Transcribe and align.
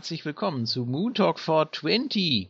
Herzlich 0.00 0.24
willkommen 0.24 0.64
zu 0.64 0.86
Moon 0.86 1.12
Talk 1.12 1.38
420. 1.38 2.48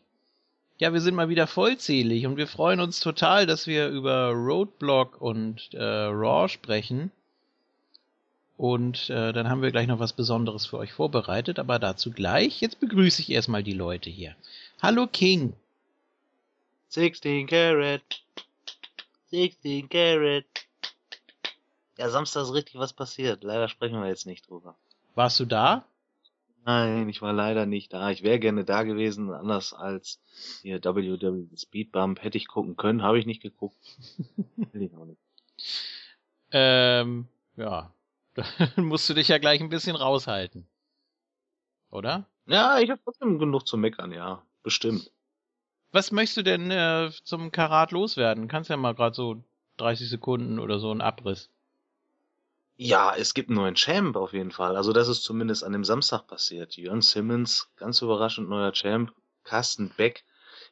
Ja, 0.79 0.93
wir 0.93 1.01
sind 1.01 1.17
mal 1.17 1.31
wieder 1.31 1.49
vollzählig 1.49 2.25
und 2.25 2.37
wir 2.37 2.47
freuen 2.47 2.79
uns 2.79 3.01
total, 3.01 3.45
dass 3.45 3.67
wir 3.67 3.89
über 3.89 4.31
Roadblock 4.31 5.21
und 5.21 5.75
äh, 5.75 5.83
Raw 5.83 6.49
sprechen. 6.49 7.11
Und 8.57 9.11
äh, 9.11 9.33
dann 9.33 9.51
haben 9.51 9.63
wir 9.63 9.73
gleich 9.73 9.89
noch 9.89 9.99
was 9.99 10.13
Besonderes 10.13 10.65
für 10.65 10.79
euch 10.79 10.93
vorbereitet, 10.93 11.59
aber 11.59 11.81
dazu 11.81 12.13
gleich. 12.13 12.61
Jetzt 12.61 12.79
begrüße 12.79 13.21
ich 13.21 13.33
erstmal 13.33 13.65
die 13.65 13.73
Leute 13.73 14.11
hier. 14.11 14.37
Hallo 14.81 15.09
King. 15.09 15.55
16 16.91 17.49
Carat. 17.49 18.23
16 19.33 19.89
Carat. 19.89 20.45
Ja, 21.99 22.11
Samstag 22.11 22.45
ist 22.45 22.55
richtig 22.55 22.77
was 22.77 22.93
passiert. 22.93 23.43
Leider 23.43 23.69
sprechen 23.69 24.01
wir 24.01 24.07
jetzt 24.07 24.27
nicht 24.27 24.49
drüber. 24.49 24.77
Warst 25.17 25.41
du 25.41 25.47
da? 25.47 25.85
Nein, 26.71 27.09
ich 27.09 27.21
war 27.21 27.33
leider 27.33 27.67
nicht 27.67 27.93
da. 27.93 28.11
Ich 28.11 28.23
wäre 28.23 28.39
gerne 28.39 28.65
da 28.65 28.85
gewesen, 28.85 29.33
anders 29.33 29.73
als 29.73 30.21
hier 30.63 30.83
WWE 30.85 31.49
Speed 31.57 31.91
Bump. 31.91 32.23
Hätte 32.23 32.39
ich 32.39 32.47
gucken 32.47 32.77
können, 32.77 33.03
habe 33.03 33.19
ich 33.19 33.27
nicht 33.27 33.43
geguckt. 33.43 33.77
Will 34.73 34.83
ich 34.83 34.95
auch 34.95 35.05
nicht. 35.05 35.21
Ähm, 36.53 37.27
ja. 37.57 37.93
Dann 38.35 38.47
musst 38.85 39.09
du 39.11 39.15
dich 39.15 39.27
ja 39.27 39.39
gleich 39.39 39.61
ein 39.61 39.69
bisschen 39.69 39.97
raushalten. 39.97 40.69
Oder? 41.91 42.27
Ja, 42.47 42.79
ich 42.79 42.89
habe 42.89 43.01
trotzdem 43.03 43.41
genug 43.41 43.67
zu 43.67 43.77
meckern, 43.77 44.13
ja. 44.13 44.45
Bestimmt. 44.63 45.11
Was 45.91 46.13
möchtest 46.13 46.37
du 46.37 46.43
denn 46.45 46.71
äh, 46.71 47.11
zum 47.25 47.51
Karat 47.51 47.91
loswerden? 47.91 48.47
Kannst 48.47 48.71
ja 48.71 48.77
mal 48.77 48.95
gerade 48.95 49.17
so 49.17 49.43
30 49.79 50.09
Sekunden 50.09 50.61
oder 50.61 50.79
so 50.79 50.93
einen 50.93 51.01
Abriss. 51.01 51.51
Ja, 52.83 53.15
es 53.15 53.35
gibt 53.35 53.51
einen 53.51 53.59
neuen 53.59 53.75
Champ 53.75 54.17
auf 54.17 54.33
jeden 54.33 54.53
Fall. 54.53 54.75
Also 54.75 54.95
das 54.95 55.07
ist 55.07 55.23
zumindest 55.23 55.65
an 55.65 55.73
dem 55.73 55.85
Samstag 55.85 56.27
passiert. 56.27 56.79
Jörn 56.79 57.03
Simmons, 57.03 57.69
ganz 57.77 58.01
überraschend 58.01 58.49
neuer 58.49 58.73
Champ. 58.73 59.13
Carsten 59.45 59.91
Beck, 59.99 60.25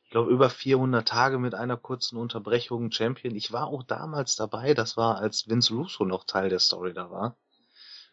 ich 0.04 0.10
glaube 0.10 0.30
über 0.30 0.48
400 0.48 1.06
Tage 1.06 1.38
mit 1.38 1.54
einer 1.54 1.76
kurzen 1.76 2.16
Unterbrechung 2.16 2.90
Champion. 2.90 3.34
Ich 3.34 3.52
war 3.52 3.66
auch 3.66 3.82
damals 3.82 4.36
dabei. 4.36 4.72
Das 4.72 4.96
war, 4.96 5.18
als 5.18 5.50
Vince 5.50 5.74
Russo 5.74 6.06
noch 6.06 6.24
Teil 6.24 6.48
der 6.48 6.60
Story 6.60 6.94
da 6.94 7.10
war. 7.10 7.36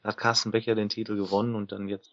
Da 0.03 0.09
hat 0.09 0.17
Carsten 0.17 0.51
Beck 0.51 0.65
ja 0.65 0.75
den 0.75 0.89
Titel 0.89 1.15
gewonnen 1.15 1.55
und 1.55 1.71
dann 1.71 1.87
jetzt 1.87 2.11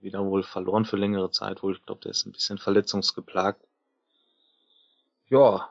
wieder 0.00 0.22
wohl 0.22 0.42
verloren 0.42 0.84
für 0.84 0.98
längere 0.98 1.30
Zeit. 1.30 1.62
Wohl, 1.62 1.76
ich 1.76 1.86
glaube, 1.86 2.02
der 2.02 2.10
ist 2.10 2.26
ein 2.26 2.32
bisschen 2.32 2.58
verletzungsgeplagt. 2.58 3.66
Ja, 5.30 5.70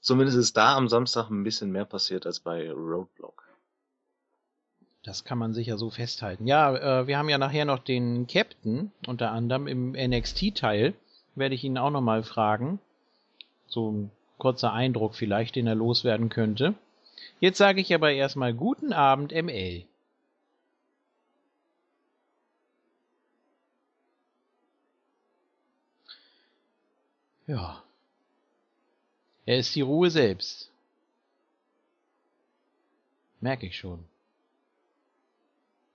zumindest 0.00 0.38
ist 0.38 0.56
da 0.56 0.76
am 0.76 0.86
Samstag 0.86 1.28
ein 1.28 1.42
bisschen 1.42 1.72
mehr 1.72 1.86
passiert 1.86 2.24
als 2.24 2.38
bei 2.38 2.70
Roadblock. 2.70 3.49
Das 5.02 5.24
kann 5.24 5.38
man 5.38 5.54
sicher 5.54 5.78
so 5.78 5.88
festhalten. 5.90 6.46
Ja, 6.46 7.00
äh, 7.00 7.06
wir 7.06 7.16
haben 7.16 7.30
ja 7.30 7.38
nachher 7.38 7.64
noch 7.64 7.78
den 7.78 8.26
Captain, 8.26 8.92
unter 9.06 9.30
anderem 9.30 9.66
im 9.66 9.92
NXT-Teil. 9.92 10.94
Werde 11.34 11.54
ich 11.54 11.64
ihn 11.64 11.78
auch 11.78 11.90
nochmal 11.90 12.22
fragen. 12.22 12.80
So 13.66 13.90
ein 13.90 14.10
kurzer 14.36 14.72
Eindruck 14.72 15.14
vielleicht, 15.14 15.56
den 15.56 15.66
er 15.66 15.74
loswerden 15.74 16.28
könnte. 16.28 16.74
Jetzt 17.40 17.58
sage 17.58 17.80
ich 17.80 17.94
aber 17.94 18.12
erstmal 18.12 18.52
guten 18.52 18.92
Abend, 18.92 19.32
ML. 19.32 19.84
Ja. 27.46 27.82
Er 29.46 29.58
ist 29.58 29.74
die 29.74 29.80
Ruhe 29.80 30.10
selbst. 30.10 30.70
Merke 33.40 33.66
ich 33.66 33.78
schon. 33.78 34.09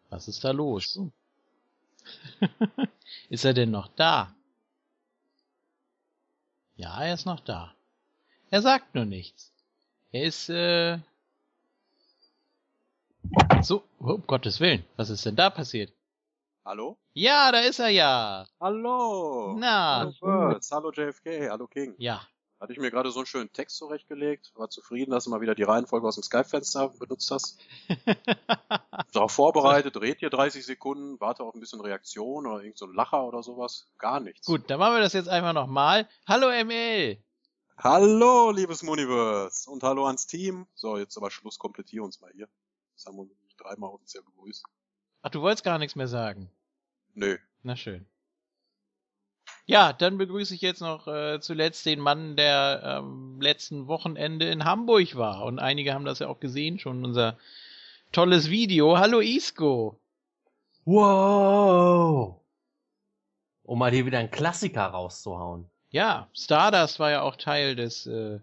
Was 0.10 0.28
ist 0.28 0.44
da 0.44 0.52
los? 0.52 1.00
ist 3.30 3.46
er 3.46 3.54
denn 3.54 3.72
noch 3.72 3.88
da? 3.96 4.36
Ja, 6.76 7.02
er 7.04 7.14
ist 7.14 7.26
noch 7.26 7.40
da. 7.40 7.74
Er 8.50 8.62
sagt 8.62 8.96
nur 8.96 9.06
nichts. 9.06 9.52
Er 10.12 10.24
ist, 10.24 10.50
äh... 10.50 11.00
So, 13.62 13.84
um 14.00 14.26
Gottes 14.28 14.60
Willen, 14.60 14.86
was 14.98 15.10
ist 15.10 15.26
denn 15.26 15.36
da 15.36 15.50
passiert? 15.50 15.92
Hallo? 16.64 16.98
Ja, 17.14 17.52
da 17.52 17.60
ist 17.60 17.80
er 17.80 17.90
ja. 17.90 18.46
Hallo. 18.60 19.56
Na. 19.58 20.00
Hallo, 20.00 20.14
Birds. 20.20 20.72
Hallo 20.72 20.92
JFK. 20.92 21.50
Hallo 21.50 21.68
King. 21.68 21.96
Ja. 21.98 22.22
Hatte 22.60 22.72
ich 22.72 22.80
mir 22.80 22.90
gerade 22.90 23.12
so 23.12 23.20
einen 23.20 23.26
schönen 23.26 23.52
Text 23.52 23.76
zurechtgelegt. 23.78 24.54
War 24.56 24.70
zufrieden, 24.70 25.12
dass 25.12 25.26
du 25.26 25.30
mal 25.30 25.42
wieder 25.42 25.56
die 25.56 25.64
Reihenfolge 25.64 26.08
aus 26.08 26.16
dem 26.16 26.24
Skype-Fenster 26.24 26.90
benutzt 27.00 27.30
hast. 27.30 27.60
Darauf 29.12 29.32
vorbereitet, 29.32 29.98
red 29.98 30.20
hier 30.20 30.30
30 30.30 30.66
Sekunden, 30.66 31.20
warte 31.20 31.44
auf 31.44 31.54
ein 31.54 31.60
bisschen 31.60 31.82
Reaktion 31.82 32.48
oder 32.48 32.64
irgend 32.64 32.78
so 32.78 32.86
ein 32.86 32.94
Lacher 32.94 33.26
oder 33.26 33.44
sowas. 33.44 33.88
Gar 33.98 34.22
nichts. 34.22 34.46
Gut, 34.48 34.70
dann 34.70 34.80
machen 34.80 34.96
wir 34.96 35.02
das 35.02 35.14
jetzt 35.14 35.28
einfach 35.28 35.54
nochmal. 35.54 36.08
Hallo 36.28 36.48
ML. 36.48 37.18
Hallo, 37.78 38.52
liebes 38.52 38.84
Muniverse. 38.84 39.70
Und 39.70 39.84
hallo 39.84 40.06
ans 40.06 40.26
Team. 40.26 40.66
So, 40.76 40.98
jetzt 40.98 41.18
aber 41.18 41.32
Schluss, 41.32 41.60
komplettier 41.60 42.04
uns 42.04 42.22
mal 42.22 42.32
hier. 42.34 42.48
Das 42.96 43.06
haben 43.06 43.18
wir 43.18 43.28
dreimal 43.58 43.90
offiziell 43.90 44.24
begrüßt. 44.24 44.64
Ach, 45.24 45.30
du 45.30 45.42
wolltest 45.42 45.66
gar 45.66 45.78
nichts 45.78 45.96
mehr 45.98 46.08
sagen. 46.08 46.50
Nö. 47.14 47.38
Na 47.64 47.76
schön. 47.76 48.08
Ja, 49.68 49.94
dann 49.94 50.20
begrüße 50.20 50.54
ich 50.54 50.62
jetzt 50.62 50.82
noch 50.82 51.08
äh, 51.08 51.40
zuletzt 51.40 51.86
den 51.88 52.00
Mann, 52.00 52.36
der 52.36 52.82
am 52.84 53.34
ähm, 53.36 53.42
letzten 53.42 53.88
Wochenende 53.88 54.48
in 54.48 54.64
Hamburg 54.64 55.16
war. 55.16 55.44
Und 55.44 55.58
einige 55.58 55.94
haben 55.94 56.06
das 56.06 56.20
ja 56.20 56.28
auch 56.28 56.40
gesehen, 56.40 56.78
schon 56.78 57.04
unser 57.04 57.36
tolles 58.12 58.50
Video. 58.52 58.98
Hallo 59.00 59.22
Isco. 59.22 59.98
Wow. 60.86 62.36
Um 63.64 63.80
mal 63.80 63.92
hier 63.92 64.06
wieder 64.06 64.20
einen 64.20 64.30
Klassiker 64.30 64.86
rauszuhauen. 64.86 65.66
Ja, 65.90 66.28
Stardust 66.36 67.00
war 67.00 67.10
ja 67.10 67.22
auch 67.24 67.36
Teil 67.36 67.76
des 67.76 68.06
äh, 68.06 68.40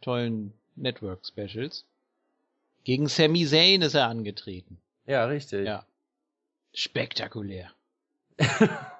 tollen 0.00 0.52
Network 0.74 1.24
Specials. 1.24 1.84
Gegen 2.82 3.06
Sami 3.06 3.46
Zayn 3.46 3.82
ist 3.82 3.94
er 3.94 4.08
angetreten. 4.08 4.80
Ja, 5.06 5.26
richtig. 5.26 5.66
Ja. 5.66 5.84
Spektakulär. 6.74 7.70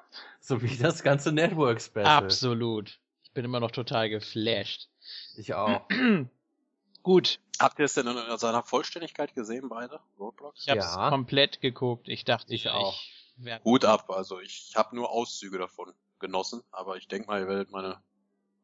so 0.48 0.62
wie 0.62 0.76
das 0.78 1.02
ganze 1.02 1.30
Network 1.30 1.80
Special. 1.80 2.06
Absolut. 2.06 2.98
Ich 3.22 3.32
bin 3.32 3.44
immer 3.44 3.60
noch 3.60 3.70
total 3.70 4.08
geflasht. 4.08 4.88
Ich 5.36 5.52
auch. 5.52 5.86
Gut. 7.02 7.38
Habt 7.60 7.78
ihr 7.78 7.84
es 7.84 7.94
denn 7.94 8.06
in 8.06 8.38
seiner 8.38 8.62
Vollständigkeit 8.62 9.34
gesehen, 9.34 9.68
beide 9.68 10.00
Roadblocks? 10.18 10.62
Ich 10.62 10.70
hab's 10.70 10.94
ja. 10.94 11.10
komplett 11.10 11.60
geguckt. 11.60 12.08
Ich 12.08 12.24
dachte, 12.24 12.54
ich 12.54 12.70
auch. 12.70 12.94
Ich 12.94 13.62
Gut 13.62 13.84
ab, 13.84 14.10
also 14.10 14.40
ich 14.40 14.72
habe 14.74 14.96
nur 14.96 15.12
Auszüge 15.12 15.58
davon 15.58 15.92
genossen, 16.18 16.62
aber 16.72 16.96
ich 16.96 17.06
denke 17.06 17.28
mal, 17.28 17.40
ihr 17.40 17.46
werdet 17.46 17.70
meine, 17.70 18.02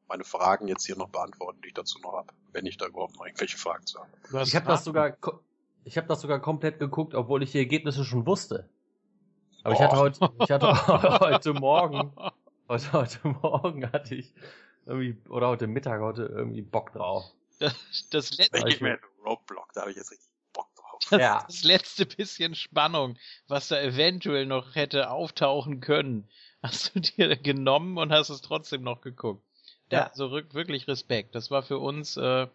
meine 0.08 0.24
Fragen 0.24 0.66
jetzt 0.66 0.84
hier 0.84 0.96
noch 0.96 1.10
beantworten, 1.10 1.60
die 1.62 1.68
ich 1.68 1.74
dazu 1.74 2.00
noch 2.00 2.14
habe, 2.14 2.32
wenn 2.50 2.66
ich 2.66 2.76
da 2.76 2.86
überhaupt 2.86 3.16
noch 3.16 3.24
irgendwelche 3.24 3.56
Fragen 3.56 3.86
zu 3.86 4.00
habe. 4.00 4.42
Ich 4.42 4.56
habe 4.56 4.66
das 4.66 4.82
sogar, 4.82 5.16
ich 5.84 5.96
habe 5.96 6.08
das 6.08 6.20
sogar 6.22 6.40
komplett 6.40 6.80
geguckt, 6.80 7.14
obwohl 7.14 7.44
ich 7.44 7.52
die 7.52 7.58
Ergebnisse 7.58 8.04
schon 8.04 8.26
wusste. 8.26 8.68
Aber 9.64 9.72
oh. 9.72 9.76
ich 9.76 9.82
hatte 9.82 9.96
heute, 9.96 10.30
ich 10.42 10.50
hatte 10.50 10.86
heute 11.20 11.54
Morgen, 11.54 12.12
heute, 12.68 12.92
heute 12.92 13.28
Morgen 13.28 13.90
hatte 13.90 14.14
ich 14.14 14.32
irgendwie, 14.86 15.16
oder 15.30 15.48
heute 15.48 15.66
Mittag 15.66 16.00
heute 16.02 16.24
irgendwie 16.24 16.62
Bock 16.62 16.92
drauf. 16.92 17.24
Das, 17.58 17.74
das 18.10 18.36
letzte. 18.36 18.68
Ich 18.68 18.80
mir 18.80 18.98
Roadblock, 19.24 19.72
da 19.72 19.82
habe 19.82 19.90
ich 19.90 19.96
jetzt 19.96 20.10
richtig 20.10 20.28
Bock 20.52 20.68
drauf. 20.74 20.98
Das, 21.10 21.20
ja. 21.20 21.44
das 21.46 21.64
letzte 21.64 22.04
bisschen 22.04 22.54
Spannung, 22.54 23.16
was 23.48 23.68
da 23.68 23.80
eventuell 23.80 24.44
noch 24.44 24.74
hätte 24.74 25.10
auftauchen 25.10 25.80
können, 25.80 26.28
hast 26.62 26.94
du 26.94 27.00
dir 27.00 27.34
genommen 27.36 27.96
und 27.96 28.12
hast 28.12 28.28
es 28.28 28.42
trotzdem 28.42 28.82
noch 28.82 29.00
geguckt. 29.00 29.42
Ja. 29.90 30.08
Also 30.08 30.30
wirklich 30.30 30.88
Respekt. 30.88 31.34
Das 31.34 31.50
war 31.50 31.62
für 31.62 31.78
uns 31.78 32.18
äh, 32.18 32.48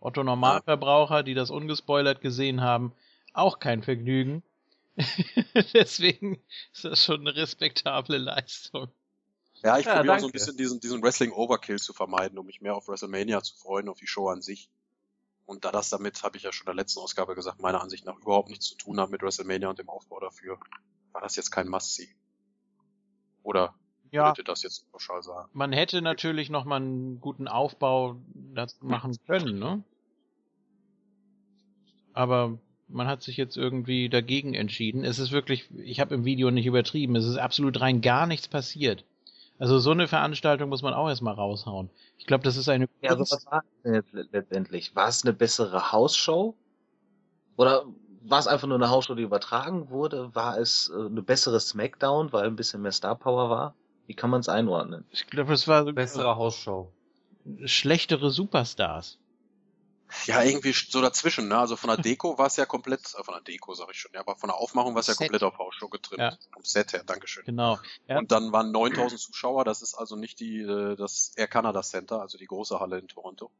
Otto 0.00 0.24
Normalverbraucher, 0.24 1.22
die 1.22 1.34
das 1.34 1.50
ungespoilert 1.50 2.20
gesehen 2.20 2.60
haben, 2.60 2.92
auch 3.34 3.60
kein 3.60 3.82
Vergnügen. 3.82 4.42
Deswegen 5.74 6.42
ist 6.72 6.84
das 6.84 7.04
schon 7.04 7.20
eine 7.20 7.34
respektable 7.36 8.18
Leistung. 8.18 8.88
Ja, 9.62 9.78
ich 9.78 9.86
ja, 9.86 9.96
probiere 9.96 10.16
auch 10.16 10.20
so 10.20 10.26
ein 10.26 10.32
bisschen 10.32 10.56
diesen, 10.56 10.80
diesen 10.80 11.02
Wrestling-Overkill 11.02 11.78
zu 11.78 11.92
vermeiden, 11.92 12.38
um 12.38 12.46
mich 12.46 12.60
mehr 12.60 12.74
auf 12.74 12.88
WrestleMania 12.88 13.42
zu 13.42 13.56
freuen, 13.56 13.88
auf 13.88 13.98
die 13.98 14.06
Show 14.06 14.28
an 14.28 14.40
sich. 14.40 14.70
Und 15.44 15.64
da 15.64 15.72
das 15.72 15.90
damit, 15.90 16.22
habe 16.22 16.36
ich 16.36 16.44
ja 16.44 16.52
schon 16.52 16.66
in 16.66 16.76
der 16.76 16.82
letzten 16.82 17.00
Ausgabe 17.00 17.34
gesagt, 17.34 17.60
meiner 17.60 17.80
Ansicht 17.80 18.06
nach 18.06 18.16
überhaupt 18.16 18.48
nichts 18.48 18.66
zu 18.66 18.76
tun 18.76 19.00
hat 19.00 19.10
mit 19.10 19.22
WrestleMania 19.22 19.68
und 19.68 19.78
dem 19.78 19.88
Aufbau 19.88 20.20
dafür, 20.20 20.58
war 21.12 21.20
das 21.20 21.36
jetzt 21.36 21.50
kein 21.50 21.68
Must-See. 21.68 22.08
Oder 23.42 23.74
ja, 24.12 24.28
würde 24.28 24.44
das 24.44 24.62
jetzt 24.62 24.90
pauschal 24.90 25.22
sagen? 25.22 25.48
Man 25.52 25.72
hätte 25.72 26.02
natürlich 26.02 26.50
noch 26.50 26.64
mal 26.64 26.76
einen 26.76 27.20
guten 27.20 27.48
Aufbau 27.48 28.20
machen 28.80 29.16
können, 29.26 29.58
ne? 29.58 29.84
Aber 32.12 32.58
man 32.92 33.06
hat 33.06 33.22
sich 33.22 33.36
jetzt 33.36 33.56
irgendwie 33.56 34.08
dagegen 34.08 34.54
entschieden. 34.54 35.04
Es 35.04 35.18
ist 35.18 35.32
wirklich, 35.32 35.68
ich 35.76 36.00
habe 36.00 36.14
im 36.14 36.24
Video 36.24 36.50
nicht 36.50 36.66
übertrieben, 36.66 37.16
es 37.16 37.24
ist 37.24 37.36
absolut 37.36 37.80
rein 37.80 38.00
gar 38.00 38.26
nichts 38.26 38.48
passiert. 38.48 39.04
Also 39.58 39.78
so 39.78 39.90
eine 39.90 40.08
Veranstaltung 40.08 40.70
muss 40.70 40.82
man 40.82 40.94
auch 40.94 41.08
erstmal 41.08 41.34
raushauen. 41.34 41.90
Ich 42.16 42.26
glaube, 42.26 42.44
das 42.44 42.56
ist 42.56 42.68
eine. 42.68 42.88
Ja, 43.02 43.10
also 43.10 43.22
was 43.22 43.44
war 43.46 43.62
es 43.62 43.82
denn 43.84 43.94
jetzt 43.94 44.32
letztendlich? 44.32 44.96
War 44.96 45.08
es 45.08 45.22
eine 45.22 45.34
bessere 45.34 45.92
Hausshow? 45.92 46.54
Oder 47.56 47.84
war 48.22 48.38
es 48.38 48.46
einfach 48.46 48.66
nur 48.66 48.78
eine 48.78 48.88
Hausshow, 48.88 49.14
die 49.14 49.22
übertragen 49.22 49.90
wurde? 49.90 50.34
War 50.34 50.58
es 50.58 50.90
äh, 50.94 51.06
eine 51.06 51.20
bessere 51.20 51.60
Smackdown, 51.60 52.32
weil 52.32 52.46
ein 52.46 52.56
bisschen 52.56 52.80
mehr 52.80 52.92
Star 52.92 53.14
Power 53.14 53.50
war? 53.50 53.74
Wie 54.06 54.14
kann 54.14 54.30
man 54.30 54.40
es 54.40 54.48
einordnen? 54.48 55.04
Ich 55.10 55.26
glaube, 55.26 55.52
es 55.52 55.68
war 55.68 55.84
bessere 55.92 56.36
Hausshow. 56.36 56.90
Schlechtere 57.66 58.30
Superstars. 58.30 59.19
Ja, 60.26 60.42
irgendwie 60.42 60.72
so 60.72 61.00
dazwischen, 61.00 61.48
ne? 61.48 61.58
Also 61.58 61.76
von 61.76 61.88
der 61.88 61.96
Deko 61.98 62.38
war 62.38 62.46
es 62.46 62.56
ja 62.56 62.66
komplett, 62.66 63.14
äh, 63.18 63.22
von 63.22 63.34
der 63.34 63.42
Deko 63.42 63.74
sag 63.74 63.88
ich 63.90 63.98
schon, 63.98 64.12
ja, 64.14 64.20
aber 64.20 64.36
von 64.36 64.48
der 64.48 64.56
Aufmachung 64.56 64.94
war 64.94 65.00
es 65.00 65.06
ja 65.06 65.14
komplett 65.14 65.42
auf 65.42 65.58
Hausshow 65.58 65.88
getrimmt. 65.88 66.20
Ja. 66.20 66.36
Vom 66.52 66.64
Set 66.64 66.92
her, 66.92 67.02
Dankeschön. 67.04 67.44
Genau. 67.44 67.78
Ja. 68.08 68.18
Und 68.18 68.32
dann 68.32 68.52
waren 68.52 68.72
9000 68.72 69.20
Zuschauer, 69.20 69.64
das 69.64 69.82
ist 69.82 69.94
also 69.94 70.16
nicht 70.16 70.40
die, 70.40 70.60
äh, 70.60 70.96
das 70.96 71.32
Air 71.36 71.48
Canada 71.48 71.82
Center, 71.82 72.20
also 72.20 72.38
die 72.38 72.46
große 72.46 72.80
Halle 72.80 72.98
in 72.98 73.08
Toronto. 73.08 73.50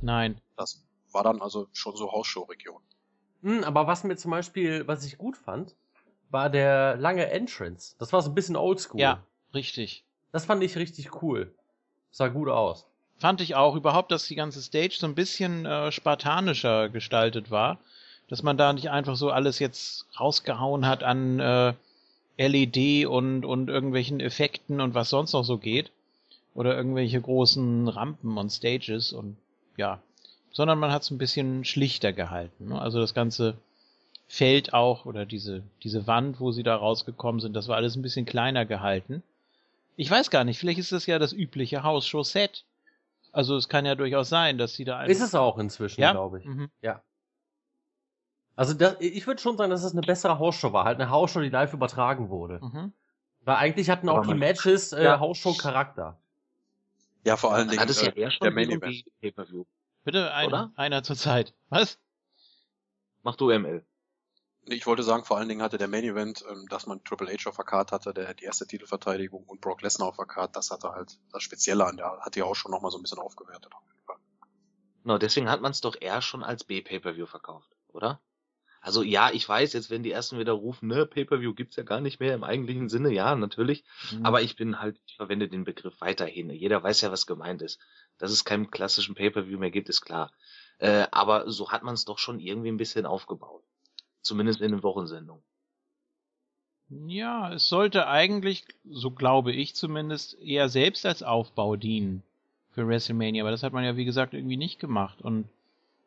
Nein. 0.00 0.40
Das 0.56 0.84
war 1.12 1.22
dann 1.22 1.40
also 1.40 1.68
schon 1.72 1.96
so 1.96 2.12
Hausshow-Region. 2.12 2.82
Hm, 3.42 3.64
aber 3.64 3.86
was 3.86 4.04
mir 4.04 4.16
zum 4.16 4.30
Beispiel, 4.30 4.86
was 4.86 5.04
ich 5.04 5.18
gut 5.18 5.36
fand, 5.36 5.76
war 6.30 6.50
der 6.50 6.96
lange 6.96 7.30
Entrance. 7.30 7.94
Das 7.98 8.12
war 8.12 8.22
so 8.22 8.30
ein 8.30 8.34
bisschen 8.34 8.56
oldschool. 8.56 9.00
Ja, 9.00 9.24
richtig. 9.54 10.04
Das 10.32 10.46
fand 10.46 10.62
ich 10.64 10.76
richtig 10.76 11.22
cool. 11.22 11.54
Sah 12.10 12.28
gut 12.28 12.48
aus. 12.48 12.90
Fand 13.18 13.40
ich 13.40 13.54
auch 13.54 13.76
überhaupt, 13.76 14.10
dass 14.10 14.26
die 14.26 14.34
ganze 14.34 14.60
Stage 14.60 14.96
so 14.98 15.06
ein 15.06 15.14
bisschen 15.14 15.66
äh, 15.66 15.92
spartanischer 15.92 16.88
gestaltet 16.88 17.50
war. 17.50 17.78
Dass 18.28 18.42
man 18.42 18.56
da 18.56 18.72
nicht 18.72 18.90
einfach 18.90 19.16
so 19.16 19.30
alles 19.30 19.58
jetzt 19.58 20.06
rausgehauen 20.18 20.86
hat 20.86 21.02
an 21.02 21.40
äh, 21.40 21.74
LED 22.38 23.06
und, 23.06 23.44
und 23.44 23.68
irgendwelchen 23.68 24.20
Effekten 24.20 24.80
und 24.80 24.94
was 24.94 25.10
sonst 25.10 25.32
noch 25.32 25.44
so 25.44 25.58
geht. 25.58 25.90
Oder 26.54 26.76
irgendwelche 26.76 27.20
großen 27.20 27.88
Rampen 27.88 28.36
und 28.38 28.50
Stages 28.50 29.12
und 29.12 29.36
ja. 29.76 30.00
Sondern 30.52 30.78
man 30.78 30.92
hat 30.92 31.02
es 31.02 31.10
ein 31.10 31.18
bisschen 31.18 31.64
schlichter 31.64 32.12
gehalten. 32.12 32.68
Ne? 32.68 32.80
Also 32.80 33.00
das 33.00 33.14
ganze 33.14 33.56
Feld 34.28 34.72
auch 34.72 35.04
oder 35.04 35.26
diese, 35.26 35.62
diese 35.82 36.06
Wand, 36.06 36.40
wo 36.40 36.50
sie 36.50 36.62
da 36.62 36.76
rausgekommen 36.76 37.40
sind, 37.40 37.54
das 37.54 37.68
war 37.68 37.76
alles 37.76 37.96
ein 37.96 38.02
bisschen 38.02 38.26
kleiner 38.26 38.64
gehalten. 38.64 39.22
Ich 39.96 40.10
weiß 40.10 40.30
gar 40.30 40.44
nicht, 40.44 40.58
vielleicht 40.58 40.78
ist 40.78 40.92
das 40.92 41.06
ja 41.06 41.18
das 41.18 41.32
übliche 41.32 41.82
Hausshow-Set. 41.82 42.64
Also 43.34 43.56
es 43.56 43.68
kann 43.68 43.84
ja 43.84 43.96
durchaus 43.96 44.28
sein, 44.28 44.58
dass 44.58 44.74
sie 44.74 44.84
da 44.84 44.98
einfach... 44.98 45.10
Ist 45.10 45.20
es 45.20 45.34
auch 45.34 45.58
inzwischen, 45.58 46.00
ja? 46.00 46.12
glaube 46.12 46.38
ich. 46.38 46.44
Mhm. 46.46 46.70
Ja. 46.82 47.02
Also 48.54 48.74
das, 48.74 48.96
ich 49.00 49.26
würde 49.26 49.42
schon 49.42 49.56
sagen, 49.56 49.70
dass 49.70 49.82
es 49.82 49.90
eine 49.90 50.02
bessere 50.02 50.38
Hausshow 50.38 50.72
war. 50.72 50.84
Halt 50.84 51.00
eine 51.00 51.10
Hausshow, 51.10 51.40
die 51.40 51.48
live 51.48 51.72
übertragen 51.72 52.30
wurde. 52.30 52.60
Mhm. 52.62 52.92
Weil 53.40 53.56
eigentlich 53.56 53.90
hatten 53.90 54.08
auch 54.08 54.24
die 54.24 54.34
Matches 54.34 54.92
äh, 54.92 55.02
ja. 55.02 55.18
Hausshow-Charakter. 55.18 56.16
Ja, 57.24 57.36
vor 57.36 57.52
allen 57.52 57.68
Dingen 57.68 57.80
Hat 57.80 57.90
es 57.90 58.02
ja 58.02 58.12
äh, 58.12 58.30
der 58.40 58.50
Main 58.52 58.70
Event. 58.70 59.04
Bitte 60.04 60.32
ein, 60.32 60.76
einer 60.76 61.02
zur 61.02 61.16
Zeit. 61.16 61.54
Was? 61.70 61.98
Mach 63.24 63.34
du 63.34 63.46
ML. 63.46 63.84
Ich 64.66 64.86
wollte 64.86 65.02
sagen, 65.02 65.24
vor 65.24 65.36
allen 65.36 65.48
Dingen 65.48 65.62
hatte 65.62 65.76
der 65.76 65.88
Main 65.88 66.04
Event, 66.04 66.44
ähm, 66.50 66.66
dass 66.68 66.86
man 66.86 67.04
Triple 67.04 67.30
H 67.32 67.48
auf 67.48 67.56
der 67.56 67.64
Karte 67.64 67.94
hatte, 67.94 68.14
der 68.14 68.32
die 68.34 68.44
erste 68.44 68.66
Titelverteidigung 68.66 69.44
und 69.44 69.60
Brock 69.60 69.82
Lesnar 69.82 70.08
auf 70.08 70.16
der 70.16 70.26
Karte, 70.26 70.52
das 70.54 70.70
hatte 70.70 70.90
halt 70.90 71.18
das 71.32 71.42
Spezielle 71.42 71.84
an 71.84 71.96
der, 71.96 72.18
hat 72.20 72.34
die 72.34 72.42
auch 72.42 72.54
schon 72.54 72.70
nochmal 72.70 72.90
so 72.90 72.98
ein 72.98 73.02
bisschen 73.02 73.18
aufgewertet. 73.18 73.72
Auf 73.74 73.82
jeden 73.86 74.04
Fall. 74.06 74.16
No, 75.02 75.18
deswegen 75.18 75.50
hat 75.50 75.60
man 75.60 75.72
es 75.72 75.82
doch 75.82 75.96
eher 76.00 76.22
schon 76.22 76.42
als 76.42 76.64
B-Pay-Per-View 76.64 77.26
verkauft, 77.26 77.70
oder? 77.88 78.20
Also 78.84 79.02
ja, 79.02 79.30
ich 79.30 79.48
weiß, 79.48 79.72
jetzt 79.72 79.88
wenn 79.88 80.02
die 80.02 80.10
ersten 80.10 80.38
wieder 80.38 80.52
rufen, 80.52 80.88
ne, 80.88 81.06
Pay-Per-View 81.06 81.54
gibt's 81.54 81.76
ja 81.76 81.84
gar 81.84 82.02
nicht 82.02 82.20
mehr 82.20 82.34
im 82.34 82.44
eigentlichen 82.44 82.90
Sinne, 82.90 83.10
ja, 83.10 83.34
natürlich. 83.34 83.82
Mhm. 84.12 84.26
Aber 84.26 84.42
ich 84.42 84.56
bin 84.56 84.78
halt, 84.78 85.00
ich 85.06 85.16
verwende 85.16 85.48
den 85.48 85.64
Begriff 85.64 86.02
weiterhin. 86.02 86.50
Jeder 86.50 86.82
weiß 86.82 87.00
ja, 87.00 87.10
was 87.10 87.26
gemeint 87.26 87.62
ist. 87.62 87.80
Dass 88.18 88.30
es 88.30 88.44
keinen 88.44 88.70
klassischen 88.70 89.14
Pay-Per-View 89.14 89.58
mehr 89.58 89.70
gibt, 89.70 89.88
ist 89.88 90.02
klar. 90.02 90.30
Äh, 90.76 91.06
aber 91.12 91.50
so 91.50 91.72
hat 91.72 91.82
man 91.82 91.94
es 91.94 92.04
doch 92.04 92.18
schon 92.18 92.38
irgendwie 92.38 92.68
ein 92.68 92.76
bisschen 92.76 93.06
aufgebaut. 93.06 93.63
Zumindest 94.24 94.60
in 94.60 94.72
den 94.72 94.82
Wochensendungen. 94.82 95.44
Ja, 96.88 97.52
es 97.52 97.68
sollte 97.68 98.08
eigentlich, 98.08 98.64
so 98.84 99.10
glaube 99.10 99.52
ich 99.52 99.74
zumindest, 99.74 100.38
eher 100.40 100.68
selbst 100.68 101.06
als 101.06 101.22
Aufbau 101.22 101.76
dienen 101.76 102.22
für 102.70 102.88
WrestleMania, 102.88 103.42
aber 103.42 103.50
das 103.50 103.62
hat 103.62 103.72
man 103.72 103.84
ja 103.84 103.96
wie 103.96 104.04
gesagt 104.04 104.34
irgendwie 104.34 104.56
nicht 104.56 104.80
gemacht 104.80 105.22
und 105.22 105.48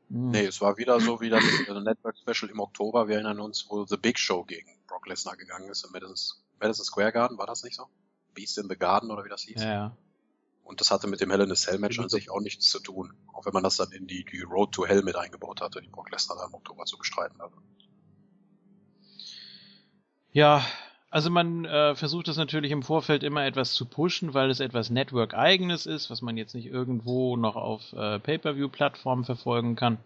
mh. 0.09 0.17
Hm. 0.17 0.31
Nee, 0.31 0.45
es 0.45 0.61
war 0.61 0.77
wieder 0.77 0.99
so 0.99 1.21
wie 1.21 1.29
das 1.29 1.43
Network 1.69 2.17
Special 2.17 2.51
im 2.51 2.59
Oktober, 2.59 3.07
wir 3.07 3.15
erinnern 3.15 3.39
uns, 3.39 3.67
wo 3.69 3.85
The 3.85 3.97
Big 3.97 4.19
Show 4.19 4.43
gegen 4.43 4.69
Brock 4.87 5.07
Lesnar 5.07 5.35
gegangen 5.37 5.69
ist 5.69 5.85
im 5.85 5.91
Madison, 5.91 6.39
Madison 6.59 6.85
Square 6.85 7.11
Garden, 7.11 7.37
war 7.37 7.47
das 7.47 7.63
nicht 7.63 7.75
so? 7.75 7.87
Beast 8.33 8.57
in 8.57 8.67
the 8.69 8.77
Garden 8.77 9.11
oder 9.11 9.25
wie 9.25 9.29
das 9.29 9.41
hieß? 9.43 9.63
Ja. 9.63 9.95
Und 10.63 10.81
das 10.81 10.91
hatte 10.91 11.07
mit 11.07 11.21
dem 11.21 11.31
Hell 11.31 11.41
in 11.41 11.51
a 11.51 11.55
Cell 11.55 11.79
Match 11.79 11.97
an 11.97 12.09
sich 12.09 12.29
auch 12.29 12.41
nichts 12.41 12.69
zu 12.69 12.79
tun. 12.79 13.13
Auch 13.33 13.45
wenn 13.45 13.53
man 13.53 13.63
das 13.63 13.77
dann 13.77 13.91
in 13.93 14.05
die, 14.05 14.25
die 14.25 14.41
Road 14.41 14.73
to 14.73 14.85
Hell 14.85 15.01
mit 15.01 15.15
eingebaut 15.15 15.61
hatte, 15.61 15.81
die 15.81 15.87
Brock 15.87 16.11
Lesnar 16.11 16.37
da 16.37 16.45
im 16.45 16.53
Oktober 16.53 16.83
zu 16.83 16.97
bestreiten 16.97 17.41
hatte. 17.41 17.55
Ja, 20.37 20.61
also 21.09 21.31
man 21.31 21.65
äh, 21.65 21.95
versucht 21.95 22.27
das 22.27 22.37
natürlich 22.37 22.71
im 22.71 22.83
Vorfeld 22.83 23.23
immer 23.23 23.43
etwas 23.43 23.73
zu 23.73 23.87
pushen, 23.87 24.35
weil 24.35 24.51
es 24.51 24.59
etwas 24.59 24.91
Network-eigenes 24.91 25.87
ist, 25.87 26.11
was 26.11 26.21
man 26.21 26.37
jetzt 26.37 26.53
nicht 26.53 26.67
irgendwo 26.67 27.35
noch 27.37 27.55
auf 27.55 27.91
äh, 27.93 28.19
Pay-per-view-Plattformen 28.19 29.25
verfolgen 29.25 29.75
kann. 29.75 29.97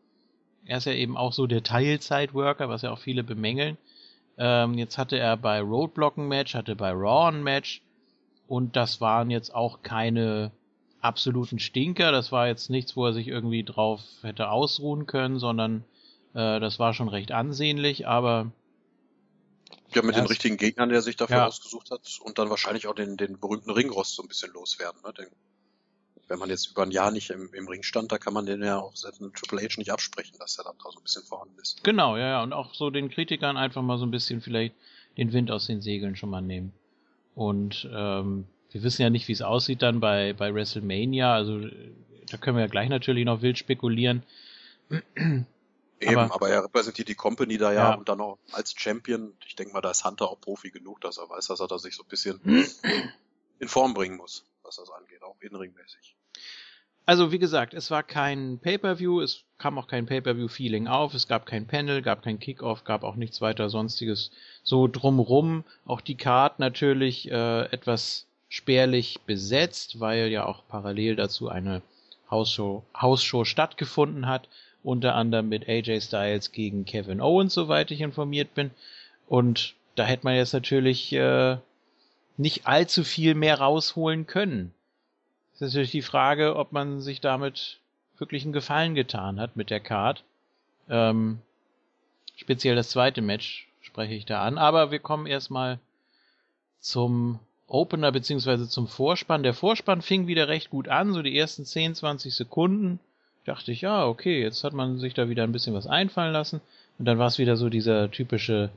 Er 0.65 0.79
ist 0.79 0.87
ja 0.87 0.93
eben 0.93 1.17
auch 1.17 1.33
so 1.33 1.47
der 1.47 1.63
Teilzeitworker, 1.63 2.69
was 2.69 2.83
ja 2.83 2.93
auch 2.93 2.99
viele 2.99 3.25
bemängeln. 3.25 3.77
Ähm, 4.39 4.79
jetzt 4.79 4.97
hatte 4.99 5.19
er 5.19 5.37
bei 5.37 5.61
Roadblock 5.61 6.17
ein 6.17 6.29
Match, 6.29 6.55
hatte 6.55 6.77
bei 6.77 6.91
Raw 6.91 7.29
ein 7.29 7.43
Match. 7.43 7.83
Und 8.49 8.77
das 8.77 9.01
waren 9.01 9.31
jetzt 9.31 9.55
auch 9.55 9.83
keine 9.83 10.53
absoluten 11.01 11.59
Stinker. 11.59 12.13
Das 12.13 12.33
war 12.33 12.47
jetzt 12.47 12.71
nichts, 12.71 12.97
wo 12.97 13.07
er 13.07 13.13
sich 13.13 13.29
irgendwie 13.29 13.65
drauf 13.65 14.03
hätte 14.23 14.51
ausruhen 14.51 15.07
können, 15.07 15.39
sondern 15.39 15.85
äh, 16.35 16.61
das 16.61 16.79
war 16.79 16.95
schon 16.95 17.09
recht 17.09 17.33
ansehnlich. 17.33 18.07
Aber 18.07 18.53
ja, 19.95 20.03
mit 20.03 20.15
ja, 20.17 20.23
den 20.23 20.27
richtigen 20.27 20.57
Gegnern, 20.57 20.89
der 20.89 21.03
sich 21.03 21.17
dafür 21.17 21.39
ja. 21.39 21.47
ausgesucht 21.47 21.91
hat 21.91 22.01
und 22.23 22.39
dann 22.39 22.51
wahrscheinlich 22.51 22.87
auch 22.87 22.95
den, 22.95 23.17
den 23.17 23.39
berühmten 23.39 23.71
Ringrost 23.71 24.15
so 24.15 24.23
ein 24.23 24.29
bisschen 24.29 24.53
loswerden. 24.53 25.01
Ne? 25.05 25.13
Den, 25.13 25.27
wenn 26.29 26.39
man 26.39 26.49
jetzt 26.49 26.71
über 26.71 26.83
ein 26.83 26.91
Jahr 26.91 27.11
nicht 27.11 27.31
im, 27.31 27.53
im 27.53 27.69
Ring 27.69 27.83
stand, 27.83 28.11
da 28.11 28.19
kann 28.19 28.33
man 28.33 28.47
den 28.47 28.63
ja 28.63 28.79
auch 28.79 28.97
selbst 28.97 29.21
mit 29.21 29.35
Triple 29.35 29.61
H 29.61 29.75
nicht 29.77 29.93
absprechen, 29.93 30.37
dass 30.39 30.59
er 30.59 30.65
da 30.65 30.73
so 30.91 30.99
ein 30.99 31.03
bisschen 31.03 31.25
vorhanden 31.25 31.59
ist. 31.61 31.85
Genau, 31.85 32.17
ja, 32.17 32.29
ja. 32.29 32.43
Und 32.43 32.53
auch 32.53 32.75
so 32.75 32.91
den 32.91 33.11
Kritikern 33.11 33.57
einfach 33.57 33.83
mal 33.83 33.99
so 33.99 34.07
ein 34.07 34.11
bisschen 34.11 34.41
vielleicht 34.41 34.75
den 35.19 35.33
Wind 35.33 35.51
aus 35.51 35.67
den 35.67 35.83
Segeln 35.83 36.17
schon 36.17 36.31
mal 36.31 36.41
nehmen. 36.41 36.73
Und 37.35 37.89
ähm, 37.93 38.47
wir 38.71 38.83
wissen 38.83 39.03
ja 39.03 39.11
nicht, 39.11 39.29
wie 39.29 39.33
es 39.33 39.43
aussieht 39.43 39.83
dann 39.83 40.01
bei, 40.01 40.33
bei 40.33 40.55
WrestleMania. 40.55 41.35
Also 41.35 41.61
da 42.31 42.37
können 42.39 42.57
wir 42.57 42.65
ja 42.65 42.71
gleich 42.71 42.89
natürlich 42.89 43.25
noch 43.25 43.43
wild 43.43 43.59
spekulieren. 43.59 44.23
Eben, 46.03 46.19
aber, 46.19 46.35
aber, 46.35 46.49
er 46.51 46.65
repräsentiert 46.65 47.09
die 47.09 47.15
Company 47.15 47.59
da 47.59 47.73
ja, 47.73 47.91
ja, 47.91 47.95
und 47.95 48.09
dann 48.09 48.21
auch 48.21 48.39
als 48.53 48.75
Champion. 48.77 49.35
Ich 49.47 49.57
denke 49.57 49.73
mal, 49.73 49.81
da 49.81 49.91
ist 49.91 50.05
Hunter 50.05 50.29
auch 50.29 50.41
Profi 50.41 50.71
genug, 50.71 51.01
dass 51.01 51.19
er 51.19 51.29
weiß, 51.29 51.47
dass 51.47 51.61
er 51.61 51.69
da 51.69 51.79
sich 51.79 51.95
so 51.95 52.03
ein 52.03 52.09
bisschen 52.09 52.41
in 53.59 53.69
Form 53.69 53.95
bringen 53.95 54.17
muss, 54.17 54.45
was 54.63 54.77
das 54.77 54.91
angeht, 54.91 55.23
auch 55.23 55.37
inringmäßig. 55.41 56.17
Also 57.05 57.33
wie 57.33 57.39
gesagt, 57.41 57.75
es 57.75 57.91
war 57.91 58.05
kein 58.05 58.61
Pay-per-View, 58.61 59.21
es 59.21 59.43
kam 59.59 59.77
auch 59.77 59.89
kein 59.89 60.07
Pay-per-View-Feeling 60.07 60.87
auf, 60.87 61.15
es 61.15 61.27
gab 61.27 61.47
kein 61.47 61.67
Panel, 61.67 62.01
gab 62.01 62.23
kein 62.23 62.39
Kickoff, 62.39 62.85
gab 62.85 63.03
auch 63.03 63.17
nichts 63.17 63.41
weiter 63.41 63.69
sonstiges 63.71 64.31
so 64.63 64.87
drumrum. 64.87 65.65
Auch 65.85 66.01
die 66.01 66.17
Card 66.17 66.61
natürlich 66.61 67.29
äh, 67.31 67.65
etwas 67.73 68.27
spärlich 68.49 69.21
besetzt, 69.27 69.99
weil 69.99 70.29
ja 70.29 70.45
auch 70.45 70.63
parallel 70.69 71.17
dazu 71.17 71.49
eine 71.49 71.83
Hausshow, 72.31 72.85
Hausshow 72.95 73.45
stattgefunden 73.45 74.27
hat 74.27 74.49
unter 74.83 75.15
anderem 75.15 75.49
mit 75.49 75.69
AJ 75.69 76.01
Styles 76.01 76.53
gegen 76.53 76.85
Kevin 76.85 77.21
Owens, 77.21 77.55
soweit 77.55 77.91
ich 77.91 78.01
informiert 78.01 78.55
bin. 78.55 78.71
Und 79.29 79.75
da 79.95 80.05
hätte 80.05 80.25
man 80.25 80.35
jetzt 80.35 80.53
natürlich 80.53 81.13
äh, 81.13 81.57
nicht 82.37 82.67
allzu 82.67 83.05
viel 83.05 83.35
mehr 83.35 83.61
rausholen 83.61 84.27
können. 84.27 84.73
Es 85.55 85.61
ist 85.61 85.69
natürlich 85.69 85.91
die 85.91 86.03
Frage, 86.03 86.57
ob 86.57 86.73
man 86.73 87.01
sich 87.01 87.21
damit 87.21 87.79
wirklich 88.19 88.45
einen 88.45 88.53
Gefallen 88.53 88.95
getan 88.95 89.39
hat 89.39 89.57
mit 89.57 89.71
der 89.71 89.81
Card. 89.81 90.25
Ähm, 90.89 91.39
speziell 92.37 92.75
das 92.75 92.91
zweite 92.91 93.23
Match 93.23 93.69
spreche 93.81 94.15
ich 94.15 94.27
da 94.27 94.43
an. 94.43 94.59
Aber 94.59 94.91
wir 94.91 94.99
kommen 94.99 95.27
erstmal 95.27 95.79
zum 96.81 97.39
Opener 97.69 98.13
beziehungsweise 98.13 98.69
zum 98.69 98.89
Vorspann. 98.89 99.43
Der 99.43 99.55
Vorspann 99.55 100.03
fing 100.03 100.27
wieder 100.27 100.49
recht 100.49 100.71
gut 100.71 100.89
an, 100.89 101.13
so 101.13 101.23
die 101.23 101.37
ersten 101.37 101.65
10, 101.65 101.95
20 101.95 102.35
Sekunden 102.35 102.99
dachte 103.45 103.73
ich, 103.73 103.81
ja, 103.81 104.07
okay, 104.07 104.41
jetzt 104.41 104.65
hat 104.65 104.73
man 104.73 104.99
sich 104.99 105.15
da 105.15 105.29
wieder 105.29 105.43
ein 105.45 105.53
bisschen 105.53 105.75
was 105.75 105.87
einfallen 105.87 106.33
lassen. 106.33 106.61
Und 106.99 107.07
dann 107.07 107.19
war 107.19 107.27
es 107.27 107.39
wieder 107.39 107.57
so 107.57 107.69
dieser 107.69 108.11
typische 108.11 108.71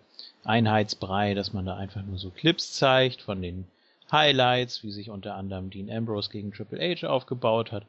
Einheitsbrei, 0.44 1.34
dass 1.34 1.54
man 1.54 1.66
da 1.66 1.76
einfach 1.76 2.04
nur 2.04 2.18
so 2.18 2.30
Clips 2.30 2.74
zeigt 2.74 3.22
von 3.22 3.42
den 3.42 3.66
Highlights, 4.12 4.84
wie 4.84 4.92
sich 4.92 5.10
unter 5.10 5.36
anderem 5.36 5.70
Dean 5.70 5.90
Ambrose 5.90 6.30
gegen 6.30 6.52
Triple 6.52 6.80
H 6.80 7.08
aufgebaut 7.08 7.72
hat. 7.72 7.86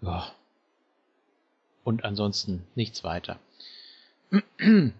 Ja. 0.00 0.30
Und 1.84 2.04
ansonsten 2.04 2.66
nichts 2.74 3.04
weiter. 3.04 3.38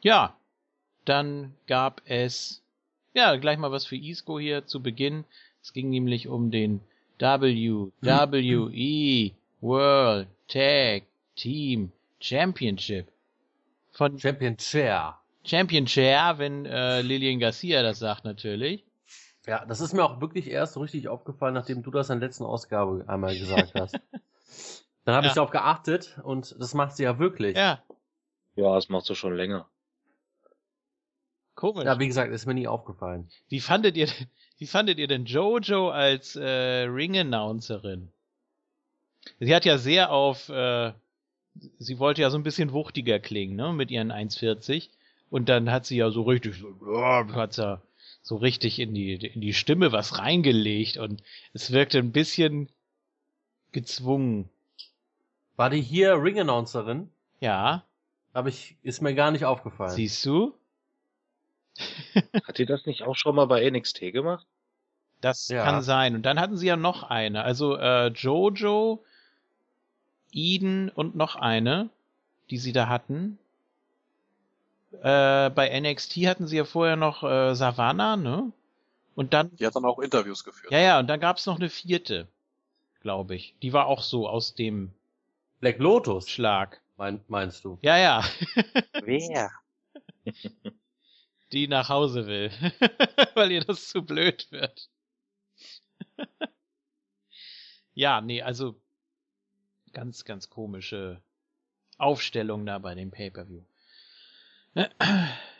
ja, 0.00 0.36
dann 1.04 1.54
gab 1.66 2.02
es 2.04 2.62
ja 3.14 3.34
gleich 3.36 3.58
mal 3.58 3.72
was 3.72 3.86
für 3.86 3.96
Isco 3.96 4.38
hier 4.38 4.66
zu 4.66 4.82
Beginn. 4.82 5.24
Es 5.62 5.72
ging 5.72 5.90
nämlich 5.90 6.28
um 6.28 6.50
den 6.50 6.80
WWE 7.18 9.32
World 9.60 10.28
Tag 10.48 11.02
Team 11.34 11.92
Championship. 12.20 13.08
Von 13.92 14.18
Champion 14.18 14.56
Chair. 14.56 15.18
Champion 15.44 15.86
Chair, 15.86 16.38
wenn 16.38 16.66
äh, 16.66 17.02
Lilian 17.02 17.38
Garcia 17.38 17.82
das 17.82 17.98
sagt 17.98 18.24
natürlich. 18.24 18.84
Ja, 19.46 19.64
das 19.64 19.80
ist 19.80 19.94
mir 19.94 20.04
auch 20.04 20.20
wirklich 20.20 20.50
erst 20.50 20.74
so 20.74 20.80
richtig 20.80 21.08
aufgefallen, 21.08 21.54
nachdem 21.54 21.82
du 21.82 21.90
das 21.90 22.10
in 22.10 22.18
der 22.18 22.28
letzten 22.28 22.44
Ausgabe 22.44 23.04
einmal 23.06 23.38
gesagt 23.38 23.74
hast. 23.74 23.94
Dann 25.04 25.14
habe 25.14 25.26
ja. 25.26 25.30
ich 25.30 25.34
darauf 25.34 25.50
geachtet 25.50 26.18
und 26.24 26.56
das 26.58 26.74
macht 26.74 26.96
sie 26.96 27.04
ja 27.04 27.18
wirklich. 27.18 27.56
Ja. 27.56 27.80
Ja, 28.56 28.74
das 28.74 28.88
macht 28.88 29.06
sie 29.06 29.14
schon 29.14 29.36
länger. 29.36 29.68
Komisch. 31.54 31.84
Ja, 31.84 31.98
wie 31.98 32.08
gesagt, 32.08 32.32
ist 32.32 32.46
mir 32.46 32.54
nie 32.54 32.66
aufgefallen. 32.66 33.30
Wie 33.48 33.60
fandet 33.60 33.96
ihr, 33.96 34.08
wie 34.58 34.66
fandet 34.66 34.98
ihr 34.98 35.06
denn 35.06 35.26
Jojo 35.26 35.90
als 35.90 36.36
äh, 36.36 36.82
Ring-Announcerin? 36.82 38.08
Sie 39.40 39.54
hat 39.54 39.64
ja 39.64 39.76
sehr 39.78 40.10
auf, 40.12 40.48
äh, 40.48 40.92
sie 41.78 41.98
wollte 41.98 42.22
ja 42.22 42.30
so 42.30 42.38
ein 42.38 42.42
bisschen 42.42 42.72
wuchtiger 42.72 43.18
klingen, 43.18 43.56
ne, 43.56 43.72
mit 43.72 43.90
ihren 43.90 44.12
1,40. 44.12 44.88
Und 45.28 45.48
dann 45.48 45.70
hat 45.70 45.86
sie 45.86 45.96
ja 45.96 46.10
so 46.10 46.22
richtig 46.22 46.56
so, 46.56 46.68
hat 47.34 47.52
sie 47.52 47.80
so 48.22 48.36
richtig 48.36 48.78
in 48.78 48.94
die, 48.94 49.14
in 49.14 49.40
die 49.40 49.54
Stimme 49.54 49.92
was 49.92 50.18
reingelegt 50.18 50.96
und 50.96 51.22
es 51.52 51.72
wirkte 51.72 51.98
ein 51.98 52.12
bisschen 52.12 52.68
gezwungen. 53.72 54.48
War 55.56 55.70
die 55.70 55.80
hier 55.80 56.14
Ring-Announcerin? 56.14 57.10
Ja. 57.40 57.84
Aber 58.32 58.48
ich, 58.48 58.76
ist 58.82 59.02
mir 59.02 59.14
gar 59.14 59.30
nicht 59.30 59.44
aufgefallen. 59.44 59.92
Siehst 59.92 60.24
du? 60.24 60.54
Hat 62.44 62.58
die 62.58 62.66
das 62.66 62.86
nicht 62.86 63.02
auch 63.02 63.16
schon 63.16 63.34
mal 63.34 63.46
bei 63.46 63.68
NXT 63.68 64.12
gemacht? 64.12 64.46
Das 65.20 65.48
ja. 65.48 65.64
kann 65.64 65.82
sein. 65.82 66.14
Und 66.14 66.22
dann 66.22 66.38
hatten 66.38 66.56
sie 66.56 66.66
ja 66.66 66.76
noch 66.76 67.02
eine. 67.02 67.42
Also 67.42 67.76
äh, 67.76 68.08
Jojo, 68.08 69.02
Eden 70.32 70.90
und 70.90 71.16
noch 71.16 71.36
eine, 71.36 71.88
die 72.50 72.58
sie 72.58 72.72
da 72.72 72.88
hatten. 72.88 73.38
Äh, 74.92 75.50
bei 75.50 75.80
NXT 75.80 76.16
hatten 76.26 76.46
sie 76.46 76.56
ja 76.58 76.64
vorher 76.64 76.96
noch 76.96 77.22
äh, 77.22 77.54
Savannah, 77.54 78.16
ne? 78.16 78.52
Und 79.14 79.32
dann. 79.32 79.54
Die 79.56 79.66
hat 79.66 79.74
dann 79.74 79.84
auch 79.84 79.98
Interviews 79.98 80.44
geführt. 80.44 80.72
Ja, 80.72 80.78
ja, 80.78 80.98
und 80.98 81.06
dann 81.08 81.20
gab's 81.20 81.46
noch 81.46 81.56
eine 81.56 81.70
vierte, 81.70 82.28
glaube 83.00 83.34
ich. 83.34 83.54
Die 83.62 83.72
war 83.72 83.86
auch 83.86 84.02
so 84.02 84.28
aus 84.28 84.54
dem 84.54 84.92
Black 85.60 85.78
Lotus 85.78 86.28
Schlag. 86.28 86.80
Mein, 86.98 87.20
meinst 87.28 87.64
du? 87.64 87.78
Ja, 87.82 87.96
ja. 87.98 88.24
Wer? 89.02 89.50
Die 91.52 91.68
nach 91.68 91.88
Hause 91.88 92.26
will, 92.26 92.50
weil 93.34 93.52
ihr 93.52 93.64
das 93.64 93.88
zu 93.88 94.02
blöd 94.02 94.50
wird. 94.50 94.88
ja, 97.94 98.20
nee, 98.20 98.42
also 98.42 98.80
ganz, 99.92 100.24
ganz 100.24 100.50
komische 100.50 101.22
Aufstellung 101.98 102.66
da 102.66 102.78
bei 102.78 102.94
dem 102.94 103.10
Pay-per-View. 103.10 103.62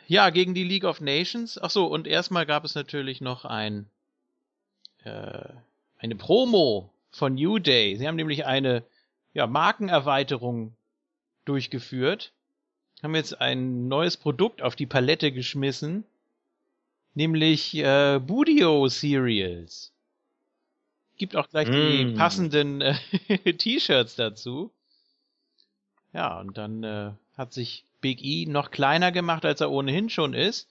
Ja, 0.09 0.29
gegen 0.29 0.53
die 0.53 0.63
League 0.63 0.85
of 0.85 1.01
Nations. 1.01 1.61
Ach 1.61 1.69
so, 1.69 1.85
und 1.85 2.07
erstmal 2.07 2.45
gab 2.45 2.63
es 2.63 2.75
natürlich 2.75 3.19
noch 3.19 3.43
ein 3.43 3.89
äh, 5.03 5.49
eine 5.97 6.15
Promo 6.15 6.93
von 7.11 7.35
New 7.35 7.59
Day. 7.59 7.95
Sie 7.97 8.07
haben 8.07 8.15
nämlich 8.15 8.45
eine 8.45 8.83
ja, 9.33 9.47
Markenerweiterung 9.47 10.75
durchgeführt. 11.45 12.33
Haben 13.03 13.15
jetzt 13.15 13.39
ein 13.39 13.87
neues 13.87 14.17
Produkt 14.17 14.61
auf 14.61 14.75
die 14.75 14.87
Palette 14.87 15.31
geschmissen, 15.31 16.03
nämlich 17.13 17.75
äh, 17.75 18.19
Budio 18.19 18.87
Cereals. 18.89 19.91
Gibt 21.17 21.35
auch 21.35 21.49
gleich 21.49 21.69
mm. 21.69 21.71
die 21.71 22.13
passenden 22.15 22.81
äh, 22.81 22.95
T-Shirts 23.57 24.15
dazu. 24.15 24.71
Ja, 26.13 26.39
und 26.39 26.57
dann 26.57 26.83
äh, 26.83 27.11
hat 27.37 27.53
sich 27.53 27.83
Big 28.01 28.23
E 28.23 28.45
noch 28.45 28.71
kleiner 28.71 29.11
gemacht, 29.11 29.45
als 29.45 29.61
er 29.61 29.71
ohnehin 29.71 30.09
schon 30.09 30.33
ist. 30.33 30.67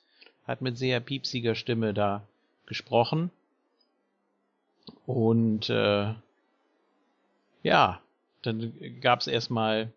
Hat 0.46 0.62
mit 0.62 0.78
sehr 0.78 1.00
piepsiger 1.00 1.54
Stimme 1.54 1.94
da 1.94 2.22
gesprochen. 2.66 3.30
Und 5.06 5.70
äh, 5.70 6.14
ja, 7.62 8.00
dann 8.42 8.72
gab's 9.00 9.26
erstmal 9.26 9.92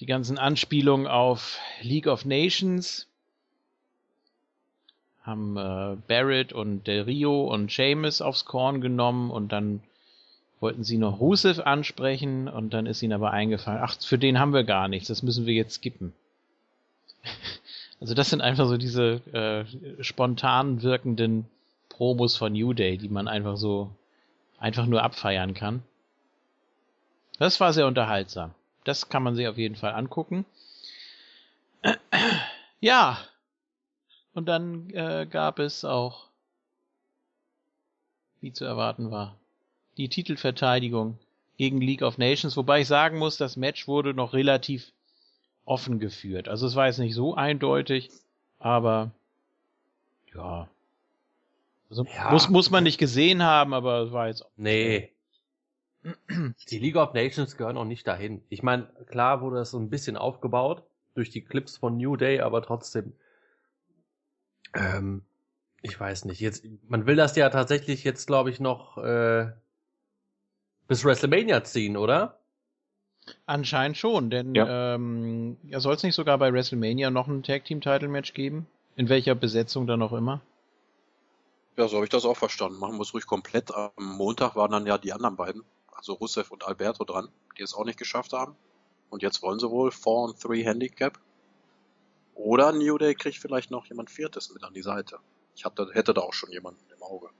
die 0.00 0.06
ganzen 0.06 0.38
Anspielungen 0.38 1.06
auf 1.06 1.58
League 1.80 2.06
of 2.06 2.24
Nations. 2.24 3.06
Haben 5.22 5.56
äh, 5.56 5.96
Barrett 6.06 6.52
und 6.52 6.86
Del 6.86 7.02
Rio 7.02 7.52
und 7.52 7.70
Seamus 7.72 8.20
aufs 8.20 8.44
Korn 8.44 8.80
genommen 8.80 9.30
und 9.30 9.50
dann 9.50 9.82
wollten 10.60 10.84
sie 10.84 10.98
noch 10.98 11.20
Rusev 11.20 11.60
ansprechen 11.60 12.48
und 12.48 12.72
dann 12.72 12.86
ist 12.86 13.02
ihnen 13.02 13.12
aber 13.12 13.32
eingefallen, 13.32 13.80
ach, 13.82 14.00
für 14.00 14.18
den 14.18 14.38
haben 14.38 14.52
wir 14.52 14.64
gar 14.64 14.88
nichts, 14.88 15.08
das 15.08 15.22
müssen 15.22 15.46
wir 15.46 15.54
jetzt 15.54 15.74
skippen. 15.74 16.12
Also 17.98 18.12
das 18.12 18.28
sind 18.28 18.42
einfach 18.42 18.66
so 18.66 18.76
diese 18.76 19.22
äh, 19.32 20.02
spontan 20.04 20.82
wirkenden 20.82 21.46
Promos 21.88 22.36
von 22.36 22.52
New 22.52 22.74
Day, 22.74 22.98
die 22.98 23.08
man 23.08 23.26
einfach 23.26 23.56
so 23.56 23.90
einfach 24.58 24.84
nur 24.84 25.02
abfeiern 25.02 25.54
kann. 25.54 25.82
Das 27.38 27.58
war 27.58 27.72
sehr 27.72 27.86
unterhaltsam. 27.86 28.52
Das 28.86 29.08
kann 29.08 29.24
man 29.24 29.34
sich 29.34 29.48
auf 29.48 29.58
jeden 29.58 29.74
Fall 29.74 29.92
angucken. 29.92 30.46
Ja. 32.78 33.18
Und 34.34 34.46
dann 34.46 34.90
äh, 34.90 35.26
gab 35.28 35.58
es 35.58 35.82
auch, 35.82 36.26
wie 38.42 38.52
zu 38.52 38.66
erwarten 38.66 39.10
war, 39.10 39.34
die 39.96 40.10
Titelverteidigung 40.10 41.18
gegen 41.56 41.80
League 41.80 42.02
of 42.02 42.18
Nations, 42.18 42.54
wobei 42.54 42.82
ich 42.82 42.86
sagen 42.86 43.18
muss, 43.18 43.38
das 43.38 43.56
Match 43.56 43.88
wurde 43.88 44.12
noch 44.12 44.34
relativ 44.34 44.92
offen 45.64 45.98
geführt. 45.98 46.48
Also 46.48 46.66
es 46.66 46.76
war 46.76 46.86
jetzt 46.86 46.98
nicht 46.98 47.14
so 47.14 47.34
eindeutig, 47.34 48.10
aber 48.58 49.10
ja. 50.34 50.68
Also 51.88 52.04
ja. 52.04 52.30
Muss, 52.30 52.50
muss 52.50 52.70
man 52.70 52.84
nicht 52.84 52.98
gesehen 52.98 53.42
haben, 53.42 53.72
aber 53.72 54.02
es 54.02 54.12
war 54.12 54.28
jetzt. 54.28 54.44
Nee. 54.58 55.10
Die 56.70 56.78
League 56.78 56.96
of 56.96 57.14
Nations 57.14 57.56
gehören 57.56 57.76
auch 57.76 57.84
nicht 57.84 58.06
dahin. 58.06 58.42
Ich 58.48 58.62
meine, 58.62 58.84
klar 59.06 59.40
wurde 59.40 59.56
das 59.56 59.70
so 59.70 59.78
ein 59.78 59.90
bisschen 59.90 60.16
aufgebaut 60.16 60.84
durch 61.14 61.30
die 61.30 61.42
Clips 61.42 61.76
von 61.76 61.96
New 61.96 62.16
Day, 62.16 62.40
aber 62.40 62.62
trotzdem. 62.62 63.14
Ähm, 64.74 65.24
ich 65.82 65.98
weiß 65.98 66.24
nicht. 66.26 66.40
Jetzt, 66.40 66.64
man 66.88 67.06
will 67.06 67.16
das 67.16 67.36
ja 67.36 67.48
tatsächlich 67.50 68.04
jetzt, 68.04 68.26
glaube 68.26 68.50
ich, 68.50 68.60
noch 68.60 68.98
äh, 68.98 69.50
bis 70.88 71.04
WrestleMania 71.04 71.64
ziehen, 71.64 71.96
oder? 71.96 72.38
Anscheinend 73.44 73.96
schon, 73.96 74.30
denn 74.30 74.54
ja. 74.54 74.94
ähm, 74.94 75.56
ja, 75.64 75.80
soll 75.80 75.94
es 75.94 76.02
nicht 76.02 76.14
sogar 76.14 76.38
bei 76.38 76.52
WrestleMania 76.52 77.10
noch 77.10 77.26
ein 77.26 77.42
Tag 77.42 77.64
Team 77.64 77.80
Title 77.80 78.08
Match 78.08 78.34
geben? 78.34 78.66
In 78.94 79.08
welcher 79.08 79.34
Besetzung 79.34 79.86
dann 79.86 80.02
auch 80.02 80.12
immer? 80.12 80.40
Ja, 81.76 81.88
so 81.88 81.96
habe 81.96 82.06
ich 82.06 82.10
das 82.10 82.24
auch 82.24 82.36
verstanden. 82.36 82.78
Machen 82.78 82.96
wir 82.96 83.02
es 83.02 83.12
ruhig 83.12 83.26
komplett. 83.26 83.74
Am 83.74 83.90
Montag 83.98 84.56
waren 84.56 84.70
dann 84.70 84.86
ja 84.86 84.96
die 84.96 85.12
anderen 85.12 85.36
beiden, 85.36 85.64
also 85.96 86.14
Rusev 86.14 86.50
und 86.50 86.64
Alberto 86.64 87.04
dran, 87.04 87.28
die 87.58 87.62
es 87.62 87.74
auch 87.74 87.84
nicht 87.84 87.98
geschafft 87.98 88.32
haben. 88.32 88.56
Und 89.10 89.22
jetzt 89.22 89.42
wollen 89.42 89.58
sie 89.58 89.70
wohl 89.70 89.90
4 89.90 90.12
und 90.12 90.44
3 90.44 90.62
Handicap. 90.62 91.18
Oder 92.34 92.72
New 92.72 92.98
Day 92.98 93.14
kriegt 93.14 93.38
vielleicht 93.38 93.70
noch 93.70 93.86
jemand 93.86 94.10
Viertes 94.10 94.52
mit 94.52 94.62
an 94.62 94.74
die 94.74 94.82
Seite. 94.82 95.18
Ich 95.54 95.64
hatte, 95.64 95.88
hätte 95.92 96.12
da 96.12 96.20
auch 96.20 96.34
schon 96.34 96.50
jemanden 96.52 96.84
im 96.94 97.02
Auge. 97.02 97.30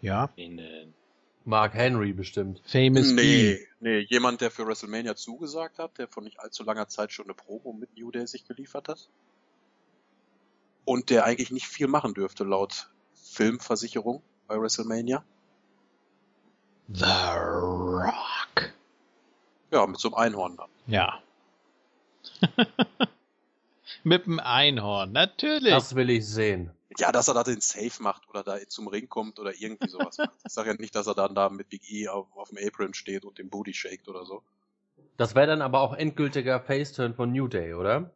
Ja. 0.00 0.30
In, 0.36 0.60
Mark 1.44 1.74
Henry 1.74 2.12
bestimmt. 2.12 2.62
Famous 2.64 3.10
Nee, 3.12 3.54
B. 3.54 3.66
nee, 3.80 4.06
jemand, 4.08 4.40
der 4.40 4.50
für 4.50 4.66
WrestleMania 4.66 5.16
zugesagt 5.16 5.78
hat, 5.78 5.98
der 5.98 6.06
vor 6.06 6.22
nicht 6.22 6.38
allzu 6.38 6.62
langer 6.62 6.88
Zeit 6.88 7.12
schon 7.12 7.26
eine 7.26 7.34
Promo 7.34 7.72
mit 7.72 7.96
New 7.96 8.10
Day 8.10 8.26
sich 8.26 8.46
geliefert 8.46 8.88
hat. 8.88 9.08
Und 10.84 11.10
der 11.10 11.24
eigentlich 11.24 11.50
nicht 11.50 11.66
viel 11.66 11.86
machen 11.86 12.14
dürfte, 12.14 12.44
laut 12.44 12.90
Filmversicherung 13.14 14.22
bei 14.46 14.60
WrestleMania. 14.60 15.24
The 16.92 17.04
Rock. 17.04 18.72
Ja, 19.70 19.86
mit 19.86 20.00
so 20.00 20.08
einem 20.08 20.14
Einhorn 20.14 20.56
dann. 20.56 20.70
Ja. 20.86 21.22
mit 24.04 24.26
dem 24.26 24.40
Einhorn, 24.40 25.12
natürlich. 25.12 25.70
Das 25.70 25.94
will 25.94 26.10
ich 26.10 26.26
sehen. 26.26 26.70
Ja, 26.98 27.12
dass 27.12 27.28
er 27.28 27.34
da 27.34 27.44
den 27.44 27.60
Safe 27.60 28.02
macht 28.02 28.28
oder 28.28 28.42
da 28.42 28.58
zum 28.66 28.88
Ring 28.88 29.08
kommt 29.08 29.38
oder 29.38 29.54
irgendwie 29.54 29.88
sowas 29.88 30.18
macht. 30.18 30.30
Ich 30.44 30.52
sage 30.52 30.70
ja 30.70 30.76
nicht, 30.76 30.94
dass 30.96 31.06
er 31.06 31.14
dann 31.14 31.34
da 31.36 31.48
mit 31.48 31.68
Big 31.68 31.88
E 31.90 32.08
auf, 32.08 32.26
auf 32.34 32.48
dem 32.48 32.58
Apron 32.58 32.94
steht 32.94 33.24
und 33.24 33.38
den 33.38 33.48
Booty 33.50 33.72
shakt 33.72 34.08
oder 34.08 34.24
so. 34.24 34.42
Das 35.16 35.36
wäre 35.36 35.46
dann 35.46 35.62
aber 35.62 35.82
auch 35.82 35.94
endgültiger 35.94 36.60
Faceturn 36.60 37.14
von 37.14 37.30
New 37.30 37.46
Day, 37.46 37.74
oder? 37.74 38.10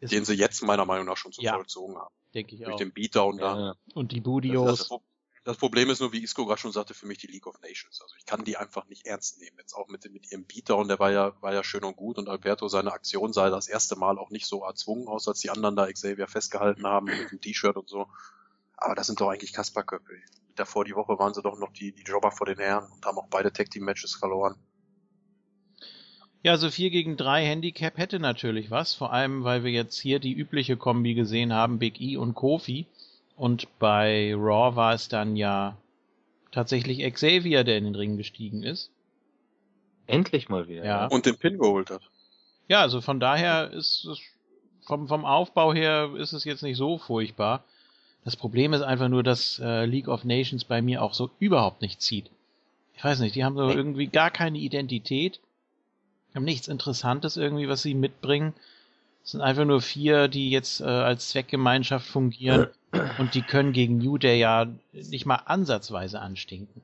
Den 0.00 0.24
sie 0.24 0.34
jetzt 0.34 0.62
meiner 0.62 0.84
Meinung 0.84 1.06
nach 1.06 1.16
schon 1.16 1.32
zu 1.32 1.42
ja. 1.42 1.54
vollzogen 1.54 1.96
haben. 1.96 2.14
Denke 2.34 2.54
ich 2.54 2.62
Durch 2.62 2.74
auch. 2.74 2.78
den 2.78 2.92
Beatdown 2.92 3.38
da. 3.38 3.58
Ja. 3.58 3.74
Und 3.94 4.12
die 4.12 4.20
Budios. 4.20 4.78
Das, 4.78 4.88
das, 4.88 5.00
das, 5.44 5.56
Problem 5.56 5.90
ist 5.90 6.00
nur, 6.00 6.12
wie 6.12 6.22
Isco 6.22 6.46
gerade 6.46 6.60
schon 6.60 6.72
sagte, 6.72 6.94
für 6.94 7.06
mich 7.06 7.18
die 7.18 7.26
League 7.26 7.46
of 7.46 7.60
Nations. 7.60 8.00
Also 8.02 8.14
ich 8.18 8.26
kann 8.26 8.44
die 8.44 8.56
einfach 8.56 8.86
nicht 8.88 9.06
ernst 9.06 9.40
nehmen. 9.40 9.56
Jetzt 9.58 9.74
auch 9.74 9.88
mit, 9.88 10.10
mit 10.12 10.30
ihrem 10.32 10.44
Beatdown, 10.44 10.88
der 10.88 10.98
war 10.98 11.10
ja, 11.10 11.40
war 11.42 11.52
ja 11.52 11.62
schön 11.62 11.84
und 11.84 11.96
gut 11.96 12.18
und 12.18 12.28
Alberto, 12.28 12.68
seine 12.68 12.92
Aktion 12.92 13.32
sah 13.32 13.50
das 13.50 13.68
erste 13.68 13.96
Mal 13.96 14.18
auch 14.18 14.30
nicht 14.30 14.46
so 14.46 14.64
erzwungen 14.64 15.08
aus, 15.08 15.28
als 15.28 15.40
die 15.40 15.50
anderen 15.50 15.76
da 15.76 15.90
Xavier 15.90 16.26
festgehalten 16.26 16.86
haben 16.86 17.06
mit 17.06 17.30
dem 17.30 17.40
T-Shirt 17.40 17.76
und 17.76 17.88
so. 17.88 18.08
Aber 18.76 18.94
das 18.94 19.06
sind 19.06 19.20
doch 19.20 19.28
eigentlich 19.28 19.52
Kasperköpfe. 19.52 20.14
Davor 20.56 20.84
die 20.84 20.94
Woche 20.94 21.18
waren 21.18 21.34
sie 21.34 21.42
doch 21.42 21.58
noch 21.58 21.72
die, 21.72 21.92
die 21.92 22.02
Jobber 22.02 22.30
vor 22.30 22.46
den 22.46 22.58
Herren 22.58 22.90
und 22.90 23.04
haben 23.04 23.18
auch 23.18 23.28
beide 23.28 23.52
Tag 23.52 23.70
Team 23.70 23.84
Matches 23.84 24.14
verloren. 24.14 24.56
Ja, 26.44 26.58
so 26.58 26.70
4 26.70 26.90
gegen 26.90 27.16
3 27.16 27.42
Handicap 27.42 27.96
hätte 27.96 28.20
natürlich 28.20 28.70
was, 28.70 28.94
vor 28.94 29.14
allem 29.14 29.44
weil 29.44 29.64
wir 29.64 29.70
jetzt 29.70 29.98
hier 29.98 30.18
die 30.18 30.34
übliche 30.34 30.76
Kombi 30.76 31.14
gesehen 31.14 31.54
haben, 31.54 31.78
Big 31.78 32.00
E 32.02 32.18
und 32.18 32.34
Kofi. 32.34 32.86
Und 33.36 33.66
bei 33.78 34.34
Raw 34.34 34.76
war 34.76 34.94
es 34.94 35.08
dann 35.08 35.36
ja 35.36 35.76
tatsächlich 36.52 37.00
Xavier, 37.12 37.64
der 37.64 37.78
in 37.78 37.84
den 37.84 37.94
Ring 37.94 38.16
gestiegen 38.16 38.62
ist. 38.62 38.90
Endlich 40.06 40.48
mal 40.48 40.68
wieder. 40.68 40.84
Ja. 40.84 41.06
Und 41.06 41.26
den 41.26 41.36
Pin 41.36 41.58
geholt 41.58 41.90
hat. 41.90 42.02
Ja, 42.68 42.80
also 42.80 43.00
von 43.00 43.20
daher 43.20 43.70
ist 43.70 44.04
es 44.04 44.20
vom, 44.86 45.08
vom 45.08 45.24
Aufbau 45.24 45.72
her 45.72 46.10
ist 46.16 46.32
es 46.32 46.44
jetzt 46.44 46.62
nicht 46.62 46.76
so 46.76 46.98
furchtbar. 46.98 47.64
Das 48.24 48.36
Problem 48.36 48.72
ist 48.72 48.82
einfach 48.82 49.08
nur, 49.08 49.22
dass 49.22 49.58
äh, 49.58 49.84
League 49.84 50.08
of 50.08 50.24
Nations 50.24 50.64
bei 50.64 50.80
mir 50.80 51.02
auch 51.02 51.14
so 51.14 51.30
überhaupt 51.38 51.82
nicht 51.82 52.00
zieht. 52.00 52.30
Ich 52.96 53.04
weiß 53.04 53.18
nicht, 53.20 53.34
die 53.34 53.44
haben 53.44 53.56
so 53.56 53.68
irgendwie 53.68 54.06
gar 54.06 54.30
keine 54.30 54.58
Identität 54.58 55.40
haben 56.34 56.44
nichts 56.44 56.68
Interessantes 56.68 57.36
irgendwie, 57.36 57.68
was 57.68 57.82
sie 57.82 57.94
mitbringen. 57.94 58.54
Es 59.24 59.30
sind 59.30 59.40
einfach 59.40 59.64
nur 59.64 59.80
vier, 59.80 60.28
die 60.28 60.50
jetzt 60.50 60.80
äh, 60.80 60.84
als 60.84 61.30
Zweckgemeinschaft 61.30 62.06
fungieren 62.06 62.68
und 63.18 63.34
die 63.34 63.40
können 63.40 63.72
gegen 63.72 63.96
New 63.96 64.18
Day 64.18 64.38
ja 64.38 64.66
nicht 64.92 65.24
mal 65.24 65.36
ansatzweise 65.36 66.20
anstinken. 66.20 66.82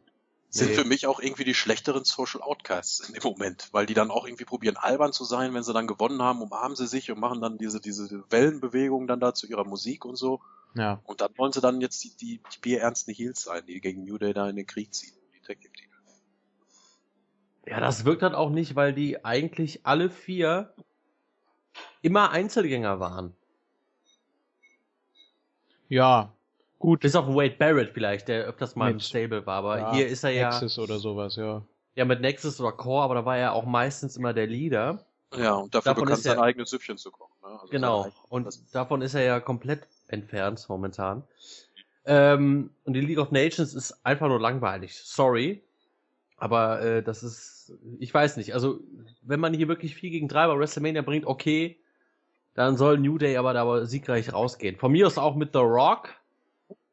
Sind 0.49 0.71
nee. 0.71 0.75
für 0.75 0.85
mich 0.85 1.07
auch 1.07 1.21
irgendwie 1.21 1.45
die 1.45 1.55
schlechteren 1.55 2.05
Social 2.05 2.41
Outcasts 2.41 3.01
in 3.01 3.15
dem 3.15 3.23
Moment, 3.23 3.69
weil 3.73 3.87
die 3.87 3.95
dann 3.95 4.11
auch 4.11 4.27
irgendwie 4.27 4.47
probieren 4.47 4.77
albern 4.77 5.13
zu 5.13 5.25
sein, 5.25 5.55
wenn 5.55 5.63
sie 5.63 5.75
dann 5.75 5.87
gewonnen 5.87 6.23
haben, 6.23 6.41
umarmen 6.43 6.75
sie 6.77 6.89
sich 6.89 7.11
und 7.13 7.21
machen 7.21 7.41
dann 7.41 7.59
diese, 7.59 7.79
diese 7.79 8.25
Wellenbewegung 8.31 9.07
dann 9.07 9.21
da 9.21 9.35
zu 9.35 9.47
ihrer 9.47 9.65
Musik 9.65 10.05
und 10.05 10.17
so. 10.17 10.41
Ja. 10.75 11.01
Und 11.05 11.21
dann 11.21 11.31
wollen 11.37 11.53
sie 11.53 11.61
dann 11.61 11.81
jetzt 11.81 12.03
die, 12.03 12.17
die, 12.17 12.41
die 12.55 12.59
bierernsten 12.61 13.15
Heels 13.15 13.43
sein, 13.43 13.65
die 13.67 13.81
gegen 13.81 14.03
New 14.05 14.19
Day 14.19 14.33
da 14.33 14.49
in 14.49 14.57
den 14.57 14.67
Krieg 14.67 14.93
ziehen, 14.95 15.13
die 15.35 15.47
Tag 15.47 15.61
Team 15.61 15.91
ja, 17.67 17.79
das 17.79 18.05
wirkt 18.05 18.23
halt 18.23 18.35
auch 18.35 18.51
nicht, 18.51 18.75
weil 18.75 18.93
die 18.93 19.25
eigentlich 19.25 19.87
alle 19.87 20.11
vier 20.11 20.75
immer 22.03 22.31
Einzelgänger 22.31 23.01
waren. 23.01 23.35
Ja, 25.89 26.33
gut. 26.79 27.01
Bis 27.01 27.17
auf 27.17 27.27
Wade 27.27 27.57
Barrett 27.59 27.91
vielleicht, 27.93 28.29
der 28.29 28.45
öfters 28.45 28.77
mal 28.77 28.87
mit, 28.87 28.95
im 28.95 29.01
Stable 29.01 29.45
war, 29.47 29.57
aber 29.57 29.79
ja, 29.79 29.93
hier 29.93 30.07
ist 30.09 30.25
er 30.25 30.31
ja. 30.31 30.51
Nexus 30.51 30.79
oder 30.79 30.99
sowas, 30.99 31.37
ja. 31.37 31.63
Ja, 31.97 32.05
mit 32.05 32.21
Nexus 32.21 32.61
oder 32.61 32.73
Core, 32.73 33.05
aber 33.05 33.15
da 33.17 33.25
war 33.25 33.37
er 33.37 33.53
auch 33.53 33.67
meistens 33.67 34.17
immer 34.17 34.33
der 34.33 34.47
Leader. 34.47 35.05
Ja, 35.37 35.55
und 35.55 35.75
dafür 35.75 35.93
davon 35.93 36.05
bekannt, 36.05 36.23
sein 36.23 36.39
er, 36.39 36.45
eigenes 36.45 36.71
Süppchen 36.71 36.97
zu 36.97 37.11
kochen. 37.11 37.35
Ne? 37.43 37.49
Also 37.49 37.67
genau, 37.69 38.11
und 38.29 38.49
davon 38.73 39.03
ist 39.03 39.15
er 39.15 39.23
ja 39.23 39.41
komplett 39.41 39.87
entfernt 40.09 40.65
momentan. 40.69 41.25
Ähm, 42.05 42.71
und 42.85 42.95
die 42.95 43.01
League 43.01 43.19
of 43.19 43.31
Nations 43.31 43.75
ist 43.75 44.05
einfach 44.05 44.29
nur 44.29 44.41
langweilig. 44.41 44.95
Sorry. 44.95 45.63
Aber 46.37 46.81
äh, 46.81 47.03
das 47.03 47.23
ist, 47.23 47.75
ich 47.99 48.13
weiß 48.13 48.39
nicht. 48.39 48.55
Also, 48.55 48.81
wenn 49.23 49.41
man 49.41 49.53
hier 49.53 49.69
wirklich 49.69 49.95
4 49.95 50.11
gegen 50.11 50.29
3 50.29 50.47
bei 50.47 50.59
WrestleMania 50.59 51.03
bringt, 51.03 51.27
okay, 51.27 51.79
dann 52.55 52.77
soll 52.77 52.99
New 52.99 53.19
Day 53.19 53.37
aber 53.37 53.53
da 53.53 53.85
siegreich 53.87 54.33
rausgehen. 54.33 54.77
Von 54.77 54.93
mir 54.93 55.07
aus 55.07 55.19
auch 55.19 55.37
mit 55.37 55.53
The 55.53 55.61
Rock. 55.61 56.11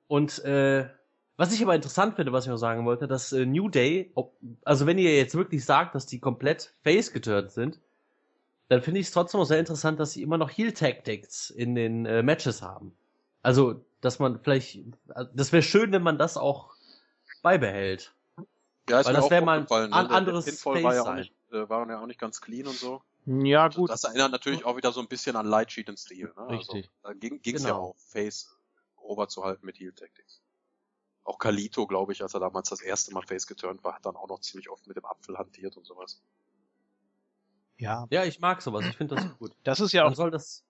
Und 0.07 0.43
äh, 0.45 0.87
was 1.35 1.53
ich 1.53 1.61
aber 1.61 1.75
interessant 1.75 2.15
finde, 2.15 2.31
was 2.31 2.45
ich 2.45 2.49
noch 2.49 2.57
sagen 2.57 2.85
wollte, 2.85 3.07
dass 3.07 3.31
äh, 3.31 3.45
New 3.45 3.69
Day, 3.69 4.11
ob, 4.15 4.35
also 4.63 4.85
wenn 4.85 4.97
ihr 4.97 5.15
jetzt 5.15 5.35
wirklich 5.35 5.65
sagt, 5.65 5.95
dass 5.95 6.05
die 6.05 6.19
komplett 6.19 6.73
face 6.83 7.13
geturnt 7.13 7.51
sind, 7.51 7.79
dann 8.69 8.81
finde 8.81 8.99
ich 8.99 9.07
es 9.07 9.11
trotzdem 9.11 9.39
auch 9.39 9.45
sehr 9.45 9.59
interessant, 9.59 9.99
dass 9.99 10.11
sie 10.11 10.21
immer 10.21 10.37
noch 10.37 10.49
Heal 10.49 10.71
Tactics 10.71 11.49
in 11.49 11.75
den 11.75 12.05
äh, 12.05 12.23
Matches 12.23 12.61
haben. 12.61 12.97
Also, 13.41 13.85
dass 14.01 14.19
man 14.19 14.39
vielleicht, 14.39 14.79
das 15.33 15.53
wäre 15.53 15.63
schön, 15.63 15.91
wenn 15.91 16.03
man 16.03 16.17
das 16.17 16.37
auch 16.37 16.71
beibehält. 17.41 18.13
Ja, 18.89 18.99
ist 18.99 19.05
Weil 19.07 19.13
das 19.13 19.29
wäre 19.29 19.45
mal 19.45 19.65
ein 19.69 19.89
ne? 19.89 19.95
anderes 19.95 20.45
der 20.45 20.51
Pinfall 20.51 20.83
war 20.83 20.95
ja, 20.95 21.01
auch 21.03 21.15
nicht, 21.15 21.33
äh, 21.51 21.69
waren 21.69 21.89
ja 21.89 22.01
auch 22.01 22.07
nicht 22.07 22.19
ganz 22.19 22.41
clean 22.41 22.67
und 22.67 22.75
so. 22.75 23.01
Ja, 23.27 23.67
gut. 23.67 23.89
Das 23.89 24.05
erinnert 24.05 24.31
natürlich 24.31 24.63
auch 24.63 24.77
wieder 24.77 24.93
so 24.93 25.01
ein 25.01 25.09
bisschen 25.09 25.35
an 25.35 25.45
Light 25.45 25.69
Sheet 25.71 25.89
und 25.89 25.99
Stil. 25.99 26.31
Ne? 26.37 26.49
Richtig. 26.49 26.89
Also, 27.03 27.19
da 27.19 27.27
ging 27.27 27.41
es 27.43 27.63
genau. 27.63 27.67
ja 27.67 27.75
auch, 27.75 27.95
Face 27.97 28.57
over 28.95 29.27
zu 29.27 29.43
halten 29.43 29.65
mit 29.65 29.79
Heal 29.79 29.91
Tactics. 29.91 30.41
Auch 31.25 31.37
Kalito, 31.37 31.87
glaube 31.87 32.13
ich, 32.13 32.21
als 32.23 32.33
er 32.33 32.39
damals 32.39 32.69
das 32.69 32.79
erste 32.79 33.13
Mal 33.13 33.23
Face 33.23 33.45
geturnt 33.45 33.83
war, 33.83 33.95
hat 33.95 34.05
dann 34.05 34.15
auch 34.15 34.29
noch 34.29 34.39
ziemlich 34.39 34.69
oft 34.69 34.87
mit 34.87 34.95
dem 34.95 35.03
Apfel 35.03 35.37
hantiert 35.37 35.75
und 35.75 35.85
sowas. 35.85 36.21
Ja. 37.77 38.07
Ja, 38.11 38.23
ich 38.23 38.39
mag 38.39 38.61
sowas. 38.61 38.85
Ich 38.85 38.95
finde 38.95 39.15
das 39.15 39.25
gut. 39.39 39.51
Das 39.65 39.81
ist 39.81 39.91
ja 39.91 40.03
auch. 40.03 40.09
Man 40.09 40.15
soll 40.15 40.31
das. 40.31 40.63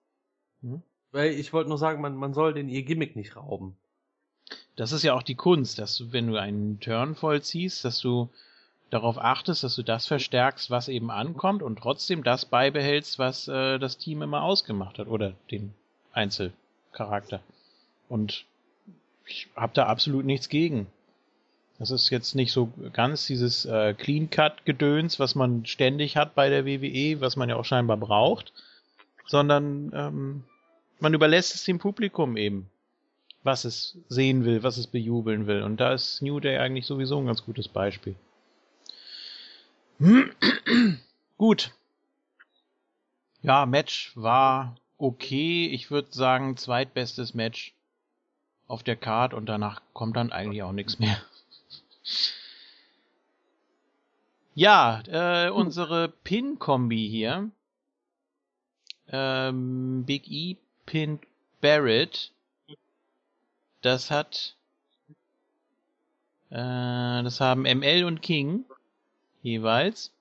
Hm? 0.62 0.82
Weil 1.12 1.30
ich 1.30 1.52
wollte 1.52 1.68
nur 1.68 1.78
sagen, 1.78 2.00
man, 2.00 2.16
man 2.16 2.34
soll 2.34 2.54
den 2.54 2.68
ihr 2.68 2.82
Gimmick 2.82 3.14
nicht 3.14 3.36
rauben. 3.36 3.78
Das 4.74 4.90
ist 4.90 5.04
ja 5.04 5.14
auch 5.14 5.22
die 5.22 5.36
Kunst, 5.36 5.78
dass 5.78 5.96
du, 5.96 6.12
wenn 6.12 6.26
du 6.26 6.40
einen 6.40 6.80
Turn 6.80 7.14
vollziehst, 7.14 7.84
dass 7.84 8.00
du 8.00 8.30
darauf 8.90 9.18
achtest, 9.18 9.64
dass 9.64 9.76
du 9.76 9.82
das 9.82 10.06
verstärkst, 10.06 10.70
was 10.70 10.88
eben 10.88 11.10
ankommt 11.10 11.62
und 11.62 11.78
trotzdem 11.78 12.24
das 12.24 12.44
beibehältst, 12.44 13.18
was 13.18 13.48
äh, 13.48 13.78
das 13.78 13.98
Team 13.98 14.22
immer 14.22 14.42
ausgemacht 14.42 14.98
hat 14.98 15.08
oder 15.08 15.34
den 15.50 15.74
Einzelcharakter. 16.12 17.40
Und 18.08 18.44
ich 19.26 19.48
habe 19.54 19.74
da 19.74 19.86
absolut 19.86 20.24
nichts 20.24 20.48
gegen. 20.48 20.86
Das 21.78 21.90
ist 21.90 22.10
jetzt 22.10 22.34
nicht 22.34 22.52
so 22.52 22.72
ganz 22.92 23.26
dieses 23.26 23.64
äh, 23.64 23.94
Clean 23.94 24.30
Cut 24.30 24.64
Gedöns, 24.64 25.20
was 25.20 25.34
man 25.34 25.64
ständig 25.64 26.16
hat 26.16 26.34
bei 26.34 26.48
der 26.48 26.66
WWE, 26.66 27.20
was 27.20 27.36
man 27.36 27.48
ja 27.48 27.56
auch 27.56 27.64
scheinbar 27.64 27.96
braucht, 27.96 28.52
sondern 29.26 29.92
ähm, 29.94 30.44
man 30.98 31.14
überlässt 31.14 31.54
es 31.54 31.64
dem 31.64 31.78
Publikum 31.78 32.36
eben, 32.36 32.68
was 33.44 33.64
es 33.64 33.96
sehen 34.08 34.44
will, 34.44 34.64
was 34.64 34.76
es 34.76 34.88
bejubeln 34.88 35.46
will. 35.46 35.62
Und 35.62 35.76
da 35.78 35.92
ist 35.92 36.20
New 36.20 36.40
Day 36.40 36.58
eigentlich 36.58 36.86
sowieso 36.86 37.18
ein 37.18 37.26
ganz 37.26 37.44
gutes 37.44 37.68
Beispiel. 37.68 38.16
Gut. 41.38 41.72
Ja, 43.42 43.66
Match 43.66 44.12
war 44.14 44.76
okay. 44.96 45.66
Ich 45.68 45.90
würde 45.90 46.08
sagen, 46.12 46.56
zweitbestes 46.56 47.34
Match 47.34 47.74
auf 48.66 48.82
der 48.82 48.96
Card 48.96 49.34
und 49.34 49.46
danach 49.46 49.82
kommt 49.92 50.16
dann 50.16 50.32
eigentlich 50.32 50.62
auch 50.62 50.72
nichts 50.72 50.98
mehr. 50.98 51.20
Ja, 54.54 55.02
äh, 55.06 55.50
unsere 55.50 56.08
Pin-Kombi 56.08 57.08
hier. 57.08 57.48
Ähm, 59.06 60.02
Big 60.04 60.28
E 60.28 60.56
Pin 60.84 61.20
Barrett. 61.60 62.32
Das 63.82 64.10
hat. 64.10 64.56
Äh, 66.50 67.22
das 67.22 67.40
haben 67.40 67.62
ML 67.62 68.02
und 68.02 68.20
King 68.20 68.64
jeweils. 69.48 70.12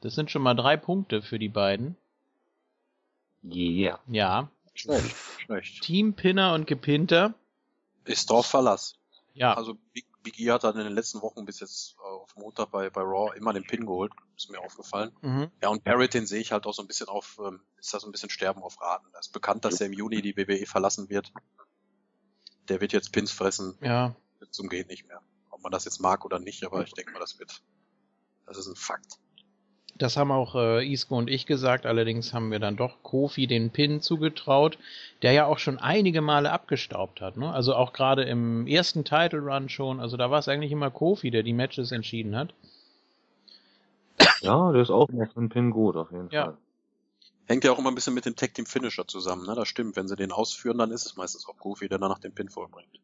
Das 0.00 0.14
sind 0.14 0.30
schon 0.30 0.42
mal 0.42 0.54
drei 0.54 0.76
Punkte 0.76 1.22
für 1.22 1.38
die 1.38 1.48
beiden. 1.48 1.96
Yeah. 3.42 4.00
Ja. 4.06 4.50
Schlecht, 4.74 5.16
schlecht. 5.38 5.82
Teampinner 5.82 6.52
und 6.52 6.66
Gepinter. 6.66 7.34
Ist 8.04 8.28
drauf 8.28 8.46
Verlass. 8.46 8.96
Ja. 9.32 9.54
Also 9.54 9.78
Big, 9.92 10.04
Big 10.22 10.38
E 10.38 10.50
hat 10.50 10.64
dann 10.64 10.76
in 10.76 10.84
den 10.84 10.92
letzten 10.92 11.22
Wochen 11.22 11.44
bis 11.44 11.60
jetzt 11.60 11.96
äh, 11.98 12.02
auf 12.02 12.36
Montag 12.36 12.70
bei, 12.70 12.90
bei 12.90 13.00
Raw 13.00 13.34
immer 13.36 13.52
den 13.52 13.64
Pin 13.64 13.86
geholt. 13.86 14.12
Ist 14.36 14.50
mir 14.50 14.60
aufgefallen. 14.60 15.12
Mhm. 15.22 15.50
Ja, 15.62 15.68
und 15.68 15.84
Barrett, 15.84 16.12
den 16.12 16.26
sehe 16.26 16.40
ich 16.40 16.52
halt 16.52 16.66
auch 16.66 16.74
so 16.74 16.82
ein 16.82 16.88
bisschen 16.88 17.08
auf, 17.08 17.40
ähm, 17.42 17.60
ist 17.78 17.94
da 17.94 18.00
so 18.00 18.06
ein 18.06 18.12
bisschen 18.12 18.30
Sterben 18.30 18.62
auf 18.62 18.80
Raten. 18.80 19.06
Es 19.18 19.28
ist 19.28 19.32
bekannt, 19.32 19.64
dass 19.64 19.80
er 19.80 19.86
im 19.86 19.92
Juni 19.92 20.20
die 20.20 20.36
WWE 20.36 20.66
verlassen 20.66 21.08
wird. 21.08 21.32
Der 22.68 22.80
wird 22.80 22.92
jetzt 22.92 23.12
Pins 23.12 23.30
fressen. 23.30 23.78
Ja. 23.80 24.14
Zum 24.50 24.68
geht 24.68 24.88
nicht 24.88 25.06
mehr 25.06 25.22
man 25.64 25.72
das 25.72 25.84
jetzt 25.84 26.00
mag 26.00 26.24
oder 26.24 26.38
nicht, 26.38 26.64
aber 26.64 26.82
ich 26.84 26.92
denke 26.92 27.12
mal, 27.12 27.18
das 27.18 27.38
wird, 27.38 27.60
das 28.46 28.58
ist 28.58 28.68
ein 28.68 28.76
Fakt. 28.76 29.18
Das 29.96 30.16
haben 30.16 30.32
auch 30.32 30.56
äh, 30.56 30.92
Isco 30.92 31.16
und 31.16 31.30
ich 31.30 31.46
gesagt, 31.46 31.86
allerdings 31.86 32.32
haben 32.32 32.50
wir 32.50 32.58
dann 32.58 32.76
doch 32.76 33.02
Kofi 33.04 33.46
den 33.46 33.70
Pin 33.70 34.00
zugetraut, 34.00 34.76
der 35.22 35.32
ja 35.32 35.46
auch 35.46 35.58
schon 35.58 35.78
einige 35.78 36.20
Male 36.20 36.50
abgestaubt 36.50 37.20
hat. 37.20 37.36
Ne? 37.36 37.52
Also 37.52 37.76
auch 37.76 37.92
gerade 37.92 38.24
im 38.24 38.66
ersten 38.66 39.04
Title 39.04 39.40
Run 39.40 39.68
schon, 39.68 40.00
also 40.00 40.16
da 40.16 40.30
war 40.30 40.40
es 40.40 40.48
eigentlich 40.48 40.72
immer 40.72 40.90
Kofi, 40.90 41.30
der 41.30 41.44
die 41.44 41.52
Matches 41.52 41.92
entschieden 41.92 42.34
hat. 42.34 42.54
Ja, 44.40 44.72
der 44.72 44.82
ist 44.82 44.90
auch 44.90 45.08
noch 45.08 45.36
ein 45.36 45.48
Pin 45.48 45.70
gut, 45.70 45.96
auf 45.96 46.10
jeden 46.10 46.28
ja. 46.30 46.44
Fall. 46.46 46.56
Hängt 47.46 47.64
ja 47.64 47.72
auch 47.72 47.78
immer 47.78 47.90
ein 47.90 47.94
bisschen 47.94 48.14
mit 48.14 48.24
dem 48.24 48.36
Tag 48.36 48.54
Team 48.54 48.66
Finisher 48.66 49.06
zusammen, 49.06 49.46
ne? 49.46 49.54
Das 49.54 49.68
stimmt. 49.68 49.96
Wenn 49.96 50.08
sie 50.08 50.16
den 50.16 50.32
ausführen, 50.32 50.78
dann 50.78 50.90
ist 50.90 51.04
es 51.04 51.16
meistens 51.16 51.46
auch 51.46 51.56
Kofi, 51.58 51.88
der 51.88 51.98
danach 51.98 52.18
den 52.18 52.34
Pin 52.34 52.48
vollbringt. 52.48 53.00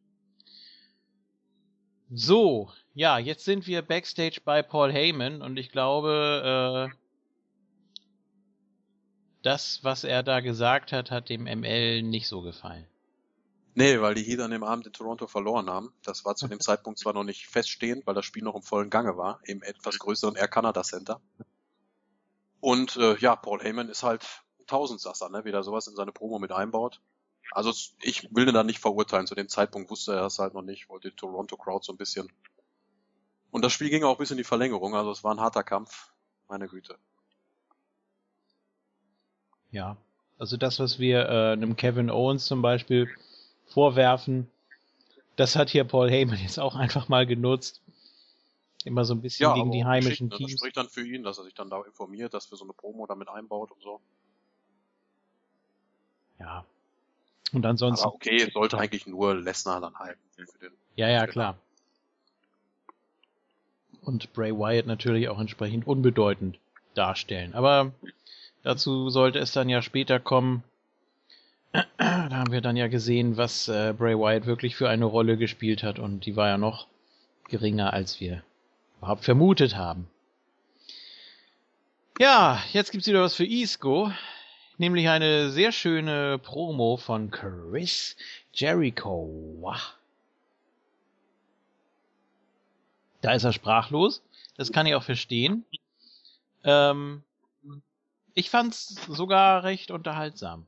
So, 2.13 2.71
ja, 2.95 3.19
jetzt 3.19 3.45
sind 3.45 3.69
wir 3.69 3.83
backstage 3.83 4.41
bei 4.45 4.63
Paul 4.63 4.93
Heyman 4.93 5.43
und 5.43 5.57
ich 5.57 5.71
glaube, 5.71 6.91
äh, 6.91 6.97
das, 9.43 9.81
was 9.83 10.03
er 10.03 10.25
da 10.25 10.41
gesagt 10.41 10.91
hat, 10.93 11.13
hat 11.13 11.29
dem 11.29 11.45
ML 11.45 12.03
nicht 12.03 12.27
so 12.27 12.43
gefallen. 12.43 12.87
Nee, 13.75 14.01
weil 14.01 14.15
die 14.15 14.25
Heat 14.25 14.41
an 14.41 14.51
dem 14.51 14.65
Abend 14.65 14.87
in 14.87 14.93
Toronto 14.93 15.29
verloren 15.29 15.71
haben. 15.71 15.93
Das 16.03 16.25
war 16.25 16.35
zu 16.35 16.49
dem 16.49 16.61
Zeitpunkt 16.61 16.99
zwar 16.99 17.13
noch 17.13 17.23
nicht 17.23 17.47
feststehend, 17.47 18.07
weil 18.07 18.15
das 18.15 18.25
Spiel 18.25 18.43
noch 18.43 18.57
im 18.57 18.63
vollen 18.63 18.91
Gange 18.91 19.17
war, 19.17 19.41
im 19.45 19.63
etwas 19.63 19.99
größeren 20.01 20.35
Air 20.35 20.49
Canada 20.49 20.83
Center. 20.83 21.21
Und 22.59 22.97
äh, 22.97 23.17
ja, 23.19 23.37
Paul 23.37 23.63
Heyman 23.63 23.89
ist 23.89 24.03
halt 24.03 24.27
Tausendsasser, 24.67 25.29
ne? 25.31 25.45
wie 25.45 25.53
der 25.53 25.63
sowas 25.63 25.87
in 25.87 25.95
seine 25.95 26.13
Promo 26.13 26.41
mit 26.41 26.51
einbaut. 26.51 27.01
Also 27.51 27.73
ich 28.03 28.35
will 28.35 28.47
den 28.47 28.55
da 28.55 28.63
nicht 28.63 28.79
verurteilen. 28.79 29.27
Zu 29.27 29.35
dem 29.35 29.49
Zeitpunkt 29.49 29.91
wusste 29.91 30.13
er 30.13 30.23
das 30.23 30.39
halt 30.39 30.55
noch 30.55 30.63
nicht, 30.63 30.89
wollte 30.89 31.11
die 31.11 31.17
Toronto 31.17 31.57
Crowd 31.57 31.85
so 31.85 31.93
ein 31.93 31.99
bisschen. 31.99 32.31
Und 33.51 33.65
das 33.65 33.73
Spiel 33.73 33.91
ging 33.91 34.05
auch 34.05 34.19
bis 34.19 34.31
in 34.31 34.37
die 34.37 34.45
Verlängerung, 34.45 34.95
also 34.95 35.11
es 35.11 35.25
war 35.25 35.35
ein 35.35 35.41
harter 35.41 35.65
Kampf. 35.65 36.13
Meine 36.49 36.69
Güte. 36.69 36.97
Ja, 39.71 39.97
also 40.39 40.57
das, 40.57 40.81
was 40.81 40.99
wir 40.99 41.29
äh, 41.29 41.53
einem 41.53 41.77
Kevin 41.77 42.11
Owens 42.11 42.47
zum 42.47 42.63
Beispiel 42.63 43.09
vorwerfen, 43.67 44.51
das 45.37 45.57
hat 45.57 45.71
hier 45.71 45.85
Paul 45.85 46.11
Heyman 46.11 46.39
jetzt 46.39 46.59
auch 46.59 46.75
einfach 46.75 47.09
mal 47.09 47.27
genutzt. 47.27 47.83
Immer 48.85 49.05
so 49.05 49.15
ein 49.15 49.21
bisschen 49.21 49.45
ja, 49.45 49.55
gegen 49.55 49.71
die 49.71 49.85
heimischen 49.85 50.29
ne? 50.29 50.37
Teams. 50.37 50.53
Das 50.53 50.61
spricht 50.61 50.77
dann 50.77 50.89
für 50.89 51.07
ihn, 51.07 51.23
dass 51.23 51.39
er 51.39 51.45
sich 51.45 51.55
dann 51.55 51.69
da 51.69 51.83
informiert, 51.83 52.33
dass 52.33 52.51
wir 52.51 52.57
so 52.57 52.65
eine 52.65 52.73
Promo 52.73 53.07
damit 53.07 53.29
einbaut 53.29 53.71
und 53.71 53.83
so. 53.83 54.01
Ja. 56.39 56.65
Und 57.53 57.67
ansonsten. 57.67 58.07
Aber 58.07 58.15
okay, 58.15 58.51
sollte 58.53 58.79
eigentlich 58.79 59.07
nur 59.07 59.35
Lesnar 59.35 59.81
dann 59.81 59.95
halten. 59.97 60.21
Ja, 60.97 61.09
ja, 61.09 61.27
klar. 61.27 61.57
Und 64.03 64.33
Bray 64.33 64.53
Wyatt 64.53 64.87
natürlich 64.87 65.29
auch 65.29 65.39
entsprechend 65.39 65.87
unbedeutend 65.87 66.59
darstellen. 66.95 67.55
Aber 67.55 67.93
dazu 68.63 69.11
sollte 69.11 69.39
es 69.39 69.53
dann 69.53 69.69
ja 69.69 69.83
später 69.83 70.21
kommen. 70.21 70.63
Da 71.99 72.37
haben 72.37 72.53
wir 72.53 72.61
dann 72.61 72.77
ja 72.77 72.89
gesehen, 72.89 73.37
was 73.37 73.69
äh, 73.69 73.93
Bray 73.97 74.17
Wyatt 74.17 74.47
wirklich 74.47 74.77
für 74.77 74.89
eine 74.89 75.05
Rolle 75.05 75.37
gespielt 75.37 75.83
hat 75.83 75.99
und 75.99 76.25
die 76.25 76.37
war 76.37 76.49
ja 76.49 76.59
noch 76.59 76.87
geringer, 77.49 77.93
als 77.93 78.21
wir 78.21 78.43
überhaupt 78.99 79.25
vermutet 79.25 79.77
haben. 79.77 80.09
Ja, 82.19 82.63
jetzt 82.73 82.93
gibt's 82.93 83.07
wieder 83.07 83.23
was 83.23 83.35
für 83.35 83.47
Isco, 83.47 84.13
nämlich 84.81 85.11
eine 85.11 85.51
sehr 85.51 85.73
schöne 85.73 86.39
Promo 86.39 86.97
von 86.97 87.31
Chris 87.31 88.17
Jericho. 88.55 89.75
Da 93.21 93.33
ist 93.35 93.45
er 93.45 93.53
sprachlos. 93.53 94.23
Das 94.57 94.73
kann 94.73 94.87
ich 94.87 94.95
auch 94.95 95.03
verstehen. 95.03 95.65
Ähm, 96.65 97.23
ich 98.35 98.49
fand's 98.49 98.97
sogar 99.07 99.65
recht 99.65 99.91
unterhaltsam. 99.91 100.67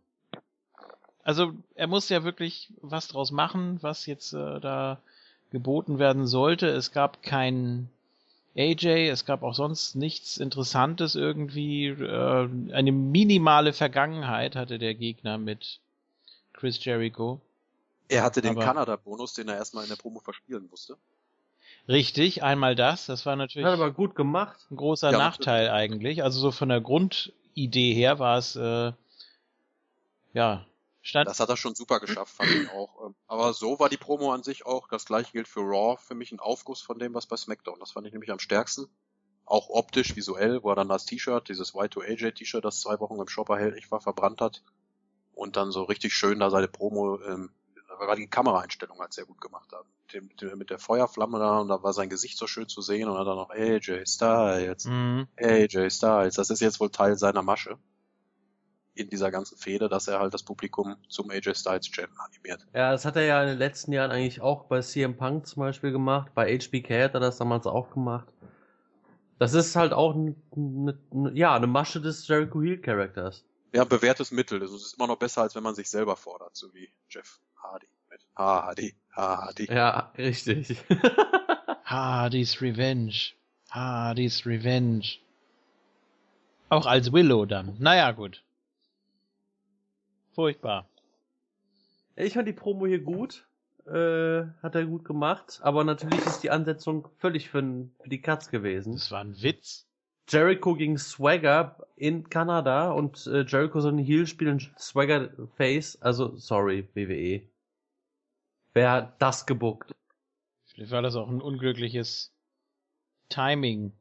Also 1.24 1.54
er 1.74 1.86
muss 1.86 2.10
ja 2.10 2.22
wirklich 2.22 2.70
was 2.82 3.08
draus 3.08 3.30
machen, 3.30 3.82
was 3.82 4.04
jetzt 4.04 4.34
äh, 4.34 4.60
da 4.60 5.00
geboten 5.50 5.98
werden 5.98 6.26
sollte. 6.26 6.68
Es 6.68 6.92
gab 6.92 7.22
kein 7.22 7.88
AJ, 8.56 9.08
es 9.08 9.24
gab 9.24 9.42
auch 9.42 9.54
sonst 9.54 9.94
nichts 9.94 10.36
Interessantes 10.36 11.14
irgendwie. 11.14 11.86
Äh, 11.86 12.48
eine 12.72 12.92
minimale 12.92 13.72
Vergangenheit 13.72 14.56
hatte 14.56 14.78
der 14.78 14.94
Gegner 14.94 15.38
mit 15.38 15.80
Chris 16.52 16.84
Jericho. 16.84 17.40
Er 18.08 18.22
hatte 18.22 18.42
den 18.42 18.58
Kanada-Bonus, 18.58 19.32
den 19.32 19.48
er 19.48 19.56
erstmal 19.56 19.84
in 19.84 19.88
der 19.88 19.96
Promo 19.96 20.20
verspielen 20.20 20.68
musste. 20.70 20.98
Richtig, 21.88 22.42
einmal 22.42 22.74
das. 22.74 23.06
Das 23.06 23.24
war 23.24 23.36
natürlich. 23.36 23.66
Hat 23.66 23.72
aber 23.72 23.90
gut 23.90 24.14
gemacht. 24.14 24.58
Ein 24.70 24.76
großer 24.76 25.10
ja, 25.12 25.18
Nachteil 25.18 25.70
eigentlich. 25.70 26.22
Also 26.22 26.38
so 26.38 26.50
von 26.52 26.68
der 26.68 26.80
Grundidee 26.80 27.94
her 27.94 28.18
war 28.18 28.38
es, 28.38 28.54
äh, 28.54 28.92
ja, 30.34 30.66
Stand 31.02 31.28
das 31.28 31.40
hat 31.40 31.48
er 31.48 31.56
schon 31.56 31.74
super 31.74 31.98
geschafft, 31.98 32.36
fand 32.36 32.50
ich 32.50 32.70
auch. 32.70 33.06
Ähm, 33.06 33.14
aber 33.26 33.52
so 33.52 33.80
war 33.80 33.88
die 33.88 33.96
Promo 33.96 34.32
an 34.32 34.44
sich 34.44 34.64
auch, 34.64 34.86
das 34.88 35.04
gleiche 35.04 35.32
gilt 35.32 35.48
für 35.48 35.60
Raw, 35.60 36.00
für 36.00 36.14
mich 36.14 36.30
ein 36.30 36.38
Aufguss 36.38 36.80
von 36.80 36.98
dem, 36.98 37.12
was 37.12 37.26
bei 37.26 37.36
SmackDown. 37.36 37.80
Das 37.80 37.90
fand 37.90 38.06
ich 38.06 38.12
nämlich 38.12 38.30
am 38.30 38.38
stärksten. 38.38 38.86
Auch 39.44 39.68
optisch, 39.68 40.14
visuell, 40.14 40.62
wo 40.62 40.70
er 40.70 40.76
dann 40.76 40.88
das 40.88 41.04
T-Shirt, 41.04 41.48
dieses 41.48 41.74
Y2AJ-T-Shirt, 41.74 42.64
das 42.64 42.80
zwei 42.80 43.00
Wochen 43.00 43.20
im 43.20 43.26
Shop 43.26 43.48
erhältlich 43.48 43.90
war, 43.90 44.00
verbrannt 44.00 44.40
hat. 44.40 44.62
Und 45.34 45.56
dann 45.56 45.72
so 45.72 45.82
richtig 45.82 46.14
schön 46.14 46.38
da 46.38 46.50
seine 46.50 46.68
Promo, 46.68 47.20
ähm, 47.22 47.50
war 47.98 48.14
die 48.14 48.28
Kameraeinstellung 48.28 48.98
halt 49.00 49.12
sehr 49.12 49.24
gut 49.24 49.40
gemacht. 49.40 49.70
Mit, 50.12 50.56
mit 50.56 50.70
der 50.70 50.78
Feuerflamme 50.78 51.38
da 51.38 51.58
und 51.60 51.68
da 51.68 51.82
war 51.82 51.92
sein 51.92 52.10
Gesicht 52.10 52.38
so 52.38 52.46
schön 52.46 52.68
zu 52.68 52.80
sehen 52.80 53.08
und 53.08 53.16
dann 53.16 53.36
noch 53.36 53.50
AJ 53.50 54.06
Styles, 54.06 54.84
mhm. 54.84 55.26
AJ 55.36 55.90
Styles, 55.90 56.34
das 56.34 56.50
ist 56.50 56.60
jetzt 56.60 56.80
wohl 56.80 56.90
Teil 56.90 57.16
seiner 57.16 57.42
Masche 57.42 57.78
in 58.94 59.08
dieser 59.08 59.30
ganzen 59.30 59.56
Fehde, 59.56 59.88
dass 59.88 60.08
er 60.08 60.20
halt 60.20 60.34
das 60.34 60.42
Publikum 60.42 60.96
zum 61.08 61.30
AJ 61.30 61.54
Styles 61.54 61.90
Jam 61.94 62.10
animiert. 62.18 62.66
Ja, 62.74 62.92
das 62.92 63.04
hat 63.04 63.16
er 63.16 63.24
ja 63.24 63.42
in 63.42 63.48
den 63.48 63.58
letzten 63.58 63.92
Jahren 63.92 64.10
eigentlich 64.10 64.40
auch 64.40 64.64
bei 64.64 64.80
CM 64.80 65.16
Punk 65.16 65.46
zum 65.46 65.60
Beispiel 65.60 65.92
gemacht, 65.92 66.32
bei 66.34 66.58
HBK 66.58 67.04
hat 67.04 67.14
er 67.14 67.20
das 67.20 67.38
damals 67.38 67.66
auch 67.66 67.90
gemacht. 67.90 68.28
Das 69.38 69.54
ist 69.54 69.74
halt 69.74 69.92
auch 69.92 70.14
eine, 70.14 70.36
ja, 71.34 71.56
eine 71.56 71.66
Masche 71.66 72.00
des 72.00 72.28
Jericho 72.28 72.62
Heel 72.62 72.78
Charakters. 72.78 73.44
Ja, 73.74 73.84
bewährtes 73.84 74.30
Mittel. 74.30 74.60
Also 74.60 74.76
es 74.76 74.86
ist 74.86 74.98
immer 74.98 75.06
noch 75.06 75.16
besser, 75.16 75.42
als 75.42 75.54
wenn 75.54 75.62
man 75.62 75.74
sich 75.74 75.88
selber 75.88 76.14
fordert, 76.16 76.54
so 76.54 76.72
wie 76.74 76.90
Jeff 77.08 77.40
Hardy 77.60 77.88
mit 78.10 78.20
Hardy, 78.36 78.94
Hardy. 79.10 79.66
Ja, 79.72 80.12
richtig. 80.16 80.76
Hardys 81.84 82.60
Revenge. 82.60 83.32
Hardys 83.70 84.46
Revenge. 84.46 85.18
Auch 86.68 86.86
als 86.86 87.12
Willow 87.12 87.44
dann. 87.46 87.76
Naja, 87.78 88.12
gut. 88.12 88.42
Furchtbar. 90.34 90.88
Ich 92.16 92.34
fand 92.34 92.48
die 92.48 92.52
Promo 92.52 92.86
hier 92.86 93.00
gut. 93.00 93.46
Äh, 93.86 94.44
hat 94.62 94.74
er 94.74 94.86
gut 94.86 95.04
gemacht. 95.04 95.60
Aber 95.62 95.84
natürlich 95.84 96.24
ist 96.24 96.42
die 96.42 96.50
Ansetzung 96.50 97.08
völlig 97.18 97.50
für, 97.50 97.62
für 98.00 98.08
die 98.08 98.20
Katz 98.20 98.50
gewesen. 98.50 98.92
Das 98.92 99.10
war 99.10 99.20
ein 99.20 99.40
Witz. 99.42 99.88
Jericho 100.28 100.74
gegen 100.74 100.98
Swagger 100.98 101.76
in 101.96 102.30
Kanada 102.30 102.92
und 102.92 103.26
äh, 103.26 103.44
Jericho 103.44 103.80
so 103.80 103.88
ein 103.88 103.98
Heel 103.98 104.26
spielen 104.26 104.60
Swagger 104.78 105.30
Face. 105.56 106.00
Also, 106.00 106.36
sorry, 106.36 106.88
WWE. 106.94 107.42
Wer 108.72 108.90
hat 108.90 109.20
das 109.20 109.46
gebuckt? 109.46 109.92
Vielleicht 110.64 110.92
war 110.92 111.02
das 111.02 111.16
auch 111.16 111.28
ein 111.28 111.42
unglückliches 111.42 112.32
Timing. 113.28 113.92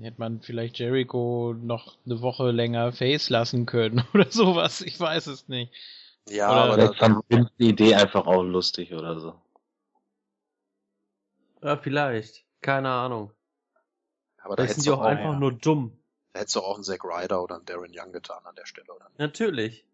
Hätte 0.00 0.18
man 0.18 0.40
vielleicht 0.40 0.78
Jericho 0.78 1.54
noch 1.60 1.96
eine 2.06 2.22
Woche 2.22 2.50
länger 2.50 2.92
face 2.92 3.28
lassen 3.28 3.66
können 3.66 4.04
oder 4.14 4.30
sowas. 4.30 4.80
Ich 4.80 4.98
weiß 4.98 5.26
es 5.26 5.48
nicht. 5.48 5.72
Ja, 6.28 6.50
oder 6.50 6.64
aber 6.64 6.76
das 6.76 6.96
fand 6.96 7.24
die 7.30 7.68
Idee 7.68 7.94
einfach 7.94 8.26
auch 8.26 8.42
lustig 8.42 8.94
oder 8.94 9.20
so. 9.20 9.34
Ja, 11.62 11.76
vielleicht. 11.76 12.44
Keine 12.60 12.90
Ahnung. 12.90 13.32
Aber 14.38 14.56
da 14.56 14.66
sind 14.66 14.84
die 14.84 14.90
auch, 14.90 15.00
auch 15.00 15.04
einfach 15.04 15.32
ja. 15.32 15.38
nur 15.38 15.52
dumm. 15.52 15.98
Da 16.32 16.40
hättest 16.40 16.56
du 16.56 16.60
auch 16.60 16.74
einen 16.74 16.84
Zack 16.84 17.04
Ryder 17.04 17.42
oder 17.42 17.56
einen 17.56 17.66
Darren 17.66 17.92
Young 17.94 18.12
getan 18.12 18.44
an 18.44 18.54
der 18.54 18.66
Stelle, 18.66 18.92
oder? 18.92 19.10
Natürlich. 19.18 19.84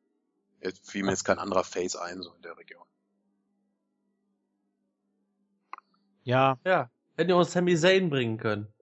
Jetzt 0.62 0.90
fiel 0.90 1.02
mir 1.02 1.10
jetzt 1.10 1.24
kein 1.24 1.38
anderer 1.38 1.64
Face 1.64 1.96
ein, 1.96 2.22
so 2.22 2.32
in 2.34 2.42
der 2.42 2.56
Region. 2.56 2.84
Ja. 6.24 6.58
Ja. 6.64 6.90
Hätten 7.16 7.28
wir 7.28 7.36
uns 7.36 7.52
Sami 7.52 7.76
Zayn 7.76 8.10
bringen 8.10 8.38
können. 8.38 8.72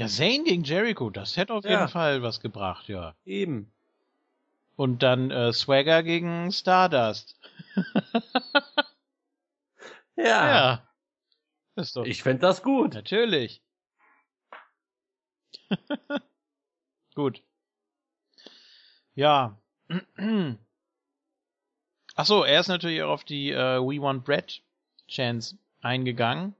Ja, 0.00 0.08
Zane 0.08 0.44
gegen 0.44 0.64
Jericho, 0.64 1.10
das 1.10 1.36
hätte 1.36 1.52
auf 1.52 1.64
ja. 1.64 1.72
jeden 1.72 1.88
Fall 1.88 2.22
was 2.22 2.40
gebracht, 2.40 2.88
ja. 2.88 3.14
Eben. 3.26 3.70
Und 4.74 5.02
dann 5.02 5.30
äh, 5.30 5.52
Swagger 5.52 6.02
gegen 6.02 6.50
Stardust. 6.52 7.38
ja. 10.16 10.24
Ja. 10.24 10.88
Ist 11.76 11.96
doch 11.96 12.06
ich 12.06 12.22
fände 12.22 12.40
das 12.40 12.62
gut. 12.62 12.94
Natürlich. 12.94 13.62
gut. 17.14 17.42
Ja. 19.14 19.60
Ach 22.14 22.24
so, 22.24 22.42
er 22.42 22.60
ist 22.60 22.68
natürlich 22.68 23.02
auch 23.02 23.10
auf 23.10 23.24
die 23.24 23.50
äh, 23.50 23.78
We 23.82 24.00
Want 24.00 24.24
Bread 24.24 24.62
Chance 25.08 25.58
eingegangen. 25.82 26.54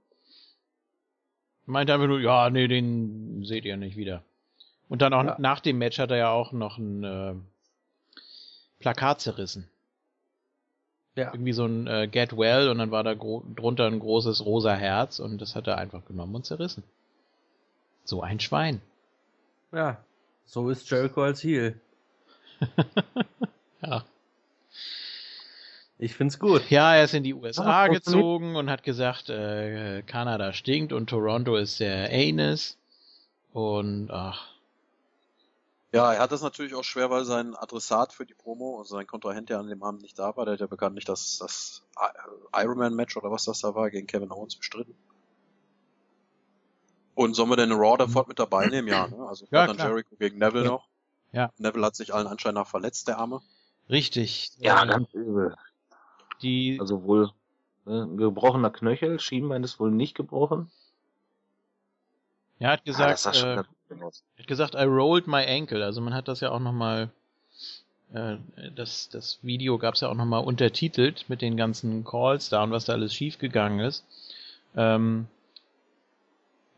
Meinte 1.66 1.94
einfach 1.94 2.06
nur, 2.06 2.20
ja, 2.20 2.50
nee, 2.50 2.68
den 2.68 3.44
seht 3.44 3.64
ihr 3.64 3.76
nicht 3.76 3.96
wieder. 3.96 4.22
Und 4.88 5.02
dann 5.02 5.14
auch 5.14 5.24
ja. 5.24 5.36
nach 5.38 5.60
dem 5.60 5.78
Match 5.78 5.98
hat 5.98 6.10
er 6.10 6.16
ja 6.16 6.30
auch 6.30 6.52
noch 6.52 6.78
ein 6.78 7.04
äh, 7.04 7.34
Plakat 8.80 9.20
zerrissen. 9.20 9.68
Ja. 11.14 11.32
Irgendwie 11.32 11.52
so 11.52 11.64
ein 11.64 11.86
äh, 11.86 12.08
Get 12.08 12.36
Well 12.36 12.68
und 12.70 12.78
dann 12.78 12.90
war 12.90 13.04
da 13.04 13.14
drunter 13.14 13.86
ein 13.86 14.00
großes 14.00 14.44
rosa 14.44 14.74
Herz 14.74 15.18
und 15.18 15.40
das 15.40 15.54
hat 15.54 15.66
er 15.66 15.78
einfach 15.78 16.04
genommen 16.06 16.34
und 16.34 16.46
zerrissen. 16.46 16.82
So 18.04 18.22
ein 18.22 18.40
Schwein. 18.40 18.80
Ja, 19.72 20.02
so 20.46 20.70
ist 20.70 20.90
Jericho 20.90 21.22
als 21.22 21.42
Heel. 21.44 21.80
ja. 23.82 24.04
Ich 26.02 26.14
find's 26.14 26.38
gut. 26.38 26.70
Ja, 26.70 26.94
er 26.94 27.04
ist 27.04 27.12
in 27.12 27.22
die 27.22 27.34
USA 27.34 27.88
gezogen 27.88 28.56
und 28.56 28.70
hat 28.70 28.82
gesagt, 28.82 29.28
äh, 29.28 30.00
Kanada 30.02 30.54
stinkt 30.54 30.94
und 30.94 31.10
Toronto 31.10 31.56
ist 31.56 31.78
der 31.78 32.08
Anus. 32.10 32.78
Und 33.52 34.10
ach. 34.10 34.48
Ja, 35.92 36.14
er 36.14 36.20
hat 36.20 36.32
das 36.32 36.40
natürlich 36.40 36.74
auch 36.74 36.84
schwer, 36.84 37.10
weil 37.10 37.26
sein 37.26 37.54
Adressat 37.54 38.14
für 38.14 38.24
die 38.24 38.32
Promo, 38.32 38.78
also 38.78 38.96
sein 38.96 39.06
Kontrahent, 39.06 39.50
der 39.50 39.58
an 39.58 39.66
dem 39.66 39.82
Abend 39.82 40.00
nicht 40.00 40.18
da 40.18 40.34
war, 40.38 40.46
der 40.46 40.54
hat 40.54 40.60
ja 40.60 40.66
bekanntlich 40.66 41.04
das, 41.04 41.36
das 41.36 41.82
Ironman-Match 42.54 43.18
oder 43.18 43.30
was 43.30 43.44
das 43.44 43.60
da 43.60 43.74
war, 43.74 43.90
gegen 43.90 44.06
Kevin 44.06 44.30
Owens 44.30 44.56
bestritten. 44.56 44.94
Und 47.14 47.34
sollen 47.34 47.50
wir 47.50 47.56
denn 47.56 47.72
Raw 47.72 47.98
da 47.98 48.08
fort 48.08 48.28
mit 48.28 48.38
dabei 48.38 48.68
nehmen? 48.68 48.88
Ja, 48.88 49.06
ne? 49.08 49.26
Also 49.28 49.46
ja, 49.50 49.66
dann 49.66 49.76
Jericho 49.76 50.16
gegen 50.16 50.38
Neville 50.38 50.64
ja. 50.64 50.70
noch. 50.70 50.88
Ja. 51.32 51.50
Neville 51.58 51.84
hat 51.84 51.96
sich 51.96 52.14
allen 52.14 52.26
Anschein 52.26 52.54
nach 52.54 52.68
verletzt, 52.68 53.06
der 53.06 53.18
Arme. 53.18 53.42
Richtig. 53.90 54.52
Ja, 54.58 54.82
ganz 54.86 55.12
übel. 55.12 55.54
Die, 56.42 56.78
Also 56.80 57.02
wohl 57.04 57.30
ne, 57.84 58.08
gebrochener 58.16 58.70
Knöchel, 58.70 59.20
Schienbein 59.20 59.64
ist 59.64 59.78
wohl 59.80 59.90
nicht 59.90 60.14
gebrochen. 60.14 60.70
er 62.58 62.70
hat 62.70 62.80
Ah, 62.80 62.84
gesagt, 62.84 63.36
schon 63.36 63.50
äh, 63.50 63.56
hat 64.38 64.46
gesagt, 64.46 64.74
I 64.74 64.84
rolled 64.84 65.26
my 65.26 65.44
ankle. 65.46 65.84
Also 65.84 66.00
man 66.00 66.14
hat 66.14 66.28
das 66.28 66.40
ja 66.40 66.50
auch 66.50 66.60
nochmal, 66.60 67.10
äh, 68.12 68.36
das, 68.74 69.08
das 69.08 69.38
Video 69.42 69.78
gab 69.78 69.94
es 69.94 70.00
ja 70.00 70.08
auch 70.08 70.14
nochmal 70.14 70.44
untertitelt 70.44 71.24
mit 71.28 71.42
den 71.42 71.56
ganzen 71.56 72.04
Calls 72.04 72.48
da 72.48 72.62
und 72.62 72.70
was 72.70 72.84
da 72.84 72.92
alles 72.94 73.14
schiefgegangen 73.14 73.80
ist. 73.80 74.04
Ähm, 74.76 75.26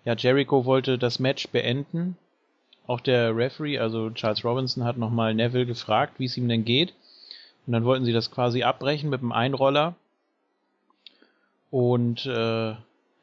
ja, 0.04 0.14
Jericho 0.14 0.64
wollte 0.64 0.98
das 0.98 1.18
Match 1.18 1.48
beenden. 1.48 2.16
Auch 2.86 3.00
der 3.00 3.36
Referee, 3.36 3.78
also 3.78 4.10
Charles 4.10 4.44
Robinson, 4.44 4.84
hat 4.84 4.96
nochmal 4.96 5.34
Neville 5.34 5.66
gefragt, 5.66 6.14
wie 6.18 6.24
es 6.26 6.36
ihm 6.36 6.48
denn 6.48 6.64
geht. 6.64 6.94
Und 7.66 7.72
dann 7.72 7.84
wollten 7.84 8.04
sie 8.04 8.12
das 8.12 8.30
quasi 8.30 8.62
abbrechen 8.62 9.10
mit 9.10 9.20
dem 9.20 9.32
Einroller. 9.32 9.94
Und 11.70 12.26
äh, 12.26 12.74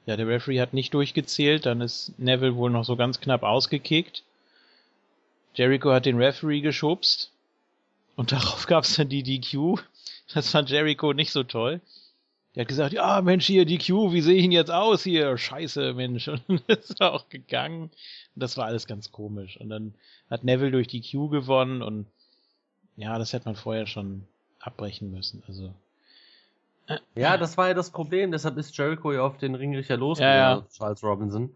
ja, 0.09 0.17
der 0.17 0.27
Referee 0.27 0.59
hat 0.59 0.73
nicht 0.73 0.93
durchgezählt, 0.93 1.65
dann 1.65 1.81
ist 1.81 2.17
Neville 2.17 2.55
wohl 2.55 2.71
noch 2.71 2.85
so 2.85 2.95
ganz 2.95 3.19
knapp 3.19 3.43
ausgekickt. 3.43 4.23
Jericho 5.53 5.91
hat 5.91 6.05
den 6.05 6.17
Referee 6.17 6.61
geschubst 6.61 7.31
und 8.15 8.31
darauf 8.31 8.65
gab 8.65 8.85
es 8.85 8.95
dann 8.95 9.09
die 9.09 9.23
DQ. 9.23 9.81
Das 10.33 10.51
fand 10.51 10.69
Jericho 10.69 11.13
nicht 11.13 11.31
so 11.31 11.43
toll. 11.43 11.81
Der 12.55 12.61
hat 12.61 12.67
gesagt, 12.67 12.93
ja 12.93 13.21
Mensch, 13.21 13.45
hier 13.45 13.65
DQ, 13.65 14.11
wie 14.11 14.21
sehe 14.21 14.35
ich 14.37 14.45
ihn 14.45 14.51
jetzt 14.51 14.71
aus 14.71 15.03
hier? 15.03 15.37
Scheiße, 15.37 15.93
Mensch. 15.93 16.27
Und 16.47 16.67
ist 16.67 17.01
auch 17.01 17.29
gegangen. 17.29 17.83
Und 17.83 17.91
das 18.43 18.57
war 18.57 18.65
alles 18.65 18.87
ganz 18.87 19.11
komisch. 19.11 19.57
Und 19.57 19.69
dann 19.69 19.93
hat 20.29 20.43
Neville 20.43 20.71
durch 20.71 20.87
DQ 20.87 21.29
gewonnen 21.29 21.81
und 21.81 22.07
ja, 22.99 23.17
das 23.17 23.33
hätte 23.33 23.45
man 23.45 23.55
vorher 23.55 23.87
schon 23.87 24.23
abbrechen 24.59 25.11
müssen. 25.11 25.41
Also 25.47 25.73
Ja, 27.15 27.37
das 27.37 27.57
war 27.57 27.67
ja 27.69 27.73
das 27.73 27.91
Problem, 27.91 28.31
deshalb 28.31 28.57
ist 28.57 28.75
Jericho 28.77 29.11
ja 29.11 29.21
auf 29.21 29.37
den 29.37 29.55
Ringrichter 29.55 29.95
losgegangen, 29.97 30.63
Ja. 30.63 30.67
Charles 30.75 31.03
Robinson. 31.03 31.55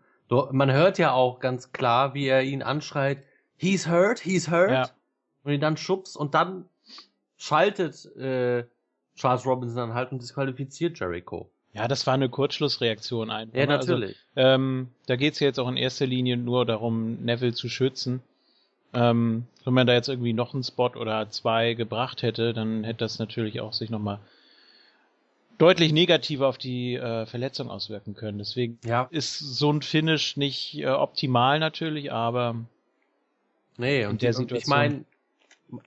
Man 0.51 0.71
hört 0.71 0.97
ja 0.97 1.11
auch 1.11 1.39
ganz 1.39 1.71
klar, 1.73 2.13
wie 2.13 2.25
er 2.27 2.41
ihn 2.43 2.63
anschreit, 2.63 3.23
he's 3.57 3.87
hurt, 3.87 4.19
he's 4.19 4.49
hurt, 4.49 4.71
Ja. 4.71 4.89
und 5.43 5.51
ihn 5.53 5.61
dann 5.61 5.77
schubst 5.77 6.15
und 6.17 6.33
dann 6.33 6.65
schaltet 7.37 8.05
äh, 8.15 8.63
Charles 9.15 9.45
Robinson 9.45 9.75
dann 9.77 9.93
halt 9.93 10.11
und 10.11 10.21
disqualifiziert 10.21 10.97
Jericho. 10.99 11.49
ja, 11.73 11.87
das 11.87 12.07
war 12.07 12.13
eine 12.15 12.29
Kurzschlussreaktion 12.29 13.29
einfach. 13.31 13.55
Ja, 13.57 13.65
ne? 13.65 13.77
Also, 13.77 13.93
natürlich. 13.93 14.17
Ähm, 14.35 14.89
da 15.07 15.15
geht's 15.17 15.39
ja 15.39 15.47
jetzt 15.47 15.59
auch 15.59 15.67
in 15.67 15.77
erster 15.77 16.05
Linie 16.07 16.37
nur 16.37 16.65
darum, 16.65 17.23
Neville 17.23 17.53
zu 17.53 17.69
schützen. 17.69 18.21
Ähm, 18.93 19.45
wenn 19.65 19.73
man 19.73 19.87
da 19.87 19.93
jetzt 19.93 20.09
irgendwie 20.09 20.33
noch 20.33 20.53
einen 20.53 20.63
Spot 20.63 20.91
oder 20.95 21.29
zwei 21.29 21.73
gebracht 21.73 22.21
hätte, 22.21 22.53
dann 22.53 22.83
hätte 22.83 22.99
das 22.99 23.19
natürlich 23.19 23.61
auch 23.61 23.73
sich 23.73 23.89
nochmal 23.89 24.19
deutlich 25.57 25.93
negativer 25.93 26.47
auf 26.47 26.57
die 26.57 26.95
äh, 26.95 27.25
Verletzung 27.25 27.69
auswirken 27.69 28.13
können. 28.13 28.37
Deswegen 28.37 28.79
ja, 28.85 29.07
ist 29.11 29.39
so 29.39 29.71
ein 29.71 29.81
Finish 29.81 30.37
nicht 30.37 30.77
äh, 30.77 30.87
optimal 30.87 31.59
natürlich, 31.59 32.11
aber 32.11 32.55
nee, 33.77 34.05
und, 34.05 34.21
der 34.21 34.31
die, 34.31 34.37
und 34.37 34.51
ich 34.51 34.67
meine, 34.67 35.05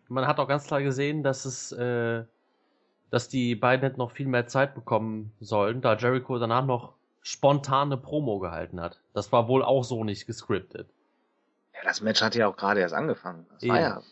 man 0.08 0.26
hat 0.26 0.38
auch 0.38 0.48
ganz 0.48 0.66
klar 0.66 0.82
gesehen, 0.82 1.22
dass 1.22 1.44
es, 1.44 1.72
äh, 1.72 2.24
dass 3.10 3.28
die 3.28 3.54
beiden 3.54 3.82
hätten 3.82 3.98
noch 3.98 4.12
viel 4.12 4.26
mehr 4.26 4.46
Zeit 4.46 4.74
bekommen 4.74 5.32
sollen, 5.40 5.80
da 5.80 5.96
Jericho 5.96 6.38
danach 6.38 6.64
noch 6.64 6.94
spontane 7.22 7.96
Promo 7.96 8.38
gehalten 8.38 8.80
hat. 8.80 9.00
Das 9.12 9.32
war 9.32 9.48
wohl 9.48 9.64
auch 9.64 9.82
so 9.82 10.04
nicht 10.04 10.26
gescriptet. 10.26 10.88
Ja, 11.76 11.82
das 11.84 12.00
Match 12.00 12.22
hat 12.22 12.34
ja 12.34 12.48
auch 12.48 12.56
gerade 12.56 12.80
erst 12.80 12.94
angefangen. 12.94 13.46
Das 13.50 13.68
war 13.68 13.76
Eben. 13.76 13.84
ja 13.84 14.02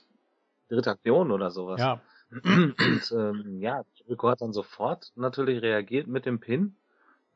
dritte 0.68 0.90
Aktion 0.90 1.30
oder 1.30 1.50
sowas. 1.50 1.80
ja, 1.80 2.00
Und 2.30 3.12
ähm, 3.12 3.60
ja, 3.60 3.84
Jericho 3.94 4.28
hat 4.28 4.40
dann 4.40 4.52
sofort 4.52 5.12
natürlich 5.14 5.62
reagiert 5.62 6.06
mit 6.06 6.26
dem 6.26 6.40
Pin. 6.40 6.76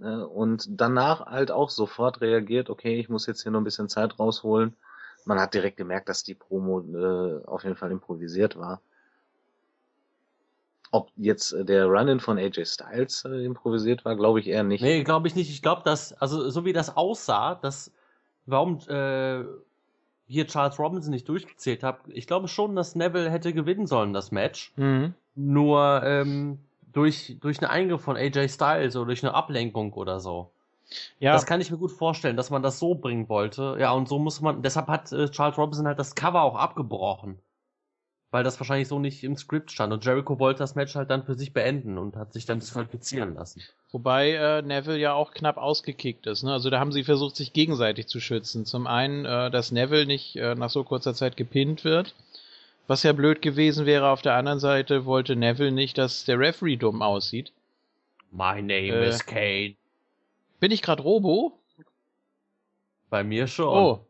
Äh, 0.01 0.05
und 0.07 0.67
danach 0.69 1.27
halt 1.27 1.51
auch 1.51 1.71
sofort 1.71 2.21
reagiert, 2.21 2.71
okay, 2.71 2.99
ich 2.99 3.09
muss 3.09 3.27
jetzt 3.27 3.43
hier 3.43 3.53
noch 3.53 3.61
ein 3.61 3.65
bisschen 3.65 3.89
Zeit 3.89 4.19
rausholen. 4.19 4.77
Man 5.25 5.41
hat 5.41 5.55
direkt 5.55 5.77
gemerkt, 5.77 6.09
dass 6.09 6.23
die 6.23 6.35
Promo 6.35 6.81
äh, 6.81 7.45
auf 7.45 7.65
jeden 7.65 7.77
Fall 7.77 7.91
improvisiert 7.91 8.59
war. 8.59 8.81
Ob 10.91 11.11
jetzt 11.17 11.53
äh, 11.53 11.65
der 11.65 11.87
Run-In 11.87 12.21
von 12.21 12.39
AJ 12.39 12.65
Styles 12.65 13.25
äh, 13.25 13.45
improvisiert 13.45 14.05
war, 14.05 14.17
glaube 14.17 14.41
ich 14.41 14.49
eher 14.49 14.63
nicht. 14.63 14.81
Nee, 14.81 15.05
glaube 15.05 15.29
ich 15.29 15.35
nicht. 15.35 15.51
Ich 15.51 15.61
glaube, 15.61 15.83
dass, 15.85 16.15
also 16.15 16.49
so 16.49 16.65
wie 16.65 16.73
das 16.73 16.97
aussah, 16.97 17.57
dass, 17.57 17.93
warum 18.47 18.79
äh, 18.89 19.45
hier 20.29 20.47
Charles 20.47 20.79
Robinson 20.79 21.11
nicht 21.11 21.29
durchgezählt 21.29 21.83
hat, 21.83 22.01
ich 22.09 22.27
glaube 22.27 22.49
schon, 22.49 22.77
dass 22.77 22.95
Neville 22.95 23.31
hätte 23.31 23.53
gewinnen 23.53 23.87
sollen, 23.87 24.13
das 24.13 24.31
Match. 24.31 24.73
mhm. 24.77 25.15
Nur 25.35 26.03
ähm, 26.05 26.59
durch, 26.93 27.37
durch 27.41 27.61
einen 27.63 27.71
Eingriff 27.71 28.01
von 28.03 28.17
AJ 28.17 28.49
Styles 28.49 28.97
oder 28.97 29.07
durch 29.07 29.23
eine 29.23 29.35
Ablenkung 29.35 29.93
oder 29.93 30.19
so. 30.19 30.51
ja, 31.21 31.33
Das 31.33 31.47
kann 31.47 31.61
ich 31.61 31.71
mir 31.71 31.77
gut 31.79 31.93
vorstellen, 31.93 32.37
dass 32.37 32.51
man 32.51 32.63
das 32.63 32.79
so 32.81 32.97
bringen 32.97 33.29
wollte. 33.29 33.77
Ja, 33.79 33.93
und 33.93 34.09
so 34.09 34.19
muss 34.19 34.41
man, 34.41 34.63
deshalb 34.63 34.89
hat 34.89 35.13
äh, 35.13 35.31
Charles 35.31 35.57
Robinson 35.57 35.87
halt 35.87 35.99
das 35.99 36.15
Cover 36.17 36.43
auch 36.43 36.57
abgebrochen. 36.57 37.39
Weil 38.31 38.45
das 38.45 38.61
wahrscheinlich 38.61 38.89
so 38.89 38.99
nicht 38.99 39.25
im 39.25 39.37
Skript 39.39 39.71
stand. 39.71 39.91
Und 39.93 40.05
Jericho 40.05 40.39
wollte 40.39 40.59
das 40.59 40.75
Match 40.75 40.95
halt 40.95 41.09
dann 41.09 41.25
für 41.25 41.35
sich 41.35 41.55
beenden 41.55 41.97
und 41.97 42.15
hat 42.17 42.35
sich 42.35 42.45
dann 42.45 42.61
disqualifizieren 42.61 43.35
lassen. 43.35 43.63
Wobei 43.91 44.33
äh, 44.33 44.61
Neville 44.61 44.99
ja 44.99 45.15
auch 45.15 45.31
knapp 45.33 45.57
ausgekickt 45.57 46.27
ist. 46.27 46.43
Ne? 46.43 46.53
Also 46.53 46.69
da 46.69 46.79
haben 46.79 46.93
sie 46.93 47.05
versucht, 47.05 47.37
sich 47.37 47.55
gegenseitig 47.55 48.07
zu 48.07 48.21
schützen. 48.21 48.67
Zum 48.67 48.87
einen, 48.87 49.25
äh, 49.25 49.51
dass 49.51 49.73
Neville 49.73 50.05
nicht 50.05 50.37
äh, 50.37 50.55
nach 50.55 50.69
so 50.69 50.85
kurzer 50.85 51.15
Zeit 51.15 51.39
gepinnt 51.39 51.85
wird, 51.85 52.15
was 52.87 53.03
ja 53.03 53.15
blöd 53.15 53.41
gewesen 53.41 53.87
wäre. 53.87 54.09
Auf 54.11 54.21
der 54.21 54.35
anderen 54.35 54.61
Seite 54.61 55.07
wollte 55.07 55.35
Neville 55.35 55.73
nicht, 55.73 55.97
dass 55.97 56.27
der 56.27 56.39
Referee 56.39 56.77
dumm 56.77 57.01
aussieht. 57.01 57.53
My 58.31 58.61
name 58.61 58.93
Äh. 58.93 59.09
is 59.09 59.25
Kane. 59.25 59.75
Bin 60.61 60.71
ich 60.71 60.83
gerade 60.83 61.03
Robo? 61.03 61.59
Bei 63.09 63.25
mir 63.25 63.47
schon. 63.47 63.69
Oh, 63.69 64.01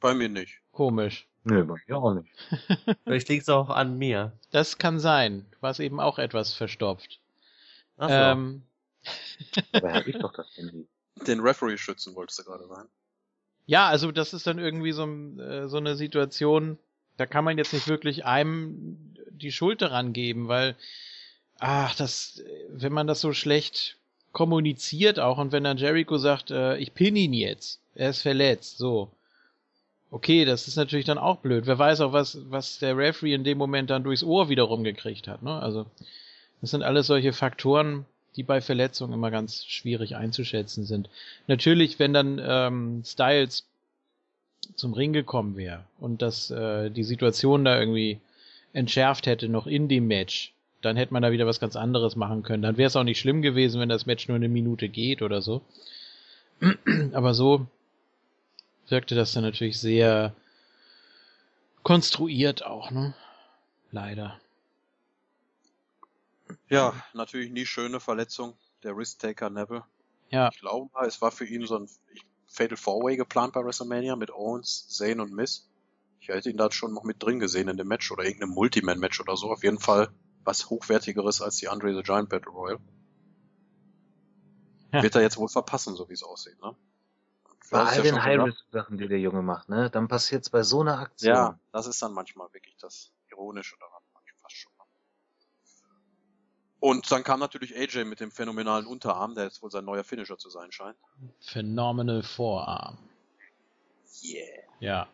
Bei 0.00 0.14
mir 0.14 0.28
nicht. 0.28 0.60
komisch. 0.70 1.26
Nö, 1.48 1.64
bei 1.64 1.76
mir 1.86 1.96
auch 1.96 2.14
nicht. 2.14 2.28
Vielleicht 3.04 3.28
liegt's 3.28 3.48
auch 3.48 3.70
an 3.70 3.96
mir. 3.96 4.32
Das 4.50 4.78
kann 4.78 4.98
sein. 4.98 5.46
Du 5.52 5.62
warst 5.62 5.80
eben 5.80 6.00
auch 6.00 6.18
etwas 6.18 6.52
verstopft. 6.54 7.20
Ach 7.96 8.08
so. 8.08 8.14
Ähm, 8.14 8.62
Dabei 9.72 9.94
habe 9.94 10.10
ich 10.10 10.18
doch 10.18 10.32
das 10.32 10.46
Handy. 10.56 10.86
Den 11.26 11.40
Referee 11.40 11.78
schützen 11.78 12.14
wolltest 12.14 12.38
du 12.38 12.44
gerade 12.44 12.66
sagen. 12.66 12.88
Ja, 13.66 13.88
also 13.88 14.12
das 14.12 14.34
ist 14.34 14.46
dann 14.46 14.58
irgendwie 14.58 14.92
so, 14.92 15.06
äh, 15.06 15.68
so 15.68 15.78
eine 15.78 15.96
Situation, 15.96 16.78
da 17.16 17.26
kann 17.26 17.44
man 17.44 17.58
jetzt 17.58 17.72
nicht 17.72 17.88
wirklich 17.88 18.24
einem 18.24 19.14
die 19.30 19.52
Schuld 19.52 19.82
daran 19.82 20.12
geben, 20.12 20.48
weil, 20.48 20.76
ach, 21.58 21.94
das, 21.94 22.42
wenn 22.70 22.92
man 22.92 23.06
das 23.06 23.20
so 23.20 23.32
schlecht 23.32 23.96
kommuniziert 24.32 25.18
auch 25.18 25.38
und 25.38 25.52
wenn 25.52 25.64
dann 25.64 25.78
Jericho 25.78 26.18
sagt, 26.18 26.50
äh, 26.50 26.76
ich 26.76 26.94
pin 26.94 27.16
ihn 27.16 27.32
jetzt, 27.32 27.80
er 27.94 28.10
ist 28.10 28.22
verletzt, 28.22 28.78
so. 28.78 29.10
Okay, 30.10 30.44
das 30.44 30.68
ist 30.68 30.76
natürlich 30.76 31.04
dann 31.04 31.18
auch 31.18 31.36
blöd. 31.36 31.66
Wer 31.66 31.78
weiß 31.78 32.00
auch, 32.00 32.12
was, 32.12 32.38
was 32.48 32.78
der 32.78 32.96
Referee 32.96 33.34
in 33.34 33.44
dem 33.44 33.58
Moment 33.58 33.90
dann 33.90 34.04
durchs 34.04 34.22
Ohr 34.22 34.48
wiederum 34.48 34.82
gekriegt 34.82 35.28
hat, 35.28 35.42
ne? 35.42 35.60
Also, 35.60 35.86
das 36.60 36.70
sind 36.70 36.82
alles 36.82 37.06
solche 37.06 37.32
Faktoren, 37.32 38.06
die 38.36 38.42
bei 38.42 38.60
Verletzungen 38.60 39.12
immer 39.12 39.30
ganz 39.30 39.66
schwierig 39.66 40.16
einzuschätzen 40.16 40.84
sind. 40.84 41.10
Natürlich, 41.46 41.98
wenn 41.98 42.12
dann 42.12 42.40
ähm, 42.42 43.02
Styles 43.04 43.66
zum 44.76 44.92
Ring 44.92 45.12
gekommen 45.12 45.56
wäre 45.56 45.84
und 45.98 46.22
dass 46.22 46.50
äh, 46.50 46.90
die 46.90 47.04
Situation 47.04 47.64
da 47.64 47.78
irgendwie 47.78 48.20
entschärft 48.72 49.26
hätte 49.26 49.48
noch 49.48 49.66
in 49.66 49.88
dem 49.88 50.06
Match, 50.06 50.52
dann 50.82 50.96
hätte 50.96 51.12
man 51.12 51.22
da 51.22 51.32
wieder 51.32 51.46
was 51.46 51.60
ganz 51.60 51.76
anderes 51.76 52.16
machen 52.16 52.42
können. 52.42 52.62
Dann 52.62 52.76
wäre 52.76 52.86
es 52.86 52.96
auch 52.96 53.04
nicht 53.04 53.18
schlimm 53.18 53.42
gewesen, 53.42 53.80
wenn 53.80 53.88
das 53.88 54.06
Match 54.06 54.28
nur 54.28 54.36
eine 54.36 54.48
Minute 54.48 54.88
geht 54.88 55.22
oder 55.22 55.42
so. 55.42 55.62
Aber 57.12 57.34
so 57.34 57.66
wirkte 58.90 59.14
das 59.14 59.32
dann 59.32 59.44
natürlich 59.44 59.80
sehr 59.80 60.34
konstruiert 61.82 62.64
auch, 62.64 62.90
ne? 62.90 63.14
Leider. 63.90 64.38
Ja, 66.68 66.94
natürlich 67.14 67.50
nie 67.50 67.66
schöne 67.66 68.00
Verletzung. 68.00 68.56
Der 68.82 68.96
Risk-Taker 68.96 69.50
Neville. 69.50 69.84
Ja. 70.30 70.50
Ich 70.52 70.60
glaube 70.60 70.90
mal, 70.92 71.06
es 71.06 71.20
war 71.20 71.30
für 71.30 71.46
ihn 71.46 71.66
so 71.66 71.78
ein 71.78 71.88
Fatal 72.46 72.76
Four-Way 72.76 73.16
geplant 73.16 73.52
bei 73.52 73.64
WrestleMania 73.64 74.16
mit 74.16 74.30
Owens, 74.30 74.88
Zayn 74.88 75.20
und 75.20 75.32
Miz. 75.32 75.68
Ich 76.20 76.28
hätte 76.28 76.50
ihn 76.50 76.56
da 76.56 76.70
schon 76.70 76.92
noch 76.92 77.04
mit 77.04 77.22
drin 77.22 77.38
gesehen 77.38 77.68
in 77.68 77.76
dem 77.76 77.88
Match 77.88 78.10
oder 78.10 78.24
irgendeinem 78.24 78.50
Multiman-Match 78.50 79.20
oder 79.20 79.36
so. 79.36 79.50
Auf 79.50 79.62
jeden 79.62 79.78
Fall 79.78 80.10
was 80.44 80.70
hochwertigeres 80.70 81.42
als 81.42 81.56
die 81.56 81.68
Andre 81.68 81.94
the 81.94 82.02
Giant 82.02 82.28
Battle 82.28 82.52
Royal. 82.52 82.78
Ja. 84.92 85.02
Wird 85.02 85.14
er 85.14 85.22
jetzt 85.22 85.36
wohl 85.36 85.48
verpassen, 85.48 85.94
so 85.94 86.08
wie 86.08 86.14
es 86.14 86.22
aussieht, 86.22 86.60
ne? 86.60 86.74
Bei 87.70 87.84
all 87.84 87.96
ja 87.96 88.02
den 88.02 88.22
High-Risk-Sachen, 88.22 88.96
die 88.98 89.08
der 89.08 89.20
Junge 89.20 89.42
macht, 89.42 89.68
ne? 89.68 89.90
Dann 89.90 90.08
passiert's 90.08 90.50
bei 90.50 90.62
so 90.62 90.80
einer 90.80 90.98
Aktion. 90.98 91.34
Ja, 91.34 91.58
das 91.72 91.86
ist 91.86 92.00
dann 92.00 92.12
manchmal 92.12 92.52
wirklich 92.52 92.76
das 92.78 93.12
Ironische 93.30 93.76
daran, 93.78 94.02
fast 94.40 94.56
schon. 94.56 94.72
Und 96.80 97.10
dann 97.10 97.24
kam 97.24 97.40
natürlich 97.40 97.76
AJ 97.76 98.04
mit 98.04 98.20
dem 98.20 98.30
phänomenalen 98.30 98.86
Unterarm, 98.86 99.34
der 99.34 99.44
jetzt 99.44 99.62
wohl 99.62 99.70
sein 99.70 99.84
neuer 99.84 100.04
Finisher 100.04 100.38
zu 100.38 100.48
sein 100.48 100.70
scheint. 100.70 100.96
Phenomenal 101.40 102.22
Vorarm. 102.22 102.98
Yeah. 104.22 104.62
Ja. 104.80 105.08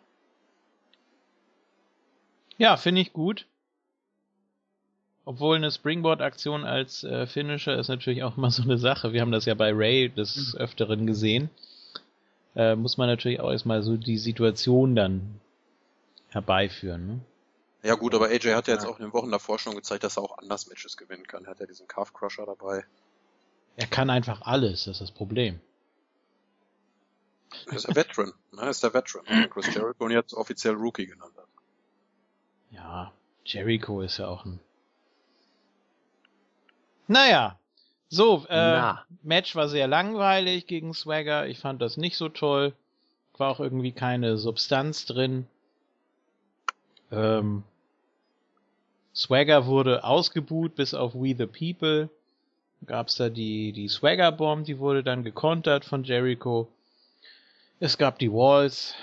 Ja, 2.59 2.77
finde 2.77 3.01
ich 3.01 3.13
gut. 3.13 3.47
Obwohl 5.25 5.57
eine 5.57 5.71
Springboard-Aktion 5.71 6.65
als 6.65 7.03
äh, 7.03 7.27
Finisher 7.27 7.79
ist 7.79 7.89
natürlich 7.89 8.23
auch 8.23 8.37
mal 8.37 8.51
so 8.51 8.63
eine 8.63 8.77
Sache. 8.77 9.15
Wir 9.15 9.23
haben 9.23 9.33
das 9.33 9.47
ja 9.47 9.55
bei 9.55 9.73
Ray 9.73 10.11
des 10.11 10.53
mhm. 10.53 10.61
Öfteren 10.61 11.07
gesehen. 11.07 11.49
Äh, 12.57 12.77
muss 12.77 12.97
man 12.97 13.09
natürlich 13.09 13.41
auch 13.41 13.51
erstmal 13.51 13.83
so 13.83 13.97
die 13.97 14.19
Situation 14.19 14.95
dann 14.95 15.41
herbeiführen. 16.29 17.07
Ne? 17.07 17.21
Ja 17.83 17.95
gut, 17.97 18.15
aber 18.15 18.27
AJ 18.27 18.55
hat 18.55 18.69
ja 18.69 18.75
jetzt 18.75 18.87
auch 18.87 18.99
in 18.99 19.07
den 19.07 19.13
Wochen 19.13 19.31
davor 19.31 19.59
schon 19.59 19.75
gezeigt, 19.75 20.05
dass 20.05 20.17
er 20.17 20.23
auch 20.23 20.39
anders 20.39 20.69
Matches 20.69 20.97
gewinnen 20.97 21.27
kann. 21.27 21.45
Er 21.45 21.51
hat 21.51 21.61
ja 21.61 21.67
diesen 21.67 21.89
Calf 21.89 22.13
Crusher 22.13 22.47
dabei. 22.47 22.85
Er 23.77 23.87
kann 23.87 24.09
einfach 24.09 24.43
alles, 24.43 24.85
das 24.85 24.97
ist 24.97 25.01
das 25.01 25.11
Problem. 25.11 25.61
Er 27.67 27.77
ist 27.77 27.87
der 27.87 27.97
Veteran, 27.97 28.33
ne? 28.53 28.63
Er 28.63 28.71
ist 28.71 28.83
der 28.83 28.95
Veteran. 28.95 29.25
Chris 29.51 29.73
Jericho 29.75 30.05
und 30.05 30.11
jetzt 30.11 30.35
offiziell 30.35 30.75
Rookie 30.75 31.07
genannt 31.07 31.35
hat. 31.37 31.47
Ja, 32.71 33.13
Jericho 33.45 34.01
ist 34.01 34.19
ja 34.19 34.29
auch 34.29 34.45
ein 34.45 34.61
naja, 37.07 37.59
so, 38.15 38.47
äh. 38.49 38.95
Match 39.23 39.55
war 39.57 39.69
sehr 39.69 39.89
langweilig 39.89 40.67
gegen 40.67 40.95
Swagger. 40.95 41.47
Ich 41.47 41.59
fand 41.59 41.83
das 41.83 41.97
nicht 41.97 42.17
so 42.17 42.29
toll. 42.29 42.73
War 43.37 43.51
auch 43.51 43.61
irgendwie 43.61 43.93
keine 43.93 44.37
Substanz 44.37 45.07
drin. 45.07 45.47
Ähm, 47.11 47.65
Swagger 49.15 49.67
wurde 49.67 50.05
ausgebuht 50.05 50.75
bis 50.75 50.95
auf 50.95 51.15
We 51.15 51.35
the 51.37 51.47
People. 51.47 52.11
Gab's 52.87 53.17
da 53.17 53.29
die, 53.29 53.73
die 53.73 53.89
Swagger 53.89 54.33
Bomb, 54.33 54.67
die 54.67 54.79
wurde 54.79 55.03
dann 55.03 55.25
gekontert 55.25 55.85
von 55.85 56.05
Jericho. 56.05 56.69
Es 57.81 57.99
gab 57.99 58.19
die 58.19 58.33
Walls. 58.33 58.95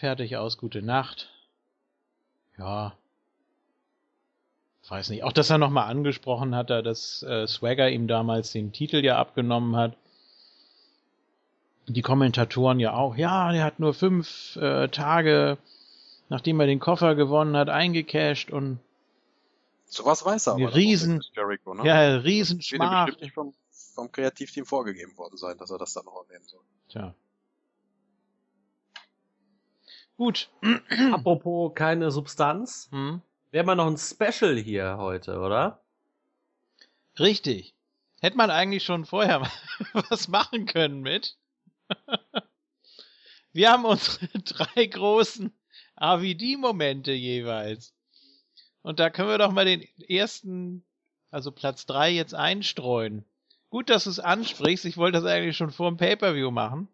Fertig 0.00 0.36
aus, 0.36 0.58
gute 0.58 0.82
Nacht. 0.82 1.28
Ja, 2.56 2.94
weiß 4.90 5.10
nicht, 5.10 5.24
auch 5.24 5.32
dass 5.32 5.50
er 5.50 5.58
nochmal 5.58 5.90
angesprochen 5.90 6.54
hat, 6.54 6.70
dass 6.70 7.22
äh, 7.22 7.46
Swagger 7.46 7.90
ihm 7.90 8.08
damals 8.08 8.52
den 8.52 8.72
Titel 8.72 9.04
ja 9.04 9.18
abgenommen 9.18 9.76
hat. 9.76 9.96
Die 11.86 12.02
Kommentatoren 12.02 12.80
ja 12.80 12.94
auch, 12.94 13.16
ja, 13.16 13.50
der 13.52 13.64
hat 13.64 13.80
nur 13.80 13.94
fünf 13.94 14.56
äh, 14.56 14.88
Tage, 14.88 15.58
nachdem 16.28 16.60
er 16.60 16.66
den 16.66 16.80
Koffer 16.80 17.14
gewonnen 17.14 17.56
hat, 17.56 17.68
eingecashed 17.68 18.50
und 18.50 18.78
Sowas 19.90 20.24
weiß 20.24 20.48
er 20.48 20.52
aber. 20.54 20.74
Riesen, 20.74 21.24
Jericho, 21.34 21.74
ne? 21.74 21.86
Ja, 21.86 22.16
Riesenschmach. 22.16 23.06
Das 23.06 23.14
wird 23.14 23.22
nicht 23.22 23.34
vom, 23.34 23.54
vom 23.94 24.12
Kreativteam 24.12 24.66
vorgegeben 24.66 25.16
worden 25.16 25.36
sein, 25.36 25.56
dass 25.56 25.70
er 25.70 25.78
das 25.78 25.94
dann 25.94 26.04
noch 26.04 26.24
erwähnen 26.24 26.46
soll. 26.46 26.60
Tja. 26.88 27.14
Gut. 30.18 30.50
Apropos 31.12 31.72
keine 31.74 32.10
Substanz. 32.10 32.88
Hm? 32.90 33.22
Wäre 33.50 33.64
mal 33.64 33.74
noch 33.74 33.86
ein 33.86 33.96
Special 33.96 34.56
hier 34.56 34.98
heute, 34.98 35.38
oder? 35.38 35.82
Richtig. 37.18 37.74
Hätte 38.20 38.36
man 38.36 38.50
eigentlich 38.50 38.84
schon 38.84 39.06
vorher 39.06 39.50
was 40.10 40.28
machen 40.28 40.66
können 40.66 41.00
mit. 41.00 41.36
Wir 43.52 43.70
haben 43.70 43.84
unsere 43.84 44.26
drei 44.44 44.86
großen 44.86 45.52
AVD-Momente 45.96 47.12
jeweils. 47.12 47.94
Und 48.82 49.00
da 49.00 49.10
können 49.10 49.28
wir 49.28 49.38
doch 49.38 49.52
mal 49.52 49.64
den 49.64 49.82
ersten, 50.08 50.84
also 51.30 51.50
Platz 51.50 51.86
drei 51.86 52.10
jetzt 52.10 52.34
einstreuen. 52.34 53.24
Gut, 53.70 53.90
dass 53.90 54.04
du 54.04 54.10
es 54.10 54.20
ansprichst. 54.20 54.84
Ich 54.84 54.96
wollte 54.96 55.20
das 55.20 55.30
eigentlich 55.30 55.56
schon 55.56 55.72
vor 55.72 55.90
dem 55.90 55.96
Pay-Per-View 55.96 56.50
machen. 56.50 56.88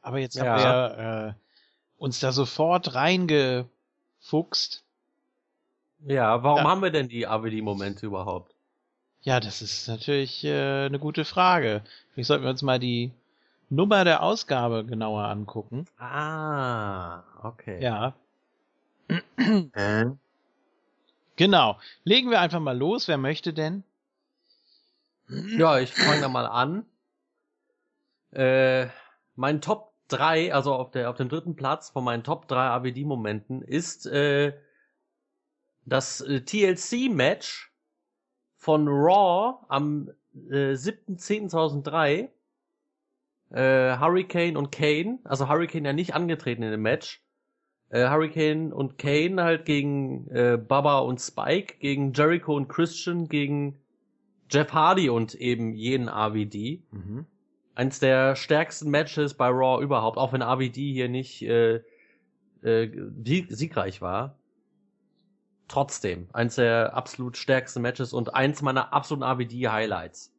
Aber 0.00 0.18
jetzt 0.18 0.36
ja. 0.36 0.44
haben 0.44 0.62
wir 0.62 1.28
äh, 1.28 1.34
uns 1.96 2.20
da 2.20 2.32
sofort 2.32 2.94
reingefuchst. 2.94 4.84
Ja, 6.06 6.42
warum 6.42 6.58
ja. 6.58 6.64
haben 6.64 6.82
wir 6.82 6.90
denn 6.90 7.08
die 7.08 7.26
ABD-Momente 7.26 8.06
überhaupt? 8.06 8.54
Ja, 9.22 9.40
das 9.40 9.62
ist 9.62 9.88
natürlich 9.88 10.44
äh, 10.44 10.86
eine 10.86 10.98
gute 10.98 11.24
Frage. 11.24 11.82
Vielleicht 12.12 12.28
sollten 12.28 12.44
wir 12.44 12.50
uns 12.50 12.62
mal 12.62 12.78
die 12.78 13.12
Nummer 13.68 14.04
der 14.04 14.22
Ausgabe 14.22 14.84
genauer 14.84 15.24
angucken. 15.24 15.86
Ah, 15.98 17.24
okay. 17.42 17.82
Ja. 17.82 18.14
äh? 19.74 20.06
Genau. 21.36 21.78
Legen 22.04 22.30
wir 22.30 22.40
einfach 22.40 22.60
mal 22.60 22.76
los. 22.76 23.08
Wer 23.08 23.18
möchte 23.18 23.52
denn? 23.52 23.84
Ja, 25.28 25.78
ich 25.78 25.92
fange 25.92 26.20
da 26.20 26.28
mal 26.28 26.46
an. 26.46 26.86
Äh, 28.32 28.88
mein 29.36 29.60
Top 29.60 29.92
3, 30.08 30.54
also 30.54 30.74
auf, 30.74 30.90
der, 30.90 31.10
auf 31.10 31.16
dem 31.16 31.28
dritten 31.28 31.54
Platz 31.54 31.90
von 31.90 32.04
meinen 32.04 32.24
Top 32.24 32.48
3 32.48 32.70
ABD-Momenten 32.70 33.62
ist 33.62 34.06
äh, 34.06 34.54
das 35.88 36.20
äh, 36.20 36.40
TLC-Match 36.40 37.72
von 38.56 38.88
Raw 38.88 39.64
am 39.68 40.10
äh, 40.50 40.72
7.10.2003 40.72 42.28
äh, 43.50 43.98
Hurricane 43.98 44.56
und 44.56 44.70
Kane, 44.72 45.18
also 45.24 45.48
Hurricane 45.48 45.84
ja 45.84 45.92
nicht 45.92 46.14
angetreten 46.14 46.62
in 46.62 46.70
dem 46.70 46.82
Match, 46.82 47.22
äh, 47.90 48.08
Hurricane 48.08 48.72
und 48.72 48.98
Kane 48.98 49.42
halt 49.42 49.64
gegen 49.64 50.28
äh, 50.28 50.58
Baba 50.58 50.98
und 50.98 51.20
Spike, 51.20 51.76
gegen 51.78 52.12
Jericho 52.12 52.54
und 52.54 52.68
Christian, 52.68 53.28
gegen 53.28 53.78
Jeff 54.50 54.72
Hardy 54.72 55.08
und 55.08 55.34
eben 55.34 55.72
jeden 55.72 56.08
AVD. 56.08 56.82
Mhm. 56.90 57.26
Eins 57.74 58.00
der 58.00 58.34
stärksten 58.34 58.90
Matches 58.90 59.34
bei 59.34 59.48
Raw 59.48 59.82
überhaupt, 59.82 60.18
auch 60.18 60.32
wenn 60.32 60.42
AVD 60.42 60.92
hier 60.92 61.08
nicht 61.08 61.42
äh, 61.42 61.80
äh, 62.62 62.90
siegreich 63.48 64.02
war 64.02 64.37
trotzdem 65.68 66.28
eins 66.32 66.56
der 66.56 66.94
absolut 66.94 67.36
stärksten 67.36 67.82
Matches 67.82 68.12
und 68.12 68.34
eins 68.34 68.62
meiner 68.62 68.92
absoluten 68.92 69.22
ABD-Highlights. 69.22 70.32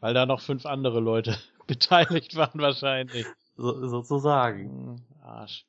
Weil 0.00 0.14
da 0.14 0.26
noch 0.26 0.40
fünf 0.40 0.66
andere 0.66 1.00
Leute 1.00 1.36
beteiligt 1.66 2.36
waren 2.36 2.60
wahrscheinlich. 2.60 3.26
So, 3.56 3.88
sozusagen. 3.88 5.02
Arsch. 5.22 5.66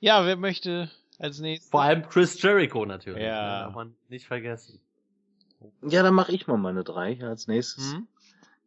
Ja, 0.00 0.24
wer 0.24 0.36
möchte 0.36 0.90
als 1.18 1.40
nächstes? 1.40 1.70
Vor 1.70 1.82
allem 1.82 2.08
Chris 2.08 2.40
Jericho 2.40 2.86
natürlich. 2.86 3.22
Ja. 3.22 3.64
Darf 3.64 3.74
man 3.74 3.94
nicht 4.08 4.26
vergessen. 4.26 4.80
Ja, 5.82 6.02
dann 6.02 6.14
mache 6.14 6.32
ich 6.32 6.46
mal 6.46 6.58
meine 6.58 6.84
drei 6.84 7.22
als 7.22 7.46
nächstes. 7.46 7.94
Mhm. 7.94 8.08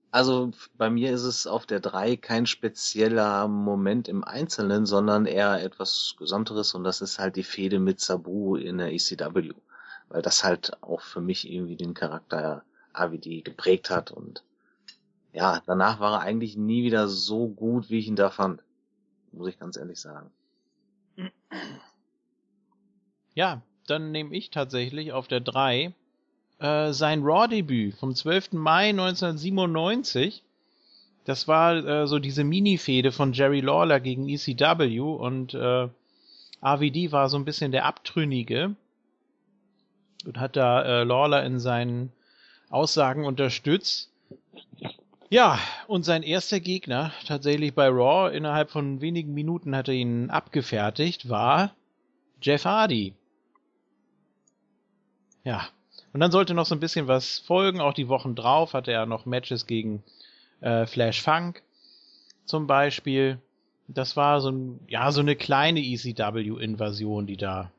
Also 0.10 0.52
bei 0.78 0.90
mir 0.90 1.12
ist 1.12 1.24
es 1.24 1.48
auf 1.48 1.66
der 1.66 1.80
3 1.80 2.16
kein 2.16 2.46
spezieller 2.46 3.48
Moment 3.48 4.08
im 4.08 4.24
Einzelnen, 4.24 4.86
sondern 4.86 5.26
eher 5.26 5.62
etwas 5.62 6.16
Gesamteres 6.18 6.74
und 6.74 6.84
das 6.84 7.02
ist 7.02 7.20
halt 7.20 7.36
die 7.36 7.44
Fehde 7.44 7.80
mit 7.80 8.00
Sabu 8.00 8.56
in 8.56 8.78
der 8.78 8.94
ECW. 8.94 9.54
Weil 10.10 10.22
das 10.22 10.44
halt 10.44 10.82
auch 10.82 11.02
für 11.02 11.22
mich 11.22 11.50
irgendwie 11.52 11.76
den 11.76 11.94
Charakter 11.94 12.64
AVD 12.94 13.42
geprägt 13.42 13.90
hat 13.90 14.12
und 14.12 14.44
ja, 15.34 15.62
danach 15.68 16.00
war 16.00 16.14
er 16.14 16.22
eigentlich 16.22 16.56
nie 16.58 16.84
wieder 16.84 17.08
so 17.08 17.48
gut, 17.50 17.90
wie 17.90 18.00
ich 18.00 18.08
ihn 18.08 18.16
da 18.16 18.30
fand. 18.30 18.64
Muss 19.34 19.50
ich 19.50 19.60
ganz 19.60 19.78
ehrlich 19.78 20.00
sagen. 20.00 20.32
Ja, 23.36 23.62
dann 23.86 24.12
nehme 24.12 24.36
ich 24.36 24.50
tatsächlich 24.50 25.12
auf 25.12 25.28
der 25.28 25.42
3 25.42 25.94
äh, 26.60 26.92
sein 26.92 27.24
Raw-Debüt 27.24 27.96
vom 27.96 28.16
12. 28.16 28.54
Mai 28.54 28.90
1997. 28.90 30.44
Das 31.26 31.48
war 31.48 31.76
äh, 31.76 32.08
so 32.08 32.20
diese 32.20 32.44
Mini-Fehde 32.44 33.12
von 33.12 33.34
Jerry 33.34 33.60
Lawler 33.60 34.00
gegen 34.00 34.30
ECW 34.30 35.00
und 35.00 35.54
äh, 35.54 35.90
RVD 36.64 37.12
war 37.12 37.30
so 37.30 37.38
ein 37.38 37.46
bisschen 37.46 37.72
der 37.72 37.86
Abtrünnige 37.86 38.76
und 40.26 40.40
hat 40.40 40.56
da 40.56 40.82
äh, 40.82 41.04
Lawler 41.04 41.44
in 41.46 41.60
seinen 41.60 42.12
Aussagen 42.70 43.26
unterstützt. 43.26 44.12
Ja, 45.30 45.60
und 45.88 46.06
sein 46.06 46.24
erster 46.24 46.60
Gegner, 46.62 47.12
tatsächlich 47.26 47.74
bei 47.74 47.90
Raw, 47.90 48.34
innerhalb 48.36 48.70
von 48.72 49.02
wenigen 49.02 49.34
Minuten 49.34 49.76
hat 49.76 49.90
er 49.90 49.94
ihn 49.94 50.30
abgefertigt, 50.30 51.28
war 51.28 51.76
Jeff 52.42 52.64
Hardy. 52.64 53.14
Ja, 55.44 55.68
und 56.18 56.22
dann 56.22 56.32
sollte 56.32 56.56
noch 56.56 56.66
so 56.66 56.74
ein 56.74 56.80
bisschen 56.80 57.08
was 57.08 57.38
folgen. 57.38 57.80
Auch 57.80 57.94
die 57.94 58.08
Wochen 58.08 58.34
drauf 58.34 58.74
hatte 58.74 58.92
er 58.92 59.06
noch 59.06 59.28
Matches 59.28 59.68
gegen 59.68 60.02
äh, 60.62 60.88
Flash 60.88 61.22
Funk 61.22 61.62
zum 62.44 62.66
Beispiel. 62.66 63.38
Das 63.88 64.18
war 64.18 64.42
so, 64.42 64.50
ein, 64.50 64.80
ja, 64.88 65.12
so 65.12 65.22
eine 65.22 65.36
kleine 65.36 65.80
ECW-Invasion, 65.80 67.28
die 67.28 67.38
da 67.38 67.70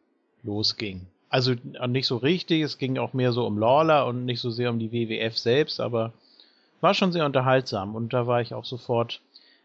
losging. 0.45 1.09
Also 1.28 1.55
nicht 1.89 2.07
so 2.07 2.18
richtig, 2.18 2.62
es 2.62 2.78
ging 2.78 2.97
auch 2.97 3.12
mehr 3.12 3.32
so 3.32 3.45
um 3.45 3.59
Lawler 3.59 4.07
und 4.07 4.24
nicht 4.24 4.41
so 4.41 4.51
sehr 4.51 4.70
um 4.70 4.78
die 4.78 4.93
WWF 4.93 5.36
selbst, 5.36 5.80
aber 5.80 6.12
war 6.80 6.95
schon 6.95 7.11
sehr 7.11 7.26
unterhaltsam 7.26 7.97
und 7.97 8.12
da 8.12 8.28
war 8.28 8.41
ich 8.41 8.55
auch 8.55 8.64
sofort 8.64 9.20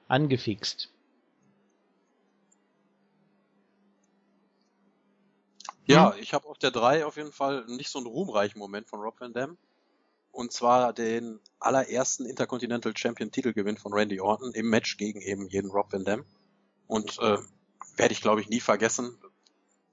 angefixt. 0.07 0.89
Ja, 5.86 6.13
hm? 6.13 6.21
ich 6.21 6.34
habe 6.34 6.47
auf 6.47 6.57
der 6.57 6.71
3 6.71 7.05
auf 7.05 7.17
jeden 7.17 7.31
Fall 7.31 7.65
nicht 7.67 7.89
so 7.89 7.99
einen 7.99 8.07
ruhmreichen 8.07 8.59
Moment 8.59 8.88
von 8.88 8.99
Rob 8.99 9.19
Van 9.19 9.34
Dam. 9.34 9.57
Und 10.31 10.51
zwar 10.51 10.93
den 10.93 11.39
allerersten 11.59 12.25
Intercontinental 12.25 12.97
Champion 12.97 13.31
Titelgewinn 13.31 13.77
von 13.77 13.93
Randy 13.93 14.19
Orton 14.19 14.51
im 14.53 14.67
Match 14.69 14.97
gegen 14.97 15.21
eben 15.21 15.47
jeden 15.47 15.69
Rob 15.69 15.93
Van 15.93 16.05
Dam. 16.05 16.25
Und 16.88 17.19
äh, 17.19 17.38
werde 17.95 18.13
ich 18.13 18.21
glaube 18.21 18.41
ich 18.41 18.49
nie 18.49 18.59
vergessen. 18.59 19.17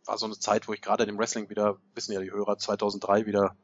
War 0.06 0.16
so 0.16 0.26
eine 0.26 0.38
Zeit, 0.38 0.66
wo 0.66 0.72
ich 0.72 0.80
gerade 0.80 1.04
dem 1.04 1.18
Wrestling 1.18 1.50
wieder, 1.50 1.78
wissen 1.94 2.12
ja 2.12 2.20
die 2.20 2.30
Hörer, 2.30 2.56
2003 2.56 3.26
wieder 3.26 3.54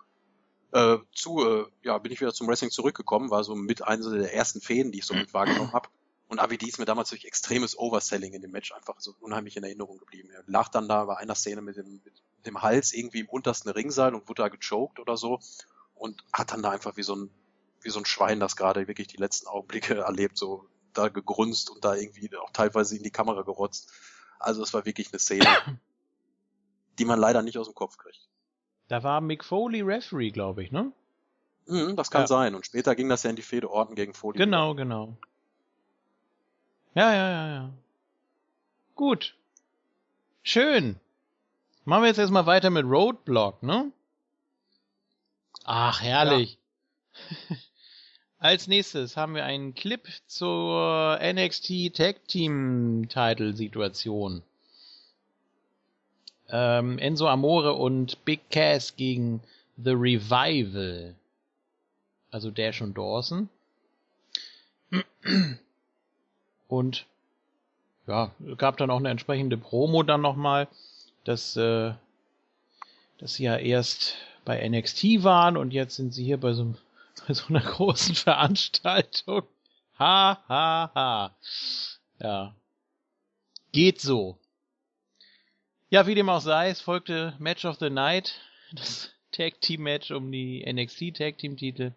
äh, 0.72 0.99
zu, 1.14 1.47
äh, 1.47 1.64
ja, 1.83 1.97
bin 1.99 2.12
ich 2.12 2.20
wieder 2.20 2.35
zum 2.35 2.49
Wrestling 2.49 2.70
zurückgekommen, 2.70 3.31
war 3.31 3.45
so 3.45 3.55
mit 3.55 3.83
einer 3.83 4.11
der 4.11 4.35
ersten 4.35 4.61
Fäden, 4.61 4.93
die 4.93 4.99
ich 4.99 5.07
so 5.07 5.14
mit 5.14 5.33
wahrgenommen 5.33 5.72
habe. 5.72 5.89
Und 6.29 6.41
ABD 6.41 6.66
ist 6.66 6.79
mir 6.79 6.87
damals 6.87 7.11
durch 7.11 7.24
extremes 7.24 7.79
Overselling 7.79 8.33
in 8.33 8.43
dem 8.43 8.51
Match 8.51 8.72
einfach 8.72 8.99
so 8.99 9.14
unheimlich 9.20 9.57
in 9.57 9.62
Erinnerung 9.62 9.99
geblieben. 9.99 10.31
Er 10.31 10.43
lag 10.47 10.68
dann 10.68 10.89
da 10.89 11.05
bei 11.05 11.16
einer 11.16 11.37
Szene 11.37 11.62
mit 11.62 11.77
dem, 11.77 12.01
mit 12.05 12.14
dem 12.47 12.62
Hals 12.62 12.93
irgendwie 12.93 13.20
im 13.20 13.29
untersten 13.29 13.70
Ringseil 13.70 14.14
und 14.14 14.29
wurde 14.29 14.43
da 14.43 14.49
gechoked 14.49 14.99
oder 14.99 15.16
so 15.16 15.39
und 15.95 16.24
hat 16.33 16.53
dann 16.53 16.62
da 16.62 16.70
einfach 16.70 16.97
wie 16.97 17.05
so 17.05 17.14
ein, 17.14 17.31
wie 17.81 17.91
so 17.91 18.01
ein 18.01 18.05
Schwein, 18.07 18.41
das 18.41 18.57
gerade 18.57 18.89
wirklich 18.89 19.07
die 19.07 19.18
letzten 19.18 19.47
Augenblicke 19.47 19.95
erlebt, 19.99 20.37
so 20.37 20.68
da 20.93 21.09
gegrunzt 21.09 21.70
und 21.70 21.85
da 21.85 21.95
irgendwie 21.95 22.35
auch 22.37 22.51
teilweise 22.51 22.97
in 22.97 23.03
die 23.03 23.11
Kamera 23.11 23.43
gerotzt. 23.43 23.93
Also 24.39 24.62
es 24.62 24.74
war 24.74 24.85
wirklich 24.85 25.12
eine 25.12 25.20
Szene, 25.20 25.47
die 26.99 27.05
man 27.05 27.20
leider 27.20 27.43
nicht 27.43 27.59
aus 27.59 27.68
dem 27.68 27.74
Kopf 27.74 27.99
kriegt. 27.99 28.29
Da 28.89 29.03
war 29.03 29.20
Mick 29.20 29.45
Foley 29.45 29.83
Referee, 29.83 30.31
glaube 30.31 30.62
ich, 30.62 30.72
ne? 30.72 30.93
Mhm, 31.66 31.97
das 31.97 32.11
kann 32.11 32.22
ja. 32.22 32.27
sein. 32.27 32.55
Und 32.55 32.66
später 32.66 32.95
ging 32.95 33.09
das 33.09 33.24
ja 33.24 33.31
in 33.31 33.37
die 33.37 33.43
Fehde 33.43 33.70
Orten 33.70 33.95
gegen 33.95 34.14
Foley. 34.14 34.39
Genau, 34.39 34.74
genau. 34.74 35.16
Ja, 36.97 37.12
ja, 37.12 37.28
ja, 37.30 37.49
ja. 37.49 37.70
Gut. 38.94 39.34
Schön. 40.42 40.99
Machen 41.84 42.05
wir 42.05 42.09
jetzt 42.09 42.18
erstmal 42.18 42.47
weiter 42.47 42.70
mit 42.70 42.86
Roadblock, 42.86 43.62
ne? 43.62 43.92
Ach, 45.64 46.01
herrlich. 46.01 46.57
Ja. 47.51 47.57
Als 48.38 48.66
nächstes 48.66 49.14
haben 49.14 49.34
wir 49.34 49.44
einen 49.44 49.74
Clip 49.74 50.09
zur 50.26 51.18
NXT 51.22 51.94
Tag 51.94 52.26
Team 52.28 53.07
Title 53.11 53.55
Situation. 53.55 54.42
Ähm, 56.49 56.99
Enzo 56.99 57.28
Amore 57.28 57.74
und 57.74 58.24
Big 58.24 58.49
Cass 58.51 58.97
gegen 58.97 59.42
The 59.76 59.90
Revival. 59.90 61.14
Also 62.30 62.51
Dash 62.51 62.80
und 62.80 62.97
Dawson. 62.97 63.51
Und 66.69 67.07
ja, 68.07 68.33
gab 68.57 68.77
dann 68.77 68.91
auch 68.91 68.99
eine 68.99 69.11
entsprechende 69.11 69.57
Promo 69.57 70.03
dann 70.03 70.21
nochmal, 70.21 70.69
dass, 71.25 71.57
äh, 71.57 71.93
dass 73.19 73.35
sie 73.35 73.45
ja 73.45 73.57
erst 73.57 74.17
bei 74.45 74.67
NXT 74.67 75.25
waren 75.25 75.57
und 75.57 75.73
jetzt 75.73 75.97
sind 75.97 76.12
sie 76.12 76.25
hier 76.25 76.39
bei 76.39 76.53
so, 76.53 76.75
bei 77.27 77.35
so 77.35 77.49
einer 77.49 77.61
großen 77.61 78.14
Veranstaltung. 78.14 79.43
Ha, 79.99 80.43
ha, 80.49 80.91
ha. 80.95 81.37
Ja. 82.21 82.55
Geht 83.73 84.01
so. 84.01 84.39
Ja, 85.89 86.07
wie 86.07 86.14
dem 86.14 86.29
auch 86.29 86.41
sei, 86.41 86.69
es 86.71 86.81
folgte 86.81 87.35
Match 87.39 87.64
of 87.64 87.79
the 87.79 87.91
Night, 87.91 88.41
das 88.73 89.11
Tag 89.33 89.61
Team 89.61 89.83
Match 89.83 90.11
um 90.11 90.31
die 90.31 90.64
NXT 90.71 91.17
Tag 91.17 91.39
Team 91.39 91.57
Titel. 91.57 91.93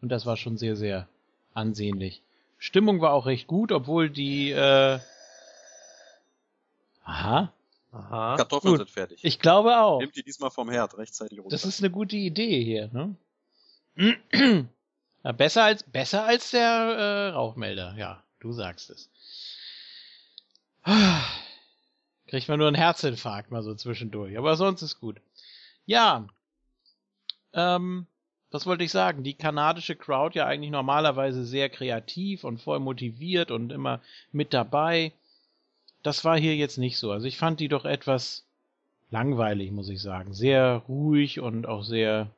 Und 0.00 0.10
das 0.10 0.26
war 0.26 0.36
schon 0.36 0.58
sehr, 0.58 0.76
sehr 0.76 1.08
ansehnlich. 1.54 2.23
Stimmung 2.64 3.02
war 3.02 3.12
auch 3.12 3.26
recht 3.26 3.46
gut, 3.46 3.72
obwohl 3.72 4.08
die 4.08 4.50
äh, 4.50 4.98
Aha. 7.04 7.52
Aha. 7.92 8.36
Kartoffeln 8.38 8.72
gut. 8.72 8.78
sind 8.78 8.90
fertig. 8.90 9.20
Ich 9.22 9.38
glaube 9.38 9.76
auch. 9.76 10.00
Nimmt 10.00 10.16
die 10.16 10.22
diesmal 10.22 10.50
vom 10.50 10.70
Herd 10.70 10.96
rechtzeitig 10.96 11.40
runter. 11.40 11.50
Das 11.50 11.66
ist 11.66 11.80
eine 11.80 11.90
gute 11.90 12.16
Idee 12.16 12.64
hier, 12.64 12.88
ne? 12.88 13.16
ja, 15.24 15.32
besser 15.32 15.64
als 15.64 15.82
besser 15.82 16.24
als 16.24 16.52
der 16.52 16.62
äh, 16.64 17.28
Rauchmelder, 17.34 17.96
ja, 17.98 18.24
du 18.40 18.52
sagst 18.52 18.88
es. 18.88 19.10
Kriegt 22.28 22.48
man 22.48 22.58
nur 22.58 22.68
einen 22.68 22.76
Herzinfarkt 22.76 23.50
mal 23.50 23.62
so 23.62 23.74
zwischendurch, 23.74 24.38
aber 24.38 24.56
sonst 24.56 24.80
ist 24.80 25.00
gut. 25.00 25.20
Ja. 25.84 26.26
Ähm, 27.52 28.06
was 28.54 28.66
wollte 28.66 28.84
ich 28.84 28.92
sagen? 28.92 29.24
Die 29.24 29.34
kanadische 29.34 29.96
Crowd 29.96 30.38
ja 30.38 30.46
eigentlich 30.46 30.70
normalerweise 30.70 31.44
sehr 31.44 31.68
kreativ 31.68 32.44
und 32.44 32.60
voll 32.60 32.78
motiviert 32.78 33.50
und 33.50 33.72
immer 33.72 34.00
mit 34.30 34.54
dabei. 34.54 35.10
Das 36.04 36.24
war 36.24 36.38
hier 36.38 36.54
jetzt 36.54 36.78
nicht 36.78 36.96
so. 36.96 37.10
Also 37.10 37.26
ich 37.26 37.36
fand 37.36 37.58
die 37.58 37.66
doch 37.66 37.84
etwas 37.84 38.44
langweilig, 39.10 39.72
muss 39.72 39.88
ich 39.88 40.00
sagen. 40.00 40.34
Sehr 40.34 40.84
ruhig 40.86 41.40
und 41.40 41.66
auch 41.66 41.82
sehr, 41.82 42.28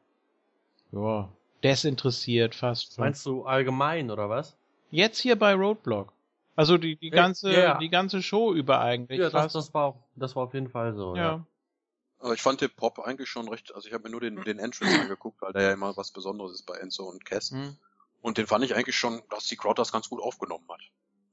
ja, 0.90 1.28
desinteressiert 1.62 2.54
fast. 2.54 2.98
Meinst 2.98 3.26
du 3.26 3.44
allgemein 3.44 4.10
oder 4.10 4.30
was? 4.30 4.56
Jetzt 4.90 5.18
hier 5.18 5.36
bei 5.36 5.52
Roadblock. 5.52 6.14
Also 6.54 6.78
die, 6.78 6.96
die 6.96 7.10
ganze, 7.10 7.52
ja, 7.52 7.60
ja. 7.60 7.78
die 7.78 7.90
ganze 7.90 8.22
Show 8.22 8.54
über 8.54 8.80
eigentlich. 8.80 9.20
Ja, 9.20 9.28
das, 9.28 9.52
das 9.52 9.74
war, 9.74 10.02
das 10.14 10.34
war 10.34 10.44
auf 10.44 10.54
jeden 10.54 10.70
Fall 10.70 10.94
so. 10.94 11.14
ja. 11.14 11.22
ja. 11.22 11.46
Aber 12.18 12.34
ich 12.34 12.42
fand 12.42 12.60
den 12.60 12.70
Pop 12.70 12.98
eigentlich 12.98 13.28
schon 13.28 13.48
recht, 13.48 13.74
also 13.74 13.88
ich 13.88 13.94
habe 13.94 14.04
mir 14.04 14.10
nur 14.10 14.20
den, 14.20 14.42
den 14.42 14.58
Entrance 14.58 15.00
angeguckt, 15.00 15.40
weil 15.42 15.52
der 15.52 15.62
ja 15.62 15.72
immer 15.72 15.96
was 15.96 16.12
Besonderes 16.12 16.52
ist 16.52 16.66
bei 16.66 16.76
Enzo 16.78 17.04
und 17.04 17.24
Cass. 17.24 17.50
Mhm. 17.50 17.76
Und 18.22 18.38
den 18.38 18.46
fand 18.46 18.64
ich 18.64 18.74
eigentlich 18.74 18.96
schon, 18.96 19.22
dass 19.30 19.46
die 19.46 19.56
Crowd 19.56 19.80
das 19.80 19.92
ganz 19.92 20.08
gut 20.08 20.20
aufgenommen 20.20 20.66
hat. 20.70 20.80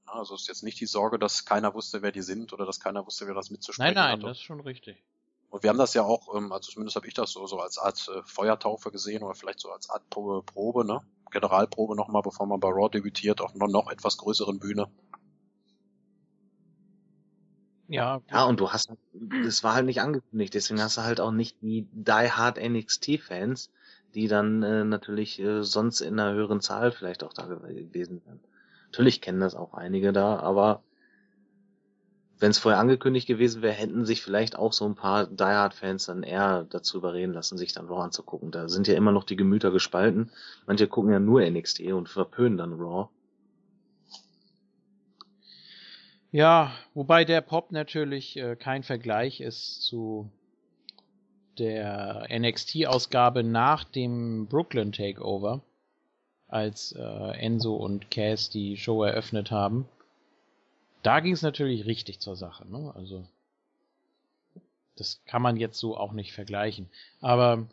Also 0.05 0.35
ist 0.35 0.47
jetzt 0.47 0.63
nicht 0.63 0.79
die 0.79 0.85
Sorge, 0.85 1.17
dass 1.17 1.45
keiner 1.45 1.73
wusste, 1.73 2.01
wer 2.01 2.11
die 2.11 2.21
sind 2.21 2.53
oder 2.53 2.65
dass 2.65 2.79
keiner 2.79 3.05
wusste, 3.05 3.25
wer 3.25 3.33
das 3.33 3.49
mitzusprechen 3.49 3.95
Nein, 3.95 4.03
nein, 4.03 4.11
hatte. 4.13 4.27
das 4.27 4.37
ist 4.37 4.43
schon 4.43 4.59
richtig. 4.59 5.01
Und 5.49 5.63
wir 5.63 5.69
haben 5.69 5.77
das 5.77 5.93
ja 5.93 6.03
auch, 6.03 6.35
ähm, 6.35 6.51
also 6.51 6.71
zumindest 6.71 6.95
habe 6.95 7.07
ich 7.07 7.13
das 7.13 7.31
so, 7.31 7.45
so 7.47 7.59
als 7.59 7.77
Art 7.77 8.09
äh, 8.09 8.21
Feuertaufe 8.23 8.91
gesehen 8.91 9.23
oder 9.23 9.35
vielleicht 9.35 9.59
so 9.59 9.71
als 9.71 9.89
Art 9.89 10.09
Probe, 10.09 10.43
Probe 10.43 10.85
ne? 10.85 11.01
Generalprobe 11.31 11.95
nochmal, 11.95 12.21
bevor 12.21 12.45
man 12.45 12.59
bei 12.59 12.69
Raw 12.69 12.89
debütiert, 12.89 13.41
auf 13.41 13.55
einer 13.55 13.67
noch 13.67 13.89
etwas 13.89 14.17
größeren 14.17 14.59
Bühne. 14.59 14.91
Ja. 17.87 18.21
Ja, 18.31 18.43
und 18.45 18.59
du 18.59 18.71
hast, 18.71 18.89
das 19.43 19.63
war 19.63 19.75
halt 19.75 19.85
nicht 19.85 20.01
angekündigt, 20.01 20.53
deswegen 20.53 20.81
hast 20.81 20.97
du 20.97 21.01
halt 21.03 21.19
auch 21.19 21.31
nicht 21.31 21.61
die 21.61 21.87
Die 21.91 22.31
Hard 22.31 22.57
NXT-Fans, 22.57 23.69
die 24.15 24.27
dann 24.27 24.63
äh, 24.63 24.83
natürlich 24.85 25.39
äh, 25.39 25.63
sonst 25.63 26.01
in 26.01 26.19
einer 26.19 26.33
höheren 26.33 26.61
Zahl 26.61 26.91
vielleicht 26.91 27.23
auch 27.23 27.33
da 27.33 27.45
gewesen 27.47 28.21
wären. 28.25 28.39
Natürlich 28.91 29.21
kennen 29.21 29.39
das 29.39 29.55
auch 29.55 29.73
einige 29.73 30.13
da, 30.13 30.39
aber 30.39 30.83
wenn 32.39 32.51
es 32.51 32.59
vorher 32.59 32.79
angekündigt 32.79 33.25
gewesen 33.27 33.61
wäre, 33.61 33.73
hätten 33.73 34.05
sich 34.05 34.21
vielleicht 34.21 34.55
auch 34.57 34.73
so 34.73 34.85
ein 34.85 34.95
paar 34.95 35.27
Die 35.27 35.43
Hard-Fans 35.43 36.05
dann 36.05 36.23
eher 36.23 36.65
dazu 36.69 36.97
überreden 36.97 37.33
lassen, 37.33 37.57
sich 37.57 37.73
dann 37.73 37.87
Raw 37.87 38.01
anzugucken. 38.03 38.51
Da 38.51 38.67
sind 38.69 38.87
ja 38.87 38.95
immer 38.95 39.11
noch 39.11 39.23
die 39.23 39.35
Gemüter 39.37 39.71
gespalten. 39.71 40.29
Manche 40.65 40.87
gucken 40.87 41.11
ja 41.11 41.19
nur 41.19 41.41
NXT 41.41 41.81
und 41.93 42.09
verpönen 42.09 42.57
dann 42.57 42.73
Raw. 42.73 43.09
Ja, 46.33 46.71
wobei 46.95 47.25
der 47.25 47.41
Pop 47.41 47.71
natürlich 47.71 48.37
äh, 48.37 48.55
kein 48.55 48.81
Vergleich 48.81 49.39
ist 49.39 49.83
zu 49.83 50.31
der 51.59 52.25
NXT-Ausgabe 52.27 53.43
nach 53.43 53.83
dem 53.83 54.47
Brooklyn 54.47 54.91
Takeover, 54.91 55.61
als 56.47 56.91
äh, 56.93 57.37
Enzo 57.37 57.75
und 57.75 58.09
Cass 58.09 58.49
die 58.49 58.77
Show 58.77 59.03
eröffnet 59.03 59.51
haben. 59.51 59.87
Da 61.03 61.19
ging 61.19 61.33
es 61.33 61.43
natürlich 61.43 61.85
richtig 61.85 62.19
zur 62.19 62.35
Sache, 62.35 62.67
ne? 62.67 62.91
Also 62.95 63.27
das 64.95 65.21
kann 65.27 65.43
man 65.43 65.55
jetzt 65.55 65.77
so 65.77 65.95
auch 65.95 66.13
nicht 66.13 66.33
vergleichen. 66.33 66.89
Aber 67.21 67.67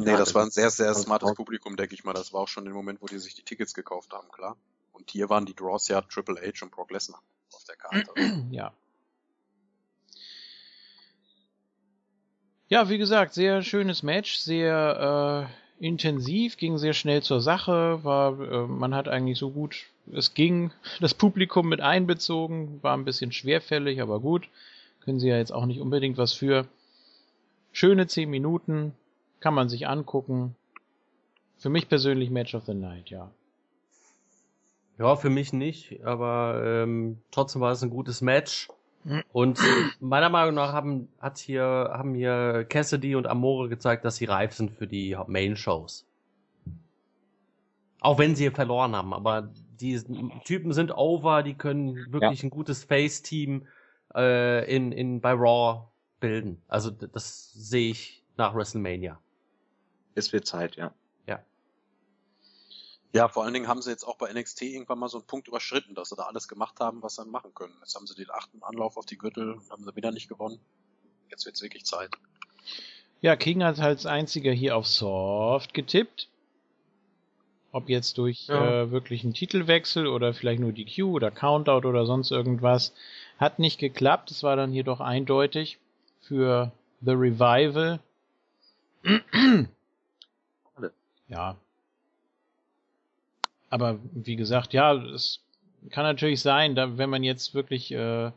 nee, 0.00 0.04
das 0.04 0.34
war 0.34 0.42
ein 0.42 0.50
sehr, 0.50 0.68
sehr 0.68 0.92
smartes 0.92 1.32
Publikum, 1.34 1.78
denke 1.78 1.94
ich 1.94 2.04
mal. 2.04 2.12
Das 2.12 2.30
war 2.34 2.42
auch 2.42 2.48
schon 2.48 2.66
der 2.66 2.74
Moment, 2.74 3.00
wo 3.00 3.06
die 3.06 3.18
sich 3.18 3.34
die 3.34 3.42
Tickets 3.42 3.72
gekauft 3.72 4.12
haben, 4.12 4.30
klar. 4.32 4.58
Und 4.92 5.10
hier 5.10 5.30
waren 5.30 5.46
die 5.46 5.54
Draws 5.54 5.88
ja 5.88 6.02
Triple 6.02 6.36
H 6.42 6.62
und 6.62 6.70
Brock 6.70 6.90
Lesnar 6.90 7.22
auf 7.54 7.64
der 7.64 7.76
Karte. 7.76 8.46
ja. 8.50 8.72
Ja, 12.68 12.88
wie 12.88 12.98
gesagt, 12.98 13.34
sehr 13.34 13.62
schönes 13.62 14.02
Match, 14.02 14.36
sehr 14.36 15.48
äh, 15.80 15.86
intensiv, 15.86 16.56
ging 16.56 16.78
sehr 16.78 16.94
schnell 16.94 17.22
zur 17.22 17.40
Sache, 17.40 18.02
war, 18.02 18.40
äh, 18.40 18.66
man 18.66 18.94
hat 18.94 19.06
eigentlich 19.06 19.38
so 19.38 19.50
gut, 19.50 19.86
es 20.12 20.34
ging, 20.34 20.72
das 21.00 21.14
Publikum 21.14 21.68
mit 21.68 21.80
einbezogen, 21.80 22.82
war 22.82 22.96
ein 22.96 23.04
bisschen 23.04 23.32
schwerfällig, 23.32 24.00
aber 24.00 24.20
gut, 24.20 24.48
können 25.00 25.20
sie 25.20 25.28
ja 25.28 25.36
jetzt 25.36 25.52
auch 25.52 25.66
nicht 25.66 25.80
unbedingt 25.80 26.16
was 26.16 26.32
für. 26.32 26.66
Schöne 27.72 28.06
10 28.06 28.30
Minuten, 28.30 28.94
kann 29.40 29.52
man 29.52 29.68
sich 29.68 29.86
angucken. 29.86 30.56
Für 31.58 31.68
mich 31.68 31.88
persönlich 31.88 32.30
Match 32.30 32.54
of 32.54 32.64
the 32.64 32.74
Night, 32.74 33.10
ja. 33.10 33.30
Ja, 34.98 35.16
für 35.16 35.30
mich 35.30 35.52
nicht, 35.52 36.04
aber 36.04 36.62
ähm, 36.64 37.20
trotzdem 37.30 37.60
war 37.60 37.72
es 37.72 37.82
ein 37.82 37.90
gutes 37.90 38.20
Match. 38.20 38.68
Und 39.32 39.60
meiner 40.00 40.30
Meinung 40.30 40.54
nach 40.54 40.72
haben, 40.72 41.08
hat 41.18 41.38
hier, 41.38 41.64
haben 41.92 42.14
hier 42.14 42.64
Cassidy 42.68 43.16
und 43.16 43.26
Amore 43.26 43.68
gezeigt, 43.68 44.04
dass 44.04 44.16
sie 44.16 44.24
reif 44.24 44.54
sind 44.54 44.70
für 44.70 44.86
die 44.86 45.16
Main-Shows. 45.26 46.06
Auch 48.00 48.18
wenn 48.18 48.34
sie 48.34 48.50
verloren 48.50 48.96
haben, 48.96 49.12
aber 49.12 49.50
die 49.80 50.00
Typen 50.44 50.72
sind 50.72 50.96
over, 50.96 51.42
die 51.42 51.54
können 51.54 51.96
wirklich 52.12 52.42
ja. 52.42 52.46
ein 52.46 52.50
gutes 52.50 52.84
Face-Team 52.84 53.66
äh, 54.14 54.74
in, 54.74 54.92
in, 54.92 55.20
bei 55.20 55.32
Raw 55.32 55.88
bilden. 56.20 56.62
Also 56.68 56.90
das 56.90 57.52
sehe 57.52 57.90
ich 57.90 58.24
nach 58.36 58.54
WrestleMania. 58.54 59.18
Es 60.14 60.32
wird 60.32 60.46
Zeit, 60.46 60.76
ja. 60.76 60.92
Ja, 63.14 63.28
vor 63.28 63.44
allen 63.44 63.54
Dingen 63.54 63.68
haben 63.68 63.80
sie 63.80 63.90
jetzt 63.90 64.02
auch 64.02 64.16
bei 64.16 64.32
NXT 64.32 64.62
irgendwann 64.62 64.98
mal 64.98 65.08
so 65.08 65.18
einen 65.18 65.26
Punkt 65.28 65.46
überschritten, 65.46 65.94
dass 65.94 66.08
sie 66.08 66.16
da 66.16 66.24
alles 66.24 66.48
gemacht 66.48 66.80
haben, 66.80 67.00
was 67.00 67.14
sie 67.14 67.24
machen 67.24 67.54
können. 67.54 67.72
Jetzt 67.78 67.94
haben 67.94 68.08
sie 68.08 68.16
den 68.16 68.28
achten 68.28 68.60
Anlauf 68.64 68.96
auf 68.96 69.06
die 69.06 69.16
Gürtel 69.16 69.52
und 69.52 69.70
haben 69.70 69.84
sie 69.84 69.94
wieder 69.94 70.10
nicht 70.10 70.28
gewonnen. 70.28 70.58
Jetzt 71.30 71.46
wird's 71.46 71.62
wirklich 71.62 71.84
Zeit. 71.84 72.10
Ja, 73.20 73.36
King 73.36 73.62
hat 73.62 73.78
als 73.78 74.04
einziger 74.04 74.50
hier 74.50 74.76
auf 74.76 74.88
Soft 74.88 75.74
getippt. 75.74 76.28
Ob 77.70 77.88
jetzt 77.88 78.18
durch 78.18 78.48
ja. 78.48 78.82
äh, 78.82 78.90
wirklich 78.90 79.22
einen 79.22 79.32
Titelwechsel 79.32 80.08
oder 80.08 80.34
vielleicht 80.34 80.60
nur 80.60 80.72
die 80.72 80.84
Q 80.84 81.12
oder 81.12 81.30
Countout 81.30 81.86
oder 81.88 82.06
sonst 82.06 82.32
irgendwas. 82.32 82.92
Hat 83.38 83.60
nicht 83.60 83.78
geklappt. 83.78 84.32
Es 84.32 84.42
war 84.42 84.56
dann 84.56 84.72
hier 84.72 84.84
doch 84.84 84.98
eindeutig 84.98 85.78
für 86.20 86.72
The 87.00 87.12
Revival. 87.12 88.00
ja, 91.28 91.56
aber 93.74 93.98
wie 94.12 94.36
gesagt, 94.36 94.72
ja, 94.72 94.94
es 94.94 95.40
kann 95.90 96.04
natürlich 96.04 96.40
sein, 96.40 96.76
da, 96.76 96.96
wenn 96.96 97.10
man 97.10 97.24
jetzt 97.24 97.54
wirklich 97.54 97.90
äh, 97.90 98.30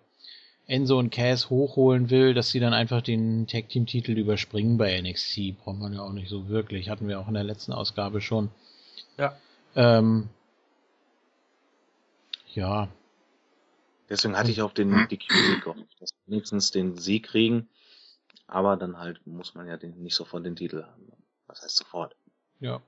Enzo 0.66 0.98
und 0.98 1.12
Cass 1.12 1.52
hochholen 1.52 2.10
will, 2.10 2.34
dass 2.34 2.50
sie 2.50 2.60
dann 2.60 2.74
einfach 2.74 3.04
den 3.04 3.46
Tag 3.46 3.70
Team 3.70 3.86
Titel 3.86 4.14
überspringen 4.14 4.80
bei 4.80 5.00
NXT. 5.00 5.60
Braucht 5.60 5.78
man 5.78 5.94
ja 5.94 6.02
auch 6.02 6.12
nicht 6.12 6.28
so 6.28 6.50
wirklich. 6.50 6.90
Hatten 6.90 7.08
wir 7.08 7.20
auch 7.20 7.28
in 7.28 7.36
der 7.36 7.44
letzten 7.44 7.72
Ausgabe 7.72 8.20
schon. 8.20 8.50
Ja. 9.20 9.38
Ähm, 9.76 10.28
ja. 12.56 12.88
Deswegen 14.10 14.36
hatte 14.36 14.50
ich 14.50 14.64
auf 14.64 14.74
den 14.74 15.08
DQ-Sieg 15.08 15.64
gehofft, 15.64 15.86
dass 16.00 16.10
wir 16.26 16.34
wenigstens 16.34 16.72
den 16.72 16.98
Sieg 16.98 17.28
kriegen. 17.28 17.70
Aber 18.48 18.76
dann 18.76 18.98
halt 18.98 19.22
muss 19.28 19.54
man 19.54 19.68
ja 19.68 19.78
den, 19.78 20.02
nicht 20.02 20.16
sofort 20.16 20.48
den 20.48 20.56
Titel 20.56 20.82
haben. 20.82 21.12
Was 21.46 21.62
heißt 21.62 21.76
sofort? 21.76 22.16
Ja. 22.60 22.82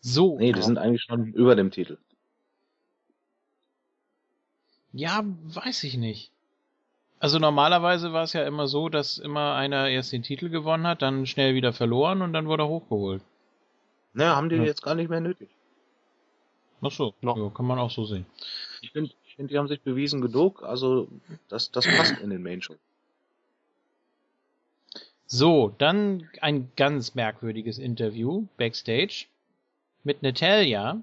So. 0.00 0.38
Nee, 0.38 0.52
die 0.52 0.62
sind 0.62 0.78
eigentlich 0.78 1.02
schon 1.02 1.32
über 1.32 1.56
dem 1.56 1.70
Titel. 1.70 1.98
Ja, 4.92 5.22
weiß 5.24 5.84
ich 5.84 5.96
nicht. 5.96 6.30
Also 7.20 7.38
normalerweise 7.38 8.12
war 8.12 8.22
es 8.22 8.32
ja 8.32 8.46
immer 8.46 8.68
so, 8.68 8.88
dass 8.88 9.18
immer 9.18 9.54
einer 9.54 9.88
erst 9.88 10.12
den 10.12 10.22
Titel 10.22 10.48
gewonnen 10.48 10.86
hat, 10.86 11.02
dann 11.02 11.26
schnell 11.26 11.54
wieder 11.54 11.72
verloren 11.72 12.22
und 12.22 12.32
dann 12.32 12.46
wurde 12.46 12.62
er 12.62 12.68
hochgeholt. 12.68 13.22
Naja, 14.12 14.36
haben 14.36 14.48
die 14.48 14.56
ja. 14.56 14.62
jetzt 14.62 14.82
gar 14.82 14.94
nicht 14.94 15.10
mehr 15.10 15.20
nötig. 15.20 15.48
Ach 16.80 16.92
so, 16.92 17.14
no. 17.20 17.36
ja, 17.36 17.50
kann 17.50 17.66
man 17.66 17.78
auch 17.78 17.90
so 17.90 18.04
sehen. 18.04 18.24
Ich 18.82 18.92
finde, 18.92 19.10
ich 19.26 19.34
find, 19.34 19.50
die 19.50 19.58
haben 19.58 19.66
sich 19.66 19.80
bewiesen 19.80 20.20
genug, 20.20 20.62
also 20.62 21.08
das, 21.48 21.72
das 21.72 21.86
passt 21.86 22.20
in 22.20 22.30
den 22.30 22.42
Main 22.42 22.62
Show. 22.62 22.76
So, 25.26 25.74
dann 25.76 26.28
ein 26.40 26.70
ganz 26.76 27.14
merkwürdiges 27.14 27.78
Interview 27.78 28.46
backstage 28.56 29.26
mit 30.04 30.22
Natalia. 30.22 31.02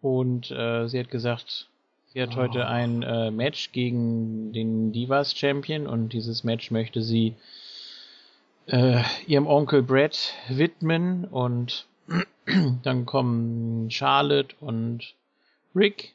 Und 0.00 0.50
äh, 0.50 0.88
sie 0.88 0.98
hat 0.98 1.10
gesagt, 1.10 1.68
sie 2.12 2.22
hat 2.22 2.34
oh. 2.34 2.36
heute 2.36 2.66
ein 2.66 3.02
äh, 3.02 3.30
Match 3.30 3.72
gegen 3.72 4.52
den 4.52 4.92
Divas 4.92 5.36
Champion 5.36 5.86
und 5.86 6.12
dieses 6.12 6.44
Match 6.44 6.70
möchte 6.70 7.02
sie 7.02 7.34
äh, 8.66 9.02
ihrem 9.26 9.46
Onkel 9.46 9.82
Brett 9.82 10.34
widmen 10.48 11.24
und 11.24 11.86
dann 12.82 13.06
kommen 13.06 13.90
Charlotte 13.90 14.56
und 14.60 15.14
Rick 15.74 16.14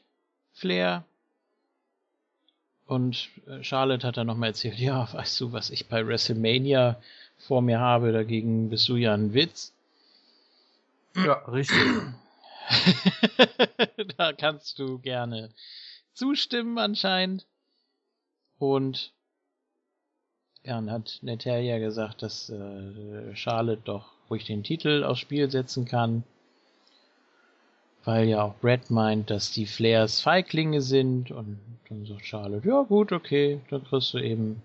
Flair 0.52 1.04
und 2.88 3.28
äh, 3.46 3.62
Charlotte 3.62 4.06
hat 4.06 4.16
dann 4.16 4.26
nochmal 4.26 4.48
erzählt, 4.48 4.78
ja, 4.78 5.12
weißt 5.12 5.40
du, 5.40 5.52
was 5.52 5.70
ich 5.70 5.86
bei 5.86 6.04
WrestleMania 6.04 7.00
vor 7.36 7.62
mir 7.62 7.78
habe, 7.78 8.12
dagegen 8.12 8.70
bist 8.70 8.88
du 8.88 8.96
ja 8.96 9.14
ein 9.14 9.34
Witz. 9.34 9.72
Ja, 11.24 11.34
richtig. 11.48 11.78
da 14.16 14.32
kannst 14.32 14.78
du 14.78 14.98
gerne 14.98 15.50
zustimmen 16.12 16.78
anscheinend. 16.78 17.46
Und 18.58 19.12
dann 20.64 20.90
hat 20.90 21.18
Natalia 21.22 21.78
gesagt, 21.78 22.22
dass 22.22 22.50
äh, 22.50 23.34
Charlotte 23.34 23.82
doch 23.84 24.12
ruhig 24.28 24.44
den 24.44 24.62
Titel 24.62 25.04
aufs 25.04 25.20
Spiel 25.20 25.50
setzen 25.50 25.86
kann. 25.86 26.24
Weil 28.04 28.28
ja 28.28 28.42
auch 28.42 28.54
Brad 28.56 28.90
meint, 28.90 29.30
dass 29.30 29.52
die 29.52 29.66
Flairs 29.66 30.20
Feiglinge 30.20 30.80
sind. 30.80 31.30
Und 31.30 31.58
dann 31.88 32.06
sagt 32.06 32.26
Charlotte, 32.26 32.68
ja 32.68 32.82
gut, 32.82 33.12
okay, 33.12 33.60
dann 33.70 33.84
kriegst 33.84 34.14
du 34.14 34.18
eben 34.18 34.62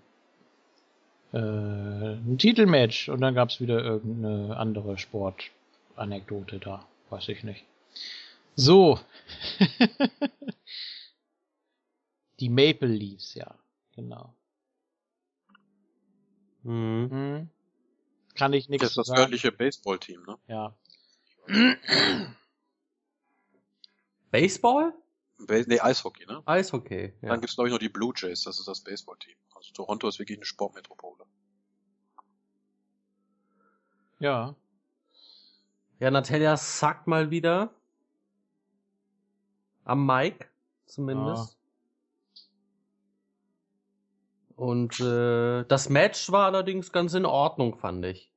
äh, 1.32 1.38
ein 1.38 2.36
Titelmatch. 2.38 3.08
Und 3.08 3.20
dann 3.20 3.34
gab's 3.34 3.60
wieder 3.60 3.82
irgendeine 3.82 4.56
andere 4.56 4.98
Sport. 4.98 5.50
Anekdote 5.96 6.58
da. 6.58 6.86
Weiß 7.10 7.28
ich 7.28 7.44
nicht. 7.44 7.64
So. 8.56 8.98
Die 12.40 12.48
Maple 12.48 12.88
Leafs, 12.88 13.34
ja. 13.34 13.54
Genau. 13.94 14.34
Mhm. 16.62 17.10
Hm. 17.10 17.50
Kann 18.34 18.52
ich 18.52 18.68
nichts 18.68 18.82
Das 18.82 18.90
ist 18.92 18.96
das 18.96 19.06
sagen. 19.08 19.20
örtliche 19.20 19.52
Baseballteam, 19.52 20.24
ne? 20.24 20.38
Ja. 20.48 20.74
Baseball? 24.30 24.92
Bas 25.38 25.66
nee, 25.66 25.78
Eishockey, 25.78 26.26
ne? 26.26 26.42
Eishockey, 26.46 27.12
ja. 27.20 27.28
Dann 27.28 27.40
gibt's 27.40 27.54
glaube 27.54 27.68
ich 27.68 27.72
noch 27.72 27.78
die 27.78 27.88
Blue 27.88 28.12
Jays, 28.16 28.42
das 28.42 28.58
ist 28.58 28.66
das 28.66 28.80
Baseballteam. 28.80 29.36
Also 29.54 29.72
Toronto 29.72 30.08
ist 30.08 30.18
wirklich 30.18 30.38
eine 30.38 30.44
Sportmetropole. 30.46 31.24
Ja. 34.18 34.56
Ja, 36.04 36.10
Natalia 36.10 36.54
sagt 36.58 37.06
mal 37.06 37.30
wieder. 37.30 37.70
Am 39.86 40.04
Mic, 40.04 40.50
zumindest. 40.84 41.56
Ja. 42.28 42.42
Und 44.56 45.00
äh, 45.00 45.64
das 45.64 45.88
Match 45.88 46.30
war 46.30 46.44
allerdings 46.44 46.92
ganz 46.92 47.14
in 47.14 47.24
Ordnung, 47.24 47.78
fand 47.78 48.04
ich. 48.04 48.30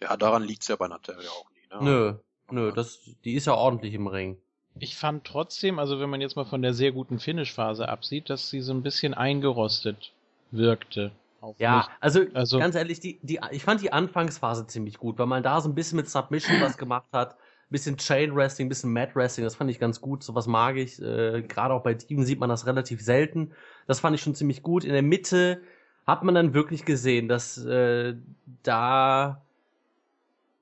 Ja, 0.00 0.16
daran 0.16 0.44
liegt's 0.44 0.68
ja 0.68 0.76
bei 0.76 0.86
Natalia 0.86 1.28
auch 1.28 1.50
nie. 1.50 1.74
Ne? 1.74 1.82
Nö, 1.82 2.14
nö, 2.52 2.70
das, 2.70 3.00
die 3.24 3.34
ist 3.34 3.48
ja 3.48 3.54
ordentlich 3.54 3.92
im 3.92 4.06
Ring. 4.06 4.40
Ich 4.78 4.96
fand 4.96 5.24
trotzdem, 5.24 5.80
also 5.80 5.98
wenn 5.98 6.08
man 6.08 6.20
jetzt 6.20 6.36
mal 6.36 6.44
von 6.44 6.62
der 6.62 6.72
sehr 6.72 6.92
guten 6.92 7.18
Finish-Phase 7.18 7.88
absieht, 7.88 8.30
dass 8.30 8.48
sie 8.48 8.60
so 8.60 8.72
ein 8.72 8.84
bisschen 8.84 9.12
eingerostet 9.12 10.12
wirkte 10.52 11.10
ja, 11.58 11.88
also, 12.00 12.22
also, 12.34 12.58
ganz 12.58 12.74
ehrlich, 12.74 13.00
die, 13.00 13.18
die, 13.22 13.40
ich 13.50 13.64
fand 13.64 13.80
die 13.80 13.92
Anfangsphase 13.92 14.66
ziemlich 14.66 14.98
gut, 14.98 15.18
weil 15.18 15.26
man 15.26 15.42
da 15.42 15.60
so 15.60 15.68
ein 15.68 15.74
bisschen 15.74 15.96
mit 15.96 16.08
Submission 16.08 16.60
was 16.60 16.76
gemacht 16.78 17.08
hat. 17.12 17.34
Ein 17.34 17.72
bisschen 17.72 17.96
Chain 17.96 18.34
Wrestling, 18.34 18.66
ein 18.66 18.68
bisschen 18.68 18.92
Mat 18.92 19.16
Wrestling, 19.16 19.44
das 19.44 19.56
fand 19.56 19.70
ich 19.70 19.80
ganz 19.80 20.00
gut. 20.00 20.22
Sowas 20.22 20.46
mag 20.46 20.76
ich. 20.76 21.02
Äh, 21.02 21.42
Gerade 21.42 21.74
auch 21.74 21.82
bei 21.82 21.98
Steven 21.98 22.24
sieht 22.24 22.38
man 22.38 22.48
das 22.48 22.66
relativ 22.66 23.02
selten. 23.02 23.52
Das 23.86 24.00
fand 24.00 24.14
ich 24.14 24.22
schon 24.22 24.34
ziemlich 24.34 24.62
gut. 24.62 24.84
In 24.84 24.92
der 24.92 25.02
Mitte 25.02 25.60
hat 26.06 26.22
man 26.22 26.34
dann 26.34 26.54
wirklich 26.54 26.84
gesehen, 26.84 27.28
dass 27.28 27.58
äh, 27.64 28.14
da 28.62 29.42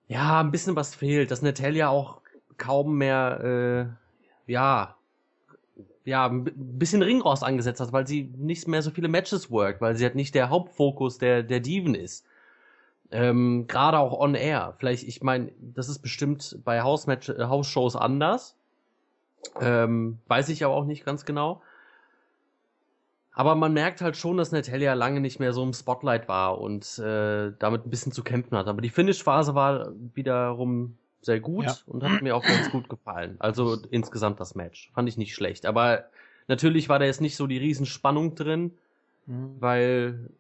ja 0.09 0.41
ein 0.41 0.51
bisschen 0.51 0.77
was 0.77 0.95
fehlt, 0.95 1.31
dass 1.31 1.43
Natalia 1.43 1.89
auch 1.89 2.21
kaum 2.57 2.97
mehr 2.97 3.97
äh, 4.49 4.53
ja 4.53 4.97
ja, 6.05 6.27
ein 6.27 6.45
bisschen 6.55 7.03
Ringrost 7.03 7.43
angesetzt 7.43 7.81
hat, 7.81 7.93
weil 7.93 8.07
sie 8.07 8.31
nicht 8.37 8.69
mehr 8.69 8.83
so 8.83 8.91
viele 8.91 9.09
Matches 9.09 9.51
worked, 9.51 9.81
weil 9.81 9.97
sie 9.97 10.05
halt 10.05 10.15
nicht 10.15 10.35
der 10.35 10.51
Hauptfokus 10.51 11.19
der, 11.19 11.43
der 11.43 11.61
Diven 11.61 11.95
ist. 11.95 12.27
Ähm, 13.11 13.67
Gerade 13.67 13.99
auch 13.99 14.19
on 14.19 14.35
air. 14.35 14.75
Vielleicht, 14.79 15.05
ich 15.05 15.23
meine, 15.23 15.53
das 15.59 15.89
ist 15.89 16.01
bestimmt 16.01 16.59
bei 16.65 16.83
House-Match, 16.83 17.31
äh, 17.31 17.45
House-Shows 17.45 17.97
anders. 17.97 18.57
Ähm, 19.61 20.19
weiß 20.27 20.49
ich 20.49 20.65
aber 20.65 20.75
auch 20.75 20.85
nicht 20.85 21.05
ganz 21.05 21.25
genau. 21.25 21.63
Aber 23.33 23.55
man 23.57 23.73
merkt 23.73 24.01
halt 24.01 24.17
schon, 24.17 24.37
dass 24.37 24.53
Natalia 24.53 24.95
lange 24.95 25.21
nicht 25.21 25.41
mehr 25.41 25.53
so 25.53 25.63
im 25.63 25.73
Spotlight 25.73 26.29
war 26.29 26.61
und 26.61 26.99
äh, 26.99 27.53
damit 27.59 27.87
ein 27.87 27.91
bisschen 27.91 28.13
zu 28.13 28.23
kämpfen 28.23 28.57
hat. 28.57 28.69
Aber 28.69 28.81
die 28.81 28.91
Finish-Phase 28.91 29.55
war 29.55 29.93
wiederum 30.15 30.97
sehr 31.25 31.41
gut 31.41 31.67
ja. 31.67 31.77
und 31.87 32.03
hat 32.03 32.23
mir 32.23 32.37
auch 32.37 32.45
ganz 32.45 32.71
gut 32.71 32.89
gefallen. 32.89 33.37
Also 33.39 33.79
insgesamt 33.91 34.41
das 34.41 34.55
Match. 34.55 34.91
Fand 34.95 35.09
ich 35.09 35.17
nicht 35.17 35.35
schlecht. 35.35 35.67
Aber 35.67 36.05
natürlich 36.49 36.89
war 36.89 36.99
da 36.99 37.05
jetzt 37.05 37.21
nicht 37.21 37.37
so 37.37 37.47
die 37.47 37.59
Riesenspannung 37.59 38.35
drin, 38.35 38.73
mhm. 39.27 39.57
weil 39.61 40.31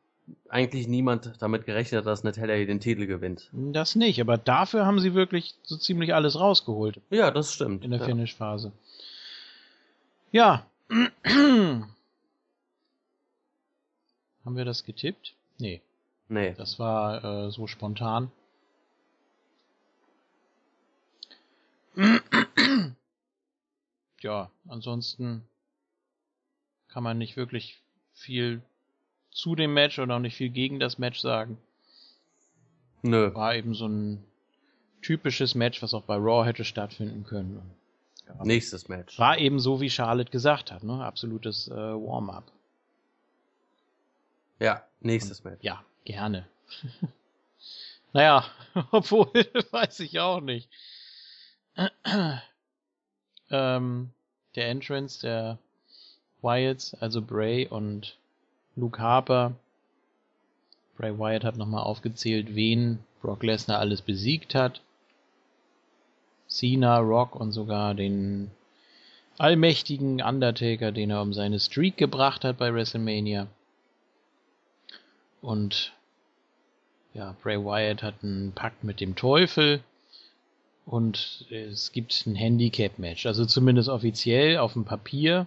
eigentlich 0.48 0.88
niemand 0.88 1.34
damit 1.40 1.66
gerechnet 1.66 2.00
hat, 2.00 2.06
dass 2.06 2.24
Natalia 2.24 2.54
hier 2.54 2.66
den 2.66 2.80
Titel 2.80 3.06
gewinnt. 3.06 3.50
Das 3.52 3.94
nicht, 3.94 4.20
aber 4.20 4.38
dafür 4.38 4.86
haben 4.86 5.00
sie 5.00 5.14
wirklich 5.14 5.54
so 5.62 5.76
ziemlich 5.76 6.14
alles 6.14 6.38
rausgeholt. 6.38 7.00
Ja, 7.10 7.30
das 7.30 7.52
stimmt. 7.52 7.84
In 7.84 7.90
der 7.90 8.00
ja. 8.00 8.06
Finish-Phase. 8.06 8.72
Ja. 10.32 10.66
Haben 14.44 14.56
wir 14.56 14.64
das 14.64 14.84
getippt? 14.84 15.34
Nee. 15.58 15.80
Nee. 16.28 16.54
Das 16.56 16.78
war 16.78 17.24
äh, 17.24 17.50
so 17.50 17.66
spontan. 17.66 18.30
Ja, 24.20 24.50
ansonsten 24.68 25.42
kann 26.88 27.02
man 27.02 27.18
nicht 27.18 27.36
wirklich 27.36 27.80
viel 28.12 28.62
zu 29.30 29.54
dem 29.54 29.74
Match 29.74 29.98
oder 29.98 30.16
auch 30.16 30.20
nicht 30.20 30.36
viel 30.36 30.48
gegen 30.48 30.78
das 30.80 30.98
Match 30.98 31.20
sagen. 31.20 31.58
Nö. 33.02 33.34
War 33.34 33.54
eben 33.54 33.74
so 33.74 33.86
ein 33.86 34.24
typisches 35.02 35.54
Match, 35.54 35.82
was 35.82 35.92
auch 35.92 36.04
bei 36.04 36.16
Raw 36.16 36.46
hätte 36.46 36.64
stattfinden 36.64 37.24
können. 37.24 37.60
Ja. 38.26 38.44
Nächstes 38.44 38.88
Match. 38.88 39.18
War 39.18 39.38
eben 39.38 39.60
so, 39.60 39.80
wie 39.80 39.90
Charlotte 39.90 40.30
gesagt 40.30 40.72
hat, 40.72 40.82
ne? 40.82 41.04
Absolutes 41.04 41.68
äh, 41.68 41.74
Warm-up. 41.74 42.50
Ja, 44.60 44.82
nächstes 45.00 45.40
Und, 45.40 45.50
Match. 45.50 45.62
Ja, 45.62 45.84
gerne. 46.04 46.46
naja, 48.12 48.44
obwohl, 48.90 49.26
weiß 49.70 50.00
ich 50.00 50.20
auch 50.20 50.40
nicht. 50.40 50.70
Ähm, 53.50 54.10
der 54.54 54.68
Entrance 54.68 55.20
der 55.20 55.58
Wyatts, 56.42 56.94
also 56.94 57.22
Bray 57.22 57.66
und 57.66 58.16
Luke 58.76 59.00
Harper. 59.00 59.54
Bray 60.96 61.18
Wyatt 61.18 61.44
hat 61.44 61.56
nochmal 61.56 61.82
aufgezählt, 61.82 62.54
wen 62.54 63.00
Brock 63.20 63.42
Lesnar 63.42 63.78
alles 63.80 64.02
besiegt 64.02 64.54
hat. 64.54 64.80
Cena, 66.46 66.98
Rock 66.98 67.34
und 67.34 67.52
sogar 67.52 67.94
den 67.94 68.50
allmächtigen 69.38 70.22
Undertaker, 70.22 70.92
den 70.92 71.10
er 71.10 71.22
um 71.22 71.32
seine 71.32 71.58
Streak 71.58 71.96
gebracht 71.96 72.44
hat 72.44 72.58
bei 72.58 72.72
WrestleMania. 72.72 73.48
Und 75.42 75.92
ja, 77.12 77.34
Bray 77.42 77.58
Wyatt 77.58 78.02
hat 78.02 78.22
einen 78.22 78.52
Pakt 78.52 78.84
mit 78.84 79.00
dem 79.00 79.16
Teufel 79.16 79.82
und 80.86 81.46
es 81.50 81.92
gibt 81.92 82.26
ein 82.26 82.34
Handicap-Match. 82.34 83.26
Also 83.26 83.46
zumindest 83.46 83.88
offiziell 83.88 84.58
auf 84.58 84.74
dem 84.74 84.84
Papier. 84.84 85.46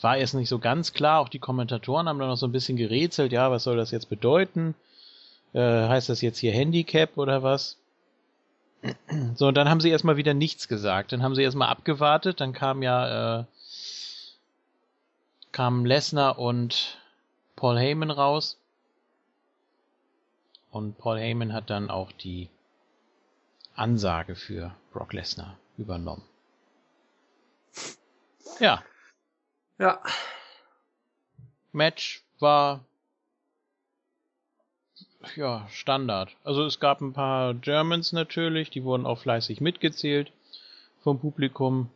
War 0.00 0.16
erst 0.16 0.34
nicht 0.34 0.48
so 0.48 0.58
ganz 0.58 0.92
klar. 0.92 1.20
Auch 1.20 1.28
die 1.28 1.38
Kommentatoren 1.38 2.08
haben 2.08 2.18
da 2.18 2.26
noch 2.26 2.36
so 2.36 2.46
ein 2.46 2.52
bisschen 2.52 2.76
gerätselt. 2.76 3.32
Ja, 3.32 3.50
was 3.50 3.62
soll 3.62 3.76
das 3.76 3.90
jetzt 3.90 4.08
bedeuten? 4.08 4.74
Äh, 5.52 5.60
heißt 5.60 6.08
das 6.08 6.20
jetzt 6.20 6.38
hier 6.38 6.52
Handicap 6.52 7.16
oder 7.16 7.42
was? 7.42 7.78
So, 9.36 9.46
und 9.48 9.54
dann 9.56 9.70
haben 9.70 9.80
sie 9.80 9.88
erstmal 9.88 10.18
wieder 10.18 10.34
nichts 10.34 10.68
gesagt. 10.68 11.12
Dann 11.12 11.22
haben 11.22 11.34
sie 11.34 11.42
erstmal 11.42 11.68
abgewartet. 11.68 12.40
Dann 12.40 12.52
kam 12.52 12.82
ja, 12.82 13.40
äh, 13.40 13.44
kamen 15.52 15.86
Lesnar 15.86 16.38
und 16.38 16.98
Paul 17.56 17.78
Heyman 17.78 18.10
raus. 18.10 18.58
Und 20.70 20.98
Paul 20.98 21.18
Heyman 21.18 21.52
hat 21.52 21.70
dann 21.70 21.88
auch 21.88 22.12
die 22.12 22.50
Ansage 23.74 24.34
für 24.34 24.74
Brock 24.92 25.12
Lesnar 25.12 25.58
übernommen. 25.76 26.22
Ja. 28.60 28.82
Ja. 29.78 30.00
Match 31.72 32.22
war 32.38 32.84
ja 35.36 35.66
Standard. 35.70 36.36
Also 36.44 36.64
es 36.64 36.78
gab 36.78 37.00
ein 37.00 37.12
paar 37.12 37.54
Germans 37.54 38.12
natürlich, 38.12 38.70
die 38.70 38.84
wurden 38.84 39.06
auch 39.06 39.18
fleißig 39.18 39.60
mitgezählt 39.60 40.30
vom 41.02 41.18
Publikum. 41.18 41.90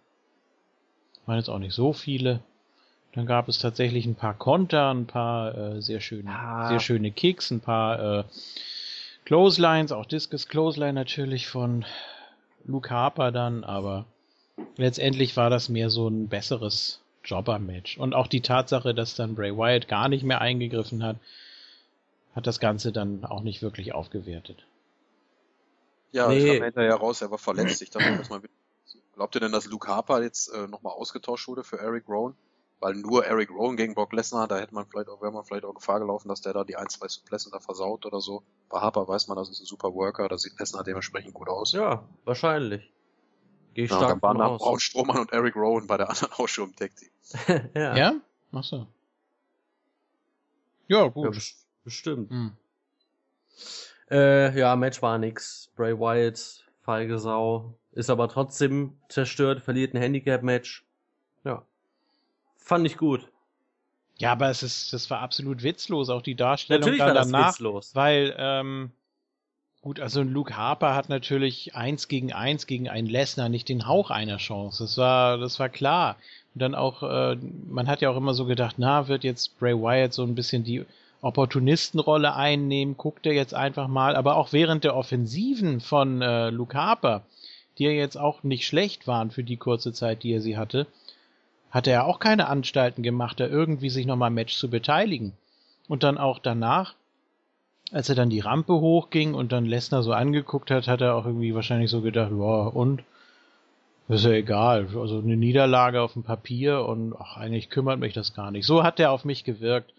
Waren 1.26 1.36
jetzt 1.36 1.48
auch 1.48 1.58
nicht 1.58 1.74
so 1.74 1.92
viele. 1.92 2.40
Dann 3.12 3.26
gab 3.26 3.48
es 3.48 3.58
tatsächlich 3.58 4.06
ein 4.06 4.14
paar 4.14 4.34
Konter, 4.34 4.90
ein 4.90 5.06
paar 5.06 5.54
äh, 5.56 5.82
sehr 5.82 6.00
schöne, 6.00 6.30
ah. 6.30 6.68
sehr 6.68 6.80
schöne 6.80 7.10
Kicks, 7.10 7.50
ein 7.50 7.60
paar 7.60 8.20
äh, 8.20 8.24
Clotheslines, 9.28 9.92
auch 9.92 10.06
Discus 10.06 10.48
Clothesline 10.48 10.94
natürlich 10.94 11.48
von 11.48 11.84
Luke 12.64 12.88
Harper 12.88 13.30
dann, 13.30 13.62
aber 13.62 14.06
letztendlich 14.78 15.36
war 15.36 15.50
das 15.50 15.68
mehr 15.68 15.90
so 15.90 16.08
ein 16.08 16.28
besseres 16.28 17.02
Jobber-Match. 17.24 17.98
Und 17.98 18.14
auch 18.14 18.26
die 18.26 18.40
Tatsache, 18.40 18.94
dass 18.94 19.16
dann 19.16 19.34
Bray 19.34 19.54
Wyatt 19.54 19.86
gar 19.86 20.08
nicht 20.08 20.24
mehr 20.24 20.40
eingegriffen 20.40 21.02
hat, 21.02 21.18
hat 22.34 22.46
das 22.46 22.58
Ganze 22.58 22.90
dann 22.90 23.22
auch 23.26 23.42
nicht 23.42 23.60
wirklich 23.60 23.92
aufgewertet. 23.92 24.64
Ja, 26.12 26.28
nee. 26.28 26.54
kam 26.54 26.64
hinterher 26.64 26.94
raus, 26.94 27.20
er 27.20 27.30
war 27.30 27.36
verletzt. 27.36 27.82
Ich 27.82 27.90
dachte, 27.90 28.16
dass 28.16 28.30
man 28.30 28.40
Glaubt 29.14 29.34
ihr 29.34 29.40
denn, 29.42 29.52
dass 29.52 29.66
Luke 29.66 29.88
Harper 29.88 30.22
jetzt 30.22 30.48
äh, 30.54 30.68
nochmal 30.68 30.94
ausgetauscht 30.94 31.48
wurde 31.48 31.64
für 31.64 31.78
Eric 31.78 32.08
Rowan? 32.08 32.34
Weil 32.80 32.94
nur 32.94 33.26
Eric 33.26 33.50
Rowan 33.50 33.76
gegen 33.76 33.94
Brock 33.94 34.12
Lesnar, 34.12 34.46
da 34.46 34.58
hätte 34.58 34.72
man 34.72 34.86
vielleicht 34.86 35.08
auch, 35.08 35.20
wäre 35.20 35.32
man 35.32 35.44
vielleicht 35.44 35.64
auch 35.64 35.74
Gefahr 35.74 35.98
gelaufen, 35.98 36.28
dass 36.28 36.42
der 36.42 36.52
da 36.52 36.62
die 36.62 36.76
ein, 36.76 36.88
zwei 36.88 37.08
Suplessen 37.08 37.50
da 37.50 37.58
versaut 37.58 38.06
oder 38.06 38.20
so. 38.20 38.44
Bei 38.68 38.80
Harper 38.80 39.08
weiß 39.08 39.26
man, 39.26 39.36
das 39.36 39.48
ist 39.48 39.60
ein 39.60 39.66
super 39.66 39.92
Worker, 39.94 40.28
da 40.28 40.38
sieht 40.38 40.58
Lesnar 40.60 40.84
dementsprechend 40.84 41.34
gut 41.34 41.48
aus. 41.48 41.72
Ja, 41.72 42.08
wahrscheinlich. 42.24 42.92
Geh 43.74 43.84
ich 43.84 43.90
ja, 43.90 43.96
stark 43.96 44.10
dann 44.10 44.22
waren 44.22 44.38
da 44.38 44.56
Braun 44.56 44.78
Strohmann 44.78 45.18
und 45.18 45.32
Eric 45.32 45.56
Rowan 45.56 45.88
bei 45.88 45.96
der 45.96 46.08
anderen 46.08 46.32
Ausschuh 46.36 46.64
im 46.64 46.76
Tag 46.76 46.92
Team. 46.94 47.10
ja. 47.74 47.96
ja? 47.96 48.14
Ach 48.52 48.64
so. 48.64 48.86
Ja, 50.86 51.08
gut. 51.08 51.34
Ja, 51.34 51.42
bestimmt. 51.84 52.30
Hm. 52.30 52.52
Äh, 54.10 54.58
ja, 54.58 54.76
Match 54.76 55.02
war 55.02 55.18
nix. 55.18 55.70
Bray 55.74 55.98
Wyatt, 55.98 56.64
feige 56.82 57.18
Sau. 57.18 57.74
Ist 57.90 58.08
aber 58.08 58.28
trotzdem 58.28 58.96
zerstört, 59.08 59.62
verliert 59.62 59.94
ein 59.94 60.00
Handicap-Match. 60.00 60.86
Ja 61.44 61.64
fand 62.68 62.86
ich 62.86 62.96
gut. 62.96 63.26
Ja, 64.18 64.32
aber 64.32 64.50
es 64.50 64.62
ist, 64.62 64.92
das 64.92 65.10
war 65.10 65.20
absolut 65.20 65.62
witzlos, 65.62 66.10
auch 66.10 66.22
die 66.22 66.34
Darstellung 66.34 66.80
natürlich 66.80 66.98
dann 66.98 67.08
war 67.08 67.14
das 67.14 67.30
danach, 67.30 67.52
witzlos. 67.52 67.94
weil 67.94 68.34
ähm, 68.36 68.90
gut, 69.80 70.00
also 70.00 70.22
Luke 70.22 70.56
Harper 70.56 70.94
hat 70.94 71.08
natürlich 71.08 71.74
eins 71.76 72.08
gegen 72.08 72.32
eins 72.32 72.66
gegen 72.66 72.88
einen 72.88 73.06
Lesnar 73.06 73.48
nicht 73.48 73.68
den 73.68 73.86
Hauch 73.86 74.10
einer 74.10 74.38
Chance. 74.38 74.84
Das 74.84 74.98
war, 74.98 75.38
das 75.38 75.60
war 75.60 75.68
klar. 75.68 76.16
Und 76.54 76.62
dann 76.62 76.74
auch, 76.74 77.02
äh, 77.04 77.36
man 77.68 77.86
hat 77.86 78.00
ja 78.00 78.10
auch 78.10 78.16
immer 78.16 78.34
so 78.34 78.44
gedacht, 78.44 78.74
na, 78.78 79.06
wird 79.06 79.22
jetzt 79.22 79.58
Bray 79.58 79.74
Wyatt 79.74 80.12
so 80.12 80.24
ein 80.24 80.34
bisschen 80.34 80.64
die 80.64 80.84
Opportunistenrolle 81.20 82.34
einnehmen, 82.34 82.96
guckt 82.96 83.26
er 83.26 83.32
jetzt 83.32 83.54
einfach 83.54 83.88
mal, 83.88 84.14
aber 84.14 84.36
auch 84.36 84.52
während 84.52 84.84
der 84.84 84.96
Offensiven 84.96 85.80
von 85.80 86.22
äh, 86.22 86.50
Luke 86.50 86.76
Harper, 86.76 87.22
die 87.76 87.84
ja 87.84 87.90
jetzt 87.90 88.16
auch 88.16 88.42
nicht 88.42 88.66
schlecht 88.66 89.06
waren 89.06 89.30
für 89.30 89.42
die 89.42 89.56
kurze 89.56 89.92
Zeit, 89.92 90.22
die 90.22 90.32
er 90.32 90.40
sie 90.40 90.56
hatte, 90.56 90.86
hatte 91.70 91.90
er 91.90 92.06
auch 92.06 92.18
keine 92.18 92.48
Anstalten 92.48 93.02
gemacht, 93.02 93.40
da 93.40 93.46
irgendwie 93.46 93.90
sich 93.90 94.06
nochmal 94.06 94.30
Match 94.30 94.56
zu 94.56 94.70
beteiligen. 94.70 95.32
Und 95.88 96.02
dann 96.02 96.18
auch 96.18 96.38
danach, 96.38 96.94
als 97.92 98.08
er 98.08 98.14
dann 98.14 98.30
die 98.30 98.40
Rampe 98.40 98.74
hochging 98.74 99.34
und 99.34 99.52
dann 99.52 99.66
Lesnar 99.66 100.02
so 100.02 100.12
angeguckt 100.12 100.70
hat, 100.70 100.88
hat 100.88 101.00
er 101.00 101.14
auch 101.14 101.26
irgendwie 101.26 101.54
wahrscheinlich 101.54 101.90
so 101.90 102.00
gedacht, 102.00 102.30
ja, 102.30 102.66
und? 102.66 103.02
Ist 104.08 104.24
ja 104.24 104.30
egal. 104.30 104.88
Also 104.96 105.18
eine 105.18 105.36
Niederlage 105.36 106.00
auf 106.00 106.14
dem 106.14 106.22
Papier 106.22 106.86
und 106.86 107.14
ach, 107.18 107.36
eigentlich 107.36 107.68
kümmert 107.68 108.00
mich 108.00 108.14
das 108.14 108.32
gar 108.32 108.50
nicht. 108.50 108.64
So 108.64 108.82
hat 108.82 108.98
er 108.98 109.12
auf 109.12 109.26
mich 109.26 109.44
gewirkt. 109.44 109.92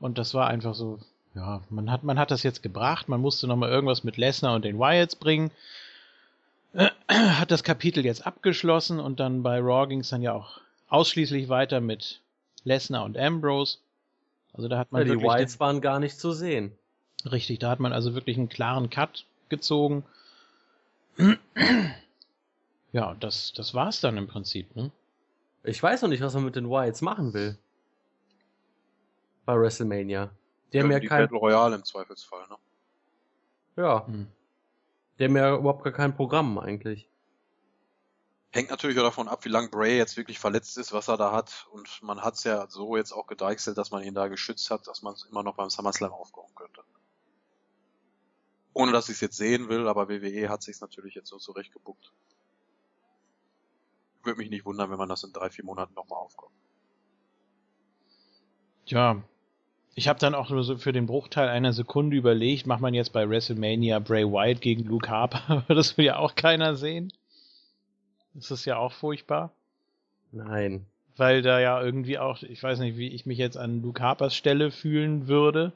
Und 0.00 0.18
das 0.18 0.34
war 0.34 0.48
einfach 0.48 0.74
so, 0.74 0.98
ja, 1.34 1.62
man 1.70 1.90
hat, 1.90 2.04
man 2.04 2.18
hat 2.18 2.30
das 2.30 2.42
jetzt 2.42 2.62
gebracht, 2.62 3.08
man 3.08 3.22
musste 3.22 3.46
nochmal 3.46 3.70
irgendwas 3.70 4.04
mit 4.04 4.18
Lesnar 4.18 4.54
und 4.54 4.66
den 4.66 4.78
Wyatts 4.78 5.16
bringen. 5.16 5.50
Hat 7.08 7.50
das 7.50 7.64
Kapitel 7.64 8.04
jetzt 8.04 8.26
abgeschlossen 8.26 9.00
und 9.00 9.18
dann 9.18 9.42
bei 9.42 9.58
Raw 9.60 9.86
ging 9.86 10.00
es 10.00 10.10
dann 10.10 10.20
ja 10.20 10.34
auch 10.34 10.60
ausschließlich 10.94 11.48
weiter 11.48 11.80
mit 11.80 12.22
Lesnar 12.62 13.04
und 13.04 13.18
Ambrose. 13.18 13.78
Also 14.52 14.68
da 14.68 14.78
hat 14.78 14.92
man 14.92 15.06
ja, 15.06 15.14
die 15.14 15.20
Whites 15.20 15.58
waren 15.58 15.80
gar 15.80 15.98
nicht 15.98 16.18
zu 16.20 16.30
sehen. 16.30 16.70
Richtig, 17.30 17.58
da 17.58 17.70
hat 17.70 17.80
man 17.80 17.92
also 17.92 18.14
wirklich 18.14 18.38
einen 18.38 18.48
klaren 18.48 18.90
Cut 18.90 19.26
gezogen. 19.48 20.04
Ja, 22.92 23.14
das, 23.18 23.52
das 23.54 23.74
war's 23.74 24.00
dann 24.00 24.16
im 24.16 24.28
Prinzip, 24.28 24.76
ne? 24.76 24.92
Ich 25.64 25.82
weiß 25.82 26.02
noch 26.02 26.08
nicht, 26.08 26.22
was 26.22 26.34
man 26.34 26.44
mit 26.44 26.54
den 26.54 26.70
Whites 26.70 27.00
machen 27.00 27.34
will. 27.34 27.58
Bei 29.46 29.58
WrestleMania. 29.58 30.30
Die 30.72 30.76
ja, 30.76 30.84
haben 30.84 30.92
ja 30.92 31.00
kein 31.00 31.22
Battle 31.22 31.38
Royale 31.38 31.74
im 31.74 31.84
Zweifelsfall, 31.84 32.46
ne? 32.48 32.56
Ja. 33.76 34.06
Hm. 34.06 34.28
Die 35.18 35.24
haben 35.24 35.36
ja 35.36 35.56
überhaupt 35.56 35.82
gar 35.82 35.92
kein 35.92 36.14
Programm 36.14 36.58
eigentlich. 36.58 37.08
Hängt 38.54 38.70
natürlich 38.70 38.96
auch 39.00 39.02
davon 39.02 39.26
ab, 39.26 39.44
wie 39.44 39.48
lange 39.48 39.68
Bray 39.68 39.96
jetzt 39.96 40.16
wirklich 40.16 40.38
verletzt 40.38 40.78
ist, 40.78 40.92
was 40.92 41.08
er 41.08 41.16
da 41.16 41.32
hat. 41.32 41.66
Und 41.72 42.00
man 42.04 42.20
hat 42.20 42.34
es 42.34 42.44
ja 42.44 42.68
so 42.70 42.96
jetzt 42.96 43.10
auch 43.10 43.26
gedeichselt, 43.26 43.76
dass 43.78 43.90
man 43.90 44.04
ihn 44.04 44.14
da 44.14 44.28
geschützt 44.28 44.70
hat, 44.70 44.86
dass 44.86 45.02
man 45.02 45.14
es 45.14 45.24
immer 45.24 45.42
noch 45.42 45.56
beim 45.56 45.70
SummerSlam 45.70 46.12
aufkommen 46.12 46.54
könnte. 46.54 46.82
Ohne 48.72 48.92
dass 48.92 49.08
ich 49.08 49.16
es 49.16 49.20
jetzt 49.22 49.38
sehen 49.38 49.68
will, 49.68 49.88
aber 49.88 50.08
WWE 50.08 50.48
hat 50.48 50.62
sich 50.62 50.80
natürlich 50.80 51.16
jetzt 51.16 51.30
so 51.30 51.38
zurechtgebuckt. 51.38 52.12
Würde 54.22 54.38
mich 54.38 54.50
nicht 54.50 54.64
wundern, 54.64 54.88
wenn 54.88 54.98
man 54.98 55.08
das 55.08 55.24
in 55.24 55.32
drei, 55.32 55.50
vier 55.50 55.64
Monaten 55.64 55.94
nochmal 55.94 56.20
aufkommt. 56.20 56.54
Tja, 58.86 59.20
ich 59.96 60.06
habe 60.06 60.20
dann 60.20 60.36
auch 60.36 60.50
nur 60.50 60.62
so 60.62 60.78
für 60.78 60.92
den 60.92 61.06
Bruchteil 61.06 61.48
einer 61.48 61.72
Sekunde 61.72 62.16
überlegt, 62.16 62.68
macht 62.68 62.82
man 62.82 62.94
jetzt 62.94 63.12
bei 63.12 63.28
WrestleMania 63.28 63.98
Bray 63.98 64.24
Wyatt 64.24 64.60
gegen 64.60 64.84
Luke 64.84 65.08
Harper? 65.08 65.64
das 65.74 65.98
will 65.98 66.04
ja 66.04 66.18
auch 66.18 66.36
keiner 66.36 66.76
sehen. 66.76 67.12
Ist 68.34 68.50
das 68.50 68.64
ja 68.64 68.76
auch 68.76 68.92
furchtbar? 68.92 69.52
Nein. 70.32 70.86
weil 71.16 71.42
da 71.42 71.60
ja 71.60 71.80
irgendwie 71.80 72.18
auch, 72.18 72.42
ich 72.42 72.60
weiß 72.62 72.80
nicht, 72.80 72.96
wie 72.96 73.08
ich 73.08 73.24
mich 73.24 73.38
jetzt 73.38 73.56
an 73.56 73.82
Luke 73.82 74.02
Harpers 74.02 74.34
Stelle 74.34 74.72
fühlen 74.72 75.28
würde. 75.28 75.72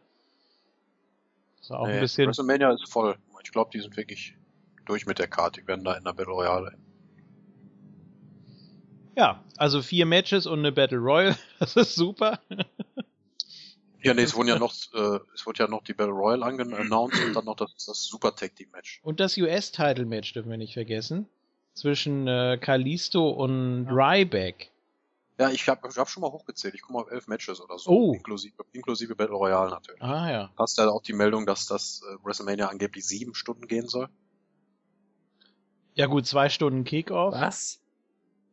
So 1.60 1.74
auch 1.74 1.86
nee, 1.86 1.94
ein 1.94 2.00
bisschen. 2.00 2.26
WrestleMania 2.26 2.72
ist 2.72 2.90
voll. 2.90 3.16
Ich 3.44 3.52
glaube, 3.52 3.70
die 3.72 3.80
sind 3.80 3.96
wirklich 3.96 4.34
durch 4.84 5.06
mit 5.06 5.18
der 5.18 5.28
Karte. 5.28 5.60
Die 5.60 5.68
werden 5.68 5.84
da 5.84 5.94
in 5.94 6.04
der 6.04 6.12
Battle 6.12 6.32
Royale. 6.32 6.76
Ja, 9.16 9.42
also 9.56 9.82
vier 9.82 10.06
Matches 10.06 10.46
und 10.46 10.60
eine 10.60 10.72
Battle 10.72 10.98
Royale. 10.98 11.36
Das 11.58 11.76
ist 11.76 11.94
super. 11.94 12.40
Ja, 14.00 14.14
nee, 14.14 14.22
es 14.22 14.34
wurden 14.36 14.48
ja 14.48 14.58
noch, 14.58 14.72
äh, 14.94 15.18
es 15.34 15.44
wurde 15.44 15.64
ja 15.64 15.68
noch 15.68 15.82
die 15.82 15.92
Battle 15.92 16.14
Royale 16.14 16.44
announced 16.44 17.24
und 17.24 17.34
dann 17.34 17.44
noch 17.44 17.56
das, 17.56 17.74
das 17.84 18.04
Super 18.04 18.34
Tag 18.34 18.54
Team 18.54 18.70
Match. 18.72 19.00
Und 19.02 19.18
das 19.18 19.36
US-Title 19.36 20.06
Match 20.06 20.32
dürfen 20.32 20.50
wir 20.50 20.56
nicht 20.56 20.74
vergessen. 20.74 21.28
Zwischen 21.78 22.26
äh, 22.26 22.58
Kalisto 22.60 23.30
und 23.30 23.86
Ryback. 23.88 24.72
Ja, 25.38 25.50
ich 25.50 25.68
habe 25.68 25.88
ich 25.88 25.96
hab 25.96 26.08
schon 26.08 26.22
mal 26.22 26.32
hochgezählt. 26.32 26.74
Ich 26.74 26.82
komme 26.82 26.98
auf 26.98 27.10
elf 27.12 27.28
Matches 27.28 27.60
oder 27.60 27.78
so. 27.78 27.90
Oh. 27.90 28.14
Inklusive, 28.14 28.54
inklusive 28.72 29.14
Battle 29.14 29.36
Royale 29.36 29.70
natürlich. 29.70 30.02
Ah 30.02 30.28
ja. 30.28 30.52
Hast 30.58 30.76
ja 30.78 30.88
auch 30.88 31.02
die 31.02 31.12
Meldung, 31.12 31.46
dass 31.46 31.66
das 31.66 32.02
äh, 32.02 32.24
WrestleMania 32.24 32.66
angeblich 32.66 33.06
sieben 33.06 33.36
Stunden 33.36 33.68
gehen 33.68 33.86
soll. 33.86 34.08
Ja 35.94 36.06
gut, 36.06 36.26
zwei 36.26 36.48
Stunden 36.48 36.82
Kickoff. 36.82 37.32
Was? 37.34 37.80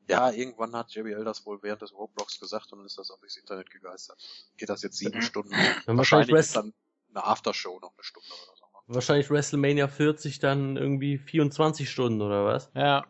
Ja, 0.08 0.30
irgendwann 0.30 0.76
hat 0.76 0.92
JBL 0.92 1.24
das 1.24 1.48
wohl 1.48 1.64
während 1.64 1.82
des 1.82 1.94
Roadblocks 1.94 2.40
gesagt 2.40 2.72
und 2.72 2.78
dann 2.78 2.86
ist 2.86 3.00
das 3.00 3.10
auf 3.10 3.20
das 3.24 3.38
Internet 3.38 3.72
gegeistert. 3.72 4.20
Geht 4.58 4.70
das 4.70 4.84
jetzt 4.84 4.98
sieben 4.98 5.24
Stunden? 5.24 5.56
Dann 5.88 5.98
wahrscheinlich 5.98 6.36
ist 6.36 6.56
dann 6.56 6.74
eine 7.10 7.26
Aftershow 7.26 7.80
noch 7.80 7.94
eine 7.96 8.04
Stunde 8.04 8.28
oder 8.30 8.56
so. 8.56 8.66
Wahrscheinlich 8.88 9.32
WrestleMania 9.32 9.88
40 9.88 10.38
dann 10.38 10.78
irgendwie 10.78 11.18
24 11.18 11.90
Stunden 11.90 12.22
oder 12.22 12.46
was? 12.46 12.70
Ja. 12.76 13.06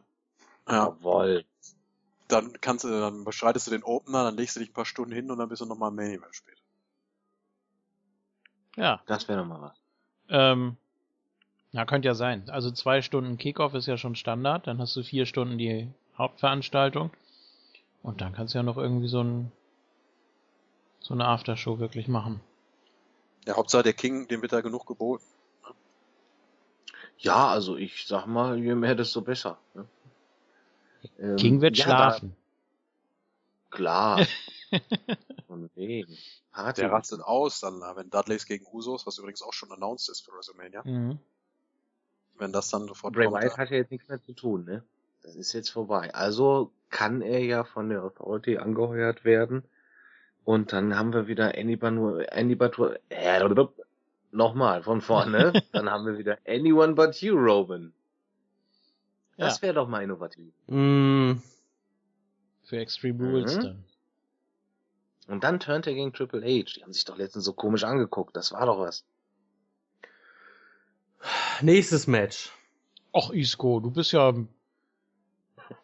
Ja. 0.68 0.86
Jawoll 0.86 1.46
dann 2.28 2.60
kannst 2.62 2.84
du, 2.84 2.90
dann 2.90 3.24
beschreitest 3.24 3.68
du 3.68 3.72
den 3.72 3.84
Opener, 3.84 4.24
dann 4.24 4.38
legst 4.38 4.56
du 4.56 4.60
dich 4.60 4.70
ein 4.70 4.74
paar 4.74 4.86
Stunden 4.86 5.12
hin 5.12 5.30
und 5.30 5.38
dann 5.38 5.50
bist 5.50 5.62
du 5.62 5.66
nochmal 5.66 5.90
im 5.90 5.96
Main 5.96 6.12
Event 6.12 6.36
später. 6.36 6.62
Ja. 8.76 9.02
Das 9.06 9.28
wäre 9.28 9.40
nochmal 9.40 9.62
was. 9.62 9.78
Ähm, 10.30 10.78
ja, 11.72 11.86
könnte 11.86 12.08
ja 12.08 12.16
sein. 12.16 12.50
Also 12.50 12.72
zwei 12.72 13.02
Stunden 13.02 13.38
Kickoff 13.38 13.74
ist 13.74 13.86
ja 13.86 13.98
schon 13.98 14.16
Standard, 14.16 14.68
dann 14.68 14.80
hast 14.80 14.96
du 14.96 15.04
vier 15.04 15.26
Stunden 15.26 15.58
die 15.58 15.90
Hauptveranstaltung 16.18 17.12
und 18.02 18.22
dann 18.22 18.34
kannst 18.34 18.54
du 18.54 18.60
ja 18.60 18.64
noch 18.64 18.78
irgendwie 18.78 19.08
so 19.08 19.24
ein 19.24 19.52
so 21.00 21.14
eine 21.14 21.28
Aftershow 21.28 21.78
wirklich 21.78 22.08
machen. 22.08 22.40
Ja, 23.46 23.56
Hauptsache 23.56 23.84
der 23.84 23.94
King, 23.94 24.28
dem 24.28 24.42
wird 24.42 24.54
da 24.54 24.62
genug 24.62 24.88
geboten. 24.88 25.24
Ja, 27.20 27.50
also 27.50 27.78
ich 27.78 28.08
sag 28.08 28.26
mal, 28.26 28.58
je 28.58 28.74
mehr, 28.74 28.96
desto 28.96 29.22
besser. 29.22 29.60
Ne? 29.76 29.86
Ähm, 31.20 31.36
King 31.38 31.62
wird 31.62 31.78
ja, 31.78 31.86
schlafen. 31.86 32.36
Da, 33.70 33.78
klar. 33.78 34.28
Von 35.48 35.70
wegen. 35.76 36.18
Party. 36.52 36.82
Der 36.82 36.92
rastet 36.92 37.22
aus, 37.22 37.60
dann, 37.60 37.82
wenn 37.96 38.10
Dudleys 38.10 38.46
gegen 38.46 38.66
Usos, 38.72 39.06
was 39.06 39.18
übrigens 39.18 39.42
auch 39.42 39.54
schon 39.54 39.72
announced 39.72 40.10
ist 40.10 40.22
für 40.22 40.32
WrestleMania. 40.32 40.84
Mhm. 40.84 41.20
Wenn 42.38 42.52
das 42.52 42.70
dann 42.70 42.88
sofort 42.88 43.14
Bray 43.14 43.26
kommt. 43.26 43.40
Bray 43.40 43.50
Wyatt 43.50 43.58
hat 43.58 43.70
ja 43.72 43.78
jetzt 43.78 43.92
nichts 43.92 44.08
mehr 44.08 44.22
zu 44.22 44.34
tun, 44.34 44.66
ne? 44.66 44.84
Das 45.22 45.36
ist 45.36 45.54
jetzt 45.54 45.70
vorbei. 45.70 46.14
Also 46.14 46.72
kann 46.90 47.22
er 47.22 47.44
ja 47.44 47.64
von 47.64 47.90
der 47.90 48.04
Authority 48.04 48.58
angeheuert 48.58 49.26
werden. 49.26 49.64
Und 50.44 50.72
dann 50.72 50.96
haben 50.96 51.12
wir 51.12 51.28
wieder 51.28 51.58
Anybody, 51.58 52.28
Anybody, 52.30 52.94
äh, 53.10 53.40
nochmal 54.32 54.84
von 54.84 55.02
vorne. 55.02 55.54
dann 55.72 55.90
haben 55.90 56.06
wir 56.06 56.18
wieder 56.18 56.38
Anyone 56.48 56.94
but 56.94 57.16
you, 57.22 57.36
Robin. 57.36 57.94
Das 59.38 59.58
ja. 59.58 59.62
wäre 59.64 59.74
doch 59.76 59.88
mal 59.88 60.04
innovativ. 60.04 60.54
Mm. 60.68 61.34
Für 62.64 62.78
Extreme 62.78 63.24
Rules 63.24 63.58
mhm. 63.58 63.62
dann. 63.62 63.86
Und 65.28 65.44
dann 65.44 65.60
turnt 65.60 65.88
er 65.88 65.94
gegen 65.94 66.14
Triple 66.14 66.42
H. 66.42 66.74
Die 66.76 66.84
haben 66.84 66.94
sich 66.94 67.06
doch 67.06 67.18
letztens 67.18 67.46
so 67.46 67.54
komisch 67.54 67.84
angeguckt. 67.84 68.36
Das 68.36 68.52
war 68.52 68.66
doch 68.66 68.80
was. 68.80 69.04
Nächstes 71.62 72.06
Match. 72.06 72.52
Och, 73.12 73.32
Isco, 73.34 73.80
du 73.80 73.90
bist 73.90 74.12
ja 74.12 74.34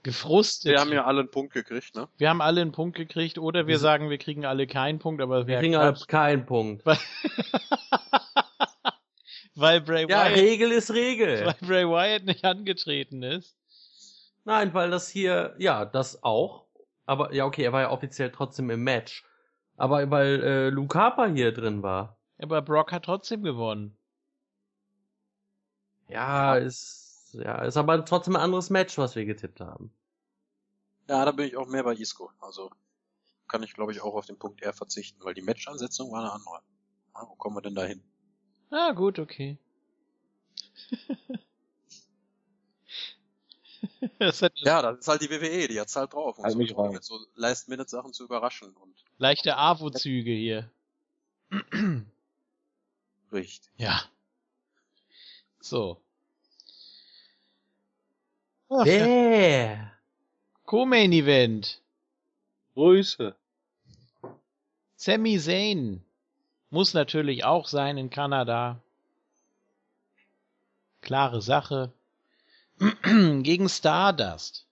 gefrustet. 0.04 0.74
Wir 0.74 0.80
haben 0.80 0.91
ja 0.91 1.06
alle 1.06 1.22
einen 1.22 1.32
Punkt 1.32 1.54
gekriegt, 1.54 1.95
ne? 1.95 2.08
Wir 2.18 2.30
haben 2.30 2.41
alle 2.41 2.62
einen 2.62 2.72
Punkt 2.72 2.95
gekriegt, 2.95 3.39
oder 3.39 3.68
wir 3.68 3.80
sagen, 3.80 4.10
wir 4.10 4.18
kriegen 4.18 4.45
alle 4.45 4.68
keinen 4.68 4.99
Punkt, 4.99 5.22
aber 5.22 5.47
wir 5.47 5.60
kriegen 5.60 5.76
alle 5.76 5.95
keinen 6.08 6.45
Punkt. 6.45 6.84
Weil 9.56 9.82
Bray 9.82 10.10
ja, 10.10 10.26
Wyatt. 10.26 10.38
Regel 10.38 10.72
ist 10.72 10.91
Regel. 10.91 11.45
Weil 11.45 11.68
Bray 11.68 11.86
Wyatt 11.88 12.24
nicht 12.24 12.45
angetreten 12.45 13.24
ist. 13.24 13.58
Nein, 14.43 14.74
weil 14.74 14.89
das 14.89 15.08
hier, 15.08 15.54
ja, 15.60 15.86
das 15.86 16.24
auch. 16.24 16.66
Aber, 17.06 17.34
ja, 17.34 17.45
okay, 17.45 17.64
er 17.64 17.74
war 17.74 17.82
ja 17.82 17.91
offiziell 17.91 18.32
trotzdem 18.32 18.70
im 18.72 18.84
Match. 18.84 19.24
Aber 19.78 20.10
weil 20.10 20.43
äh, 20.43 20.70
Luke 20.70 20.97
Harper 20.97 21.28
hier 21.28 21.52
drin 21.52 21.84
war. 21.84 22.18
Aber 22.39 22.62
Brock 22.62 22.91
hat 22.91 23.06
trotzdem 23.06 23.43
gewonnen. 23.43 23.97
Ja, 26.08 26.56
ist, 26.56 27.30
ja, 27.34 27.62
ist 27.64 27.78
aber 27.78 28.04
trotzdem 28.04 28.36
ein 28.36 28.41
anderes 28.41 28.70
Match, 28.70 28.97
was 28.97 29.16
wir 29.16 29.26
getippt 29.26 29.62
haben. 29.62 29.93
Ja, 31.08 31.24
da 31.24 31.32
bin 31.32 31.45
ich 31.45 31.56
auch 31.56 31.68
mehr 31.68 31.84
bei 31.84 31.93
Isco. 31.93 32.32
Also 32.39 32.72
kann 33.47 33.64
ich, 33.64 33.74
glaube 33.74 33.91
ich, 33.91 34.02
auch 34.02 34.16
auf 34.16 34.26
den 34.26 34.39
Punkt 34.39 34.62
R 34.62 34.74
verzichten, 34.74 35.24
weil 35.24 35.34
die 35.34 35.41
Match-Ansetzung 35.41 36.12
war 36.12 36.22
eine 36.22 36.32
andere. 36.32 36.62
Ja, 37.16 37.28
wo 37.28 37.36
kommen 37.36 37.58
wir 37.58 37.62
denn 37.62 37.76
da 37.76 37.84
hin? 37.84 38.04
Ah, 38.72 38.93
gut, 38.93 39.19
okay. 39.19 39.57
das 44.19 44.41
ja, 44.55 44.82
das 44.82 44.99
ist 44.99 45.07
halt 45.07 45.22
die 45.22 45.30
WWE, 45.30 45.67
die 45.67 45.80
hat's 45.80 45.95
halt 45.95 46.13
drauf, 46.13 46.38
um 46.38 46.45
halt 46.45 46.53
so, 46.53 46.84
mit 46.88 47.03
so 47.03 47.19
Last-Minute-Sachen 47.36 48.13
zu 48.13 48.24
überraschen. 48.24 48.74
Und 48.74 48.95
Leichte 49.17 49.57
AWO-Züge 49.57 50.32
hier. 50.32 50.72
Richtig. 53.32 53.69
Ja. 53.78 54.01
So. 55.59 56.01
Wer? 58.69 59.91
Co-Main 60.65 61.11
Event. 61.11 61.82
Grüße. 62.74 63.36
Sami 64.95 65.38
Zayn. 65.38 66.01
Muss 66.72 66.93
natürlich 66.93 67.43
auch 67.43 67.67
sein 67.67 67.97
in 67.97 68.09
Kanada. 68.09 68.80
Klare 71.01 71.41
Sache. 71.41 71.91
Gegen 73.03 73.69
Stardust. 73.69 74.65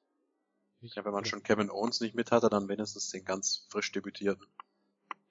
Ja, 0.81 1.03
wenn 1.03 1.11
man 1.11 1.25
schon 1.25 1.43
Kevin 1.43 1.69
Owens 1.69 1.99
nicht 1.99 2.15
mit 2.15 2.31
hatte, 2.31 2.49
dann 2.49 2.69
wenigstens 2.69 3.11
den 3.11 3.25
ganz 3.25 3.65
frisch 3.69 3.91
debütierten. 3.91 4.47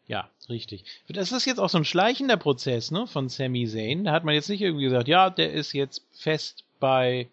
Ja, 0.07 0.31
richtig. 0.51 0.85
Das 1.09 1.33
ist 1.33 1.47
jetzt 1.47 1.59
auch 1.59 1.71
so 1.71 1.79
ein 1.79 1.87
schleichender 1.87 2.37
Prozess, 2.37 2.91
ne, 2.91 3.07
von 3.07 3.31
Sami 3.31 3.67
Zayn. 3.67 4.05
Da 4.05 4.13
hat 4.13 4.25
man 4.25 4.35
jetzt 4.35 4.51
nicht 4.51 4.61
irgendwie 4.61 4.85
gesagt, 4.85 5.09
ja, 5.09 5.31
der 5.31 5.53
ist 5.53 5.73
jetzt 5.73 6.03
fest 6.13 6.65
bei 6.81 7.29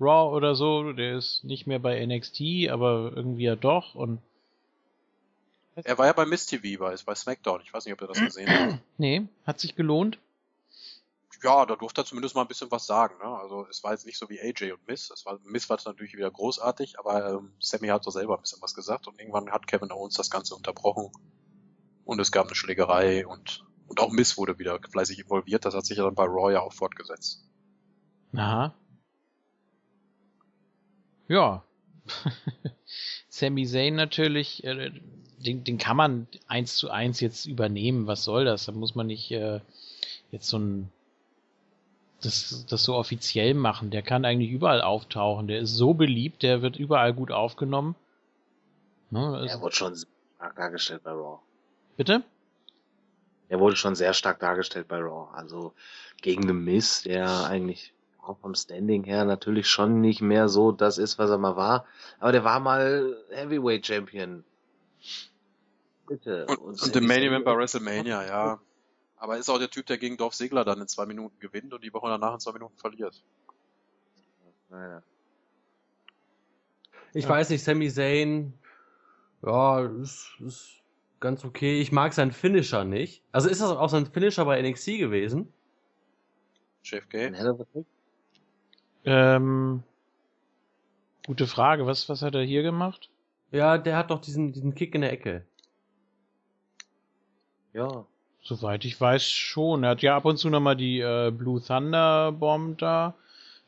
Raw 0.00 0.34
oder 0.34 0.54
so, 0.54 0.94
der 0.94 1.18
ist 1.18 1.44
nicht 1.44 1.66
mehr 1.66 1.78
bei 1.78 2.04
NXT, 2.04 2.70
aber 2.70 3.12
irgendwie 3.14 3.44
ja 3.44 3.56
doch 3.56 3.94
und 3.94 4.20
er 5.84 5.98
war 5.98 6.06
ja 6.06 6.12
bei 6.12 6.26
Miss 6.26 6.46
TV, 6.46 6.78
bei, 6.78 6.94
bei 7.04 7.14
SmackDown. 7.14 7.60
Ich 7.62 7.72
weiß 7.72 7.84
nicht, 7.84 7.94
ob 7.94 8.00
ihr 8.02 8.08
das 8.08 8.18
gesehen 8.18 8.48
habt. 8.48 8.82
Nee, 8.98 9.28
hat 9.46 9.60
sich 9.60 9.74
gelohnt. 9.74 10.18
Ja, 11.42 11.64
da 11.64 11.74
durfte 11.74 12.02
er 12.02 12.04
zumindest 12.04 12.34
mal 12.34 12.42
ein 12.42 12.48
bisschen 12.48 12.70
was 12.70 12.86
sagen. 12.86 13.14
Ne? 13.18 13.24
Also 13.24 13.66
es 13.70 13.82
war 13.82 13.92
jetzt 13.92 14.04
nicht 14.04 14.18
so 14.18 14.28
wie 14.28 14.40
AJ 14.40 14.72
und 14.72 14.86
Miss. 14.86 15.10
Es 15.10 15.24
war, 15.24 15.38
Miss 15.44 15.70
war 15.70 15.78
natürlich 15.84 16.12
wieder 16.12 16.30
großartig, 16.30 16.98
aber 16.98 17.30
ähm, 17.30 17.52
Sammy 17.58 17.88
hat 17.88 18.06
doch 18.06 18.10
selber 18.10 18.36
ein 18.36 18.42
bisschen 18.42 18.60
was 18.60 18.74
gesagt 18.74 19.08
und 19.08 19.18
irgendwann 19.18 19.50
hat 19.50 19.66
Kevin 19.66 19.90
Owens 19.90 20.14
das 20.14 20.30
Ganze 20.30 20.54
unterbrochen 20.54 21.10
und 22.04 22.20
es 22.20 22.30
gab 22.32 22.46
eine 22.46 22.56
Schlägerei 22.56 23.26
und, 23.26 23.64
und 23.86 24.00
auch 24.00 24.10
Miss 24.10 24.36
wurde 24.36 24.58
wieder 24.58 24.78
fleißig 24.90 25.20
involviert. 25.20 25.64
Das 25.64 25.74
hat 25.74 25.86
sich 25.86 25.96
ja 25.96 26.04
dann 26.04 26.14
bei 26.14 26.24
Raw 26.24 26.52
ja 26.52 26.60
auch 26.60 26.72
fortgesetzt. 26.72 27.48
Aha. 28.34 28.74
Ja. 31.28 31.64
Sami 33.28 33.66
Zayn 33.66 33.94
natürlich, 33.94 34.64
äh, 34.64 34.90
den, 35.44 35.64
den 35.64 35.78
kann 35.78 35.96
man 35.96 36.26
eins 36.46 36.76
zu 36.76 36.90
eins 36.90 37.20
jetzt 37.20 37.46
übernehmen. 37.46 38.06
Was 38.06 38.24
soll 38.24 38.44
das? 38.44 38.66
Da 38.66 38.72
muss 38.72 38.94
man 38.94 39.06
nicht 39.06 39.30
äh, 39.30 39.60
jetzt 40.30 40.48
so 40.48 40.58
ein 40.58 40.90
das, 42.22 42.66
das 42.68 42.84
so 42.84 42.94
offiziell 42.94 43.54
machen. 43.54 43.90
Der 43.90 44.02
kann 44.02 44.24
eigentlich 44.24 44.50
überall 44.50 44.82
auftauchen. 44.82 45.48
Der 45.48 45.60
ist 45.60 45.74
so 45.74 45.94
beliebt, 45.94 46.42
der 46.42 46.62
wird 46.62 46.76
überall 46.76 47.14
gut 47.14 47.30
aufgenommen. 47.30 47.94
Ne, 49.10 49.46
er 49.48 49.60
wurde 49.60 49.74
schon 49.74 49.96
stark 49.96 50.56
dargestellt 50.56 51.02
bei 51.02 51.12
Raw. 51.12 51.40
Bitte? 51.96 52.22
Er 53.48 53.58
wurde 53.58 53.74
schon 53.74 53.96
sehr 53.96 54.14
stark 54.14 54.38
dargestellt 54.38 54.86
bei 54.86 54.98
Raw. 54.98 55.34
Also 55.34 55.72
gegen 56.22 56.46
The 56.46 56.52
Miss, 56.52 57.02
der 57.02 57.46
eigentlich 57.46 57.92
auch 58.22 58.38
vom 58.38 58.54
Standing 58.54 59.04
her 59.04 59.24
natürlich 59.24 59.68
schon 59.68 60.00
nicht 60.00 60.20
mehr 60.20 60.48
so 60.48 60.72
das 60.72 60.98
ist, 60.98 61.18
was 61.18 61.30
er 61.30 61.38
mal 61.38 61.56
war. 61.56 61.86
Aber 62.20 62.32
der 62.32 62.44
war 62.44 62.60
mal 62.60 63.16
Heavyweight 63.30 63.86
Champion. 63.86 64.44
Bitte. 66.10 66.44
Und, 66.46 66.58
und, 66.58 66.82
und 66.82 66.96
im 66.96 67.06
Main 67.06 67.22
Event 67.22 67.44
bei 67.44 67.56
WrestleMania, 67.56 68.26
ja. 68.26 68.60
Aber 69.16 69.38
ist 69.38 69.48
auch 69.48 69.60
der 69.60 69.70
Typ, 69.70 69.86
der 69.86 69.96
gegen 69.96 70.16
Dorf 70.16 70.34
Segler 70.34 70.64
dann 70.64 70.80
in 70.80 70.88
zwei 70.88 71.06
Minuten 71.06 71.38
gewinnt 71.38 71.72
und 71.72 71.84
die 71.84 71.94
Woche 71.94 72.08
danach 72.08 72.34
in 72.34 72.40
zwei 72.40 72.50
Minuten 72.50 72.76
verliert. 72.78 73.22
Naja. 74.70 75.04
Ich 77.14 77.24
ja. 77.24 77.30
weiß 77.30 77.50
nicht, 77.50 77.62
Sami 77.62 77.88
Zayn, 77.88 78.54
Ja, 79.42 79.86
ist, 79.86 80.36
ist 80.40 80.82
ganz 81.20 81.44
okay. 81.44 81.80
Ich 81.80 81.92
mag 81.92 82.12
seinen 82.12 82.32
Finisher 82.32 82.82
nicht. 82.82 83.22
Also 83.30 83.48
ist 83.48 83.60
das 83.60 83.70
auch 83.70 83.88
sein 83.88 84.06
Finisher 84.06 84.44
bei 84.46 84.60
NXT 84.60 84.98
gewesen? 84.98 85.52
JFK? 86.82 87.32
Ähm, 89.04 89.84
gute 91.24 91.46
Frage. 91.46 91.86
Was, 91.86 92.08
was 92.08 92.22
hat 92.22 92.34
er 92.34 92.42
hier 92.42 92.64
gemacht? 92.64 93.10
Ja, 93.52 93.78
der 93.78 93.96
hat 93.96 94.10
doch 94.10 94.20
diesen, 94.20 94.52
diesen 94.52 94.74
Kick 94.74 94.96
in 94.96 95.02
der 95.02 95.12
Ecke. 95.12 95.46
Ja. 97.72 98.04
Soweit 98.42 98.84
ich 98.84 99.00
weiß 99.00 99.24
schon. 99.24 99.84
Er 99.84 99.90
hat 99.90 100.02
ja 100.02 100.16
ab 100.16 100.24
und 100.24 100.38
zu 100.38 100.48
nochmal 100.48 100.76
die 100.76 101.00
äh, 101.00 101.30
Blue 101.30 101.62
Thunder 101.62 102.32
Bomb 102.32 102.78
da, 102.78 103.14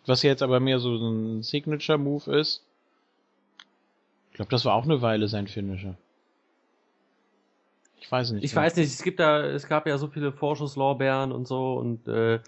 was 0.07 0.23
jetzt 0.23 0.43
aber 0.43 0.61
mehr 0.61 0.79
so 0.79 0.97
ein 0.97 1.43
Signature 1.43 1.99
Move 1.99 2.39
ist. 2.39 2.65
Ich 4.31 4.37
glaube, 4.37 4.51
das 4.51 4.65
war 4.65 4.75
auch 4.75 4.85
eine 4.85 5.03
Weile 5.03 5.29
sein 5.29 5.47
Finisher. 5.47 5.95
Ich 8.01 8.11
weiß 8.11 8.33
nicht. 8.33 8.45
Ich 8.45 8.57
weiß 8.57 8.77
nicht, 8.77 8.89
es 8.89 9.03
gibt 9.03 9.21
da, 9.21 9.45
es 9.45 9.69
gab 9.69 9.87
ja 9.87 9.99
so 9.99 10.09
viele 10.09 10.33
Vorschusslorbeeren 10.33 11.33
und 11.33 11.47
so 11.47 11.75
und 11.75 12.09
äh, 12.09 12.41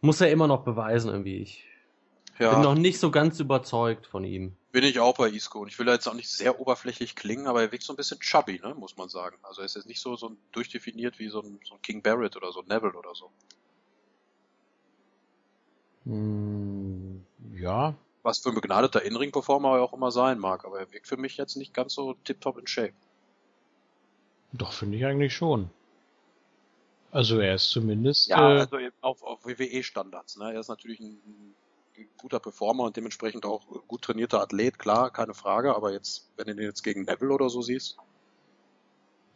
muss 0.00 0.20
er 0.20 0.30
immer 0.30 0.46
noch 0.46 0.64
beweisen 0.64 1.10
irgendwie. 1.10 1.36
Ich 1.36 1.64
Ja, 2.38 2.54
bin 2.54 2.62
noch 2.62 2.74
nicht 2.74 2.98
so 2.98 3.10
ganz 3.10 3.38
überzeugt 3.40 4.06
von 4.06 4.24
ihm. 4.24 4.56
Bin 4.72 4.84
ich 4.84 5.00
auch 5.00 5.16
bei 5.16 5.28
Isco. 5.28 5.60
Und 5.60 5.68
ich 5.68 5.78
will 5.78 5.86
da 5.86 5.92
jetzt 5.92 6.06
auch 6.06 6.14
nicht 6.14 6.30
sehr 6.30 6.60
oberflächlich 6.60 7.16
klingen, 7.16 7.46
aber 7.46 7.62
er 7.62 7.72
wirkt 7.72 7.84
so 7.84 7.92
ein 7.92 7.96
bisschen 7.96 8.20
chubby, 8.20 8.60
ne, 8.60 8.74
muss 8.74 8.96
man 8.96 9.08
sagen. 9.08 9.36
Also 9.42 9.62
er 9.62 9.66
ist 9.66 9.76
jetzt 9.76 9.86
nicht 9.86 10.00
so, 10.00 10.16
so 10.16 10.32
durchdefiniert 10.52 11.18
wie 11.18 11.28
so 11.28 11.40
ein, 11.40 11.60
so 11.64 11.74
ein 11.74 11.82
King 11.82 12.02
Barrett 12.02 12.36
oder 12.36 12.52
so 12.52 12.60
ein 12.60 12.68
Neville 12.68 12.96
oder 12.96 13.14
so. 13.14 13.30
Hm, 16.04 17.24
ja, 17.54 17.94
Was 18.22 18.38
für 18.38 18.50
ein 18.50 18.54
begnadeter 18.54 19.02
In-Ring-Performer 19.02 19.76
er 19.76 19.82
auch 19.82 19.92
immer 19.92 20.10
sein 20.10 20.38
mag, 20.38 20.64
aber 20.64 20.80
er 20.80 20.92
wirkt 20.92 21.06
für 21.06 21.16
mich 21.16 21.36
jetzt 21.36 21.56
nicht 21.56 21.74
ganz 21.74 21.94
so 21.94 22.14
tiptop 22.24 22.58
in 22.58 22.66
Shape. 22.66 22.94
doch 24.52 24.72
finde 24.72 24.96
ich 24.96 25.04
eigentlich 25.04 25.34
schon. 25.34 25.70
Also 27.12 27.40
er 27.40 27.56
ist 27.56 27.70
zumindest. 27.70 28.28
Ja, 28.28 28.56
äh, 28.56 28.60
also 28.60 28.78
auf, 29.00 29.22
auf 29.24 29.44
WWE-Standards. 29.44 30.36
Ne? 30.36 30.54
Er 30.54 30.60
ist 30.60 30.68
natürlich 30.68 31.00
ein 31.00 31.54
guter 32.18 32.40
Performer 32.40 32.84
und 32.84 32.96
dementsprechend 32.96 33.44
auch 33.46 33.62
gut 33.88 34.02
trainierter 34.02 34.40
Athlet, 34.40 34.78
klar, 34.78 35.10
keine 35.10 35.34
Frage. 35.34 35.74
Aber 35.74 35.92
jetzt, 35.92 36.30
wenn 36.36 36.46
du 36.46 36.54
den 36.54 36.64
jetzt 36.64 36.82
gegen 36.82 37.02
Neville 37.02 37.32
oder 37.32 37.48
so 37.50 37.62
siehst, 37.62 37.98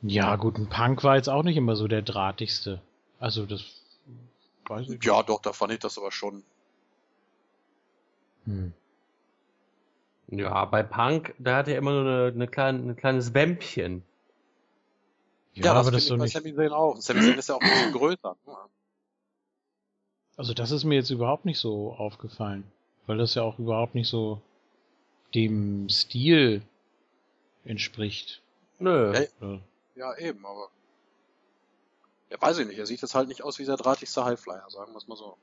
ja, 0.07 0.37
gut, 0.37 0.59
ein 0.59 0.69
Punk 0.69 1.03
war 1.03 1.17
jetzt 1.17 1.29
auch 1.29 1.43
nicht 1.43 1.57
immer 1.57 1.77
so 1.77 1.89
der 1.89 2.03
drahtigste. 2.03 2.83
Also 3.19 3.47
das 3.47 3.62
weiß 4.67 4.83
ich 4.83 4.89
nicht. 4.91 5.05
ja 5.05 5.23
doch, 5.23 5.41
da 5.41 5.55
fand 5.55 5.73
ich 5.73 5.79
das 5.79 5.97
aber 5.97 6.12
schon. 6.12 6.43
Hm. 8.45 8.75
Ja, 10.29 10.65
bei 10.67 10.83
Punk, 10.83 11.35
da 11.39 11.57
hat 11.57 11.69
er 11.69 11.79
immer 11.79 11.93
nur 11.93 12.01
eine, 12.03 12.33
eine 12.35 12.49
kleine, 12.49 12.93
ein 12.93 12.97
kleines 12.97 13.33
Wämpchen. 13.33 14.03
Ja, 15.55 15.73
aber 15.73 15.91
das 15.91 16.07
finde 16.07 16.09
so 16.09 16.15
ich 16.15 16.19
bei 16.19 16.25
nicht. 16.25 16.55
Sami 16.55 16.55
Zayn 16.55 16.73
auch. 16.73 16.97
Sami 17.01 17.21
Zayn 17.21 17.39
ist 17.39 17.49
ja 17.49 17.55
auch 17.55 17.61
ein 17.61 17.71
bisschen 17.71 17.93
größer. 17.93 18.37
ne? 18.47 18.57
Also 20.37 20.55
das 20.55 20.70
ist 20.70 20.85
mir 20.85 20.97
jetzt 20.97 21.11
überhaupt 21.11 21.45
nicht 21.45 21.59
so 21.59 21.93
aufgefallen, 21.93 22.64
weil 23.07 23.18
das 23.18 23.35
ja 23.35 23.43
auch 23.43 23.59
überhaupt 23.59 23.95
nicht 23.95 24.09
so 24.09 24.41
dem 25.35 25.89
Stil 25.89 26.62
entspricht. 27.64 28.43
Nö. 28.78 29.12
Ja? 29.41 29.61
Ja, 29.97 30.16
eben, 30.18 30.45
aber. 30.45 30.68
Ja, 32.30 32.41
weiß 32.41 32.59
ich 32.59 32.66
nicht. 32.66 32.78
Er 32.78 32.87
sieht 32.87 33.01
jetzt 33.01 33.14
halt 33.14 33.28
nicht 33.28 33.43
aus 33.43 33.59
wie 33.59 33.64
der 33.64 33.76
drahtigste 33.76 34.24
Highflyer, 34.24 34.64
sagen 34.68 34.93
wir 34.93 34.99
es 34.99 35.07
mal 35.07 35.16
so. 35.16 35.37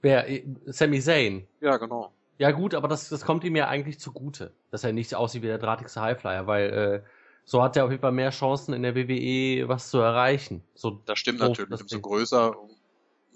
Wer? 0.00 0.28
äh, 0.28 0.44
Sami 0.66 1.00
Zayn. 1.00 1.46
Ja, 1.60 1.76
genau. 1.76 2.12
Ja 2.38 2.50
gut, 2.50 2.74
aber 2.74 2.88
das, 2.88 3.08
das 3.08 3.24
kommt 3.24 3.44
ihm 3.44 3.56
ja 3.56 3.68
eigentlich 3.68 3.98
zugute, 3.98 4.52
dass 4.70 4.84
er 4.84 4.92
nicht 4.92 5.14
aussieht 5.14 5.42
wie 5.42 5.46
der 5.46 5.58
drahtigste 5.58 6.00
Highflyer, 6.00 6.46
weil 6.46 6.70
äh, 6.70 7.02
so 7.44 7.62
hat 7.62 7.76
er 7.76 7.84
auf 7.84 7.90
jeden 7.90 8.02
Fall 8.02 8.12
mehr 8.12 8.30
Chancen 8.30 8.74
in 8.74 8.82
der 8.82 8.94
WWE 8.94 9.68
was 9.68 9.90
zu 9.90 9.98
erreichen. 9.98 10.62
So 10.74 11.02
Das 11.06 11.18
stimmt 11.18 11.40
natürlich. 11.40 11.70
das 11.70 11.82
Umso 11.82 12.00
größer, 12.00 12.54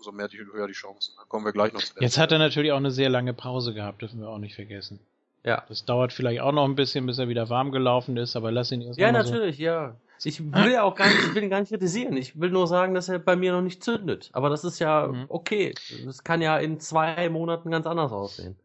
umso 0.01 0.13
mehr 0.13 0.29
die, 0.29 0.39
höher 0.39 0.67
die 0.67 0.73
Chancen. 0.73 1.15
Da 1.17 1.25
kommen 1.29 1.45
wir 1.45 1.53
gleich 1.53 1.73
noch 1.73 1.83
zu 1.83 1.93
Jetzt 2.01 2.17
hat 2.19 2.33
er 2.33 2.39
natürlich 2.39 2.73
auch 2.73 2.79
eine 2.79 2.91
sehr 2.91 3.11
lange 3.11 3.35
Pause 3.35 3.75
gehabt, 3.75 4.01
dürfen 4.03 4.21
wir 4.21 4.29
auch 4.29 4.39
nicht 4.39 4.55
vergessen. 4.55 4.99
Ja. 5.45 5.65
Das 5.69 5.85
dauert 5.85 6.13
vielleicht 6.13 6.41
auch 6.41 6.53
noch 6.53 6.65
ein 6.65 6.75
bisschen, 6.75 7.07
bis 7.07 7.19
er 7.19 7.29
wieder 7.29 7.49
warm 7.49 7.71
gelaufen 7.73 8.17
ist, 8.17 8.37
aber 8.37 8.51
lass 8.51 8.73
ihn 8.73 8.83
erst 8.83 8.99
Ja, 8.99 9.13
mal 9.13 9.25
so. 9.25 9.33
natürlich, 9.33 9.59
ja. 9.59 9.97
Ich 10.23 10.41
will 10.53 10.73
ja 10.73 10.83
auch 10.83 10.95
gar 10.95 11.07
nicht, 11.09 11.19
ich 11.19 11.35
will 11.35 11.43
ihn 11.43 11.49
gar 11.51 11.61
nicht 11.61 11.71
kritisieren. 11.71 12.15
Ich 12.19 12.39
will 12.39 12.51
nur 12.51 12.67
sagen, 12.67 12.93
dass 12.93 13.09
er 13.09 13.19
bei 13.19 13.37
mir 13.37 13.53
noch 13.53 13.63
nicht 13.63 13.83
zündet. 13.83 14.29
Aber 14.35 14.51
das 14.51 14.65
ist 14.65 14.79
ja 14.79 15.07
Mhm. 15.07 15.25
okay. 15.29 15.75
Das 16.05 16.25
kann 16.25 16.43
ja 16.43 16.59
in 16.59 16.79
zwei 16.79 17.29
Monaten 17.31 17.71
ganz 17.71 17.87
anders 17.87 18.13
aussehen. 18.13 18.57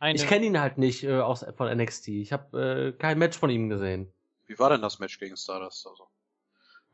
Eine, 0.00 0.16
Ich 0.16 0.26
kenne 0.26 0.44
ihn 0.46 0.60
halt 0.60 0.76
nicht 0.76 1.04
äh, 1.04 1.20
aus 1.20 1.44
von 1.56 1.68
NXT. 1.68 2.08
Ich 2.08 2.32
habe 2.32 2.92
äh, 2.96 2.98
kein 2.98 3.18
Match 3.18 3.38
von 3.38 3.48
ihm 3.48 3.68
gesehen. 3.68 4.12
Wie 4.46 4.58
war 4.58 4.70
denn 4.70 4.82
das 4.82 4.98
Match 4.98 5.18
gegen 5.20 5.36
Stardust? 5.36 5.86
Also, 5.86 6.08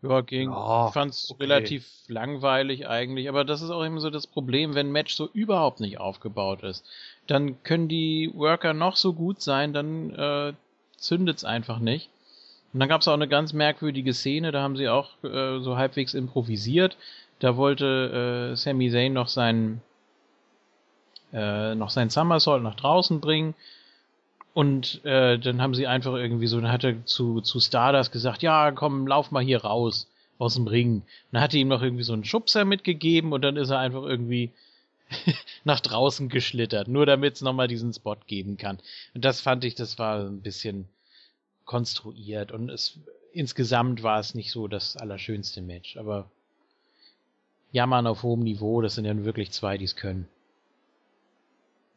ja, 0.02 0.20
ging, 0.20 0.50
Ja, 0.50 0.88
ich 0.88 0.92
fand's 0.92 1.30
okay. 1.30 1.44
relativ 1.44 1.88
langweilig 2.08 2.88
eigentlich, 2.88 3.28
aber 3.28 3.44
das 3.44 3.62
ist 3.62 3.70
auch 3.70 3.82
immer 3.82 4.00
so 4.00 4.10
das 4.10 4.26
Problem, 4.26 4.74
wenn 4.74 4.90
Match 4.90 5.14
so 5.14 5.28
überhaupt 5.32 5.80
nicht 5.80 5.98
aufgebaut 5.98 6.62
ist. 6.62 6.84
Dann 7.26 7.62
können 7.62 7.88
die 7.88 8.30
Worker 8.34 8.74
noch 8.74 8.96
so 8.96 9.12
gut 9.12 9.40
sein, 9.40 9.72
dann 9.72 10.10
äh, 10.10 10.52
zündet's 10.96 11.44
einfach 11.44 11.78
nicht. 11.78 12.10
Und 12.72 12.80
dann 12.80 12.88
gab's 12.88 13.06
auch 13.06 13.14
eine 13.14 13.28
ganz 13.28 13.52
merkwürdige 13.52 14.14
Szene, 14.14 14.50
da 14.50 14.62
haben 14.62 14.76
sie 14.76 14.88
auch 14.88 15.10
äh, 15.22 15.60
so 15.60 15.76
halbwegs 15.76 16.14
improvisiert. 16.14 16.96
Da 17.38 17.56
wollte 17.56 18.52
äh, 18.52 18.56
Sami 18.56 18.90
Zayn 18.90 19.12
noch 19.12 19.28
seinen 19.28 19.82
äh, 21.32 21.74
noch 21.74 21.90
sein 21.90 22.10
Somersault 22.10 22.62
nach 22.62 22.74
draußen 22.74 23.20
bringen. 23.20 23.54
Und 24.54 25.02
äh, 25.04 25.38
dann 25.38 25.62
haben 25.62 25.74
sie 25.74 25.86
einfach 25.86 26.14
irgendwie 26.14 26.46
so, 26.46 26.60
dann 26.60 26.70
hat 26.70 26.84
er 26.84 27.04
zu, 27.06 27.40
zu 27.40 27.58
Stardust 27.58 28.12
gesagt, 28.12 28.42
ja, 28.42 28.70
komm, 28.70 29.06
lauf 29.06 29.30
mal 29.30 29.42
hier 29.42 29.64
raus 29.64 30.08
aus 30.38 30.54
dem 30.54 30.66
Ring. 30.66 31.02
Dann 31.30 31.40
hat 31.40 31.54
er 31.54 31.60
ihm 31.60 31.68
noch 31.68 31.82
irgendwie 31.82 32.02
so 32.02 32.12
einen 32.12 32.24
Schubser 32.24 32.64
mitgegeben 32.64 33.32
und 33.32 33.42
dann 33.42 33.56
ist 33.56 33.70
er 33.70 33.78
einfach 33.78 34.02
irgendwie 34.02 34.50
nach 35.64 35.80
draußen 35.80 36.28
geschlittert, 36.28 36.88
nur 36.88 37.06
damit 37.06 37.36
es 37.36 37.40
nochmal 37.40 37.68
diesen 37.68 37.92
Spot 37.94 38.16
geben 38.26 38.56
kann. 38.58 38.78
Und 39.14 39.24
das 39.24 39.40
fand 39.40 39.64
ich, 39.64 39.74
das 39.74 39.98
war 39.98 40.20
ein 40.20 40.42
bisschen 40.42 40.88
konstruiert 41.64 42.52
und 42.52 42.68
es 42.68 42.98
insgesamt 43.32 44.02
war 44.02 44.18
es 44.20 44.34
nicht 44.34 44.50
so 44.50 44.68
das 44.68 44.96
allerschönste 44.96 45.62
Match, 45.62 45.96
aber 45.96 46.30
jammern 47.70 48.06
auf 48.06 48.22
hohem 48.22 48.40
Niveau, 48.40 48.82
das 48.82 48.96
sind 48.96 49.06
ja 49.06 49.14
nun 49.14 49.24
wirklich 49.24 49.52
zwei, 49.52 49.78
die 49.78 49.86
es 49.86 49.96
können. 49.96 50.28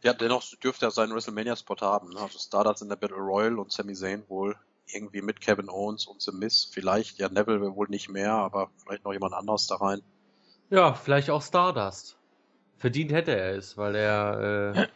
Ja, 0.06 0.14
dennoch 0.14 0.44
dürfte 0.64 0.86
er 0.86 0.92
seinen 0.92 1.16
WrestleMania-Spot 1.16 1.78
haben. 1.82 2.10
Ne? 2.10 2.20
Also 2.20 2.38
Stardust 2.38 2.84
in 2.84 2.90
der 2.90 2.96
Battle 2.96 3.18
Royal 3.18 3.58
und 3.58 3.72
Sami 3.72 3.96
Zayn 3.96 4.24
wohl 4.28 4.56
irgendwie 4.94 5.24
mit 5.24 5.42
Kevin 5.42 5.68
Owens 5.68 6.06
und 6.06 6.22
The 6.22 6.32
Miz. 6.32 6.70
Vielleicht, 6.72 7.18
ja, 7.18 7.28
Neville 7.28 7.76
wohl 7.76 7.88
nicht 7.90 8.08
mehr, 8.08 8.34
aber 8.34 8.70
vielleicht 8.78 9.04
noch 9.04 9.14
jemand 9.14 9.34
anderes 9.34 9.66
da 9.66 9.78
rein. 9.78 10.02
Ja, 10.70 10.94
vielleicht 10.94 11.32
auch 11.32 11.42
Stardust. 11.42 12.20
Verdient 12.78 13.12
hätte 13.14 13.36
er 13.36 13.56
es, 13.56 13.78
weil 13.78 13.96
er 13.96 14.76
äh, 14.76 14.88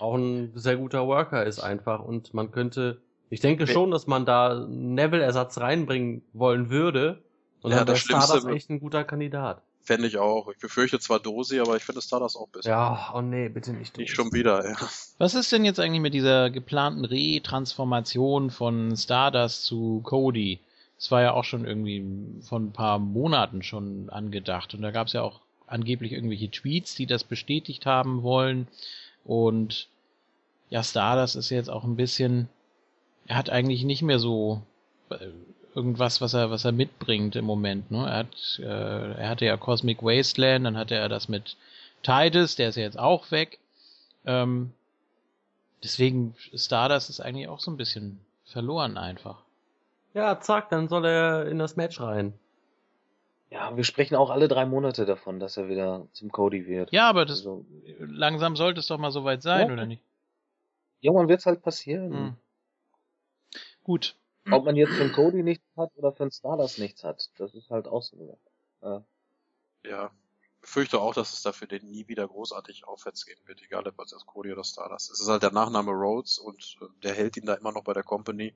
auch 0.00 0.16
ein 0.16 0.50
sehr 0.56 0.76
guter 0.76 1.06
Worker 1.06 1.44
ist 1.44 1.60
einfach 1.60 2.00
und 2.00 2.34
man 2.34 2.50
könnte, 2.50 3.00
ich 3.30 3.38
denke 3.38 3.68
schon, 3.68 3.92
dass 3.92 4.08
man 4.08 4.26
da 4.26 4.66
Neville-Ersatz 4.68 5.58
reinbringen 5.58 6.22
wollen 6.32 6.68
würde 6.68 7.22
und 7.62 7.70
Ja, 7.70 7.84
dann 7.84 7.88
wäre 7.88 7.96
Stardust 7.96 8.48
echt 8.48 8.70
ein 8.70 8.80
guter 8.80 9.04
Kandidat. 9.04 9.62
Fände 9.88 10.06
ich 10.06 10.18
auch. 10.18 10.50
Ich 10.50 10.58
befürchte 10.58 11.00
zwar 11.00 11.18
Dosi, 11.18 11.60
aber 11.60 11.74
ich 11.74 11.82
finde 11.82 12.02
Stardust 12.02 12.36
auch 12.36 12.48
besser. 12.48 12.68
Ja, 12.68 13.10
oh 13.14 13.22
nee, 13.22 13.48
bitte 13.48 13.72
nicht. 13.72 13.96
Nicht 13.96 14.14
schon 14.14 14.34
wieder, 14.34 14.62
ja. 14.62 14.76
Was 15.16 15.34
ist 15.34 15.50
denn 15.50 15.64
jetzt 15.64 15.80
eigentlich 15.80 16.02
mit 16.02 16.12
dieser 16.12 16.50
geplanten 16.50 17.06
Retransformation 17.06 18.50
von 18.50 18.94
Stardust 18.98 19.64
zu 19.64 20.02
Cody? 20.04 20.60
Das 20.98 21.10
war 21.10 21.22
ja 21.22 21.32
auch 21.32 21.44
schon 21.44 21.64
irgendwie 21.64 22.04
von 22.42 22.66
ein 22.66 22.72
paar 22.72 22.98
Monaten 22.98 23.62
schon 23.62 24.10
angedacht. 24.10 24.74
Und 24.74 24.82
da 24.82 24.90
gab 24.90 25.06
es 25.06 25.14
ja 25.14 25.22
auch 25.22 25.40
angeblich 25.66 26.12
irgendwelche 26.12 26.50
Tweets, 26.50 26.94
die 26.94 27.06
das 27.06 27.24
bestätigt 27.24 27.86
haben 27.86 28.22
wollen. 28.22 28.68
Und 29.24 29.88
ja, 30.68 30.84
Stardust 30.84 31.34
ist 31.34 31.48
jetzt 31.48 31.70
auch 31.70 31.84
ein 31.84 31.96
bisschen, 31.96 32.50
er 33.26 33.36
hat 33.36 33.48
eigentlich 33.48 33.84
nicht 33.84 34.02
mehr 34.02 34.18
so 34.18 34.60
äh, 35.08 35.28
irgendwas, 35.78 36.20
was 36.20 36.34
er, 36.34 36.50
was 36.50 36.64
er 36.64 36.72
mitbringt 36.72 37.36
im 37.36 37.44
Moment. 37.44 37.90
Ne? 37.90 37.98
Er, 38.06 38.16
hat, 38.18 38.58
äh, 38.58 39.12
er 39.22 39.28
hatte 39.28 39.44
ja 39.44 39.56
Cosmic 39.56 40.02
Wasteland, 40.02 40.66
dann 40.66 40.76
hatte 40.76 40.96
er 40.96 41.08
das 41.08 41.28
mit 41.28 41.56
Titus, 42.02 42.56
der 42.56 42.70
ist 42.70 42.76
ja 42.76 42.82
jetzt 42.82 42.98
auch 42.98 43.30
weg. 43.30 43.58
Ähm, 44.26 44.72
deswegen, 45.84 46.34
Stardust 46.54 47.10
ist 47.10 47.20
eigentlich 47.20 47.46
auch 47.48 47.60
so 47.60 47.70
ein 47.70 47.76
bisschen 47.76 48.18
verloren 48.44 48.98
einfach. 48.98 49.38
Ja, 50.14 50.40
zack, 50.40 50.68
dann 50.70 50.88
soll 50.88 51.04
er 51.06 51.46
in 51.46 51.58
das 51.58 51.76
Match 51.76 52.00
rein. 52.00 52.32
Ja, 53.50 53.76
wir 53.76 53.84
sprechen 53.84 54.16
auch 54.16 54.30
alle 54.30 54.48
drei 54.48 54.66
Monate 54.66 55.06
davon, 55.06 55.38
dass 55.40 55.56
er 55.56 55.68
wieder 55.68 56.06
zum 56.12 56.30
Cody 56.32 56.66
wird. 56.66 56.92
Ja, 56.92 57.08
aber 57.08 57.24
das 57.24 57.38
Also, 57.38 57.64
langsam 58.00 58.56
sollte 58.56 58.80
es 58.80 58.88
doch 58.88 58.98
mal 58.98 59.12
soweit 59.12 59.42
sein, 59.42 59.68
Ja. 59.68 59.72
oder 59.72 59.86
nicht? 59.86 60.02
irgendwann 61.00 61.28
wird's 61.28 61.46
halt 61.46 61.62
passieren. 61.62 62.12
Hm. 62.12 62.34
Gut. 63.84 64.16
Ob 64.50 64.64
man 64.64 64.76
jetzt 64.76 64.92
für 64.92 65.02
einen 65.02 65.12
Cody 65.12 65.42
nichts 65.42 65.64
hat 65.76 65.90
oder 65.96 66.12
für 66.12 66.24
einen 66.24 66.32
Stardust 66.32 66.78
nichts 66.78 67.04
hat, 67.04 67.28
das 67.38 67.54
ist 67.54 67.70
halt 67.70 67.86
auch 67.86 68.02
so. 68.02 68.38
Ja. 68.82 69.04
Ja. 69.84 70.10
fürchte 70.62 71.00
auch, 71.00 71.14
dass 71.14 71.32
es 71.32 71.42
dafür 71.42 71.68
den 71.68 71.90
nie 71.90 72.08
wieder 72.08 72.26
großartig 72.26 72.86
aufwärts 72.86 73.24
gehen 73.26 73.38
wird, 73.46 73.62
egal 73.62 73.86
ob 73.86 74.00
es 74.00 74.26
Cody 74.26 74.52
oder 74.52 74.64
Stardust. 74.64 75.10
Es 75.10 75.20
ist 75.20 75.28
halt 75.28 75.42
der 75.42 75.52
Nachname 75.52 75.92
Rhodes 75.92 76.38
und 76.38 76.76
äh, 76.80 76.86
der 77.02 77.14
hält 77.14 77.36
ihn 77.36 77.46
da 77.46 77.54
immer 77.54 77.72
noch 77.72 77.84
bei 77.84 77.92
der 77.92 78.02
Company. 78.02 78.54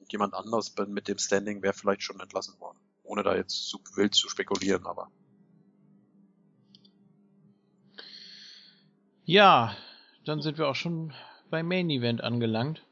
Und 0.00 0.12
jemand 0.12 0.34
anders 0.34 0.74
mit 0.86 1.08
dem 1.08 1.18
Standing 1.18 1.62
wäre 1.62 1.72
vielleicht 1.72 2.02
schon 2.02 2.20
entlassen 2.20 2.58
worden. 2.60 2.78
Ohne 3.04 3.22
da 3.22 3.34
jetzt 3.34 3.68
zu 3.68 3.78
wild 3.94 4.14
zu 4.14 4.28
spekulieren, 4.28 4.86
aber. 4.86 5.10
Ja, 9.24 9.74
dann 10.24 10.42
sind 10.42 10.58
wir 10.58 10.68
auch 10.68 10.74
schon 10.74 11.14
beim 11.50 11.66
Main 11.66 11.88
Event 11.88 12.20
angelangt. 12.22 12.84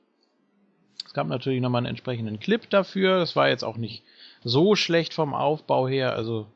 Es 1.13 1.15
gab 1.15 1.27
natürlich 1.27 1.61
nochmal 1.61 1.81
einen 1.81 1.89
entsprechenden 1.89 2.41
Clip 2.41 2.71
dafür. 2.71 3.19
Es 3.19 3.37
war 3.37 3.51
jetzt 3.51 3.65
auch 3.65 3.77
nicht 3.77 4.03
so 4.45 4.77
schlecht 4.77 5.13
vom 5.13 5.35
Aufbau 5.35 5.87
her. 5.87 6.15
Also 6.15 6.47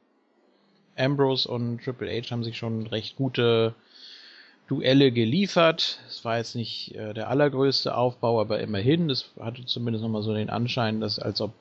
Ambrose 0.96 1.46
und 1.46 1.84
Triple 1.84 2.10
H 2.10 2.30
haben 2.30 2.42
sich 2.42 2.56
schon 2.56 2.86
recht 2.86 3.16
gute 3.16 3.74
Duelle 4.66 5.12
geliefert. 5.12 6.00
Es 6.08 6.24
war 6.24 6.38
jetzt 6.38 6.56
nicht 6.56 6.94
äh, 6.94 7.12
der 7.12 7.28
allergrößte 7.28 7.94
Aufbau, 7.94 8.40
aber 8.40 8.58
immerhin. 8.60 9.10
Es 9.10 9.30
hatte 9.38 9.66
zumindest 9.66 10.02
nochmal 10.02 10.22
so 10.22 10.32
den 10.32 10.48
Anschein, 10.48 11.02
dass 11.02 11.18
als 11.18 11.42
ob 11.42 11.52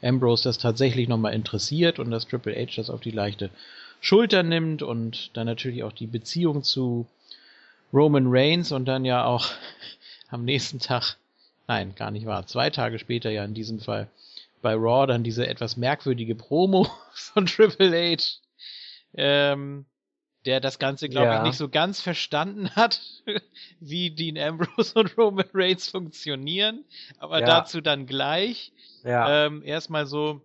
Ambrose 0.00 0.44
das 0.44 0.58
tatsächlich 0.58 1.08
nochmal 1.08 1.34
interessiert 1.34 1.98
und 1.98 2.12
dass 2.12 2.28
Triple 2.28 2.54
H 2.54 2.76
das 2.76 2.88
auf 2.88 3.00
die 3.00 3.10
leichte 3.10 3.50
Schulter 4.00 4.44
nimmt 4.44 4.80
und 4.80 5.36
dann 5.36 5.48
natürlich 5.48 5.82
auch 5.82 5.90
die 5.90 6.06
Beziehung 6.06 6.62
zu 6.62 7.08
Roman 7.92 8.26
Reigns 8.28 8.70
und 8.70 8.84
dann 8.84 9.04
ja 9.04 9.24
auch 9.24 9.44
am 10.30 10.44
nächsten 10.44 10.78
Tag, 10.78 11.16
nein, 11.66 11.94
gar 11.94 12.10
nicht 12.10 12.26
wahr, 12.26 12.46
zwei 12.46 12.70
Tage 12.70 12.98
später 12.98 13.30
ja 13.30 13.44
in 13.44 13.54
diesem 13.54 13.80
Fall 13.80 14.08
bei 14.62 14.74
Raw 14.74 15.06
dann 15.06 15.24
diese 15.24 15.46
etwas 15.46 15.76
merkwürdige 15.76 16.34
Promo 16.34 16.86
von 17.12 17.46
Triple 17.46 17.92
H 17.92 18.40
ähm, 19.16 19.86
der 20.44 20.60
das 20.60 20.78
Ganze, 20.78 21.08
glaube 21.08 21.28
ja. 21.28 21.38
ich, 21.38 21.42
nicht 21.42 21.56
so 21.56 21.68
ganz 21.68 22.00
verstanden 22.00 22.70
hat, 22.70 23.00
wie 23.80 24.10
Dean 24.10 24.38
Ambrose 24.38 24.98
und 24.98 25.16
Roman 25.16 25.48
Reigns 25.54 25.88
funktionieren. 25.88 26.84
Aber 27.18 27.40
ja. 27.40 27.46
dazu 27.46 27.80
dann 27.80 28.06
gleich. 28.06 28.72
Ja. 29.04 29.46
Ähm, 29.46 29.62
erstmal 29.64 30.06
so 30.06 30.42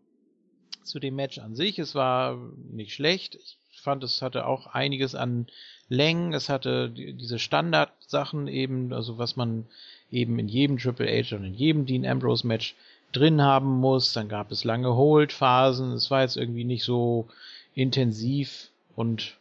zu 0.83 0.99
dem 0.99 1.15
Match 1.15 1.37
an 1.39 1.55
sich. 1.55 1.79
Es 1.79 1.95
war 1.95 2.37
nicht 2.71 2.93
schlecht. 2.93 3.37
Ich 3.71 3.81
fand, 3.81 4.03
es 4.03 4.21
hatte 4.21 4.45
auch 4.45 4.67
einiges 4.67 5.15
an 5.15 5.47
Längen. 5.89 6.33
Es 6.33 6.49
hatte 6.49 6.89
die, 6.89 7.13
diese 7.13 7.39
Standardsachen 7.39 8.47
eben, 8.47 8.93
also 8.93 9.17
was 9.17 9.35
man 9.35 9.65
eben 10.11 10.39
in 10.39 10.47
jedem 10.47 10.77
Triple 10.77 11.07
H 11.07 11.35
und 11.35 11.43
in 11.43 11.53
jedem 11.53 11.85
Dean 11.85 12.05
Ambrose 12.05 12.47
Match 12.47 12.75
drin 13.11 13.41
haben 13.41 13.79
muss. 13.79 14.13
Dann 14.13 14.29
gab 14.29 14.51
es 14.51 14.63
lange 14.63 14.95
Hold-Phasen. 14.95 15.93
Es 15.93 16.09
war 16.11 16.21
jetzt 16.21 16.37
irgendwie 16.37 16.63
nicht 16.63 16.83
so 16.83 17.27
intensiv 17.75 18.69
und 18.95 19.35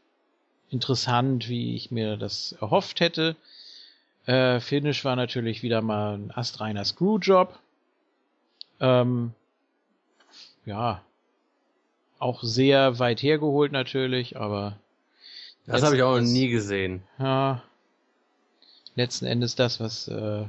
interessant, 0.70 1.48
wie 1.48 1.76
ich 1.76 1.90
mir 1.90 2.16
das 2.16 2.52
erhofft 2.60 3.00
hätte. 3.00 3.36
Äh, 4.26 4.60
Finish 4.60 5.04
war 5.04 5.16
natürlich 5.16 5.62
wieder 5.62 5.80
mal 5.80 6.18
ein 6.18 6.30
astreiner 6.34 6.84
Screwjob. 6.84 7.58
Ähm, 8.80 9.32
ja, 10.66 11.02
auch 12.18 12.42
sehr 12.42 12.98
weit 12.98 13.22
hergeholt 13.22 13.72
natürlich, 13.72 14.36
aber 14.36 14.76
das 15.68 15.82
habe 15.82 15.96
ich 15.96 16.02
auch 16.02 16.18
noch 16.18 16.26
nie 16.26 16.48
gesehen. 16.48 17.02
Ja, 17.18 17.62
letzten 18.94 19.26
Endes 19.26 19.54
das, 19.54 19.80
was 19.80 20.08
äh, 20.08 20.44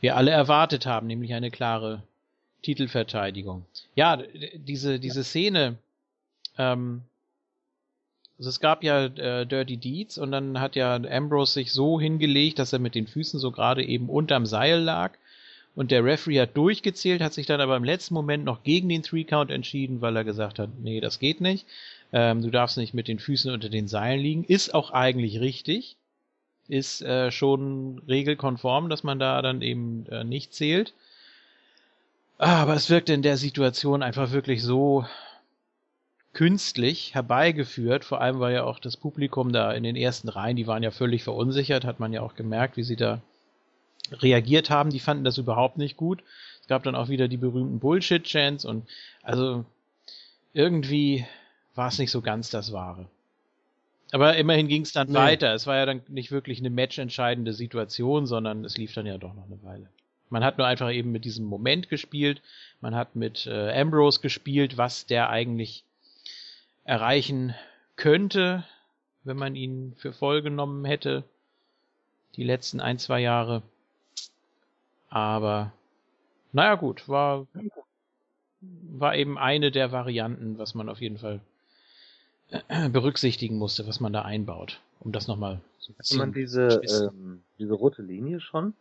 wir 0.00 0.16
alle 0.16 0.30
erwartet 0.30 0.86
haben, 0.86 1.06
nämlich 1.06 1.34
eine 1.34 1.50
klare 1.50 2.02
Titelverteidigung. 2.62 3.64
Ja, 3.94 4.18
diese 4.54 4.98
diese 4.98 5.24
Szene, 5.24 5.76
ähm, 6.58 7.02
also 8.38 8.48
es 8.48 8.60
gab 8.60 8.82
ja 8.82 9.04
äh, 9.04 9.46
Dirty 9.46 9.76
Deeds 9.76 10.18
und 10.18 10.32
dann 10.32 10.60
hat 10.60 10.74
ja 10.74 10.96
Ambrose 10.96 11.52
sich 11.52 11.72
so 11.72 12.00
hingelegt, 12.00 12.58
dass 12.58 12.72
er 12.72 12.80
mit 12.80 12.94
den 12.94 13.06
Füßen 13.06 13.38
so 13.38 13.52
gerade 13.52 13.84
eben 13.84 14.08
unterm 14.08 14.46
Seil 14.46 14.80
lag. 14.80 15.12
Und 15.74 15.90
der 15.90 16.04
Referee 16.04 16.40
hat 16.40 16.56
durchgezählt, 16.56 17.22
hat 17.22 17.32
sich 17.32 17.46
dann 17.46 17.60
aber 17.60 17.76
im 17.76 17.84
letzten 17.84 18.14
Moment 18.14 18.44
noch 18.44 18.62
gegen 18.62 18.88
den 18.88 19.02
Three 19.02 19.24
Count 19.24 19.50
entschieden, 19.50 20.00
weil 20.00 20.16
er 20.16 20.24
gesagt 20.24 20.58
hat, 20.58 20.68
nee, 20.82 21.00
das 21.00 21.18
geht 21.18 21.40
nicht. 21.40 21.66
Ähm, 22.12 22.42
du 22.42 22.50
darfst 22.50 22.76
nicht 22.76 22.94
mit 22.94 23.08
den 23.08 23.18
Füßen 23.18 23.52
unter 23.52 23.68
den 23.68 23.88
Seilen 23.88 24.20
liegen. 24.20 24.44
Ist 24.44 24.74
auch 24.74 24.90
eigentlich 24.90 25.40
richtig. 25.40 25.96
Ist 26.68 27.02
äh, 27.02 27.30
schon 27.30 28.02
regelkonform, 28.06 28.88
dass 28.88 29.02
man 29.02 29.18
da 29.18 29.42
dann 29.42 29.62
eben 29.62 30.06
äh, 30.06 30.24
nicht 30.24 30.54
zählt. 30.54 30.94
Aber 32.38 32.74
es 32.74 32.90
wirkt 32.90 33.08
in 33.08 33.22
der 33.22 33.36
Situation 33.36 34.02
einfach 34.02 34.32
wirklich 34.32 34.62
so 34.62 35.04
künstlich 36.32 37.14
herbeigeführt, 37.14 38.04
vor 38.04 38.20
allem 38.20 38.40
weil 38.40 38.54
ja 38.54 38.64
auch 38.64 38.78
das 38.78 38.96
Publikum 38.96 39.52
da 39.52 39.72
in 39.72 39.82
den 39.82 39.96
ersten 39.96 40.28
Reihen, 40.28 40.56
die 40.56 40.66
waren 40.66 40.82
ja 40.82 40.90
völlig 40.90 41.22
verunsichert, 41.24 41.84
hat 41.84 42.00
man 42.00 42.12
ja 42.12 42.22
auch 42.22 42.34
gemerkt, 42.34 42.76
wie 42.76 42.84
sie 42.84 42.96
da 42.96 43.20
reagiert 44.10 44.70
haben, 44.70 44.90
die 44.90 45.00
fanden 45.00 45.24
das 45.24 45.38
überhaupt 45.38 45.78
nicht 45.78 45.96
gut. 45.96 46.22
Es 46.60 46.68
gab 46.68 46.82
dann 46.84 46.94
auch 46.94 47.08
wieder 47.08 47.28
die 47.28 47.36
berühmten 47.36 47.80
Bullshit-Chants 47.80 48.64
und 48.64 48.88
also 49.22 49.64
irgendwie 50.54 51.26
war 51.74 51.88
es 51.88 51.98
nicht 51.98 52.10
so 52.10 52.20
ganz 52.20 52.50
das 52.50 52.72
Wahre. 52.72 53.06
Aber 54.12 54.36
immerhin 54.36 54.68
ging 54.68 54.82
es 54.82 54.92
dann 54.92 55.08
nee. 55.08 55.14
weiter. 55.14 55.54
Es 55.54 55.66
war 55.66 55.76
ja 55.76 55.86
dann 55.86 56.02
nicht 56.08 56.30
wirklich 56.30 56.58
eine 56.58 56.70
matchentscheidende 56.70 57.54
Situation, 57.54 58.26
sondern 58.26 58.64
es 58.64 58.76
lief 58.76 58.92
dann 58.92 59.06
ja 59.06 59.16
doch 59.16 59.34
noch 59.34 59.46
eine 59.46 59.62
Weile. 59.62 59.88
Man 60.28 60.44
hat 60.44 60.58
nur 60.58 60.66
einfach 60.66 60.90
eben 60.90 61.12
mit 61.12 61.24
diesem 61.24 61.46
Moment 61.46 61.88
gespielt. 61.88 62.42
Man 62.80 62.94
hat 62.94 63.16
mit 63.16 63.46
äh, 63.46 63.72
Ambrose 63.72 64.20
gespielt, 64.20 64.76
was 64.76 65.06
der 65.06 65.30
eigentlich 65.30 65.84
erreichen 66.84 67.54
könnte, 67.96 68.64
wenn 69.24 69.36
man 69.36 69.56
ihn 69.56 69.94
für 69.96 70.12
voll 70.12 70.42
genommen 70.42 70.84
hätte, 70.84 71.24
die 72.36 72.44
letzten 72.44 72.80
ein, 72.80 72.98
zwei 72.98 73.20
Jahre. 73.20 73.62
Aber 75.08 75.72
naja 76.52 76.74
gut, 76.74 77.08
war, 77.08 77.46
war 78.60 79.16
eben 79.16 79.38
eine 79.38 79.70
der 79.70 79.92
Varianten, 79.92 80.58
was 80.58 80.74
man 80.74 80.88
auf 80.88 81.00
jeden 81.00 81.18
Fall 81.18 81.40
berücksichtigen 82.92 83.56
musste, 83.56 83.86
was 83.86 84.00
man 84.00 84.12
da 84.12 84.22
einbaut, 84.22 84.80
um 85.00 85.12
das 85.12 85.26
nochmal 85.28 85.60
so 85.78 85.92
Hat 85.98 86.18
man 86.18 86.32
diese, 86.32 86.80
ähm, 86.88 87.42
diese 87.58 87.74
rote 87.74 88.02
Linie 88.02 88.40
schon? 88.40 88.74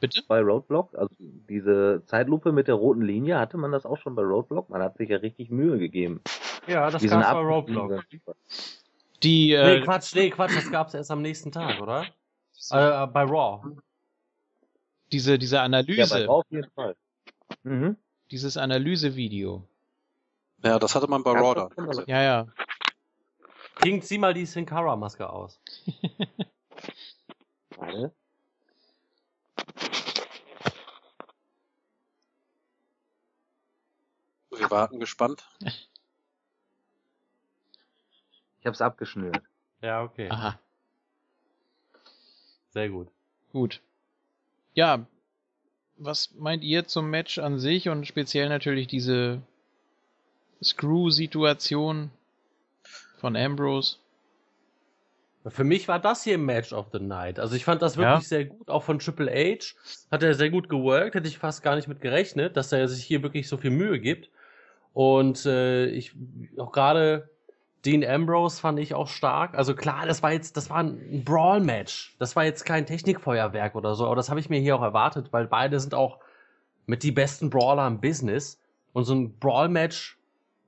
Bitte? 0.00 0.22
Bei 0.28 0.40
Roadblock, 0.40 0.94
also 0.94 1.14
diese 1.18 2.02
Zeitlupe 2.04 2.52
mit 2.52 2.68
der 2.68 2.74
roten 2.74 3.00
Linie, 3.00 3.38
hatte 3.38 3.56
man 3.56 3.72
das 3.72 3.86
auch 3.86 3.96
schon 3.96 4.14
bei 4.14 4.22
Roadblock? 4.22 4.68
Man 4.68 4.82
hat 4.82 4.98
sich 4.98 5.08
ja 5.08 5.16
richtig 5.16 5.50
Mühe 5.50 5.78
gegeben. 5.78 6.20
Ja, 6.66 6.90
das 6.90 7.02
gab's 7.02 7.26
bei 7.26 7.40
Roadblock. 7.40 8.04
Die, 9.22 9.52
äh, 9.52 9.78
nee, 9.78 9.84
Quatsch, 9.84 10.14
nee, 10.14 10.28
Quatsch, 10.28 10.54
das 10.54 10.70
gab's 10.70 10.92
erst 10.92 11.10
am 11.10 11.22
nächsten 11.22 11.52
Tag, 11.52 11.80
oder? 11.80 12.02
Äh, 12.70 13.06
bei 13.06 13.22
Raw. 13.22 13.62
Diese, 15.10 15.38
diese 15.38 15.60
Analyse. 15.60 16.00
Ja, 16.00 16.06
bei 16.06 16.26
Raw 16.26 16.40
auf 16.40 16.50
jeden 16.50 16.70
Fall. 16.72 16.96
Mhm. 17.62 17.96
Dieses 18.30 18.58
Analysevideo. 18.58 19.66
Ja, 20.64 20.78
das 20.78 20.94
hatte 20.94 21.08
man 21.08 21.22
bei 21.22 21.32
Raw 21.32 21.54
dann. 21.54 22.04
Ja, 22.06 22.22
ja. 22.22 22.46
King, 23.76 24.00
zieh 24.00 24.16
mal 24.16 24.32
die 24.32 24.46
Sin 24.46 24.64
Cara 24.64 24.96
Maske 24.96 25.28
aus. 25.28 25.60
Warte. 27.76 28.14
Wir 34.50 34.70
warten 34.70 35.00
gespannt. 35.00 35.46
Ich 38.60 38.66
hab's 38.66 38.80
abgeschnürt. 38.80 39.42
Ja, 39.82 40.02
okay. 40.02 40.30
Aha. 40.30 40.58
Sehr 42.70 42.88
gut. 42.88 43.08
Gut. 43.52 43.82
Ja, 44.72 45.06
was 45.96 46.32
meint 46.34 46.64
ihr 46.64 46.86
zum 46.86 47.10
Match 47.10 47.38
an 47.38 47.58
sich 47.58 47.90
und 47.90 48.06
speziell 48.06 48.48
natürlich 48.48 48.86
diese 48.86 49.42
Screw-Situation 50.64 52.10
von 53.18 53.36
Ambrose? 53.36 53.96
Für 55.46 55.64
mich 55.64 55.88
war 55.88 55.98
das 55.98 56.24
hier 56.24 56.38
Match 56.38 56.72
of 56.72 56.86
the 56.92 56.98
Night. 56.98 57.38
Also 57.38 57.54
ich 57.54 57.64
fand 57.64 57.82
das 57.82 57.98
wirklich 57.98 58.22
ja. 58.22 58.28
sehr 58.28 58.44
gut, 58.46 58.70
auch 58.70 58.82
von 58.82 58.98
Triple 58.98 59.30
H. 59.30 59.74
Hat 60.10 60.22
er 60.22 60.32
sehr 60.34 60.50
gut 60.50 60.70
geworkt, 60.70 61.14
hätte 61.14 61.28
ich 61.28 61.38
fast 61.38 61.62
gar 61.62 61.76
nicht 61.76 61.86
mit 61.86 62.00
gerechnet, 62.00 62.56
dass 62.56 62.72
er 62.72 62.88
sich 62.88 63.04
hier 63.04 63.22
wirklich 63.22 63.46
so 63.46 63.58
viel 63.58 63.70
Mühe 63.70 64.00
gibt. 64.00 64.30
Und 64.94 65.44
äh, 65.44 65.86
ich 65.86 66.14
auch 66.56 66.72
gerade 66.72 67.28
Dean 67.84 68.04
Ambrose 68.04 68.58
fand 68.58 68.78
ich 68.78 68.94
auch 68.94 69.08
stark. 69.08 69.54
Also 69.54 69.74
klar, 69.74 70.06
das 70.06 70.22
war 70.22 70.32
jetzt, 70.32 70.56
das 70.56 70.70
war 70.70 70.78
ein 70.78 71.24
Brawl-Match. 71.24 72.16
Das 72.18 72.34
war 72.34 72.44
jetzt 72.44 72.64
kein 72.64 72.86
Technikfeuerwerk 72.86 73.74
oder 73.74 73.94
so, 73.94 74.06
aber 74.06 74.16
das 74.16 74.30
habe 74.30 74.40
ich 74.40 74.48
mir 74.48 74.60
hier 74.60 74.76
auch 74.76 74.82
erwartet, 74.82 75.32
weil 75.32 75.46
beide 75.46 75.78
sind 75.78 75.94
auch 75.94 76.20
mit 76.86 77.02
die 77.02 77.12
besten 77.12 77.50
Brawler 77.50 77.86
im 77.86 78.00
Business. 78.00 78.58
Und 78.94 79.04
so 79.04 79.14
ein 79.14 79.38
Brawl-Match, 79.38 80.16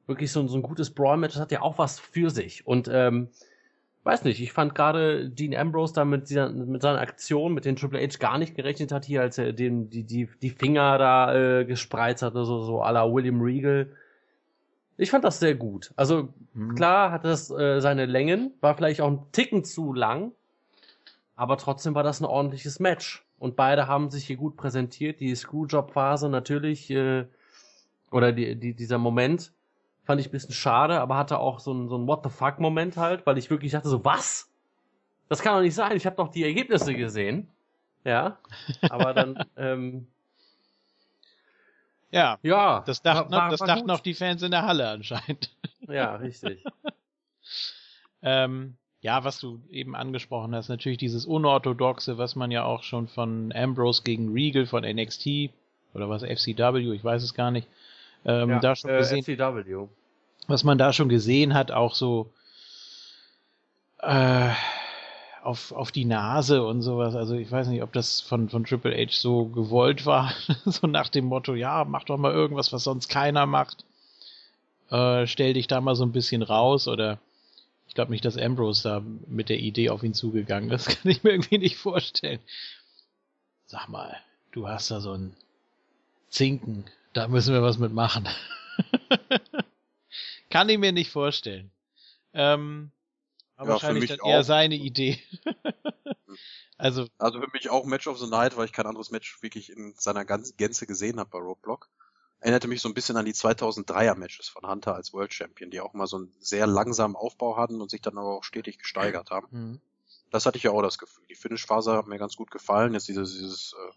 wirklich 0.07 0.31
so, 0.33 0.47
so 0.47 0.57
ein 0.57 0.63
gutes 0.63 0.91
Brawl-Match, 0.91 1.35
das 1.35 1.43
hat 1.43 1.53
ja 1.53 1.63
auch 1.63 1.79
was 1.79 1.99
für 1.99 2.31
sich. 2.31 2.67
Und 2.67 2.89
ähm, 2.93 3.29
weiß 4.07 4.23
nicht, 4.23 4.41
ich 4.41 4.53
fand 4.53 4.75
gerade 4.75 5.29
Dean 5.29 5.55
Ambrose 5.55 5.93
da 5.93 6.05
mit, 6.05 6.31
dieser, 6.31 6.49
mit 6.51 6.81
seiner 6.81 7.01
Aktion, 7.01 7.55
mit 7.55 7.65
den 7.65 7.75
Triple 7.75 8.01
H 8.01 8.19
gar 8.19 8.39
nicht 8.39 8.55
gerechnet 8.55 8.93
hat 8.93 9.05
hier, 9.05 9.21
als 9.21 9.37
er 9.37 9.53
den, 9.53 9.91
die, 9.91 10.05
die, 10.05 10.29
die 10.41 10.51
Finger 10.51 10.97
da 10.97 11.35
äh, 11.35 11.65
gespreizt 11.65 12.23
hatte, 12.23 12.45
so, 12.45 12.63
so 12.63 12.83
à 12.83 12.93
la 12.93 13.13
William 13.13 13.41
Regal 13.41 13.91
Ich 14.97 15.11
fand 15.11 15.25
das 15.25 15.41
sehr 15.41 15.57
gut. 15.57 15.93
Also 15.97 16.29
mhm. 16.55 16.77
klar 16.77 17.11
hat 17.11 17.25
das 17.25 17.51
äh, 17.51 17.81
seine 17.81 18.07
Längen, 18.07 18.53
war 18.61 18.77
vielleicht 18.77 19.01
auch 19.01 19.11
ein 19.11 19.27
Ticken 19.33 19.65
zu 19.65 19.93
lang, 19.93 20.31
aber 21.35 21.59
trotzdem 21.59 21.97
war 21.97 22.05
das 22.05 22.21
ein 22.21 22.27
ordentliches 22.27 22.79
Match. 22.79 23.27
Und 23.39 23.57
beide 23.57 23.89
haben 23.89 24.11
sich 24.11 24.25
hier 24.25 24.37
gut 24.37 24.57
präsentiert. 24.57 25.21
Die 25.21 25.35
Screwjob-Phase 25.35 26.31
natürlich, 26.31 26.91
äh, 26.91 27.27
oder 28.13 28.33
die, 28.33 28.55
die, 28.55 28.73
dieser 28.73 28.99
Moment 28.99 29.53
fand 30.07 30.21
ich 30.21 30.29
ein 30.29 30.33
bisschen 30.33 30.55
schade, 30.55 31.01
aber 31.01 31.17
hatte 31.17 31.39
auch 31.39 31.59
so 31.59 31.73
ein, 31.75 31.89
so 31.89 31.99
ein 31.99 32.07
What 32.07 32.23
the 32.23 32.31
fuck-Moment 32.31 32.97
halt, 32.97 33.27
weil 33.27 33.37
ich 33.37 33.51
wirklich 33.51 33.73
dachte 33.73 33.89
so, 33.89 34.05
was? 34.05 34.49
Das 35.29 35.43
kann 35.43 35.55
doch 35.55 35.63
nicht 35.63 35.75
sein, 35.75 35.97
ich 35.97 36.07
habe 36.07 36.17
doch 36.17 36.29
die 36.29 36.45
Ergebnisse 36.45 36.95
gesehen. 36.95 37.51
Ja, 38.05 38.39
aber 38.89 39.13
dann, 39.13 39.45
ähm, 39.57 40.07
ja, 42.13 42.39
ja, 42.43 42.85
das 42.87 43.03
dachten, 43.03 43.33
war, 43.33 43.43
war, 43.43 43.51
das 43.51 43.61
dachten 43.61 43.91
auch 43.91 44.01
die 44.01 44.15
Fans 44.15 44.43
in 44.43 44.53
der 44.53 44.63
Halle 44.63 44.89
anscheinend. 44.89 45.51
Ja, 45.89 46.17
richtig. 46.17 46.65
ähm, 48.23 48.77
ja, 49.03 49.23
was 49.23 49.39
du 49.39 49.63
eben 49.71 49.95
angesprochen 49.95 50.53
hast, 50.53 50.69
natürlich 50.69 50.99
dieses 50.99 51.27
Unorthodoxe, 51.27 52.19
was 52.19 52.35
man 52.35 52.51
ja 52.51 52.65
auch 52.65 52.83
schon 52.83 53.07
von 53.07 53.53
Ambrose 53.53 54.03
gegen 54.03 54.33
Regal 54.33 54.67
von 54.67 54.83
NXT 54.83 55.51
oder 55.95 56.09
was 56.09 56.25
FCW, 56.25 56.93
ich 56.93 57.05
weiß 57.05 57.23
es 57.23 57.35
gar 57.35 57.53
nicht, 57.53 57.69
ähm, 58.27 58.51
ja, 58.51 58.59
da 58.61 58.77
schon 58.77 58.91
äh, 58.91 58.99
gesehen. 58.99 59.23
FCW. 59.23 59.87
Was 60.49 60.65
man 60.65 60.79
da 60.79 60.93
schon 60.93 61.09
gesehen 61.09 61.55
hat, 61.55 61.73
auch 61.73 61.95
so 61.95 62.31
äh, 64.01 64.51
auf, 65.43 65.73
auf 65.73 65.93
die 65.93 66.05
Nase 66.05 66.65
und 66.65 66.83
sowas. 66.83 67.15
Also 67.15 67.35
ich 67.35 67.51
weiß 67.51 67.69
nicht, 67.69 67.83
ob 67.83 67.93
das 67.93 68.21
von, 68.21 68.49
von 68.49 68.65
Triple 68.65 68.97
H 68.97 69.13
so 69.13 69.47
gewollt 69.47 70.05
war. 70.05 70.33
so 70.65 70.87
nach 70.87 71.09
dem 71.09 71.27
Motto, 71.27 71.55
ja, 71.55 71.85
mach 71.85 72.05
doch 72.05 72.19
mal 72.19 72.33
irgendwas, 72.33 72.73
was 72.73 72.85
sonst 72.85 73.09
keiner 73.09 73.47
macht. 73.47 73.85
Äh, 74.91 75.27
stell 75.27 75.55
dich 75.55 75.69
da 75.69 75.81
mal 75.81 75.95
so 75.95 76.05
ein 76.05 76.13
bisschen 76.13 76.43
raus 76.43 76.89
oder 76.89 77.19
ich 77.89 77.95
glaube 77.95 78.11
nicht, 78.11 78.25
dass 78.25 78.37
Ambrose 78.37 78.83
da 78.83 79.03
mit 79.29 79.49
der 79.49 79.59
Idee 79.59 79.91
auf 79.91 80.03
ihn 80.03 80.15
zugegangen 80.15 80.71
ist. 80.71 80.89
Das 80.89 80.97
kann 81.03 81.11
ich 81.11 81.23
mir 81.23 81.31
irgendwie 81.31 81.59
nicht 81.59 81.77
vorstellen. 81.77 82.41
Sag 83.67 83.89
mal, 83.89 84.17
du 84.53 84.69
hast 84.69 84.91
da 84.91 85.01
so 85.01 85.13
einen 85.13 85.37
Zinken. 86.29 86.85
Da 87.17 87.29
müssen 87.29 87.55
wir 87.55 87.63
was 87.63 87.79
mitmachen. 87.79 88.29
kann 90.51 90.69
ich 90.69 90.77
mir 90.77 90.93
nicht 90.93 91.11
vorstellen. 91.11 91.71
Ähm, 92.35 92.91
aber 93.57 93.69
ja, 93.69 93.73
wahrscheinlich 93.73 94.11
dann 94.11 94.29
eher 94.29 94.45
seine 94.45 94.75
Idee. 94.75 95.19
also, 96.77 97.07
also 97.17 97.41
für 97.41 97.49
mich 97.55 97.71
auch 97.71 97.87
Match 97.87 98.07
of 98.07 98.19
the 98.19 98.27
Night, 98.27 98.59
weil 98.59 98.67
ich 98.67 98.75
kein 98.75 98.85
anderes 98.85 99.11
Match 99.11 99.43
wirklich 99.43 99.73
in 99.73 99.95
seiner 99.97 100.27
ganzen 100.27 100.59
Gänze 100.59 100.87
gesehen 100.87 101.19
habe 101.19 101.31
bei 101.31 101.39
Roadblock. 101.39 101.89
Erinnerte 102.41 102.69
mich 102.69 102.83
so 102.83 102.89
ein 102.91 102.95
bisschen 102.95 103.17
an 103.17 103.25
die 103.25 103.33
2003er 103.33 104.15
Matches 104.15 104.51
von 104.51 104.69
Hunter 104.69 104.95
als 104.95 105.15
World 105.15 105.33
Champion, 105.33 105.71
die 105.71 105.81
auch 105.81 105.95
mal 105.95 106.07
so 106.07 106.19
einen 106.19 106.35
sehr 106.39 106.67
langsamen 106.67 107.17
Aufbau 107.17 107.57
hatten 107.57 107.81
und 107.81 107.91
sich 107.91 108.03
dann 108.03 108.19
aber 108.19 108.37
auch 108.37 108.45
stetig 108.45 108.79
gesteigert 108.79 109.31
haben. 109.31 109.49
Mhm. 109.51 109.81
Das 110.31 110.45
hatte 110.45 110.59
ich 110.59 110.65
ja 110.65 110.73
auch 110.73 110.83
das 110.83 110.99
Gefühl. 110.99 111.25
Die 111.31 111.35
Finish-Phase 111.35 111.95
hat 111.95 112.09
mir 112.09 112.19
ganz 112.19 112.37
gut 112.37 112.51
gefallen. 112.51 112.93
Jetzt 112.93 113.09
dieses, 113.09 113.33
dieses 113.33 113.73
äh, 113.73 113.93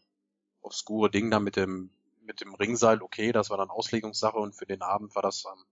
obskure 0.62 1.12
Ding 1.12 1.30
da 1.30 1.42
mit 1.42 1.58
dem, 1.58 1.90
mit 2.30 2.42
dem 2.42 2.54
Ringseil, 2.54 3.02
okay, 3.02 3.32
das 3.32 3.50
war 3.50 3.58
dann 3.58 3.72
Auslegungssache 3.72 4.38
und 4.38 4.56
für 4.56 4.68
den 4.68 4.84
Abend 4.84 5.16
war 5.16 5.24
das 5.24 5.46
ähm, 5.46 5.66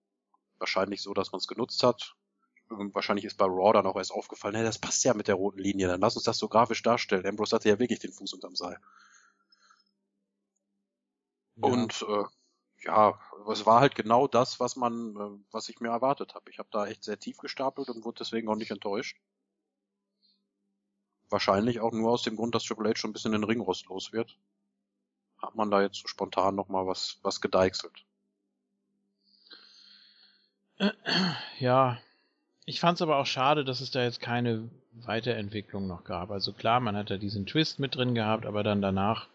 wahrscheinlich 0.57 1.03
so, 1.03 1.13
dass 1.13 1.31
man 1.31 1.37
es 1.39 1.47
genutzt 1.47 1.83
hat 1.83 2.15
wahrscheinlich 2.69 3.25
ist 3.25 3.37
bei 3.37 3.45
Raw 3.45 3.73
dann 3.73 3.85
auch 3.85 3.95
erst 3.95 4.11
aufgefallen, 4.11 4.55
hey, 4.55 4.63
das 4.63 4.79
passt 4.79 5.03
ja 5.03 5.13
mit 5.13 5.27
der 5.27 5.35
roten 5.35 5.59
Linie, 5.59 5.87
dann 5.87 6.01
lass 6.01 6.15
uns 6.15 6.25
das 6.25 6.37
so 6.37 6.49
grafisch 6.49 6.83
darstellen. 6.83 7.25
Ambrose 7.25 7.55
hatte 7.55 7.69
ja 7.69 7.79
wirklich 7.79 7.99
den 7.99 8.11
Fuß 8.11 8.33
unterm 8.33 8.55
Seil. 8.55 8.77
Ja. 11.55 11.63
Und 11.63 12.05
äh, 12.07 12.23
ja, 12.83 13.19
es 13.51 13.65
war 13.65 13.79
halt 13.79 13.95
genau 13.95 14.27
das, 14.27 14.59
was 14.59 14.75
man, 14.75 15.15
äh, 15.15 15.43
was 15.51 15.69
ich 15.69 15.79
mir 15.79 15.89
erwartet 15.89 16.35
habe. 16.35 16.51
Ich 16.51 16.59
habe 16.59 16.69
da 16.71 16.87
echt 16.87 17.03
sehr 17.03 17.19
tief 17.19 17.37
gestapelt 17.37 17.89
und 17.89 18.03
wurde 18.03 18.19
deswegen 18.19 18.49
auch 18.49 18.55
nicht 18.55 18.71
enttäuscht. 18.71 19.17
Wahrscheinlich 21.29 21.79
auch 21.79 21.91
nur 21.91 22.11
aus 22.11 22.23
dem 22.23 22.35
Grund, 22.35 22.53
dass 22.53 22.63
Triple 22.63 22.89
H 22.89 22.97
schon 22.97 23.09
ein 23.09 23.13
bisschen 23.13 23.31
den 23.31 23.43
Ringrost 23.43 23.87
los 23.87 24.13
wird. 24.13 24.37
Hat 25.41 25.55
man 25.55 25.69
da 25.69 25.81
jetzt 25.81 26.01
so 26.01 26.07
spontan 26.07 26.55
nochmal 26.55 26.87
was, 26.87 27.19
was 27.21 27.41
gedeichselt. 27.41 27.93
Ja, 31.59 31.97
ich 32.65 32.79
fand 32.79 32.97
es 32.97 33.01
aber 33.01 33.17
auch 33.17 33.25
schade, 33.25 33.65
dass 33.65 33.81
es 33.81 33.91
da 33.91 34.03
jetzt 34.03 34.19
keine 34.19 34.69
Weiterentwicklung 34.91 35.87
noch 35.87 36.03
gab. 36.03 36.31
Also 36.31 36.53
klar, 36.53 36.79
man 36.79 36.95
hat 36.95 37.09
da 37.09 37.17
diesen 37.17 37.45
Twist 37.45 37.79
mit 37.79 37.95
drin 37.95 38.13
gehabt, 38.13 38.45
aber 38.45 38.63
dann 38.63 38.81
danach. 38.81 39.27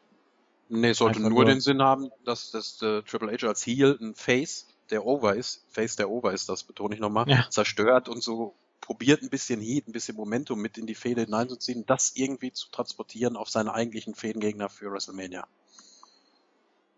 Nee, 0.69 0.91
es 0.91 0.99
sollte 0.99 1.21
nur, 1.21 1.31
nur, 1.31 1.45
den 1.45 1.61
Sinn 1.61 1.83
haben, 1.83 2.11
dass 2.25 2.51
das 2.51 2.81
äh, 2.83 3.03
Triple 3.03 3.33
H 3.33 3.47
als 3.47 3.67
Heel 3.67 3.99
ein 4.01 4.15
Face, 4.15 4.69
der 4.91 5.05
over 5.05 5.35
ist, 5.35 5.65
Face, 5.69 5.97
der 5.97 6.11
over 6.11 6.33
ist, 6.33 6.49
das 6.49 6.63
betone 6.63 6.95
ich 6.95 7.01
nochmal, 7.01 7.29
ja. 7.29 7.47
zerstört 7.51 8.09
und 8.09 8.23
so 8.23 8.55
probiert 8.81 9.23
ein 9.23 9.31
bisschen 9.31 9.61
Heat, 9.61 9.89
ein 9.89 9.93
bisschen 9.93 10.17
Momentum 10.17 10.61
mit 10.61 10.79
in 10.79 10.87
die 10.87 10.95
Fäde 10.95 11.23
hineinzuziehen, 11.23 11.87
das 11.87 12.13
irgendwie 12.15 12.53
zu 12.53 12.71
transportieren 12.71 13.37
auf 13.37 13.49
seinen 13.49 13.69
eigentlichen 13.69 14.15
Fädengegner 14.15 14.69
für 14.69 14.91
WrestleMania. 14.91 15.47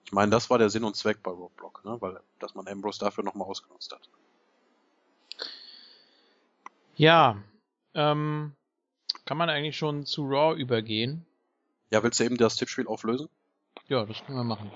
Ich 0.04 0.12
meine, 0.12 0.30
das 0.30 0.50
war 0.50 0.58
der 0.58 0.70
Sinn 0.70 0.84
und 0.84 0.96
Zweck 0.96 1.22
bei 1.22 1.30
Roadblock, 1.30 1.84
ne? 1.84 1.96
weil 2.00 2.20
dass 2.38 2.54
man 2.54 2.68
Ambrose 2.68 3.00
dafür 3.00 3.24
nochmal 3.24 3.48
ausgenutzt 3.48 3.92
hat. 3.92 4.08
Ja, 6.96 7.36
ähm, 7.94 8.52
kann 9.24 9.36
man 9.36 9.50
eigentlich 9.50 9.76
schon 9.76 10.04
zu 10.04 10.26
Raw 10.26 10.54
übergehen? 10.54 11.24
Ja, 11.90 12.02
willst 12.02 12.20
du 12.20 12.24
eben 12.24 12.36
das 12.36 12.56
Tippspiel 12.56 12.86
auflösen? 12.86 13.28
Ja, 13.88 14.04
das 14.04 14.24
können 14.24 14.38
wir 14.38 14.44
machen. 14.44 14.70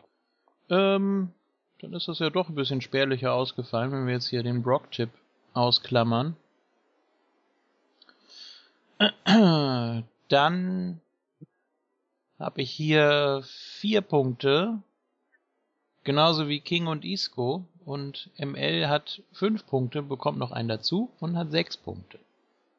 Ähm, 0.70 1.32
dann 1.80 1.92
ist 1.92 2.08
das 2.08 2.18
ja 2.18 2.30
doch 2.30 2.48
ein 2.48 2.54
bisschen 2.54 2.80
spärlicher 2.80 3.32
ausgefallen, 3.32 3.92
wenn 3.92 4.06
wir 4.06 4.14
jetzt 4.14 4.28
hier 4.28 4.42
den 4.42 4.62
Brock-Tipp 4.62 5.10
ausklammern. 5.54 6.36
Dann 10.28 11.00
habe 12.38 12.62
ich 12.62 12.70
hier 12.70 13.42
vier 13.46 14.00
Punkte, 14.00 14.82
genauso 16.08 16.48
wie 16.48 16.60
King 16.60 16.86
und 16.86 17.04
Isco 17.04 17.66
und 17.84 18.30
ML 18.38 18.88
hat 18.88 19.20
fünf 19.30 19.66
Punkte, 19.66 20.00
bekommt 20.02 20.38
noch 20.38 20.52
einen 20.52 20.70
dazu 20.70 21.10
und 21.20 21.36
hat 21.36 21.50
sechs 21.50 21.76
Punkte. 21.76 22.18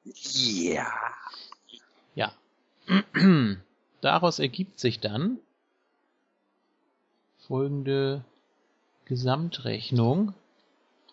Ja. 0.03 0.91
Ja. 2.15 2.33
Daraus 4.01 4.39
ergibt 4.39 4.79
sich 4.79 4.99
dann 4.99 5.37
folgende 7.47 8.25
Gesamtrechnung. 9.05 10.33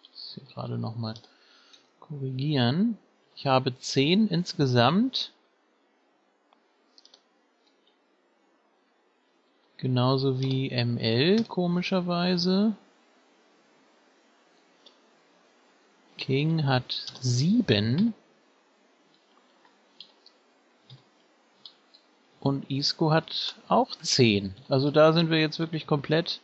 Ich 0.03 0.11
muss 0.11 0.33
hier 0.37 0.55
gerade 0.55 0.79
nochmal 0.79 1.17
korrigieren. 2.01 2.97
Ich 3.35 3.47
habe 3.47 3.79
zehn 3.79 4.27
insgesamt. 4.29 5.33
Genauso 9.79 10.41
wie 10.41 10.71
ML, 10.71 11.45
komischerweise. 11.45 12.75
King 16.17 16.65
hat 16.65 17.13
sieben. 17.21 18.15
Und 22.41 22.71
Isco 22.71 23.11
hat 23.11 23.57
auch 23.69 23.95
zehn. 23.97 24.55
Also 24.69 24.91
da 24.91 25.13
sind 25.13 25.31
wir 25.31 25.41
jetzt 25.41 25.59
wirklich 25.59 25.87
komplett. 25.87 26.41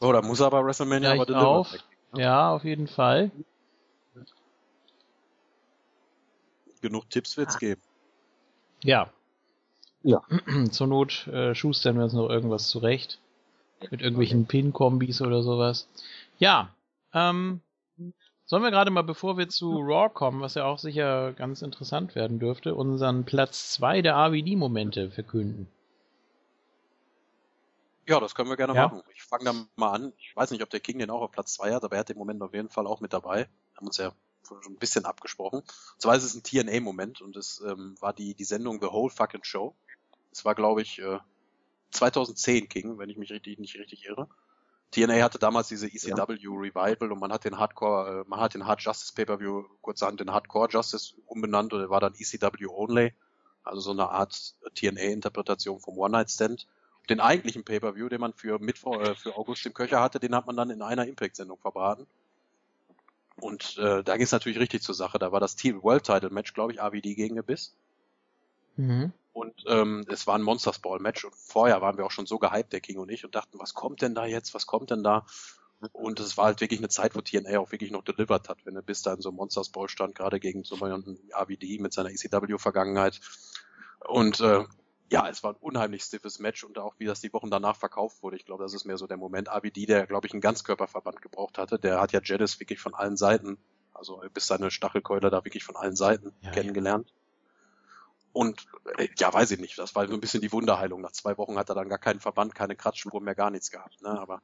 Oh, 0.00 0.12
da 0.12 0.22
muss 0.22 0.40
aber 0.40 0.64
WrestleMania 0.64 1.12
aber 1.12 1.46
auf. 1.46 1.72
Ne? 2.12 2.22
Ja, 2.22 2.50
auf 2.52 2.64
jeden 2.64 2.88
Fall. 2.88 3.30
Genug 6.80 7.08
Tipps 7.10 7.36
wird's 7.36 7.56
ah. 7.56 7.58
geben. 7.58 7.82
Ja. 8.82 9.10
Ja. 10.02 10.22
Zur 10.70 10.86
Not 10.86 11.26
äh, 11.28 11.54
schustern 11.54 11.96
wir 11.96 12.04
uns 12.04 12.12
noch 12.12 12.28
irgendwas 12.28 12.68
zurecht. 12.68 13.18
Mit 13.90 14.00
irgendwelchen 14.00 14.46
Pin-Kombis 14.46 15.22
oder 15.22 15.42
sowas. 15.42 15.88
Ja. 16.38 16.74
Ähm, 17.12 17.60
Sollen 18.48 18.62
wir 18.62 18.70
gerade 18.70 18.90
mal, 18.90 19.02
bevor 19.02 19.36
wir 19.36 19.50
zu 19.50 19.76
Raw 19.76 20.08
kommen, 20.08 20.40
was 20.40 20.54
ja 20.54 20.64
auch 20.64 20.78
sicher 20.78 21.34
ganz 21.34 21.60
interessant 21.60 22.14
werden 22.14 22.38
dürfte, 22.38 22.74
unseren 22.74 23.26
Platz 23.26 23.72
2 23.72 24.00
der 24.00 24.16
AVD-Momente 24.16 25.10
verkünden? 25.10 25.68
Ja, 28.06 28.20
das 28.20 28.34
können 28.34 28.48
wir 28.48 28.56
gerne 28.56 28.74
ja. 28.74 28.88
machen. 28.88 29.02
Ich 29.14 29.22
fange 29.22 29.44
dann 29.44 29.68
mal 29.76 29.92
an. 29.92 30.14
Ich 30.16 30.34
weiß 30.34 30.50
nicht, 30.50 30.62
ob 30.62 30.70
der 30.70 30.80
King 30.80 30.98
den 30.98 31.10
auch 31.10 31.20
auf 31.20 31.30
Platz 31.30 31.52
2 31.52 31.74
hat, 31.74 31.84
aber 31.84 31.96
er 31.96 32.00
hat 32.00 32.08
den 32.08 32.16
Moment 32.16 32.40
auf 32.40 32.54
jeden 32.54 32.70
Fall 32.70 32.86
auch 32.86 33.02
mit 33.02 33.12
dabei. 33.12 33.40
Wir 33.40 33.76
haben 33.76 33.86
uns 33.86 33.98
ja 33.98 34.12
schon 34.46 34.72
ein 34.72 34.76
bisschen 34.76 35.04
abgesprochen. 35.04 35.58
Und 35.58 36.00
zwar 36.00 36.16
ist 36.16 36.24
es 36.24 36.34
ein 36.34 36.42
TNA-Moment 36.42 37.20
und 37.20 37.36
es 37.36 37.60
ähm, 37.60 37.96
war 38.00 38.14
die, 38.14 38.32
die 38.32 38.44
Sendung 38.44 38.80
The 38.80 38.86
Whole 38.86 39.10
Fucking 39.10 39.44
Show. 39.44 39.74
Es 40.30 40.44
war, 40.44 40.54
glaube 40.54 40.82
ich, 40.82 40.98
äh, 40.98 41.18
2010 41.90 42.68
King, 42.68 42.98
wenn 42.98 43.10
ich 43.10 43.16
mich 43.16 43.30
richtig, 43.30 43.58
nicht 43.58 43.76
richtig 43.76 44.06
irre. 44.06 44.28
TNA 44.90 45.22
hatte 45.22 45.38
damals 45.38 45.68
diese 45.68 45.86
ECW 45.86 46.34
ja. 46.34 46.50
Revival 46.50 47.12
und 47.12 47.20
man 47.20 47.32
hat 47.32 47.44
den 47.44 47.58
Hardcore, 47.58 48.20
äh, 48.20 48.28
man 48.28 48.40
hat 48.40 48.54
den 48.54 48.66
Hard 48.66 48.80
Justice 48.80 49.12
Pay-Per-View 49.14 49.64
kurzerhand 49.82 50.20
in 50.20 50.32
Hardcore 50.32 50.68
Justice 50.70 51.14
umbenannt 51.26 51.72
und 51.72 51.90
war 51.90 52.00
dann 52.00 52.14
ECW 52.14 52.66
Only, 52.66 53.12
also 53.64 53.80
so 53.80 53.90
eine 53.90 54.08
Art 54.08 54.54
TNA-Interpretation 54.74 55.80
vom 55.80 55.98
One-Night-Stand. 55.98 56.66
Den 57.10 57.20
eigentlichen 57.20 57.64
Pay-Per-View, 57.64 58.08
den 58.08 58.20
man 58.20 58.32
für 58.32 58.58
Mittwoch, 58.58 59.00
äh, 59.00 59.14
für 59.14 59.36
August 59.36 59.64
im 59.66 59.74
Köcher 59.74 60.00
hatte, 60.00 60.20
den 60.20 60.34
hat 60.34 60.46
man 60.46 60.56
dann 60.56 60.70
in 60.70 60.82
einer 60.82 61.06
Impact-Sendung 61.06 61.58
verbraten. 61.58 62.06
Und 63.40 63.78
äh, 63.78 64.02
da 64.02 64.16
ging 64.16 64.24
es 64.24 64.32
natürlich 64.32 64.58
richtig 64.58 64.82
zur 64.82 64.94
Sache. 64.94 65.18
Da 65.18 65.32
war 65.32 65.40
das 65.40 65.54
Team 65.54 65.82
World 65.82 66.04
Title 66.04 66.30
Match, 66.30 66.54
glaube 66.54 66.72
ich, 66.72 66.82
AVD 66.82 67.14
gegen 67.14 67.38
Abyss. 67.38 67.74
Mhm. 68.76 69.12
Und 69.38 69.62
ähm, 69.68 70.04
es 70.08 70.26
war 70.26 70.34
ein 70.34 70.42
Monsters 70.42 70.80
Ball 70.80 70.98
Match 70.98 71.24
und 71.24 71.32
vorher 71.36 71.80
waren 71.80 71.96
wir 71.96 72.04
auch 72.04 72.10
schon 72.10 72.26
so 72.26 72.40
gehypt, 72.40 72.72
der 72.72 72.80
King 72.80 72.98
und 72.98 73.08
ich, 73.08 73.24
und 73.24 73.36
dachten, 73.36 73.60
was 73.60 73.72
kommt 73.72 74.02
denn 74.02 74.12
da 74.16 74.26
jetzt, 74.26 74.52
was 74.52 74.66
kommt 74.66 74.90
denn 74.90 75.04
da? 75.04 75.26
Und 75.92 76.18
es 76.18 76.36
war 76.36 76.46
halt 76.46 76.60
wirklich 76.60 76.80
eine 76.80 76.88
Zeit, 76.88 77.14
wo 77.14 77.20
TNA 77.20 77.60
auch 77.60 77.70
wirklich 77.70 77.92
noch 77.92 78.02
delivered 78.02 78.48
hat, 78.48 78.66
wenn 78.66 78.74
er 78.74 78.82
bis 78.82 79.02
da 79.02 79.14
in 79.14 79.20
so 79.20 79.28
einem 79.28 79.36
Monsters 79.36 79.68
Ball 79.68 79.88
stand, 79.88 80.16
gerade 80.16 80.40
gegen 80.40 80.64
so 80.64 80.84
einen 80.84 81.20
AVD 81.32 81.78
mit 81.78 81.92
seiner 81.92 82.10
ECW-Vergangenheit. 82.10 83.20
Und 84.08 84.40
äh, 84.40 84.64
ja, 85.08 85.28
es 85.28 85.44
war 85.44 85.52
ein 85.52 85.60
unheimlich 85.60 86.02
stiffes 86.02 86.40
Match 86.40 86.64
und 86.64 86.76
auch 86.80 86.96
wie 86.98 87.04
das 87.04 87.20
die 87.20 87.32
Wochen 87.32 87.48
danach 87.48 87.76
verkauft 87.76 88.24
wurde. 88.24 88.34
Ich 88.34 88.44
glaube, 88.44 88.64
das 88.64 88.74
ist 88.74 88.86
mehr 88.86 88.98
so 88.98 89.06
der 89.06 89.18
Moment. 89.18 89.48
AVD, 89.48 89.86
der, 89.86 90.08
glaube 90.08 90.26
ich, 90.26 90.32
einen 90.32 90.40
Ganzkörperverband 90.40 91.22
gebraucht 91.22 91.58
hatte, 91.58 91.78
der 91.78 92.00
hat 92.00 92.10
ja 92.10 92.20
Jadis 92.24 92.58
wirklich 92.58 92.80
von 92.80 92.96
allen 92.96 93.16
Seiten, 93.16 93.56
also 93.94 94.20
bis 94.34 94.48
seine 94.48 94.72
Stachelkeule 94.72 95.30
da 95.30 95.44
wirklich 95.44 95.62
von 95.62 95.76
allen 95.76 95.94
Seiten 95.94 96.32
ja, 96.40 96.50
kennengelernt. 96.50 97.14
Ja. 98.38 98.42
Und 98.42 98.66
äh, 98.96 99.08
ja, 99.18 99.32
weiß 99.32 99.50
ich 99.50 99.60
nicht, 99.60 99.78
das 99.78 99.94
war 99.94 100.06
so 100.06 100.14
ein 100.14 100.20
bisschen 100.20 100.40
die 100.40 100.52
Wunderheilung. 100.52 101.00
Nach 101.00 101.12
zwei 101.12 101.36
Wochen 101.38 101.56
hat 101.58 101.68
er 101.68 101.74
dann 101.74 101.88
gar 101.88 101.98
keinen 101.98 102.20
Verband, 102.20 102.54
keine 102.54 102.76
Kratzspuren 102.76 103.24
mehr, 103.24 103.34
gar 103.34 103.50
nichts 103.50 103.70
gehabt. 103.70 104.00
Ne? 104.02 104.10
Aber 104.10 104.40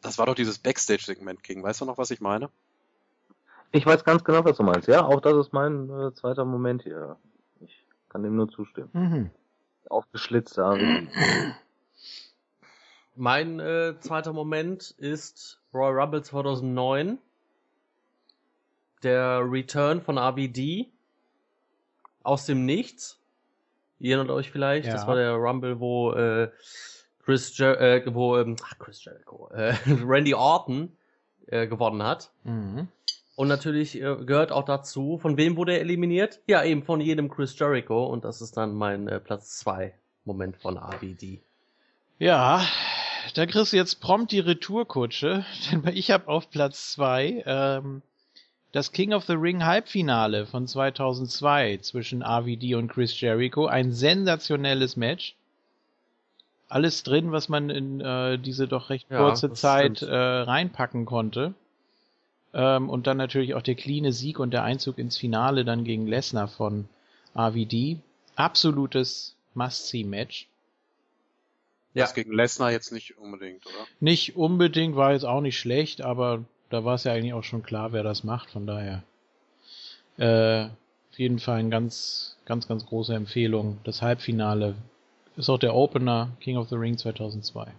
das 0.00 0.18
war 0.18 0.26
doch 0.26 0.34
dieses 0.34 0.58
Backstage-Segment, 0.58 1.42
King. 1.42 1.62
Weißt 1.62 1.80
du 1.80 1.84
noch, 1.84 1.98
was 1.98 2.10
ich 2.10 2.20
meine? 2.20 2.50
Ich 3.72 3.84
weiß 3.84 4.04
ganz 4.04 4.24
genau, 4.24 4.44
was 4.44 4.56
du 4.56 4.62
meinst. 4.62 4.88
Ja, 4.88 5.04
auch 5.04 5.20
das 5.20 5.36
ist 5.36 5.52
mein 5.52 5.90
äh, 5.90 6.14
zweiter 6.14 6.44
Moment 6.44 6.82
hier. 6.82 7.16
Ich 7.60 7.84
kann 8.08 8.22
dem 8.22 8.36
nur 8.36 8.48
zustimmen. 8.48 8.90
Mhm. 8.92 9.30
Aufgeschlitzte 9.90 10.64
AWD. 10.64 11.08
Mein 13.16 13.60
äh, 13.60 13.96
zweiter 14.00 14.32
Moment 14.32 14.92
ist 14.98 15.60
Royal 15.74 15.98
Rumble 15.98 16.22
2009. 16.22 17.18
Der 19.02 19.40
Return 19.50 20.00
von 20.00 20.16
ABD 20.16 20.90
aus 22.26 22.46
dem 22.46 22.64
Nichts. 22.64 23.18
Ihr 23.98 24.16
erinnert 24.16 24.34
euch 24.34 24.50
vielleicht, 24.50 24.86
ja. 24.86 24.92
das 24.92 25.06
war 25.06 25.16
der 25.16 25.32
Rumble, 25.32 25.80
wo 25.80 26.12
äh, 26.12 26.50
Chris, 27.24 27.56
Jer 27.56 27.80
äh, 27.80 28.14
wo 28.14 28.36
ähm, 28.36 28.56
ach, 28.62 28.78
Chris 28.78 29.04
Jericho, 29.04 29.48
äh, 29.52 29.74
Randy 29.86 30.34
Orton 30.34 30.92
äh, 31.46 31.66
gewonnen 31.66 32.02
hat. 32.02 32.30
Mhm. 32.44 32.88
Und 33.36 33.48
natürlich 33.48 33.96
äh, 33.96 34.16
gehört 34.24 34.52
auch 34.52 34.64
dazu, 34.64 35.18
von 35.18 35.36
wem 35.36 35.56
wurde 35.56 35.74
er 35.74 35.80
eliminiert? 35.80 36.40
Ja, 36.46 36.64
eben 36.64 36.82
von 36.82 37.00
jedem 37.00 37.28
Chris 37.28 37.58
Jericho. 37.58 38.06
Und 38.06 38.24
das 38.24 38.40
ist 38.40 38.56
dann 38.56 38.74
mein 38.74 39.08
äh, 39.08 39.20
Platz 39.20 39.58
2 39.58 39.94
Moment 40.24 40.56
von 40.56 40.78
ABD. 40.78 41.40
Ja, 42.18 42.66
da 43.34 43.46
kriegst 43.46 43.72
du 43.72 43.76
jetzt 43.76 44.00
prompt 44.00 44.32
die 44.32 44.40
Retourkutsche, 44.40 45.44
denn 45.70 45.86
ich 45.94 46.10
habe 46.10 46.28
auf 46.28 46.50
Platz 46.50 46.92
2 46.92 47.44
ähm, 47.46 48.02
das 48.76 48.92
King 48.92 49.14
of 49.14 49.24
the 49.24 49.32
Ring 49.32 49.64
Halbfinale 49.64 50.44
von 50.44 50.66
2002 50.66 51.78
zwischen 51.78 52.22
RVD 52.22 52.74
und 52.74 52.88
Chris 52.88 53.18
Jericho. 53.18 53.64
Ein 53.64 53.90
sensationelles 53.90 54.96
Match. 54.96 55.34
Alles 56.68 57.02
drin, 57.02 57.32
was 57.32 57.48
man 57.48 57.70
in 57.70 58.02
äh, 58.02 58.38
diese 58.38 58.68
doch 58.68 58.90
recht 58.90 59.08
kurze 59.08 59.46
ja, 59.46 59.54
Zeit 59.54 60.02
äh, 60.02 60.14
reinpacken 60.14 61.06
konnte. 61.06 61.54
Ähm, 62.52 62.90
und 62.90 63.06
dann 63.06 63.16
natürlich 63.16 63.54
auch 63.54 63.62
der 63.62 63.76
cleane 63.76 64.12
Sieg 64.12 64.38
und 64.38 64.50
der 64.50 64.64
Einzug 64.64 64.98
ins 64.98 65.16
Finale 65.16 65.64
dann 65.64 65.84
gegen 65.84 66.06
Lesnar 66.06 66.46
von 66.46 66.86
RVD. 67.34 68.00
Absolutes 68.34 69.36
Must-See-Match. 69.54 70.48
Ja. 71.94 72.04
Das 72.04 72.12
gegen 72.12 72.34
Lesnar 72.34 72.72
jetzt 72.72 72.92
nicht 72.92 73.16
unbedingt, 73.16 73.64
oder? 73.64 73.86
Nicht 74.00 74.36
unbedingt, 74.36 74.96
war 74.96 75.14
jetzt 75.14 75.24
auch 75.24 75.40
nicht 75.40 75.58
schlecht, 75.58 76.02
aber 76.02 76.44
da 76.70 76.84
war 76.84 76.94
es 76.94 77.04
ja 77.04 77.12
eigentlich 77.12 77.32
auch 77.32 77.44
schon 77.44 77.62
klar, 77.62 77.92
wer 77.92 78.02
das 78.02 78.24
macht, 78.24 78.50
von 78.50 78.66
daher. 78.66 79.02
Äh, 80.18 80.66
auf 81.10 81.18
jeden 81.18 81.38
Fall 81.38 81.58
eine 81.58 81.70
ganz, 81.70 82.36
ganz, 82.44 82.68
ganz 82.68 82.86
große 82.86 83.14
Empfehlung. 83.14 83.78
Das 83.84 84.02
Halbfinale 84.02 84.74
ist 85.36 85.48
auch 85.48 85.58
der 85.58 85.74
Opener 85.74 86.30
King 86.40 86.56
of 86.56 86.68
the 86.68 86.76
Ring 86.76 86.98
2002. 86.98 87.72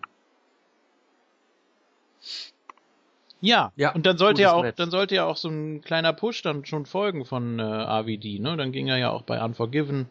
Ja, 3.42 3.72
ja 3.76 3.94
und 3.94 4.06
dann 4.06 4.18
sollte 4.18 4.42
ja 4.42 4.54
auch, 4.54 4.64
Match. 4.64 4.78
dann 4.78 4.90
sollte 4.90 5.16
ja 5.16 5.26
auch 5.26 5.38
so 5.38 5.50
ein 5.50 5.82
kleiner 5.82 6.14
Push 6.14 6.42
dann 6.42 6.66
schon 6.66 6.86
folgen 6.86 7.26
von 7.26 7.60
äh, 7.60 7.62
AVD, 7.62 8.40
ne? 8.40 8.58
Dann 8.58 8.72
ging 8.72 8.88
er 8.88 8.98
ja 8.98 9.12
auch 9.12 9.22
bei 9.22 9.44
Unforgiven 9.44 10.10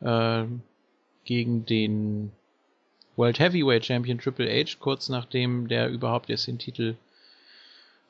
äh, 0.00 0.44
gegen 1.24 1.66
den 1.66 2.32
World 3.16 3.38
Heavyweight 3.38 3.84
Champion 3.84 4.18
Triple 4.18 4.48
H, 4.48 4.76
kurz 4.78 5.08
nachdem 5.08 5.68
der 5.68 5.90
überhaupt 5.90 6.30
erst 6.30 6.46
den 6.46 6.58
Titel 6.58 6.96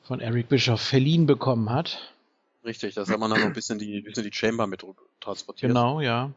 von 0.07 0.21
Eric 0.21 0.47
Bischoff 0.47 0.81
verliehen 0.81 1.25
bekommen 1.25 1.69
hat. 1.69 2.13
Richtig, 2.63 2.95
das 2.95 3.09
hat 3.09 3.19
man 3.19 3.29
dann 3.29 3.41
noch 3.41 3.47
ein 3.47 3.53
bisschen 3.53 3.77
die, 3.77 4.01
bisschen 4.01 4.23
die 4.23 4.33
Chamber 4.33 4.65
mit 4.65 4.85
transportiert. 5.19 5.69
Genau, 5.69 5.99
ja. 5.99 6.31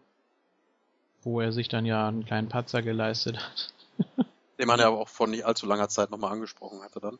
Wo 1.22 1.40
er 1.40 1.52
sich 1.52 1.68
dann 1.68 1.86
ja 1.86 2.08
einen 2.08 2.24
kleinen 2.24 2.48
Patzer 2.48 2.82
geleistet 2.82 3.38
hat. 3.38 3.72
Den 4.58 4.66
man 4.66 4.80
ja 4.80 4.88
aber 4.88 4.98
auch 4.98 5.08
vor 5.08 5.28
nicht 5.28 5.44
allzu 5.44 5.66
langer 5.66 5.88
Zeit 5.88 6.10
nochmal 6.10 6.32
angesprochen 6.32 6.82
hatte 6.82 7.00
dann. 7.00 7.18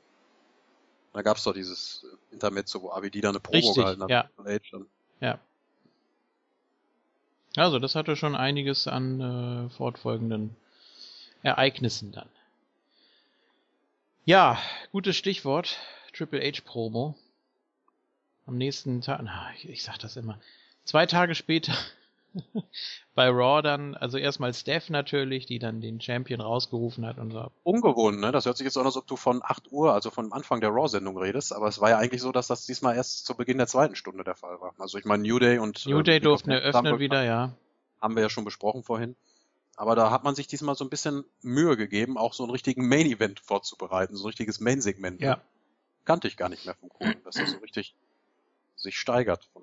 Da 1.12 1.22
gab's 1.22 1.44
doch 1.44 1.55
dieses 1.55 2.05
Intermezzo, 2.31 2.82
wo 2.82 2.90
ABD 2.90 3.20
da 3.20 3.31
eine 3.31 3.40
Promo 3.40 3.56
Richtig, 3.56 3.77
gehalten 3.77 4.02
hat. 4.02 4.10
Ja. 4.10 4.28
ja. 5.20 5.39
Also, 7.56 7.78
das 7.78 7.94
hatte 7.94 8.16
schon 8.16 8.36
einiges 8.36 8.86
an 8.86 9.20
äh, 9.66 9.70
fortfolgenden 9.70 10.55
Ereignissen 11.43 12.12
dann. 12.12 12.28
Ja, 14.24 14.59
gutes 14.93 15.16
Stichwort. 15.16 15.78
Triple 16.12 16.41
H 16.41 16.62
Promo. 16.65 17.16
Am 18.47 18.57
nächsten 18.57 19.01
Tag, 19.01 19.20
na, 19.23 19.51
ich, 19.57 19.69
ich 19.69 19.82
sag 19.82 19.99
das 19.99 20.16
immer. 20.16 20.39
Zwei 20.85 21.07
Tage 21.07 21.35
später 21.35 21.73
bei 23.15 23.28
Raw 23.28 23.62
dann, 23.62 23.95
also 23.95 24.19
erstmal 24.19 24.55
Steph 24.55 24.91
natürlich, 24.91 25.47
die 25.47 25.59
dann 25.59 25.81
den 25.81 26.01
Champion 26.01 26.41
rausgerufen 26.41 27.07
hat 27.07 27.19
und 27.19 27.32
so. 27.32 27.51
Ungewohnt, 27.62 28.20
ne? 28.20 28.32
Das 28.32 28.47
hört 28.47 28.57
sich 28.57 28.65
jetzt 28.65 28.77
an, 28.77 28.87
als 28.87 28.97
ob 28.97 29.07
du 29.07 29.16
von 29.16 29.41
8 29.43 29.70
Uhr, 29.73 29.93
also 29.93 30.11
von 30.11 30.32
Anfang 30.32 30.61
der 30.61 30.70
Raw-Sendung 30.70 31.19
redest, 31.19 31.53
aber 31.53 31.69
es 31.69 31.81
war 31.81 31.91
ja 31.91 31.99
eigentlich 31.99 32.23
so, 32.23 32.32
dass 32.32 32.47
das 32.47 32.66
diesmal 32.66 32.97
erst 32.97 33.27
zu 33.27 33.37
Beginn 33.37 33.59
der 33.59 33.66
zweiten 33.66 33.97
Stunde 33.97 34.24
der 34.24 34.37
Fall 34.37 34.61
war. 34.61 34.74
Also 34.78 34.99
ich 34.99 35.05
meine, 35.05 35.23
New 35.23 35.39
Day 35.39 35.59
und 35.59 35.87
New 35.87 36.03
Day 36.03 36.16
äh, 36.16 36.20
durften 36.20 36.51
eröffnen 36.51 36.99
wieder, 36.99 37.24
ja. 37.24 37.53
Haben 38.01 38.16
wir 38.16 38.23
ja 38.23 38.31
schon 38.31 38.45
besprochen 38.45 38.82
vorhin. 38.82 39.16
Aber 39.77 39.95
da 39.95 40.11
hat 40.11 40.24
man 40.24 40.35
sich 40.35 40.47
diesmal 40.47 40.74
so 40.74 40.85
ein 40.85 40.91
bisschen 40.91 41.24
Mühe 41.43 41.77
gegeben, 41.77 42.19
auch 42.19 42.35
so 42.35 42.43
einen 42.43 42.53
richtigen 42.53 42.89
Main-Event 42.89 43.41
vorzubereiten, 43.41 44.16
so 44.16 44.24
ein 44.24 44.27
richtiges 44.27 44.61
Main-Segment. 44.61 45.20
Ne? 45.20 45.41
Kannte 46.11 46.27
ich 46.27 46.37
gar 46.37 46.49
nicht 46.49 46.66
mehr 46.66 46.74
vom 46.74 46.89
Kuchen, 46.89 47.23
dass 47.24 47.37
er 47.37 47.47
so 47.47 47.59
richtig 47.62 47.95
sich 48.74 48.99
steigert 48.99 49.49
von, 49.53 49.62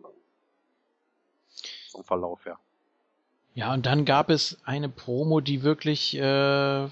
vom 1.92 2.06
Verlauf 2.06 2.46
her. 2.46 2.58
Ja, 3.54 3.74
und 3.74 3.86
dann 3.86 4.06
gab 4.06 4.30
es 4.30 4.58
eine 4.64 4.88
Promo, 4.88 5.42
die 5.42 5.64
wirklich 5.64 6.16
äh, 6.16 6.88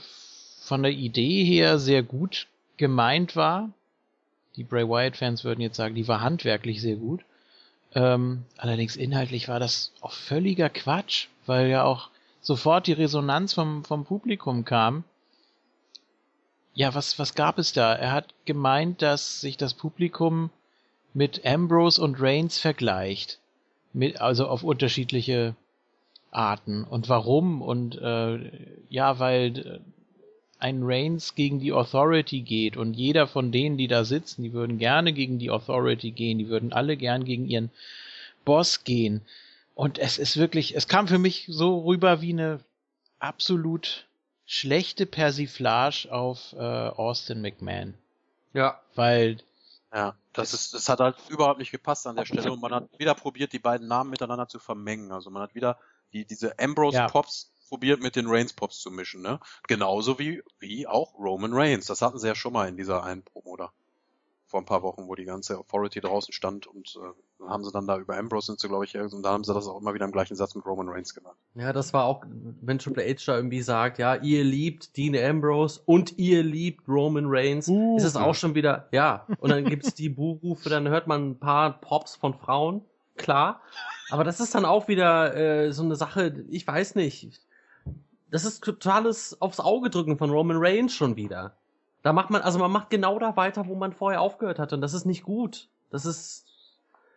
von 0.59 0.83
der 0.83 0.91
Idee 0.91 1.45
her 1.45 1.79
sehr 1.79 2.03
gut 2.03 2.47
gemeint 2.75 3.37
war. 3.37 3.69
Die 4.57 4.65
Bray 4.65 4.89
Wyatt-Fans 4.89 5.45
würden 5.45 5.61
jetzt 5.61 5.77
sagen, 5.77 5.95
die 5.95 6.07
war 6.09 6.19
handwerklich 6.19 6.81
sehr 6.81 6.97
gut. 6.97 7.23
Ähm, 7.93 8.43
allerdings 8.57 8.97
inhaltlich 8.97 9.47
war 9.47 9.61
das 9.61 9.93
auch 10.01 10.11
völliger 10.11 10.69
Quatsch, 10.69 11.27
weil 11.45 11.69
ja 11.69 11.83
auch 11.83 12.09
sofort 12.41 12.87
die 12.87 12.93
Resonanz 12.93 13.53
vom, 13.53 13.85
vom 13.85 14.03
Publikum 14.03 14.65
kam 14.65 15.05
ja, 16.75 16.93
was, 16.93 17.17
was 17.17 17.33
gab 17.33 17.57
es 17.57 17.71
da? 17.73 17.93
Er 17.93 18.11
hat 18.11 18.33
gemeint, 18.43 19.01
dass 19.01 19.41
sich 19.41 19.55
das 19.57 19.73
Publikum 19.73 20.51
mit 21.13 21.45
Ambrose 21.45 22.01
und 22.01 22.21
Reigns 22.21 22.59
vergleicht. 22.59 23.39
Mit, 23.93 24.19
also 24.19 24.47
auf 24.47 24.61
unterschiedliche 24.61 25.55
Arten. 26.31 26.83
Und 26.83 27.07
warum? 27.07 27.61
Und 27.61 27.97
äh, 27.97 28.51
ja, 28.89 29.19
weil 29.19 29.57
äh, 29.57 29.79
ein 30.59 30.81
Reigns 30.83 31.33
gegen 31.35 31.59
die 31.59 31.71
Authority 31.71 32.41
geht 32.41 32.75
und 32.75 32.93
jeder 32.93 33.27
von 33.27 33.53
denen, 33.53 33.77
die 33.77 33.87
da 33.87 34.03
sitzen, 34.03 34.43
die 34.43 34.51
würden 34.51 34.77
gerne 34.77 35.13
gegen 35.13 35.39
die 35.39 35.51
Authority 35.51 36.11
gehen, 36.11 36.37
die 36.37 36.49
würden 36.49 36.73
alle 36.73 36.97
gern 36.97 37.23
gegen 37.23 37.47
ihren 37.47 37.71
Boss 38.43 38.83
gehen. 38.83 39.21
Und 39.75 39.97
es 39.97 40.17
ist 40.17 40.35
wirklich, 40.35 40.75
es 40.75 40.89
kam 40.89 41.07
für 41.07 41.19
mich 41.19 41.45
so 41.47 41.79
rüber 41.85 42.21
wie 42.21 42.33
eine 42.33 42.59
absolut 43.19 44.04
schlechte 44.45 45.05
Persiflage 45.05 46.07
auf 46.11 46.53
äh, 46.53 46.57
Austin 46.57 47.41
McMahon. 47.41 47.95
Ja. 48.53 48.79
Weil. 48.95 49.37
Ja, 49.93 50.15
das 50.33 50.53
ist, 50.53 50.73
das 50.73 50.89
hat 50.89 50.99
halt 50.99 51.15
überhaupt 51.29 51.59
nicht 51.59 51.71
gepasst 51.71 52.05
an 52.05 52.17
der 52.17 52.25
Stelle 52.25 52.51
und 52.51 52.61
man 52.61 52.73
hat 52.73 52.89
wieder 52.99 53.15
probiert, 53.15 53.53
die 53.53 53.59
beiden 53.59 53.87
Namen 53.87 54.09
miteinander 54.09 54.47
zu 54.47 54.59
vermengen. 54.59 55.11
Also 55.11 55.29
man 55.29 55.41
hat 55.41 55.55
wieder 55.55 55.79
die, 56.11 56.25
diese 56.25 56.59
Ambrose 56.59 56.97
ja. 56.97 57.07
Pops 57.07 57.51
probiert 57.69 58.01
mit 58.01 58.15
den 58.15 58.27
Reigns 58.27 58.53
Pops 58.53 58.79
zu 58.79 58.91
mischen, 58.91 59.21
ne? 59.21 59.39
Genauso 59.67 60.19
wie, 60.19 60.43
wie 60.59 60.85
auch 60.85 61.13
Roman 61.17 61.53
Reigns. 61.53 61.85
Das 61.85 62.01
hatten 62.01 62.19
sie 62.19 62.27
ja 62.27 62.35
schon 62.35 62.53
mal 62.53 62.67
in 62.67 62.75
dieser 62.75 63.03
einen 63.03 63.23
Promo 63.23 63.55
da. 63.55 63.71
Vor 64.55 64.61
ein 64.61 64.65
paar 64.65 64.83
Wochen, 64.83 65.09
wo 65.09 65.15
die 65.15 65.25
ganze 65.25 65.59
Authority 65.59 65.99
draußen 65.99 66.33
stand 66.33 66.65
und 66.65 66.95
äh, 66.95 67.11
dann 67.39 67.49
haben 67.49 67.65
sie 67.65 67.73
dann 67.73 67.85
da 67.87 67.97
über 67.97 68.15
Ambrose 68.15 68.45
sind 68.45 68.61
sie, 68.61 68.69
glaube 68.69 68.85
ich, 68.85 68.97
und 68.97 69.21
da 69.21 69.33
haben 69.33 69.43
sie 69.43 69.53
das 69.53 69.67
auch 69.67 69.81
immer 69.81 69.93
wieder 69.93 70.05
im 70.05 70.13
gleichen 70.13 70.37
Satz 70.37 70.55
mit 70.55 70.65
Roman 70.65 70.87
Reigns 70.87 71.13
genannt. 71.13 71.35
Ja, 71.55 71.73
das 71.73 71.91
war 71.91 72.05
auch, 72.05 72.23
wenn 72.61 72.79
Triple 72.79 73.03
H 73.03 73.25
da 73.25 73.35
irgendwie 73.35 73.61
sagt, 73.61 73.99
ja, 73.99 74.15
ihr 74.15 74.45
liebt 74.45 74.95
Dean 74.95 75.13
Ambrose 75.13 75.81
und 75.83 76.17
ihr 76.17 76.41
liebt 76.41 76.87
Roman 76.87 77.25
Reigns, 77.27 77.67
uh, 77.67 77.97
ist 77.97 78.05
es 78.05 78.15
auch 78.15 78.33
schon 78.33 78.55
wieder, 78.55 78.87
ja, 78.93 79.27
und 79.41 79.49
dann 79.49 79.65
gibt's 79.65 79.93
die 79.93 80.07
Buhrufe, 80.07 80.69
dann 80.69 80.87
hört 80.87 81.07
man 81.07 81.31
ein 81.31 81.37
paar 81.37 81.81
Pops 81.81 82.15
von 82.15 82.33
Frauen, 82.33 82.81
klar, 83.17 83.59
aber 84.09 84.23
das 84.23 84.39
ist 84.39 84.55
dann 84.55 84.63
auch 84.63 84.87
wieder 84.87 85.35
äh, 85.35 85.73
so 85.73 85.83
eine 85.83 85.97
Sache, 85.97 86.45
ich 86.47 86.65
weiß 86.65 86.95
nicht, 86.95 87.41
das 88.31 88.45
ist 88.45 88.63
totales 88.63 89.35
aufs 89.41 89.59
Auge 89.59 89.89
drücken 89.89 90.17
von 90.17 90.29
Roman 90.29 90.57
Reigns 90.57 90.93
schon 90.93 91.17
wieder. 91.17 91.57
Da 92.05 92.13
macht 92.13 92.29
man, 92.29 92.43
also 92.43 92.59
man 92.59 92.71
macht 92.71 92.91
genau 92.91 93.17
da 93.17 93.35
weiter, 93.35 93.65
wo 93.65 93.73
man 93.73 93.91
vorher 93.91 94.21
aufgehört 94.21 94.59
hat 94.59 94.73
und 94.73 94.81
das 94.81 94.93
ist 94.93 95.05
nicht 95.05 95.23
gut. 95.23 95.69
Das 95.89 96.05
ist, 96.05 96.45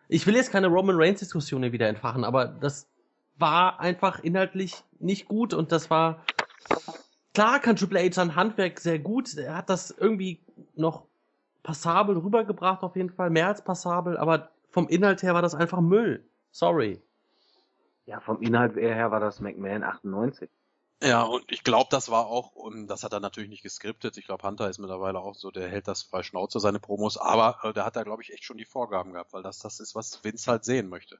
ich 0.07 0.25
will 0.25 0.35
jetzt 0.35 0.51
keine 0.51 0.65
Roman 0.65 0.95
Reigns 0.97 1.19
Diskussion 1.19 1.61
hier 1.61 1.71
wieder 1.71 1.87
entfachen, 1.87 2.23
aber 2.23 2.47
das 2.47 2.89
war 3.37 3.79
einfach 3.79 4.17
inhaltlich 4.17 4.83
nicht 4.97 5.27
gut 5.27 5.53
und 5.53 5.71
das 5.71 5.91
war, 5.91 6.25
klar 7.35 7.59
kann 7.59 7.75
Triple 7.75 7.99
H 7.99 8.13
sein 8.13 8.35
Handwerk 8.35 8.79
sehr 8.79 8.97
gut, 8.97 9.37
er 9.37 9.57
hat 9.57 9.69
das 9.69 9.91
irgendwie 9.91 10.39
noch 10.73 11.05
passabel 11.61 12.17
rübergebracht 12.17 12.81
auf 12.81 12.95
jeden 12.95 13.11
Fall, 13.11 13.29
mehr 13.29 13.45
als 13.45 13.63
passabel, 13.63 14.17
aber 14.17 14.49
vom 14.71 14.87
Inhalt 14.87 15.21
her 15.21 15.35
war 15.35 15.43
das 15.43 15.53
einfach 15.53 15.81
Müll. 15.81 16.25
Sorry. 16.49 16.99
Ja, 18.07 18.19
vom 18.21 18.41
Inhalt 18.41 18.75
her 18.75 19.11
war 19.11 19.19
das 19.19 19.39
McMahon 19.39 19.83
98. 19.83 20.49
Ja, 21.01 21.23
und 21.23 21.49
ich 21.49 21.63
glaube, 21.63 21.87
das 21.91 22.11
war 22.11 22.27
auch, 22.27 22.55
und 22.55 22.87
das 22.87 23.03
hat 23.03 23.13
er 23.13 23.21
natürlich 23.21 23.49
nicht 23.49 23.63
geskriptet. 23.63 24.17
Ich 24.17 24.25
glaube, 24.25 24.45
Hunter 24.45 24.69
ist 24.69 24.79
mittlerweile 24.79 25.19
auch 25.19 25.33
so, 25.33 25.49
der 25.49 25.69
hält 25.69 25.87
das 25.87 26.03
frei 26.03 26.23
Schnauze, 26.23 26.59
seine 26.59 26.79
Promos, 26.79 27.15
aber 27.17 27.59
äh, 27.63 27.73
der 27.73 27.85
hat 27.85 27.95
da, 27.95 28.03
glaube 28.03 28.21
ich, 28.21 28.33
echt 28.33 28.43
schon 28.43 28.57
die 28.57 28.65
Vorgaben 28.65 29.13
gehabt, 29.13 29.31
weil 29.31 29.43
das 29.43 29.59
das 29.59 29.79
ist, 29.79 29.95
was 29.95 30.21
Vince 30.25 30.51
halt 30.51 30.65
sehen 30.65 30.89
möchte. 30.89 31.17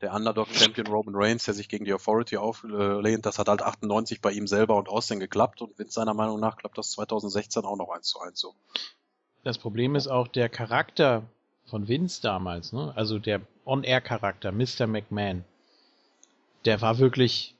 Der 0.00 0.14
Underdog-Champion 0.14 0.86
Roman 0.86 1.14
Reigns, 1.16 1.44
der 1.44 1.54
sich 1.54 1.68
gegen 1.68 1.84
die 1.86 1.94
Authority 1.94 2.36
auflehnt, 2.36 3.26
das 3.26 3.38
hat 3.38 3.48
halt 3.48 3.62
98 3.62 4.20
bei 4.20 4.30
ihm 4.30 4.46
selber 4.46 4.76
und 4.76 4.88
Austin 4.88 5.18
geklappt 5.18 5.60
und 5.60 5.76
Vince 5.76 5.94
seiner 5.94 6.14
Meinung 6.14 6.38
nach 6.38 6.56
klappt 6.56 6.78
das 6.78 6.90
2016 6.92 7.64
auch 7.64 7.76
noch 7.76 7.88
eins 7.88 8.06
zu 8.06 8.20
eins 8.20 8.38
so. 8.38 8.54
Das 9.42 9.58
Problem 9.58 9.96
ist 9.96 10.06
auch 10.06 10.28
der 10.28 10.48
Charakter 10.48 11.22
von 11.64 11.88
Vince 11.88 12.22
damals, 12.22 12.72
ne? 12.72 12.92
also 12.94 13.18
der 13.18 13.40
On-Air-Charakter, 13.64 14.52
Mr. 14.52 14.86
McMahon, 14.86 15.44
der 16.64 16.80
war 16.80 16.98
wirklich 16.98 17.56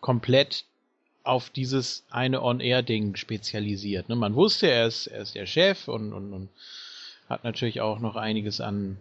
komplett 0.00 0.66
auf 1.24 1.50
dieses 1.50 2.04
eine 2.10 2.42
On-Air-Ding 2.42 3.16
spezialisiert. 3.16 4.08
Ne? 4.08 4.16
Man 4.16 4.34
wusste, 4.34 4.68
er 4.70 4.86
ist, 4.86 5.06
er 5.06 5.22
ist 5.22 5.34
der 5.34 5.46
Chef 5.46 5.88
und, 5.88 6.12
und, 6.12 6.32
und 6.32 6.48
hat 7.28 7.44
natürlich 7.44 7.80
auch 7.80 8.00
noch 8.00 8.16
einiges 8.16 8.60
an 8.60 8.98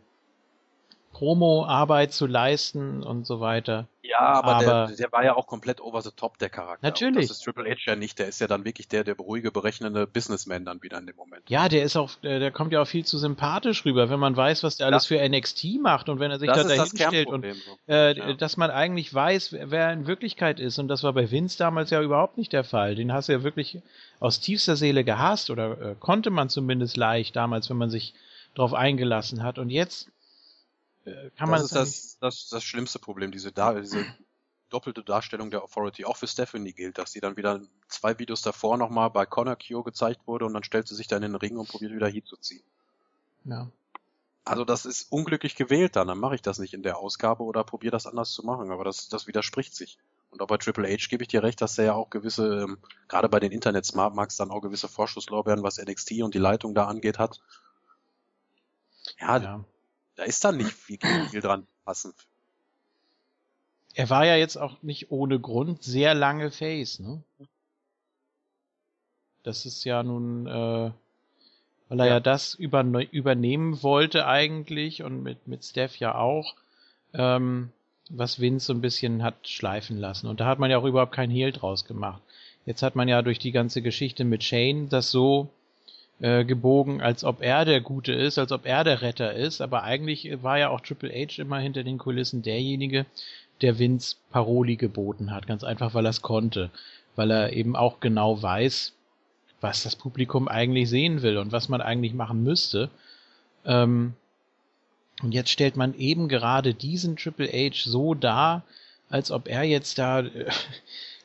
Promo-Arbeit 1.21 2.13
zu 2.13 2.25
leisten 2.25 3.03
und 3.03 3.27
so 3.27 3.39
weiter. 3.39 3.87
Ja, 4.01 4.21
aber, 4.21 4.55
aber 4.55 4.87
der, 4.87 4.95
der, 4.95 5.11
war 5.11 5.23
ja 5.23 5.35
auch 5.35 5.45
komplett 5.45 5.79
over 5.79 6.01
the 6.01 6.09
top, 6.15 6.39
der 6.39 6.49
Charakter. 6.49 6.79
Natürlich. 6.81 7.15
Und 7.15 7.29
das 7.29 7.37
ist 7.37 7.43
Triple 7.43 7.69
H 7.69 7.77
ja 7.85 7.95
nicht. 7.95 8.17
Der 8.17 8.27
ist 8.27 8.41
ja 8.41 8.47
dann 8.47 8.65
wirklich 8.65 8.87
der, 8.87 9.03
der 9.03 9.13
beruhige, 9.13 9.51
berechnende 9.51 10.07
Businessman 10.07 10.65
dann 10.65 10.81
wieder 10.81 10.97
in 10.97 11.05
dem 11.05 11.15
Moment. 11.15 11.47
Ja, 11.47 11.69
der 11.69 11.83
ist 11.83 11.95
auch, 11.95 12.09
der, 12.23 12.39
der 12.39 12.49
kommt 12.49 12.73
ja 12.73 12.81
auch 12.81 12.87
viel 12.87 13.05
zu 13.05 13.19
sympathisch 13.19 13.85
rüber, 13.85 14.09
wenn 14.09 14.19
man 14.19 14.35
weiß, 14.35 14.63
was 14.63 14.77
der 14.77 14.87
alles 14.87 15.05
für 15.05 15.19
NXT 15.21 15.79
macht 15.79 16.09
und 16.09 16.19
wenn 16.19 16.31
er 16.31 16.39
sich 16.39 16.49
da 16.49 16.63
dahin 16.63 16.85
stellt 16.87 17.27
und 17.27 17.45
so. 17.45 17.77
äh, 17.87 18.17
ja. 18.17 18.33
dass 18.33 18.57
man 18.57 18.71
eigentlich 18.71 19.13
weiß, 19.13 19.53
wer 19.53 19.85
er 19.85 19.93
in 19.93 20.07
Wirklichkeit 20.07 20.59
ist. 20.59 20.79
Und 20.79 20.87
das 20.87 21.03
war 21.03 21.13
bei 21.13 21.29
Vince 21.29 21.59
damals 21.59 21.91
ja 21.91 22.01
überhaupt 22.01 22.39
nicht 22.39 22.51
der 22.51 22.63
Fall. 22.63 22.95
Den 22.95 23.13
hast 23.13 23.29
du 23.29 23.33
ja 23.33 23.43
wirklich 23.43 23.79
aus 24.19 24.39
tiefster 24.39 24.75
Seele 24.75 25.03
gehasst 25.03 25.51
oder 25.51 25.79
äh, 25.79 25.95
konnte 25.99 26.31
man 26.31 26.49
zumindest 26.49 26.97
leicht 26.97 27.35
damals, 27.35 27.69
wenn 27.69 27.77
man 27.77 27.91
sich 27.91 28.15
drauf 28.55 28.73
eingelassen 28.73 29.43
hat. 29.43 29.59
Und 29.59 29.69
jetzt 29.69 30.09
kann 31.35 31.49
man 31.49 31.61
das 31.61 31.71
ist 31.71 31.75
das, 31.75 32.17
das, 32.19 32.49
das 32.49 32.63
schlimmste 32.63 32.99
Problem, 32.99 33.31
diese, 33.31 33.51
da, 33.51 33.73
diese 33.73 34.05
doppelte 34.69 35.03
Darstellung 35.03 35.51
der 35.51 35.63
Authority. 35.63 36.05
Auch 36.05 36.17
für 36.17 36.27
Stephanie 36.27 36.73
gilt, 36.73 36.97
dass 36.97 37.11
sie 37.11 37.19
dann 37.19 37.37
wieder 37.37 37.61
zwei 37.87 38.17
Videos 38.17 38.41
davor 38.41 38.77
nochmal 38.77 39.09
bei 39.09 39.25
Connor 39.25 39.55
Kyo 39.55 39.83
gezeigt 39.83 40.21
wurde 40.25 40.45
und 40.45 40.53
dann 40.53 40.63
stellt 40.63 40.87
sie 40.87 40.95
sich 40.95 41.07
dann 41.07 41.23
in 41.23 41.33
den 41.33 41.39
Ring 41.39 41.57
und 41.57 41.69
probiert 41.69 41.93
wieder 41.93 42.07
Heat 42.07 42.27
zu 42.27 42.37
ziehen. 42.37 42.63
Ja. 43.45 43.69
Also 44.43 44.65
das 44.65 44.85
ist 44.85 45.11
unglücklich 45.11 45.55
gewählt 45.55 45.95
dann, 45.95 46.07
dann 46.07 46.17
mache 46.17 46.35
ich 46.35 46.41
das 46.41 46.57
nicht 46.57 46.73
in 46.73 46.83
der 46.83 46.97
Ausgabe 46.97 47.43
oder 47.43 47.63
probiere 47.63 47.91
das 47.91 48.07
anders 48.07 48.31
zu 48.31 48.43
machen, 48.43 48.71
aber 48.71 48.83
das, 48.83 49.07
das 49.07 49.27
widerspricht 49.27 49.75
sich. 49.75 49.99
Und 50.31 50.41
auch 50.41 50.47
bei 50.47 50.57
Triple 50.57 50.87
H 50.87 51.07
gebe 51.09 51.23
ich 51.23 51.27
dir 51.27 51.43
recht, 51.43 51.61
dass 51.61 51.77
er 51.77 51.85
ja 51.85 51.93
auch 51.93 52.09
gewisse, 52.09 52.63
ähm, 52.63 52.77
gerade 53.07 53.27
bei 53.29 53.39
den 53.39 53.51
Internet 53.51 53.85
Smart 53.85 54.15
Marks 54.15 54.37
dann 54.37 54.49
auch 54.49 54.61
gewisse 54.61 54.87
Vorschusslorbeeren, 54.87 55.61
was 55.61 55.77
NXT 55.77 56.21
und 56.21 56.33
die 56.33 56.39
Leitung 56.39 56.73
da 56.73 56.87
angeht, 56.87 57.19
hat. 57.19 57.41
Ja, 59.19 59.37
ja. 59.37 59.65
Da 60.21 60.27
ist 60.27 60.43
dann 60.43 60.57
nicht 60.57 60.71
viel, 60.71 60.99
viel 61.31 61.41
dran 61.41 61.65
passend. 61.83 62.13
Er 63.95 64.11
war 64.11 64.23
ja 64.23 64.35
jetzt 64.35 64.55
auch 64.55 64.83
nicht 64.83 65.09
ohne 65.09 65.39
Grund 65.39 65.81
sehr 65.81 66.13
lange 66.13 66.51
Face, 66.51 66.99
ne? 66.99 67.23
Das 69.41 69.65
ist 69.65 69.83
ja 69.83 70.03
nun, 70.03 70.45
äh, 70.45 70.91
weil 71.89 71.99
er 71.99 72.05
ja, 72.05 72.13
ja 72.13 72.19
das 72.19 72.53
über, 72.53 72.83
übernehmen 73.11 73.81
wollte 73.81 74.27
eigentlich 74.27 75.01
und 75.01 75.23
mit, 75.23 75.47
mit 75.47 75.65
Steph 75.65 75.95
ja 75.97 76.13
auch, 76.13 76.55
ähm, 77.13 77.71
was 78.11 78.39
Vince 78.39 78.67
so 78.67 78.73
ein 78.73 78.81
bisschen 78.81 79.23
hat 79.23 79.47
schleifen 79.47 79.97
lassen. 79.97 80.27
Und 80.27 80.39
da 80.39 80.45
hat 80.45 80.59
man 80.59 80.69
ja 80.69 80.77
auch 80.77 80.85
überhaupt 80.85 81.15
kein 81.15 81.31
Heal 81.31 81.51
draus 81.51 81.85
gemacht. 81.85 82.21
Jetzt 82.67 82.83
hat 82.83 82.95
man 82.95 83.07
ja 83.07 83.23
durch 83.23 83.39
die 83.39 83.51
ganze 83.51 83.81
Geschichte 83.81 84.23
mit 84.23 84.43
Shane 84.43 84.87
das 84.87 85.09
so 85.09 85.49
äh, 86.21 86.45
gebogen, 86.45 87.01
als 87.01 87.23
ob 87.23 87.41
er 87.41 87.65
der 87.65 87.81
Gute 87.81 88.13
ist, 88.13 88.37
als 88.37 88.51
ob 88.51 88.65
er 88.65 88.83
der 88.83 89.01
Retter 89.01 89.33
ist, 89.33 89.59
aber 89.59 89.83
eigentlich 89.83 90.31
war 90.43 90.59
ja 90.59 90.69
auch 90.69 90.81
Triple 90.81 91.11
H 91.11 91.41
immer 91.41 91.57
hinter 91.57 91.83
den 91.83 91.97
Kulissen 91.97 92.43
derjenige, 92.43 93.05
der 93.61 93.79
Vince 93.79 94.15
Paroli 94.31 94.75
geboten 94.75 95.31
hat, 95.31 95.47
ganz 95.47 95.63
einfach, 95.63 95.93
weil 95.93 96.05
er 96.05 96.11
es 96.11 96.21
konnte, 96.21 96.69
weil 97.15 97.31
er 97.31 97.53
eben 97.53 97.75
auch 97.75 97.99
genau 97.99 98.41
weiß, 98.41 98.93
was 99.61 99.83
das 99.83 99.95
Publikum 99.95 100.47
eigentlich 100.47 100.89
sehen 100.89 101.21
will 101.21 101.37
und 101.37 101.51
was 101.51 101.69
man 101.69 101.81
eigentlich 101.81 102.13
machen 102.13 102.43
müsste. 102.43 102.89
Ähm, 103.65 104.13
und 105.21 105.33
jetzt 105.33 105.49
stellt 105.49 105.75
man 105.75 105.93
eben 105.95 106.27
gerade 106.27 106.73
diesen 106.73 107.15
Triple 107.15 107.47
H 107.47 107.89
so 107.89 108.13
dar, 108.15 108.63
als 109.09 109.31
ob 109.31 109.47
er 109.47 109.63
jetzt 109.63 109.97
da 109.97 110.21
äh, 110.21 110.51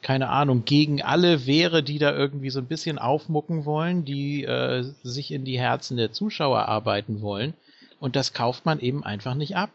keine 0.03 0.29
Ahnung, 0.29 0.65
gegen 0.65 1.03
alle 1.03 1.47
wäre, 1.47 1.83
die 1.83 1.99
da 1.99 2.13
irgendwie 2.13 2.51
so 2.51 2.61
ein 2.61 2.67
bisschen 2.67 2.99
aufmucken 2.99 3.65
wollen, 3.65 4.05
die 4.05 4.45
äh, 4.45 4.83
sich 5.03 5.31
in 5.31 5.45
die 5.45 5.59
Herzen 5.59 5.97
der 5.97 6.13
Zuschauer 6.13 6.67
arbeiten 6.67 7.21
wollen. 7.21 7.55
Und 7.99 8.17
das 8.17 8.33
kauft 8.33 8.67
man 8.67 8.81
eben 8.81 9.05
einfach 9.05 9.35
nicht 9.35 9.57
ab. 9.57 9.71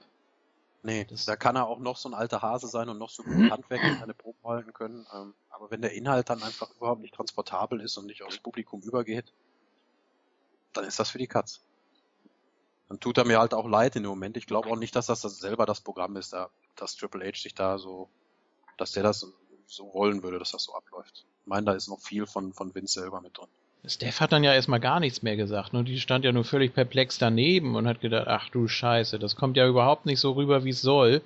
Nee, 0.84 1.06
das, 1.06 1.26
da 1.26 1.35
kann 1.35 1.56
er 1.56 1.68
auch 1.68 1.80
noch 1.80 1.98
so 1.98 2.10
ein 2.10 2.15
alter 2.15 2.41
Hase 2.41 2.68
sein 2.68 2.89
und 2.89 2.98
noch 2.98 3.10
so 3.10 3.23
gut 3.23 3.52
Handwerk 3.52 3.84
in 3.84 3.99
seine 3.99 4.14
Proben 4.14 4.43
halten 4.43 4.73
können. 4.73 5.06
Ähm, 5.14 5.34
aber 5.49 5.69
wenn 5.69 5.81
der 5.81 5.93
Inhalt 5.93 6.30
dann 6.30 6.41
einfach 6.41 6.72
überhaupt 6.76 7.02
nicht 7.02 7.14
transportabel 7.14 7.80
ist 7.81 7.98
und 7.98 8.07
nicht 8.07 8.23
aufs 8.23 8.39
Publikum 8.39 8.81
übergeht, 8.81 9.31
dann 10.73 10.85
ist 10.85 10.99
das 10.99 11.10
für 11.10 11.19
die 11.19 11.27
Katz. 11.27 11.61
Dann 12.89 12.99
tut 12.99 13.18
er 13.18 13.26
mir 13.26 13.39
halt 13.39 13.53
auch 13.53 13.68
leid 13.68 13.95
in 13.95 14.03
dem 14.03 14.10
Moment. 14.10 14.38
Ich 14.38 14.48
glaube 14.48 14.69
auch 14.69 14.76
nicht, 14.76 14.95
dass 14.95 15.06
das, 15.06 15.22
das 15.22 15.39
selber 15.39 15.65
das 15.65 15.81
Programm 15.81 16.18
ist, 16.18 16.34
da, 16.34 16.49
dass 16.76 16.95
Triple 16.95 17.26
H 17.27 17.38
sich 17.38 17.53
da 17.53 17.77
so, 17.77 18.10
dass 18.77 18.91
der 18.93 19.03
das 19.03 19.27
so 19.72 19.93
wollen 19.93 20.23
würde, 20.23 20.39
dass 20.39 20.52
das 20.52 20.64
so 20.64 20.73
abläuft. 20.73 21.26
Ich 21.41 21.48
meine, 21.48 21.65
da 21.65 21.73
ist 21.73 21.88
noch 21.88 21.99
viel 21.99 22.26
von, 22.26 22.53
von 22.53 22.73
Vince 22.76 22.99
selber 22.99 23.22
mit 23.22 23.38
drin. 23.38 23.48
Steph 23.84 24.19
hat 24.19 24.31
dann 24.31 24.43
ja 24.43 24.53
erstmal 24.53 24.80
gar 24.80 24.99
nichts 24.99 25.23
mehr 25.23 25.35
gesagt. 25.35 25.73
Ne? 25.73 25.84
Die 25.84 25.99
stand 25.99 26.23
ja 26.23 26.31
nur 26.31 26.43
völlig 26.43 26.76
perplex 26.76 27.18
daneben 27.18 27.76
und 27.76 27.88
hat 27.88 27.99
gedacht, 27.99 28.27
ach 28.27 28.49
du 28.49 28.68
Scheiße, 28.68 29.18
das 29.18 29.35
kommt 29.35 29.57
ja 29.57 29.68
überhaupt 29.68 30.06
nicht 30.06 30.19
so 30.19 30.34
rüber, 30.34 30.64
wie 30.64 30.69
es 30.69 30.81
soll. 30.81 31.22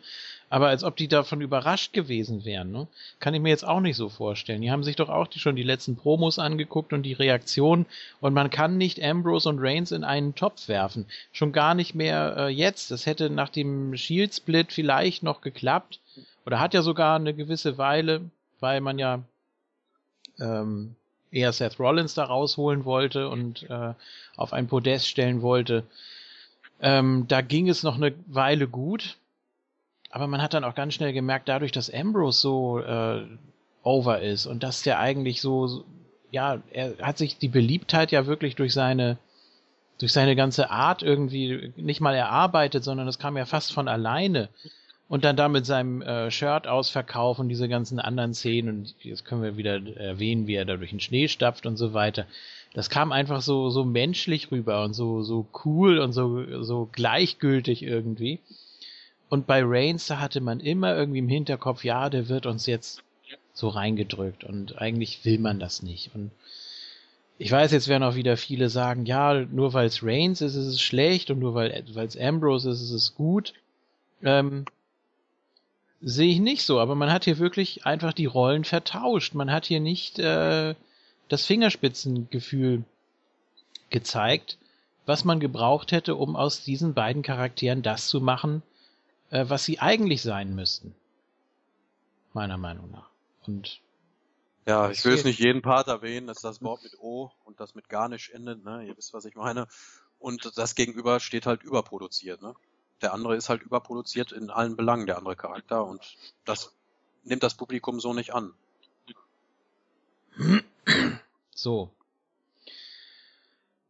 Aber 0.49 0.67
als 0.67 0.83
ob 0.83 0.95
die 0.95 1.09
davon 1.09 1.41
überrascht 1.41 1.91
gewesen 1.91 2.45
wären, 2.45 2.71
ne? 2.71 2.87
Kann 3.19 3.33
ich 3.33 3.41
mir 3.41 3.49
jetzt 3.49 3.67
auch 3.67 3.81
nicht 3.81 3.97
so 3.97 4.09
vorstellen. 4.09 4.61
Die 4.61 4.71
haben 4.71 4.83
sich 4.83 4.95
doch 4.95 5.09
auch 5.09 5.27
die, 5.27 5.39
schon 5.39 5.55
die 5.55 5.63
letzten 5.63 5.97
Promos 5.97 6.39
angeguckt 6.39 6.93
und 6.93 7.03
die 7.03 7.13
Reaktion. 7.13 7.87
Und 8.21 8.33
man 8.33 8.51
kann 8.51 8.77
nicht 8.77 9.03
Ambrose 9.03 9.49
und 9.49 9.59
Reigns 9.59 9.91
in 9.91 10.03
einen 10.03 10.35
Topf 10.35 10.67
werfen. 10.67 11.07
Schon 11.33 11.51
gar 11.51 11.73
nicht 11.73 11.95
mehr 11.95 12.35
äh, 12.37 12.47
jetzt. 12.47 12.91
Das 12.91 13.05
hätte 13.05 13.29
nach 13.29 13.49
dem 13.49 13.97
Shield-Split 13.97 14.71
vielleicht 14.71 15.23
noch 15.23 15.41
geklappt. 15.41 15.99
Oder 16.45 16.59
hat 16.59 16.73
ja 16.73 16.81
sogar 16.81 17.15
eine 17.15 17.33
gewisse 17.33 17.77
Weile 17.77 18.29
weil 18.59 18.81
man 18.81 18.99
ja 18.99 19.21
ähm, 20.39 20.95
eher 21.31 21.53
Seth 21.53 21.79
Rollins 21.79 22.13
da 22.13 22.23
rausholen 22.25 22.85
wollte 22.85 23.29
und 23.29 23.69
äh, 23.69 23.93
auf 24.35 24.53
ein 24.53 24.67
Podest 24.67 25.07
stellen 25.07 25.41
wollte. 25.41 25.83
Ähm, 26.81 27.25
da 27.27 27.41
ging 27.41 27.69
es 27.69 27.83
noch 27.83 27.95
eine 27.95 28.13
Weile 28.27 28.67
gut, 28.67 29.17
aber 30.09 30.27
man 30.27 30.41
hat 30.41 30.53
dann 30.53 30.63
auch 30.63 30.75
ganz 30.75 30.93
schnell 30.93 31.13
gemerkt, 31.13 31.47
dadurch, 31.47 31.71
dass 31.71 31.93
Ambrose 31.93 32.39
so 32.39 32.79
äh, 32.79 33.25
over 33.83 34.21
ist 34.21 34.45
und 34.45 34.63
dass 34.63 34.81
der 34.81 34.99
eigentlich 34.99 35.41
so, 35.41 35.83
ja, 36.31 36.61
er 36.71 36.97
hat 36.99 37.17
sich 37.17 37.37
die 37.37 37.49
Beliebtheit 37.49 38.11
ja 38.11 38.25
wirklich 38.25 38.55
durch 38.55 38.73
seine 38.73 39.17
durch 39.97 40.11
seine 40.11 40.35
ganze 40.35 40.71
Art 40.71 41.03
irgendwie 41.03 41.71
nicht 41.77 42.01
mal 42.01 42.15
erarbeitet, 42.15 42.83
sondern 42.83 43.05
das 43.05 43.17
kam 43.17 43.37
ja 43.37 43.45
fast 43.45 43.71
von 43.71 43.87
alleine. 43.87 44.49
Und 45.07 45.23
dann 45.23 45.35
da 45.35 45.49
mit 45.49 45.65
seinem 45.65 46.01
äh, 46.01 46.31
Shirt 46.31 46.67
ausverkaufen, 46.67 47.47
diese 47.47 47.69
ganzen 47.69 47.99
anderen 47.99 48.33
Szenen, 48.33 48.79
und 48.79 48.95
jetzt 49.01 49.23
können 49.23 49.43
wir 49.43 49.55
wieder 49.55 49.79
erwähnen, 49.97 50.47
wie 50.47 50.55
er 50.55 50.65
da 50.65 50.77
durch 50.77 50.89
den 50.89 50.99
Schnee 50.99 51.27
stapft 51.27 51.65
und 51.65 51.77
so 51.77 51.93
weiter. 51.93 52.25
das 52.73 52.89
kam 52.89 53.11
einfach 53.11 53.41
so, 53.41 53.69
so 53.69 53.85
menschlich 53.85 54.51
rüber 54.51 54.83
und 54.83 54.93
so, 54.93 55.21
so 55.21 55.47
cool 55.63 55.99
und 55.99 56.11
so, 56.11 56.63
so 56.63 56.89
gleichgültig 56.91 57.83
irgendwie. 57.83 58.39
Und 59.29 59.47
bei 59.47 59.61
Reigns, 59.63 60.07
da 60.07 60.19
hatte 60.19 60.41
man 60.41 60.59
immer 60.59 60.95
irgendwie 60.95 61.19
im 61.19 61.29
Hinterkopf, 61.29 61.83
ja, 61.83 62.09
der 62.09 62.27
wird 62.27 62.45
uns 62.45 62.65
jetzt 62.65 63.03
so 63.53 63.69
reingedrückt 63.69 64.43
und 64.43 64.79
eigentlich 64.79 65.23
will 65.23 65.39
man 65.39 65.59
das 65.59 65.81
nicht. 65.81 66.11
Und 66.13 66.31
ich 67.37 67.51
weiß, 67.51 67.71
jetzt 67.71 67.87
werden 67.87 68.03
auch 68.03 68.15
wieder 68.15 68.37
viele 68.37 68.69
sagen, 68.69 69.05
ja, 69.05 69.33
nur 69.33 69.73
weil 69.73 69.87
es 69.87 70.03
Reigns 70.03 70.41
ist, 70.41 70.55
ist 70.55 70.67
es 70.67 70.81
schlecht 70.81 71.31
und 71.31 71.39
nur 71.39 71.53
weil 71.53 71.85
es 71.95 72.17
Ambrose 72.17 72.69
ist, 72.69 72.81
ist 72.81 72.91
es 72.91 73.15
gut. 73.15 73.53
Ähm, 74.23 74.65
sehe 76.07 76.31
ich 76.31 76.39
nicht 76.39 76.63
so, 76.63 76.79
aber 76.79 76.93
man 76.93 77.11
hat 77.11 77.25
hier 77.25 77.39
wirklich 77.39 77.87
einfach 77.87 78.13
die 78.13 78.27
Rollen 78.27 78.63
vertauscht. 78.63 79.33
Man 79.33 79.51
hat 79.51 79.65
hier 79.65 79.79
nicht 79.79 80.19
äh, 80.19 80.75
das 81.29 81.45
Fingerspitzengefühl 81.47 82.85
gezeigt, 83.89 84.59
was 85.07 85.25
man 85.25 85.39
gebraucht 85.39 85.91
hätte, 85.91 86.13
um 86.15 86.35
aus 86.35 86.63
diesen 86.63 86.93
beiden 86.93 87.23
Charakteren 87.23 87.81
das 87.81 88.07
zu 88.07 88.21
machen, 88.21 88.61
äh, 89.31 89.45
was 89.47 89.65
sie 89.65 89.79
eigentlich 89.79 90.21
sein 90.21 90.53
müssten. 90.53 90.93
Meiner 92.33 92.57
Meinung 92.57 92.91
nach. 92.91 93.09
Und 93.47 93.81
ja, 94.67 94.91
ich 94.91 95.03
will 95.05 95.13
es 95.13 95.23
nicht 95.23 95.39
jeden 95.39 95.63
Part 95.63 95.87
erwähnen, 95.87 96.27
dass 96.27 96.41
das 96.41 96.61
Wort 96.61 96.83
mit 96.83 96.99
O 96.99 97.31
und 97.45 97.59
das 97.59 97.73
mit 97.73 97.89
Garnisch 97.89 98.29
endet, 98.29 98.63
ne? 98.63 98.85
Ihr 98.85 98.95
wisst, 98.95 99.13
was 99.13 99.25
ich 99.25 99.35
meine. 99.35 99.67
Und 100.19 100.55
das 100.55 100.75
Gegenüber 100.75 101.19
steht 101.19 101.47
halt 101.47 101.63
überproduziert, 101.63 102.43
ne? 102.43 102.53
Der 103.01 103.13
andere 103.13 103.35
ist 103.35 103.49
halt 103.49 103.61
überproduziert 103.63 104.31
in 104.31 104.49
allen 104.49 104.75
Belangen, 104.75 105.05
der 105.05 105.17
andere 105.17 105.35
Charakter, 105.35 105.85
und 105.85 106.17
das 106.45 106.73
nimmt 107.23 107.43
das 107.43 107.55
Publikum 107.55 107.99
so 107.99 108.13
nicht 108.13 108.33
an. 108.33 108.53
So. 111.53 111.89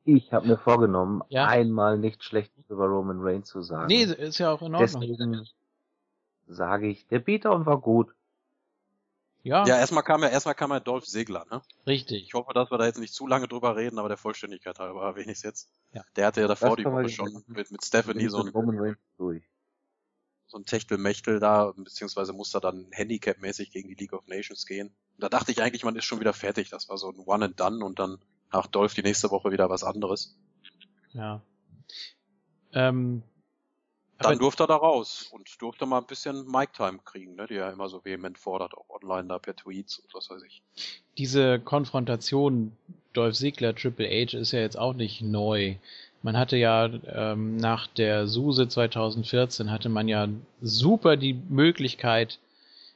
Ich 0.04 0.32
habe 0.32 0.48
mir 0.48 0.58
vorgenommen, 0.58 1.24
ja? 1.30 1.48
einmal 1.48 1.98
nichts 1.98 2.26
Schlechtes 2.26 2.70
über 2.70 2.86
Roman 2.86 3.22
Reigns 3.22 3.48
zu 3.48 3.62
sagen. 3.62 3.88
Nee, 3.88 4.04
ist 4.04 4.38
ja 4.38 4.52
auch 4.52 4.62
in 4.62 4.76
Ordnung. 4.76 5.02
Deswegen 5.02 5.48
sage 6.48 6.88
ich, 6.88 7.08
der 7.08 7.20
Beatdown 7.20 7.66
war 7.66 7.80
gut. 7.80 8.15
Ja. 9.46 9.64
Ja, 9.68 9.78
erstmal 9.78 10.02
kam 10.02 10.24
ja, 10.24 10.30
erstmal 10.30 10.56
kam 10.56 10.72
ja 10.72 10.80
Dolph 10.80 11.06
Segler, 11.06 11.46
ne? 11.52 11.62
Richtig. 11.86 12.24
Ich 12.24 12.34
hoffe, 12.34 12.52
dass 12.54 12.72
wir 12.72 12.80
da 12.80 12.88
jetzt 12.88 12.98
nicht 12.98 13.14
zu 13.14 13.28
lange 13.28 13.48
drüber 13.48 13.76
reden, 13.76 14.00
aber 14.00 14.08
der 14.10 14.18
Vollständigkeit 14.18 14.80
halber 14.80 15.04
erwähne 15.04 15.32
ich 15.32 15.44
jetzt. 15.44 15.70
Ja. 15.94 16.04
Der 16.16 16.26
hatte 16.26 16.42
ja 16.42 16.48
davor 16.48 16.76
die 16.76 16.84
Woche 16.84 17.10
schon 17.10 17.44
mit, 17.46 17.70
mit 17.70 17.86
Stephanie 17.86 18.28
so 18.28 18.40
ein, 18.40 18.98
so 20.48 20.58
ein 20.58 20.66
Techtelmechtel 20.66 21.40
da, 21.40 21.72
beziehungsweise 21.78 22.34
musste 22.34 22.60
dann 22.60 22.88
Handicap-mäßig 22.90 23.70
gegen 23.70 23.88
die 23.88 23.94
League 23.94 24.14
of 24.14 24.26
Nations 24.26 24.66
gehen. 24.66 24.88
Und 24.88 25.24
da 25.24 25.30
dachte 25.30 25.52
ich 25.52 25.62
eigentlich, 25.62 25.84
man 25.84 25.96
ist 25.96 26.06
schon 26.06 26.20
wieder 26.20 26.34
fertig. 26.34 26.72
Das 26.72 26.90
war 26.90 26.98
so 26.98 27.12
ein 27.12 27.20
One 27.20 27.46
and 27.46 27.60
Done 27.60 27.86
und 27.86 28.00
dann 28.00 28.18
nach 28.52 28.66
Dolph 28.66 28.96
die 28.96 29.04
nächste 29.04 29.30
Woche 29.30 29.52
wieder 29.52 29.70
was 29.70 29.84
anderes. 29.84 30.40
Ja. 31.14 31.44
Ähm, 32.74 33.22
dann 34.20 34.40
durfte 34.40 34.64
er 34.64 34.68
da 34.68 34.76
raus 34.76 35.30
und 35.32 35.50
durfte 35.62 35.86
mal 35.86 36.00
ein 36.00 36.06
bisschen 36.06 36.46
Mic-Time 36.50 37.00
kriegen, 37.04 37.36
ne, 37.36 37.48
die 37.48 37.56
er 37.56 37.72
immer 37.72 37.90
so 37.90 38.04
vehement 38.06 38.38
fordert, 38.38 38.74
auch 38.74 38.90
online 38.90 39.28
da 39.28 39.40
per 39.40 39.56
Tweets 39.56 40.00
und 40.00 40.14
was 40.14 40.30
weiß 40.30 40.42
ich. 40.44 40.62
Diese 41.18 41.60
Konfrontation 41.60 42.72
Dolph 43.14 43.36
Ziggler 43.36 43.76
Triple 43.76 44.08
H 44.08 44.38
ist 44.38 44.52
ja 44.52 44.60
jetzt 44.60 44.78
auch 44.78 44.94
nicht 44.94 45.22
neu. 45.22 45.76
Man 46.22 46.38
hatte 46.38 46.58
ja 46.58 46.90
ähm, 47.08 47.58
nach 47.58 47.88
der 47.88 48.28
SUSE 48.28 48.68
2014 48.68 49.70
hatte 49.70 49.90
man 49.90 50.08
ja 50.08 50.28
super 50.62 51.18
die 51.18 51.34
Möglichkeit, 51.34 52.40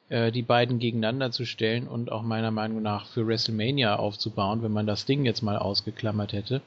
äh, 0.09 0.31
die 0.31 0.41
beiden 0.41 0.79
gegeneinander 0.79 1.31
zu 1.31 1.45
stellen 1.45 1.87
und 1.87 2.11
auch 2.11 2.23
meiner 2.23 2.51
Meinung 2.51 2.81
nach 2.81 3.05
für 3.05 3.27
WrestleMania 3.27 3.97
aufzubauen, 3.97 4.63
wenn 4.63 4.73
man 4.73 4.87
das 4.87 5.05
Ding 5.05 5.25
jetzt 5.25 5.41
mal 5.41 5.57
ausgeklammert 5.57 6.33
hätte. 6.33 6.61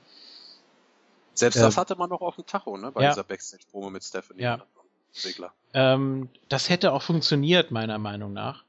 Selbst 1.34 1.60
das 1.60 1.76
hatte 1.76 1.96
man 1.96 2.10
noch 2.10 2.20
auf 2.20 2.36
dem 2.36 2.46
Tacho, 2.46 2.76
ne? 2.76 2.92
Bei 2.92 3.02
ja. 3.02 3.10
dieser 3.10 3.24
Backstage-Promo 3.24 3.90
mit 3.90 4.04
Stephanie 4.04 4.42
ja. 4.42 4.62
Segler. 5.12 5.52
Ähm, 5.74 6.28
das 6.48 6.68
hätte 6.68 6.92
auch 6.92 7.02
funktioniert, 7.02 7.70
meiner 7.70 7.98
Meinung 7.98 8.32
nach. 8.32 8.64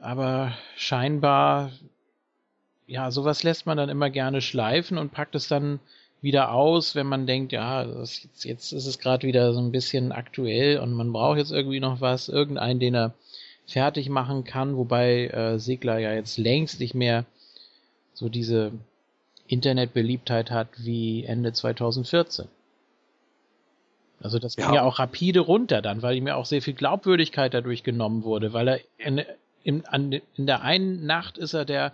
Aber 0.00 0.52
scheinbar, 0.76 1.70
ja, 2.86 3.10
sowas 3.10 3.42
lässt 3.42 3.66
man 3.66 3.76
dann 3.76 3.88
immer 3.88 4.10
gerne 4.10 4.40
schleifen 4.40 4.98
und 4.98 5.12
packt 5.12 5.34
es 5.34 5.48
dann 5.48 5.80
wieder 6.20 6.52
aus, 6.52 6.94
wenn 6.94 7.06
man 7.06 7.26
denkt, 7.26 7.52
ja, 7.52 7.84
jetzt, 7.84 8.44
jetzt 8.44 8.72
ist 8.72 8.86
es 8.86 8.98
gerade 8.98 9.26
wieder 9.26 9.52
so 9.52 9.60
ein 9.60 9.72
bisschen 9.72 10.10
aktuell 10.10 10.78
und 10.78 10.92
man 10.92 11.12
braucht 11.12 11.38
jetzt 11.38 11.52
irgendwie 11.52 11.80
noch 11.80 12.00
was, 12.00 12.28
irgendeinen, 12.28 12.80
den 12.80 12.94
er 12.94 13.14
fertig 13.66 14.08
machen 14.08 14.44
kann, 14.44 14.76
wobei 14.76 15.26
äh, 15.26 15.58
Segler 15.58 15.98
ja 15.98 16.12
jetzt 16.12 16.38
längst 16.38 16.80
nicht 16.80 16.94
mehr 16.94 17.24
so 18.14 18.28
diese 18.28 18.72
Internetbeliebtheit 19.46 20.50
hat 20.50 20.68
wie 20.78 21.24
Ende 21.24 21.52
2014. 21.52 22.48
Also 24.20 24.38
das 24.38 24.56
ging 24.56 24.66
ja. 24.66 24.76
ja 24.76 24.82
auch 24.82 24.98
rapide 24.98 25.40
runter 25.40 25.82
dann, 25.82 26.02
weil 26.02 26.16
ihm 26.16 26.26
ja 26.26 26.36
auch 26.36 26.46
sehr 26.46 26.62
viel 26.62 26.74
Glaubwürdigkeit 26.74 27.52
dadurch 27.52 27.82
genommen 27.82 28.24
wurde, 28.24 28.52
weil 28.52 28.68
er 28.68 28.80
in, 28.96 29.22
in, 29.64 29.84
an, 29.86 30.12
in 30.12 30.46
der 30.46 30.62
einen 30.62 31.04
Nacht 31.04 31.36
ist 31.36 31.52
er 31.52 31.64
der 31.64 31.92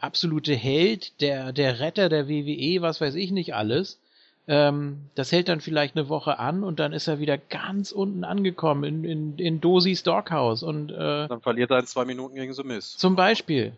absolute 0.00 0.54
Held, 0.54 1.20
der, 1.20 1.52
der 1.52 1.78
Retter 1.78 2.08
der 2.08 2.28
WWE, 2.28 2.82
was 2.82 3.00
weiß 3.00 3.14
ich 3.14 3.30
nicht 3.30 3.54
alles. 3.54 4.00
Ähm, 4.48 5.02
das 5.14 5.30
hält 5.30 5.48
dann 5.48 5.60
vielleicht 5.60 5.96
eine 5.96 6.08
Woche 6.08 6.40
an 6.40 6.64
und 6.64 6.80
dann 6.80 6.92
ist 6.92 7.06
er 7.06 7.20
wieder 7.20 7.38
ganz 7.38 7.92
unten 7.92 8.24
angekommen 8.24 8.82
in, 8.82 9.04
in, 9.04 9.38
in 9.38 9.60
Dosis 9.60 10.02
Doghouse 10.02 10.64
und 10.64 10.90
äh, 10.90 11.28
dann 11.28 11.40
verliert 11.40 11.70
er 11.70 11.78
in 11.78 11.86
zwei 11.86 12.04
Minuten 12.04 12.34
gegen 12.34 12.52
The 12.52 12.64
Miz. 12.64 12.96
Zum 12.96 13.14
Beispiel. 13.14 13.72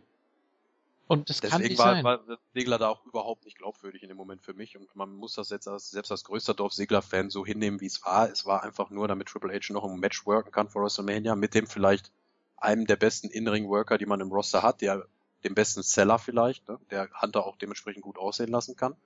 Und 1.06 1.28
das 1.28 1.40
Deswegen 1.40 1.62
kann 1.62 1.68
nicht 1.68 1.78
war, 1.78 1.94
sein. 1.94 2.04
war 2.04 2.20
Segler 2.54 2.78
da 2.78 2.88
auch 2.88 3.04
überhaupt 3.04 3.44
nicht 3.44 3.58
glaubwürdig 3.58 4.02
in 4.02 4.08
dem 4.08 4.16
Moment 4.16 4.42
für 4.42 4.54
mich. 4.54 4.76
Und 4.76 4.94
man 4.96 5.12
muss 5.14 5.34
das 5.34 5.50
jetzt 5.50 5.68
als, 5.68 5.90
selbst 5.90 6.10
als 6.10 6.24
größter 6.24 6.54
Dorf-Segler-Fan 6.54 7.28
so 7.30 7.44
hinnehmen, 7.44 7.80
wie 7.80 7.86
es 7.86 8.02
war. 8.04 8.30
Es 8.30 8.46
war 8.46 8.62
einfach 8.62 8.88
nur, 8.90 9.06
damit 9.06 9.28
Triple 9.28 9.52
H 9.52 9.72
noch 9.72 9.84
ein 9.84 9.98
Match 9.98 10.24
worken 10.24 10.50
kann 10.50 10.68
vor 10.68 10.82
WrestleMania 10.82 11.36
mit 11.36 11.54
dem 11.54 11.66
vielleicht 11.66 12.10
einem 12.56 12.86
der 12.86 12.96
besten 12.96 13.28
In-Ring-Worker, 13.28 13.98
die 13.98 14.06
man 14.06 14.20
im 14.20 14.32
Roster 14.32 14.62
hat, 14.62 14.80
der 14.80 15.06
dem 15.44 15.54
besten 15.54 15.82
Seller 15.82 16.18
vielleicht, 16.18 16.66
ne, 16.68 16.78
der 16.90 17.10
Hunter 17.20 17.44
auch 17.44 17.56
dementsprechend 17.56 18.02
gut 18.02 18.18
aussehen 18.18 18.48
lassen 18.48 18.76
kann. 18.76 18.96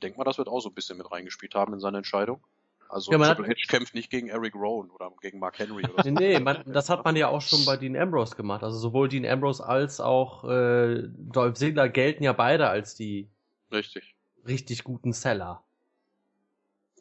Denk 0.00 0.16
mal, 0.16 0.24
das 0.24 0.38
wird 0.38 0.48
auch 0.48 0.60
so 0.60 0.68
ein 0.68 0.74
bisschen 0.74 0.96
mit 0.96 1.10
reingespielt 1.10 1.56
haben 1.56 1.74
in 1.74 1.80
seine 1.80 1.98
Entscheidung. 1.98 2.40
Also 2.88 3.12
ja, 3.12 3.18
Triple 3.18 3.48
H 3.48 3.66
kämpft 3.68 3.94
nicht 3.94 4.10
gegen 4.10 4.28
Eric 4.28 4.54
Rowan 4.54 4.90
oder 4.90 5.12
gegen 5.20 5.38
Mark 5.38 5.58
Henry 5.58 5.84
oder 5.84 6.02
so. 6.04 6.10
Nee, 6.10 6.40
man, 6.40 6.64
das 6.72 6.88
hat 6.88 7.04
man 7.04 7.16
ja 7.16 7.28
auch 7.28 7.42
schon 7.42 7.64
bei 7.66 7.76
Dean 7.76 7.96
Ambrose 7.96 8.34
gemacht. 8.34 8.62
Also 8.62 8.78
sowohl 8.78 9.08
Dean 9.08 9.26
Ambrose 9.26 9.64
als 9.64 10.00
auch 10.00 10.44
äh, 10.44 11.02
Dolph 11.06 11.58
Ziggler 11.58 11.88
gelten 11.90 12.22
ja 12.24 12.32
beide 12.32 12.68
als 12.68 12.94
die 12.94 13.28
richtig, 13.70 14.16
richtig 14.46 14.84
guten 14.84 15.12
Seller. 15.12 15.62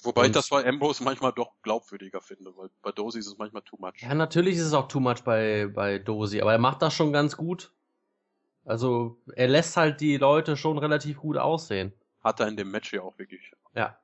Wobei 0.03 0.21
Und 0.21 0.27
ich 0.27 0.33
das 0.33 0.49
bei 0.49 0.65
Ambrose 0.65 1.03
manchmal 1.03 1.31
doch 1.31 1.53
glaubwürdiger 1.63 2.21
finde, 2.21 2.55
weil 2.55 2.69
bei 2.81 2.91
Dozy 2.91 3.19
ist 3.19 3.27
es 3.27 3.37
manchmal 3.37 3.63
too 3.63 3.77
much. 3.79 4.01
Ja, 4.01 4.13
natürlich 4.13 4.57
ist 4.57 4.65
es 4.65 4.73
auch 4.73 4.89
too 4.89 4.99
much 4.99 5.23
bei, 5.23 5.67
bei 5.73 5.99
Dozy, 5.99 6.41
aber 6.41 6.51
er 6.51 6.59
macht 6.59 6.81
das 6.81 6.93
schon 6.93 7.13
ganz 7.13 7.37
gut. 7.37 7.71
Also 8.65 9.21
er 9.35 9.47
lässt 9.47 9.77
halt 9.77 10.01
die 10.01 10.17
Leute 10.17 10.57
schon 10.57 10.77
relativ 10.77 11.17
gut 11.19 11.37
aussehen. 11.37 11.93
Hat 12.21 12.41
er 12.41 12.49
in 12.49 12.57
dem 12.57 12.69
Match 12.69 12.91
ja 12.91 13.01
auch 13.01 13.17
wirklich. 13.17 13.53
Ja 13.73 13.97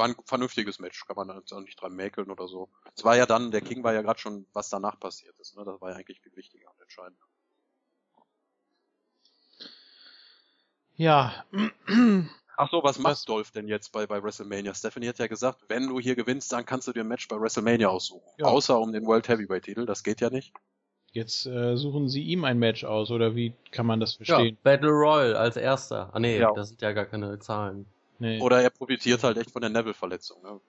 war 0.00 0.08
ein 0.08 0.16
vernünftiges 0.24 0.78
Match, 0.78 1.04
kann 1.06 1.14
man 1.14 1.28
da 1.28 1.38
auch 1.38 1.60
nicht 1.60 1.80
dran 1.80 1.94
mäkeln 1.94 2.30
oder 2.30 2.48
so. 2.48 2.70
Es 2.96 3.04
war 3.04 3.16
ja 3.16 3.26
dann, 3.26 3.50
der 3.50 3.60
King 3.60 3.84
war 3.84 3.92
ja 3.92 4.00
gerade 4.00 4.18
schon, 4.18 4.46
was 4.54 4.70
danach 4.70 4.98
passiert 4.98 5.38
ist, 5.38 5.56
ne? 5.56 5.64
Das 5.64 5.80
war 5.80 5.90
ja 5.90 5.96
eigentlich 5.96 6.20
viel 6.22 6.34
wichtiger 6.34 6.70
und 6.70 6.80
entscheidender. 6.80 7.26
Ja. 10.96 11.44
Ach 12.56 12.70
so, 12.70 12.82
was 12.82 12.98
macht 12.98 13.12
was? 13.12 13.24
Dolph 13.24 13.50
denn 13.50 13.68
jetzt 13.68 13.92
bei, 13.92 14.06
bei 14.06 14.22
WrestleMania? 14.22 14.74
Stephanie 14.74 15.08
hat 15.08 15.18
ja 15.18 15.26
gesagt, 15.26 15.64
wenn 15.68 15.86
du 15.86 16.00
hier 16.00 16.16
gewinnst, 16.16 16.50
dann 16.52 16.64
kannst 16.64 16.88
du 16.88 16.92
dir 16.92 17.00
ein 17.00 17.08
Match 17.08 17.28
bei 17.28 17.38
WrestleMania 17.38 17.88
aussuchen. 17.88 18.28
Ja. 18.38 18.46
Außer 18.46 18.78
um 18.78 18.92
den 18.92 19.06
World 19.06 19.28
Heavyweight 19.28 19.64
Titel, 19.64 19.84
das 19.84 20.02
geht 20.02 20.22
ja 20.22 20.30
nicht. 20.30 20.54
Jetzt 21.12 21.44
äh, 21.44 21.76
suchen 21.76 22.08
sie 22.08 22.22
ihm 22.22 22.44
ein 22.44 22.58
Match 22.58 22.84
aus, 22.84 23.10
oder 23.10 23.34
wie 23.34 23.54
kann 23.70 23.84
man 23.84 24.00
das 24.00 24.14
verstehen? 24.14 24.56
Ja, 24.56 24.60
Battle 24.62 24.90
Royal 24.90 25.36
als 25.36 25.56
erster. 25.56 26.08
Ah 26.12 26.20
nee, 26.20 26.38
ja. 26.38 26.52
das 26.54 26.68
sind 26.68 26.80
ja 26.80 26.92
gar 26.92 27.06
keine 27.06 27.38
Zahlen. 27.38 27.86
Nee. 28.20 28.38
Oder 28.40 28.62
er 28.62 28.70
profitiert 28.70 29.24
halt 29.24 29.38
echt 29.38 29.50
von 29.50 29.62
der 29.62 29.70
Neville-Verletzung. 29.70 30.42
Ne? 30.42 30.60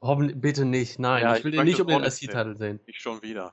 Hoffentlich, 0.00 0.40
bitte 0.40 0.64
nicht, 0.64 0.98
nein. 0.98 1.22
Ja, 1.22 1.36
ich 1.36 1.44
will 1.44 1.54
ich 1.54 1.60
den 1.60 1.66
nicht 1.66 1.80
um 1.80 1.86
den 1.86 2.02
IC-Titel 2.02 2.56
sehen. 2.56 2.80
Ich 2.86 2.98
schon 2.98 3.22
wieder. 3.22 3.52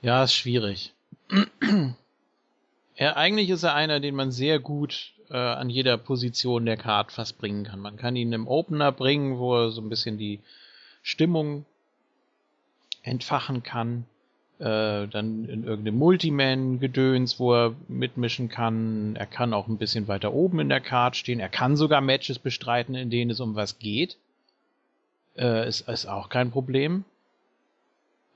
Ja, 0.00 0.22
ist 0.22 0.34
schwierig. 0.34 0.94
er, 2.94 3.16
eigentlich 3.16 3.50
ist 3.50 3.64
er 3.64 3.74
einer, 3.74 3.98
den 3.98 4.14
man 4.14 4.30
sehr 4.30 4.60
gut 4.60 5.12
äh, 5.28 5.36
an 5.36 5.68
jeder 5.68 5.98
Position 5.98 6.66
der 6.66 6.76
Card 6.76 7.10
fast 7.10 7.36
bringen 7.38 7.64
kann. 7.64 7.80
Man 7.80 7.96
kann 7.96 8.14
ihn 8.14 8.32
im 8.32 8.46
Opener 8.46 8.92
bringen, 8.92 9.38
wo 9.38 9.56
er 9.56 9.70
so 9.70 9.80
ein 9.80 9.88
bisschen 9.88 10.18
die 10.18 10.40
Stimmung 11.02 11.66
entfachen 13.02 13.64
kann 13.64 14.06
äh, 14.58 15.06
dann 15.06 15.44
in 15.48 15.64
irgendeinem 15.64 15.98
Multiman-Gedöns, 15.98 17.38
wo 17.38 17.54
er 17.54 17.74
mitmischen 17.88 18.48
kann. 18.48 19.14
Er 19.16 19.26
kann 19.26 19.54
auch 19.54 19.68
ein 19.68 19.78
bisschen 19.78 20.08
weiter 20.08 20.32
oben 20.32 20.60
in 20.60 20.68
der 20.68 20.80
Card 20.80 21.16
stehen. 21.16 21.40
Er 21.40 21.48
kann 21.48 21.76
sogar 21.76 22.00
Matches 22.00 22.38
bestreiten, 22.38 22.94
in 22.94 23.10
denen 23.10 23.30
es 23.30 23.40
um 23.40 23.54
was 23.54 23.78
geht. 23.78 24.16
Äh, 25.36 25.68
ist, 25.68 25.88
ist 25.88 26.06
auch 26.06 26.28
kein 26.28 26.50
Problem. 26.50 27.04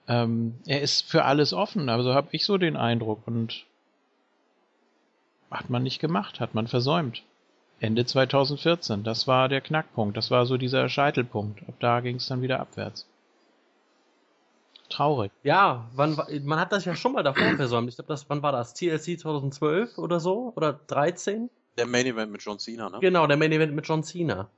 ähm, 0.08 0.54
er 0.66 0.80
ist 0.80 1.02
für 1.08 1.24
alles 1.24 1.52
offen, 1.52 1.88
also 1.88 2.14
habe 2.14 2.28
ich 2.32 2.44
so 2.44 2.58
den 2.58 2.76
Eindruck 2.76 3.26
und 3.26 3.64
hat 5.50 5.70
man 5.70 5.82
nicht 5.82 6.00
gemacht, 6.00 6.40
hat 6.40 6.54
man 6.54 6.66
versäumt. 6.66 7.22
Ende 7.80 8.04
2014, 8.04 9.02
das 9.02 9.26
war 9.26 9.48
der 9.48 9.60
Knackpunkt, 9.60 10.16
das 10.16 10.30
war 10.30 10.46
so 10.46 10.56
dieser 10.56 10.88
Scheitelpunkt. 10.88 11.68
Ab 11.68 11.74
da 11.80 12.00
ging 12.00 12.16
es 12.16 12.26
dann 12.26 12.42
wieder 12.42 12.60
abwärts. 12.60 13.06
Traurig. 14.92 15.32
Ja, 15.42 15.88
wann, 15.94 16.20
man 16.44 16.60
hat 16.60 16.70
das 16.70 16.84
ja 16.84 16.94
schon 16.94 17.12
mal 17.12 17.22
davor 17.22 17.56
versäumt. 17.56 17.88
Ich 17.88 17.96
glaube, 17.96 18.08
das, 18.08 18.28
wann 18.28 18.42
war 18.42 18.52
das? 18.52 18.74
TLC 18.74 19.18
2012 19.18 19.96
oder 19.96 20.20
so? 20.20 20.52
Oder 20.54 20.74
13? 20.86 21.48
Der 21.78 21.86
Main 21.86 22.04
Event 22.04 22.30
mit 22.30 22.42
John 22.42 22.58
Cena, 22.58 22.90
ne? 22.90 22.98
Genau, 23.00 23.26
der 23.26 23.38
Main 23.38 23.52
Event 23.52 23.74
mit 23.74 23.86
John 23.88 24.04
Cena. 24.04 24.50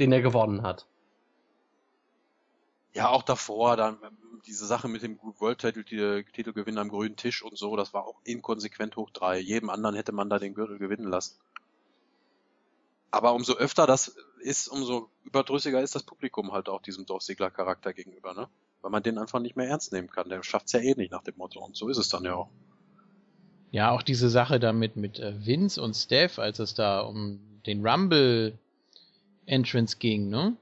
Den 0.00 0.10
er 0.10 0.22
gewonnen 0.22 0.62
hat. 0.62 0.86
Ja, 2.94 3.10
auch 3.10 3.22
davor, 3.22 3.76
dann 3.76 3.98
diese 4.46 4.66
Sache 4.66 4.88
mit 4.88 5.02
dem 5.02 5.20
World 5.38 5.58
Title 5.58 5.84
Titelgewinn 5.84 6.78
am 6.78 6.88
grünen 6.88 7.16
Tisch 7.16 7.42
und 7.44 7.56
so, 7.56 7.76
das 7.76 7.94
war 7.94 8.06
auch 8.06 8.20
inkonsequent 8.24 8.96
hoch 8.96 9.10
drei. 9.10 9.38
Jedem 9.38 9.70
anderen 9.70 9.94
hätte 9.94 10.12
man 10.12 10.28
da 10.28 10.40
den 10.40 10.54
Gürtel 10.54 10.78
gewinnen 10.78 11.08
lassen. 11.08 11.38
Aber 13.12 13.34
umso 13.34 13.54
öfter 13.54 13.86
das 13.86 14.16
ist, 14.40 14.66
umso 14.66 15.08
überdrüssiger 15.22 15.80
ist 15.80 15.94
das 15.94 16.02
Publikum 16.02 16.50
halt 16.50 16.68
auch 16.68 16.82
diesem 16.82 17.06
Dorf 17.06 17.22
Ziggler 17.22 17.50
Charakter 17.52 17.92
gegenüber, 17.92 18.34
ne? 18.34 18.48
Weil 18.84 18.90
man 18.90 19.02
den 19.02 19.16
einfach 19.16 19.40
nicht 19.40 19.56
mehr 19.56 19.66
ernst 19.66 19.94
nehmen 19.94 20.10
kann. 20.10 20.28
Der 20.28 20.42
schafft's 20.42 20.72
ja 20.72 20.80
eh 20.80 20.94
nicht 20.94 21.10
nach 21.10 21.22
dem 21.22 21.38
Motto. 21.38 21.58
Und 21.58 21.74
so 21.74 21.88
ist 21.88 21.96
es 21.96 22.10
dann 22.10 22.22
ja 22.24 22.34
auch. 22.34 22.50
Ja, 23.70 23.92
auch 23.92 24.02
diese 24.02 24.28
Sache 24.28 24.60
damit 24.60 24.96
mit 24.96 25.18
äh, 25.18 25.46
Vince 25.46 25.80
und 25.80 25.94
Steph, 25.94 26.38
als 26.38 26.58
es 26.58 26.74
da 26.74 27.00
um 27.00 27.40
den 27.64 27.86
Rumble 27.86 28.58
Entrance 29.46 29.96
ging, 29.96 30.28
ne? 30.28 30.58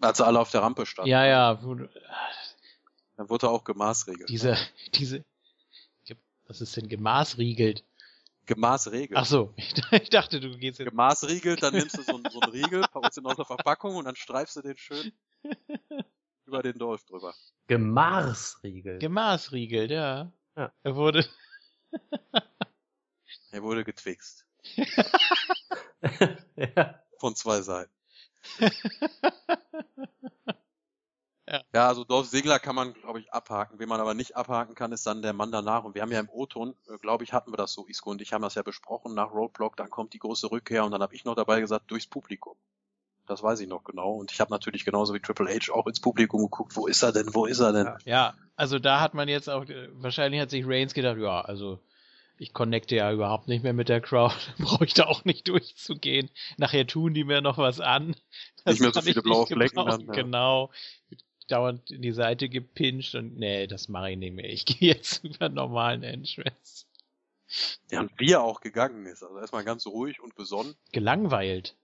Als 0.00 0.18
sie 0.18 0.24
alle 0.24 0.38
auf 0.38 0.52
der 0.52 0.62
Rampe 0.62 0.86
standen. 0.86 1.10
Ja, 1.10 1.26
ja. 1.26 1.54
Dann 1.54 3.28
wurde 3.28 3.46
er 3.48 3.50
auch 3.50 3.64
gemaßregelt. 3.64 4.28
Diese, 4.28 4.56
diese, 4.94 5.24
was 6.46 6.60
ist 6.60 6.76
denn 6.76 6.88
gemaßriegelt? 6.88 7.82
Gemaßregelt. 8.46 9.18
Ach 9.18 9.26
so, 9.26 9.52
ich 9.90 10.10
dachte, 10.10 10.38
du 10.38 10.56
gehst 10.56 10.78
jetzt. 10.78 10.88
Gemaßriegelt, 10.88 11.64
dann 11.64 11.74
nimmst 11.74 11.98
du 11.98 12.02
so, 12.02 12.20
so 12.30 12.40
einen 12.40 12.52
Riegel, 12.52 12.84
packst 12.92 13.18
ihn 13.18 13.26
aus 13.26 13.34
der 13.34 13.44
Verpackung 13.44 13.96
und 13.96 14.04
dann 14.04 14.14
streifst 14.14 14.54
du 14.54 14.62
den 14.62 14.76
schön 14.76 15.10
über 16.46 16.62
den 16.62 16.78
Dolph 16.78 17.04
drüber. 17.04 17.34
Gemaßriegelt. 17.66 19.00
Gemaßriegelt, 19.00 19.90
ja. 19.90 20.32
ja. 20.56 20.72
Er 20.82 20.96
wurde. 20.96 21.26
er 23.50 23.62
wurde 23.62 23.84
getwixt. 23.84 24.46
ja. 26.56 27.02
Von 27.18 27.34
zwei 27.34 27.60
Seiten. 27.60 27.92
Ja. 31.48 31.62
ja, 31.72 31.86
also 31.86 32.02
Dolph 32.02 32.26
Segler 32.26 32.58
kann 32.58 32.74
man, 32.74 32.92
glaube 32.94 33.20
ich, 33.20 33.32
abhaken. 33.32 33.78
Wen 33.78 33.88
man 33.88 34.00
aber 34.00 34.14
nicht 34.14 34.34
abhaken 34.34 34.74
kann, 34.74 34.90
ist 34.90 35.06
dann 35.06 35.22
der 35.22 35.32
Mann 35.32 35.52
danach. 35.52 35.84
Und 35.84 35.94
wir 35.94 36.02
haben 36.02 36.10
ja 36.10 36.18
im 36.18 36.28
O-Ton, 36.28 36.74
äh, 36.88 36.98
glaube 36.98 37.22
ich, 37.22 37.32
hatten 37.32 37.52
wir 37.52 37.56
das 37.56 37.72
so, 37.72 37.86
Isco 37.86 38.10
und 38.10 38.20
ich 38.20 38.32
haben 38.32 38.42
das 38.42 38.56
ja 38.56 38.62
besprochen 38.62 39.14
nach 39.14 39.30
Roadblock, 39.30 39.76
dann 39.76 39.88
kommt 39.88 40.12
die 40.12 40.18
große 40.18 40.50
Rückkehr 40.50 40.84
und 40.84 40.90
dann 40.90 41.02
habe 41.02 41.14
ich 41.14 41.24
noch 41.24 41.36
dabei 41.36 41.60
gesagt, 41.60 41.88
durchs 41.90 42.08
Publikum. 42.08 42.56
Das 43.26 43.42
weiß 43.42 43.60
ich 43.60 43.68
noch 43.68 43.84
genau. 43.84 44.12
Und 44.12 44.32
ich 44.32 44.40
habe 44.40 44.50
natürlich 44.50 44.84
genauso 44.84 45.14
wie 45.14 45.20
Triple 45.20 45.48
H 45.48 45.72
auch 45.72 45.86
ins 45.86 46.00
Publikum 46.00 46.42
geguckt, 46.42 46.76
wo 46.76 46.86
ist 46.86 47.02
er 47.02 47.12
denn, 47.12 47.34
wo 47.34 47.46
ist 47.46 47.60
er 47.60 47.72
denn? 47.72 47.88
Ja, 48.04 48.34
also 48.54 48.78
da 48.78 49.00
hat 49.00 49.14
man 49.14 49.28
jetzt 49.28 49.48
auch, 49.48 49.64
äh, 49.64 49.88
wahrscheinlich 49.92 50.40
hat 50.40 50.50
sich 50.50 50.66
Reigns 50.66 50.94
gedacht, 50.94 51.18
ja, 51.18 51.40
also 51.40 51.78
ich 52.38 52.52
connecte 52.52 52.96
ja 52.96 53.10
überhaupt 53.12 53.48
nicht 53.48 53.62
mehr 53.62 53.72
mit 53.72 53.88
der 53.88 54.00
Crowd, 54.00 54.34
brauche 54.58 54.84
ich 54.84 54.94
da 54.94 55.04
auch 55.04 55.24
nicht 55.24 55.48
durchzugehen. 55.48 56.30
Nachher 56.56 56.86
tun 56.86 57.14
die 57.14 57.24
mir 57.24 57.40
noch 57.40 57.58
was 57.58 57.80
an. 57.80 58.14
Das 58.64 58.74
nicht 58.74 58.82
mehr 58.82 58.92
so 58.92 59.00
viele 59.00 59.22
blaue 59.22 59.46
Flecken 59.46 59.86
dann. 59.86 60.06
Ja. 60.06 60.12
Genau 60.12 60.70
dauernd 61.48 61.90
in 61.90 62.02
die 62.02 62.12
Seite 62.12 62.48
gepinscht 62.48 63.14
und 63.14 63.36
nee, 63.36 63.66
das 63.66 63.88
mache 63.88 64.12
ich 64.12 64.18
nicht 64.18 64.34
mehr. 64.34 64.48
Ich 64.48 64.64
gehe 64.66 64.94
jetzt 64.94 65.24
über 65.24 65.48
normalen 65.48 66.02
Entrance. 66.02 66.86
Ja, 67.90 68.00
und 68.00 68.10
wie 68.18 68.32
er 68.32 68.42
auch 68.42 68.60
gegangen 68.60 69.06
ist. 69.06 69.22
Also 69.22 69.38
erstmal 69.38 69.64
ganz 69.64 69.86
ruhig 69.86 70.20
und 70.20 70.34
besonnen. 70.34 70.74
Gelangweilt. 70.92 71.76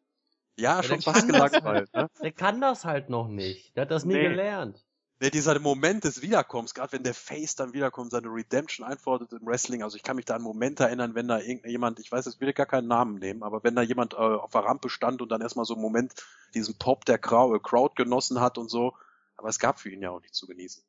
Ja, 0.56 0.76
ja 0.76 0.82
schon 0.82 1.02
fast 1.02 1.26
gelangweilt. 1.26 1.92
Ne? 1.94 2.08
Der 2.22 2.32
kann 2.32 2.60
das 2.60 2.84
halt 2.84 3.08
noch 3.08 3.28
nicht. 3.28 3.74
Der 3.76 3.82
hat 3.82 3.90
das 3.90 4.04
nie 4.04 4.14
nee. 4.14 4.28
gelernt. 4.28 4.84
Nee, 5.22 5.30
dieser 5.30 5.56
Moment 5.60 6.02
des 6.02 6.20
Wiederkommens, 6.20 6.74
gerade 6.74 6.94
wenn 6.94 7.04
der 7.04 7.14
Face 7.14 7.54
dann 7.54 7.72
wiederkommt, 7.74 8.10
seine 8.10 8.26
Redemption 8.26 8.84
einfordert 8.84 9.32
im 9.32 9.46
Wrestling. 9.46 9.84
Also 9.84 9.96
ich 9.96 10.02
kann 10.02 10.16
mich 10.16 10.24
da 10.24 10.34
an 10.34 10.42
Momente 10.42 10.82
erinnern, 10.82 11.14
wenn 11.14 11.28
da 11.28 11.38
irgendjemand, 11.38 12.00
ich 12.00 12.10
weiß, 12.10 12.24
jetzt 12.24 12.40
will 12.40 12.48
ich 12.48 12.56
gar 12.56 12.66
keinen 12.66 12.88
Namen 12.88 13.20
nehmen, 13.20 13.44
aber 13.44 13.62
wenn 13.62 13.76
da 13.76 13.82
jemand 13.82 14.14
äh, 14.14 14.16
auf 14.16 14.50
der 14.50 14.64
Rampe 14.64 14.90
stand 14.90 15.22
und 15.22 15.30
dann 15.30 15.40
erstmal 15.40 15.64
so 15.64 15.74
einen 15.74 15.82
Moment 15.82 16.12
diesen 16.54 16.76
Pop 16.76 17.04
der 17.04 17.18
Crowd, 17.18 17.60
Crowd 17.62 17.94
genossen 17.94 18.40
hat 18.40 18.58
und 18.58 18.68
so, 18.68 18.96
aber 19.36 19.48
es 19.48 19.60
gab 19.60 19.78
für 19.78 19.90
ihn 19.90 20.02
ja 20.02 20.10
auch 20.10 20.20
nichts 20.20 20.38
zu 20.38 20.48
genießen. 20.48 20.82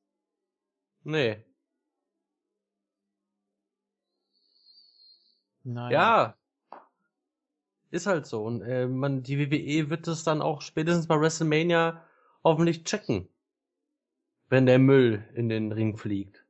Nee. 1.03 1.43
Nein. 5.63 5.91
Ja. 5.91 6.35
Ist 7.93 8.07
halt 8.07 8.25
so. 8.25 8.41
Und 8.41 8.63
äh, 8.63 8.87
man, 8.87 9.21
die 9.21 9.37
WWE 9.37 9.91
wird 9.91 10.07
es 10.07 10.23
dann 10.23 10.41
auch 10.41 10.61
spätestens 10.61 11.05
bei 11.05 11.21
WrestleMania 11.21 12.03
hoffentlich 12.43 12.85
checken. 12.85 13.29
Wenn 14.49 14.65
der 14.65 14.79
Müll 14.79 15.23
in 15.35 15.47
den 15.47 15.71
Ring 15.71 15.95
fliegt. 15.95 16.43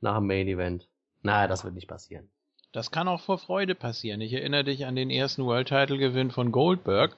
Nach 0.00 0.16
dem 0.16 0.26
Main 0.26 0.48
Event. 0.48 0.88
Naja, 1.22 1.46
das 1.46 1.62
wird 1.62 1.74
nicht 1.74 1.86
passieren. 1.86 2.28
Das 2.72 2.90
kann 2.90 3.06
auch 3.06 3.20
vor 3.20 3.38
Freude 3.38 3.76
passieren. 3.76 4.20
Ich 4.20 4.32
erinnere 4.32 4.64
dich 4.64 4.86
an 4.86 4.96
den 4.96 5.08
ersten 5.08 5.44
World 5.44 5.68
Title 5.68 5.98
Gewinn 5.98 6.32
von 6.32 6.50
Goldberg. 6.50 7.16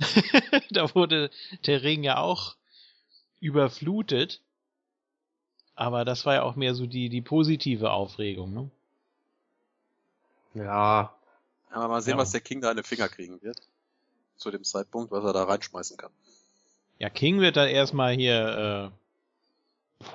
da 0.70 0.94
wurde 0.94 1.30
der 1.66 1.82
Ring 1.82 2.02
ja 2.02 2.16
auch 2.16 2.56
überflutet. 3.40 4.40
Aber 5.74 6.06
das 6.06 6.24
war 6.24 6.36
ja 6.36 6.42
auch 6.44 6.56
mehr 6.56 6.74
so 6.74 6.86
die, 6.86 7.10
die 7.10 7.20
positive 7.20 7.90
Aufregung, 7.90 8.54
ne? 8.54 8.70
Ja. 10.54 11.15
Aber 11.76 11.88
mal 11.88 12.00
sehen, 12.00 12.12
ja. 12.12 12.18
was 12.18 12.30
der 12.30 12.40
King 12.40 12.62
da 12.62 12.70
in 12.70 12.76
den 12.78 12.84
Finger 12.84 13.06
kriegen 13.06 13.42
wird. 13.42 13.58
Zu 14.36 14.50
dem 14.50 14.64
Zeitpunkt, 14.64 15.12
was 15.12 15.22
er 15.24 15.34
da 15.34 15.44
reinschmeißen 15.44 15.98
kann. 15.98 16.10
Ja, 16.98 17.10
King 17.10 17.40
wird 17.40 17.58
da 17.58 17.66
erstmal 17.66 18.14
hier, 18.14 18.90
äh... 20.00 20.06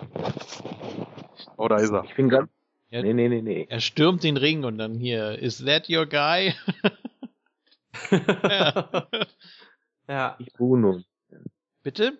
Oh, 1.58 1.68
da 1.68 1.78
ist 1.78 1.92
er. 1.92 2.04
Ich 2.06 2.16
bin 2.16 2.30
ganz. 2.30 2.50
Er, 2.90 3.04
nee, 3.04 3.14
nee, 3.14 3.30
nee, 3.30 3.44
nee. 3.44 3.68
Er 3.70 3.80
stürmt 3.80 4.24
den 4.24 4.38
Ring 4.38 4.64
und 4.64 4.80
dann 4.80 4.96
hier, 4.96 5.38
is 5.38 5.64
that 5.64 5.88
your 5.88 6.08
guy? 6.08 6.56
ja. 8.12 9.08
ja. 10.08 10.36
Ich 10.40 10.52
buh 10.54 10.76
nun. 10.76 11.06
Bitte? 11.84 12.20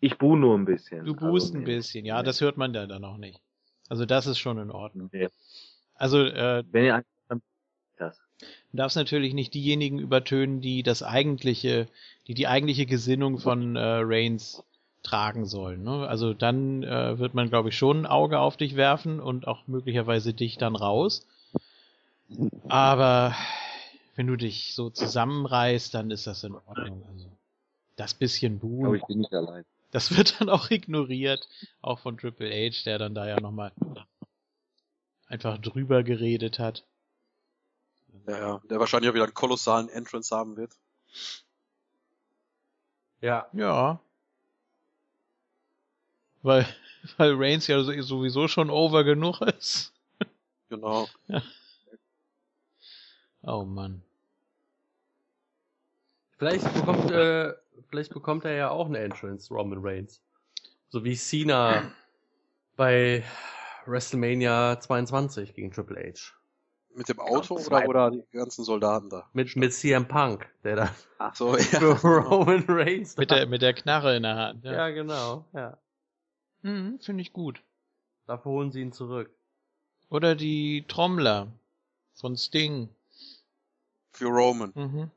Ich 0.00 0.18
buh 0.18 0.36
nur 0.36 0.58
ein 0.58 0.66
bisschen. 0.66 1.06
Du 1.06 1.14
buhst 1.14 1.46
also, 1.46 1.58
ein 1.58 1.64
bisschen, 1.64 2.04
ja, 2.04 2.18
nee. 2.18 2.26
das 2.26 2.42
hört 2.42 2.58
man 2.58 2.74
da 2.74 2.86
dann 2.86 3.04
auch 3.06 3.16
nicht. 3.16 3.40
Also 3.88 4.04
das 4.04 4.26
ist 4.26 4.38
schon 4.38 4.58
in 4.58 4.70
Ordnung. 4.70 5.08
Nee. 5.10 5.28
Also, 5.94 6.22
äh, 6.22 6.64
Wenn 6.70 6.84
ihr. 6.84 7.02
Du 8.72 8.76
darfst 8.76 8.96
natürlich 8.96 9.34
nicht 9.34 9.54
diejenigen 9.54 9.98
übertönen, 9.98 10.60
die 10.60 10.82
das 10.82 11.02
eigentliche, 11.02 11.88
die 12.26 12.34
die 12.34 12.46
eigentliche 12.46 12.86
Gesinnung 12.86 13.38
von 13.38 13.76
äh, 13.76 13.80
Reigns 13.80 14.62
tragen 15.02 15.46
sollen. 15.46 15.84
Ne? 15.84 16.06
Also 16.06 16.34
dann 16.34 16.82
äh, 16.82 17.18
wird 17.18 17.34
man, 17.34 17.48
glaube 17.48 17.70
ich, 17.70 17.78
schon 17.78 18.02
ein 18.02 18.06
Auge 18.06 18.40
auf 18.40 18.56
dich 18.56 18.76
werfen 18.76 19.20
und 19.20 19.46
auch 19.46 19.66
möglicherweise 19.66 20.34
dich 20.34 20.58
dann 20.58 20.76
raus. 20.76 21.26
Aber 22.68 23.34
wenn 24.16 24.26
du 24.26 24.36
dich 24.36 24.74
so 24.74 24.90
zusammenreißt, 24.90 25.94
dann 25.94 26.10
ist 26.10 26.26
das 26.26 26.44
in 26.44 26.54
Ordnung. 26.54 27.04
Also 27.08 27.30
das 27.96 28.14
bisschen 28.14 28.58
Buh. 28.58 28.86
Aber 28.86 28.96
ich 28.96 29.06
bin 29.06 29.18
nicht 29.18 29.32
allein. 29.32 29.64
Das 29.90 30.16
wird 30.16 30.40
dann 30.40 30.50
auch 30.50 30.70
ignoriert, 30.70 31.48
auch 31.80 32.00
von 32.00 32.18
Triple 32.18 32.50
H, 32.50 32.84
der 32.84 32.98
dann 32.98 33.14
da 33.14 33.26
ja 33.26 33.40
nochmal 33.40 33.72
einfach 35.26 35.58
drüber 35.58 36.02
geredet 36.02 36.58
hat. 36.58 36.84
Ja, 38.26 38.38
ja, 38.38 38.60
der 38.70 38.78
wahrscheinlich 38.78 39.10
auch 39.10 39.14
wieder 39.14 39.24
einen 39.24 39.34
kolossalen 39.34 39.88
Entrance 39.88 40.34
haben 40.34 40.56
wird. 40.56 40.76
Ja. 43.20 43.46
Ja. 43.52 44.00
Weil, 46.42 46.66
weil 47.16 47.34
Reigns 47.34 47.66
ja 47.66 47.82
sowieso 47.82 48.48
schon 48.48 48.70
over 48.70 49.04
genug 49.04 49.40
ist. 49.40 49.92
Genau. 50.68 51.08
Ja. 51.26 51.42
Oh 53.42 53.64
Mann. 53.64 54.02
Vielleicht 56.38 56.74
bekommt 56.74 57.10
äh, 57.10 57.54
vielleicht 57.88 58.12
bekommt 58.12 58.44
er 58.44 58.52
ja 58.54 58.70
auch 58.70 58.86
eine 58.86 58.98
Entrance, 58.98 59.52
Roman 59.54 59.78
Reigns. 59.80 60.20
So 60.88 61.04
wie 61.04 61.16
Cena 61.16 61.92
bei 62.76 63.24
WrestleMania 63.86 64.80
22 64.80 65.54
gegen 65.54 65.70
Triple 65.72 66.12
H. 66.12 66.37
Mit 66.94 67.08
dem 67.08 67.20
Auto 67.20 67.56
oder, 67.56 67.88
oder 67.88 68.10
die 68.10 68.24
ganzen 68.32 68.64
Soldaten 68.64 69.08
da? 69.08 69.28
Mit, 69.32 69.54
mit 69.54 69.72
CM 69.72 70.08
Punk, 70.08 70.48
der 70.64 70.76
da 70.76 70.94
Ach 71.18 71.34
so, 71.34 71.56
ja. 71.56 71.62
für 71.96 72.18
Roman 72.18 72.64
Reigns 72.66 73.16
mit 73.16 73.30
der, 73.30 73.46
mit 73.46 73.62
der 73.62 73.74
Knarre 73.74 74.16
in 74.16 74.24
der 74.24 74.36
Hand. 74.36 74.64
Ja, 74.64 74.72
ja 74.72 74.88
genau, 74.90 75.44
ja. 75.52 75.78
Mhm, 76.62 76.98
Finde 77.00 77.22
ich 77.22 77.32
gut. 77.32 77.62
Dafür 78.26 78.52
holen 78.52 78.72
sie 78.72 78.80
ihn 78.80 78.92
zurück. 78.92 79.30
Oder 80.10 80.34
die 80.34 80.84
Trommler 80.88 81.48
von 82.14 82.36
Sting. 82.36 82.88
Für 84.12 84.26
Roman. 84.26 84.72
Mhm. 84.74 85.10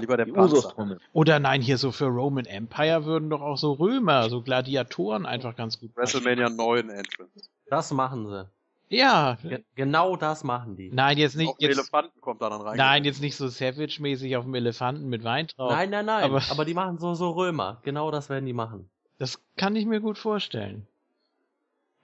Lieber 0.00 0.16
der 0.16 0.26
Panzer. 0.26 0.98
Oder 1.12 1.38
nein, 1.38 1.62
hier 1.62 1.78
so 1.78 1.92
für 1.92 2.06
Roman 2.06 2.46
Empire 2.46 3.04
würden 3.04 3.30
doch 3.30 3.40
auch 3.40 3.56
so 3.56 3.72
Römer, 3.72 4.28
so 4.28 4.42
Gladiatoren 4.42 5.24
einfach 5.26 5.56
ganz 5.56 5.80
gut. 5.80 5.96
WrestleMania 5.96 6.50
9 6.50 6.90
Entrance. 6.90 7.48
Das 7.66 7.90
machen 7.92 8.26
sie. 8.28 8.48
Ja. 8.90 9.36
Ge 9.42 9.62
genau 9.74 10.16
das 10.16 10.44
machen 10.44 10.76
die. 10.76 10.90
Nein, 10.90 11.18
jetzt 11.18 11.36
nicht. 11.36 11.48
Auf 11.48 11.56
jetzt, 11.58 11.78
Elefanten 11.78 12.20
kommt 12.20 12.40
da 12.40 12.50
dann 12.50 12.60
rein. 12.60 12.76
Nein, 12.76 13.04
jetzt 13.04 13.20
nicht 13.20 13.36
so 13.36 13.48
Savage-mäßig 13.48 14.36
auf 14.36 14.44
dem 14.44 14.54
Elefanten 14.54 15.08
mit 15.08 15.24
Wein 15.24 15.46
drauf. 15.48 15.70
Nein, 15.72 15.90
nein, 15.90 16.06
nein. 16.06 16.24
Aber, 16.24 16.42
aber 16.50 16.64
die 16.64 16.74
machen 16.74 16.98
so, 16.98 17.14
so 17.14 17.30
Römer. 17.30 17.80
Genau 17.82 18.10
das 18.10 18.30
werden 18.30 18.46
die 18.46 18.52
machen. 18.52 18.88
Das 19.18 19.40
kann 19.56 19.76
ich 19.76 19.84
mir 19.84 20.00
gut 20.00 20.16
vorstellen. 20.16 20.86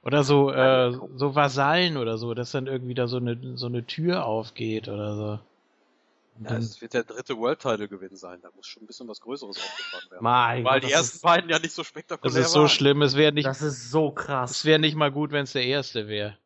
Oder 0.03 0.23
so, 0.23 0.51
äh, 0.51 0.93
so 1.15 1.35
Vasallen 1.35 1.97
oder 1.97 2.19
so, 2.19 2.35
dass 2.35 2.51
dann 2.51 2.67
irgendwie 2.67 2.95
da 2.95 3.07
so 3.07 3.17
eine, 3.17 3.57
so 3.57 3.67
eine 3.67 3.87
Tür 3.87 4.27
aufgeht 4.27 4.89
oder 4.89 5.17
so. 5.17 5.39
Ja, 6.43 6.57
es 6.57 6.81
wird 6.83 6.95
der 6.95 7.05
dritte 7.05 7.39
World 7.39 7.61
Title 7.61 7.89
Gewinn 7.89 8.17
sein. 8.17 8.41
Da 8.43 8.51
muss 8.55 8.67
schon 8.67 8.83
ein 8.83 8.87
bisschen 8.87 9.09
was 9.09 9.21
Größeres 9.21 9.57
aufgefahren 9.57 10.11
werden. 10.11 10.23
Mein 10.23 10.65
Weil 10.65 10.81
Gott, 10.81 10.91
die 10.91 10.93
ersten 10.93 11.17
ist, 11.17 11.23
beiden 11.23 11.49
ja 11.49 11.59
nicht 11.59 11.73
so 11.73 11.85
spektakulär 11.85 12.35
waren. 12.35 12.41
Das 12.41 12.47
ist 12.49 12.53
so 12.53 12.61
waren. 12.61 12.69
schlimm. 12.69 13.03
Es 13.03 13.17
wäre 13.17 13.33
nicht. 13.33 13.47
Das 13.47 13.63
ist 13.63 13.91
so 13.91 14.11
krass. 14.11 14.51
Es 14.51 14.65
wäre 14.65 14.81
nicht 14.81 14.97
mal 14.97 15.13
gut, 15.13 15.31
wenn 15.31 15.45
es 15.45 15.53
der 15.53 15.65
erste 15.65 16.09
wäre. 16.09 16.37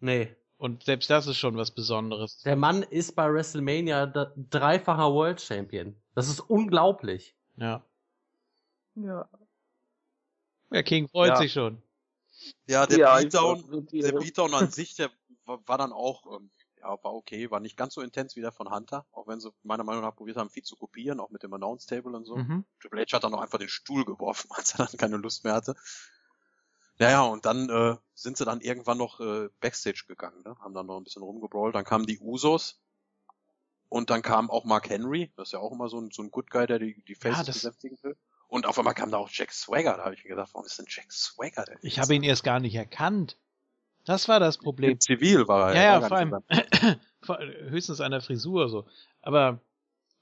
Nee. 0.00 0.34
Und 0.56 0.84
selbst 0.84 1.08
das 1.08 1.26
ist 1.26 1.38
schon 1.38 1.56
was 1.56 1.70
Besonderes. 1.70 2.38
Der 2.42 2.56
Mann 2.56 2.82
ist 2.82 3.16
bei 3.16 3.32
WrestleMania 3.32 4.06
dreifacher 4.06 5.12
World 5.12 5.40
Champion. 5.40 5.96
Das 6.14 6.28
ist 6.28 6.40
unglaublich. 6.40 7.34
Ja. 7.56 7.82
Ja. 8.94 9.28
Der 10.70 10.82
King 10.82 11.08
freut 11.08 11.30
ja. 11.30 11.36
sich 11.36 11.52
schon. 11.52 11.82
Ja, 12.66 12.86
der 12.86 12.98
ja, 12.98 13.18
Beatdown, 13.18 13.88
der 13.90 14.12
Beatdown 14.12 14.54
an 14.54 14.70
sich, 14.70 14.94
der 14.96 15.10
war, 15.44 15.66
war 15.66 15.78
dann 15.78 15.92
auch, 15.92 16.26
ähm, 16.26 16.50
ja, 16.78 16.88
war 17.02 17.14
okay, 17.14 17.50
war 17.50 17.60
nicht 17.60 17.76
ganz 17.76 17.94
so 17.94 18.00
intens 18.00 18.36
wie 18.36 18.40
der 18.40 18.52
von 18.52 18.70
Hunter, 18.70 19.06
auch 19.12 19.26
wenn 19.26 19.40
sie 19.40 19.50
meiner 19.62 19.84
Meinung 19.84 20.02
nach 20.02 20.14
probiert 20.14 20.36
haben, 20.36 20.50
viel 20.50 20.62
zu 20.62 20.76
kopieren, 20.76 21.20
auch 21.20 21.30
mit 21.30 21.42
dem 21.42 21.52
Announce 21.52 21.86
Table 21.86 22.16
und 22.16 22.24
so. 22.24 22.36
Mhm. 22.36 22.64
Triple 22.80 23.02
H 23.02 23.16
hat 23.16 23.24
dann 23.24 23.34
auch 23.34 23.40
einfach 23.40 23.58
den 23.58 23.68
Stuhl 23.68 24.04
geworfen, 24.04 24.48
als 24.54 24.78
er 24.78 24.86
dann 24.86 24.96
keine 24.96 25.16
Lust 25.16 25.44
mehr 25.44 25.54
hatte. 25.54 25.74
Naja, 27.00 27.22
und 27.22 27.46
dann 27.46 27.70
äh, 27.70 27.96
sind 28.12 28.36
sie 28.36 28.44
dann 28.44 28.60
irgendwann 28.60 28.98
noch 28.98 29.20
äh, 29.20 29.48
Backstage 29.60 30.04
gegangen, 30.06 30.42
ne? 30.44 30.54
haben 30.60 30.74
dann 30.74 30.84
noch 30.84 30.98
ein 30.98 31.04
bisschen 31.04 31.22
rumgebrawlt, 31.22 31.74
dann 31.74 31.84
kamen 31.84 32.04
die 32.04 32.18
Usos 32.20 32.78
und 33.88 34.10
dann 34.10 34.20
kam 34.20 34.50
auch 34.50 34.66
Mark 34.66 34.90
Henry, 34.90 35.32
das 35.34 35.48
ist 35.48 35.52
ja 35.52 35.60
auch 35.60 35.72
immer 35.72 35.88
so 35.88 35.98
ein, 35.98 36.10
so 36.10 36.22
ein 36.22 36.30
Good 36.30 36.50
Guy, 36.50 36.66
der 36.66 36.78
die, 36.78 37.02
die 37.08 37.14
Faces 37.14 37.48
ah, 37.48 37.52
besänftigen 37.52 37.98
will. 38.02 38.16
Und 38.48 38.66
auf 38.66 38.78
einmal 38.78 38.92
kam 38.92 39.10
da 39.10 39.16
auch 39.16 39.30
Jack 39.32 39.50
Swagger. 39.52 39.96
Da 39.96 40.04
habe 40.04 40.14
ich 40.14 40.24
mir 40.24 40.30
gedacht, 40.30 40.50
warum 40.52 40.66
ist 40.66 40.78
denn 40.78 40.86
Jack 40.88 41.10
Swagger 41.10 41.64
denn? 41.64 41.78
Ich 41.82 41.98
habe 41.98 42.14
ihn 42.14 42.22
erst 42.22 42.44
gar 42.44 42.60
nicht 42.60 42.74
erkannt. 42.74 43.38
Das 44.04 44.28
war 44.28 44.38
das 44.38 44.58
Problem. 44.58 44.90
Im 44.90 45.00
Zivil 45.00 45.48
war 45.48 45.72
er. 45.72 45.76
Ja, 45.76 46.00
ja, 46.00 46.06
vor 46.06 46.16
allem 46.18 46.42
höchstens 47.70 48.00
an 48.00 48.10
der 48.10 48.20
Frisur 48.20 48.68
so. 48.68 48.86
Aber 49.22 49.60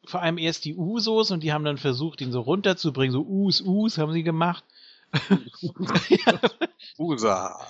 vor 0.05 0.23
allem 0.23 0.39
erst 0.39 0.65
die 0.65 0.77
Usos 0.77 1.31
und 1.33 1.43
die 1.43 1.53
haben 1.53 1.65
dann 1.65 1.79
versucht, 1.79 2.21
ihn 2.21 2.31
so 2.31 2.41
runterzubringen. 2.41 3.13
So 3.13 3.23
Us, 3.23 3.63
Us 3.63 3.99
haben 3.99 4.13
sie 4.13 4.23
gemacht. 4.23 4.65
Usa. 6.97 7.67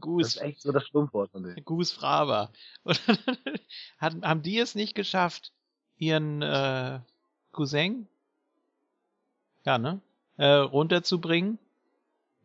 Goose. 0.00 0.36
Das 0.36 0.36
ist 0.36 0.42
echt 0.42 0.62
so 0.62 0.72
das 0.72 0.86
Stummwort 0.86 1.30
von 1.30 1.42
denen. 1.42 1.84
Fraba. 1.84 2.50
Und 2.84 3.00
dann 4.00 4.22
haben 4.22 4.42
die 4.42 4.58
es 4.58 4.74
nicht 4.74 4.94
geschafft, 4.94 5.52
ihren 5.98 6.42
äh, 6.42 7.00
Cousin 7.52 8.08
ja, 9.64 9.78
ne? 9.78 10.00
Äh, 10.36 10.46
runterzubringen. 10.46 11.58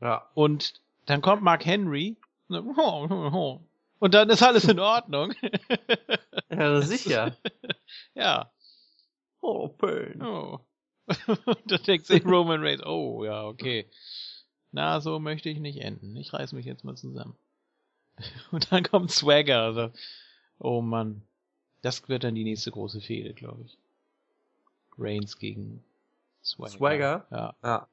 Ja. 0.01 0.29
Und 0.33 0.81
dann 1.05 1.21
kommt 1.21 1.41
Mark 1.41 1.65
Henry. 1.65 2.15
Und 2.47 4.13
dann 4.13 4.29
ist 4.29 4.41
alles 4.41 4.63
in 4.65 4.79
Ordnung. 4.79 5.33
ja, 6.49 6.81
sicher. 6.81 7.35
ja. 8.13 8.51
Oh, 9.41 9.67
pain. 9.67 10.21
Oh. 10.21 10.59
Und 11.45 11.71
dann 11.71 11.83
denkt 11.83 12.05
sich 12.05 12.25
Roman 12.25 12.61
Reigns, 12.61 12.85
oh, 12.85 13.23
ja, 13.25 13.45
okay. 13.45 13.89
Na, 14.71 15.01
so 15.01 15.19
möchte 15.19 15.49
ich 15.49 15.59
nicht 15.59 15.81
enden. 15.81 16.15
Ich 16.15 16.33
reiß 16.33 16.53
mich 16.53 16.65
jetzt 16.65 16.83
mal 16.83 16.95
zusammen. 16.95 17.35
Und 18.51 18.71
dann 18.71 18.83
kommt 18.83 19.11
Swagger. 19.11 19.61
Also, 19.61 19.91
oh 20.59 20.81
Mann. 20.81 21.23
Das 21.81 22.07
wird 22.09 22.23
dann 22.23 22.35
die 22.35 22.43
nächste 22.43 22.71
große 22.71 23.01
Fehde, 23.01 23.33
glaube 23.33 23.63
ich. 23.63 23.77
Reigns 24.97 25.37
gegen 25.37 25.83
Swagger. 26.43 26.71
Swagger? 26.71 27.27
Ja. 27.31 27.55
ja. 27.63 27.87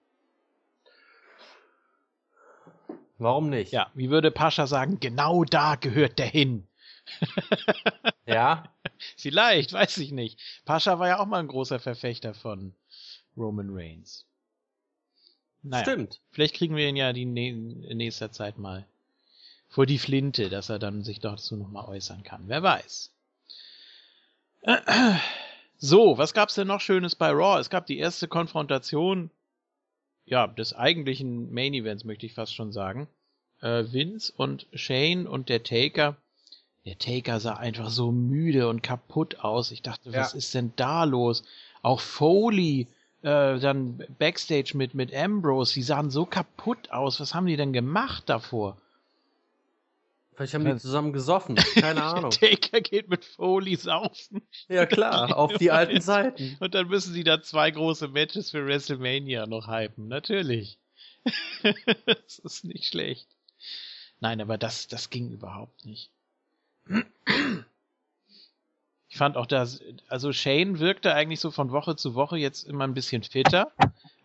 Warum 3.18 3.48
nicht? 3.48 3.72
Ja, 3.72 3.90
wie 3.94 4.10
würde 4.10 4.30
Pascha 4.30 4.66
sagen, 4.66 5.00
genau 5.00 5.44
da 5.44 5.76
gehört 5.76 6.18
der 6.18 6.26
hin. 6.26 6.66
ja? 8.26 8.64
Vielleicht, 9.16 9.72
weiß 9.72 9.98
ich 9.98 10.12
nicht. 10.12 10.38
Pascha 10.64 10.98
war 10.98 11.08
ja 11.08 11.18
auch 11.20 11.26
mal 11.26 11.40
ein 11.40 11.48
großer 11.48 11.78
Verfechter 11.78 12.34
von 12.34 12.74
Roman 13.36 13.68
Reigns. 13.70 14.26
Naja, 15.68 15.84
Stimmt. 15.84 16.20
Vielleicht 16.30 16.54
kriegen 16.54 16.76
wir 16.76 16.88
ihn 16.88 16.96
ja 16.96 17.12
die 17.12 17.22
in 17.22 17.96
nächster 17.96 18.30
Zeit 18.30 18.58
mal 18.58 18.86
vor 19.68 19.84
die 19.86 19.98
Flinte, 19.98 20.48
dass 20.48 20.68
er 20.68 20.78
dann 20.78 21.02
sich 21.02 21.20
dazu 21.20 21.56
nochmal 21.56 21.86
äußern 21.86 22.22
kann. 22.22 22.44
Wer 22.46 22.62
weiß. 22.62 23.12
So, 25.78 26.16
was 26.16 26.32
gab's 26.32 26.54
denn 26.54 26.68
noch 26.68 26.80
Schönes 26.80 27.14
bei 27.14 27.28
Raw? 27.28 27.60
Es 27.60 27.68
gab 27.68 27.84
die 27.84 27.98
erste 27.98 28.28
Konfrontation, 28.28 29.30
ja, 30.24 30.46
des 30.46 30.72
eigentlichen 30.72 31.52
Main 31.52 31.74
Events, 31.74 32.04
möchte 32.04 32.24
ich 32.24 32.32
fast 32.32 32.54
schon 32.54 32.72
sagen. 32.72 33.08
Äh, 33.60 33.84
Vince 33.92 34.32
und 34.34 34.66
Shane 34.72 35.26
und 35.26 35.50
der 35.50 35.64
Taker. 35.64 36.16
Der 36.86 36.96
Taker 36.96 37.40
sah 37.40 37.56
einfach 37.56 37.90
so 37.90 38.10
müde 38.10 38.70
und 38.70 38.82
kaputt 38.82 39.40
aus. 39.40 39.70
Ich 39.70 39.82
dachte, 39.82 40.08
ja. 40.08 40.20
was 40.20 40.32
ist 40.32 40.54
denn 40.54 40.72
da 40.76 41.04
los? 41.04 41.44
Auch 41.82 42.00
Foley, 42.00 42.86
äh, 43.26 43.58
dann 43.58 44.04
Backstage 44.18 44.76
mit, 44.76 44.94
mit 44.94 45.12
Ambrose, 45.12 45.74
die 45.74 45.82
sahen 45.82 46.10
so 46.10 46.24
kaputt 46.26 46.92
aus. 46.92 47.18
Was 47.18 47.34
haben 47.34 47.46
die 47.46 47.56
denn 47.56 47.72
gemacht 47.72 48.28
davor? 48.28 48.76
Vielleicht 50.34 50.54
haben 50.54 50.64
die 50.64 50.76
zusammen 50.76 51.12
gesoffen. 51.12 51.56
Keine 51.74 52.04
Ahnung. 52.04 52.30
Taker 52.30 52.80
geht 52.80 53.08
mit 53.08 53.24
Foley 53.24 53.74
saufen. 53.74 54.42
Ja 54.68 54.86
klar, 54.86 55.36
auf 55.36 55.54
die 55.54 55.72
alten 55.72 56.00
Seiten. 56.00 56.56
Und 56.60 56.74
dann 56.74 56.86
müssen 56.86 57.14
sie 57.14 57.24
da 57.24 57.42
zwei 57.42 57.70
große 57.70 58.08
Matches 58.08 58.52
für 58.52 58.64
WrestleMania 58.64 59.46
noch 59.46 59.66
hypen. 59.66 60.06
Natürlich. 60.06 60.78
das 62.06 62.38
ist 62.38 62.64
nicht 62.64 62.84
schlecht. 62.84 63.26
Nein, 64.20 64.40
aber 64.40 64.56
das, 64.56 64.86
das 64.86 65.10
ging 65.10 65.32
überhaupt 65.32 65.84
nicht. 65.84 66.12
Ich 69.16 69.18
fand 69.18 69.38
auch 69.38 69.46
das, 69.46 69.80
also 70.08 70.30
Shane 70.30 70.78
wirkte 70.78 71.14
eigentlich 71.14 71.40
so 71.40 71.50
von 71.50 71.70
Woche 71.70 71.96
zu 71.96 72.14
Woche 72.14 72.36
jetzt 72.36 72.68
immer 72.68 72.84
ein 72.84 72.92
bisschen 72.92 73.22
fitter. 73.22 73.72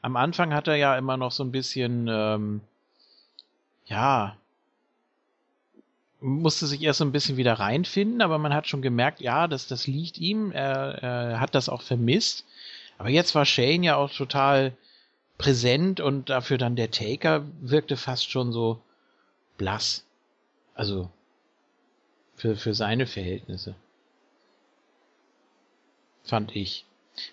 Am 0.01 0.17
Anfang 0.17 0.53
hat 0.53 0.67
er 0.67 0.75
ja 0.75 0.97
immer 0.97 1.15
noch 1.15 1.31
so 1.31 1.45
ein 1.45 1.51
bisschen, 1.53 2.09
ähm, 2.09 2.59
ja, 3.85 4.35
musste 6.19 6.67
sich 6.67 6.81
erst 6.81 6.99
so 6.99 7.05
ein 7.05 7.13
bisschen 7.13 7.37
wieder 7.37 7.53
reinfinden, 7.53 8.21
aber 8.21 8.37
man 8.37 8.53
hat 8.53 8.67
schon 8.67 8.81
gemerkt, 8.81 9.21
ja, 9.21 9.47
das, 9.47 9.65
das 9.65 9.87
liegt 9.87 10.17
ihm, 10.17 10.51
er, 10.51 11.01
er 11.01 11.39
hat 11.39 11.55
das 11.55 11.69
auch 11.69 11.83
vermisst. 11.83 12.45
Aber 12.97 13.07
jetzt 13.07 13.33
war 13.33 13.45
Shane 13.45 13.83
ja 13.83 13.95
auch 13.95 14.11
total 14.11 14.73
präsent 15.37 16.01
und 16.01 16.29
dafür 16.29 16.57
dann 16.57 16.75
der 16.75 16.91
Taker 16.91 17.45
wirkte 17.61 17.95
fast 17.95 18.29
schon 18.29 18.51
so 18.51 18.81
blass. 19.57 20.03
Also 20.75 21.09
für, 22.35 22.57
für 22.57 22.73
seine 22.73 23.07
Verhältnisse. 23.07 23.73
Fand 26.23 26.55
ich. 26.55 26.85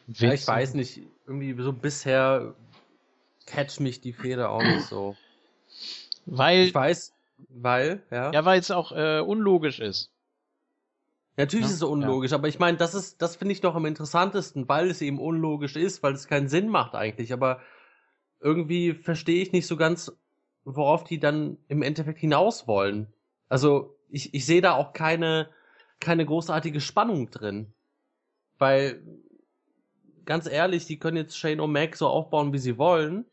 Ja, 0.09 0.33
ich 0.33 0.47
weiß 0.47 0.75
nicht, 0.75 1.01
irgendwie 1.27 1.61
so 1.63 1.73
bisher 1.73 2.55
catch 3.47 3.81
mich 3.81 4.01
die 4.01 4.13
Feder 4.13 4.51
auch 4.51 4.63
nicht 4.63 4.87
so. 4.87 5.17
Weil. 6.27 6.65
Ich 6.65 6.75
weiß, 6.75 7.13
weil, 7.49 8.03
ja. 8.11 8.33
Ja, 8.33 8.45
weil 8.45 8.61
es 8.61 8.71
auch 8.71 8.93
äh, 8.93 9.21
unlogisch 9.21 9.81
ist. 9.81 10.11
Natürlich 11.37 11.67
ja? 11.67 11.71
ist 11.71 11.77
es 11.77 11.83
unlogisch, 11.83 12.33
ja. 12.33 12.37
aber 12.37 12.49
ich 12.49 12.59
meine, 12.59 12.77
das 12.77 12.95
ist, 12.95 13.23
das 13.23 13.37
finde 13.37 13.53
ich 13.53 13.61
doch 13.61 13.77
am 13.77 13.87
interessantesten, 13.87 14.69
weil 14.69 14.91
es 14.91 15.01
eben 15.01 15.21
unlogisch 15.21 15.77
ist, 15.77 16.03
weil 16.03 16.15
es 16.15 16.27
keinen 16.27 16.49
Sinn 16.49 16.69
macht 16.69 16.95
eigentlich. 16.95 17.33
Aber 17.33 17.61
irgendwie 18.41 18.93
verstehe 18.93 19.41
ich 19.41 19.53
nicht 19.53 19.69
so 19.69 19.77
ganz, 19.77 20.13
worauf 20.65 21.05
die 21.05 21.21
dann 21.21 21.57
im 21.69 21.83
Endeffekt 21.83 22.19
hinaus 22.19 22.67
wollen. 22.67 23.07
Also 23.49 23.97
ich, 24.11 24.35
ich 24.35 24.47
sehe 24.47 24.61
da 24.61 24.73
auch 24.73 24.93
keine, 24.93 25.49
keine 26.01 26.27
großartige 26.27 26.81
Spannung 26.81 27.31
drin. 27.31 27.73
Weil, 28.59 29.03
ganz 30.25 30.49
ehrlich, 30.49 30.87
die 30.87 30.99
können 30.99 31.17
jetzt 31.17 31.39
Shane 31.39 31.61
O'Mac 31.61 31.97
so 31.97 32.09
aufbauen, 32.09 32.53
wie 32.53 32.59
sie 32.59 32.79
wollen. 32.79 33.25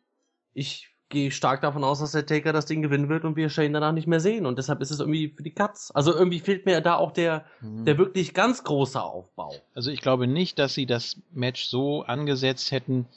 Ich 0.54 0.90
gehe 1.10 1.32
stark 1.32 1.62
davon 1.62 1.84
aus, 1.84 2.00
dass 2.00 2.14
der 2.14 2.26
Taker 2.26 2.52
das 2.52 2.66
Ding 2.66 2.82
gewinnen 2.82 3.10
wird 3.10 3.26
und 3.26 3.36
wir 3.36 3.50
Shane 3.50 3.74
danach 3.74 3.92
nicht 3.92 4.08
mehr 4.08 4.20
sehen. 4.20 4.46
Und 4.46 4.58
deshalb 4.58 4.82
ist 4.82 4.92
es 4.92 5.00
irgendwie 5.00 5.30
für 5.30 5.44
die 5.44 5.54
Katz. 5.54 5.92
Also 5.94 6.14
irgendwie 6.14 6.40
fehlt 6.40 6.66
mir 6.66 6.82
da 6.82 6.96
auch 6.96 7.12
der, 7.12 7.46
mhm. 7.62 7.86
der 7.86 7.98
wirklich 7.98 8.34
ganz 8.34 8.64
große 8.64 9.02
Aufbau. 9.02 9.54
Also 9.74 9.92
ich 9.92 10.02
glaube 10.02 10.28
nicht, 10.28 10.58
dass 10.60 10.74
sie 10.74 10.86
das 10.86 11.18
Match 11.32 11.66
so 11.66 12.04
angesetzt 12.04 12.72
hätten, 12.72 13.08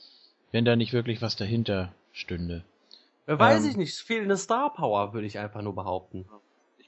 wenn 0.52 0.64
da 0.64 0.76
nicht 0.76 0.92
wirklich 0.92 1.22
was 1.22 1.36
dahinter 1.36 1.92
stünde. 2.12 2.64
Weiß 3.26 3.64
ähm, 3.64 3.70
ich 3.70 3.76
nicht. 3.76 3.94
Fehlende 3.94 4.36
Star 4.36 4.72
Power, 4.72 5.12
würde 5.12 5.26
ich 5.26 5.38
einfach 5.38 5.62
nur 5.62 5.74
behaupten. 5.74 6.26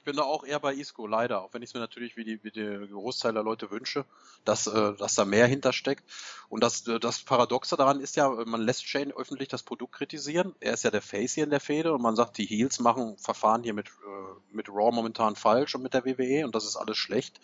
Ich 0.01 0.05
bin 0.05 0.15
da 0.15 0.23
auch 0.23 0.43
eher 0.43 0.59
bei 0.59 0.73
Isco, 0.73 1.05
leider. 1.05 1.43
Auch 1.43 1.53
wenn 1.53 1.61
ich 1.61 1.69
es 1.69 1.73
mir 1.75 1.79
natürlich 1.79 2.17
wie 2.17 2.23
die, 2.23 2.43
wie 2.43 2.49
die 2.49 2.87
Großteil 2.91 3.33
der 3.33 3.43
Leute 3.43 3.69
wünsche, 3.69 4.03
dass, 4.45 4.65
äh, 4.65 4.95
dass 4.95 5.13
da 5.13 5.25
mehr 5.25 5.45
hintersteckt. 5.45 6.03
Und 6.49 6.63
das, 6.63 6.87
äh, 6.87 6.99
das 6.99 7.21
Paradoxe 7.21 7.77
daran 7.77 7.99
ist 7.99 8.15
ja, 8.15 8.27
man 8.27 8.61
lässt 8.61 8.87
Shane 8.87 9.11
öffentlich 9.11 9.47
das 9.47 9.61
Produkt 9.61 9.93
kritisieren. 9.93 10.55
Er 10.59 10.73
ist 10.73 10.83
ja 10.83 10.89
der 10.89 11.03
Face 11.03 11.35
hier 11.35 11.43
in 11.43 11.51
der 11.51 11.59
Fehde 11.59 11.93
und 11.93 12.01
man 12.01 12.15
sagt, 12.15 12.39
die 12.39 12.47
Heels 12.47 12.79
machen 12.79 13.15
Verfahren 13.19 13.61
hier 13.61 13.75
mit, 13.75 13.89
äh, 13.89 14.55
mit 14.55 14.69
Raw 14.69 14.91
momentan 14.91 15.35
falsch 15.35 15.75
und 15.75 15.83
mit 15.83 15.93
der 15.93 16.03
WWE 16.03 16.45
und 16.45 16.55
das 16.55 16.65
ist 16.65 16.77
alles 16.77 16.97
schlecht. 16.97 17.39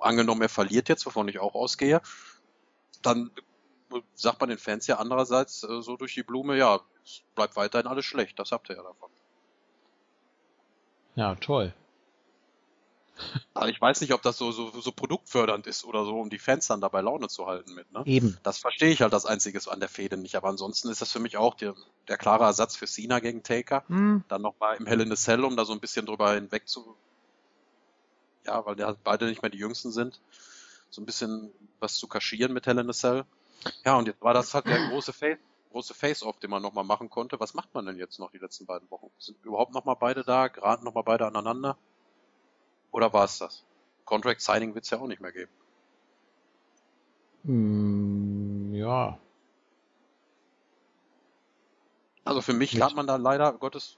Angenommen, 0.00 0.42
er 0.42 0.48
verliert 0.48 0.88
jetzt, 0.88 1.06
wovon 1.06 1.28
ich 1.28 1.38
auch 1.38 1.54
ausgehe, 1.54 2.02
dann 3.02 3.30
sagt 4.16 4.40
man 4.40 4.48
den 4.48 4.58
Fans 4.58 4.88
ja 4.88 4.96
andererseits 4.96 5.62
äh, 5.62 5.80
so 5.80 5.96
durch 5.96 6.14
die 6.14 6.24
Blume, 6.24 6.56
ja, 6.56 6.80
es 7.04 7.22
bleibt 7.36 7.54
weiterhin 7.54 7.86
alles 7.86 8.04
schlecht. 8.04 8.36
Das 8.40 8.50
habt 8.50 8.68
ihr 8.68 8.74
ja 8.74 8.82
davon. 8.82 9.10
Ja, 11.14 11.36
toll. 11.36 11.72
Aber 13.54 13.68
ich 13.68 13.80
weiß 13.80 14.00
nicht, 14.00 14.12
ob 14.12 14.22
das 14.22 14.38
so, 14.38 14.52
so, 14.52 14.70
so 14.80 14.92
produktfördernd 14.92 15.66
ist 15.66 15.84
oder 15.84 16.04
so, 16.04 16.18
um 16.18 16.30
die 16.30 16.38
Fans 16.38 16.66
dann 16.66 16.80
dabei 16.80 17.00
Laune 17.00 17.28
zu 17.28 17.46
halten 17.46 17.74
mit. 17.74 17.90
Ne? 17.92 18.02
Eben. 18.06 18.38
Das 18.42 18.58
verstehe 18.58 18.90
ich 18.90 19.02
halt 19.02 19.12
das 19.12 19.26
Einzige 19.26 19.60
an 19.70 19.80
der 19.80 19.88
Fehde 19.88 20.16
nicht. 20.16 20.36
Aber 20.36 20.48
ansonsten 20.48 20.88
ist 20.88 21.00
das 21.00 21.12
für 21.12 21.18
mich 21.18 21.36
auch 21.36 21.54
der, 21.54 21.74
der 22.08 22.16
klare 22.16 22.44
Ersatz 22.44 22.76
für 22.76 22.86
Cena 22.86 23.20
gegen 23.20 23.42
Taker. 23.42 23.84
Hm. 23.88 24.24
Dann 24.28 24.42
nochmal 24.42 24.76
im 24.76 24.86
Hell 24.86 25.00
in 25.00 25.12
a 25.12 25.16
Cell, 25.16 25.44
um 25.44 25.56
da 25.56 25.64
so 25.64 25.72
ein 25.72 25.80
bisschen 25.80 26.06
drüber 26.06 26.34
hinweg 26.34 26.68
zu. 26.68 26.96
Ja, 28.46 28.64
weil 28.64 28.76
halt 28.84 29.02
beide 29.04 29.26
nicht 29.26 29.42
mehr 29.42 29.50
die 29.50 29.58
Jüngsten 29.58 29.90
sind. 29.90 30.20
So 30.90 31.02
ein 31.02 31.06
bisschen 31.06 31.52
was 31.78 31.96
zu 31.96 32.08
kaschieren 32.08 32.52
mit 32.52 32.66
Hell 32.66 32.78
in 32.78 32.88
a 32.88 32.92
Cell. 32.92 33.24
Ja, 33.84 33.96
und 33.96 34.06
jetzt 34.06 34.22
war 34.22 34.34
das 34.34 34.54
halt 34.54 34.66
der 34.66 34.88
große 34.88 35.12
Face 35.12 35.38
große 35.70 35.94
Face-Off, 35.94 36.38
den 36.38 36.50
man 36.50 36.62
nochmal 36.62 36.84
machen 36.84 37.10
konnte. 37.10 37.40
Was 37.40 37.54
macht 37.54 37.72
man 37.74 37.86
denn 37.86 37.96
jetzt 37.96 38.18
noch 38.18 38.30
die 38.30 38.38
letzten 38.38 38.66
beiden 38.66 38.90
Wochen? 38.90 39.10
Sind 39.18 39.38
überhaupt 39.44 39.72
nochmal 39.72 39.96
beide 39.98 40.24
da? 40.24 40.48
Geraten 40.48 40.84
nochmal 40.84 41.04
beide 41.04 41.26
aneinander? 41.26 41.76
Oder 42.92 43.12
war 43.12 43.24
es 43.24 43.38
das? 43.38 43.64
Contract 44.04 44.40
Signing 44.40 44.74
wird 44.74 44.84
es 44.84 44.90
ja 44.90 44.98
auch 44.98 45.06
nicht 45.06 45.20
mehr 45.20 45.32
geben. 45.32 45.52
Mm, 47.44 48.74
ja. 48.74 49.18
Also 52.24 52.42
für 52.42 52.52
mich 52.52 52.80
hat 52.80 52.94
man 52.94 53.06
da 53.06 53.16
leider 53.16 53.52
Gottes, 53.54 53.96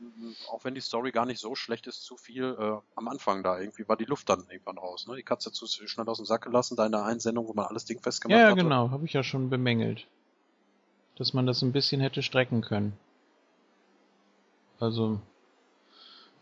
auch 0.49 0.65
wenn 0.65 0.75
die 0.75 0.81
Story 0.81 1.11
gar 1.11 1.27
nicht 1.27 1.41
so 1.41 1.55
schlecht 1.55 1.87
ist, 1.87 2.03
zu 2.03 2.17
viel 2.17 2.57
äh, 2.59 2.79
am 2.95 3.09
Anfang 3.09 3.43
da. 3.43 3.59
Irgendwie 3.59 3.87
war 3.89 3.97
die 3.97 4.05
Luft 4.05 4.29
dann 4.29 4.47
irgendwann 4.49 4.79
raus. 4.79 5.07
Ne? 5.07 5.17
Die 5.17 5.23
Katze 5.23 5.51
zu 5.51 5.67
schnell 5.67 6.09
aus 6.09 6.19
dem 6.19 6.27
Sack 6.27 6.43
gelassen, 6.43 6.77
da 6.77 6.87
in 6.87 6.93
der 6.93 7.05
Einsendung, 7.05 7.49
wo 7.49 7.53
man 7.53 7.67
alles 7.67 7.85
Ding 7.85 8.01
festgemacht 8.01 8.39
hat. 8.39 8.43
Ja, 8.43 8.51
hatte. 8.53 8.63
genau, 8.63 8.91
habe 8.91 9.05
ich 9.05 9.13
ja 9.13 9.23
schon 9.25 9.51
bemängelt. 9.51 10.07
Dass 11.17 11.35
man 11.35 11.47
das 11.47 11.63
ein 11.63 11.73
bisschen 11.73 12.01
hätte 12.01 12.23
strecken 12.23 12.63
können. 12.63 12.97
Also, 14.79 15.21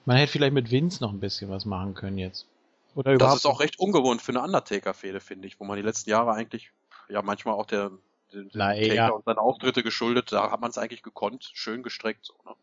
man 0.05 0.17
hätte 0.17 0.33
vielleicht 0.33 0.55
mit 0.55 0.71
Vince 0.71 1.03
noch 1.03 1.13
ein 1.13 1.21
bisschen 1.21 1.51
was 1.51 1.65
machen 1.65 1.95
können 1.95 2.19
jetzt. 2.19 2.47
Oder 2.95 3.17
das 3.17 3.37
ist 3.37 3.47
auch 3.47 3.61
recht 3.61 3.79
ungewohnt 3.79 4.21
für 4.21 4.33
eine 4.33 4.43
Undertaker-Fehde, 4.43 5.21
finde 5.21 5.47
ich, 5.47 5.61
wo 5.61 5.65
man 5.65 5.77
die 5.77 5.83
letzten 5.83 6.11
Jahre 6.11 6.33
eigentlich, 6.33 6.73
ja, 7.09 7.23
manchmal 7.23 7.55
auch 7.55 7.67
der, 7.67 7.93
der 8.33 8.49
Taker 8.49 8.95
ja. 8.95 9.09
und 9.11 9.25
seine 9.25 9.41
Auftritte 9.41 9.83
geschuldet, 9.83 10.33
da 10.33 10.51
hat 10.51 10.61
man 10.61 10.71
es 10.71 10.79
eigentlich 10.79 11.03
gekonnt, 11.03 11.51
schön 11.55 11.83
gestreckt, 11.83 12.27
so, 12.27 12.35
ne? 12.45 12.55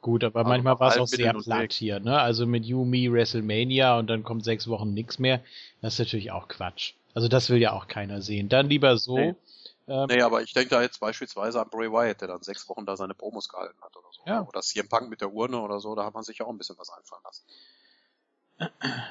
Gut, 0.00 0.24
aber 0.24 0.40
also 0.40 0.48
manchmal 0.48 0.80
war 0.80 0.92
es 0.92 0.98
auch 0.98 1.06
sehr 1.06 1.34
platt 1.34 1.72
hier, 1.72 2.00
ne? 2.00 2.18
Also 2.18 2.46
mit 2.46 2.64
Yumi 2.64 3.12
WrestleMania 3.12 3.98
und 3.98 4.06
dann 4.06 4.22
kommt 4.22 4.44
sechs 4.44 4.66
Wochen 4.66 4.94
nichts 4.94 5.18
mehr. 5.18 5.42
Das 5.82 5.94
ist 5.94 5.98
natürlich 5.98 6.32
auch 6.32 6.48
Quatsch. 6.48 6.94
Also 7.14 7.28
das 7.28 7.50
will 7.50 7.58
ja 7.58 7.72
auch 7.72 7.86
keiner 7.86 8.22
sehen. 8.22 8.48
Dann 8.48 8.68
lieber 8.68 8.96
so. 8.96 9.16
Nee, 9.16 9.34
ähm, 9.88 10.06
nee 10.08 10.22
aber 10.22 10.42
ich 10.42 10.54
denke 10.54 10.70
da 10.70 10.80
jetzt 10.80 11.00
beispielsweise 11.00 11.60
an 11.60 11.68
Bray 11.68 11.92
Wyatt, 11.92 12.22
der 12.22 12.28
dann 12.28 12.42
sechs 12.42 12.66
Wochen 12.68 12.86
da 12.86 12.96
seine 12.96 13.14
Promos 13.14 13.48
gehalten 13.48 13.78
hat 13.82 13.94
oder. 13.94 14.09
Ja. 14.26 14.46
Oder 14.46 14.60
CM 14.60 14.88
Punk 14.88 15.08
mit 15.10 15.20
der 15.20 15.32
Urne 15.32 15.60
oder 15.60 15.80
so, 15.80 15.94
da 15.94 16.04
hat 16.04 16.14
man 16.14 16.22
sich 16.22 16.38
ja 16.38 16.46
auch 16.46 16.50
ein 16.50 16.58
bisschen 16.58 16.78
was 16.78 16.90
einfallen 16.90 17.22
lassen 17.24 17.44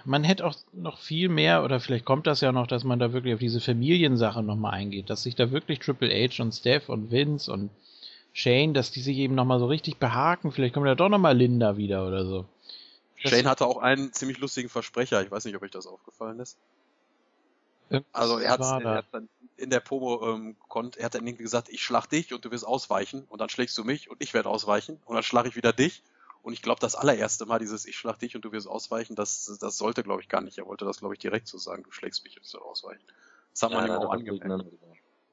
man 0.05 0.23
hätte 0.23 0.45
auch 0.45 0.55
noch 0.73 0.99
viel 0.99 1.29
mehr, 1.29 1.63
oder 1.63 1.79
vielleicht 1.79 2.05
kommt 2.05 2.27
das 2.27 2.41
ja 2.41 2.51
noch, 2.51 2.67
dass 2.67 2.83
man 2.83 2.99
da 2.99 3.13
wirklich 3.13 3.33
auf 3.33 3.39
diese 3.39 3.59
Familiensache 3.61 4.43
nochmal 4.43 4.73
eingeht, 4.73 5.09
dass 5.09 5.23
sich 5.23 5.35
da 5.35 5.51
wirklich 5.51 5.79
Triple 5.79 6.09
H 6.09 6.41
und 6.41 6.53
Steph 6.53 6.89
und 6.89 7.11
Vince 7.11 7.51
und 7.51 7.69
Shane, 8.31 8.73
dass 8.73 8.91
die 8.91 9.01
sich 9.01 9.17
eben 9.17 9.35
nochmal 9.35 9.59
so 9.59 9.65
richtig 9.65 9.97
behaken. 9.97 10.51
Vielleicht 10.51 10.75
kommt 10.75 10.85
ja 10.85 10.95
doch 10.95 11.09
nochmal 11.09 11.35
Linda 11.35 11.77
wieder 11.77 12.07
oder 12.07 12.25
so. 12.25 12.45
Das 13.23 13.31
Shane 13.31 13.47
hatte 13.47 13.65
auch 13.65 13.77
einen 13.77 14.13
ziemlich 14.13 14.37
lustigen 14.37 14.69
Versprecher. 14.69 15.21
Ich 15.23 15.31
weiß 15.31 15.45
nicht, 15.45 15.55
ob 15.55 15.63
euch 15.63 15.71
das 15.71 15.87
aufgefallen 15.87 16.39
ist. 16.39 16.57
Also 18.13 18.37
er 18.37 18.51
hat, 18.51 18.59
er 18.59 18.93
hat 18.97 19.05
dann 19.11 19.27
in 19.59 19.69
der 19.69 19.79
Promo 19.79 20.33
ähm, 20.33 20.55
konnt, 20.67 20.97
er 20.97 21.05
hat 21.05 21.15
dann 21.15 21.27
irgendwie 21.27 21.43
gesagt, 21.43 21.69
ich 21.69 21.83
schlag 21.83 22.07
dich 22.07 22.33
und 22.33 22.45
du 22.45 22.51
wirst 22.51 22.65
ausweichen 22.65 23.25
und 23.29 23.39
dann 23.39 23.49
schlägst 23.49 23.77
du 23.77 23.83
mich 23.83 24.09
und 24.09 24.21
ich 24.21 24.33
werde 24.33 24.49
ausweichen 24.49 24.99
und 25.05 25.15
dann 25.15 25.23
schlag 25.23 25.45
ich 25.45 25.55
wieder 25.55 25.73
dich 25.73 26.01
und 26.41 26.53
ich 26.53 26.61
glaube, 26.61 26.79
das 26.79 26.95
allererste 26.95 27.45
Mal 27.45 27.59
dieses 27.59 27.85
Ich 27.85 27.97
schlag 27.97 28.17
dich 28.19 28.35
und 28.35 28.45
du 28.45 28.51
wirst 28.51 28.67
ausweichen, 28.67 29.15
das, 29.15 29.57
das 29.59 29.77
sollte, 29.77 30.03
glaube 30.03 30.21
ich, 30.21 30.29
gar 30.29 30.41
nicht. 30.41 30.57
Er 30.57 30.65
wollte 30.65 30.85
das, 30.85 30.99
glaube 30.99 31.13
ich, 31.13 31.19
direkt 31.19 31.47
so 31.47 31.57
sagen, 31.57 31.83
du 31.83 31.91
schlägst 31.91 32.23
mich 32.23 32.37
und 32.37 32.45
du 32.45 32.53
wirst 32.53 32.65
ausweichen. 32.65 33.03
Das 33.51 33.63
hat 33.63 33.71
ja, 33.71 33.77
man 33.77 33.87
ihm 33.87 33.97
auch 33.97 34.11
angemerkt. 34.11 34.65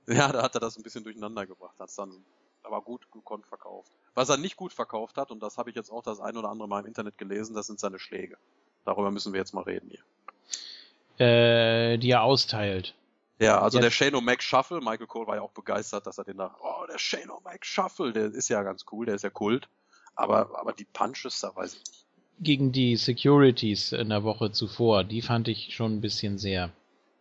Ja, 0.09 0.31
da 0.33 0.43
hat 0.43 0.55
er 0.55 0.61
das 0.61 0.77
ein 0.77 0.83
bisschen 0.83 1.05
durcheinander 1.05 1.47
gebracht. 1.47 1.75
Hat's 1.79 1.97
dann 1.97 2.25
aber 2.63 2.83
gut 2.83 3.11
gekonnt 3.13 3.47
verkauft. 3.47 3.93
Was 4.15 4.29
er 4.29 4.37
nicht 4.37 4.57
gut 4.57 4.73
verkauft 4.73 5.17
hat, 5.17 5.31
und 5.31 5.43
das 5.43 5.59
habe 5.59 5.71
ich 5.71 5.77
jetzt 5.77 5.91
auch 5.91 6.03
das 6.03 6.21
ein 6.21 6.37
oder 6.37 6.49
andere 6.49 6.69
Mal 6.69 6.81
im 6.81 6.87
Internet 6.87 7.19
gelesen, 7.19 7.55
das 7.55 7.67
sind 7.67 7.79
seine 7.79 7.99
Schläge. 7.99 8.37
Darüber 8.85 9.11
müssen 9.11 9.33
wir 9.33 9.41
jetzt 9.41 9.53
mal 9.53 9.63
reden 9.63 9.91
hier. 9.91 11.25
Äh, 11.25 11.99
die 11.99 12.11
er 12.11 12.23
austeilt. 12.23 12.95
Ja, 13.39 13.61
also 13.61 13.79
der 13.79 13.91
Shane 13.91 14.15
O'Mac 14.15 14.41
Shuffle, 14.41 14.81
Michael 14.81 15.07
Cole 15.07 15.27
war 15.27 15.37
ja 15.37 15.43
auch 15.43 15.51
begeistert, 15.51 16.07
dass 16.07 16.17
er 16.17 16.25
den 16.25 16.39
da, 16.39 16.57
oh, 16.61 16.87
der 16.91 16.99
Shane 16.99 17.29
O'Mac 17.29 17.65
Shuffle, 17.65 18.13
der 18.13 18.27
ist 18.27 18.49
ja 18.49 18.63
ganz 18.63 18.87
cool, 18.93 19.07
der 19.07 19.17
ist 19.17 19.23
ja 19.23 19.31
Kult. 19.31 19.69
Aber, 20.15 20.59
aber 20.59 20.73
die 20.73 20.87
Punches, 20.87 21.41
da 21.41 21.55
weiß 21.55 21.75
ich 21.75 21.81
nicht. 21.81 22.05
Gegen 22.41 22.73
die 22.73 22.97
Securities 22.97 23.93
in 23.93 24.09
der 24.09 24.25
Woche 24.25 24.53
zuvor, 24.53 25.05
die 25.05 25.21
fand 25.21 25.49
ich 25.49 25.75
schon 25.75 25.97
ein 25.97 26.01
bisschen 26.01 26.39
sehr. 26.39 26.71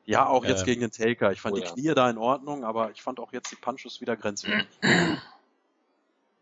Ja, 0.05 0.27
auch 0.27 0.45
jetzt 0.45 0.61
äh, 0.61 0.65
gegen 0.65 0.81
den 0.81 0.91
Taker. 0.91 1.31
Ich 1.31 1.41
fand 1.41 1.55
oh, 1.55 1.59
die 1.59 1.65
Knie 1.65 1.93
da 1.93 2.09
in 2.09 2.17
Ordnung, 2.17 2.63
aber 2.63 2.91
ich 2.91 3.01
fand 3.01 3.19
auch 3.19 3.33
jetzt 3.33 3.51
die 3.51 3.55
Punches 3.55 3.99
wieder 4.01 4.15
grenzwertig. 4.15 4.67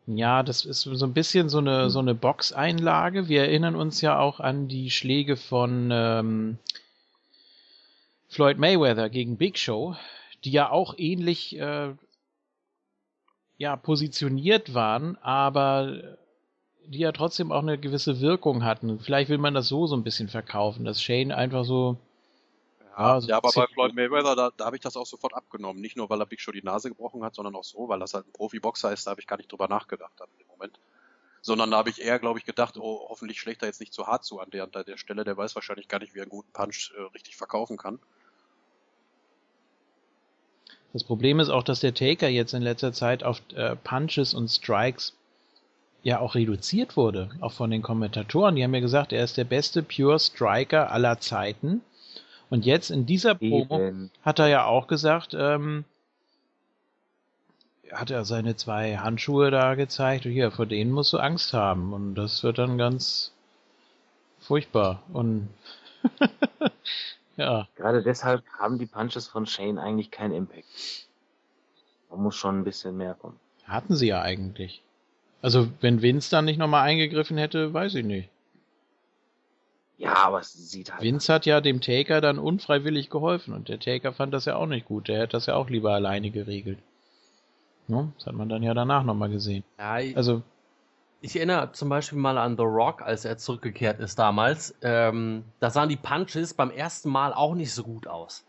Ja, 0.06 0.44
das 0.44 0.66
ist 0.66 0.82
so 0.82 1.06
ein 1.06 1.14
bisschen 1.14 1.48
so 1.48 1.60
eine, 1.60 1.90
so 1.90 2.00
eine 2.00 2.14
Boxeinlage. 2.14 3.30
Wir 3.30 3.44
erinnern 3.44 3.76
uns 3.76 4.02
ja 4.02 4.20
auch 4.20 4.42
an 4.42 4.68
die 4.68 4.92
Schläge 4.92 5.38
von 5.38 5.92
ähm, 5.94 6.58
Floyd 8.34 8.58
Mayweather 8.58 9.10
gegen 9.10 9.38
Big 9.38 9.58
Show, 9.58 9.96
die 10.44 10.52
ja 10.52 10.70
auch 10.70 10.96
ähnlich 10.98 11.58
äh, 11.58 11.94
ja, 13.58 13.76
positioniert 13.76 14.74
waren, 14.74 15.18
aber 15.22 16.18
die 16.86 17.00
ja 17.00 17.12
trotzdem 17.12 17.52
auch 17.52 17.62
eine 17.62 17.78
gewisse 17.78 18.20
Wirkung 18.20 18.66
hatten. 18.66 19.00
Vielleicht 19.00 19.30
will 19.30 19.38
man 19.38 19.54
das 19.54 19.68
so 19.68 19.88
so 19.88 19.96
ein 19.96 20.04
bisschen 20.04 20.28
verkaufen, 20.28 20.84
dass 20.84 21.02
Shane 21.02 21.32
einfach 21.32 21.64
so. 21.64 21.98
Ja, 22.98 23.22
so 23.22 23.30
ja 23.30 23.38
aber 23.38 23.52
bei 23.56 23.68
Floyd 23.68 23.96
Mayweather, 23.96 24.36
da, 24.36 24.52
da 24.56 24.66
habe 24.66 24.76
ich 24.76 24.82
das 24.82 24.98
auch 24.98 25.06
sofort 25.06 25.34
abgenommen. 25.34 25.82
Nicht 25.82 25.96
nur, 25.96 26.10
weil 26.10 26.20
er 26.20 26.26
Big 26.26 26.42
Show 26.42 26.52
die 26.52 26.62
Nase 26.62 26.90
gebrochen 26.90 27.24
hat, 27.24 27.36
sondern 27.36 27.56
auch 27.56 27.64
so, 27.64 27.88
weil 27.88 28.00
das 28.00 28.14
halt 28.14 28.28
ein 28.28 28.34
Profiboxer 28.34 28.92
ist, 28.92 29.08
da 29.08 29.12
habe 29.12 29.22
ich 29.22 29.28
gar 29.28 29.38
nicht 29.38 29.52
drüber 29.52 29.68
nachgedacht 29.68 30.14
dann 30.18 30.28
im 30.40 30.48
Moment. 30.48 30.80
Sondern 31.42 31.72
da 31.72 31.78
habe 31.78 31.90
ich 31.90 32.02
eher, 32.02 32.20
glaube 32.20 32.40
ich, 32.40 32.46
gedacht, 32.46 32.78
oh, 32.78 33.08
hoffentlich 33.10 33.40
schlägt 33.40 33.64
er 33.64 33.68
jetzt 33.68 33.80
nicht 33.80 33.94
zu 33.94 34.08
hart 34.08 34.24
zu 34.24 34.40
an 34.40 34.50
der, 34.50 34.64
an 34.64 34.86
der 34.86 34.98
Stelle. 34.98 35.24
Der 35.24 35.38
weiß 35.38 35.56
wahrscheinlich 35.56 35.88
gar 35.88 36.00
nicht, 36.00 36.14
wie 36.14 36.20
er 36.20 36.24
einen 36.24 36.30
guten 36.30 36.52
Punch 36.52 36.94
äh, 36.98 37.02
richtig 37.14 37.36
verkaufen 37.36 37.78
kann. 37.78 38.00
Das 40.94 41.04
Problem 41.04 41.40
ist 41.40 41.50
auch, 41.50 41.64
dass 41.64 41.80
der 41.80 41.96
Taker 41.96 42.30
jetzt 42.30 42.54
in 42.54 42.62
letzter 42.62 42.94
Zeit 42.94 43.24
auf 43.24 43.42
äh, 43.56 43.76
Punches 43.76 44.34
und 44.36 44.48
Strikes 44.48 45.14
ja 46.04 46.20
auch 46.20 46.36
reduziert 46.36 46.96
wurde, 46.96 47.32
auch 47.42 47.54
von 47.54 47.72
den 47.72 47.82
Kommentatoren. 47.82 48.56
Die 48.56 48.64
haben 48.64 48.74
ja 48.76 48.80
gesagt, 48.80 49.12
er 49.12 49.24
ist 49.24 49.38
der 49.38 49.46
beste 49.46 49.82
Pure 49.82 50.20
Striker 50.20 50.92
aller 50.92 51.20
Zeiten. 51.20 51.82
Und 52.50 52.66
jetzt 52.66 52.92
in 52.92 53.08
dieser 53.08 53.34
Promo 53.36 53.80
Eben. 53.80 54.12
hat 54.22 54.38
er 54.38 54.48
ja 54.48 54.66
auch 54.66 54.86
gesagt, 54.86 55.34
ähm, 55.34 55.86
hat 57.92 58.12
er 58.12 58.26
seine 58.26 58.56
zwei 58.56 58.98
Handschuhe 58.98 59.50
da 59.50 59.76
gezeigt, 59.76 60.26
hier, 60.26 60.52
vor 60.52 60.66
denen 60.66 60.92
musst 60.92 61.14
du 61.14 61.18
Angst 61.18 61.54
haben. 61.54 61.94
Und 61.94 62.16
das 62.16 62.44
wird 62.44 62.60
dann 62.60 62.78
ganz 62.78 63.32
furchtbar. 64.40 65.02
Und 65.12 65.50
ja. 67.38 67.68
Gerade 67.76 68.04
deshalb 68.04 68.44
haben 68.60 68.78
die 68.78 68.86
Punches 68.86 69.28
von 69.28 69.46
Shane 69.46 69.80
eigentlich 69.80 70.12
keinen 70.12 70.34
Impact. 70.34 71.08
Man 72.10 72.22
muss 72.22 72.36
schon 72.36 72.60
ein 72.60 72.64
bisschen 72.64 72.96
mehr 72.98 73.16
kommen. 73.16 73.40
Hatten 73.66 73.96
sie 73.96 74.08
ja 74.08 74.22
eigentlich. 74.22 74.84
Also, 75.42 75.68
wenn 75.82 76.02
Vince 76.02 76.30
dann 76.30 76.46
nicht 76.46 76.58
nochmal 76.58 76.84
eingegriffen 76.84 77.38
hätte, 77.38 77.74
weiß 77.74 77.96
ich 77.96 78.06
nicht. 78.06 78.30
Ja, 79.98 80.16
aber 80.16 80.40
es 80.40 80.54
sieht 80.54 80.92
halt. 80.92 81.02
Vince 81.02 81.34
hat 81.34 81.46
ja 81.46 81.62
dem 81.62 81.82
Taker 81.82 82.22
dann 82.22 82.40
unfreiwillig 82.40 83.10
geholfen 83.10 83.54
und 83.54 83.70
der 83.70 83.80
Taker 83.80 84.14
fand 84.14 84.34
das 84.34 84.46
ja 84.46 84.56
auch 84.56 84.66
nicht 84.66 84.86
gut. 84.86 85.08
Der 85.08 85.20
hätte 85.20 85.34
das 85.34 85.46
ja 85.46 85.56
auch 85.56 85.70
lieber 85.70 85.94
alleine 85.94 86.30
geregelt. 86.30 86.80
No, 87.88 88.12
das 88.18 88.28
hat 88.28 88.36
man 88.36 88.50
dann 88.50 88.64
ja 88.64 88.74
danach 88.74 89.04
nochmal 89.04 89.30
gesehen. 89.30 89.64
Ja, 89.78 90.00
ich, 90.00 90.16
also. 90.16 90.42
Ich 91.26 91.38
erinnere 91.38 91.72
zum 91.72 91.88
Beispiel 91.88 92.20
mal 92.20 92.38
an 92.38 92.58
The 92.58 92.64
Rock, 92.64 93.02
als 93.02 93.24
er 93.24 93.38
zurückgekehrt 93.38 94.02
ist 94.02 94.20
damals. 94.20 94.76
Ähm, 94.82 95.46
da 95.62 95.70
sahen 95.70 95.88
die 95.88 95.96
Punches 95.96 96.54
beim 96.54 96.70
ersten 96.70 97.10
Mal 97.10 97.34
auch 97.34 97.56
nicht 97.56 97.74
so 97.74 97.84
gut 97.84 98.08
aus. 98.08 98.44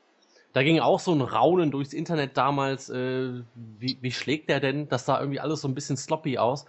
Da 0.52 0.64
ging 0.64 0.80
auch 0.80 0.98
so 0.98 1.14
ein 1.14 1.20
Raunen 1.20 1.70
durchs 1.70 1.92
Internet 1.92 2.36
damals. 2.36 2.90
Äh, 2.90 3.42
wie, 3.54 3.96
wie 4.00 4.10
schlägt 4.10 4.50
der 4.50 4.58
denn? 4.58 4.88
Das 4.88 5.06
sah 5.06 5.20
irgendwie 5.20 5.38
alles 5.38 5.60
so 5.60 5.68
ein 5.68 5.74
bisschen 5.76 5.96
sloppy 5.96 6.38
aus. 6.38 6.64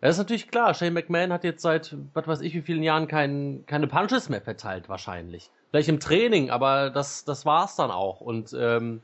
Das 0.00 0.16
ist 0.16 0.18
natürlich 0.18 0.48
klar. 0.48 0.74
Shane 0.74 0.92
McMahon 0.92 1.32
hat 1.32 1.44
jetzt 1.44 1.62
seit, 1.62 1.96
was 2.14 2.26
weiß 2.26 2.40
ich, 2.40 2.54
wie 2.54 2.62
vielen 2.62 2.82
Jahren 2.82 3.06
kein, 3.06 3.62
keine 3.66 3.86
Punches 3.86 4.28
mehr 4.28 4.42
verteilt, 4.42 4.88
wahrscheinlich. 4.88 5.52
Vielleicht 5.70 5.88
im 5.88 6.00
Training, 6.00 6.50
aber 6.50 6.90
das, 6.90 7.24
das 7.24 7.46
war's 7.46 7.76
dann 7.76 7.92
auch. 7.92 8.20
Und 8.20 8.56
ähm, 8.58 9.02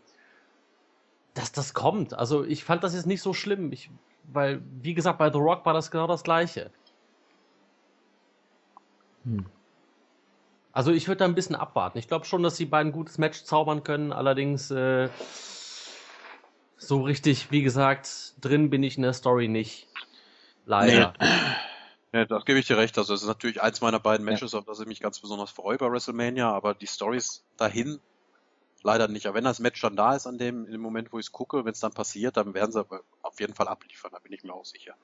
dass 1.34 1.52
das 1.52 1.74
kommt. 1.74 2.12
Also 2.12 2.44
ich 2.44 2.64
fand 2.64 2.82
das 2.82 2.92
jetzt 2.92 3.06
nicht 3.06 3.22
so 3.22 3.34
schlimm. 3.34 3.70
Ich, 3.70 3.88
weil, 4.32 4.62
wie 4.80 4.94
gesagt, 4.94 5.18
bei 5.18 5.30
The 5.30 5.38
Rock 5.38 5.64
war 5.66 5.72
das 5.72 5.90
genau 5.90 6.06
das 6.06 6.22
Gleiche. 6.22 6.70
Hm. 9.24 9.46
Also 10.72 10.90
ich 10.90 11.06
würde 11.06 11.18
da 11.18 11.24
ein 11.24 11.36
bisschen 11.36 11.54
abwarten. 11.54 11.98
Ich 11.98 12.08
glaube 12.08 12.24
schon, 12.24 12.42
dass 12.42 12.56
die 12.56 12.66
beiden 12.66 12.90
ein 12.90 12.92
gutes 12.92 13.18
Match 13.18 13.44
zaubern 13.44 13.84
können. 13.84 14.12
Allerdings 14.12 14.70
äh, 14.72 15.08
so 16.76 17.02
richtig, 17.02 17.52
wie 17.52 17.62
gesagt, 17.62 18.34
drin 18.40 18.70
bin 18.70 18.82
ich 18.82 18.96
in 18.96 19.04
der 19.04 19.12
Story 19.12 19.46
nicht. 19.46 19.86
Leider. 20.66 21.14
Nee. 21.20 21.26
Ja, 22.12 22.24
das 22.24 22.44
gebe 22.44 22.58
ich 22.58 22.66
dir 22.66 22.76
recht. 22.76 22.96
Also 22.98 23.14
es 23.14 23.22
ist 23.22 23.28
natürlich 23.28 23.62
eins 23.62 23.80
meiner 23.80 24.00
beiden 24.00 24.24
Matches, 24.24 24.52
ja. 24.52 24.58
auf 24.58 24.64
das 24.64 24.80
ich 24.80 24.86
mich 24.86 25.00
ganz 25.00 25.20
besonders 25.20 25.50
freue 25.50 25.78
bei 25.78 25.90
WrestleMania, 25.90 26.50
aber 26.50 26.74
die 26.74 26.86
Stories 26.86 27.44
dahin 27.56 28.00
leider 28.84 29.08
nicht. 29.08 29.26
Aber 29.26 29.36
wenn 29.36 29.44
das 29.44 29.58
Match 29.58 29.80
dann 29.80 29.96
da 29.96 30.14
ist 30.14 30.26
an 30.26 30.38
dem, 30.38 30.66
in 30.66 30.72
dem 30.72 30.80
Moment, 30.80 31.12
wo 31.12 31.18
ich 31.18 31.26
es 31.26 31.32
gucke, 31.32 31.64
wenn 31.64 31.72
es 31.72 31.80
dann 31.80 31.92
passiert, 31.92 32.36
dann 32.36 32.54
werden 32.54 32.70
sie 32.70 32.84
auf 33.22 33.40
jeden 33.40 33.54
Fall 33.54 33.66
abliefern, 33.66 34.12
da 34.12 34.18
bin 34.20 34.32
ich 34.32 34.44
mir 34.44 34.52
auch 34.52 34.64
sicher. 34.64 34.94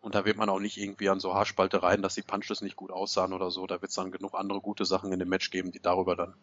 Und 0.00 0.14
da 0.14 0.24
wird 0.24 0.36
man 0.36 0.48
auch 0.48 0.58
nicht 0.58 0.76
irgendwie 0.78 1.08
an 1.08 1.20
so 1.20 1.34
Haarspaltereien, 1.34 2.02
dass 2.02 2.16
die 2.16 2.22
Punches 2.22 2.60
nicht 2.60 2.76
gut 2.76 2.90
aussahen 2.90 3.32
oder 3.32 3.50
so. 3.50 3.66
Da 3.66 3.80
wird 3.80 3.90
es 3.90 3.94
dann 3.96 4.10
genug 4.10 4.34
andere 4.34 4.60
gute 4.60 4.84
Sachen 4.84 5.12
in 5.12 5.18
dem 5.18 5.28
Match 5.28 5.50
geben, 5.50 5.70
die 5.72 5.80
darüber 5.80 6.16
dann, 6.16 6.34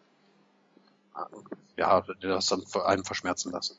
ja, 1.76 2.00
das 2.20 2.46
dann 2.46 2.64
einen 2.84 3.04
verschmerzen 3.04 3.52
lassen. 3.52 3.76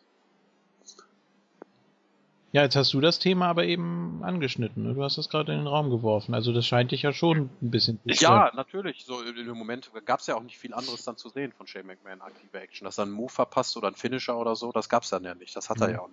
Ja, 2.53 2.63
jetzt 2.63 2.75
hast 2.75 2.93
du 2.93 2.99
das 2.99 3.19
Thema 3.19 3.47
aber 3.47 3.63
eben 3.63 4.21
angeschnitten. 4.23 4.83
Ne? 4.83 4.93
Du 4.93 5.03
hast 5.03 5.17
das 5.17 5.29
gerade 5.29 5.53
in 5.53 5.59
den 5.59 5.67
Raum 5.67 5.89
geworfen. 5.89 6.33
Also 6.33 6.51
das 6.51 6.65
scheint 6.65 6.91
dich 6.91 7.03
ja 7.03 7.13
schon 7.13 7.49
ein 7.61 7.71
bisschen 7.71 7.99
zu 8.05 8.23
Ja, 8.23 8.51
natürlich. 8.53 9.05
So 9.05 9.21
im 9.23 9.57
Moment 9.57 9.89
gab 10.05 10.19
es 10.19 10.27
ja 10.27 10.35
auch 10.35 10.43
nicht 10.43 10.57
viel 10.57 10.73
anderes 10.73 11.05
dann 11.05 11.15
zu 11.15 11.29
sehen 11.29 11.53
von 11.53 11.65
Shane 11.65 11.87
McMahon 11.87 12.21
aktive 12.21 12.59
Action. 12.59 12.83
Dass 12.83 12.97
er 12.97 13.03
einen 13.03 13.13
Move 13.13 13.31
verpasst 13.31 13.77
oder 13.77 13.87
einen 13.87 13.95
Finisher 13.95 14.37
oder 14.37 14.57
so, 14.57 14.73
das 14.73 14.89
gab 14.89 15.03
es 15.03 15.09
dann 15.09 15.23
ja 15.23 15.33
nicht. 15.33 15.55
Das 15.55 15.69
hat 15.69 15.77
mhm. 15.77 15.83
er 15.83 15.91
ja 15.91 15.99
auch 16.01 16.09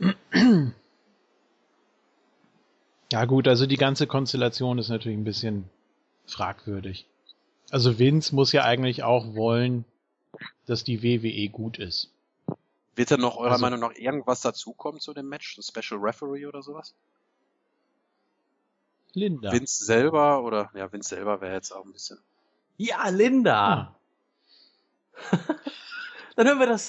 nicht. 0.00 0.74
Ja 3.12 3.24
gut, 3.24 3.48
also 3.48 3.66
die 3.66 3.76
ganze 3.76 4.06
Konstellation 4.06 4.78
ist 4.78 4.88
natürlich 4.88 5.18
ein 5.18 5.24
bisschen 5.24 5.68
fragwürdig. 6.26 7.06
Also 7.70 7.98
Vince 7.98 8.32
muss 8.34 8.52
ja 8.52 8.64
eigentlich 8.64 9.02
auch 9.02 9.34
wollen, 9.34 9.84
dass 10.66 10.84
die 10.84 11.02
WWE 11.02 11.48
gut 11.48 11.78
ist. 11.78 12.12
Wird 13.00 13.12
denn 13.12 13.20
noch 13.20 13.38
eurer 13.38 13.52
also, 13.52 13.62
Meinung 13.62 13.80
nach 13.80 13.94
irgendwas 13.94 14.42
dazukommen 14.42 15.00
zu 15.00 15.14
dem 15.14 15.26
Match? 15.26 15.56
Ein 15.56 15.62
Special 15.62 15.98
Referee 15.98 16.44
oder 16.44 16.60
sowas? 16.60 16.94
Linda. 19.14 19.50
Vince 19.50 19.86
selber 19.86 20.44
oder 20.44 20.70
ja, 20.74 20.92
Vince 20.92 21.08
selber 21.08 21.40
wäre 21.40 21.54
jetzt 21.54 21.72
auch 21.72 21.82
ein 21.82 21.94
bisschen. 21.94 22.18
Ja, 22.76 23.08
Linda! 23.08 23.96
Hm. 25.14 25.38
Dann 26.36 26.46
hören 26.46 26.58
wir 26.58 26.66
das. 26.66 26.88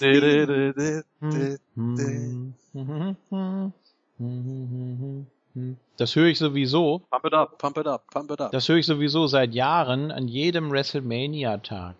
Das 5.95 6.15
höre 6.17 6.27
ich 6.27 6.39
sowieso. 6.39 7.03
Pump 7.09 7.25
it 7.25 7.33
up, 7.33 7.57
pump 7.57 7.77
it 7.77 7.87
up, 7.87 8.05
pump 8.11 8.31
it 8.31 8.41
up. 8.41 8.51
Das 8.51 8.67
höre 8.67 8.75
ich 8.75 8.85
sowieso 8.85 9.27
seit 9.27 9.53
Jahren 9.53 10.11
an 10.11 10.27
jedem 10.27 10.71
WrestleMania-Tag. 10.71 11.95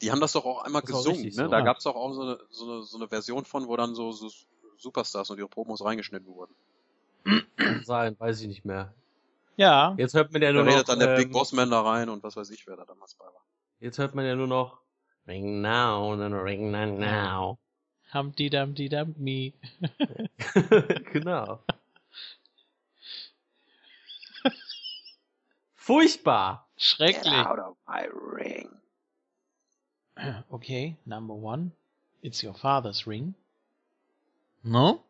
Die 0.00 0.10
haben 0.10 0.20
das 0.20 0.32
doch 0.32 0.44
auch 0.44 0.64
einmal 0.64 0.82
das 0.82 0.90
gesungen, 0.90 1.20
auch 1.20 1.24
ne? 1.24 1.32
So, 1.32 1.48
da 1.48 1.58
ja. 1.58 1.64
gab 1.64 1.78
es 1.78 1.84
doch 1.84 1.94
auch 1.94 2.12
so 2.12 2.22
eine, 2.22 2.38
so, 2.50 2.64
eine, 2.64 2.82
so 2.82 2.96
eine 2.96 3.08
Version 3.08 3.44
von, 3.44 3.68
wo 3.68 3.76
dann 3.76 3.94
so, 3.94 4.12
so 4.12 4.30
Superstars 4.78 5.30
und 5.30 5.38
ihre 5.38 5.48
Promos 5.48 5.84
reingeschnitten 5.84 6.34
wurden. 6.34 6.54
Sein, 7.84 8.18
weiß 8.18 8.40
ich 8.40 8.48
nicht 8.48 8.64
mehr. 8.64 8.94
Ja. 9.56 9.94
Jetzt 9.98 10.14
hört 10.14 10.32
man 10.32 10.40
ja 10.40 10.52
nur 10.52 10.64
da 10.64 10.70
noch. 10.70 10.74
redet 10.74 10.88
dann 10.88 10.98
der 11.00 11.10
ähm, 11.10 11.16
Big 11.16 11.32
Bossman 11.32 11.70
da 11.70 11.82
rein 11.82 12.08
und 12.08 12.22
was 12.22 12.34
weiß 12.36 12.48
ich, 12.50 12.66
wer 12.66 12.76
da 12.76 12.84
damals 12.86 13.14
bei 13.14 13.26
war. 13.26 13.44
Jetzt 13.78 13.98
hört 13.98 14.14
man 14.14 14.24
ja 14.24 14.34
nur 14.34 14.46
noch 14.46 14.80
Ring 15.26 15.60
now, 15.60 16.16
then 16.16 16.32
ring 16.32 16.70
now. 16.70 16.86
now. 16.86 17.58
Humpty 18.12 18.50
Dumpty 18.50 18.88
Dumpty. 18.88 19.54
genau. 21.12 21.60
Furchtbar. 25.76 26.66
Schrecklich. 26.76 27.32
Get 27.32 27.46
out 27.46 27.58
of 27.58 27.76
my 27.86 28.08
ring. 28.10 28.79
Okay, 30.50 30.96
number 31.06 31.34
one. 31.34 31.72
It's 32.22 32.42
your 32.42 32.54
father's 32.54 33.06
ring. 33.06 33.34
No? 34.62 35.02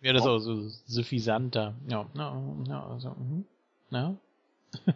Ja, 0.00 0.12
das 0.12 0.22
ist 0.22 0.28
auch 0.28 0.38
so 0.38 0.68
suffisanter. 0.86 1.74
Ja, 1.88 2.08
no, 2.14 2.64
no, 2.66 2.82
also, 2.92 3.10
mhm. 3.10 3.44
no. 3.90 4.18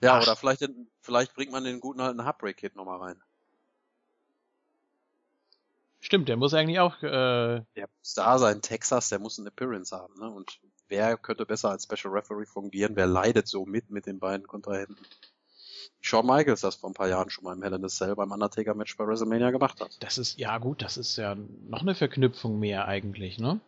ja, 0.00 0.18
Ach. 0.18 0.22
oder 0.22 0.36
vielleicht, 0.36 0.66
vielleicht 1.00 1.34
bringt 1.34 1.52
man 1.52 1.64
den 1.64 1.80
guten 1.80 2.00
alten 2.00 2.22
Heartbreak-Kit 2.24 2.76
nochmal 2.76 2.98
rein. 2.98 3.20
Stimmt, 6.00 6.28
der 6.28 6.36
muss 6.36 6.54
eigentlich 6.54 6.80
auch. 6.80 7.02
Äh... 7.02 7.62
Der 7.76 7.88
muss 7.98 8.14
da 8.14 8.38
sein, 8.38 8.62
Texas, 8.62 9.10
der 9.10 9.18
muss 9.18 9.38
eine 9.38 9.48
Appearance 9.48 9.94
haben, 9.94 10.14
ne? 10.18 10.30
Und 10.30 10.60
wer 10.88 11.16
könnte 11.16 11.44
besser 11.44 11.70
als 11.70 11.84
Special 11.84 12.12
Referee 12.14 12.46
fungieren? 12.46 12.96
Wer 12.96 13.06
leidet 13.06 13.46
so 13.48 13.66
mit 13.66 13.90
mit 13.90 14.06
den 14.06 14.18
beiden 14.18 14.46
Kontrahenten? 14.46 14.96
Shawn 16.00 16.26
Michaels 16.26 16.60
das 16.60 16.76
vor 16.76 16.90
ein 16.90 16.94
paar 16.94 17.08
Jahren 17.08 17.30
schon 17.30 17.44
mal 17.44 17.54
im 17.54 17.62
Hell 17.62 17.72
in 17.72 17.84
a 17.84 17.88
Cell 17.88 18.14
beim 18.14 18.32
Undertaker-Match 18.32 18.96
bei 18.96 19.06
WrestleMania 19.06 19.50
gemacht 19.50 19.80
hat. 19.80 19.96
Das 20.00 20.18
ist, 20.18 20.38
ja 20.38 20.58
gut, 20.58 20.82
das 20.82 20.96
ist 20.96 21.16
ja 21.16 21.36
noch 21.68 21.82
eine 21.82 21.94
Verknüpfung 21.94 22.58
mehr 22.58 22.86
eigentlich, 22.86 23.38
ne? 23.38 23.60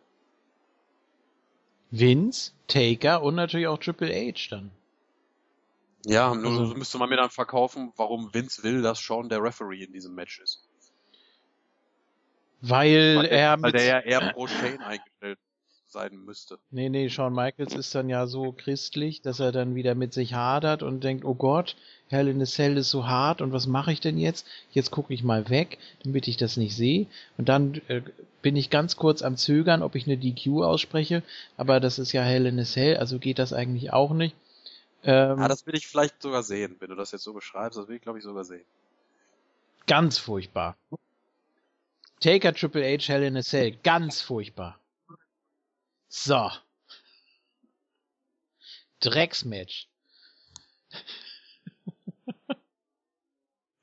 Vince, 1.91 2.53
Taker 2.67 3.21
und 3.21 3.35
natürlich 3.35 3.67
auch 3.67 3.77
Triple 3.77 4.11
H 4.11 4.49
dann. 4.49 4.71
Ja, 6.05 6.33
nur 6.33 6.59
also, 6.59 6.75
müsste 6.75 6.97
man 6.97 7.09
mir 7.09 7.17
dann 7.17 7.29
verkaufen, 7.29 7.93
warum 7.95 8.33
Vince 8.33 8.63
will, 8.63 8.81
dass 8.81 8.99
Shawn 8.99 9.29
der 9.29 9.41
Referee 9.41 9.83
in 9.83 9.93
diesem 9.93 10.15
Match 10.15 10.39
ist. 10.39 10.67
Weil, 12.61 13.17
weil 13.17 13.25
er 13.25 13.61
weil 13.61 13.71
der 13.71 13.83
ja 13.83 13.99
eher 13.99 14.33
pro 14.33 14.47
Shane 14.47 14.81
eingestellt 14.81 15.37
sein 15.93 16.17
müsste. 16.25 16.59
Nee, 16.71 16.89
nee, 16.89 17.09
Shawn 17.09 17.33
Michaels 17.33 17.73
ist 17.73 17.95
dann 17.95 18.09
ja 18.09 18.27
so 18.27 18.51
christlich, 18.51 19.21
dass 19.21 19.39
er 19.39 19.53
dann 19.53 19.75
wieder 19.75 19.95
mit 19.95 20.13
sich 20.13 20.33
hadert 20.33 20.83
und 20.83 21.03
denkt, 21.03 21.23
oh 21.23 21.35
Gott, 21.35 21.77
Hell 22.09 22.27
in 22.27 22.41
a 22.41 22.45
Cell 22.45 22.75
ist 22.77 22.89
so 22.89 23.07
hart 23.07 23.41
und 23.41 23.53
was 23.53 23.65
mache 23.65 23.93
ich 23.93 24.01
denn 24.01 24.17
jetzt? 24.17 24.45
Jetzt 24.71 24.91
gucke 24.91 25.13
ich 25.13 25.23
mal 25.23 25.49
weg, 25.49 25.77
damit 26.03 26.27
ich 26.27 26.35
das 26.35 26.57
nicht 26.57 26.75
sehe. 26.75 27.07
Und 27.37 27.47
dann 27.47 27.81
äh, 27.87 28.01
bin 28.41 28.55
ich 28.55 28.69
ganz 28.69 28.97
kurz 28.97 29.21
am 29.21 29.37
Zögern, 29.37 29.81
ob 29.81 29.95
ich 29.95 30.05
eine 30.05 30.17
DQ 30.17 30.63
ausspreche, 30.63 31.23
aber 31.55 31.79
das 31.79 31.97
ist 31.97 32.11
ja 32.11 32.23
Hell 32.23 32.45
in 32.45 32.59
a 32.59 32.65
Cell, 32.65 32.97
also 32.97 33.19
geht 33.19 33.39
das 33.39 33.53
eigentlich 33.53 33.93
auch 33.93 34.13
nicht. 34.13 34.35
Ähm, 35.05 35.39
ja, 35.39 35.47
das 35.47 35.65
will 35.65 35.75
ich 35.75 35.87
vielleicht 35.87 36.21
sogar 36.21 36.43
sehen, 36.43 36.75
wenn 36.79 36.89
du 36.89 36.95
das 36.95 37.11
jetzt 37.11 37.23
so 37.23 37.33
beschreibst, 37.33 37.79
das 37.79 37.87
will 37.87 37.95
ich 37.95 38.01
glaube 38.01 38.19
ich 38.19 38.23
sogar 38.25 38.43
sehen. 38.43 38.65
Ganz 39.87 40.17
furchtbar. 40.17 40.75
Taker 42.19 42.53
Triple 42.53 42.83
H 42.83 43.11
Hell 43.11 43.23
in 43.23 43.37
a 43.37 43.41
Cell. 43.41 43.77
Ganz 43.83 44.21
furchtbar. 44.21 44.79
So. 46.15 46.51
Drecksmatch. 48.99 49.89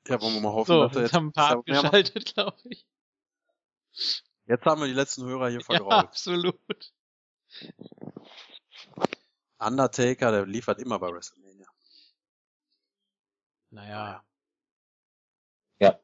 Ja, 0.07 0.19
wollen 0.21 0.35
wir 0.35 0.41
mal 0.41 0.53
hoffen, 0.53 0.67
so, 0.67 0.87
dass 0.87 0.95
er 0.95 1.01
jetzt, 1.03 1.13
haben 1.13 1.27
ein 1.27 1.33
paar 1.33 1.51
abgeschaltet, 1.51 2.33
glaube 2.33 2.57
ich. 2.63 2.87
Jetzt 4.45 4.65
haben 4.65 4.81
wir 4.81 4.87
die 4.87 4.93
letzten 4.93 5.25
Hörer 5.25 5.49
hier 5.49 5.61
vergrault. 5.61 5.91
Ja, 5.91 5.99
absolut. 5.99 6.93
Undertaker, 9.59 10.31
der 10.31 10.45
liefert 10.45 10.79
immer 10.79 10.99
bei 10.99 11.11
WrestleMania. 11.11 11.67
Naja. 13.69 14.25
Ja 15.79 15.99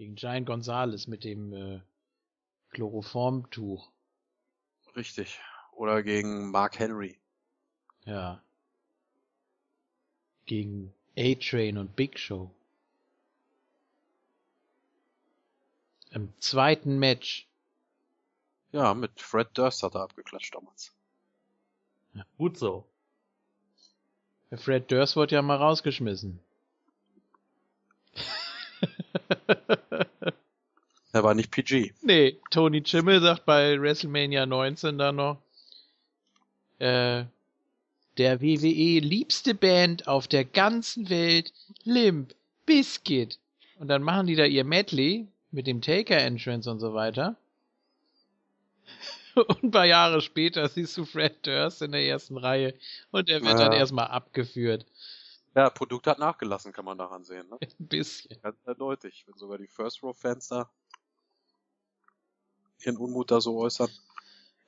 gegen 0.00 0.14
Giant 0.14 0.46
Gonzalez 0.46 1.06
mit 1.08 1.24
dem 1.24 1.52
äh, 1.52 1.80
Chloroformtuch. 2.70 3.92
Richtig. 4.96 5.40
Oder 5.72 6.02
gegen 6.02 6.50
Mark 6.50 6.78
Henry. 6.78 7.18
Ja. 8.04 8.42
Gegen 10.46 10.92
A-Train 11.16 11.78
und 11.78 11.96
Big 11.96 12.18
Show. 12.18 12.50
Im 16.10 16.32
zweiten 16.40 16.98
Match. 16.98 17.46
Ja, 18.72 18.94
mit 18.94 19.20
Fred 19.20 19.48
Durst 19.54 19.82
hat 19.82 19.94
er 19.94 20.02
abgeklatscht 20.02 20.54
damals. 20.54 20.92
Ja, 22.14 22.24
gut 22.36 22.58
so. 22.58 22.84
Fred 24.56 24.90
Durst 24.90 25.16
wurde 25.16 25.36
ja 25.36 25.42
mal 25.42 25.56
rausgeschmissen. 25.56 26.40
er 31.12 31.24
war 31.24 31.34
nicht 31.34 31.50
PG. 31.50 31.92
Nee, 32.02 32.38
Tony 32.50 32.82
Chimmel 32.82 33.20
sagt 33.20 33.44
bei 33.44 33.80
WrestleMania 33.80 34.46
19 34.46 34.98
da 34.98 35.12
noch, 35.12 35.38
äh, 36.78 37.24
der 38.18 38.40
WWE 38.40 39.00
liebste 39.00 39.54
Band 39.54 40.06
auf 40.06 40.28
der 40.28 40.44
ganzen 40.44 41.08
Welt, 41.10 41.52
Limp 41.84 42.34
Biscuit. 42.66 43.38
Und 43.78 43.88
dann 43.88 44.02
machen 44.02 44.26
die 44.26 44.36
da 44.36 44.44
ihr 44.44 44.64
Medley 44.64 45.26
mit 45.50 45.66
dem 45.66 45.80
Taker-Entrance 45.80 46.70
und 46.70 46.80
so 46.80 46.94
weiter. 46.94 47.36
Und 49.34 49.62
ein 49.62 49.70
paar 49.70 49.86
Jahre 49.86 50.20
später 50.20 50.68
siehst 50.68 50.96
du 50.96 51.04
Fred 51.04 51.46
Durst 51.46 51.82
in 51.82 51.92
der 51.92 52.04
ersten 52.04 52.36
Reihe 52.36 52.74
und 53.12 53.28
er 53.28 53.40
wird 53.40 53.58
ja. 53.58 53.68
dann 53.68 53.72
erstmal 53.72 54.08
abgeführt. 54.08 54.84
Ja, 55.54 55.70
Produkt 55.70 56.08
hat 56.08 56.18
nachgelassen, 56.18 56.72
kann 56.72 56.84
man 56.84 56.98
daran 56.98 57.24
sehen. 57.24 57.48
Ne? 57.48 57.56
Ein 57.60 57.86
bisschen. 57.86 58.36
Ganz 58.42 58.56
eindeutig, 58.66 59.24
wenn 59.26 59.38
sogar 59.38 59.56
die 59.56 59.68
First 59.68 60.02
Row 60.02 60.16
Fans 60.18 60.48
da 60.48 60.68
ihren 62.84 62.96
Unmut 62.96 63.30
da 63.30 63.40
so 63.40 63.58
äußern. 63.58 63.90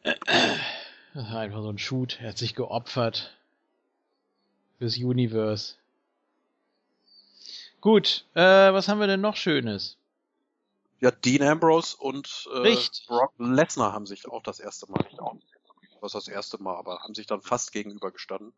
Das 0.02 1.30
war 1.30 1.40
einfach 1.40 1.62
so 1.62 1.68
ein 1.68 1.78
Shoot. 1.78 2.18
Er 2.20 2.30
hat 2.30 2.38
sich 2.38 2.54
geopfert. 2.54 3.36
Fürs 4.78 4.96
Universe. 4.96 5.74
Gut, 7.80 8.24
äh, 8.34 8.40
was 8.72 8.88
haben 8.88 9.00
wir 9.00 9.06
denn 9.06 9.20
noch 9.20 9.36
Schönes? 9.36 9.96
Ja, 11.00 11.10
Dean 11.10 11.42
Ambrose 11.42 11.96
und 11.96 12.48
äh, 12.54 12.76
Brock 13.08 13.32
Lesnar 13.38 13.92
haben 13.92 14.06
sich 14.06 14.28
auch 14.28 14.42
das 14.42 14.60
erste 14.60 14.88
Mal, 14.90 15.02
nicht 15.02 15.18
auch, 15.18 15.36
was 16.00 16.12
das 16.12 16.28
erste 16.28 16.62
Mal, 16.62 16.76
aber 16.76 17.00
haben 17.00 17.14
sich 17.14 17.26
dann 17.26 17.42
fast 17.42 17.72
gegenübergestanden. 17.72 18.52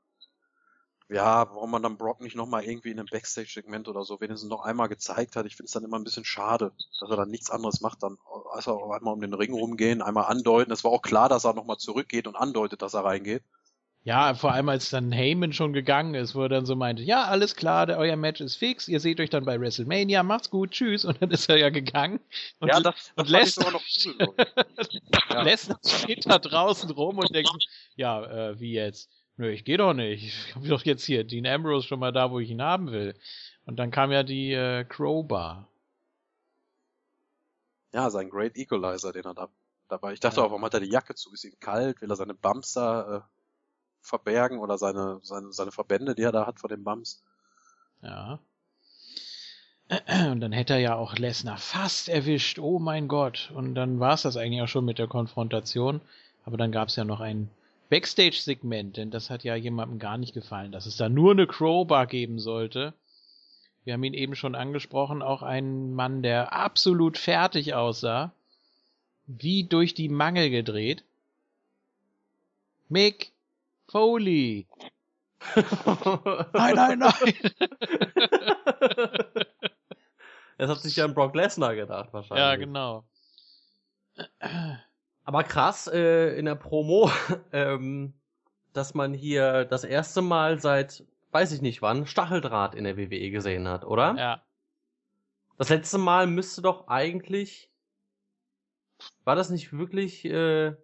Ja, 1.10 1.48
warum 1.51 1.70
man 1.70 1.82
dann 1.82 1.98
Brock 1.98 2.20
nicht 2.22 2.35
nochmal 2.35 2.64
irgendwie 2.64 2.90
in 2.90 2.98
einem 2.98 3.09
Backstage-Segment 3.10 3.89
oder 3.89 4.05
so 4.05 4.20
wenigstens 4.20 4.48
noch 4.48 4.64
einmal 4.64 4.89
gezeigt 4.89 5.36
hat, 5.36 5.44
ich 5.44 5.55
finde 5.55 5.66
es 5.66 5.72
dann 5.72 5.85
immer 5.85 5.98
ein 5.98 6.05
bisschen 6.05 6.24
schade, 6.24 6.72
dass 6.98 7.10
er 7.10 7.16
dann 7.16 7.31
nichts 7.31 7.51
anderes 7.51 7.82
macht, 7.82 8.02
dann 8.02 8.16
also 8.52 8.90
einmal 8.90 9.12
um 9.12 9.20
den 9.20 9.35
Ring 9.35 9.52
rumgehen, 9.52 10.01
einmal 10.01 10.24
andeuten. 10.24 10.72
Es 10.72 10.82
war 10.82 10.93
auch 10.93 11.02
klar, 11.02 11.28
dass 11.28 11.44
er 11.44 11.52
nochmal 11.52 11.76
zurückgeht 11.76 12.26
und 12.26 12.36
andeutet, 12.36 12.81
dass 12.81 12.94
er 12.94 13.05
reingeht. 13.05 13.43
Ja, 14.06 14.35
vor 14.35 14.52
allem 14.52 14.68
als 14.68 14.90
dann 14.90 15.12
Heyman 15.12 15.55
schon 15.55 15.72
gegangen 15.72 16.14
ist, 16.14 16.35
wo 16.35 16.43
er 16.43 16.51
dann 16.51 16.66
so 16.66 16.76
meinte, 16.76 17.02
ja, 17.02 17.24
alles 17.24 17.56
klar, 17.56 17.86
der, 17.86 17.97
euer 17.97 18.16
Match 18.16 18.43
ist 18.43 18.56
fix, 18.56 18.86
ihr 18.86 19.01
seht 19.01 19.18
euch 19.18 19.31
dann 19.31 19.47
bei 19.47 19.59
WrestleMania, 19.59 20.22
macht's 20.22 20.51
gut, 20.51 20.72
tschüss. 20.72 21.06
Und 21.06 21.22
dann 21.22 21.31
ist 21.31 21.48
er 21.48 21.56
ja 21.56 21.70
gegangen. 21.70 22.20
Und, 22.60 22.68
ja, 22.68 22.81
das, 22.81 23.12
und 23.16 23.31
lässt 23.31 23.60
noch 23.60 23.82
cool, 24.05 24.35
ja. 25.31 25.43
lässt 25.43 25.72
steht 25.89 26.28
da 26.31 26.39
draußen 26.39 26.90
rum 26.90 27.18
und 27.18 27.35
denkt, 27.35 27.51
ja, 27.97 28.51
äh, 28.51 28.60
wie 28.60 28.72
jetzt? 28.72 29.10
Nö, 29.36 29.51
ich 29.51 29.65
geh 29.65 29.77
doch 29.77 29.94
nicht. 29.94 30.24
Ich 30.24 30.55
hab 30.55 30.65
doch 30.65 30.85
jetzt 30.85 31.05
hier 31.05 31.24
Dean 31.24 31.47
Ambrose 31.47 31.86
schon 31.86 32.01
mal 32.01 32.12
da, 32.12 32.31
wo 32.31 32.40
ich 32.40 32.51
ihn 32.51 32.62
haben 32.62 32.93
will. 32.93 33.15
Und 33.66 33.77
dann 33.77 33.90
kam 33.90 34.12
ja 34.12 34.23
die 34.23 34.52
äh, 34.52 34.85
Crowbar. 34.85 35.69
Ja, 37.93 38.11
sein 38.11 38.31
Great 38.31 38.56
Equalizer, 38.56 39.12
den 39.12 39.24
er 39.24 39.35
da 39.35 39.48
dabei. 39.89 40.12
Ich 40.12 40.20
dachte 40.20 40.39
ja. 40.39 40.43
auch, 40.43 40.51
warum 40.51 40.65
hat 40.65 40.74
er 40.74 40.81
die 40.81 40.90
Jacke 40.90 41.15
zu? 41.15 41.32
Ist 41.32 41.44
ihm 41.44 41.59
kalt? 41.61 42.01
Will 42.01 42.11
er 42.11 42.16
seine 42.16 42.35
Bumps 42.35 42.73
da 42.73 43.16
äh, 43.16 43.20
verbergen 44.01 44.59
oder 44.59 44.78
seine, 44.78 45.20
seine, 45.23 45.52
seine 45.52 45.73
Verbände, 45.73 46.15
die 46.15 46.23
er 46.23 46.32
da 46.32 46.47
hat 46.47 46.61
vor 46.61 46.69
den 46.69 46.85
Bums. 46.85 47.23
Ja. 48.02 48.39
Und 50.31 50.40
dann 50.40 50.52
hätte 50.52 50.74
er 50.74 50.81
ja 50.81 50.94
auch 50.97 51.16
Lesnar 51.16 51.59
fast 51.59 52.09
erwischt. 52.09 52.59
Oh 52.59 52.78
mein 52.78 53.09
Gott. 53.09 53.51
Und 53.55 53.74
dann 53.74 54.01
war 54.01 54.15
es 54.15 54.23
das 54.23 54.36
eigentlich 54.36 54.62
auch 54.62 54.69
schon 54.69 54.85
mit 54.85 54.98
der 54.98 55.09
Konfrontation. 55.09 56.01
Aber 56.44 56.56
dann 56.56 56.73
gab 56.73 56.89
es 56.89 56.97
ja 56.97 57.05
noch 57.05 57.20
ein 57.20 57.51
Backstage-Segment, 57.90 58.97
denn 58.97 59.11
das 59.11 59.31
hat 59.31 59.44
ja 59.44 59.55
jemandem 59.55 59.98
gar 59.98 60.19
nicht 60.19 60.35
gefallen, 60.35 60.73
dass 60.73 60.86
es 60.86 60.97
da 60.97 61.09
nur 61.09 61.32
eine 61.32 61.47
Crowbar 61.47 62.06
geben 62.06 62.39
sollte. 62.39 62.94
Wir 63.85 63.94
haben 63.94 64.05
ihn 64.05 64.15
eben 64.15 64.35
schon 64.35 64.55
angesprochen, 64.55 65.23
auch 65.23 65.43
ein 65.43 65.94
Mann, 65.94 66.23
der 66.23 66.52
absolut 66.52 67.19
fertig 67.19 67.74
aussah. 67.74 68.32
Wie 69.27 69.65
durch 69.65 69.94
die 69.94 70.09
Mangel 70.09 70.51
gedreht. 70.51 71.05
Mick, 72.89 73.32
Foley. 73.89 74.66
nein, 76.52 76.74
nein, 76.74 76.98
nein. 76.98 77.35
Das 80.56 80.70
hat 80.70 80.81
sich 80.81 80.97
ja 80.97 81.05
an 81.05 81.15
Brock 81.15 81.35
Lesnar 81.35 81.74
gedacht, 81.74 82.12
wahrscheinlich. 82.12 82.44
Ja, 82.44 82.56
genau. 82.56 83.05
Aber 85.25 85.43
krass, 85.43 85.87
äh, 85.87 86.37
in 86.39 86.45
der 86.45 86.55
Promo, 86.55 87.11
ähm, 87.53 88.15
dass 88.73 88.95
man 88.95 89.15
hier 89.15 89.65
das 89.65 89.85
erste 89.85 90.23
Mal 90.23 90.61
seit, 90.61 91.05
weiß 91.33 91.53
ich 91.53 91.63
nicht 91.63 91.83
wann, 91.83 92.07
Stacheldraht 92.07 92.75
in 92.75 92.85
der 92.85 92.97
WWE 92.97 93.31
gesehen 93.31 93.67
hat, 93.67 93.85
oder? 93.85 94.15
Ja. 94.17 94.43
Das 95.57 95.69
letzte 95.69 95.99
Mal 95.99 96.27
müsste 96.27 96.63
doch 96.63 96.89
eigentlich, 96.89 97.71
war 99.25 99.37
das 99.37 99.51
nicht 99.51 99.73
wirklich, 99.73 100.25
äh, 100.25 100.77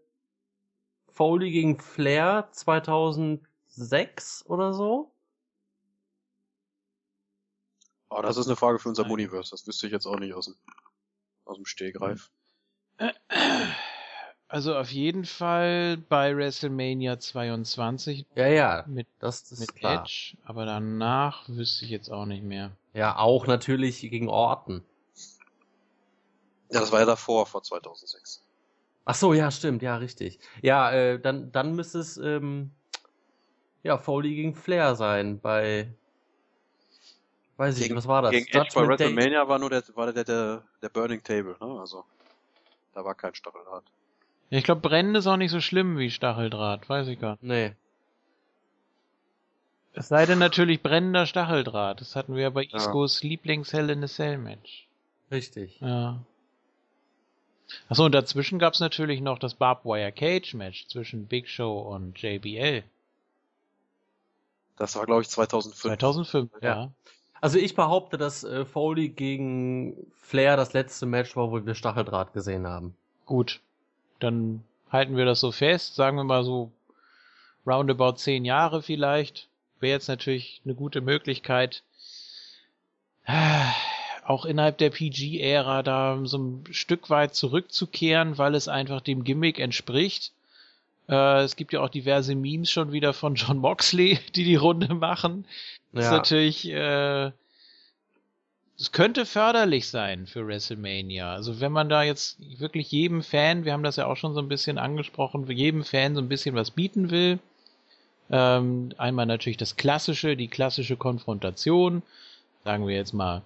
Foley 1.09 1.51
gegen 1.51 1.79
Flair 1.79 2.49
2006 2.53 4.47
oder 4.47 4.73
so? 4.73 5.13
Oh, 8.09 8.23
das 8.23 8.37
ist 8.37 8.47
eine 8.47 8.57
Frage 8.57 8.79
für 8.79 8.89
unser 8.89 9.05
Universe. 9.09 9.51
Das 9.51 9.67
wüsste 9.67 9.87
ich 9.87 9.93
jetzt 9.93 10.07
auch 10.07 10.19
nicht 10.19 10.35
aus 10.35 10.47
dem, 10.47 10.57
aus 11.45 11.57
dem 11.57 11.67
Stehgreif. 11.67 12.31
Also 14.53 14.75
auf 14.75 14.91
jeden 14.91 15.25
Fall 15.27 15.97
bei 16.09 16.37
WrestleMania 16.37 17.21
22. 17.21 18.27
Ja, 18.35 18.49
ja. 18.49 18.85
Mit, 18.89 19.07
das 19.21 19.53
ist 19.53 19.61
mit 19.61 19.77
klar. 19.77 20.03
Edge. 20.03 20.37
Aber 20.45 20.67
danach 20.67 21.49
wüsste 21.49 21.85
ich 21.85 21.93
jetzt 21.93 22.11
auch 22.11 22.27
nicht 22.27 22.43
mehr. 22.43 22.73
Ja, 22.93 23.17
auch 23.17 23.47
natürlich 23.47 24.01
gegen 24.01 24.29
Orton. 24.29 24.83
Ja, 26.73 26.81
das 26.81 26.91
war 26.91 26.99
ja 26.99 27.07
davor, 27.07 27.47
vor 27.47 27.63
2006. 27.63 28.43
Ach 29.05 29.15
so, 29.15 29.35
ja, 29.35 29.53
stimmt, 29.53 29.83
ja, 29.83 29.97
richtig. 29.97 30.41
Ja, 30.63 30.91
äh, 30.91 31.21
dann, 31.21 31.53
dann 31.53 31.77
müsste 31.77 32.01
es, 32.01 32.17
ähm, 32.17 32.73
ja, 33.85 33.99
Foley 33.99 34.35
gegen 34.35 34.57
Flair 34.57 34.97
sein 34.97 35.39
bei, 35.39 35.95
weiß 37.57 37.79
ich 37.79 37.89
nicht, 37.89 37.97
was 37.97 38.09
war 38.09 38.23
das? 38.23 38.33
Gegen 38.33 38.49
Edge 38.49 38.71
bei 38.75 38.89
WrestleMania 38.89 39.47
war 39.47 39.61
nur 39.61 39.71
der, 39.71 39.85
war 39.95 40.13
der, 40.13 40.25
der, 40.25 40.65
der 40.83 40.89
Burning 40.89 41.23
Table, 41.23 41.57
ne, 41.61 41.81
also, 41.81 42.05
da 42.95 43.05
war 43.05 43.15
kein 43.15 43.33
Stacheldraht. 43.33 43.85
Ja, 44.51 44.59
ich 44.59 44.65
glaube, 44.65 44.81
Brennen 44.81 45.15
ist 45.15 45.27
auch 45.27 45.37
nicht 45.37 45.53
so 45.53 45.61
schlimm 45.61 45.97
wie 45.97 46.11
Stacheldraht, 46.11 46.89
weiß 46.89 47.09
ich 47.09 47.21
gar 47.21 47.33
nicht. 47.33 47.43
Nee. 47.43 47.73
Es 49.93 50.09
sei 50.09 50.27
denn 50.27 50.39
natürlich 50.39 50.83
brennender 50.83 51.27
Stacheldraht. 51.27 52.01
Das 52.01 52.15
hatten 52.15 52.35
wir 52.35 52.43
ja 52.43 52.51
bei 52.51 52.63
ja. 52.63 52.77
Iscos 52.77 53.23
Lieblings-Hell 53.23 53.91
in 53.91 54.05
a 54.05 54.07
Cell 54.07 54.39
Match. 54.39 54.87
Richtig. 55.31 55.81
Ja. 55.81 56.21
Achso, 57.89 58.05
und 58.05 58.13
dazwischen 58.13 58.59
gab 58.59 58.75
es 58.75 58.81
natürlich 58.81 59.21
noch 59.21 59.39
das 59.39 59.55
Barbed 59.55 59.85
Wire 59.85 60.13
Cage 60.13 60.55
Match 60.55 60.89
zwischen 60.89 61.27
Big 61.27 61.49
Show 61.49 61.79
und 61.81 62.21
JBL. 62.21 62.83
Das 64.77 64.97
war, 64.97 65.07
glaube 65.07 65.23
ich, 65.23 65.29
2005. 65.29 65.83
2005, 65.83 66.51
ja. 66.63 66.69
ja. 66.69 66.91
Also 67.41 67.59
ich 67.59 67.75
behaupte, 67.75 68.19
dass 68.19 68.45
äh, 68.45 68.65
Foley 68.65 69.09
gegen 69.09 70.11
Flair 70.21 70.57
das 70.57 70.73
letzte 70.73 71.07
Match 71.07 71.37
war, 71.37 71.51
wo 71.51 71.65
wir 71.65 71.75
Stacheldraht 71.75 72.33
gesehen 72.33 72.67
haben. 72.67 72.95
Gut. 73.27 73.61
Dann 74.21 74.63
halten 74.91 75.17
wir 75.17 75.25
das 75.25 75.41
so 75.41 75.53
fest. 75.53 75.97
Sagen 75.97 76.17
wir 76.17 76.25
mal 76.25 76.45
so 76.45 76.71
roundabout 77.67 78.13
zehn 78.13 78.45
Jahre 78.45 78.83
vielleicht. 78.83 79.49
Wäre 79.81 79.93
jetzt 79.93 80.09
natürlich 80.09 80.61
eine 80.65 80.75
gute 80.75 81.01
Möglichkeit 81.01 81.83
auch 84.25 84.45
innerhalb 84.45 84.79
der 84.79 84.91
PG-Ära 84.91 85.83
da 85.83 86.19
so 86.25 86.39
ein 86.39 86.65
Stück 86.71 87.11
weit 87.11 87.35
zurückzukehren, 87.35 88.39
weil 88.39 88.55
es 88.55 88.69
einfach 88.69 89.01
dem 89.01 89.25
Gimmick 89.25 89.59
entspricht. 89.59 90.33
Äh, 91.09 91.43
es 91.43 91.57
gibt 91.57 91.73
ja 91.73 91.81
auch 91.81 91.89
diverse 91.89 92.35
Memes 92.35 92.71
schon 92.71 92.93
wieder 92.93 93.13
von 93.13 93.35
John 93.35 93.59
Moxley, 93.59 94.21
die 94.37 94.45
die 94.45 94.57
Runde 94.57 94.95
machen. 94.95 95.45
Das 95.93 96.05
ja. 96.05 96.11
ist 96.11 96.17
natürlich, 96.17 96.69
äh, 96.71 97.33
es 98.81 98.93
könnte 98.93 99.27
förderlich 99.27 99.89
sein 99.89 100.27
für 100.27 100.47
WrestleMania. 100.47 101.35
Also 101.35 101.61
wenn 101.61 101.71
man 101.71 101.91
da 101.91 102.03
jetzt 102.03 102.39
wirklich 102.59 102.91
jedem 102.91 103.23
Fan, 103.23 103.67
wir 103.67 103.75
haben 103.75 103.83
das 103.83 103.97
ja 103.97 104.07
auch 104.07 104.17
schon 104.17 104.33
so 104.33 104.41
ein 104.41 104.49
bisschen 104.49 104.79
angesprochen, 104.79 105.45
für 105.45 105.53
jedem 105.53 105.85
Fan 105.85 106.15
so 106.15 106.23
ein 106.23 106.31
bisschen 106.31 106.55
was 106.55 106.71
bieten 106.71 107.11
will. 107.11 107.39
Ähm, 108.31 108.93
einmal 108.97 109.27
natürlich 109.27 109.59
das 109.59 109.77
Klassische, 109.77 110.35
die 110.35 110.49
klassische 110.49 110.97
Konfrontation. 110.97 112.03
Sagen 112.65 112.87
wir 112.87 112.97
jetzt 112.97 113.13
mal 113.13 113.43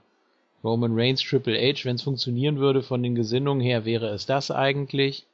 Roman 0.63 0.93
Reigns 0.95 1.21
Triple 1.21 1.59
H, 1.59 1.85
wenn 1.85 1.97
es 1.97 2.03
funktionieren 2.03 2.59
würde 2.59 2.85
von 2.85 3.03
den 3.03 3.17
Gesinnungen 3.17 3.61
her, 3.61 3.85
wäre 3.85 4.11
es 4.11 4.27
das 4.27 4.53
eigentlich. 4.53 5.25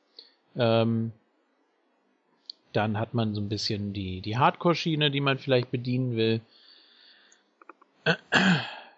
Ähm, 0.57 1.13
dann 2.73 2.99
hat 2.99 3.13
man 3.13 3.35
so 3.35 3.43
ein 3.43 3.51
bisschen 3.51 3.93
die, 3.93 4.23
die 4.23 4.39
Hardcore-Schiene, 4.39 5.11
die 5.11 5.21
man 5.21 5.39
vielleicht 5.39 5.71
bedienen 5.71 6.17
will. 6.17 6.41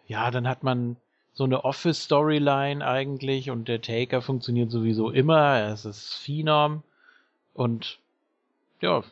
Ja, 0.07 0.31
dann 0.31 0.49
hat 0.49 0.63
man 0.63 0.97
so 1.33 1.45
eine 1.45 1.65
Office-Storyline 1.65 2.87
eigentlich 2.87 3.51
und 3.51 3.69
der 3.69 3.81
Taker 3.81 4.21
funktioniert 4.21 4.71
sowieso 4.71 5.11
immer. 5.11 5.63
Es 5.73 5.85
ist 5.85 6.15
Phenom 6.15 6.83
und 7.55 7.99
ja, 8.81 9.03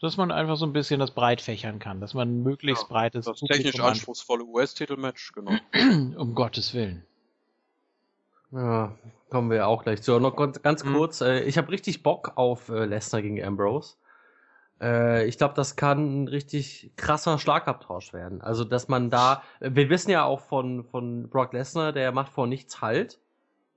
dass 0.00 0.16
man 0.16 0.30
einfach 0.30 0.56
so 0.56 0.66
ein 0.66 0.72
bisschen 0.72 1.00
das 1.00 1.10
breit 1.10 1.40
fächern 1.40 1.78
kann, 1.78 2.00
dass 2.00 2.14
man 2.14 2.42
möglichst 2.42 2.84
ja, 2.84 2.88
breites 2.88 3.24
Das 3.24 3.40
technisch 3.40 3.80
anspruchsvolle 3.80 4.44
US-Titelmatch, 4.44 5.32
genau. 5.32 5.52
um 6.16 6.34
Gottes 6.34 6.72
Willen. 6.74 7.04
Ja, 8.52 8.94
kommen 9.28 9.50
wir 9.50 9.66
auch 9.66 9.82
gleich 9.82 10.02
zu. 10.02 10.18
Noch 10.20 10.36
ganz 10.36 10.84
mhm. 10.84 10.94
kurz, 10.94 11.20
äh, 11.20 11.40
ich 11.40 11.58
habe 11.58 11.70
richtig 11.72 12.02
Bock 12.02 12.32
auf 12.36 12.68
äh, 12.68 12.84
Lesnar 12.84 13.22
gegen 13.22 13.42
Ambrose. 13.42 13.96
Äh, 14.80 15.26
ich 15.26 15.38
glaube, 15.38 15.54
das 15.54 15.76
kann 15.76 16.24
ein 16.24 16.28
richtig 16.28 16.92
krasser 16.96 17.38
Schlagabtausch 17.38 18.12
werden. 18.12 18.40
Also, 18.40 18.64
dass 18.64 18.88
man 18.88 19.10
da, 19.10 19.42
wir 19.60 19.90
wissen 19.90 20.10
ja 20.10 20.24
auch 20.24 20.40
von, 20.40 20.84
von 20.84 21.28
Brock 21.28 21.52
Lesnar, 21.52 21.92
der 21.92 22.12
macht 22.12 22.32
vor 22.32 22.46
nichts 22.46 22.80
Halt. 22.80 23.18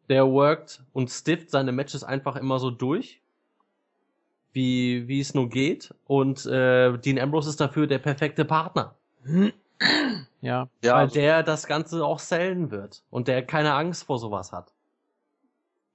der 0.09 0.27
workt 0.27 0.83
und 0.93 1.09
stifft 1.09 1.49
seine 1.51 1.71
Matches 1.71 2.03
einfach 2.03 2.35
immer 2.35 2.59
so 2.59 2.69
durch, 2.69 3.21
wie, 4.51 5.07
wie 5.07 5.21
es 5.21 5.33
nur 5.33 5.49
geht. 5.49 5.93
Und 6.05 6.45
äh, 6.45 6.97
Dean 6.97 7.19
Ambrose 7.19 7.49
ist 7.49 7.61
dafür 7.61 7.87
der 7.87 7.99
perfekte 7.99 8.45
Partner. 8.45 8.95
Ja. 10.41 10.69
ja 10.83 10.93
weil 10.93 11.01
also, 11.01 11.15
der 11.15 11.43
das 11.43 11.67
Ganze 11.67 12.03
auch 12.03 12.19
sellen 12.19 12.71
wird 12.71 13.03
und 13.09 13.27
der 13.27 13.45
keine 13.45 13.73
Angst 13.73 14.05
vor 14.05 14.19
sowas 14.19 14.51
hat. 14.51 14.73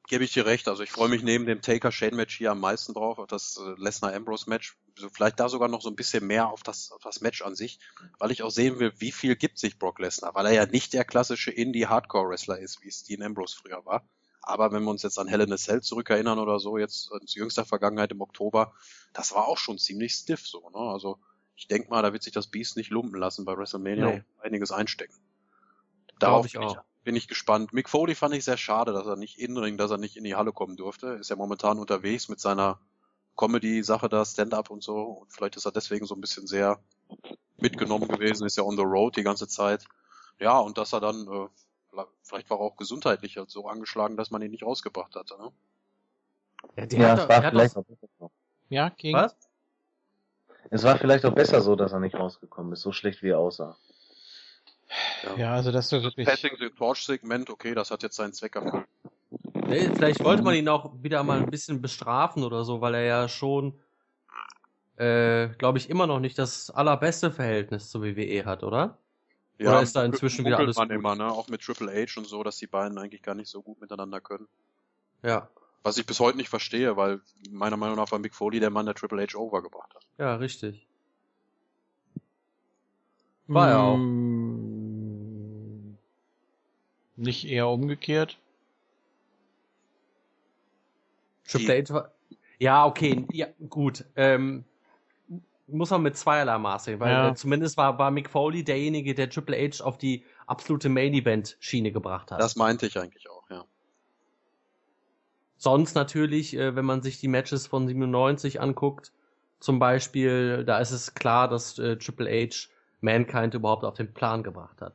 Gebe 0.08 0.24
ich 0.24 0.32
dir 0.32 0.46
recht. 0.46 0.68
Also 0.68 0.82
ich 0.82 0.90
freue 0.90 1.08
mich 1.08 1.22
neben 1.22 1.46
dem 1.46 1.60
Taker 1.60 1.90
Shane 1.90 2.14
Match 2.14 2.36
hier 2.36 2.52
am 2.52 2.60
meisten 2.60 2.94
drauf, 2.94 3.18
auf 3.18 3.26
das 3.26 3.60
äh, 3.60 3.80
Lesnar 3.80 4.14
Ambrose 4.14 4.48
Match. 4.48 4.76
So 4.96 5.08
vielleicht 5.10 5.38
da 5.38 5.48
sogar 5.48 5.68
noch 5.68 5.82
so 5.82 5.90
ein 5.90 5.96
bisschen 5.96 6.26
mehr 6.26 6.48
auf 6.48 6.62
das, 6.62 6.90
auf 6.90 7.02
das 7.02 7.20
Match 7.20 7.42
an 7.42 7.54
sich, 7.54 7.78
weil 8.18 8.30
ich 8.30 8.42
auch 8.42 8.50
sehen 8.50 8.78
will, 8.78 8.92
wie 8.98 9.12
viel 9.12 9.36
gibt 9.36 9.58
sich 9.58 9.78
Brock 9.78 9.98
Lesnar, 9.98 10.34
weil 10.34 10.46
er 10.46 10.52
ja 10.52 10.66
nicht 10.66 10.92
der 10.92 11.04
klassische 11.04 11.50
Indie 11.50 11.86
Hardcore 11.86 12.30
Wrestler 12.30 12.58
ist, 12.58 12.82
wie 12.82 12.88
es 12.88 13.04
Dean 13.04 13.22
Ambrose 13.22 13.56
früher 13.56 13.84
war. 13.84 14.08
Aber 14.40 14.72
wenn 14.72 14.84
wir 14.84 14.90
uns 14.90 15.02
jetzt 15.02 15.18
an 15.18 15.26
Hell 15.28 15.40
in 15.40 15.52
a 15.52 15.56
Cell 15.56 15.82
zurückerinnern 15.82 16.38
oder 16.38 16.58
so, 16.60 16.78
jetzt 16.78 17.10
zu 17.26 17.38
jüngster 17.38 17.64
Vergangenheit 17.64 18.12
im 18.12 18.20
Oktober, 18.20 18.72
das 19.12 19.34
war 19.34 19.48
auch 19.48 19.58
schon 19.58 19.76
ziemlich 19.76 20.14
stiff 20.14 20.46
so, 20.46 20.70
ne? 20.70 20.78
Also 20.78 21.18
ich 21.56 21.68
denke 21.68 21.90
mal, 21.90 22.02
da 22.02 22.12
wird 22.12 22.22
sich 22.22 22.32
das 22.32 22.46
Beast 22.46 22.76
nicht 22.76 22.90
lumpen 22.90 23.18
lassen 23.18 23.44
bei 23.44 23.56
WrestleMania 23.56 24.06
nee. 24.06 24.24
einiges 24.40 24.70
einstecken. 24.70 25.14
Darauf 26.18 26.46
ich 26.46 26.58
auch 26.58 26.82
bin 27.06 27.14
ich 27.14 27.28
gespannt. 27.28 27.72
Mick 27.72 27.88
Foley 27.88 28.16
fand 28.16 28.34
ich 28.34 28.44
sehr 28.44 28.56
schade, 28.56 28.92
dass 28.92 29.06
er 29.06 29.14
nicht 29.14 29.38
in 29.38 29.56
Ring, 29.56 29.78
dass 29.78 29.92
er 29.92 29.96
nicht 29.96 30.16
in 30.16 30.24
die 30.24 30.34
Halle 30.34 30.52
kommen 30.52 30.76
durfte. 30.76 31.06
Ist 31.20 31.30
ja 31.30 31.36
momentan 31.36 31.78
unterwegs 31.78 32.28
mit 32.28 32.40
seiner 32.40 32.80
Comedy-Sache 33.36 34.08
da, 34.08 34.24
Stand-up 34.24 34.70
und 34.70 34.82
so. 34.82 35.02
Und 35.02 35.32
vielleicht 35.32 35.56
ist 35.56 35.66
er 35.66 35.72
deswegen 35.72 36.06
so 36.06 36.14
ein 36.14 36.20
bisschen 36.20 36.46
sehr 36.46 36.78
mitgenommen 37.58 38.08
gewesen, 38.08 38.46
ist 38.46 38.56
ja 38.56 38.64
on 38.64 38.76
the 38.76 38.82
road 38.82 39.16
die 39.16 39.22
ganze 39.22 39.48
Zeit. 39.48 39.84
Ja, 40.38 40.58
und 40.58 40.78
dass 40.78 40.92
er 40.92 41.00
dann, 41.00 41.26
äh, 41.26 42.02
vielleicht 42.22 42.50
war 42.50 42.58
er 42.58 42.62
auch 42.62 42.76
gesundheitlich 42.76 43.36
halt 43.36 43.50
so 43.50 43.68
angeschlagen, 43.68 44.16
dass 44.16 44.30
man 44.30 44.42
ihn 44.42 44.50
nicht 44.50 44.64
rausgebracht 44.64 45.14
hatte. 45.16 45.36
Ne? 45.38 45.52
Ja, 46.76 46.98
ja 46.98 47.14
es 47.14 47.28
war 47.28 47.42
vielleicht 47.50 47.76
auch 47.76 47.84
besser 47.84 48.08
so. 48.18 48.30
Ja, 48.68 48.88
gegen... 48.90 49.16
Was? 49.16 49.36
Es 50.68 50.82
war 50.82 50.98
vielleicht 50.98 51.24
auch 51.24 51.34
besser 51.34 51.60
so, 51.62 51.76
dass 51.76 51.92
er 51.92 52.00
nicht 52.00 52.16
rausgekommen 52.16 52.72
ist, 52.72 52.80
so 52.80 52.90
schlecht 52.90 53.22
wie 53.22 53.30
er 53.30 53.38
aussah. 53.38 53.76
Ja, 55.22 55.36
ja 55.36 55.52
also 55.52 55.70
das 55.70 55.92
ist 55.92 56.02
wirklich. 56.02 56.26
Passing 56.26 56.56
the 56.58 56.70
Torch 56.70 57.04
Segment, 57.04 57.50
okay, 57.50 57.74
das 57.74 57.90
hat 57.90 58.02
jetzt 58.02 58.16
seinen 58.16 58.32
Zweck 58.32 58.56
erfüllt. 58.56 58.86
Nee, 59.68 59.90
vielleicht 59.94 60.22
wollte 60.22 60.42
man 60.42 60.54
ihn 60.54 60.68
auch 60.68 60.92
wieder 61.02 61.22
mal 61.22 61.38
ein 61.38 61.50
bisschen 61.50 61.82
bestrafen 61.82 62.44
oder 62.44 62.64
so, 62.64 62.80
weil 62.80 62.94
er 62.94 63.04
ja 63.04 63.28
schon, 63.28 63.78
äh, 64.96 65.48
glaube 65.48 65.78
ich, 65.78 65.90
immer 65.90 66.06
noch 66.06 66.20
nicht 66.20 66.38
das 66.38 66.70
allerbeste 66.70 67.30
Verhältnis 67.30 67.90
zur 67.90 68.02
WWE 68.02 68.44
hat, 68.44 68.62
oder? 68.62 68.98
Ja, 69.58 69.70
oder 69.70 69.82
ist 69.82 69.96
da 69.96 70.04
inzwischen 70.04 70.44
wieder 70.44 70.58
alles 70.58 70.76
man 70.76 70.88
gut? 70.88 70.96
immer, 70.96 71.16
ne? 71.16 71.28
Auch 71.28 71.48
mit 71.48 71.62
Triple 71.62 71.90
H 71.90 72.18
und 72.18 72.26
so, 72.26 72.42
dass 72.42 72.58
die 72.58 72.66
beiden 72.66 72.98
eigentlich 72.98 73.22
gar 73.22 73.34
nicht 73.34 73.48
so 73.48 73.62
gut 73.62 73.80
miteinander 73.80 74.20
können. 74.20 74.46
Ja. 75.22 75.48
Was 75.82 75.98
ich 75.98 76.06
bis 76.06 76.20
heute 76.20 76.36
nicht 76.36 76.48
verstehe, 76.48 76.96
weil 76.96 77.20
meiner 77.50 77.76
Meinung 77.76 77.96
nach 77.96 78.10
war 78.12 78.18
Mick 78.18 78.34
Foley 78.34 78.60
der 78.60 78.70
Mann, 78.70 78.86
der 78.86 78.94
Triple 78.94 79.22
H 79.22 79.38
overgebracht 79.38 79.94
hat. 79.94 80.06
Ja, 80.18 80.36
richtig. 80.36 80.86
War 83.46 83.70
er 83.70 83.80
auch. 83.80 83.94
Hm. 83.94 85.96
Nicht 87.16 87.46
eher 87.46 87.68
umgekehrt? 87.68 88.38
Triple 91.48 91.82
H 91.82 91.94
war. 91.94 92.12
Ja, 92.58 92.86
okay, 92.86 93.26
ja, 93.32 93.48
gut. 93.68 94.04
Ähm, 94.16 94.64
muss 95.66 95.90
man 95.90 96.02
mit 96.02 96.16
zweierlei 96.16 96.58
Maß 96.58 96.84
sehen, 96.84 97.00
weil 97.00 97.12
ja. 97.12 97.30
äh, 97.30 97.34
zumindest 97.34 97.76
war, 97.76 97.98
war 97.98 98.10
Mick 98.10 98.30
Foley 98.30 98.62
derjenige, 98.62 99.14
der 99.14 99.28
Triple 99.28 99.56
H 99.56 99.84
auf 99.84 99.98
die 99.98 100.24
absolute 100.46 100.88
Main-Event-Schiene 100.88 101.92
gebracht 101.92 102.30
hat. 102.30 102.40
Das 102.40 102.56
meinte 102.56 102.86
ich 102.86 102.98
eigentlich 102.98 103.28
auch, 103.28 103.42
ja. 103.50 103.64
Sonst 105.56 105.94
natürlich, 105.94 106.56
äh, 106.56 106.76
wenn 106.76 106.84
man 106.84 107.02
sich 107.02 107.18
die 107.18 107.28
Matches 107.28 107.66
von 107.66 107.88
97 107.88 108.60
anguckt, 108.60 109.12
zum 109.58 109.78
Beispiel, 109.78 110.64
da 110.64 110.78
ist 110.78 110.90
es 110.90 111.14
klar, 111.14 111.48
dass 111.48 111.78
äh, 111.78 111.96
Triple 111.96 112.30
H 112.30 112.68
Mankind 113.00 113.54
überhaupt 113.54 113.84
auf 113.84 113.94
den 113.94 114.12
Plan 114.12 114.42
gebracht 114.42 114.80
hat. 114.80 114.94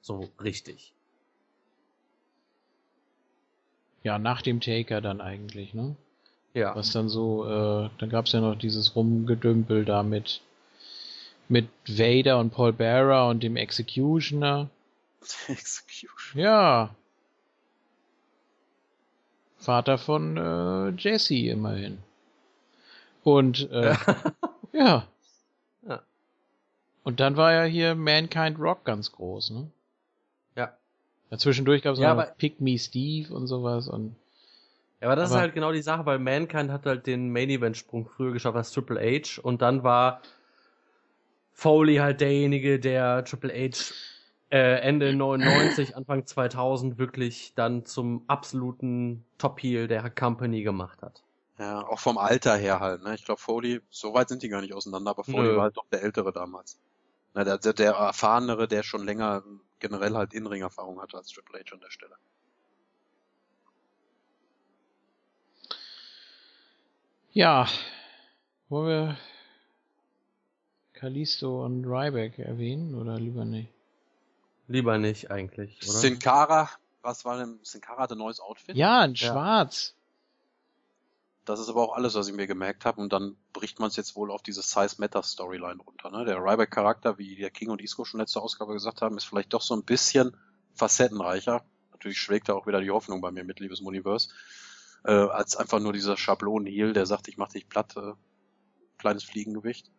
So 0.00 0.28
richtig. 0.42 0.94
Ja, 4.06 4.20
nach 4.20 4.40
dem 4.40 4.60
Taker 4.60 5.00
dann 5.00 5.20
eigentlich, 5.20 5.74
ne? 5.74 5.96
Ja. 6.54 6.76
Was 6.76 6.92
dann 6.92 7.08
so, 7.08 7.44
äh, 7.44 7.90
dann 7.98 8.08
gab's 8.08 8.30
ja 8.30 8.40
noch 8.40 8.54
dieses 8.54 8.94
Rumgedümpel 8.94 9.84
da 9.84 10.04
mit, 10.04 10.42
mit 11.48 11.68
Vader 11.88 12.38
und 12.38 12.50
Paul 12.50 12.72
Bearer 12.72 13.28
und 13.28 13.42
dem 13.42 13.56
Executioner. 13.56 14.70
Execution. 15.48 16.40
Ja. 16.40 16.94
Vater 19.58 19.98
von 19.98 20.36
äh, 20.36 20.90
Jesse 20.90 21.48
immerhin. 21.48 21.98
Und 23.24 23.68
äh, 23.72 23.96
ja. 24.72 25.08
ja. 25.82 26.02
Und 27.02 27.18
dann 27.18 27.36
war 27.36 27.52
ja 27.52 27.64
hier 27.64 27.96
Mankind 27.96 28.56
Rock 28.60 28.84
ganz 28.84 29.10
groß, 29.10 29.50
ne? 29.50 29.68
Zwischendurch 31.36 31.82
gab 31.82 31.94
es 31.94 31.98
ja, 31.98 32.14
noch 32.14 32.36
Pick 32.36 32.60
Me 32.60 32.78
Steve 32.78 33.34
und 33.34 33.46
sowas 33.46 33.88
und. 33.88 34.16
Ja, 35.00 35.08
aber 35.08 35.16
das 35.16 35.30
aber 35.30 35.38
ist 35.38 35.42
halt 35.42 35.54
genau 35.54 35.72
die 35.72 35.82
Sache, 35.82 36.06
weil 36.06 36.18
Mankind 36.18 36.70
hat 36.70 36.86
halt 36.86 37.06
den 37.06 37.30
Main 37.30 37.50
Event 37.50 37.76
Sprung 37.76 38.06
früher 38.06 38.32
geschafft 38.32 38.56
als 38.56 38.70
Triple 38.72 39.00
H 39.00 39.42
und 39.42 39.60
dann 39.60 39.82
war 39.82 40.22
Foley 41.52 41.96
halt 41.96 42.20
derjenige, 42.20 42.78
der 42.78 43.24
Triple 43.24 43.52
H 43.52 43.92
äh, 44.50 44.80
Ende 44.80 45.12
99, 45.12 45.96
Anfang 45.96 46.26
2000 46.26 46.98
wirklich 46.98 47.52
dann 47.54 47.84
zum 47.84 48.24
absoluten 48.28 49.24
Top 49.38 49.60
Heel 49.60 49.88
der 49.88 50.08
Company 50.10 50.62
gemacht 50.62 51.02
hat. 51.02 51.22
Ja, 51.58 51.86
auch 51.86 51.98
vom 51.98 52.18
Alter 52.18 52.56
her 52.56 52.80
halt, 52.80 53.02
ne? 53.02 53.14
Ich 53.14 53.24
glaube 53.24 53.40
Foley, 53.40 53.80
so 53.90 54.14
weit 54.14 54.28
sind 54.28 54.42
die 54.42 54.48
gar 54.48 54.60
nicht 54.60 54.74
auseinander, 54.74 55.10
aber 55.10 55.24
Foley 55.24 55.50
Nö. 55.50 55.56
war 55.56 55.62
halt 55.64 55.76
doch 55.76 55.86
der 55.90 56.02
Ältere 56.02 56.32
damals. 56.32 56.78
Na, 57.34 57.44
der, 57.44 57.58
der, 57.58 57.72
der 57.72 57.92
Erfahrenere, 57.92 58.68
der 58.68 58.82
schon 58.82 59.04
länger 59.04 59.42
generell 59.78 60.14
halt 60.14 60.34
In-Ring-Erfahrung 60.34 61.00
hatte 61.00 61.16
als 61.16 61.28
Triple 61.28 61.60
H 61.60 61.74
an 61.74 61.80
der 61.80 61.90
Stelle. 61.90 62.16
Ja, 67.32 67.68
wollen 68.68 68.88
wir 68.88 69.18
Kalisto 70.94 71.64
und 71.64 71.84
Ryback 71.84 72.38
erwähnen 72.38 72.94
oder 72.94 73.18
lieber 73.20 73.44
nicht? 73.44 73.70
Lieber 74.68 74.98
nicht 74.98 75.30
eigentlich, 75.30 75.82
oder? 75.82 75.98
Sin 75.98 76.18
Cara, 76.18 76.70
was 77.02 77.24
war 77.24 77.38
denn? 77.38 77.60
Sin 77.62 77.80
Cara 77.80 78.02
hatte 78.02 78.14
ein 78.14 78.18
neues 78.18 78.40
Outfit? 78.40 78.74
Ja, 78.74 79.04
in 79.04 79.14
schwarz. 79.14 79.94
Das 81.46 81.60
ist 81.60 81.68
aber 81.68 81.80
auch 81.80 81.94
alles, 81.94 82.16
was 82.16 82.26
ich 82.26 82.34
mir 82.34 82.48
gemerkt 82.48 82.84
habe. 82.84 83.00
Und 83.00 83.12
dann 83.12 83.36
bricht 83.52 83.78
man 83.78 83.88
es 83.88 83.96
jetzt 83.96 84.16
wohl 84.16 84.32
auf 84.32 84.42
diese 84.42 84.62
Size 84.62 84.96
Matter 84.98 85.22
Storyline 85.22 85.80
runter. 85.80 86.10
Ne? 86.10 86.24
Der 86.24 86.38
Ryback-Charakter, 86.38 87.18
wie 87.18 87.36
der 87.36 87.50
King 87.50 87.70
und 87.70 87.80
Isco 87.80 88.04
schon 88.04 88.18
letzte 88.18 88.42
Ausgabe 88.42 88.72
gesagt 88.72 89.00
haben, 89.00 89.16
ist 89.16 89.26
vielleicht 89.26 89.52
doch 89.52 89.62
so 89.62 89.74
ein 89.74 89.84
bisschen 89.84 90.36
facettenreicher. 90.74 91.64
Natürlich 91.92 92.18
schlägt 92.18 92.48
da 92.48 92.54
auch 92.54 92.66
wieder 92.66 92.80
die 92.80 92.90
Hoffnung 92.90 93.20
bei 93.20 93.30
mir 93.30 93.44
mit, 93.44 93.60
liebes 93.60 93.80
Universe. 93.80 94.28
Äh, 95.04 95.12
als 95.12 95.54
einfach 95.54 95.78
nur 95.78 95.92
dieser 95.92 96.16
Schablonen-Heal, 96.16 96.92
der 96.92 97.06
sagt, 97.06 97.28
ich 97.28 97.36
mach 97.36 97.48
dich 97.48 97.68
platt, 97.68 97.96
äh, 97.96 98.14
kleines 98.98 99.22
Fliegengewicht. 99.22 99.92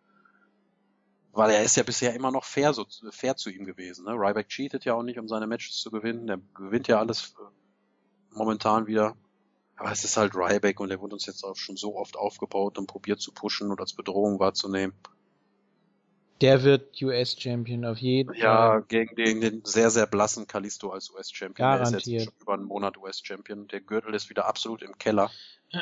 Weil 1.31 1.51
er 1.51 1.63
ist 1.63 1.77
ja 1.77 1.83
bisher 1.83 2.13
immer 2.13 2.31
noch 2.31 2.43
fair, 2.43 2.73
so, 2.73 2.85
fair 3.11 3.37
zu 3.37 3.49
ihm 3.49 3.63
gewesen. 3.63 4.03
Ne? 4.03 4.11
Ryback 4.11 4.49
cheatet 4.49 4.83
ja 4.83 4.95
auch 4.95 5.03
nicht, 5.03 5.17
um 5.17 5.29
seine 5.29 5.47
Matches 5.47 5.77
zu 5.77 5.91
gewinnen. 5.91 6.27
Der 6.27 6.41
gewinnt 6.55 6.89
ja 6.89 6.99
alles 6.99 7.35
äh, 7.39 8.35
momentan 8.35 8.85
wieder 8.85 9.15
aber 9.77 9.91
es 9.91 10.03
ist 10.03 10.17
halt 10.17 10.35
Ryback 10.35 10.79
und 10.79 10.89
der 10.89 10.99
wurde 10.99 11.13
uns 11.13 11.25
jetzt 11.25 11.43
auch 11.43 11.55
schon 11.55 11.77
so 11.77 11.95
oft 11.95 12.17
aufgebaut 12.17 12.77
und 12.77 12.87
probiert 12.87 13.21
zu 13.21 13.31
pushen 13.31 13.71
und 13.71 13.79
als 13.79 13.93
Bedrohung 13.93 14.39
wahrzunehmen. 14.39 14.93
Der 16.41 16.63
wird 16.63 17.01
US-Champion 17.01 17.85
auf 17.85 17.97
jeden 17.97 18.33
ja, 18.35 18.41
Fall. 18.41 18.79
Ja, 18.79 18.79
gegen 18.81 19.15
den, 19.15 19.41
den 19.41 19.65
sehr, 19.65 19.89
sehr 19.89 20.05
blassen 20.05 20.45
Kalisto 20.45 20.91
als 20.91 21.09
US-Champion. 21.09 21.71
Der 21.71 21.81
ist 21.81 22.07
jetzt 22.07 22.25
schon 22.25 22.33
über 22.41 22.53
einen 22.53 22.65
Monat 22.65 22.97
US-Champion. 22.97 23.67
Der 23.67 23.81
Gürtel 23.81 24.13
ist 24.13 24.29
wieder 24.29 24.45
absolut 24.45 24.83
im 24.83 24.97
Keller. 24.99 25.31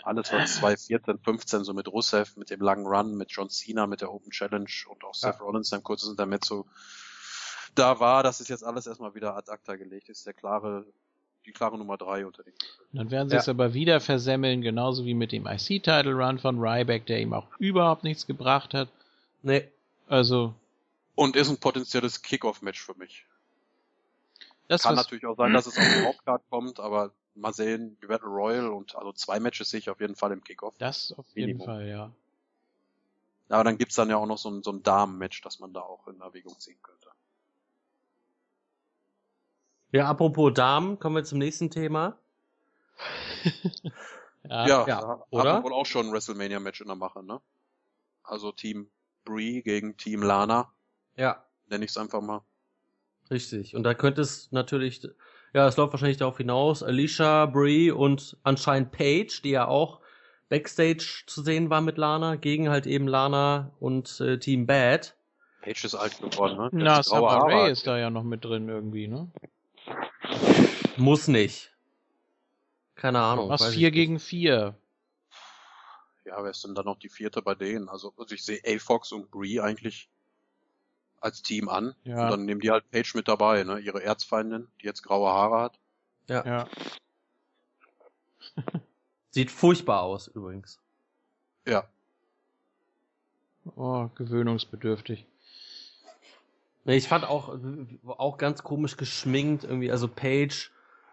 Alles 0.04 0.32
was 0.32 0.56
2014, 0.60 1.20
15 1.20 1.64
so 1.66 1.74
mit 1.74 1.90
Rusev, 1.90 2.38
mit 2.38 2.50
dem 2.50 2.62
langen 2.62 2.86
Run, 2.86 3.16
mit 3.16 3.32
John 3.32 3.50
Cena, 3.50 3.86
mit 3.86 4.00
der 4.00 4.14
Open 4.14 4.32
Challenge 4.32 4.70
und 4.88 5.04
auch 5.04 5.14
Seth 5.14 5.36
ja. 5.36 5.42
Rollins, 5.42 5.70
sein 5.70 5.84
kurzes 5.84 6.10
Intermezzo 6.10 6.66
da 7.76 8.00
war, 8.00 8.24
das 8.24 8.40
ist 8.40 8.50
jetzt 8.50 8.64
alles 8.64 8.88
erstmal 8.88 9.14
wieder 9.14 9.36
ad 9.36 9.52
acta 9.52 9.76
gelegt. 9.76 10.10
Ist 10.10 10.26
der 10.26 10.34
klare 10.34 10.86
die 11.46 11.52
klare 11.52 11.78
Nummer 11.78 11.98
drei 11.98 12.26
unter 12.26 12.44
den. 12.44 12.54
Dann 12.94 13.12
werden 13.12 13.30
sie 13.30 13.36
ja. 13.36 13.42
es 13.42 13.50
aber 13.50 13.74
wieder 13.74 14.00
versemmeln, 14.00 14.62
genauso 14.62 15.06
wie 15.06 15.14
mit 15.14 15.32
dem 15.32 15.48
IC-Title 15.48 16.14
Run 16.14 16.40
von 16.40 16.60
Ryback, 16.60 17.06
der 17.06 17.20
ihm 17.20 17.34
auch 17.34 17.48
überhaupt 17.60 18.04
nichts 18.04 18.26
gebracht 18.26 18.74
hat. 18.74 18.90
Nee. 19.44 19.68
Also. 20.08 20.54
Und 21.16 21.36
ist 21.36 21.50
ein 21.50 21.58
potenzielles 21.58 22.22
Kickoff-Match 22.22 22.82
für 22.82 22.96
mich. 22.96 23.26
Das 24.68 24.84
Kann 24.84 24.96
natürlich 24.96 25.26
auch 25.26 25.38
sein, 25.38 25.54
dass 25.54 25.68
es 25.68 25.78
auf 25.78 25.84
den 25.84 26.06
Hauptcard 26.06 26.42
kommt, 26.50 26.80
aber 26.80 27.12
mal 27.36 27.54
sehen, 27.54 27.98
die 28.02 28.08
Battle 28.08 28.28
Royal 28.28 28.70
und 28.70 28.96
also 28.96 29.12
zwei 29.14 29.40
Matches 29.40 29.70
sehe 29.70 29.80
ich 29.80 29.90
auf 29.90 30.00
jeden 30.00 30.16
Fall 30.16 30.32
im 30.32 30.44
Kickoff. 30.44 30.74
Das 30.80 31.14
auf 31.18 31.26
Minimum. 31.36 31.60
jeden 31.60 31.66
Fall, 31.66 31.88
ja. 31.88 32.12
Aber 33.50 33.64
dann 33.64 33.78
gibt's 33.78 33.96
dann 33.96 34.10
ja 34.10 34.18
auch 34.18 34.26
noch 34.26 34.40
so 34.40 34.50
ein, 34.50 34.64
so 34.64 34.72
ein 34.72 34.82
Damen-Match, 34.82 35.42
das 35.42 35.60
man 35.60 35.72
da 35.72 35.82
auch 35.82 36.08
in 36.08 36.20
Erwägung 36.20 36.60
ziehen 36.60 36.78
könnte. 36.82 37.10
Ja, 39.96 40.08
apropos 40.10 40.54
Damen, 40.54 41.00
kommen 41.00 41.16
wir 41.16 41.24
zum 41.24 41.38
nächsten 41.38 41.72
Thema. 41.72 42.20
ja, 44.44 44.68
ja, 44.68 44.86
ja 44.86 45.24
oder? 45.30 45.64
wohl 45.64 45.72
auch 45.72 45.86
schon 45.86 46.08
ein 46.08 46.12
WrestleMania-Match 46.12 46.82
in 46.82 46.88
der 46.88 46.98
Mache, 46.98 47.24
ne? 47.24 47.40
Also 48.22 48.52
Team 48.52 48.90
Brie 49.24 49.62
gegen 49.62 49.96
Team 49.96 50.22
Lana. 50.22 50.70
Ja. 51.16 51.46
Nenne 51.68 51.86
ich 51.86 51.92
es 51.92 51.98
einfach 51.98 52.20
mal. 52.20 52.42
Richtig. 53.32 53.74
Und 53.74 53.84
da 53.84 53.94
könnte 53.94 54.20
es 54.20 54.52
natürlich, 54.52 55.08
ja, 55.54 55.66
es 55.66 55.78
läuft 55.78 55.94
wahrscheinlich 55.94 56.18
darauf 56.18 56.36
hinaus, 56.36 56.84
Alicia, 56.84 57.46
Brie 57.46 57.90
und 57.92 58.36
anscheinend 58.44 58.92
Paige, 58.92 59.40
die 59.46 59.52
ja 59.52 59.66
auch 59.66 60.02
Backstage 60.50 61.24
zu 61.26 61.42
sehen 61.42 61.70
war 61.70 61.80
mit 61.80 61.98
Lana, 61.98 62.36
gegen 62.36 62.68
halt 62.68 62.86
eben 62.86 63.08
Lana 63.08 63.72
und 63.80 64.20
äh, 64.20 64.40
Team 64.40 64.66
Bad. 64.66 65.16
Paige 65.62 65.86
ist 65.86 65.96
alt 65.96 66.20
geworden, 66.20 66.58
ne? 66.58 66.70
Na, 66.74 67.02
Summer 67.02 67.46
Ray 67.46 67.72
ist 67.72 67.88
da 67.88 67.98
ja 67.98 68.10
noch 68.10 68.24
mit 68.24 68.44
drin 68.44 68.68
irgendwie, 68.68 69.08
ne? 69.08 69.32
Muss 70.98 71.28
nicht. 71.28 71.76
Keine 72.96 73.22
Ahnung. 73.22 73.50
Was 73.50 73.74
vier 73.74 73.92
gegen 73.92 74.20
vier. 74.20 74.76
Ja, 76.26 76.44
wer 76.44 76.52
ist 76.52 76.64
denn 76.64 76.74
dann 76.74 76.86
noch 76.86 76.98
die 76.98 77.10
vierte 77.10 77.42
bei 77.42 77.54
denen? 77.54 77.88
Also, 77.88 78.14
also 78.18 78.34
ich 78.34 78.44
sehe 78.44 78.60
A-Fox 78.66 79.12
und 79.12 79.30
Brie 79.30 79.60
eigentlich 79.60 80.10
als 81.20 81.42
Team 81.42 81.70
an. 81.70 81.96
Ja. 82.04 82.24
Und 82.24 82.32
dann 82.32 82.46
nehmen 82.46 82.62
die 82.62 82.72
halt 82.72 82.90
Paige 82.90 83.12
mit 83.16 83.28
dabei, 83.28 83.64
ne? 83.64 83.80
Ihre 83.80 84.02
Erzfeindin, 84.04 84.68
die 84.82 84.86
jetzt 84.86 85.04
graue 85.04 85.30
Haare 85.30 85.60
hat. 85.60 85.80
Ja. 86.28 86.46
ja. 86.46 86.68
Sieht 89.30 89.52
furchtbar 89.52 90.02
aus, 90.02 90.28
übrigens. 90.28 90.80
Ja. 91.68 91.88
Oh, 93.76 94.10
gewöhnungsbedürftig. 94.16 95.26
Ich 96.86 97.08
fand 97.08 97.28
auch, 97.28 97.58
auch 98.06 98.38
ganz 98.38 98.64
komisch 98.64 98.96
geschminkt, 98.96 99.64
irgendwie, 99.64 99.92
also 99.92 100.08
Paige 100.08 100.70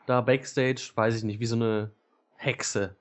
da 0.07 0.21
Backstage, 0.21 0.91
weiß 0.95 1.17
ich 1.17 1.25
nicht, 1.25 1.41
wie 1.41 1.47
so 1.47 1.57
eine 1.57 1.91
Hexe. 2.37 2.95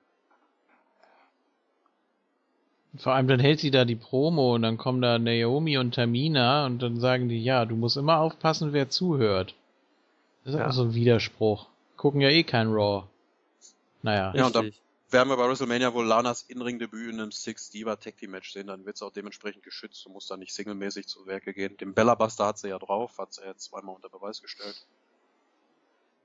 Vor 2.96 3.14
allem 3.14 3.28
dann 3.28 3.40
hält 3.40 3.60
sie 3.60 3.70
da 3.70 3.84
die 3.84 3.96
Promo 3.96 4.54
und 4.54 4.62
dann 4.62 4.76
kommen 4.76 5.00
da 5.00 5.18
Naomi 5.18 5.78
und 5.78 5.94
Tamina 5.94 6.66
und 6.66 6.82
dann 6.82 7.00
sagen 7.00 7.28
die, 7.28 7.42
ja, 7.42 7.64
du 7.64 7.76
musst 7.76 7.96
immer 7.96 8.18
aufpassen, 8.18 8.72
wer 8.72 8.88
zuhört. 8.88 9.54
Das 10.44 10.54
ist 10.54 10.60
ja. 10.60 10.68
auch 10.68 10.72
so 10.72 10.82
ein 10.84 10.94
Widerspruch. 10.94 11.68
Gucken 11.96 12.20
ja 12.20 12.28
eh 12.28 12.42
kein 12.42 12.68
Raw. 12.68 13.04
Naja. 14.02 14.32
Ja, 14.34 14.46
und 14.46 14.56
dann 14.56 14.72
werden 15.12 15.28
wir 15.28 15.36
bei 15.36 15.48
WrestleMania 15.48 15.92
wohl 15.94 16.06
Lanas 16.06 16.42
Inring-Debüt 16.42 17.12
in 17.12 17.20
einem 17.20 17.32
Six-Diva 17.32 17.96
Tag 17.96 18.16
Team 18.16 18.32
Match 18.32 18.52
sehen, 18.52 18.66
dann 18.66 18.84
wird 18.84 18.96
es 18.96 19.02
auch 19.02 19.12
dementsprechend 19.12 19.62
geschützt 19.62 20.06
und 20.06 20.12
muss 20.12 20.26
dann 20.26 20.40
nicht 20.40 20.54
singlemäßig 20.54 21.06
zu 21.06 21.26
Werke 21.26 21.52
gehen. 21.52 21.76
Den 21.76 21.94
Bella 21.94 22.14
Buster 22.14 22.46
hat 22.46 22.58
sie 22.58 22.68
ja 22.68 22.78
drauf, 22.78 23.18
hat 23.18 23.32
sie 23.32 23.42
ja 23.42 23.56
zweimal 23.56 23.94
unter 23.94 24.08
Beweis 24.08 24.42
gestellt. 24.42 24.86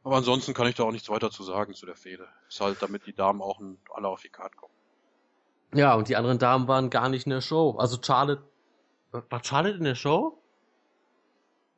Aber 0.03 0.15
ansonsten 0.15 0.53
kann 0.53 0.68
ich 0.68 0.76
da 0.76 0.84
auch 0.84 0.91
nichts 0.91 1.09
weiter 1.09 1.31
zu 1.31 1.43
sagen 1.43 1.73
zu 1.73 1.85
der 1.85 1.95
Fehde. 1.97 2.27
Ist 2.47 2.61
halt, 2.61 2.81
damit 2.81 3.05
die 3.07 3.14
Damen 3.14 3.41
auch 3.41 3.59
alle 3.93 4.07
auf 4.07 4.22
die 4.22 4.30
Karte 4.30 4.55
kommen. 4.55 4.73
Ja, 5.73 5.95
und 5.95 6.07
die 6.07 6.15
anderen 6.15 6.39
Damen 6.39 6.68
waren 6.68 6.89
gar 6.89 7.09
nicht 7.09 7.26
in 7.26 7.31
der 7.31 7.41
Show. 7.41 7.76
Also 7.77 7.97
Charlotte. 8.01 8.43
War 9.11 9.43
Charlotte 9.43 9.77
in 9.77 9.84
der 9.84 9.95
Show? 9.95 10.41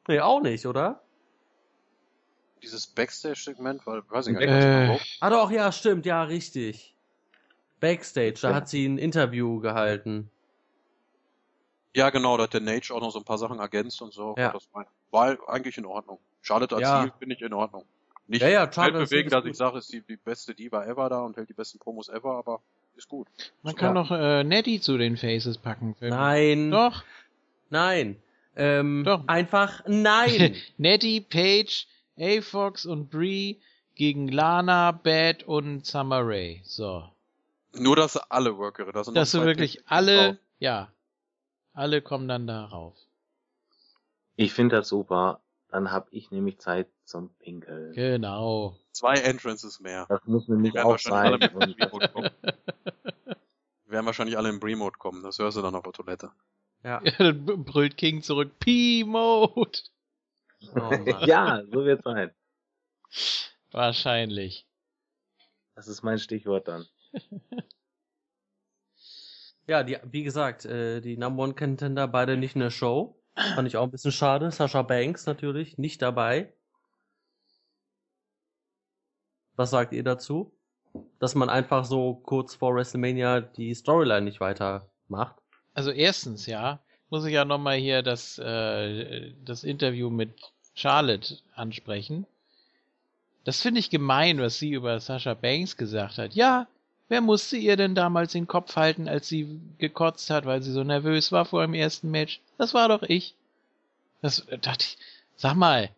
Nee, 0.08 0.20
auch 0.20 0.42
nicht, 0.42 0.66
oder? 0.66 1.02
Dieses 2.62 2.88
Backstage-Segment, 2.88 3.88
weil, 3.88 4.04
weiß 4.10 4.28
ich 4.28 4.34
gar 4.34 4.40
nicht, 4.42 4.50
äh. 4.50 4.90
was 4.90 5.18
Ah 5.22 5.30
doch, 5.30 5.50
ja, 5.50 5.72
stimmt, 5.72 6.06
ja, 6.06 6.24
richtig. 6.24 6.96
Backstage, 7.80 8.40
da 8.42 8.54
hat 8.54 8.70
sie 8.70 8.88
ein 8.88 8.98
Interview 8.98 9.60
gehalten. 9.60 10.30
Ja, 11.96 12.10
genau, 12.10 12.38
da 12.38 12.44
hat 12.44 12.54
der 12.54 12.62
Nage 12.62 12.94
auch 12.94 13.02
noch 13.02 13.12
so 13.12 13.20
ein 13.20 13.26
paar 13.26 13.38
Sachen 13.38 13.60
ergänzt 13.60 14.02
und 14.02 14.14
so. 14.14 14.36
Ja. 14.38 14.52
Das 14.52 14.68
war 15.12 15.38
eigentlich 15.48 15.78
in 15.78 15.86
Ordnung. 15.86 16.20
Charlotte 16.42 16.76
als 16.76 16.84
ja. 16.84 17.02
Ziel 17.02 17.14
finde 17.20 17.36
ich 17.36 17.42
in 17.42 17.54
Ordnung. 17.54 17.86
Nicht 18.28 18.42
ja, 18.44 18.50
ja, 18.50 18.72
Charlotte 18.72 19.06
bewegen, 19.06 19.30
dass 19.30 19.44
ich 19.46 19.58
sage, 19.58 19.80
ist 19.80 19.92
die, 19.92 20.02
die 20.02 20.18
beste 20.18 20.54
Diva 20.54 20.86
ever 20.86 21.10
da 21.10 21.22
und 21.22 21.36
hält 21.36 21.50
die 21.50 21.54
besten 21.54 21.80
Promos 21.80 22.10
ever, 22.10 22.36
aber 22.36 22.62
ist 22.96 23.10
gut. 23.10 23.28
Man 23.64 23.76
kann 23.76 23.96
doch 23.96 24.12
äh, 24.12 24.44
Nettie 24.44 24.80
zu 24.80 24.98
den 24.98 25.18
Faces 25.18 25.58
packen. 25.58 25.96
Nein. 26.00 26.70
Doch. 26.70 27.04
Nein. 27.72 28.18
Ähm, 28.56 29.04
doch. 29.04 29.28
Einfach 29.28 29.82
nein. 29.88 30.56
Nettie, 30.78 31.22
Paige, 31.22 31.86
A-Fox 32.20 32.86
und 32.86 33.10
Brie 33.10 33.60
gegen 33.96 34.28
Lana, 34.28 34.92
Bad 34.92 35.44
und 35.44 35.86
Summer 35.86 36.22
Rae. 36.24 36.62
So. 36.64 37.10
Nur, 37.74 37.96
dass 37.96 38.18
alle 38.18 38.58
Workere, 38.58 38.92
das 38.92 39.06
sind 39.06 39.16
Dass 39.16 39.32
du 39.32 39.44
wirklich 39.44 39.88
alle, 39.88 40.18
drauf. 40.18 40.38
ja, 40.60 40.92
alle 41.74 42.02
kommen 42.02 42.28
dann 42.28 42.48
darauf. 42.48 42.98
Ich 44.36 44.54
finde 44.54 44.78
das 44.78 44.88
super. 44.88 45.42
Dann 45.70 45.92
hab 45.92 46.12
ich 46.12 46.32
nämlich 46.32 46.60
Zeit 46.60 46.88
zum 47.04 47.30
Pinkeln. 47.36 47.94
Genau. 47.94 48.76
Zwei 48.92 49.14
Entrances 49.16 49.80
mehr. 49.80 50.08
Das 50.10 50.26
muss 50.26 50.48
nämlich 50.48 50.80
auch 50.80 50.98
sein. 50.98 51.40
Wir 51.40 52.32
werden 53.86 54.06
wahrscheinlich 54.06 54.38
alle 54.38 54.50
im 54.50 54.60
Bremode 54.60 54.98
kommen, 54.98 55.22
das 55.24 55.38
hörst 55.38 55.58
du 55.58 55.62
dann 55.62 55.76
auf 55.76 55.84
der 55.84 55.94
Toilette. 55.94 56.32
Ja. 56.84 57.02
ja 57.04 57.12
dann 57.18 57.66
brüllt 57.66 57.98
King 57.98 58.24
zurück, 58.24 58.58
P-Mode! 58.60 59.80
Oh, 60.76 60.92
ja, 61.26 61.64
so 61.72 61.86
wird's 61.86 62.04
sein. 62.04 62.32
Wahrscheinlich. 63.72 64.66
Das 65.76 65.88
ist 65.88 66.04
mein 66.04 66.20
Stichwort 66.20 66.68
dann. 66.68 66.88
Ja, 69.68 69.84
die, 69.84 69.98
wie 70.04 70.24
gesagt, 70.24 70.66
äh, 70.66 71.02
die 71.02 71.18
Number 71.18 71.44
One 71.44 71.54
Contender 71.54 72.08
beide 72.08 72.38
nicht 72.38 72.56
in 72.56 72.62
der 72.62 72.70
Show. 72.72 73.16
Fand 73.56 73.68
ich 73.68 73.78
auch 73.78 73.84
ein 73.84 73.92
bisschen 73.92 74.12
schade. 74.12 74.52
Sascha 74.52 74.82
Banks 74.82 75.26
natürlich 75.26 75.78
nicht 75.78 76.02
dabei. 76.02 76.54
Was 79.56 79.72
sagt 79.72 79.94
ihr 79.94 80.04
dazu? 80.04 80.52
Dass 81.20 81.36
man 81.36 81.50
einfach 81.50 81.86
so 81.86 82.16
kurz 82.16 82.56
vor 82.56 82.76
WrestleMania 82.76 83.42
die 83.42 83.74
Storyline 83.74 84.22
nicht 84.22 84.40
weitermacht? 84.40 85.36
Also 85.74 85.92
erstens, 85.92 86.46
ja, 86.46 86.80
muss 87.10 87.26
ich 87.26 87.34
ja 87.34 87.46
nochmal 87.46 87.78
hier 87.78 88.02
das, 88.02 88.38
äh, 88.40 89.34
das 89.44 89.64
Interview 89.64 90.10
mit 90.10 90.34
Charlotte 90.74 91.38
ansprechen. 91.56 92.26
Das 93.44 93.62
finde 93.62 93.80
ich 93.80 93.90
gemein, 93.90 94.40
was 94.40 94.60
sie 94.60 94.72
über 94.72 95.00
Sascha 95.00 95.34
Banks 95.34 95.78
gesagt 95.78 96.18
hat. 96.18 96.34
Ja, 96.34 96.68
wer 97.10 97.22
musste 97.22 97.58
ihr 97.58 97.76
denn 97.76 97.96
damals 97.96 98.32
den 98.32 98.48
Kopf 98.48 98.76
halten, 98.76 99.10
als 99.10 99.28
sie 99.28 99.60
gekotzt 99.78 100.30
hat, 100.30 100.46
weil 100.46 100.62
sie 100.62 100.72
so 100.72 100.84
nervös 100.84 101.32
war 101.32 101.46
vor 101.46 101.62
dem 101.62 101.74
ersten 101.74 102.10
Match? 102.10 102.40
Das 102.58 102.74
war 102.74 102.88
doch 102.88 103.04
ich. 103.04 103.36
Das 104.22 104.46
dachte 104.62 104.86
ich, 104.86 104.98
sag 105.36 105.56
mal, 105.56 105.90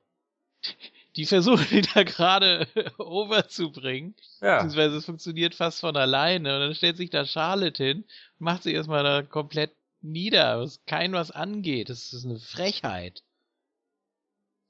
die 1.16 1.26
versuchen 1.26 1.78
ihn 1.78 1.88
da 1.94 2.04
gerade 2.04 2.68
overzubringen. 2.98 4.16
Ja. 4.40 4.56
Beziehungsweise 4.56 4.98
es 4.98 5.06
funktioniert 5.06 5.54
fast 5.54 5.82
von 5.82 5.96
alleine. 5.96 6.56
Und 6.56 6.62
dann 6.62 6.76
stellt 6.76 6.98
sich 6.98 7.10
da 7.10 7.26
Charlotte 7.26 7.84
hin, 7.84 8.06
macht 8.40 8.64
sie 8.64 8.74
erstmal 8.74 9.04
da 9.04 9.22
komplett 9.22 9.72
nieder, 10.02 10.60
was 10.60 10.84
kein 10.86 11.14
was 11.14 11.32
angeht. 11.32 11.90
Das 11.90 12.14
ist 12.14 12.26
eine 12.26 12.40
Frechheit. 12.40 13.24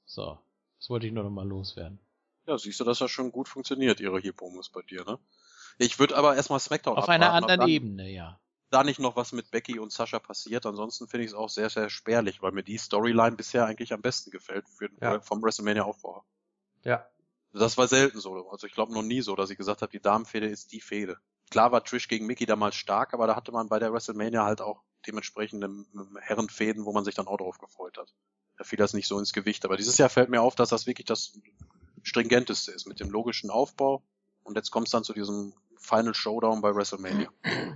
So, 0.04 0.38
das 0.78 0.90
wollte 0.90 1.06
ich 1.06 1.12
nur 1.12 1.24
noch 1.24 1.30
mal 1.30 1.46
loswerden. 1.46 1.98
Ja, 2.46 2.58
siehst 2.58 2.80
du, 2.80 2.84
dass 2.84 2.98
das 2.98 3.10
schon 3.10 3.30
gut 3.30 3.48
funktioniert, 3.48 4.00
ihre 4.00 4.20
Hippomus 4.20 4.68
bei 4.68 4.82
dir, 4.82 5.04
ne? 5.04 5.18
Ich 5.78 5.98
würde 5.98 6.16
aber 6.16 6.36
erstmal 6.36 6.60
SmackDown 6.60 6.96
Auf 6.96 7.08
einer 7.08 7.32
anderen 7.32 7.60
dann, 7.60 7.68
Ebene, 7.68 8.10
ja. 8.10 8.38
Da 8.70 8.84
nicht 8.84 9.00
noch 9.00 9.16
was 9.16 9.32
mit 9.32 9.50
Becky 9.50 9.78
und 9.78 9.92
Sascha 9.92 10.18
passiert, 10.18 10.64
ansonsten 10.64 11.06
finde 11.06 11.24
ich 11.24 11.32
es 11.32 11.36
auch 11.36 11.50
sehr, 11.50 11.68
sehr 11.68 11.90
spärlich, 11.90 12.40
weil 12.40 12.52
mir 12.52 12.62
die 12.62 12.78
Storyline 12.78 13.36
bisher 13.36 13.66
eigentlich 13.66 13.92
am 13.92 14.00
besten 14.00 14.30
gefällt 14.30 14.66
für, 14.68 14.88
ja. 15.00 15.20
vom 15.20 15.42
WrestleMania-Aufbau. 15.42 16.24
Ja. 16.84 17.06
Das 17.52 17.76
war 17.76 17.86
selten 17.86 18.18
so. 18.18 18.48
Also 18.48 18.66
ich 18.66 18.72
glaube 18.72 18.94
noch 18.94 19.02
nie 19.02 19.20
so, 19.20 19.36
dass 19.36 19.50
ich 19.50 19.58
gesagt 19.58 19.82
habe, 19.82 19.92
die 19.92 20.00
Damenfehde 20.00 20.46
ist 20.46 20.72
die 20.72 20.80
Fehde. 20.80 21.18
Klar 21.50 21.70
war 21.70 21.84
Trish 21.84 22.08
gegen 22.08 22.26
Mickey 22.26 22.46
damals 22.46 22.76
stark, 22.76 23.12
aber 23.12 23.26
da 23.26 23.36
hatte 23.36 23.52
man 23.52 23.68
bei 23.68 23.78
der 23.78 23.92
WrestleMania 23.92 24.42
halt 24.44 24.62
auch 24.62 24.82
dementsprechende 25.06 25.68
Herrenfäden, 26.18 26.86
wo 26.86 26.92
man 26.92 27.04
sich 27.04 27.14
dann 27.14 27.26
auch 27.26 27.36
drauf 27.36 27.58
gefreut 27.58 27.98
hat. 27.98 28.14
Da 28.56 28.64
fiel 28.64 28.78
das 28.78 28.94
nicht 28.94 29.06
so 29.06 29.18
ins 29.18 29.34
Gewicht. 29.34 29.64
Aber 29.66 29.76
dieses 29.76 29.98
Jahr 29.98 30.08
fällt 30.08 30.30
mir 30.30 30.40
auf, 30.40 30.54
dass 30.54 30.70
das 30.70 30.86
wirklich 30.86 31.06
das 31.06 31.38
stringenteste 32.02 32.72
ist 32.72 32.86
mit 32.86 33.00
dem 33.00 33.10
logischen 33.10 33.50
Aufbau. 33.50 34.02
Und 34.44 34.56
jetzt 34.56 34.70
kommt 34.70 34.88
es 34.88 34.92
dann 34.92 35.04
zu 35.04 35.12
diesem 35.12 35.52
Final 35.82 36.14
Showdown 36.14 36.62
bei 36.62 36.74
WrestleMania. 36.74 37.28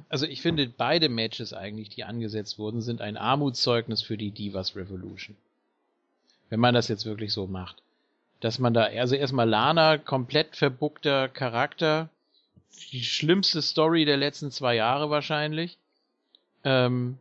Also 0.09 0.27
ich 0.27 0.41
finde, 0.41 0.69
beide 0.69 1.09
Matches 1.09 1.53
eigentlich, 1.53 1.89
die 1.89 2.05
angesetzt 2.05 2.59
wurden, 2.59 2.81
sind 2.81 3.01
ein 3.01 3.17
Armutszeugnis 3.17 4.03
für 4.03 4.17
die 4.17 4.31
Divas 4.31 4.77
Revolution. 4.77 5.37
Wenn 6.49 6.61
man 6.61 6.75
das 6.75 6.87
jetzt 6.87 7.05
wirklich 7.05 7.33
so 7.33 7.49
macht. 7.49 7.83
Dass 8.39 8.61
man 8.61 8.73
da, 8.73 8.85
also 8.85 9.17
erstmal 9.17 9.49
Lana, 9.49 9.99
komplett 9.99 10.55
verbuckter 10.55 11.29
Charakter, 11.29 12.09
die 12.93 13.03
schlimmste 13.03 13.61
Story 13.61 14.05
der 14.05 14.17
letzten 14.17 14.53
zwei 14.53 14.77
Jahre 14.77 15.11
wahrscheinlich. 15.11 15.77
Ähm, 16.63 17.19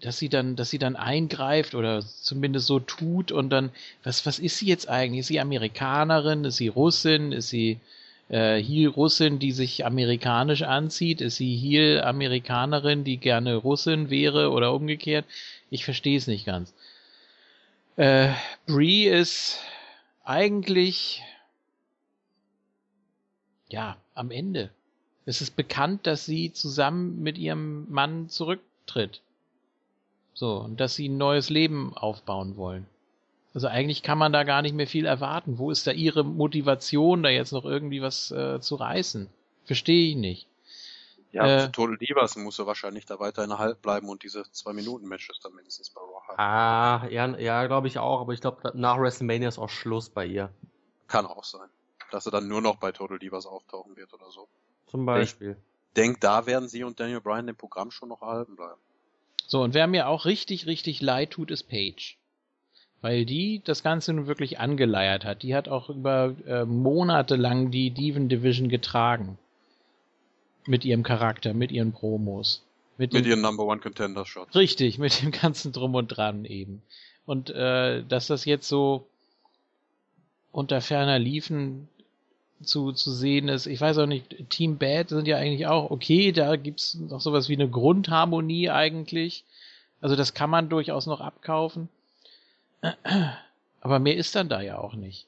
dass 0.00 0.18
sie 0.18 0.28
dann, 0.28 0.56
dass 0.56 0.70
sie 0.70 0.78
dann 0.78 0.96
eingreift 0.96 1.74
oder 1.74 2.00
zumindest 2.00 2.66
so 2.66 2.80
tut 2.80 3.32
und 3.32 3.50
dann, 3.50 3.70
was, 4.02 4.26
was 4.26 4.38
ist 4.38 4.58
sie 4.58 4.66
jetzt 4.66 4.88
eigentlich? 4.88 5.20
Ist 5.20 5.28
sie 5.28 5.40
Amerikanerin? 5.40 6.44
Ist 6.44 6.56
sie 6.56 6.68
Russin? 6.68 7.32
Ist 7.32 7.48
sie 7.48 7.80
äh, 8.28 8.62
Heel-Russin, 8.62 9.38
die 9.38 9.52
sich 9.52 9.84
amerikanisch 9.86 10.62
anzieht? 10.62 11.20
Ist 11.20 11.36
sie 11.36 11.56
Heel-Amerikanerin, 11.56 13.04
die 13.04 13.18
gerne 13.18 13.56
Russin 13.56 14.10
wäre 14.10 14.50
oder 14.50 14.74
umgekehrt? 14.74 15.24
Ich 15.70 15.84
verstehe 15.84 16.16
es 16.18 16.26
nicht 16.26 16.46
ganz. 16.46 16.74
Äh, 17.96 18.32
Brie 18.66 19.06
ist 19.06 19.60
eigentlich 20.24 21.22
ja, 23.70 23.96
am 24.14 24.30
Ende. 24.30 24.70
Es 25.26 25.40
ist 25.40 25.56
bekannt, 25.56 26.06
dass 26.06 26.24
sie 26.24 26.52
zusammen 26.52 27.22
mit 27.22 27.38
ihrem 27.38 27.90
Mann 27.90 28.28
zurücktritt. 28.28 29.20
So, 30.32 30.58
und 30.58 30.80
dass 30.80 30.94
sie 30.94 31.08
ein 31.08 31.18
neues 31.18 31.50
Leben 31.50 31.96
aufbauen 31.96 32.56
wollen. 32.56 32.86
Also 33.54 33.66
eigentlich 33.66 34.02
kann 34.02 34.18
man 34.18 34.32
da 34.32 34.44
gar 34.44 34.62
nicht 34.62 34.74
mehr 34.74 34.86
viel 34.86 35.06
erwarten. 35.06 35.58
Wo 35.58 35.70
ist 35.70 35.86
da 35.86 35.90
ihre 35.90 36.24
Motivation, 36.24 37.22
da 37.22 37.28
jetzt 37.28 37.52
noch 37.52 37.64
irgendwie 37.64 38.02
was 38.02 38.30
äh, 38.30 38.60
zu 38.60 38.76
reißen? 38.76 39.28
Verstehe 39.64 40.10
ich 40.10 40.16
nicht. 40.16 40.48
Ja, 41.32 41.46
äh, 41.46 41.60
für 41.60 41.72
Total 41.72 41.96
Divas 41.96 42.36
muss 42.36 42.58
er 42.58 42.66
wahrscheinlich 42.66 43.04
da 43.04 43.18
weiterhin 43.20 43.58
halt 43.58 43.82
bleiben 43.82 44.08
und 44.08 44.22
diese 44.22 44.50
zwei 44.52 44.72
Minuten 44.72 45.06
Matches 45.06 45.40
dann 45.42 45.54
mindestens 45.54 45.90
bei 45.90 46.00
Raw 46.00 46.22
haben. 46.26 46.38
Ah, 46.38 47.08
ja, 47.10 47.38
ja, 47.38 47.66
glaube 47.66 47.86
ich 47.86 47.98
auch, 47.98 48.20
aber 48.20 48.32
ich 48.32 48.40
glaube 48.40 48.72
nach 48.74 48.98
WrestleMania 48.98 49.48
ist 49.48 49.58
auch 49.58 49.68
Schluss 49.68 50.08
bei 50.08 50.26
ihr. 50.26 50.50
Kann 51.06 51.26
auch 51.26 51.44
sein, 51.44 51.68
dass 52.10 52.26
er 52.26 52.32
dann 52.32 52.48
nur 52.48 52.60
noch 52.60 52.76
bei 52.76 52.92
Total 52.92 53.18
Divas 53.18 53.46
auftauchen 53.46 53.96
wird 53.96 54.12
oder 54.14 54.30
so. 54.30 54.48
Zum 54.86 55.04
Beispiel. 55.04 55.56
Ich 55.88 55.94
denke, 55.94 56.20
da 56.20 56.46
werden 56.46 56.68
sie 56.68 56.84
und 56.84 56.98
Daniel 56.98 57.20
Bryan 57.20 57.46
dem 57.46 57.56
Programm 57.56 57.90
schon 57.90 58.08
noch 58.08 58.22
erhalten 58.22 58.56
bleiben. 58.56 58.80
So, 59.46 59.62
und 59.62 59.74
wer 59.74 59.86
mir 59.86 60.08
auch 60.08 60.26
richtig, 60.26 60.66
richtig 60.66 61.00
leid 61.00 61.30
tut, 61.30 61.50
ist 61.50 61.64
Paige. 61.64 62.17
Weil 63.00 63.24
die 63.24 63.62
das 63.64 63.82
Ganze 63.82 64.12
nun 64.12 64.26
wirklich 64.26 64.58
angeleiert 64.58 65.24
hat. 65.24 65.42
Die 65.42 65.54
hat 65.54 65.68
auch 65.68 65.88
über 65.88 66.34
äh, 66.46 66.64
Monate 66.64 67.36
lang 67.36 67.70
die 67.70 67.90
Diven 67.90 68.28
Division 68.28 68.68
getragen. 68.68 69.38
Mit 70.66 70.84
ihrem 70.84 71.02
Charakter, 71.02 71.54
mit 71.54 71.70
ihren 71.70 71.92
Promos. 71.92 72.62
Mit, 72.98 73.12
mit 73.12 73.24
ihren 73.26 73.40
Number 73.40 73.64
One 73.64 73.80
Contender 73.80 74.26
Shots. 74.26 74.54
Richtig, 74.56 74.98
mit 74.98 75.22
dem 75.22 75.30
ganzen 75.30 75.72
Drum 75.72 75.94
und 75.94 76.08
Dran 76.08 76.44
eben. 76.44 76.82
Und 77.24 77.50
äh, 77.50 78.02
dass 78.02 78.26
das 78.26 78.44
jetzt 78.44 78.68
so 78.68 79.06
unter 80.50 80.80
ferner 80.80 81.18
Liefen 81.18 81.88
zu, 82.62 82.92
zu 82.92 83.12
sehen 83.12 83.48
ist. 83.48 83.66
Ich 83.66 83.80
weiß 83.80 83.98
auch 83.98 84.06
nicht, 84.06 84.50
Team 84.50 84.78
Bad 84.78 85.10
sind 85.10 85.28
ja 85.28 85.36
eigentlich 85.36 85.66
auch 85.66 85.90
okay, 85.90 86.32
da 86.32 86.56
gibt's 86.56 86.94
noch 86.94 87.20
sowas 87.20 87.48
wie 87.48 87.54
eine 87.54 87.68
Grundharmonie 87.68 88.70
eigentlich. 88.70 89.44
Also 90.00 90.16
das 90.16 90.34
kann 90.34 90.50
man 90.50 90.68
durchaus 90.68 91.06
noch 91.06 91.20
abkaufen. 91.20 91.88
Aber 93.80 93.98
mehr 93.98 94.16
ist 94.16 94.34
dann 94.34 94.48
da 94.48 94.60
ja 94.60 94.78
auch 94.78 94.94
nicht. 94.94 95.26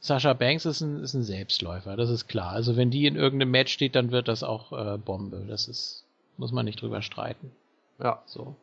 Sascha 0.00 0.32
Banks 0.32 0.64
ist 0.64 0.80
ein, 0.80 1.02
ist 1.02 1.14
ein 1.14 1.22
Selbstläufer, 1.22 1.96
das 1.96 2.08
ist 2.08 2.26
klar. 2.26 2.52
Also 2.52 2.76
wenn 2.76 2.90
die 2.90 3.06
in 3.06 3.16
irgendeinem 3.16 3.50
Match 3.50 3.72
steht, 3.72 3.94
dann 3.94 4.10
wird 4.10 4.28
das 4.28 4.42
auch 4.42 4.72
äh, 4.72 4.96
Bombe. 4.96 5.44
Das 5.46 5.68
ist, 5.68 6.04
muss 6.38 6.52
man 6.52 6.64
nicht 6.64 6.80
drüber 6.80 7.02
streiten. 7.02 7.52
Ja, 7.98 8.22
so. 8.24 8.56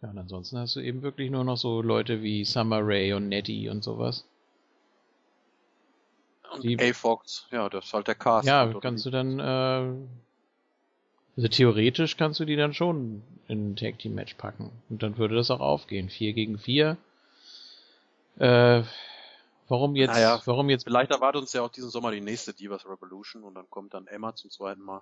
Ja, 0.00 0.10
und 0.10 0.18
ansonsten 0.18 0.58
hast 0.58 0.76
du 0.76 0.80
eben 0.80 1.02
wirklich 1.02 1.30
nur 1.30 1.44
noch 1.44 1.56
so 1.56 1.82
Leute 1.82 2.22
wie 2.22 2.44
Summer 2.44 2.80
Ray 2.80 3.12
und 3.12 3.28
Nettie 3.28 3.68
und 3.68 3.82
sowas. 3.82 4.24
Und 6.52 6.80
A-Fox, 6.80 7.46
ja, 7.50 7.68
das 7.68 7.86
ist 7.86 7.92
halt 7.92 8.06
der 8.06 8.14
Cast. 8.14 8.46
Ja, 8.46 8.72
kannst 8.80 9.04
du 9.04 9.10
dann, 9.10 9.38
äh, 9.38 9.92
also 11.38 11.46
theoretisch 11.46 12.16
kannst 12.16 12.40
du 12.40 12.44
die 12.44 12.56
dann 12.56 12.74
schon 12.74 13.22
in 13.46 13.70
ein 13.70 13.76
Tag 13.76 14.00
Team 14.00 14.16
Match 14.16 14.34
packen. 14.34 14.72
Und 14.90 15.04
dann 15.04 15.18
würde 15.18 15.36
das 15.36 15.52
auch 15.52 15.60
aufgehen. 15.60 16.08
Vier 16.08 16.32
gegen 16.32 16.58
vier. 16.58 16.96
Äh, 18.40 18.82
warum 19.68 19.94
jetzt, 19.94 20.14
naja, 20.14 20.42
warum 20.46 20.68
jetzt? 20.68 20.82
Vielleicht 20.82 21.12
erwartet 21.12 21.42
uns 21.42 21.52
ja 21.52 21.62
auch 21.62 21.70
diesen 21.70 21.90
Sommer 21.90 22.10
die 22.10 22.20
nächste 22.20 22.54
Divas 22.54 22.84
Revolution 22.86 23.44
und 23.44 23.54
dann 23.54 23.70
kommt 23.70 23.94
dann 23.94 24.08
Emma 24.08 24.34
zum 24.34 24.50
zweiten 24.50 24.82
Mal. 24.82 25.00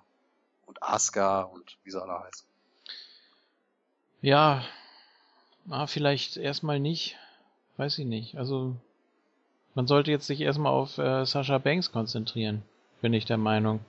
Und 0.67 0.83
Asuka 0.83 1.41
und 1.41 1.75
wie 1.83 1.89
sie 1.89 1.99
alle 1.99 2.19
heißen. 2.19 2.47
Ja, 4.21 4.63
ah, 5.71 5.87
vielleicht 5.87 6.37
erstmal 6.37 6.79
nicht. 6.79 7.17
Weiß 7.77 7.97
ich 7.97 8.05
nicht. 8.05 8.37
Also, 8.37 8.75
man 9.73 9.87
sollte 9.87 10.11
jetzt 10.11 10.27
sich 10.27 10.41
erstmal 10.41 10.71
auf 10.71 10.99
äh, 10.99 11.25
Sascha 11.25 11.57
Banks 11.57 11.91
konzentrieren, 11.91 12.61
bin 13.01 13.13
ich 13.13 13.25
der 13.25 13.37
Meinung. 13.37 13.79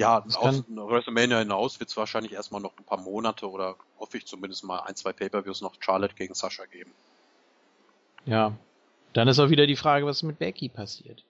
Ja, 0.00 0.22
das 0.22 0.34
aus 0.38 0.64
WrestleMania 0.66 1.40
hinaus 1.40 1.78
wird 1.78 1.90
es 1.90 1.96
wahrscheinlich 1.98 2.32
erstmal 2.32 2.62
noch 2.62 2.72
ein 2.78 2.84
paar 2.84 3.02
Monate 3.02 3.50
oder 3.50 3.76
hoffe 3.98 4.16
ich 4.16 4.24
zumindest 4.24 4.64
mal 4.64 4.78
ein, 4.78 4.96
zwei 4.96 5.12
Pay-Per-Views 5.12 5.60
noch 5.60 5.74
Charlotte 5.78 6.14
gegen 6.14 6.32
Sascha 6.32 6.64
geben. 6.64 6.90
Ja. 8.24 8.56
Dann 9.12 9.28
ist 9.28 9.38
auch 9.38 9.50
wieder 9.50 9.66
die 9.66 9.76
Frage, 9.76 10.06
was 10.06 10.22
mit 10.22 10.38
Becky 10.38 10.70
passiert. 10.70 11.22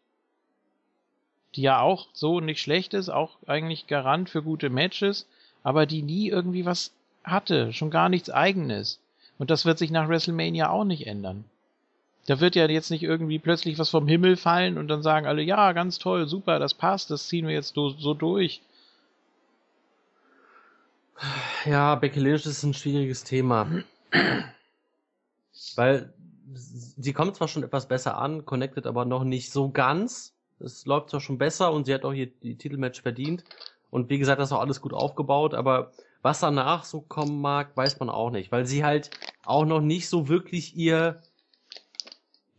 Die 1.56 1.62
ja 1.62 1.80
auch 1.80 2.06
so 2.12 2.38
nicht 2.38 2.62
schlecht 2.62 2.94
ist, 2.94 3.08
auch 3.08 3.38
eigentlich 3.44 3.88
Garant 3.88 4.30
für 4.30 4.40
gute 4.40 4.70
Matches, 4.70 5.26
aber 5.64 5.84
die 5.84 6.02
nie 6.02 6.28
irgendwie 6.28 6.64
was 6.64 6.92
hatte, 7.24 7.72
schon 7.72 7.90
gar 7.90 8.08
nichts 8.08 8.30
eigenes. 8.30 9.00
Und 9.36 9.50
das 9.50 9.64
wird 9.64 9.78
sich 9.78 9.90
nach 9.90 10.08
WrestleMania 10.08 10.70
auch 10.70 10.84
nicht 10.84 11.08
ändern. 11.08 11.44
Da 12.26 12.40
wird 12.40 12.54
ja 12.54 12.68
jetzt 12.68 12.90
nicht 12.90 13.02
irgendwie 13.02 13.38
plötzlich 13.38 13.78
was 13.78 13.90
vom 13.90 14.06
Himmel 14.06 14.36
fallen 14.36 14.78
und 14.78 14.88
dann 14.88 15.02
sagen 15.02 15.26
alle, 15.26 15.42
ja, 15.42 15.72
ganz 15.72 15.98
toll, 15.98 16.28
super, 16.28 16.58
das 16.58 16.74
passt, 16.74 17.10
das 17.10 17.26
ziehen 17.28 17.46
wir 17.46 17.54
jetzt 17.54 17.74
so, 17.74 18.14
durch. 18.14 18.60
Ja, 21.64 21.94
Becky 21.96 22.20
Lynch 22.20 22.46
ist 22.46 22.62
ein 22.62 22.74
schwieriges 22.74 23.24
Thema. 23.24 23.82
Weil 25.76 26.12
sie 26.54 27.12
kommt 27.12 27.36
zwar 27.36 27.48
schon 27.48 27.62
etwas 27.62 27.88
besser 27.88 28.18
an, 28.18 28.44
connected 28.44 28.86
aber 28.86 29.04
noch 29.04 29.24
nicht 29.24 29.50
so 29.50 29.70
ganz. 29.70 30.34
Es 30.58 30.86
läuft 30.86 31.10
zwar 31.10 31.20
schon 31.20 31.38
besser 31.38 31.72
und 31.72 31.86
sie 31.86 31.94
hat 31.94 32.04
auch 32.04 32.12
hier 32.12 32.26
die 32.42 32.56
Titelmatch 32.56 33.02
verdient. 33.02 33.44
Und 33.90 34.08
wie 34.08 34.18
gesagt, 34.18 34.40
das 34.40 34.48
ist 34.48 34.52
auch 34.52 34.60
alles 34.60 34.80
gut 34.80 34.92
aufgebaut, 34.92 35.54
aber 35.54 35.92
was 36.22 36.40
danach 36.40 36.84
so 36.84 37.00
kommen 37.00 37.40
mag, 37.40 37.76
weiß 37.76 37.98
man 37.98 38.10
auch 38.10 38.30
nicht, 38.30 38.52
weil 38.52 38.66
sie 38.66 38.84
halt 38.84 39.10
auch 39.44 39.64
noch 39.64 39.80
nicht 39.80 40.08
so 40.08 40.28
wirklich 40.28 40.76
ihr, 40.76 41.20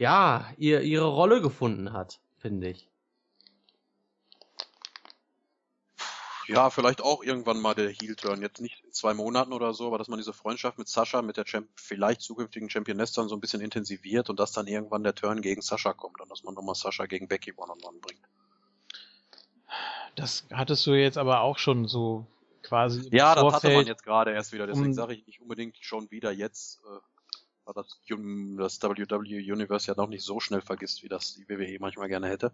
ja, 0.02 0.52
ihr, 0.58 0.82
ihre 0.82 1.06
Rolle 1.06 1.42
gefunden 1.42 1.94
hat, 1.94 2.20
finde 2.40 2.70
ich. 2.70 2.90
Ja, 6.48 6.72
vielleicht 6.72 7.02
auch 7.02 7.24
irgendwann 7.24 7.62
mal 7.62 7.76
der 7.76 7.90
Heel-Turn. 7.90 8.42
Jetzt 8.42 8.60
nicht 8.62 8.84
in 8.84 8.92
zwei 8.92 9.14
Monaten 9.14 9.54
oder 9.54 9.76
so, 9.76 9.86
aber 9.86 10.00
dass 10.00 10.08
man 10.08 10.18
diese 10.18 10.34
Freundschaft 10.34 10.80
mit 10.80 10.88
Sascha, 10.88 11.22
mit 11.22 11.38
der 11.38 11.46
Champ 11.46 11.68
vielleicht 11.76 12.22
zukünftigen 12.22 12.68
Championess 12.68 13.14
dann 13.14 13.30
so 13.30 13.36
ein 13.36 13.42
bisschen 13.42 13.62
intensiviert 13.62 14.32
und 14.32 14.40
dass 14.40 14.52
dann 14.52 14.66
irgendwann 14.66 15.04
der 15.04 15.14
Turn 15.14 15.40
gegen 15.40 15.62
Sascha 15.62 15.94
kommt 15.94 16.20
und 16.20 16.32
dass 16.32 16.44
man 16.44 16.56
nochmal 16.56 16.74
Sascha 16.74 17.06
gegen 17.06 17.28
Becky 17.28 17.54
one-on-one 17.56 17.80
-on 17.82 18.00
-one 18.00 18.02
bringt. 18.02 18.28
Das 20.16 20.48
hattest 20.52 20.88
du 20.88 20.94
jetzt 20.94 21.20
aber 21.20 21.42
auch 21.42 21.60
schon 21.60 21.88
so 21.88 22.26
quasi. 22.64 23.08
Ja, 23.12 23.36
das 23.36 23.54
hatte 23.54 23.72
man 23.72 23.86
jetzt 23.86 24.04
gerade 24.04 24.32
erst 24.32 24.52
wieder, 24.52 24.66
deswegen 24.66 24.88
um, 24.88 24.94
sage 24.94 25.14
ich 25.14 25.28
nicht 25.28 25.42
unbedingt 25.42 25.78
schon 25.80 26.10
wieder 26.10 26.32
jetzt, 26.32 26.82
äh, 26.86 27.00
das, 27.66 28.00
das 28.08 28.82
WWE 28.82 29.54
Universe 29.54 29.88
ja 29.88 29.96
noch 29.96 30.10
nicht 30.10 30.24
so 30.24 30.40
schnell 30.40 30.62
vergisst, 30.62 31.04
wie 31.04 31.10
das 31.10 31.36
die 31.36 31.48
WWE 31.48 31.78
manchmal 31.80 32.08
gerne 32.08 32.28
hätte. 32.28 32.52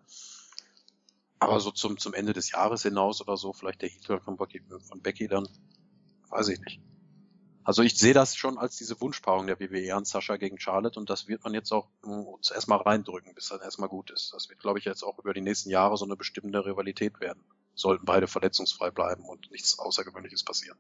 Aber 1.39 1.59
so 1.59 1.71
zum, 1.71 1.97
zum 1.97 2.13
Ende 2.13 2.33
des 2.33 2.51
Jahres 2.51 2.83
hinaus 2.83 3.21
oder 3.21 3.37
so, 3.37 3.53
vielleicht 3.53 3.81
der 3.81 3.89
Heatwell 3.89 4.19
von 4.19 4.37
von 4.37 5.01
Becky 5.01 5.27
dann, 5.27 5.47
weiß 6.29 6.49
ich 6.49 6.59
nicht. 6.59 6.81
Also 7.63 7.83
ich 7.83 7.97
sehe 7.97 8.13
das 8.13 8.35
schon 8.35 8.57
als 8.57 8.77
diese 8.77 8.99
Wunschpaarung 9.01 9.45
der 9.45 9.59
WWE 9.59 9.93
an 9.93 10.05
Sascha 10.05 10.37
gegen 10.37 10.59
Charlotte 10.59 10.97
und 10.99 11.09
das 11.09 11.27
wird 11.27 11.43
man 11.43 11.53
jetzt 11.53 11.71
auch 11.73 11.89
uns 12.01 12.49
erstmal 12.49 12.79
reindrücken, 12.79 13.35
bis 13.35 13.49
dann 13.49 13.59
erstmal 13.59 13.89
gut 13.89 14.09
ist. 14.09 14.33
Das 14.33 14.49
wird, 14.49 14.59
glaube 14.59 14.79
ich, 14.79 14.85
jetzt 14.85 15.03
auch 15.03 15.19
über 15.19 15.33
die 15.33 15.41
nächsten 15.41 15.69
Jahre 15.69 15.97
so 15.97 16.05
eine 16.05 16.15
bestimmte 16.15 16.65
Rivalität 16.65 17.19
werden 17.19 17.43
sollten 17.77 18.05
beide 18.05 18.27
verletzungsfrei 18.27 18.91
bleiben 18.91 19.23
und 19.23 19.51
nichts 19.51 19.79
Außergewöhnliches 19.79 20.43
passieren. 20.43 20.77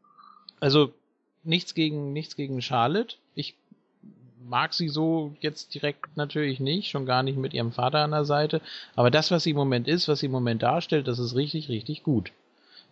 Also 0.59 0.93
nichts 1.43 1.73
gegen 1.73 2.11
nichts 2.11 2.35
gegen 2.35 2.61
Charlotte. 2.61 3.17
Ich 3.35 3.55
mag 4.47 4.73
sie 4.73 4.89
so 4.89 5.33
jetzt 5.39 5.73
direkt 5.73 6.15
natürlich 6.15 6.59
nicht, 6.59 6.89
schon 6.89 7.05
gar 7.05 7.23
nicht 7.23 7.37
mit 7.37 7.53
ihrem 7.53 7.71
Vater 7.71 7.99
an 7.99 8.11
der 8.11 8.25
Seite. 8.25 8.61
Aber 8.95 9.11
das, 9.11 9.31
was 9.31 9.43
sie 9.43 9.51
im 9.51 9.57
Moment 9.57 9.87
ist, 9.87 10.07
was 10.07 10.19
sie 10.19 10.27
im 10.27 10.31
Moment 10.31 10.63
darstellt, 10.63 11.07
das 11.07 11.19
ist 11.19 11.35
richtig, 11.35 11.69
richtig 11.69 12.03
gut. 12.03 12.31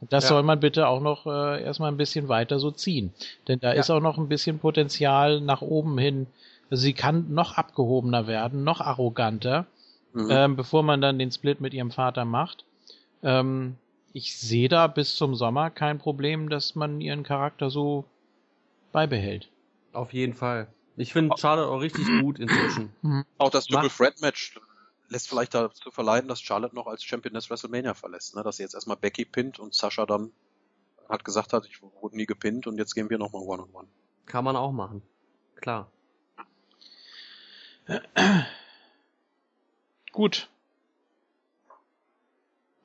Und 0.02 0.12
das 0.12 0.26
ja. 0.26 0.30
soll 0.30 0.44
man 0.44 0.60
bitte 0.60 0.88
auch 0.88 1.02
noch 1.02 1.26
äh, 1.26 1.64
erstmal 1.64 1.92
ein 1.92 1.98
bisschen 1.98 2.28
weiter 2.28 2.60
so 2.60 2.72
ziehen. 2.72 3.14
Denn 3.48 3.60
da 3.60 3.74
ja. 3.74 3.80
ist 3.80 3.90
auch 3.90 4.02
noch 4.02 4.18
ein 4.18 4.28
bisschen 4.28 4.60
Potenzial 4.60 5.42
nach 5.42 5.62
oben 5.62 5.98
hin. 5.98 6.28
Also 6.70 6.82
sie 6.82 6.94
kann 6.94 7.34
noch 7.34 7.54
abgehobener 7.54 8.28
werden, 8.28 8.64
noch 8.64 8.82
arroganter, 8.82 9.66
mhm. 10.14 10.28
ähm, 10.30 10.56
bevor 10.56 10.84
man 10.84 11.02
dann 11.02 11.20
den 11.20 11.32
Split 11.32 11.62
mit 11.62 11.74
ihrem 11.74 11.92
Vater 11.92 12.26
macht. 12.26 12.66
Ähm, 13.24 13.76
ich 14.14 14.38
sehe 14.38 14.70
da 14.70 14.88
bis 14.88 15.16
zum 15.16 15.36
Sommer 15.36 15.70
kein 15.70 16.00
Problem, 16.00 16.50
dass 16.50 16.76
man 16.76 17.02
ihren 17.02 17.24
Charakter 17.24 17.70
so 17.70 18.06
beibehält. 18.92 19.50
Auf 19.94 20.14
jeden 20.14 20.34
Fall. 20.34 20.68
Ich 20.98 21.14
finde 21.14 21.36
Charlotte 21.38 21.70
auch 21.70 21.82
richtig 21.82 22.06
gut 22.22 22.40
inzwischen. 22.40 22.94
Mhm. 23.02 23.26
Auch 23.38 23.50
das 23.50 23.68
Double 23.68 23.90
Threat 23.90 24.22
Match 24.22 24.58
lässt 25.10 25.28
vielleicht 25.28 25.54
dazu 25.54 25.92
verleiten, 25.92 26.28
dass 26.28 26.42
Charlotte 26.42 26.76
noch 26.76 26.88
als 26.88 27.04
Championess 27.04 27.50
WrestleMania 27.50 27.94
verlässt, 27.94 28.36
ne? 28.36 28.44
Dass 28.44 28.58
sie 28.58 28.64
jetzt 28.64 28.76
erstmal 28.76 28.98
Becky 28.98 29.26
pinnt 29.26 29.60
und 29.60 29.74
Sascha 29.74 30.06
dann 30.06 30.32
hat 31.10 31.24
gesagt 31.24 31.54
hat, 31.54 31.66
ich 31.68 31.82
wurde 31.82 32.16
nie 32.16 32.26
gepinnt 32.26 32.66
und 32.68 32.78
jetzt 32.78 32.96
gehen 32.96 33.10
wir 33.10 33.18
nochmal 33.18 33.44
One 33.44 33.64
on 33.64 33.70
One. 33.74 33.88
Kann 34.26 34.44
man 34.44 34.56
auch 34.56 34.72
machen. 34.72 35.02
Klar. 35.56 35.92
Gut. 40.12 40.50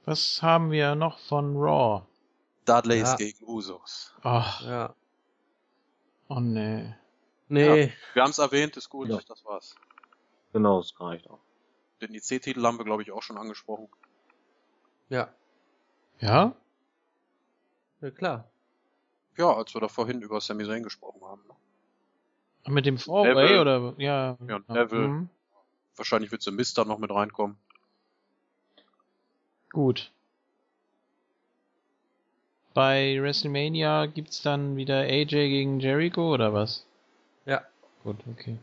Was 0.04 0.42
haben 0.42 0.70
wir 0.70 0.94
noch 0.94 1.18
von 1.18 1.56
Raw? 1.56 2.06
Dudleys 2.66 3.10
ja. 3.10 3.16
gegen 3.16 3.44
Usos. 3.46 4.14
Ach. 4.22 4.62
Ja. 4.62 4.94
Oh 6.28 6.40
nee. 6.40 6.94
Nee. 7.50 7.82
Ja, 7.82 7.90
wir 8.14 8.22
haben 8.22 8.30
es 8.30 8.38
erwähnt, 8.38 8.76
ist 8.76 8.88
gut, 8.88 9.08
ja. 9.08 9.18
das 9.26 9.44
war's. 9.44 9.74
Genau, 10.52 10.80
das 10.80 10.98
reicht 11.00 11.28
auch. 11.28 11.40
Den 12.00 12.14
IC-Titel 12.14 12.62
haben 12.62 12.78
wir, 12.78 12.84
glaube 12.84 13.02
ich, 13.02 13.10
auch 13.10 13.22
schon 13.22 13.36
angesprochen. 13.36 13.88
Ja. 15.08 15.34
Ja? 16.20 16.54
Ja, 18.00 18.10
klar. 18.12 18.48
Ja, 19.36 19.52
als 19.52 19.74
wir 19.74 19.80
da 19.80 19.88
vorhin 19.88 20.22
über 20.22 20.40
Sami 20.40 20.64
Zayn 20.64 20.84
gesprochen 20.84 21.22
haben. 21.24 21.42
Ne? 21.48 22.72
Mit 22.72 22.86
dem 22.86 22.98
Four-Way 22.98 23.58
oder? 23.58 23.94
Ja. 23.98 24.38
Ja, 24.46 24.60
Neville. 24.68 25.08
Mhm. 25.08 25.28
Wahrscheinlich 25.96 26.30
wird 26.30 26.42
The 26.42 26.52
Mist 26.52 26.78
dann 26.78 26.86
noch 26.86 26.98
mit 26.98 27.10
reinkommen. 27.10 27.56
Gut. 29.72 30.12
Bei 32.74 33.18
WrestleMania 33.20 34.06
gibt's 34.06 34.40
dann 34.42 34.76
wieder 34.76 35.00
AJ 35.00 35.26
gegen 35.26 35.80
Jericho 35.80 36.32
oder 36.32 36.54
was? 36.54 36.86
Gut, 38.02 38.16
okay. 38.30 38.56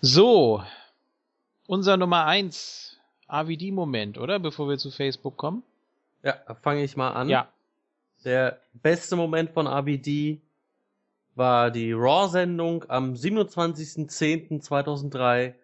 So. 0.00 0.64
Unser 1.66 1.96
Nummer 1.96 2.26
eins 2.26 2.98
AVD-Moment, 3.28 4.18
oder? 4.18 4.38
Bevor 4.38 4.68
wir 4.68 4.76
zu 4.78 4.90
Facebook 4.90 5.36
kommen. 5.36 5.62
Ja, 6.22 6.36
fange 6.62 6.84
ich 6.84 6.96
mal 6.96 7.12
an. 7.12 7.28
Ja. 7.28 7.48
Der 8.24 8.60
beste 8.72 9.16
Moment 9.16 9.50
von 9.50 9.66
AVD 9.66 10.40
war 11.34 11.70
die 11.70 11.92
Raw-Sendung 11.92 12.88
am 12.88 13.12
27.10.2003, 13.14 15.54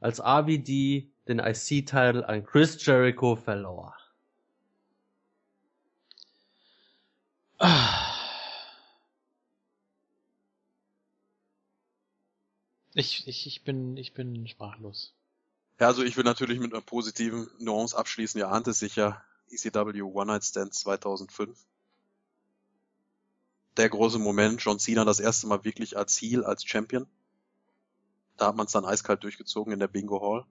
als 0.00 0.20
AVD 0.20 1.06
den 1.28 1.38
IC-Titel 1.38 2.24
an 2.26 2.44
Chris 2.44 2.84
Jericho 2.84 3.36
verlor. 3.36 3.94
Ich, 13.00 13.26
ich, 13.26 13.46
ich 13.46 13.64
bin, 13.64 13.96
ich 13.96 14.12
bin 14.12 14.46
sprachlos. 14.46 15.14
Ja, 15.78 15.86
also 15.86 16.02
ich 16.02 16.18
will 16.18 16.24
natürlich 16.24 16.60
mit 16.60 16.74
einer 16.74 16.82
positiven 16.82 17.48
Nuance 17.58 17.96
abschließen. 17.96 18.38
Ihr 18.38 18.50
ahnt 18.50 18.68
es 18.68 18.78
sicher. 18.78 19.24
ECW 19.48 20.02
One 20.02 20.26
Night 20.26 20.44
Stand 20.44 20.74
2005. 20.74 21.58
Der 23.78 23.88
große 23.88 24.18
Moment, 24.18 24.62
John 24.62 24.78
Cena 24.78 25.06
das 25.06 25.18
erste 25.18 25.46
Mal 25.46 25.64
wirklich 25.64 25.96
als 25.96 26.20
Heel, 26.20 26.44
als 26.44 26.62
Champion. 26.66 27.06
Da 28.36 28.48
hat 28.48 28.56
man 28.56 28.66
es 28.66 28.72
dann 28.72 28.84
eiskalt 28.84 29.24
durchgezogen 29.24 29.72
in 29.72 29.80
der 29.80 29.88
Bingo 29.88 30.20
Hall. 30.20 30.44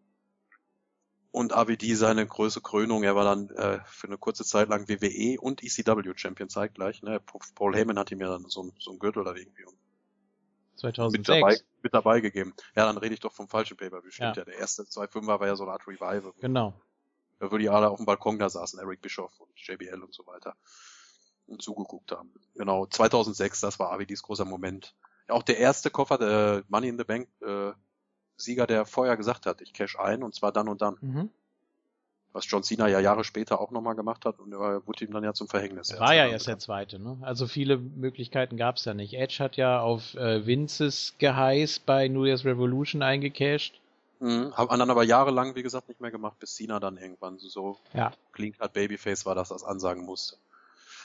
Und 1.29 1.53
AVD 1.53 1.93
seine 1.93 2.25
größte 2.25 2.61
Krönung, 2.61 3.03
er 3.03 3.15
war 3.15 3.25
dann 3.25 3.51
äh, 3.51 3.79
für 3.85 4.07
eine 4.07 4.17
kurze 4.17 4.43
Zeit 4.43 4.69
lang 4.69 4.89
WWE 4.89 5.39
und 5.39 5.63
ECW 5.63 6.13
Champion 6.15 6.49
zeitgleich. 6.49 7.03
Ne? 7.03 7.21
Paul 7.53 7.75
Heyman 7.75 7.99
hat 7.99 8.09
ihm 8.11 8.21
ja 8.21 8.29
dann 8.29 8.45
so, 8.47 8.71
so 8.79 8.89
ein 8.89 8.97
Gürtel 8.97 9.23
da 9.23 9.35
irgendwie 9.35 9.65
2006. 10.79 11.27
Mit 11.29 11.41
dabei, 11.41 11.57
mit 11.83 11.93
dabei 11.93 12.19
gegeben. 12.21 12.53
Ja, 12.75 12.85
dann 12.85 12.97
rede 12.97 13.13
ich 13.13 13.19
doch 13.19 13.33
vom 13.33 13.47
falschen 13.47 13.77
Paper. 13.77 14.01
Stimmt 14.09 14.37
ja. 14.37 14.41
ja. 14.41 14.45
Der 14.45 14.55
erste 14.55 14.83
2.5er 14.83 15.39
war 15.39 15.47
ja 15.47 15.55
so 15.55 15.63
eine 15.63 15.73
Art 15.73 15.87
Revival. 15.87 16.33
Genau. 16.39 16.73
Wo 17.39 17.57
die 17.57 17.69
alle 17.69 17.89
auf 17.89 17.97
dem 17.97 18.05
Balkon 18.05 18.37
da 18.37 18.49
saßen, 18.49 18.79
Eric 18.79 19.01
Bischoff 19.01 19.39
und 19.39 19.49
JBL 19.55 20.01
und 20.03 20.13
so 20.13 20.25
weiter. 20.27 20.55
Und 21.47 21.61
zugeguckt 21.61 22.11
haben. 22.11 22.33
Genau, 22.55 22.85
2006, 22.85 23.61
das 23.61 23.79
war 23.79 23.91
AVDs 23.91 24.21
großer 24.21 24.45
Moment. 24.45 24.95
Auch 25.27 25.43
der 25.43 25.57
erste 25.57 25.89
Koffer, 25.89 26.17
der 26.17 26.63
Money 26.67 26.89
in 26.89 26.97
the 26.97 27.03
Bank, 27.03 27.29
äh, 27.41 27.71
Sieger, 28.35 28.67
der 28.67 28.85
vorher 28.85 29.17
gesagt 29.17 29.45
hat, 29.45 29.61
ich 29.61 29.73
cash 29.73 29.97
ein 29.99 30.23
und 30.23 30.33
zwar 30.35 30.51
dann 30.51 30.69
und 30.69 30.81
dann. 30.81 30.97
Mhm. 31.01 31.29
Was 32.31 32.49
John 32.49 32.63
Cena 32.63 32.87
ja 32.87 32.99
Jahre 32.99 33.23
später 33.23 33.59
auch 33.59 33.71
nochmal 33.71 33.95
gemacht 33.95 34.23
hat 34.25 34.39
und 34.39 34.53
er 34.53 34.85
wurde 34.85 35.05
ihm 35.05 35.11
dann 35.11 35.23
ja 35.23 35.33
zum 35.33 35.47
Verhängnis. 35.47 35.89
Er 35.89 35.99
war 35.99 36.13
ja 36.13 36.27
erst 36.27 36.47
der 36.47 36.59
zweite, 36.59 36.99
ne? 36.99 37.17
Also 37.21 37.47
viele 37.47 37.77
Möglichkeiten 37.77 38.55
gab 38.55 38.75
es 38.75 38.85
ja 38.85 38.93
nicht. 38.93 39.15
Edge 39.15 39.37
hat 39.39 39.57
ja 39.57 39.81
auf 39.81 40.13
äh, 40.13 40.45
Vinces 40.45 41.15
Geheiß 41.17 41.79
bei 41.79 42.07
New 42.07 42.25
Year's 42.25 42.45
Revolution 42.45 43.01
eingecashed. 43.01 43.79
Mhm, 44.19 44.53
haben 44.55 44.79
dann 44.79 44.89
aber 44.89 45.03
jahrelang, 45.03 45.55
wie 45.55 45.63
gesagt, 45.63 45.87
nicht 45.87 46.01
mehr 46.01 46.11
gemacht, 46.11 46.39
bis 46.39 46.53
Cena 46.55 46.79
dann 46.79 46.97
irgendwann 46.97 47.39
so 47.39 47.77
ja. 47.93 48.11
clean 48.33 48.53
cut 48.53 48.73
Babyface 48.73 49.25
war, 49.25 49.33
dass 49.33 49.49
das 49.49 49.63
ansagen 49.63 50.05
musste. 50.05 50.35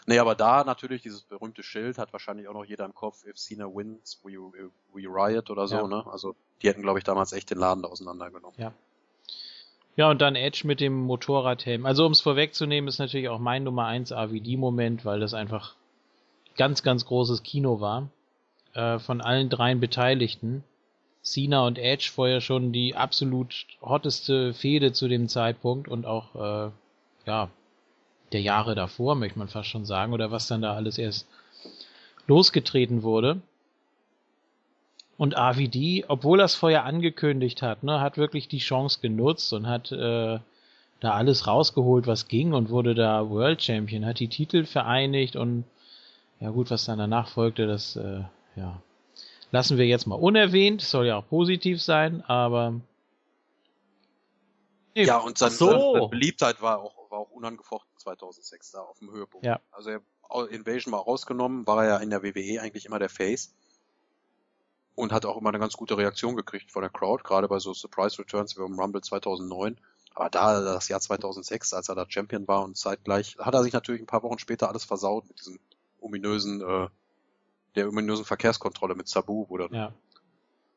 Nee, 0.07 0.19
aber 0.19 0.35
da 0.35 0.65
natürlich 0.65 1.01
dieses 1.01 1.23
berühmte 1.23 1.63
Schild 1.63 1.97
hat 1.97 2.13
wahrscheinlich 2.13 2.49
auch 2.49 2.53
noch 2.53 2.65
jeder 2.65 2.85
im 2.85 2.95
Kopf, 2.95 3.25
if 3.27 3.37
Cena 3.37 3.67
wins, 3.67 4.21
we, 4.23 4.33
we 4.93 5.03
riot 5.09 5.49
oder 5.49 5.67
so, 5.67 5.77
ja. 5.77 5.87
ne? 5.87 6.05
Also 6.11 6.35
die 6.61 6.69
hätten, 6.69 6.83
glaube 6.83 6.99
ich, 6.99 7.05
damals 7.05 7.33
echt 7.33 7.51
den 7.51 7.59
Laden 7.59 7.83
da 7.83 7.89
auseinandergenommen. 7.89 8.57
Ja. 8.59 8.73
Ja, 9.97 10.11
und 10.11 10.21
dann 10.21 10.35
Edge 10.35 10.66
mit 10.66 10.81
dem 10.81 11.03
Motorradhelm. 11.03 11.87
Also 11.87 12.05
um 12.05 12.12
es 12.12 12.21
vorwegzunehmen, 12.21 12.89
ist 12.89 12.99
natürlich 12.99 13.29
auch 13.29 13.39
mein 13.39 13.62
Nummer 13.62 13.87
1 13.87 14.12
AVD-Moment, 14.12 15.05
weil 15.05 15.21
das 15.21 15.35
einfach 15.35 15.77
ganz, 16.57 16.83
ganz 16.83 17.05
großes 17.05 17.43
Kino 17.43 17.81
war. 17.81 18.09
Äh, 18.75 18.99
von 18.99 19.21
allen 19.21 19.49
dreien 19.49 19.81
Beteiligten. 19.81 20.65
Cena 21.23 21.66
und 21.66 21.79
Edge 21.79 22.11
vorher 22.12 22.41
schon 22.41 22.73
die 22.73 22.97
absolut 22.97 23.66
hotteste 23.81 24.53
Fehde 24.53 24.93
zu 24.93 25.09
dem 25.09 25.29
Zeitpunkt 25.29 25.89
und 25.89 26.07
auch, 26.07 26.35
äh, 26.35 26.71
ja, 27.27 27.49
der 28.33 28.43
Jahre 28.43 28.75
davor, 28.75 29.15
möchte 29.15 29.39
man 29.39 29.49
fast 29.49 29.69
schon 29.69 29.87
sagen, 29.87 30.12
oder 30.12 30.31
was 30.31 30.49
dann 30.49 30.61
da 30.61 30.75
alles 30.75 30.99
erst 30.99 31.27
losgetreten 32.27 33.03
wurde. 33.03 33.41
Und 35.16 35.36
AVD, 35.36 36.05
obwohl 36.09 36.41
er 36.41 36.47
es 36.47 36.55
vorher 36.55 36.85
angekündigt 36.85 37.62
hat, 37.62 37.85
ne, 37.85 38.01
hat 38.01 38.16
wirklich 38.16 38.49
die 38.49 38.59
Chance 38.59 38.99
genutzt 39.01 39.53
und 39.53 39.69
hat 39.69 39.93
äh, 39.93 40.41
da 41.01 41.12
alles 41.12 41.47
rausgeholt, 41.47 42.07
was 42.07 42.28
ging 42.28 42.53
und 42.53 42.70
wurde 42.70 42.95
da 42.95 43.28
World 43.28 43.62
Champion, 43.62 44.07
hat 44.07 44.19
die 44.19 44.28
Titel 44.28 44.65
vereinigt 44.65 45.36
und 45.36 45.65
ja 46.41 46.51
gut, 46.51 46.70
was 46.70 46.85
dann 46.85 46.99
danach 46.99 47.28
folgte, 47.28 47.66
das 47.66 47.97
äh, 47.97 48.23
ja 48.57 48.82
lassen 49.53 49.78
wir 49.78 49.86
jetzt 49.86 50.07
mal 50.07 50.16
unerwähnt, 50.16 50.82
soll 50.82 51.07
ja 51.07 51.19
auch 51.19 51.28
positiv 51.28 51.81
sein, 51.81 52.23
aber 52.23 52.81
ja 54.95 55.19
und 55.19 55.39
seine, 55.39 55.53
so. 55.53 56.09
Beliebtheit 56.09 56.61
war 56.61 56.81
auch 56.81 57.05
war 57.15 57.20
auch 57.20 57.31
unangefochten 57.31 57.97
2006 57.99 58.73
da 58.73 58.81
auf 58.81 58.99
dem 58.99 59.12
Höhepunkt. 59.12 59.47
Ja. 59.47 59.61
Also 59.70 59.91
er, 59.91 60.01
Invasion 60.51 60.93
war 60.93 61.03
rausgenommen, 61.03 61.66
war 61.66 61.85
er 61.85 61.91
ja 61.91 61.97
in 61.99 62.11
der 62.11 62.24
WWE 62.24 62.61
eigentlich 62.61 62.86
immer 62.86 62.99
der 62.99 63.09
Face 63.09 63.55
und 64.95 65.12
hat 65.12 65.27
auch 65.27 65.37
immer 65.37 65.49
eine 65.49 65.59
ganz 65.59 65.75
gute 65.75 65.97
Reaktion 65.97 66.37
gekriegt 66.37 66.71
von 66.71 66.83
der 66.83 66.91
Crowd, 66.91 67.25
gerade 67.25 67.49
bei 67.49 67.59
so 67.59 67.75
Surprise 67.75 68.19
Returns 68.19 68.57
wie 68.57 68.61
beim 68.61 68.79
Rumble 68.79 69.03
2009. 69.03 69.77
Aber 70.15 70.31
da, 70.31 70.61
das 70.61 70.89
Jahr 70.89 71.01
2006, 71.01 71.75
als 71.75 71.89
er 71.89 71.97
da 71.97 72.07
Champion 72.09 72.47
war 72.47 72.62
und 72.62 72.77
zeitgleich, 72.77 73.37
hat 73.39 73.55
er 73.55 73.65
sich 73.65 73.73
natürlich 73.73 74.01
ein 74.01 74.07
paar 74.07 74.23
Wochen 74.23 74.39
später 74.39 74.69
alles 74.69 74.85
versaut 74.85 75.27
mit 75.27 75.41
diesem 75.41 75.59
ominösen, 76.01 76.61
äh, 76.61 76.89
der 77.75 77.89
ominösen 77.89 78.25
Verkehrskontrolle 78.25 78.95
mit 78.95 79.09
Sabu, 79.09 79.47
wo 79.49 79.59
dann 79.59 79.73
ja. 79.73 79.93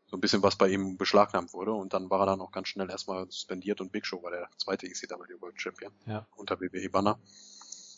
so 0.07 0.17
ein 0.17 0.21
bisschen 0.21 0.41
was 0.41 0.55
bei 0.55 0.69
ihm 0.69 0.97
beschlagnahmt 0.97 1.53
wurde 1.53 1.73
und 1.73 1.93
dann 1.93 2.09
war 2.09 2.21
er 2.21 2.25
dann 2.25 2.41
auch 2.41 2.51
ganz 2.51 2.69
schnell 2.69 2.89
erstmal 2.89 3.25
suspendiert 3.25 3.79
und 3.79 3.91
Big 3.91 4.07
Show 4.07 4.23
war 4.23 4.31
der 4.31 4.49
zweite 4.57 4.87
ECW 4.87 5.39
World 5.39 5.61
Champion 5.61 5.91
ja. 6.07 6.25
unter 6.35 6.59
WWE 6.59 6.89
Banner. 6.89 7.19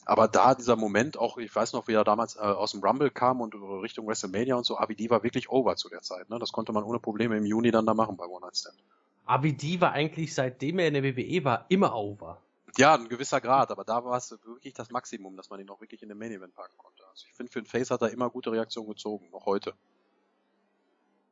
Aber 0.10 0.27
da 0.27 0.56
dieser 0.56 0.76
Moment 0.76 1.19
auch, 1.19 1.38
ich 1.38 1.56
weiß 1.56 1.73
noch, 1.73 1.88
wie 1.88 1.94
er 1.94 2.03
damals 2.03 2.36
äh, 2.36 2.40
aus 2.40 2.72
dem 2.72 2.81
Rumble 2.81 3.11
kam 3.11 3.41
und 3.41 3.53
Richtung 3.53 4.07
WrestleMania 4.07 4.56
und 4.56 4.65
so, 4.65 4.76
AVD 4.76 5.11
war 5.11 5.22
wirklich 5.22 5.52
over 5.52 5.76
zu 5.76 5.88
der 5.88 6.02
Zeit. 6.02 6.31
Ne? 6.31 6.40
Das 6.40 6.52
konnte 6.52 6.72
man 6.72 6.84
ohne 6.84 6.98
Probleme 6.98 7.38
im 7.38 7.45
Juni 7.45 7.69
dann 7.69 7.86
da 7.86 7.94
machen 7.94 8.18
bei 8.18 8.26
One 8.26 8.44
Night 8.44 8.57
Stand. 8.57 8.84
AVD 9.26 9.81
war 9.81 9.91
eigentlich, 9.91 10.34
seitdem 10.34 10.80
er 10.80 10.88
in 10.88 10.95
der 10.95 11.03
WWE 11.03 11.44
war, 11.44 11.65
immer 11.69 11.94
over. 11.94 12.41
Ja, 12.76 12.95
ein 12.95 13.07
gewisser 13.07 13.40
Grad, 13.40 13.69
aber 13.69 13.84
da 13.84 14.03
war 14.03 14.18
es 14.18 14.31
wirklich 14.31 14.73
das 14.73 14.90
Maximum, 14.90 15.38
dass 15.38 15.52
man 15.52 15.60
ihn 15.60 15.69
auch 15.69 15.80
wirklich 15.80 16.02
in 16.02 16.10
den 16.10 16.18
Main 16.18 16.31
Event 16.31 16.56
packen 16.56 16.77
konnte. 16.80 17.03
Also 17.11 17.27
ich 17.30 17.36
finde, 17.36 17.52
für 17.52 17.61
den 17.61 17.68
Face 17.68 17.91
hat 17.91 18.02
er 18.02 18.10
immer 18.10 18.31
gute 18.31 18.52
Reaktionen 18.52 18.90
gezogen, 18.90 19.30
noch 19.30 19.45
heute. 19.45 19.76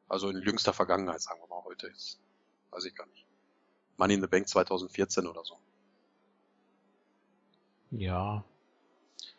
Also 0.08 0.30
in 0.30 0.44
jüngster 0.44 0.74
Vergangenheit, 0.74 1.22
sagen 1.22 1.40
wir 1.42 1.48
mal 1.48 1.64
heute 1.64 1.88
ist. 1.88 2.20
Weiß 2.70 2.86
ich 2.86 2.94
gar 2.94 3.08
nicht. 3.08 3.26
Money 3.98 4.14
in 4.14 4.22
the 4.22 4.28
Bank 4.28 4.48
2014 4.48 5.26
oder 5.26 5.44
so. 5.44 5.58
Ja, 7.90 8.46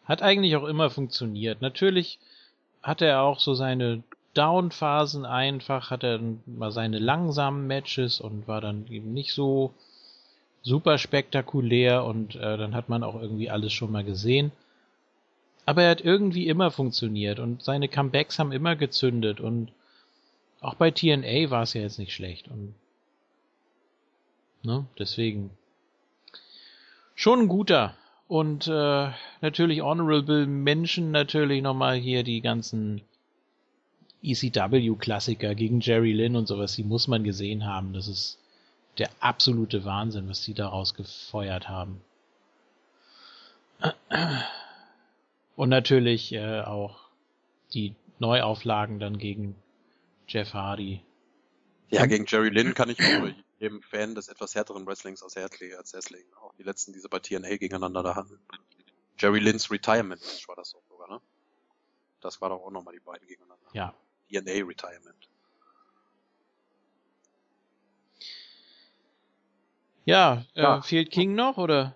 hat 0.09 0.23
eigentlich 0.23 0.57
auch 0.57 0.65
immer 0.65 0.89
funktioniert. 0.89 1.61
Natürlich 1.61 2.19
hat 2.83 3.03
er 3.03 3.23
auch 3.23 3.39
so 3.39 3.55
seine 3.55 4.03
Down-Phasen 4.35 5.27
einfach, 5.27 5.91
hat 5.91 6.03
er 6.03 6.21
mal 6.47 6.73
seine 6.73 6.99
langsamen 6.99 7.67
Matches 7.67 8.21
und 8.21 8.49
war 8.49 8.61
dann 8.61 8.87
eben 8.89 9.13
nicht 9.13 9.35
so 9.35 9.75
super 10.63 10.99
spektakulär 10.99 12.05
und 12.05 12.37
äh, 12.37 12.57
dann 12.57 12.75
hat 12.75 12.89
man 12.89 13.03
auch 13.03 13.21
irgendwie 13.21 13.51
alles 13.51 13.73
schon 13.73 13.93
mal 13.93 14.05
gesehen. 14.05 14.51
Aber 15.67 15.83
er 15.83 15.91
hat 15.91 16.01
irgendwie 16.01 16.49
immer 16.49 16.71
funktioniert 16.71 17.39
und 17.39 17.63
seine 17.63 17.89
Comebacks 17.89 18.39
haben 18.39 18.53
immer 18.53 18.77
gezündet 18.77 19.41
und 19.41 19.71
auch 20.61 20.75
bei 20.75 20.91
TNA 20.91 21.51
war 21.51 21.63
es 21.63 21.75
ja 21.75 21.83
jetzt 21.83 21.99
nicht 21.99 22.15
schlecht 22.15 22.49
und 22.49 22.75
ne, 24.63 24.87
deswegen 24.99 25.51
schon 27.15 27.41
ein 27.41 27.49
guter 27.49 27.95
und 28.29 28.69
äh, 28.69 29.11
natürlich 29.41 29.81
Honorable 29.81 30.47
Menschen 30.47 31.11
natürlich 31.11 31.63
nochmal 31.63 31.97
hier 31.97 32.23
die 32.23 32.43
ganzen 32.43 33.01
ECW-Klassiker 34.23 35.55
gegen 35.55 35.81
Jerry 35.81 36.13
Lynn 36.13 36.37
und 36.37 36.47
sowas, 36.47 36.77
die 36.77 36.85
muss 36.85 37.09
man 37.09 37.25
gesehen 37.25 37.67
haben. 37.67 37.93
Das 37.95 38.07
ist 38.07 38.39
der 38.99 39.09
absolute 39.21 39.85
Wahnsinn, 39.85 40.29
was 40.29 40.43
die 40.43 40.55
daraus 40.55 40.95
gefeuert 40.95 41.69
haben. 41.69 42.01
Und 45.57 45.69
natürlich 45.69 46.33
äh, 46.33 46.61
auch 46.61 46.99
die 47.73 47.95
Neuauflagen 48.19 48.99
dann 48.99 49.19
gegen 49.19 49.55
Jeff 50.27 50.53
Hardy. 50.53 51.01
Ja, 51.91 52.07
gegen 52.07 52.27
Jerry 52.27 52.51
Lynn 52.51 52.75
kann 52.75 52.91
ich 52.91 52.99
auch 53.01 53.29
eben 53.61 53.83
Fan 53.83 54.15
des 54.15 54.29
etwas 54.29 54.55
härteren 54.55 54.87
Wrestlings 54.87 55.23
als 55.23 55.37
Hertley, 55.37 55.75
als 55.75 55.93
Wrestling. 55.93 56.25
Auch 56.41 56.55
die 56.55 56.63
letzten, 56.63 56.93
die 56.93 57.01
sie 57.01 57.09
bei 57.09 57.19
TNA 57.19 57.57
gegeneinander 57.57 58.03
da 58.03 58.15
hatten. 58.15 58.39
Jerry 59.19 59.41
Lynn's 59.41 59.71
Retirement 59.71 60.21
Match 60.21 60.49
war 60.49 60.57
das 60.57 60.75
auch 60.75 60.85
sogar, 60.89 61.09
ne? 61.09 61.21
Das 62.21 62.41
war 62.41 62.51
doch 62.51 62.63
auch 62.63 62.71
nochmal 62.71 62.95
die 62.95 63.01
beiden 63.01 63.27
gegeneinander. 63.27 63.69
Ja. 63.73 63.95
TNA 64.29 64.67
Retirement. 64.67 65.29
Ja, 70.05 70.45
äh, 70.55 70.63
ja. 70.63 70.81
fehlt 70.81 71.11
King 71.11 71.35
noch, 71.35 71.59
oder? 71.59 71.95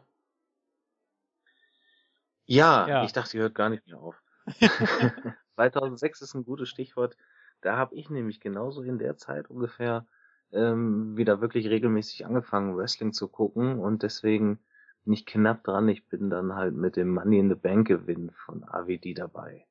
Ja, 2.44 2.86
ja, 2.86 3.04
ich 3.04 3.12
dachte, 3.12 3.36
ihr 3.36 3.44
hört 3.44 3.54
gar 3.54 3.70
nicht 3.70 3.86
mehr 3.86 3.98
auf. 3.98 4.20
2006 5.54 6.22
ist 6.22 6.34
ein 6.34 6.44
gutes 6.44 6.68
Stichwort. 6.68 7.16
Da 7.62 7.76
habe 7.76 7.94
ich 7.94 8.10
nämlich 8.10 8.40
genauso 8.40 8.82
in 8.82 8.98
der 8.98 9.16
Zeit 9.16 9.48
ungefähr 9.48 10.06
ähm, 10.52 11.16
wieder 11.16 11.40
wirklich 11.40 11.68
regelmäßig 11.68 12.26
angefangen, 12.26 12.76
Wrestling 12.76 13.12
zu 13.12 13.28
gucken 13.28 13.78
und 13.78 14.02
deswegen 14.02 14.58
nicht 15.04 15.26
knapp 15.26 15.64
dran. 15.64 15.88
Ich 15.88 16.06
bin 16.08 16.30
dann 16.30 16.54
halt 16.54 16.74
mit 16.74 16.96
dem 16.96 17.12
Money 17.12 17.38
in 17.38 17.48
the 17.48 17.54
Bank 17.54 17.88
Gewinn 17.88 18.30
von 18.30 18.64
AWD 18.64 19.14
dabei. 19.14 19.66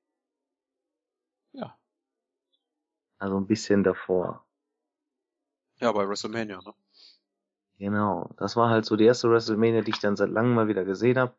Ja. 1.53 1.77
Also 3.17 3.37
ein 3.37 3.47
bisschen 3.47 3.83
davor. 3.83 4.45
Ja, 5.77 5.91
bei 5.91 6.07
WrestleMania, 6.07 6.61
ne? 6.61 6.73
Genau. 7.77 8.29
Das 8.37 8.55
war 8.55 8.69
halt 8.69 8.85
so 8.85 8.95
die 8.95 9.05
erste 9.05 9.29
WrestleMania, 9.29 9.81
die 9.81 9.91
ich 9.91 9.99
dann 9.99 10.15
seit 10.15 10.29
langem 10.29 10.53
mal 10.53 10.67
wieder 10.67 10.85
gesehen 10.85 11.17
habe. 11.17 11.33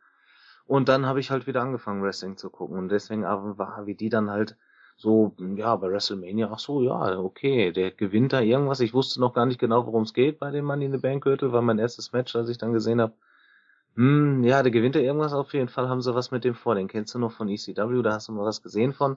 Und 0.65 0.89
dann 0.89 1.07
habe 1.07 1.21
ich 1.21 1.31
halt 1.31 1.47
wieder 1.47 1.63
angefangen, 1.63 2.03
Wrestling 2.03 2.37
zu 2.37 2.51
gucken. 2.51 2.79
Und 2.79 2.89
deswegen 2.89 3.23
war 3.23 3.79
AWD 3.79 4.13
dann 4.13 4.31
halt 4.31 4.57
so, 5.03 5.35
ja, 5.57 5.75
bei 5.75 5.91
WrestleMania, 5.91 6.49
ach 6.53 6.61
so, 6.61 6.81
ja, 6.81 7.19
okay, 7.19 7.73
der 7.73 7.91
gewinnt 7.91 8.33
da 8.33 8.41
irgendwas. 8.41 8.79
Ich 8.79 8.95
wusste 8.95 9.21
noch 9.21 9.35
gar 9.35 9.47
nicht 9.47 9.59
genau, 9.59 9.85
worum 9.85 10.05
es 10.05 10.15
geht 10.15 10.39
bei 10.39 10.53
dem 10.53 10.65
Money 10.65 10.85
in 10.85 10.93
the 10.93 10.99
Bank 10.99 11.25
Gürtel, 11.25 11.53
war 11.53 11.61
mein 11.61 11.81
erstes 11.81 12.13
Match, 12.13 12.37
als 12.37 12.49
ich 12.49 12.57
dann 12.57 12.73
gesehen 12.73 13.01
habe, 13.01 13.13
hm, 13.97 14.45
ja, 14.45 14.63
der 14.63 14.71
gewinnt 14.71 14.95
da 14.95 15.01
irgendwas 15.01 15.33
auf 15.33 15.53
jeden 15.55 15.69
Fall, 15.69 15.89
haben 15.89 16.01
sie 16.03 16.15
was 16.15 16.31
mit 16.31 16.45
dem 16.45 16.55
vor. 16.55 16.77
Den 16.77 16.87
kennst 16.87 17.15
du 17.15 17.19
noch 17.19 17.33
von 17.33 17.49
ECW, 17.49 18.03
da 18.03 18.13
hast 18.13 18.29
du 18.29 18.33
mal 18.33 18.45
was 18.45 18.63
gesehen 18.63 18.93
von. 18.93 19.17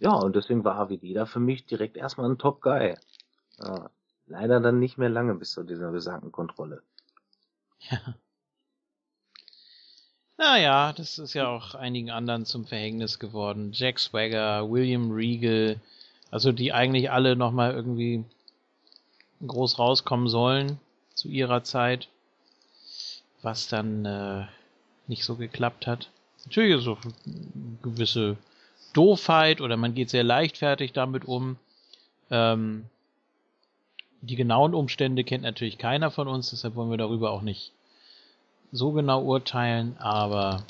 Ja, 0.00 0.14
und 0.14 0.34
deswegen 0.34 0.64
war 0.64 0.76
AVD 0.76 1.12
da 1.12 1.26
für 1.26 1.40
mich 1.40 1.66
direkt 1.66 1.98
erstmal 1.98 2.30
ein 2.30 2.38
Top 2.38 2.62
Guy. 2.62 2.96
Ja, 3.58 3.90
leider 4.26 4.60
dann 4.60 4.78
nicht 4.78 4.96
mehr 4.96 5.10
lange 5.10 5.34
bis 5.34 5.52
zu 5.52 5.62
dieser 5.62 5.92
besagten 5.92 6.32
Kontrolle. 6.32 6.82
Ja. 7.80 7.98
Naja, 10.38 10.92
das 10.92 11.18
ist 11.18 11.34
ja 11.34 11.48
auch 11.48 11.74
einigen 11.74 12.10
anderen 12.10 12.46
zum 12.46 12.64
Verhängnis 12.64 13.18
geworden. 13.18 13.72
Jack 13.74 13.98
Swagger, 13.98 14.70
William 14.70 15.10
Regal, 15.10 15.80
also 16.30 16.52
die 16.52 16.72
eigentlich 16.72 17.10
alle 17.10 17.34
nochmal 17.34 17.74
irgendwie 17.74 18.24
groß 19.44 19.80
rauskommen 19.80 20.28
sollen 20.28 20.78
zu 21.14 21.26
ihrer 21.26 21.64
Zeit, 21.64 22.08
was 23.42 23.66
dann 23.66 24.04
äh, 24.04 24.46
nicht 25.08 25.24
so 25.24 25.34
geklappt 25.34 25.88
hat. 25.88 26.08
Natürlich 26.44 26.76
ist 26.76 26.84
so 26.84 26.98
eine 27.26 27.78
gewisse 27.82 28.36
Doofheit 28.92 29.60
oder 29.60 29.76
man 29.76 29.94
geht 29.94 30.08
sehr 30.08 30.24
leichtfertig 30.24 30.92
damit 30.92 31.24
um. 31.24 31.56
Ähm, 32.30 32.84
die 34.20 34.36
genauen 34.36 34.74
Umstände 34.74 35.24
kennt 35.24 35.42
natürlich 35.42 35.78
keiner 35.78 36.12
von 36.12 36.28
uns, 36.28 36.50
deshalb 36.50 36.76
wollen 36.76 36.90
wir 36.90 36.96
darüber 36.96 37.32
auch 37.32 37.42
nicht 37.42 37.72
so 38.72 38.92
genau 38.92 39.22
urteilen, 39.22 39.96
aber 39.98 40.64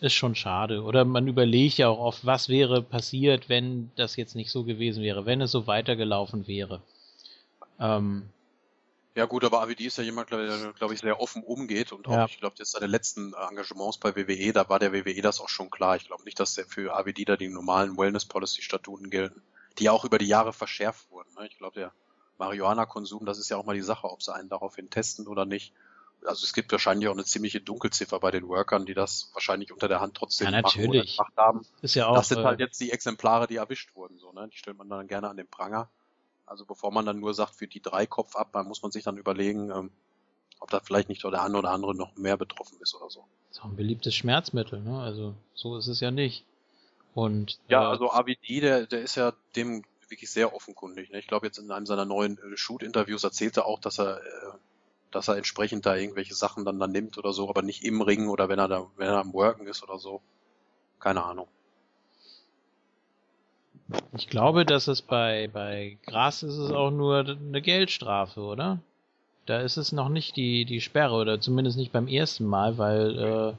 ist 0.00 0.14
schon 0.14 0.34
schade. 0.34 0.82
Oder 0.82 1.04
man 1.04 1.26
überlegt 1.26 1.78
ja 1.78 1.88
auch 1.88 1.98
oft, 1.98 2.26
was 2.26 2.48
wäre 2.48 2.82
passiert, 2.82 3.48
wenn 3.48 3.90
das 3.96 4.16
jetzt 4.16 4.34
nicht 4.34 4.50
so 4.50 4.64
gewesen 4.64 5.02
wäre, 5.02 5.26
wenn 5.26 5.40
es 5.40 5.50
so 5.50 5.66
weitergelaufen 5.66 6.46
wäre. 6.46 6.82
Ähm, 7.78 8.28
ja 9.14 9.24
gut, 9.24 9.44
aber 9.44 9.62
AWD 9.62 9.80
ist 9.80 9.96
ja 9.96 10.04
jemand, 10.04 10.30
der, 10.30 10.74
glaube 10.74 10.92
ich, 10.92 11.00
sehr 11.00 11.18
offen 11.18 11.42
umgeht 11.42 11.92
und 11.92 12.06
auch, 12.06 12.12
ja. 12.12 12.26
ich 12.26 12.38
glaube, 12.38 12.56
jetzt 12.58 12.72
seine 12.72 12.86
letzten 12.86 13.32
Engagements 13.32 13.96
bei 13.96 14.14
WWE, 14.14 14.52
da 14.52 14.68
war 14.68 14.78
der 14.78 14.92
WWE 14.92 15.22
das 15.22 15.40
auch 15.40 15.48
schon 15.48 15.70
klar. 15.70 15.96
Ich 15.96 16.06
glaube 16.06 16.24
nicht, 16.24 16.38
dass 16.38 16.54
der 16.54 16.66
für 16.66 16.94
AWD 16.94 17.26
da 17.26 17.36
die 17.36 17.48
normalen 17.48 17.96
Wellness-Policy-Statuten 17.96 19.08
gelten, 19.08 19.42
die 19.78 19.88
auch 19.88 20.04
über 20.04 20.18
die 20.18 20.26
Jahre 20.26 20.52
verschärft 20.52 21.10
wurden. 21.10 21.32
Ne? 21.38 21.46
Ich 21.46 21.56
glaube, 21.56 21.80
der 21.80 21.92
Marihuana-Konsum, 22.36 23.24
das 23.24 23.38
ist 23.38 23.48
ja 23.48 23.56
auch 23.56 23.64
mal 23.64 23.74
die 23.74 23.80
Sache, 23.80 24.06
ob 24.10 24.22
sie 24.22 24.34
einen 24.34 24.50
daraufhin 24.50 24.90
testen 24.90 25.26
oder 25.26 25.46
nicht 25.46 25.72
also 26.24 26.44
es 26.44 26.52
gibt 26.52 26.72
wahrscheinlich 26.72 27.08
auch 27.08 27.12
eine 27.12 27.24
ziemliche 27.24 27.60
Dunkelziffer 27.60 28.18
bei 28.20 28.30
den 28.30 28.48
Workern, 28.48 28.86
die 28.86 28.94
das 28.94 29.30
wahrscheinlich 29.32 29.72
unter 29.72 29.88
der 29.88 30.00
Hand 30.00 30.14
trotzdem 30.14 30.46
ja, 30.46 30.62
natürlich. 30.62 31.16
gemacht 31.16 31.32
haben. 31.36 31.62
Ist 31.82 31.94
ja 31.94 32.06
auch, 32.06 32.16
das 32.16 32.28
sind 32.28 32.44
halt 32.44 32.60
äh, 32.60 32.64
jetzt 32.64 32.80
die 32.80 32.90
Exemplare, 32.90 33.46
die 33.46 33.56
erwischt 33.56 33.94
wurden, 33.94 34.18
so, 34.18 34.32
ne? 34.32 34.48
Die 34.52 34.56
stellt 34.56 34.78
man 34.78 34.88
dann 34.88 35.06
gerne 35.06 35.28
an 35.28 35.36
den 35.36 35.48
Pranger. 35.48 35.88
Also 36.46 36.64
bevor 36.64 36.92
man 36.92 37.04
dann 37.04 37.20
nur 37.20 37.34
sagt, 37.34 37.56
für 37.56 37.66
die 37.66 37.80
drei 37.80 38.06
Kopf 38.06 38.36
ab, 38.36 38.50
dann 38.52 38.66
muss 38.66 38.82
man 38.82 38.92
sich 38.92 39.04
dann 39.04 39.18
überlegen, 39.18 39.70
ähm, 39.70 39.90
ob 40.60 40.70
da 40.70 40.80
vielleicht 40.80 41.08
nicht 41.08 41.22
der 41.22 41.42
eine 41.42 41.58
oder 41.58 41.70
andere 41.70 41.94
noch 41.94 42.16
mehr 42.16 42.36
betroffen 42.36 42.78
ist 42.80 42.94
oder 42.94 43.10
so. 43.10 43.24
Das 43.48 43.58
ist 43.58 43.64
auch 43.64 43.68
ein 43.68 43.76
beliebtes 43.76 44.14
Schmerzmittel, 44.14 44.80
ne? 44.80 45.00
Also 45.00 45.34
so 45.54 45.76
ist 45.76 45.88
es 45.88 46.00
ja 46.00 46.10
nicht. 46.10 46.44
Und 47.14 47.58
ja, 47.68 47.82
äh, 47.82 47.86
also 47.86 48.10
ABD, 48.12 48.60
der, 48.60 48.86
der 48.86 49.00
ist 49.00 49.16
ja 49.16 49.32
dem 49.54 49.84
wirklich 50.08 50.30
sehr 50.30 50.54
offenkundig. 50.54 51.10
Ne? 51.10 51.18
Ich 51.18 51.26
glaube 51.26 51.46
jetzt 51.46 51.58
in 51.58 51.70
einem 51.70 51.86
seiner 51.86 52.04
neuen 52.04 52.38
äh, 52.38 52.56
Shoot-Interviews 52.56 53.24
erzählte 53.24 53.60
er 53.60 53.66
auch, 53.66 53.80
dass 53.80 53.98
er 53.98 54.18
äh, 54.18 54.52
dass 55.10 55.28
er 55.28 55.36
entsprechend 55.36 55.86
da 55.86 55.96
irgendwelche 55.96 56.34
Sachen 56.34 56.64
dann, 56.64 56.78
dann 56.78 56.92
nimmt 56.92 57.18
oder 57.18 57.32
so, 57.32 57.48
aber 57.48 57.62
nicht 57.62 57.84
im 57.84 58.00
Ring 58.02 58.28
oder 58.28 58.48
wenn 58.48 58.58
er 58.58 58.68
da, 58.68 58.86
wenn 58.96 59.08
er 59.08 59.18
am 59.18 59.32
Worken 59.32 59.66
ist 59.66 59.82
oder 59.82 59.98
so. 59.98 60.20
Keine 60.98 61.24
Ahnung. 61.24 61.48
Ich 64.16 64.28
glaube, 64.28 64.64
dass 64.64 64.88
es 64.88 65.00
bei, 65.02 65.48
bei 65.52 65.98
Gras 66.06 66.42
ist 66.42 66.56
es 66.56 66.72
auch 66.72 66.90
nur 66.90 67.18
eine 67.20 67.62
Geldstrafe, 67.62 68.40
oder? 68.40 68.80
Da 69.46 69.60
ist 69.60 69.76
es 69.76 69.92
noch 69.92 70.08
nicht 70.08 70.34
die, 70.34 70.64
die 70.64 70.80
Sperre, 70.80 71.14
oder 71.14 71.40
zumindest 71.40 71.76
nicht 71.76 71.92
beim 71.92 72.08
ersten 72.08 72.46
Mal, 72.46 72.78
weil 72.78 73.56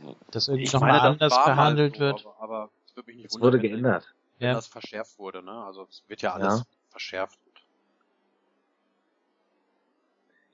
äh, 0.00 0.06
das 0.30 0.48
irgendwie 0.48 0.72
nochmal 0.72 1.00
anders 1.00 1.34
behandelt 1.44 1.96
so, 1.96 2.00
wird. 2.00 2.26
Aber, 2.26 2.40
aber 2.40 2.70
es 2.86 2.96
wird 2.96 3.06
mich 3.06 3.16
nicht 3.16 3.26
es 3.26 3.40
wurde 3.40 3.58
geändert. 3.58 4.14
Wenn 4.38 4.48
ja. 4.48 4.54
das 4.54 4.66
verschärft 4.66 5.18
wurde, 5.18 5.42
ne? 5.42 5.52
Also 5.64 5.86
es 5.90 6.02
wird 6.08 6.22
ja 6.22 6.32
alles 6.32 6.60
ja. 6.60 6.64
verschärft. 6.88 7.38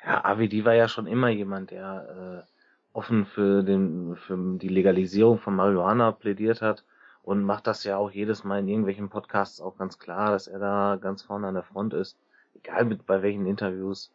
Ja, 0.04 0.24
AWD 0.24 0.64
war 0.64 0.74
ja 0.74 0.88
schon 0.88 1.06
immer 1.06 1.28
jemand, 1.28 1.70
der 1.70 2.46
äh, 2.46 2.52
offen 2.92 3.26
für, 3.26 3.62
den, 3.62 4.16
für 4.16 4.36
die 4.58 4.68
Legalisierung 4.68 5.38
von 5.38 5.54
Marihuana 5.54 6.12
plädiert 6.12 6.60
hat 6.60 6.84
und 7.22 7.44
macht 7.44 7.66
das 7.66 7.84
ja 7.84 7.96
auch 7.96 8.10
jedes 8.10 8.44
Mal 8.44 8.60
in 8.60 8.68
irgendwelchen 8.68 9.08
Podcasts 9.08 9.60
auch 9.60 9.78
ganz 9.78 9.98
klar, 9.98 10.30
dass 10.30 10.48
er 10.48 10.58
da 10.58 10.98
ganz 11.00 11.22
vorne 11.22 11.46
an 11.46 11.54
der 11.54 11.62
Front 11.62 11.94
ist, 11.94 12.16
egal 12.54 12.84
mit, 12.84 13.06
bei 13.06 13.22
welchen 13.22 13.46
Interviews. 13.46 14.10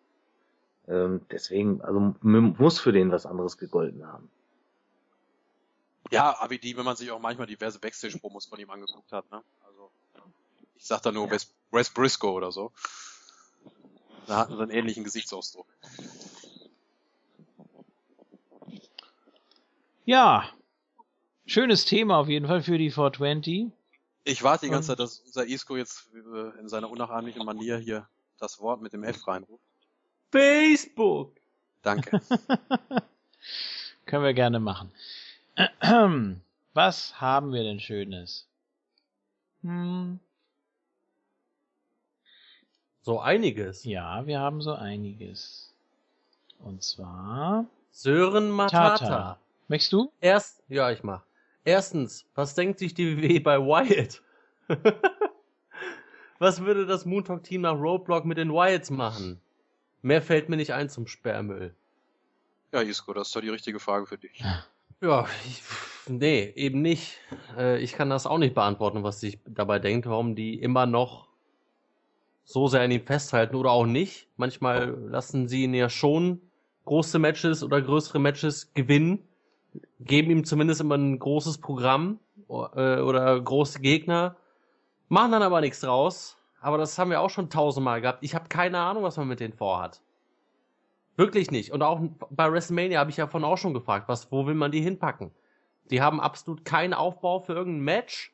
Ähm, 0.87 1.21
deswegen, 1.31 1.81
also 1.81 2.15
muss 2.21 2.79
für 2.79 2.91
den 2.91 3.11
was 3.11 3.25
anderes 3.25 3.57
gegolten 3.57 4.05
haben. 4.05 4.29
Ja, 6.11 6.35
AWD, 6.39 6.77
wenn 6.77 6.85
man 6.85 6.95
sich 6.95 7.11
auch 7.11 7.19
manchmal 7.19 7.47
diverse 7.47 7.79
Backstage-Promos 7.79 8.45
von 8.45 8.59
ihm 8.59 8.69
angeguckt 8.69 9.11
hat, 9.11 9.29
ne? 9.29 9.41
Also, 9.65 9.91
ich 10.75 10.85
sag 10.85 11.01
da 11.01 11.11
nur 11.11 11.25
ja. 11.25 11.31
Wes, 11.31 11.53
Wes 11.71 11.89
Briscoe 11.89 12.31
oder 12.31 12.51
so. 12.51 12.71
Da 14.27 14.37
hatten 14.37 14.55
sie 14.55 14.61
einen 14.61 14.71
ähnlichen 14.71 15.03
Gesichtsausdruck. 15.03 15.65
Ja, 20.05 20.49
schönes 21.45 21.85
Thema 21.85 22.17
auf 22.17 22.27
jeden 22.27 22.47
Fall 22.47 22.61
für 22.61 22.77
die 22.77 22.91
420. 22.91 23.71
Ich 24.25 24.43
warte 24.43 24.65
die 24.65 24.71
ganze 24.71 24.89
Zeit, 24.89 24.99
dass 24.99 25.19
unser 25.19 25.47
Isco 25.47 25.77
jetzt 25.77 26.09
äh, 26.13 26.59
in 26.59 26.67
seiner 26.67 26.89
unnachahmlichen 26.89 27.45
Manier 27.45 27.77
hier 27.77 28.07
das 28.39 28.59
Wort 28.59 28.81
mit 28.81 28.91
dem 28.91 29.03
F 29.03 29.25
reinruft. 29.27 29.63
Facebook! 30.31 31.37
Danke. 31.81 32.21
Können 34.05 34.23
wir 34.23 34.33
gerne 34.33 34.59
machen. 34.59 34.91
Was 36.73 37.21
haben 37.21 37.53
wir 37.53 37.63
denn 37.63 37.79
Schönes? 37.79 38.47
Hm. 39.61 40.19
So 43.07 43.21
einiges. 43.21 43.85
Ja, 43.85 44.27
wir 44.27 44.41
haben 44.41 44.59
so 44.59 44.73
einiges. 44.73 45.73
Und 46.59 46.83
zwar 46.83 47.63
Sören 47.89 48.49
Matata. 48.49 48.97
Tata. 48.97 49.39
Möchtest 49.69 49.93
du? 49.93 50.11
Erst, 50.19 50.61
ja, 50.67 50.91
ich 50.91 51.03
mach. 51.03 51.23
Erstens, 51.63 52.25
was 52.35 52.53
denkt 52.53 52.79
sich 52.79 52.93
die 52.93 53.15
WWE 53.15 53.39
bei 53.39 53.59
Wyatt? 53.59 54.21
was 56.39 56.65
würde 56.65 56.85
das 56.85 57.05
Moontalk 57.05 57.45
Team 57.45 57.61
nach 57.61 57.79
Roadblock 57.79 58.25
mit 58.25 58.37
den 58.37 58.51
Wyatts 58.51 58.89
machen? 58.89 59.39
Mehr 60.01 60.21
fällt 60.21 60.49
mir 60.49 60.57
nicht 60.57 60.73
ein 60.73 60.89
zum 60.89 61.07
Sperrmüll. 61.07 61.73
Ja, 62.73 62.81
Isko, 62.81 63.13
das 63.13 63.27
ist 63.27 63.35
doch 63.37 63.41
die 63.41 63.47
richtige 63.47 63.79
Frage 63.79 64.05
für 64.05 64.17
dich. 64.17 64.43
Ja, 64.99 65.29
ich, 65.45 65.61
nee, 66.09 66.51
eben 66.57 66.81
nicht. 66.81 67.19
Äh, 67.55 67.79
ich 67.79 67.93
kann 67.93 68.09
das 68.09 68.27
auch 68.27 68.37
nicht 68.37 68.53
beantworten, 68.53 69.03
was 69.03 69.21
sich 69.21 69.39
dabei 69.45 69.79
denkt, 69.79 70.07
warum 70.07 70.35
die 70.35 70.59
immer 70.59 70.85
noch 70.85 71.27
so 72.47 72.67
sehr 72.67 72.81
an 72.81 72.91
ihm 72.91 73.05
festhalten 73.05 73.57
oder 73.57 73.71
auch 73.71 73.85
nicht. 73.85 74.29
Manchmal 74.37 74.97
lassen 75.09 75.49
sie 75.49 75.65
ihn 75.65 75.73
ja 75.73 75.89
schon 75.89 76.41
große 76.85 77.19
Matches 77.19 77.61
oder 77.61 77.81
größere 77.81 78.19
Matches 78.19 78.73
gewinnen, 78.73 79.19
geben 79.99 80.31
ihm 80.31 80.45
zumindest 80.45 80.79
immer 80.79 80.95
ein 80.95 81.19
großes 81.19 81.57
Programm 81.57 82.19
äh, 82.47 83.01
oder 83.01 83.39
große 83.41 83.81
Gegner, 83.81 84.37
machen 85.09 85.33
dann 85.33 85.43
aber 85.43 85.59
nichts 85.59 85.81
draus. 85.81 86.37
aber 86.61 86.77
das 86.77 86.97
haben 86.97 87.11
wir 87.11 87.19
auch 87.19 87.29
schon 87.29 87.49
tausendmal 87.49 87.99
gehabt. 87.99 88.19
Ich 88.21 88.33
habe 88.33 88.47
keine 88.47 88.79
Ahnung, 88.79 89.03
was 89.03 89.17
man 89.17 89.27
mit 89.27 89.41
denen 89.41 89.53
vorhat. 89.53 90.01
Wirklich 91.17 91.51
nicht. 91.51 91.73
Und 91.73 91.83
auch 91.83 91.99
bei 92.29 92.49
WrestleMania 92.49 92.99
habe 92.99 93.09
ich 93.09 93.17
ja 93.17 93.27
von 93.27 93.43
auch 93.43 93.57
schon 93.57 93.73
gefragt, 93.73 94.07
was, 94.07 94.31
wo 94.31 94.47
will 94.47 94.55
man 94.55 94.71
die 94.71 94.81
hinpacken? 94.81 95.31
Die 95.91 96.01
haben 96.01 96.21
absolut 96.21 96.63
keinen 96.63 96.93
Aufbau 96.93 97.41
für 97.41 97.53
irgendein 97.53 97.83
Match. 97.83 98.33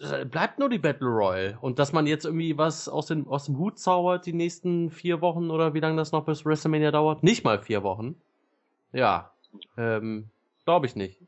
Äh, 0.00 0.24
bleibt 0.24 0.58
nur 0.58 0.68
die 0.68 0.78
Battle 0.78 1.08
Royale. 1.08 1.58
Und 1.60 1.78
dass 1.78 1.92
man 1.92 2.06
jetzt 2.06 2.24
irgendwie 2.24 2.56
was 2.56 2.88
aus, 2.88 3.06
den, 3.06 3.26
aus 3.26 3.46
dem 3.46 3.58
Hut 3.58 3.78
zaubert 3.78 4.26
die 4.26 4.32
nächsten 4.32 4.90
vier 4.90 5.20
Wochen 5.20 5.50
oder 5.50 5.74
wie 5.74 5.80
lange 5.80 5.96
das 5.96 6.12
noch 6.12 6.24
bis 6.24 6.44
WrestleMania 6.44 6.90
dauert? 6.90 7.22
Nicht 7.22 7.44
mal 7.44 7.60
vier 7.60 7.82
Wochen. 7.82 8.20
Ja. 8.92 9.32
Ähm, 9.76 10.30
Glaube 10.64 10.86
ich 10.86 10.94
nicht. 10.94 11.20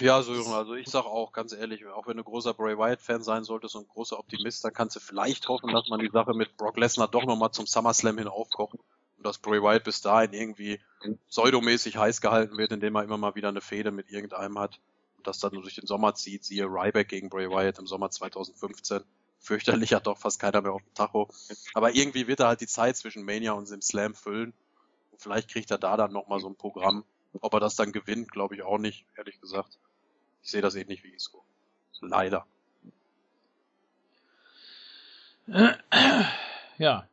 Ja, 0.00 0.22
Sören, 0.22 0.52
also 0.52 0.74
ich 0.74 0.88
sag 0.88 1.04
auch 1.04 1.32
ganz 1.32 1.52
ehrlich, 1.52 1.86
auch 1.86 2.06
wenn 2.06 2.16
du 2.16 2.24
großer 2.24 2.52
Bray 2.52 2.76
Wyatt-Fan 2.76 3.22
sein 3.22 3.44
solltest 3.44 3.76
und 3.76 3.88
großer 3.88 4.18
Optimist, 4.18 4.64
dann 4.64 4.72
kannst 4.72 4.96
du 4.96 5.00
vielleicht 5.00 5.48
hoffen, 5.48 5.72
dass 5.72 5.88
man 5.88 6.00
die 6.00 6.10
Sache 6.10 6.34
mit 6.34 6.56
Brock 6.56 6.76
Lesnar 6.76 7.08
doch 7.08 7.24
nochmal 7.24 7.52
zum 7.52 7.66
SummerSlam 7.66 8.18
hin 8.18 8.26
aufkocht 8.26 8.74
und 8.74 9.26
dass 9.26 9.38
Bray 9.38 9.62
Wyatt 9.62 9.84
bis 9.84 10.00
dahin 10.00 10.32
irgendwie 10.32 10.80
pseudomäßig 11.28 11.96
heiß 11.96 12.20
gehalten 12.20 12.58
wird, 12.58 12.72
indem 12.72 12.96
er 12.96 13.04
immer 13.04 13.18
mal 13.18 13.36
wieder 13.36 13.48
eine 13.48 13.60
Fehde 13.60 13.92
mit 13.92 14.10
irgendeinem 14.10 14.58
hat 14.58 14.80
und 15.24 15.28
das 15.28 15.38
dann 15.38 15.52
durch 15.52 15.74
den 15.74 15.86
Sommer 15.86 16.14
zieht, 16.14 16.44
siehe 16.44 16.66
Ryback 16.66 17.08
gegen 17.08 17.30
Bray 17.30 17.48
Wyatt 17.48 17.78
im 17.78 17.86
Sommer 17.86 18.10
2015. 18.10 19.02
Fürchterlich 19.38 19.94
hat 19.94 20.06
doch 20.06 20.18
fast 20.18 20.38
keiner 20.38 20.60
mehr 20.60 20.72
auf 20.72 20.82
dem 20.82 20.94
Tacho. 20.94 21.28
Aber 21.72 21.94
irgendwie 21.94 22.26
wird 22.26 22.40
er 22.40 22.48
halt 22.48 22.60
die 22.60 22.66
Zeit 22.66 22.96
zwischen 22.96 23.24
Mania 23.24 23.52
und 23.52 23.70
dem 23.70 23.80
Slam 23.80 24.14
füllen. 24.14 24.52
Und 25.12 25.22
vielleicht 25.22 25.48
kriegt 25.48 25.70
er 25.70 25.78
da 25.78 25.96
dann 25.96 26.12
nochmal 26.12 26.40
so 26.40 26.48
ein 26.48 26.56
Programm. 26.56 27.04
Ob 27.40 27.54
er 27.54 27.60
das 27.60 27.74
dann 27.74 27.92
gewinnt, 27.92 28.30
glaube 28.30 28.54
ich 28.54 28.62
auch 28.62 28.78
nicht, 28.78 29.06
ehrlich 29.16 29.40
gesagt. 29.40 29.78
Ich 30.42 30.50
sehe 30.50 30.62
das 30.62 30.74
ähnlich 30.74 31.02
wie 31.04 31.14
Isco. 31.14 31.42
Leider. 32.00 32.46
Ja. 36.78 37.08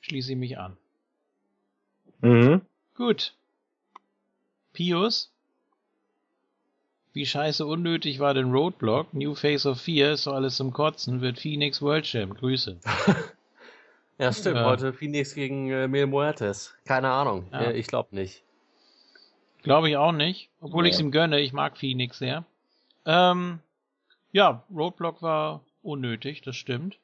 Schließe 0.00 0.32
ich 0.32 0.38
mich 0.38 0.58
an. 0.58 0.76
Mhm. 2.20 2.62
Gut. 2.94 3.34
Pius? 4.72 5.31
Wie 7.14 7.26
scheiße 7.26 7.66
unnötig 7.66 8.20
war 8.20 8.32
denn 8.32 8.52
Roadblock? 8.52 9.12
New 9.12 9.34
Face 9.34 9.66
of 9.66 9.80
Fear 9.80 10.12
ist 10.12 10.26
doch 10.26 10.32
alles 10.32 10.56
zum 10.56 10.72
Kotzen, 10.72 11.20
wird 11.20 11.38
Phoenix 11.38 11.82
World 11.82 12.06
Champ. 12.06 12.38
Grüße. 12.38 12.78
ja, 14.18 14.32
stimmt. 14.32 14.56
Ja. 14.56 14.64
Heute 14.64 14.94
Phoenix 14.94 15.34
gegen 15.34 15.70
äh, 15.70 15.88
Mil 15.88 16.06
Muertes. 16.06 16.74
Keine 16.86 17.10
Ahnung. 17.10 17.46
Ja. 17.52 17.62
Äh, 17.62 17.72
ich 17.76 17.86
glaube 17.86 18.14
nicht. 18.14 18.42
Glaube 19.62 19.90
ich 19.90 19.96
auch 19.98 20.12
nicht. 20.12 20.48
Obwohl 20.60 20.84
nee. 20.84 20.88
ich 20.88 20.94
es 20.94 21.00
ihm 21.00 21.10
gönne. 21.10 21.38
Ich 21.40 21.52
mag 21.52 21.76
Phoenix 21.76 22.18
sehr. 22.18 22.44
Ähm, 23.04 23.58
ja, 24.32 24.64
Roadblock 24.74 25.20
war 25.20 25.60
unnötig, 25.82 26.40
das 26.40 26.56
stimmt. 26.56 26.98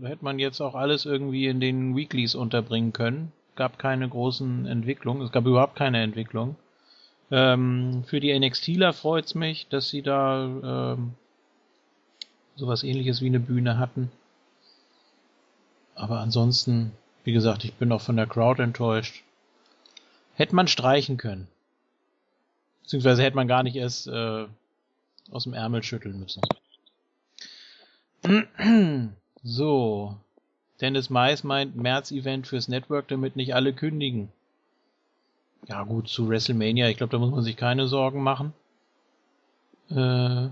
Hätte 0.00 0.24
man 0.24 0.38
jetzt 0.38 0.62
auch 0.62 0.74
alles 0.74 1.04
irgendwie 1.04 1.46
in 1.46 1.60
den 1.60 1.94
Weeklies 1.94 2.34
unterbringen 2.34 2.94
können. 2.94 3.32
Gab 3.56 3.78
keine 3.78 4.08
großen 4.08 4.64
Entwicklungen. 4.66 5.22
Es 5.22 5.32
gab 5.32 5.44
überhaupt 5.44 5.76
keine 5.76 6.02
Entwicklung. 6.02 6.56
Ähm, 7.30 8.04
für 8.06 8.20
die 8.20 8.36
NXTler 8.38 8.92
freut's 8.92 9.34
mich, 9.34 9.68
dass 9.68 9.88
sie 9.88 10.02
da 10.02 10.94
ähm, 10.94 11.14
sowas 12.56 12.82
ähnliches 12.82 13.20
wie 13.20 13.26
eine 13.26 13.40
Bühne 13.40 13.78
hatten. 13.78 14.10
Aber 15.94 16.20
ansonsten, 16.20 16.92
wie 17.24 17.32
gesagt, 17.32 17.64
ich 17.64 17.74
bin 17.74 17.92
auch 17.92 18.00
von 18.00 18.16
der 18.16 18.26
Crowd 18.26 18.62
enttäuscht. 18.62 19.22
Hätte 20.34 20.54
man 20.54 20.68
streichen 20.68 21.16
können. 21.16 21.48
Beziehungsweise 22.82 23.22
hätte 23.22 23.36
man 23.36 23.48
gar 23.48 23.62
nicht 23.62 23.76
erst 23.76 24.06
äh, 24.06 24.46
aus 25.30 25.44
dem 25.44 25.52
Ärmel 25.52 25.82
schütteln 25.82 26.20
müssen. 26.20 26.40
so. 29.42 30.16
Dennis 30.80 31.10
Mais 31.10 31.42
meint 31.42 31.76
März-Event 31.76 32.46
fürs 32.46 32.68
Network, 32.68 33.08
damit 33.08 33.34
nicht 33.34 33.54
alle 33.54 33.72
kündigen. 33.72 34.32
Ja 35.66 35.82
gut, 35.82 36.08
zu 36.08 36.28
WrestleMania, 36.28 36.88
ich 36.88 36.96
glaube, 36.96 37.10
da 37.10 37.18
muss 37.18 37.30
man 37.30 37.42
sich 37.42 37.56
keine 37.56 37.88
Sorgen 37.88 38.22
machen. 38.22 38.52
Äh, 39.90 40.48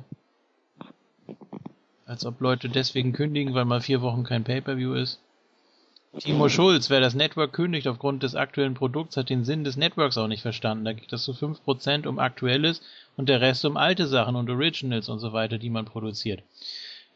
als 2.06 2.24
ob 2.24 2.40
Leute 2.40 2.68
deswegen 2.68 3.12
kündigen, 3.12 3.54
weil 3.54 3.64
mal 3.64 3.80
vier 3.80 4.00
Wochen 4.00 4.24
kein 4.24 4.44
Pay-Per-View 4.44 4.94
ist. 4.94 5.20
Timo 6.18 6.48
Schulz, 6.50 6.88
wer 6.88 7.00
das 7.00 7.14
Network 7.14 7.52
kündigt 7.52 7.88
aufgrund 7.88 8.22
des 8.22 8.34
aktuellen 8.34 8.74
Produkts, 8.74 9.16
hat 9.16 9.28
den 9.28 9.44
Sinn 9.44 9.64
des 9.64 9.76
Networks 9.76 10.16
auch 10.16 10.28
nicht 10.28 10.42
verstanden. 10.42 10.84
Da 10.84 10.92
geht 10.92 11.12
es 11.12 11.24
zu 11.24 11.32
5% 11.32 12.06
um 12.06 12.18
aktuelles 12.18 12.80
und 13.16 13.28
der 13.28 13.40
Rest 13.40 13.64
um 13.64 13.76
alte 13.76 14.06
Sachen 14.06 14.36
und 14.36 14.48
Originals 14.48 15.08
und 15.08 15.18
so 15.18 15.32
weiter, 15.32 15.58
die 15.58 15.70
man 15.70 15.84
produziert. 15.84 16.42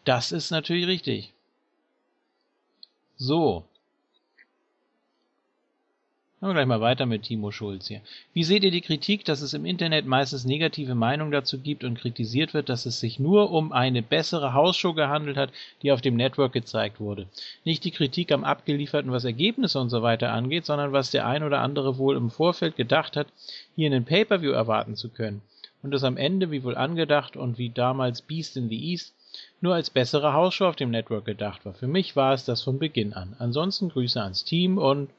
Das 0.05 0.33
ist 0.33 0.51
natürlich 0.51 0.87
richtig. 0.87 1.33
So, 3.17 3.65
Machen 6.41 6.53
wir 6.53 6.55
gleich 6.55 6.69
mal 6.69 6.81
weiter 6.81 7.05
mit 7.05 7.25
Timo 7.25 7.51
Schulz 7.51 7.89
hier. 7.89 8.01
Wie 8.33 8.45
seht 8.45 8.65
ihr 8.65 8.71
die 8.71 8.81
Kritik, 8.81 9.27
dass 9.27 9.43
es 9.43 9.53
im 9.53 9.67
Internet 9.67 10.07
meistens 10.07 10.47
negative 10.47 10.95
Meinungen 10.95 11.33
dazu 11.33 11.59
gibt 11.59 11.85
und 11.85 11.99
kritisiert 11.99 12.55
wird, 12.55 12.71
dass 12.71 12.87
es 12.87 12.99
sich 12.99 13.19
nur 13.19 13.51
um 13.51 13.73
eine 13.73 14.01
bessere 14.01 14.55
Hausshow 14.55 14.95
gehandelt 14.95 15.37
hat, 15.37 15.53
die 15.83 15.93
auf 15.93 16.01
dem 16.01 16.17
Network 16.17 16.55
gezeigt 16.55 16.99
wurde? 16.99 17.27
Nicht 17.67 17.85
die 17.85 17.91
Kritik 17.91 18.33
am 18.33 18.45
abgelieferten, 18.45 19.13
was 19.13 19.25
Ergebnisse 19.25 19.79
und 19.81 19.91
so 19.91 20.01
weiter 20.01 20.33
angeht, 20.33 20.65
sondern 20.65 20.93
was 20.93 21.11
der 21.11 21.27
ein 21.27 21.43
oder 21.43 21.61
andere 21.61 21.99
wohl 21.99 22.17
im 22.17 22.31
Vorfeld 22.31 22.75
gedacht 22.75 23.19
hat, 23.19 23.27
hier 23.77 23.89
einen 23.89 24.07
Pay-Per-View 24.07 24.53
erwarten 24.53 24.97
zu 24.97 25.11
können. 25.11 25.43
Und 25.83 25.93
es 25.93 26.05
am 26.05 26.17
Ende, 26.17 26.51
wie 26.51 26.65
wohl 26.65 26.75
angedacht 26.75 27.37
und 27.37 27.59
wie 27.59 27.69
damals 27.69 28.23
Beast 28.23 28.57
in 28.57 28.71
the 28.71 28.83
East, 28.83 29.15
nur 29.61 29.75
als 29.75 29.91
bessere 29.91 30.33
Hausshow 30.33 30.69
auf 30.69 30.77
dem 30.77 30.91
Network 30.91 31.27
gedacht 31.27 31.67
war. 31.67 31.75
Für 31.75 31.87
mich 31.87 32.17
war 32.17 32.33
es 32.33 32.47
das 32.47 32.63
von 32.63 32.79
Beginn 32.79 33.13
an. 33.13 33.37
Ansonsten 33.39 33.91
Grüße 33.91 34.23
ans 34.23 34.45
Team 34.45 34.79
und 34.79 35.11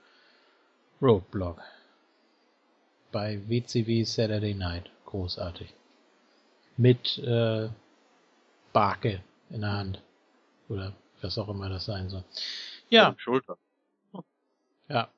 Roadblock. 1.01 1.61
Bei 3.11 3.41
WCW 3.47 4.03
Saturday 4.03 4.53
Night. 4.53 4.89
Großartig. 5.05 5.73
Mit 6.77 7.17
äh, 7.17 7.69
Barke 8.71 9.21
in 9.49 9.61
der 9.61 9.71
Hand. 9.73 10.01
Oder 10.69 10.93
was 11.21 11.37
auch 11.37 11.49
immer 11.49 11.69
das 11.69 11.85
sein 11.85 12.09
soll. 12.09 12.23
Ja. 12.89 13.15
Schulter. 13.17 13.57
Ja. 14.87 15.09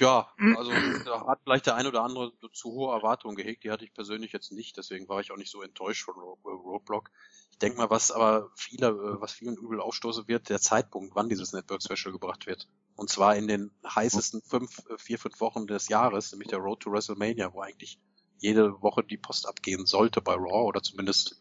Ja, 0.00 0.32
also 0.56 0.72
da 1.04 1.26
hat 1.26 1.40
vielleicht 1.44 1.66
der 1.66 1.74
ein 1.74 1.86
oder 1.86 2.02
andere 2.02 2.32
zu 2.52 2.70
hohe 2.70 2.94
Erwartungen 2.94 3.36
gehegt, 3.36 3.64
die 3.64 3.70
hatte 3.70 3.84
ich 3.84 3.92
persönlich 3.92 4.32
jetzt 4.32 4.50
nicht, 4.50 4.78
deswegen 4.78 5.06
war 5.10 5.20
ich 5.20 5.30
auch 5.30 5.36
nicht 5.36 5.50
so 5.50 5.60
enttäuscht 5.60 6.06
von 6.06 6.14
Roadblock. 6.14 7.10
Ich 7.50 7.58
denke 7.58 7.76
mal, 7.76 7.90
was 7.90 8.10
aber 8.10 8.50
viele, 8.56 8.88
äh, 8.88 9.20
was 9.20 9.32
vielen 9.32 9.58
übel 9.58 9.78
aufstoßen 9.78 10.26
wird, 10.26 10.48
der 10.48 10.58
Zeitpunkt, 10.58 11.14
wann 11.14 11.28
dieses 11.28 11.52
Network 11.52 11.82
Special 11.82 12.12
gebracht 12.12 12.46
wird. 12.46 12.66
Und 12.96 13.10
zwar 13.10 13.36
in 13.36 13.46
den 13.46 13.72
heißesten 13.86 14.40
fünf, 14.40 14.78
äh, 14.88 14.96
vier, 14.96 15.18
fünf 15.18 15.38
Wochen 15.40 15.66
des 15.66 15.88
Jahres, 15.88 16.32
nämlich 16.32 16.48
der 16.48 16.60
Road 16.60 16.80
to 16.80 16.90
WrestleMania, 16.90 17.52
wo 17.52 17.60
eigentlich 17.60 18.00
jede 18.38 18.80
Woche 18.80 19.04
die 19.04 19.18
Post 19.18 19.46
abgehen 19.46 19.84
sollte 19.84 20.22
bei 20.22 20.32
Raw 20.32 20.66
oder 20.66 20.82
zumindest 20.82 21.38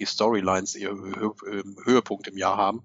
die 0.00 0.06
Storylines 0.06 0.74
ihr 0.74 0.90
Höhepunkt 0.90 2.26
im 2.26 2.36
Jahr 2.36 2.56
haben. 2.56 2.82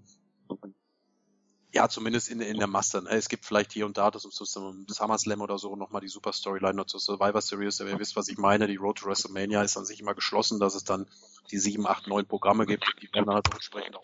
Ja, 1.76 1.90
zumindest 1.90 2.30
in, 2.30 2.40
in 2.40 2.58
der 2.58 2.68
Masse. 2.68 3.02
Ne? 3.02 3.10
Es 3.10 3.28
gibt 3.28 3.44
vielleicht 3.44 3.74
hier 3.74 3.86
und 3.86 3.98
da 3.98 4.10
das 4.10 4.22
zum 4.24 4.86
SummerSlam 4.88 5.42
oder 5.42 5.58
so 5.58 5.76
nochmal 5.76 6.00
die 6.00 6.08
Super 6.08 6.32
Storyline 6.32 6.86
zur 6.86 7.02
Survivor 7.02 7.42
Series, 7.42 7.82
aber 7.82 7.90
ihr 7.90 8.00
wisst, 8.00 8.16
was 8.16 8.30
ich 8.30 8.38
meine. 8.38 8.68
Die 8.68 8.78
Road 8.78 9.00
to 9.00 9.08
WrestleMania 9.08 9.62
ist 9.62 9.76
an 9.76 9.86
sich 9.86 10.00
immer 10.00 10.16
geschlossen, 10.16 10.58
dass 10.58 10.74
es 10.74 10.86
dann 10.86 11.06
die 11.52 11.58
sieben, 11.58 11.86
acht, 11.86 12.08
neun 12.08 12.26
Programme 12.26 12.66
gibt, 12.66 12.86
die 13.02 13.14
werden 13.14 13.26
dann 13.26 13.36
halt 13.36 13.54
entsprechend 13.54 13.98
auch 13.98 14.02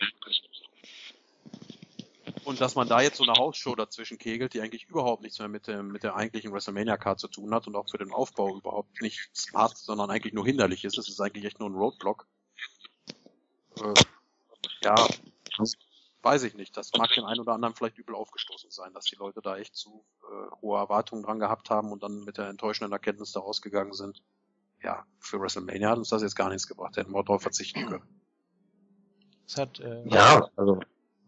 und 2.44 2.60
dass 2.60 2.74
man 2.74 2.88
da 2.88 3.00
jetzt 3.00 3.16
so 3.18 3.24
eine 3.24 3.34
Hausshow 3.34 3.74
dazwischen 3.74 4.18
kegelt, 4.18 4.54
die 4.54 4.60
eigentlich 4.60 4.84
überhaupt 4.88 5.22
nichts 5.22 5.38
mehr 5.38 5.48
mit, 5.48 5.66
dem, 5.68 5.88
mit 5.88 6.02
der 6.02 6.16
eigentlichen 6.16 6.52
WrestleMania-Card 6.52 7.20
zu 7.20 7.28
tun 7.28 7.54
hat 7.54 7.66
und 7.66 7.76
auch 7.76 7.88
für 7.88 7.98
den 7.98 8.12
Aufbau 8.12 8.56
überhaupt 8.56 9.00
nichts 9.00 9.52
hat, 9.54 9.76
sondern 9.78 10.10
eigentlich 10.10 10.34
nur 10.34 10.44
hinderlich 10.44 10.84
ist. 10.84 10.98
Es 10.98 11.08
ist 11.08 11.20
eigentlich 11.20 11.44
echt 11.44 11.60
nur 11.60 11.70
ein 11.70 11.74
Roadblock. 11.74 12.26
Äh, 13.80 13.94
ja, 14.82 14.94
weiß 16.22 16.44
ich 16.44 16.54
nicht. 16.54 16.76
Das 16.76 16.92
mag 16.96 17.10
den 17.10 17.24
einen 17.24 17.40
oder 17.40 17.52
anderen 17.52 17.74
vielleicht 17.74 17.98
übel 17.98 18.14
aufgestoßen 18.14 18.70
sein, 18.70 18.92
dass 18.94 19.04
die 19.04 19.16
Leute 19.16 19.40
da 19.42 19.56
echt 19.56 19.74
zu 19.74 20.04
äh, 20.22 20.50
hohe 20.60 20.78
Erwartungen 20.78 21.22
dran 21.22 21.38
gehabt 21.38 21.70
haben 21.70 21.92
und 21.92 22.02
dann 22.02 22.24
mit 22.24 22.38
der 22.38 22.48
enttäuschenden 22.48 22.92
Erkenntnis 22.92 23.32
da 23.32 23.40
rausgegangen 23.40 23.92
sind. 23.92 24.22
Ja, 24.82 25.04
für 25.20 25.40
WrestleMania 25.40 25.90
hat 25.90 25.98
uns 25.98 26.08
das 26.08 26.22
jetzt 26.22 26.34
gar 26.36 26.48
nichts 26.48 26.66
gebracht. 26.66 26.96
Hätten 26.96 27.12
wir 27.12 27.22
darauf 27.22 27.42
verzichten 27.42 27.86
können. 27.86 28.22
Es 29.46 29.56
hat, 29.56 29.80
äh, 29.80 30.02
ja, 30.08 30.48
also 30.56 30.80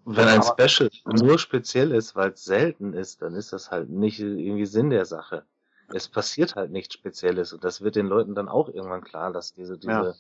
wenn 0.05 0.29
ein 0.29 0.43
Special 0.43 0.91
nur 1.07 1.39
speziell 1.39 1.93
ist, 1.93 2.15
weil 2.15 2.31
es 2.31 2.45
selten 2.45 2.93
ist, 2.93 3.23
dann 3.23 3.35
ist 3.35 3.53
das 3.53 3.71
halt 3.71 3.89
nicht 3.89 4.21
irgendwie 4.21 4.67
Sinn 4.67 4.91
der 4.91 5.07
Sache. 5.07 5.45
Es 5.89 6.09
passiert 6.09 6.57
halt 6.57 6.71
nichts 6.71 6.95
Spezielles 6.95 7.53
und 7.53 7.65
das 7.65 7.81
wird 7.81 7.97
den 7.97 8.07
Leuten 8.07 8.35
dann 8.35 8.49
auch 8.49 8.69
irgendwann 8.69 9.05
klar, 9.05 9.33
dass 9.33 9.53
diese, 9.53 9.79
diese 9.79 10.17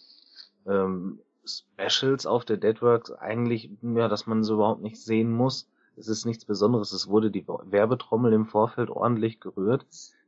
ja. 0.66 0.84
ähm, 0.84 1.20
Specials 1.46 2.26
auf 2.26 2.44
der 2.44 2.56
Deadworks 2.56 3.12
eigentlich, 3.12 3.70
ja, 3.82 4.08
dass 4.08 4.26
man 4.26 4.44
so 4.44 4.54
überhaupt 4.54 4.82
nicht 4.82 5.00
sehen 5.00 5.30
muss. 5.30 5.68
Es 5.96 6.08
ist 6.08 6.24
nichts 6.24 6.44
Besonderes. 6.44 6.92
Es 6.92 7.08
wurde 7.08 7.30
die 7.30 7.46
Werbetrommel 7.46 8.32
im 8.32 8.46
Vorfeld 8.46 8.90
ordentlich 8.90 9.40
gerührt. 9.40 9.86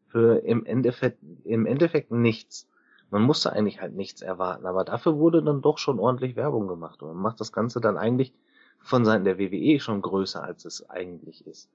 Für 0.09 0.39
im 0.45 0.65
Endeffekt, 0.65 1.19
im 1.45 1.67
Endeffekt 1.67 2.11
nichts. 2.11 2.69
man 3.11 3.23
musste 3.23 3.53
eigentlich 3.53 3.81
halt 3.81 3.95
nichts 3.95 4.23
erwarten, 4.23 4.67
aber 4.67 4.85
dafür 4.85 5.19
wurde 5.19 5.43
dann 5.43 5.62
doch 5.62 5.78
schon 5.78 5.99
ordentlich 5.99 6.36
Werbung 6.36 6.69
gemacht 6.69 7.03
und 7.03 7.09
man 7.09 7.23
macht 7.23 7.41
das 7.41 7.53
Ganze 7.53 7.81
dann 7.81 7.97
eigentlich 7.97 8.33
von 8.81 9.05
Seiten 9.05 9.25
der 9.25 9.39
WWE 9.39 9.81
schon 9.81 10.03
größer, 10.03 10.43
als 10.43 10.65
es 10.65 10.89
eigentlich 10.89 11.47
ist. 11.47 11.69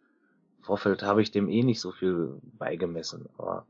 Im 0.60 0.64
Vorfeld 0.64 1.03
habe 1.03 1.22
ich 1.22 1.32
dem 1.32 1.50
eh 1.50 1.64
nicht 1.64 1.82
so 1.82 1.92
viel 1.92 2.40
beigemessen, 2.58 3.28
aber 3.38 3.66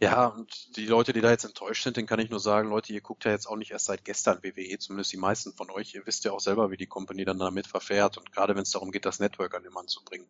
ja, 0.00 0.26
und 0.26 0.76
die 0.76 0.86
Leute, 0.86 1.12
die 1.12 1.20
da 1.20 1.30
jetzt 1.30 1.44
enttäuscht 1.44 1.84
sind, 1.84 1.98
denen 1.98 2.06
kann 2.06 2.20
ich 2.20 2.30
nur 2.30 2.40
sagen, 2.40 2.70
Leute, 2.70 2.92
ihr 2.92 3.02
guckt 3.02 3.24
ja 3.26 3.32
jetzt 3.32 3.46
auch 3.46 3.56
nicht 3.56 3.70
erst 3.70 3.84
seit 3.84 4.02
gestern 4.04 4.42
WWE, 4.42 4.78
zumindest 4.78 5.12
die 5.12 5.18
meisten 5.18 5.52
von 5.52 5.70
euch. 5.70 5.94
Ihr 5.94 6.06
wisst 6.06 6.24
ja 6.24 6.32
auch 6.32 6.40
selber, 6.40 6.70
wie 6.70 6.78
die 6.78 6.86
Company 6.86 7.26
dann 7.26 7.38
damit 7.38 7.66
verfährt 7.66 8.16
und 8.16 8.32
gerade 8.32 8.56
wenn 8.56 8.62
es 8.62 8.70
darum 8.70 8.92
geht, 8.92 9.04
das 9.04 9.20
Network 9.20 9.54
an 9.54 9.62
den 9.62 9.72
Mann 9.72 9.88
zu 9.88 10.02
bringen. 10.02 10.26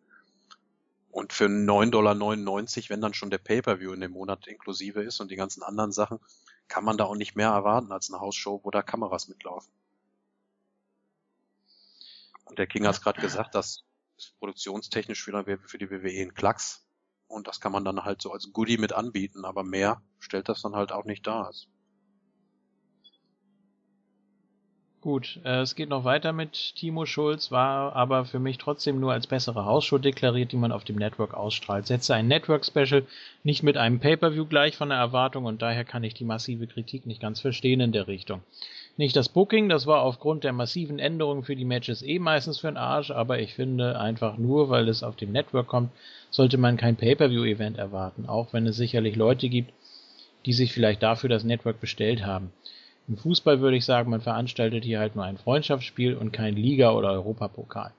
Und 1.09 1.31
für 1.31 1.45
9,99 1.45 1.89
Dollar, 1.89 2.89
wenn 2.89 3.01
dann 3.01 3.13
schon 3.13 3.29
der 3.29 3.37
Pay-Per-View 3.37 3.93
in 3.93 4.01
dem 4.01 4.11
Monat 4.11 4.47
inklusive 4.47 5.01
ist 5.03 5.21
und 5.21 5.31
die 5.31 5.35
ganzen 5.37 5.63
anderen 5.63 5.93
Sachen, 5.93 6.19
kann 6.67 6.83
man 6.83 6.97
da 6.97 7.05
auch 7.05 7.15
nicht 7.15 7.35
mehr 7.35 7.49
erwarten 7.49 7.91
als 7.91 8.09
eine 8.09 8.21
Hausshow, 8.21 8.59
wo 8.63 8.71
da 8.71 8.81
Kameras 8.81 9.29
mitlaufen. 9.29 9.71
Und 12.45 12.59
der 12.59 12.67
King 12.67 12.85
hat 12.87 12.95
es 12.95 13.01
gerade 13.01 13.21
gesagt, 13.21 13.55
das 13.55 13.83
ist 14.17 14.37
produktionstechnisch 14.39 15.23
für 15.23 15.77
die 15.77 15.89
WWE 15.89 16.21
ein 16.21 16.33
Klacks. 16.33 16.85
Und 17.31 17.47
das 17.47 17.59
kann 17.59 17.71
man 17.71 17.85
dann 17.85 18.03
halt 18.03 18.21
so 18.21 18.31
als 18.31 18.51
Goodie 18.53 18.77
mit 18.77 18.93
anbieten, 18.93 19.45
aber 19.45 19.63
mehr 19.63 20.01
stellt 20.19 20.49
das 20.49 20.61
dann 20.61 20.75
halt 20.75 20.91
auch 20.91 21.05
nicht 21.05 21.25
dar. 21.25 21.51
Gut, 25.01 25.39
äh, 25.43 25.61
es 25.61 25.73
geht 25.73 25.89
noch 25.89 26.03
weiter 26.03 26.31
mit 26.31 26.75
Timo 26.75 27.07
Schulz, 27.07 27.49
war 27.49 27.95
aber 27.95 28.23
für 28.23 28.37
mich 28.37 28.59
trotzdem 28.59 28.99
nur 28.99 29.11
als 29.13 29.25
bessere 29.25 29.65
Hausshow 29.65 29.97
deklariert, 29.97 30.51
die 30.51 30.57
man 30.57 30.71
auf 30.71 30.83
dem 30.83 30.97
Network 30.97 31.33
ausstrahlt. 31.33 31.87
Setze 31.87 32.13
ein 32.13 32.27
Network-Special 32.27 33.07
nicht 33.43 33.63
mit 33.63 33.77
einem 33.77 33.99
Pay-Per-View 33.99 34.45
gleich 34.45 34.77
von 34.77 34.89
der 34.89 34.99
Erwartung 34.99 35.45
und 35.45 35.63
daher 35.63 35.85
kann 35.85 36.03
ich 36.03 36.13
die 36.13 36.23
massive 36.23 36.67
Kritik 36.67 37.07
nicht 37.07 37.19
ganz 37.19 37.39
verstehen 37.39 37.81
in 37.81 37.91
der 37.91 38.05
Richtung. 38.07 38.43
Nicht 38.97 39.15
das 39.15 39.29
Booking, 39.29 39.69
das 39.69 39.87
war 39.87 40.01
aufgrund 40.01 40.43
der 40.43 40.53
massiven 40.53 40.99
Änderungen 40.99 41.43
für 41.43 41.55
die 41.55 41.65
Matches 41.65 42.03
eh 42.03 42.19
meistens 42.19 42.59
für 42.59 42.67
den 42.67 42.77
Arsch, 42.77 43.09
aber 43.09 43.39
ich 43.39 43.53
finde 43.53 43.99
einfach 43.99 44.37
nur, 44.37 44.69
weil 44.69 44.89
es 44.89 45.01
auf 45.01 45.15
dem 45.15 45.31
Network 45.31 45.67
kommt, 45.67 45.91
sollte 46.29 46.57
man 46.57 46.77
kein 46.77 46.97
Pay-Per-View-Event 46.97 47.77
erwarten, 47.77 48.27
auch 48.27 48.53
wenn 48.53 48.67
es 48.67 48.75
sicherlich 48.75 49.15
Leute 49.15 49.49
gibt, 49.49 49.71
die 50.45 50.53
sich 50.53 50.73
vielleicht 50.73 51.01
dafür 51.03 51.29
das 51.29 51.43
Network 51.43 51.79
bestellt 51.79 52.25
haben. 52.25 52.51
Im 53.07 53.17
Fußball 53.17 53.61
würde 53.61 53.77
ich 53.77 53.85
sagen, 53.85 54.09
man 54.09 54.21
veranstaltet 54.21 54.83
hier 54.83 54.99
halt 54.99 55.15
nur 55.15 55.25
ein 55.25 55.37
Freundschaftsspiel 55.37 56.15
und 56.15 56.31
kein 56.31 56.55
Liga- 56.55 56.91
oder 56.91 57.11
Europapokal. 57.11 57.91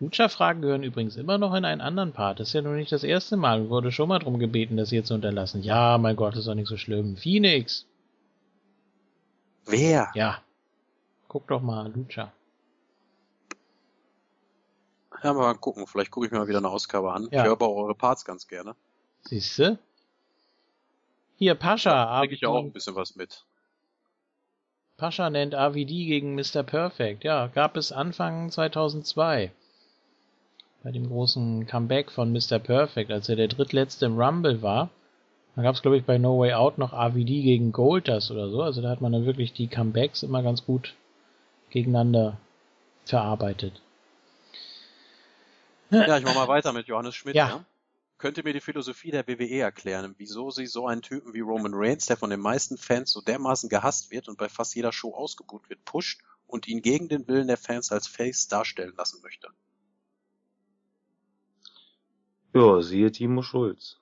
Lucha-Fragen 0.00 0.60
gehören 0.60 0.82
übrigens 0.82 1.16
immer 1.16 1.38
noch 1.38 1.54
in 1.54 1.64
einen 1.64 1.80
anderen 1.80 2.12
Part. 2.12 2.40
Das 2.40 2.48
ist 2.48 2.54
ja 2.54 2.62
nur 2.62 2.74
nicht 2.74 2.90
das 2.90 3.04
erste 3.04 3.36
Mal 3.36 3.60
und 3.60 3.70
wurde 3.70 3.92
schon 3.92 4.08
mal 4.08 4.18
darum 4.18 4.38
gebeten, 4.38 4.76
das 4.76 4.90
hier 4.90 5.04
zu 5.04 5.14
unterlassen. 5.14 5.62
Ja, 5.62 5.98
mein 5.98 6.16
Gott, 6.16 6.36
ist 6.36 6.48
doch 6.48 6.54
nicht 6.54 6.68
so 6.68 6.76
schlimm. 6.76 7.16
Phoenix. 7.16 7.86
Wer? 9.66 10.10
Ja. 10.14 10.42
Guck 11.28 11.48
doch 11.48 11.62
mal, 11.62 11.90
Lucha. 11.92 12.32
Ja, 15.22 15.32
mal 15.32 15.54
gucken. 15.54 15.86
Vielleicht 15.86 16.10
gucke 16.10 16.26
ich 16.26 16.32
mir 16.32 16.38
mal 16.38 16.48
wieder 16.48 16.58
eine 16.58 16.68
Ausgabe 16.68 17.12
an. 17.12 17.28
Ja. 17.30 17.40
Ich 17.40 17.46
höre 17.46 17.52
aber 17.52 17.70
eure 17.70 17.94
Parts 17.94 18.24
ganz 18.24 18.46
gerne. 18.46 18.76
Siehste? 19.22 19.78
Hier, 21.36 21.54
Pascha. 21.54 21.90
Da 21.90 22.20
kriege 22.20 22.34
ich 22.34 22.46
auch 22.46 22.62
ein 22.62 22.72
bisschen 22.72 22.94
was 22.94 23.16
mit. 23.16 23.44
Pascha 24.96 25.28
nennt 25.30 25.54
AVD 25.54 26.06
gegen 26.06 26.34
Mr. 26.34 26.62
Perfect. 26.62 27.24
Ja, 27.24 27.48
gab 27.48 27.76
es 27.76 27.90
Anfang 27.90 28.50
2002. 28.50 29.50
Bei 30.82 30.92
dem 30.92 31.08
großen 31.08 31.66
Comeback 31.66 32.12
von 32.12 32.32
Mr. 32.32 32.58
Perfect, 32.58 33.10
als 33.10 33.28
er 33.28 33.36
der 33.36 33.48
drittletzte 33.48 34.06
im 34.06 34.20
Rumble 34.20 34.62
war. 34.62 34.90
Da 35.56 35.62
gab 35.62 35.74
es, 35.74 35.82
glaube 35.82 35.96
ich, 35.96 36.04
bei 36.04 36.18
No 36.18 36.38
Way 36.38 36.54
Out 36.54 36.78
noch 36.78 36.92
AVD 36.92 37.42
gegen 37.42 37.72
Goldust 37.72 38.30
oder 38.30 38.50
so. 38.50 38.62
Also 38.62 38.82
da 38.82 38.90
hat 38.90 39.00
man 39.00 39.12
dann 39.12 39.26
wirklich 39.26 39.52
die 39.52 39.68
Comebacks 39.68 40.22
immer 40.22 40.42
ganz 40.42 40.64
gut 40.64 40.94
gegeneinander 41.70 42.38
verarbeitet. 43.04 43.80
Ja, 45.90 46.18
ich 46.18 46.24
mach 46.24 46.34
mal 46.34 46.48
weiter 46.48 46.72
mit 46.72 46.88
Johannes 46.88 47.14
Schmidt. 47.14 47.36
Ja. 47.36 47.48
ja 47.48 47.64
könnte 48.24 48.42
mir 48.42 48.54
die 48.54 48.60
Philosophie 48.60 49.10
der 49.10 49.28
WWE 49.28 49.58
erklären, 49.58 50.14
wieso 50.16 50.50
sie 50.50 50.66
so 50.66 50.86
einen 50.86 51.02
Typen 51.02 51.34
wie 51.34 51.40
Roman 51.40 51.74
Reigns, 51.74 52.06
der 52.06 52.16
von 52.16 52.30
den 52.30 52.40
meisten 52.40 52.78
Fans 52.78 53.12
so 53.12 53.20
dermaßen 53.20 53.68
gehasst 53.68 54.10
wird 54.10 54.28
und 54.28 54.38
bei 54.38 54.48
fast 54.48 54.74
jeder 54.74 54.92
Show 54.92 55.14
ausgebucht 55.14 55.68
wird, 55.68 55.84
pusht 55.84 56.22
und 56.46 56.66
ihn 56.66 56.80
gegen 56.80 57.08
den 57.08 57.28
Willen 57.28 57.48
der 57.48 57.58
Fans 57.58 57.92
als 57.92 58.06
Face 58.06 58.48
darstellen 58.48 58.94
lassen 58.96 59.20
möchte. 59.22 59.48
Ja, 62.54 62.80
siehe 62.80 63.12
Timo 63.12 63.42
Schulz. 63.42 63.98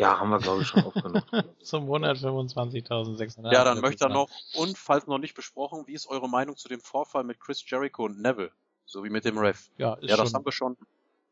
Ja, 0.00 0.18
haben 0.18 0.30
wir, 0.30 0.38
glaube 0.38 0.62
ich, 0.62 0.68
schon 0.68 0.82
aufgenommen. 0.84 1.22
Zum 1.62 1.88
125.600. 1.90 3.52
Ja, 3.52 3.64
dann 3.64 3.80
möchte 3.80 4.04
er 4.04 4.08
noch, 4.08 4.30
und 4.54 4.78
falls 4.78 5.06
noch 5.06 5.18
nicht 5.18 5.34
besprochen, 5.34 5.86
wie 5.86 5.92
ist 5.92 6.08
eure 6.08 6.28
Meinung 6.28 6.56
zu 6.56 6.68
dem 6.68 6.80
Vorfall 6.80 7.24
mit 7.24 7.38
Chris 7.38 7.62
Jericho 7.68 8.04
und 8.04 8.20
Neville? 8.20 8.50
So 8.86 9.04
wie 9.04 9.10
mit 9.10 9.24
dem 9.24 9.38
Ref. 9.38 9.70
Ja, 9.76 9.94
ist 9.94 10.10
ja 10.10 10.16
das 10.16 10.34
haben 10.34 10.44
wir 10.44 10.52
schon 10.52 10.76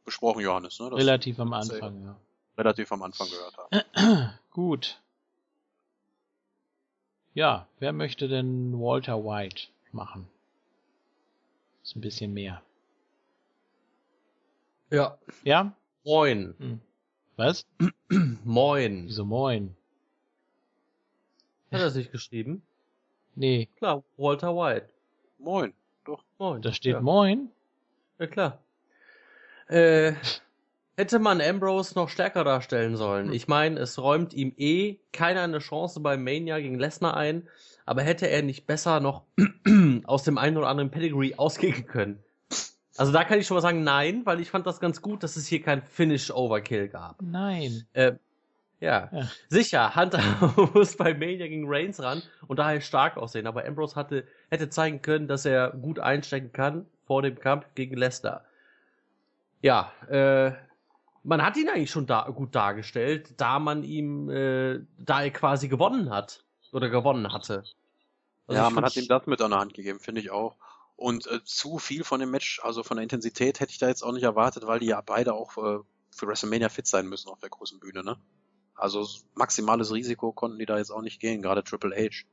besprochen, 0.05 0.43
Johannes. 0.43 0.79
Ne? 0.79 0.91
Das 0.91 0.99
relativ 0.99 1.41
am 1.41 1.53
Anfang, 1.53 2.03
ja. 2.05 2.17
Relativ 2.57 2.93
am 2.93 3.03
Anfang 3.03 3.29
gehört 3.29 3.57
haben. 3.57 4.31
Gut. 4.51 5.01
Ja, 7.35 7.67
wer 7.79 7.93
möchte 7.93 8.29
denn 8.29 8.79
Walter 8.79 9.25
White 9.25 9.69
machen? 9.93 10.29
Ist 11.83 11.97
ein 11.97 12.01
bisschen 12.01 12.35
mehr. 12.35 12.63
Ja. 14.91 15.19
Ja? 15.45 15.73
Moin. 16.05 16.55
Hm. 16.59 16.81
Was? 17.39 17.65
moin. 18.45 19.07
Wieso 19.07 19.25
moin? 19.25 19.77
Hat 21.71 21.81
er 21.81 21.91
sich 21.91 22.11
geschrieben? 22.11 22.63
Nee. 23.37 23.69
Klar, 23.77 24.03
Walter 24.17 24.57
White. 24.57 24.89
Moin. 25.39 25.73
Doch. 26.05 26.25
Moin. 26.41 26.63
Da 26.63 26.73
steht 26.73 26.95
ja. 26.95 27.01
moin. 27.01 27.51
Ja, 28.19 28.27
klar. 28.27 28.59
Äh, 29.69 30.15
hätte 30.97 31.21
man 31.21 31.41
Ambrose 31.41 31.95
noch 31.95 32.09
stärker 32.09 32.43
darstellen 32.43 32.97
sollen. 32.97 33.29
Hm. 33.29 33.33
Ich 33.33 33.47
meine, 33.47 33.79
es 33.79 34.01
räumt 34.01 34.35
ihm 34.35 34.53
eh 34.57 34.97
keiner 35.13 35.43
eine 35.43 35.61
Chance 35.61 36.01
bei 36.01 36.17
Mania 36.17 36.59
gegen 36.59 36.81
Lesnar 36.81 37.17
ein, 37.17 37.47
aber 37.87 38.03
hätte 38.03 38.29
er 38.29 38.43
nicht 38.43 38.67
besser 38.67 38.99
noch 38.99 39.23
aus 40.07 40.25
dem 40.25 40.39
einen 40.39 40.57
oder 40.57 40.67
anderen 40.67 40.91
Pedigree 40.91 41.37
ausgehen 41.37 41.87
können? 41.87 42.19
Also 42.99 43.13
da 43.13 43.25
kann 43.25 43.39
ich 43.39 43.47
schon 43.47 43.55
mal 43.55 43.61
sagen, 43.61 43.85
nein, 43.85 44.27
weil 44.27 44.41
ich 44.41 44.51
fand 44.51 44.67
das 44.67 44.81
ganz 44.81 45.01
gut, 45.01 45.23
dass 45.23 45.37
es 45.37 45.47
hier 45.47 45.63
kein 45.63 45.83
Finish-Overkill 45.83 46.89
gab. 46.89 47.23
Nein. 47.23 47.87
Äh, 47.93 48.13
ja. 48.81 49.09
ja. 49.13 49.29
sicher, 49.49 49.97
Hunter 49.97 50.21
muss 50.75 50.97
bei 50.97 51.15
Mania 51.15 51.49
gegen 51.49 51.65
Reigns 51.67 52.01
ran 52.01 52.23
und 52.47 52.59
daher 52.59 52.81
stark 52.81 53.17
aussehen, 53.17 53.47
aber 53.47 53.65
Ambrose 53.65 53.97
hatte, 53.97 54.25
hätte 54.51 54.69
zeigen 54.69 55.03
können, 55.03 55.27
dass 55.27 55.45
er 55.45 55.71
gut 55.71 55.99
einstecken 55.99 56.53
kann 56.53 56.87
vor 57.07 57.23
dem 57.23 57.39
Kampf 57.39 57.67
gegen 57.75 57.97
Lesnar 57.97 58.45
ja, 59.63 59.93
äh, 60.09 60.53
man 61.25 61.43
hat 61.43 61.57
ihn 61.57 61.69
eigentlich 61.69 61.91
schon 61.91 62.07
da, 62.07 62.23
gut 62.31 62.55
dargestellt, 62.55 63.35
da 63.37 63.59
man 63.59 63.83
ihm, 63.85 64.31
äh, 64.31 64.81
da 64.99 65.23
er 65.23 65.31
quasi 65.31 65.69
gewonnen 65.69 66.11
hat 66.11 66.45
oder 66.73 66.89
gewonnen 66.89 67.33
hatte. 67.33 67.65
Also 68.47 68.63
ja, 68.63 68.71
man 68.71 68.85
hat 68.85 68.97
ihm 68.97 69.09
das 69.09 69.27
mit 69.27 69.43
an 69.43 69.51
der 69.51 69.61
Hand 69.61 69.75
gegeben, 69.75 70.01
finde 70.01 70.21
ich 70.21 70.31
auch. 70.31 70.57
Und 70.99 71.29
äh, 71.29 71.45
zu 71.45 71.79
viel 71.79 72.03
von 72.03 72.19
dem 72.19 72.33
Match, 72.33 72.59
also 72.65 72.83
von 72.83 72.97
der 72.97 73.05
Intensität, 73.05 73.61
hätte 73.61 73.71
ich 73.71 73.79
da 73.79 73.87
jetzt 73.87 74.03
auch 74.03 74.11
nicht 74.11 74.25
erwartet, 74.25 74.67
weil 74.67 74.81
die 74.81 74.87
ja 74.87 75.01
beide 75.01 75.33
auch 75.33 75.57
äh, 75.57 75.79
für 76.11 76.27
WrestleMania 76.27 76.71
fit 76.71 76.89
sein 76.89 77.07
müssen 77.07 77.29
auf 77.29 77.39
der 77.39 77.51
großen 77.51 77.79
Bühne, 77.79 78.03
ne? 78.03 78.21
Also 78.75 79.07
maximales 79.35 79.93
Risiko 79.93 80.33
konnten 80.33 80.59
die 80.59 80.67
da 80.67 80.77
jetzt 80.77 80.91
auch 80.91 81.03
nicht 81.03 81.21
gehen, 81.21 81.41
gerade 81.41 81.63
Triple 81.63 81.95
H, 81.95 82.27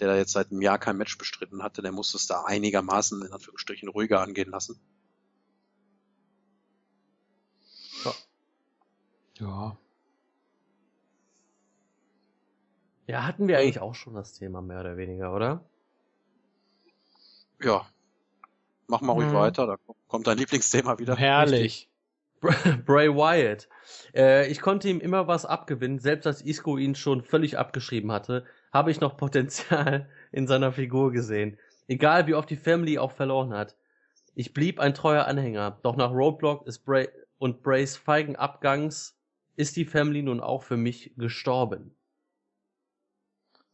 der 0.00 0.08
da 0.08 0.16
jetzt 0.18 0.32
seit 0.32 0.50
einem 0.50 0.60
Jahr 0.60 0.78
kein 0.78 0.98
Match 0.98 1.16
bestritten 1.16 1.62
hatte, 1.62 1.80
der 1.80 1.92
musste 1.92 2.18
es 2.18 2.26
da 2.26 2.44
einigermaßen 2.44 3.22
in 3.22 3.32
Anführungsstrichen 3.32 3.88
ruhiger 3.88 4.20
angehen 4.20 4.50
lassen. 4.50 4.78
Ja. 9.40 9.78
Ja, 13.06 13.26
hatten 13.26 13.48
wir 13.48 13.58
eigentlich 13.58 13.80
auch 13.80 13.94
schon 13.94 14.12
das 14.12 14.34
Thema, 14.34 14.60
mehr 14.60 14.80
oder 14.80 14.98
weniger, 14.98 15.34
oder? 15.34 15.64
Ja. 17.62 17.86
Mach 18.86 19.00
mal 19.00 19.12
ruhig 19.12 19.28
mhm. 19.28 19.34
weiter, 19.34 19.66
da 19.66 19.76
kommt 20.06 20.26
dein 20.26 20.38
Lieblingsthema 20.38 20.98
wieder. 20.98 21.16
Herrlich. 21.16 21.88
Bray 22.86 23.08
Wyatt. 23.08 23.68
Äh, 24.14 24.50
ich 24.50 24.60
konnte 24.60 24.88
ihm 24.88 25.00
immer 25.00 25.26
was 25.26 25.44
abgewinnen, 25.44 25.98
selbst 25.98 26.26
als 26.26 26.42
Isco 26.42 26.78
ihn 26.78 26.94
schon 26.94 27.22
völlig 27.22 27.58
abgeschrieben 27.58 28.12
hatte, 28.12 28.46
habe 28.72 28.90
ich 28.90 29.00
noch 29.00 29.16
Potenzial 29.16 30.08
in 30.32 30.46
seiner 30.46 30.72
Figur 30.72 31.12
gesehen. 31.12 31.58
Egal 31.88 32.26
wie 32.26 32.34
oft 32.34 32.50
die 32.50 32.56
Family 32.56 32.98
auch 32.98 33.12
verloren 33.12 33.52
hat. 33.52 33.76
Ich 34.34 34.54
blieb 34.54 34.78
ein 34.78 34.94
treuer 34.94 35.24
Anhänger, 35.24 35.78
doch 35.82 35.96
nach 35.96 36.12
Roadblock 36.12 36.66
ist 36.66 36.84
Bray 36.84 37.08
und 37.38 37.62
Brays 37.62 37.96
feigen 37.96 38.36
Abgangs 38.36 39.18
ist 39.56 39.76
die 39.76 39.84
Family 39.84 40.22
nun 40.22 40.40
auch 40.40 40.62
für 40.62 40.76
mich 40.76 41.12
gestorben. 41.16 41.96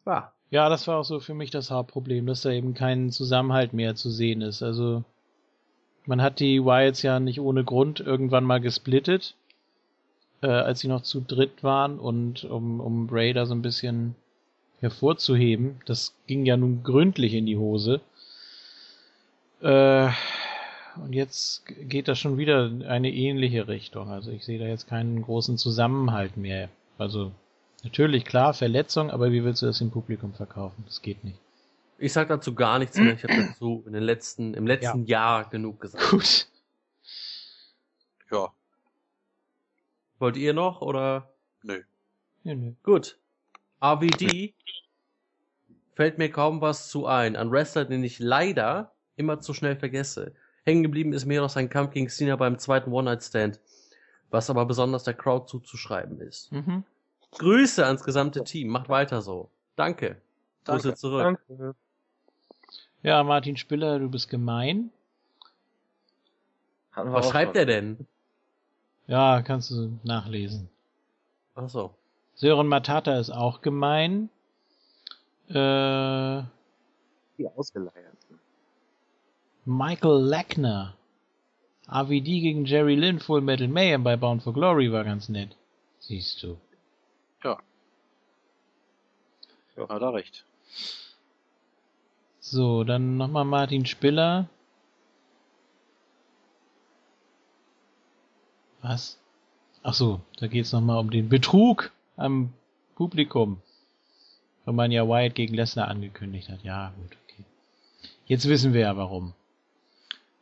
Ja. 0.07 0.33
Ja, 0.55 0.69
das 0.69 0.87
war 0.87 0.99
auch 0.99 1.05
so 1.05 1.19
für 1.19 1.35
mich 1.35 1.51
das 1.51 1.73
Hauptproblem, 1.73 2.27
dass 2.27 2.43
da 2.43 2.51
eben 2.53 2.75
kein 2.75 3.11
Zusammenhalt 3.11 3.73
mehr 3.73 3.97
zu 3.97 4.09
sehen 4.09 4.41
ist. 4.41 4.63
Also 4.63 5.03
man 6.07 6.23
hat 6.23 6.39
die 6.39 6.65
Wyatts 6.65 7.03
ja 7.03 7.19
nicht 7.19 7.41
ohne 7.41 7.65
Grund 7.65 7.99
irgendwann 7.99 8.45
mal 8.45 8.61
gesplittet. 8.61 9.35
äh, 10.43 10.47
als 10.47 10.79
sie 10.81 10.89
noch 10.89 11.03
zu 11.03 11.21
dritt 11.21 11.65
waren 11.65 11.99
und 11.99 12.45
um, 12.45 12.81
um 12.81 13.09
da 13.09 13.47
so 13.47 13.55
ein 13.55 13.63
bisschen 13.63 14.15
hervorzuheben. 14.81 15.81
Das 15.87 16.15
ging 16.29 16.47
ja 16.47 16.57
nun 16.57 16.85
gründlich 16.85 17.35
in 17.35 17.47
die 17.47 17.57
Hose. 17.59 18.01
Äh, 19.61 20.11
und 20.97 21.15
jetzt 21.15 21.65
geht 21.67 22.07
das 22.07 22.21
schon 22.21 22.39
wieder 22.39 22.71
eine 22.87 23.13
ähnliche 23.13 23.67
Richtung. 23.67 24.11
Also 24.11 24.31
ich 24.31 24.45
sehe 24.45 24.61
da 24.61 24.67
jetzt 24.67 24.87
keinen 24.87 25.23
großen 25.23 25.59
Zusammenhalt 25.59 26.37
mehr. 26.37 26.69
Also 26.97 27.33
natürlich 27.85 28.25
klar 28.25 28.55
Verletzung, 28.55 29.11
aber 29.11 29.31
wie 29.33 29.45
willst 29.45 29.63
du 29.63 29.67
das 29.67 29.81
im 29.81 29.91
Publikum 29.91 30.33
verkaufen? 30.35 30.83
Das 30.87 31.03
geht 31.03 31.23
nicht. 31.25 31.39
Ich 31.99 32.13
sag 32.13 32.29
dazu 32.29 32.55
gar 32.55 32.79
nichts 32.79 32.99
mehr. 32.99 33.15
Ich 33.15 33.23
habe 33.23 33.37
dazu 33.37 33.85
in 33.87 33.93
den 33.93 34.03
letzten, 34.03 34.55
im 34.55 34.67
letzten 34.67 35.05
ja. 35.05 35.19
Jahr 35.21 35.49
genug 35.49 35.81
gesagt. 35.81 36.11
Gut. 36.11 36.49
Ja. 38.31 38.53
Wollt 40.19 40.37
ihr 40.37 40.55
noch 40.55 40.81
oder? 40.81 41.33
Nö. 41.63 41.83
Ja, 42.43 42.55
nö. 42.55 42.73
Gut. 42.83 43.19
RVD 43.83 44.55
fällt 45.95 46.19
mir 46.19 46.31
kaum 46.31 46.61
was 46.61 46.89
zu 46.89 47.07
ein. 47.07 47.37
Ein 47.37 47.51
Wrestler, 47.51 47.85
den 47.85 48.03
ich 48.03 48.19
leider 48.19 48.93
immer 49.17 49.41
zu 49.41 49.55
schnell 49.55 49.77
vergesse. 49.77 50.35
Hängen 50.65 50.83
geblieben 50.83 51.13
ist 51.13 51.27
mir 51.27 51.41
noch 51.41 51.51
sein 51.51 51.69
Kampf 51.69 51.93
gegen 51.93 52.09
Cena 52.09 52.37
beim 52.37 52.59
zweiten 52.59 52.91
One-Night-Stand, 52.93 53.61
was 54.31 54.51
aber 54.51 54.65
besonders 54.65 55.05
der 55.05 55.15
Crowd 55.15 55.47
zuzuschreiben 55.47 56.21
ist. 56.21 56.51
Mhm. 56.53 56.85
Grüße 57.39 57.85
ans 57.85 58.03
gesamte 58.05 58.45
Team. 58.45 58.69
Macht 58.69 58.89
weiter 58.89 59.23
so. 59.23 59.51
Danke. 59.77 60.21
Danke. 60.65 60.83
Grüße 60.83 60.95
zurück. 60.97 61.23
Danke. 61.49 61.75
Ja, 63.03 63.23
Martin 63.23 63.57
Spiller, 63.57 63.99
du 63.99 64.09
bist 64.11 64.29
gemein. 64.31 64.91
Hatten 66.93 67.11
wir 67.11 67.15
Was 67.17 67.29
schreibt 67.29 67.57
schon. 67.57 67.61
er 67.61 67.67
denn? 67.67 68.07
Ja, 69.07 69.43
kannst 69.43 69.71
du 69.71 69.99
nachlesen. 70.05 70.71
Ach 71.55 71.69
so. 71.69 71.95
Sören 72.35 72.67
Matata 72.67 73.19
ist 73.19 73.31
auch 73.31 73.61
gemein. 73.61 74.31
Äh, 75.49 76.43
Die 77.39 77.47
Ausgeleierten. 77.55 78.41
Michael 79.67 80.23
Lackner. 80.23 80.95
AVD 81.87 82.41
gegen 82.41 82.65
Jerry 82.65 82.95
Lynn 82.95 83.21
Full 83.21 83.43
Metal 83.43 83.69
Mayhem 83.69 84.03
bei 84.05 84.17
Bound 84.17 84.43
for 84.43 84.55
Glory 84.55 84.91
war 84.91 85.05
ganz 85.05 85.29
nett. 85.29 85.55
Siehst 85.99 86.43
du. 86.43 86.59
Ja. 87.45 87.59
Ja, 89.77 89.89
hat 89.89 90.03
er 90.03 90.15
recht. 90.15 90.45
So, 92.41 92.85
dann 92.85 93.17
nochmal 93.17 93.45
Martin 93.45 93.87
Spiller. 93.87 94.49
Was? 98.83 99.19
Ach 99.83 99.95
so, 99.95 100.21
da 100.39 100.47
geht's 100.47 100.73
nochmal 100.73 100.99
um 100.99 101.11
den 101.11 101.29
Betrug 101.29 101.91
am 102.17 102.53
Publikum. 102.95 103.61
Wenn 104.65 104.75
man 104.75 104.91
ja 104.91 105.07
Wyatt 105.07 105.35
gegen 105.35 105.55
Lesnar 105.55 105.89
angekündigt 105.89 106.49
hat. 106.49 106.63
Ja, 106.63 106.93
gut, 106.97 107.17
okay. 107.25 107.45
Jetzt 108.27 108.49
wissen 108.49 108.73
wir 108.73 108.83
ja 108.83 108.97
warum. 108.97 109.35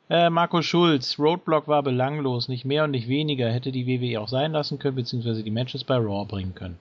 Äh, 0.08 0.30
Marco 0.30 0.62
Schulz, 0.62 1.18
Roadblock 1.18 1.68
war 1.68 1.82
belanglos, 1.82 2.48
nicht 2.48 2.64
mehr 2.64 2.84
und 2.84 2.90
nicht 2.90 3.08
weniger, 3.08 3.50
hätte 3.50 3.72
die 3.72 3.86
WWE 3.86 4.20
auch 4.20 4.28
sein 4.28 4.52
lassen 4.52 4.78
können, 4.78 4.96
beziehungsweise 4.96 5.42
die 5.42 5.50
Matches 5.50 5.84
bei 5.84 5.96
Raw 5.96 6.24
bringen 6.24 6.54
können. 6.54 6.78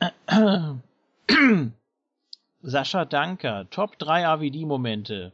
Sascha 2.62 3.04
Danker, 3.04 3.68
Top 3.70 3.98
3 3.98 4.26
AVD-Momente. 4.26 5.32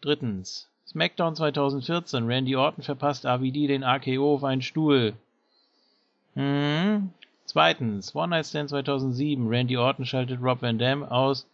Drittens, 0.00 0.68
SmackDown 0.86 1.36
2014, 1.36 2.26
Randy 2.26 2.56
Orton 2.56 2.82
verpasst 2.82 3.26
AVD 3.26 3.66
den 3.66 3.84
AKO 3.84 4.34
auf 4.34 4.44
einen 4.44 4.62
Stuhl. 4.62 5.14
Hm. 6.34 7.10
Zweitens, 7.44 8.14
One 8.14 8.30
Night 8.30 8.46
Stand 8.46 8.70
2007, 8.70 9.46
Randy 9.46 9.76
Orton 9.76 10.06
schaltet 10.06 10.40
Rob 10.40 10.62
Van 10.62 10.78
Dam 10.78 11.02
aus 11.02 11.46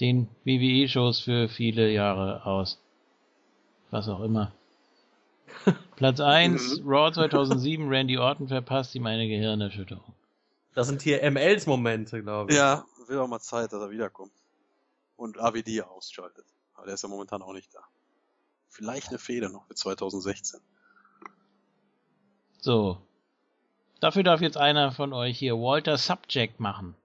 den 0.00 0.28
WWE-Shows 0.44 1.20
für 1.20 1.48
viele 1.48 1.92
Jahre 1.92 2.46
aus. 2.46 2.80
Was 3.90 4.08
auch 4.08 4.20
immer. 4.20 4.52
Platz 5.96 6.20
1, 6.20 6.80
Raw 6.84 7.12
2007, 7.12 7.86
Randy 7.88 8.16
Orton 8.16 8.48
verpasst 8.48 8.94
ihm 8.94 9.06
eine 9.06 9.28
Gehirnerschütterung. 9.28 10.14
Das 10.74 10.88
sind 10.88 11.02
hier 11.02 11.28
MLs 11.30 11.66
Momente, 11.66 12.22
glaube 12.22 12.50
ich. 12.50 12.56
Ja, 12.56 12.84
wird 13.06 13.20
auch 13.20 13.28
mal 13.28 13.40
Zeit, 13.40 13.72
dass 13.72 13.80
er 13.80 13.90
wiederkommt. 13.90 14.32
Und 15.16 15.38
AWD 15.38 15.82
ausschaltet. 15.82 16.46
Aber 16.74 16.86
der 16.86 16.94
ist 16.94 17.02
ja 17.02 17.08
momentan 17.08 17.42
auch 17.42 17.52
nicht 17.52 17.72
da. 17.74 17.80
Vielleicht 18.68 19.08
eine 19.08 19.18
Fehde 19.18 19.48
noch 19.50 19.66
für 19.66 19.74
2016. 19.74 20.60
So. 22.58 23.00
Dafür 24.00 24.24
darf 24.24 24.40
jetzt 24.40 24.56
einer 24.56 24.90
von 24.90 25.12
euch 25.12 25.38
hier 25.38 25.54
Walter 25.54 25.96
Subject 25.96 26.58
machen. 26.58 26.96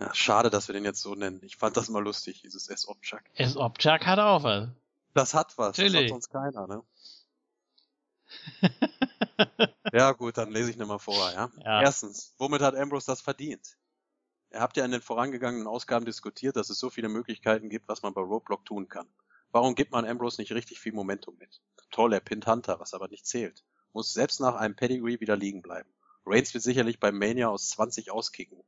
Ja, 0.00 0.12
schade, 0.14 0.50
dass 0.50 0.68
wir 0.68 0.72
den 0.72 0.84
jetzt 0.84 1.00
so 1.00 1.14
nennen. 1.14 1.40
Ich 1.44 1.56
fand 1.56 1.76
das 1.76 1.88
mal 1.88 2.02
lustig, 2.02 2.42
dieses 2.42 2.68
S-Obchak. 2.68 3.22
S. 3.34 3.56
Obchak 3.56 4.04
hat 4.04 4.18
auch 4.18 4.42
was. 4.42 4.68
Das 5.14 5.34
hat 5.34 5.56
was. 5.58 5.76
Das 5.76 5.78
Natürlich. 5.78 6.10
hat 6.12 6.22
sonst 6.22 6.30
keiner, 6.30 6.66
ne? 6.66 6.82
Ja, 9.92 10.12
gut, 10.12 10.38
dann 10.38 10.50
lese 10.50 10.70
ich 10.70 10.76
nochmal 10.76 10.98
vor, 10.98 11.32
ja? 11.32 11.50
Ja. 11.64 11.82
Erstens, 11.82 12.34
womit 12.38 12.62
hat 12.62 12.74
Ambrose 12.74 13.06
das 13.06 13.20
verdient? 13.20 13.76
Ihr 14.52 14.60
habt 14.60 14.76
ja 14.76 14.84
in 14.84 14.90
den 14.90 15.00
vorangegangenen 15.00 15.66
Ausgaben 15.66 16.04
diskutiert, 16.04 16.56
dass 16.56 16.70
es 16.70 16.78
so 16.78 16.90
viele 16.90 17.08
Möglichkeiten 17.08 17.68
gibt, 17.68 17.88
was 17.88 18.02
man 18.02 18.14
bei 18.14 18.20
Roadblock 18.20 18.64
tun 18.64 18.88
kann. 18.88 19.08
Warum 19.50 19.74
gibt 19.74 19.92
man 19.92 20.06
Ambrose 20.06 20.40
nicht 20.40 20.52
richtig 20.52 20.80
viel 20.80 20.92
Momentum 20.92 21.36
mit? 21.38 21.60
Toll, 21.90 22.12
er 22.12 22.20
pinnt 22.20 22.46
Hunter, 22.46 22.80
was 22.80 22.94
aber 22.94 23.08
nicht 23.08 23.26
zählt. 23.26 23.64
Muss 23.92 24.12
selbst 24.12 24.40
nach 24.40 24.54
einem 24.54 24.76
Pedigree 24.76 25.20
wieder 25.20 25.36
liegen 25.36 25.62
bleiben. 25.62 25.90
Reigns 26.24 26.54
wird 26.54 26.64
sicherlich 26.64 27.00
bei 27.00 27.12
Mania 27.12 27.48
aus 27.48 27.68
20 27.70 28.10
auskicken. 28.10 28.62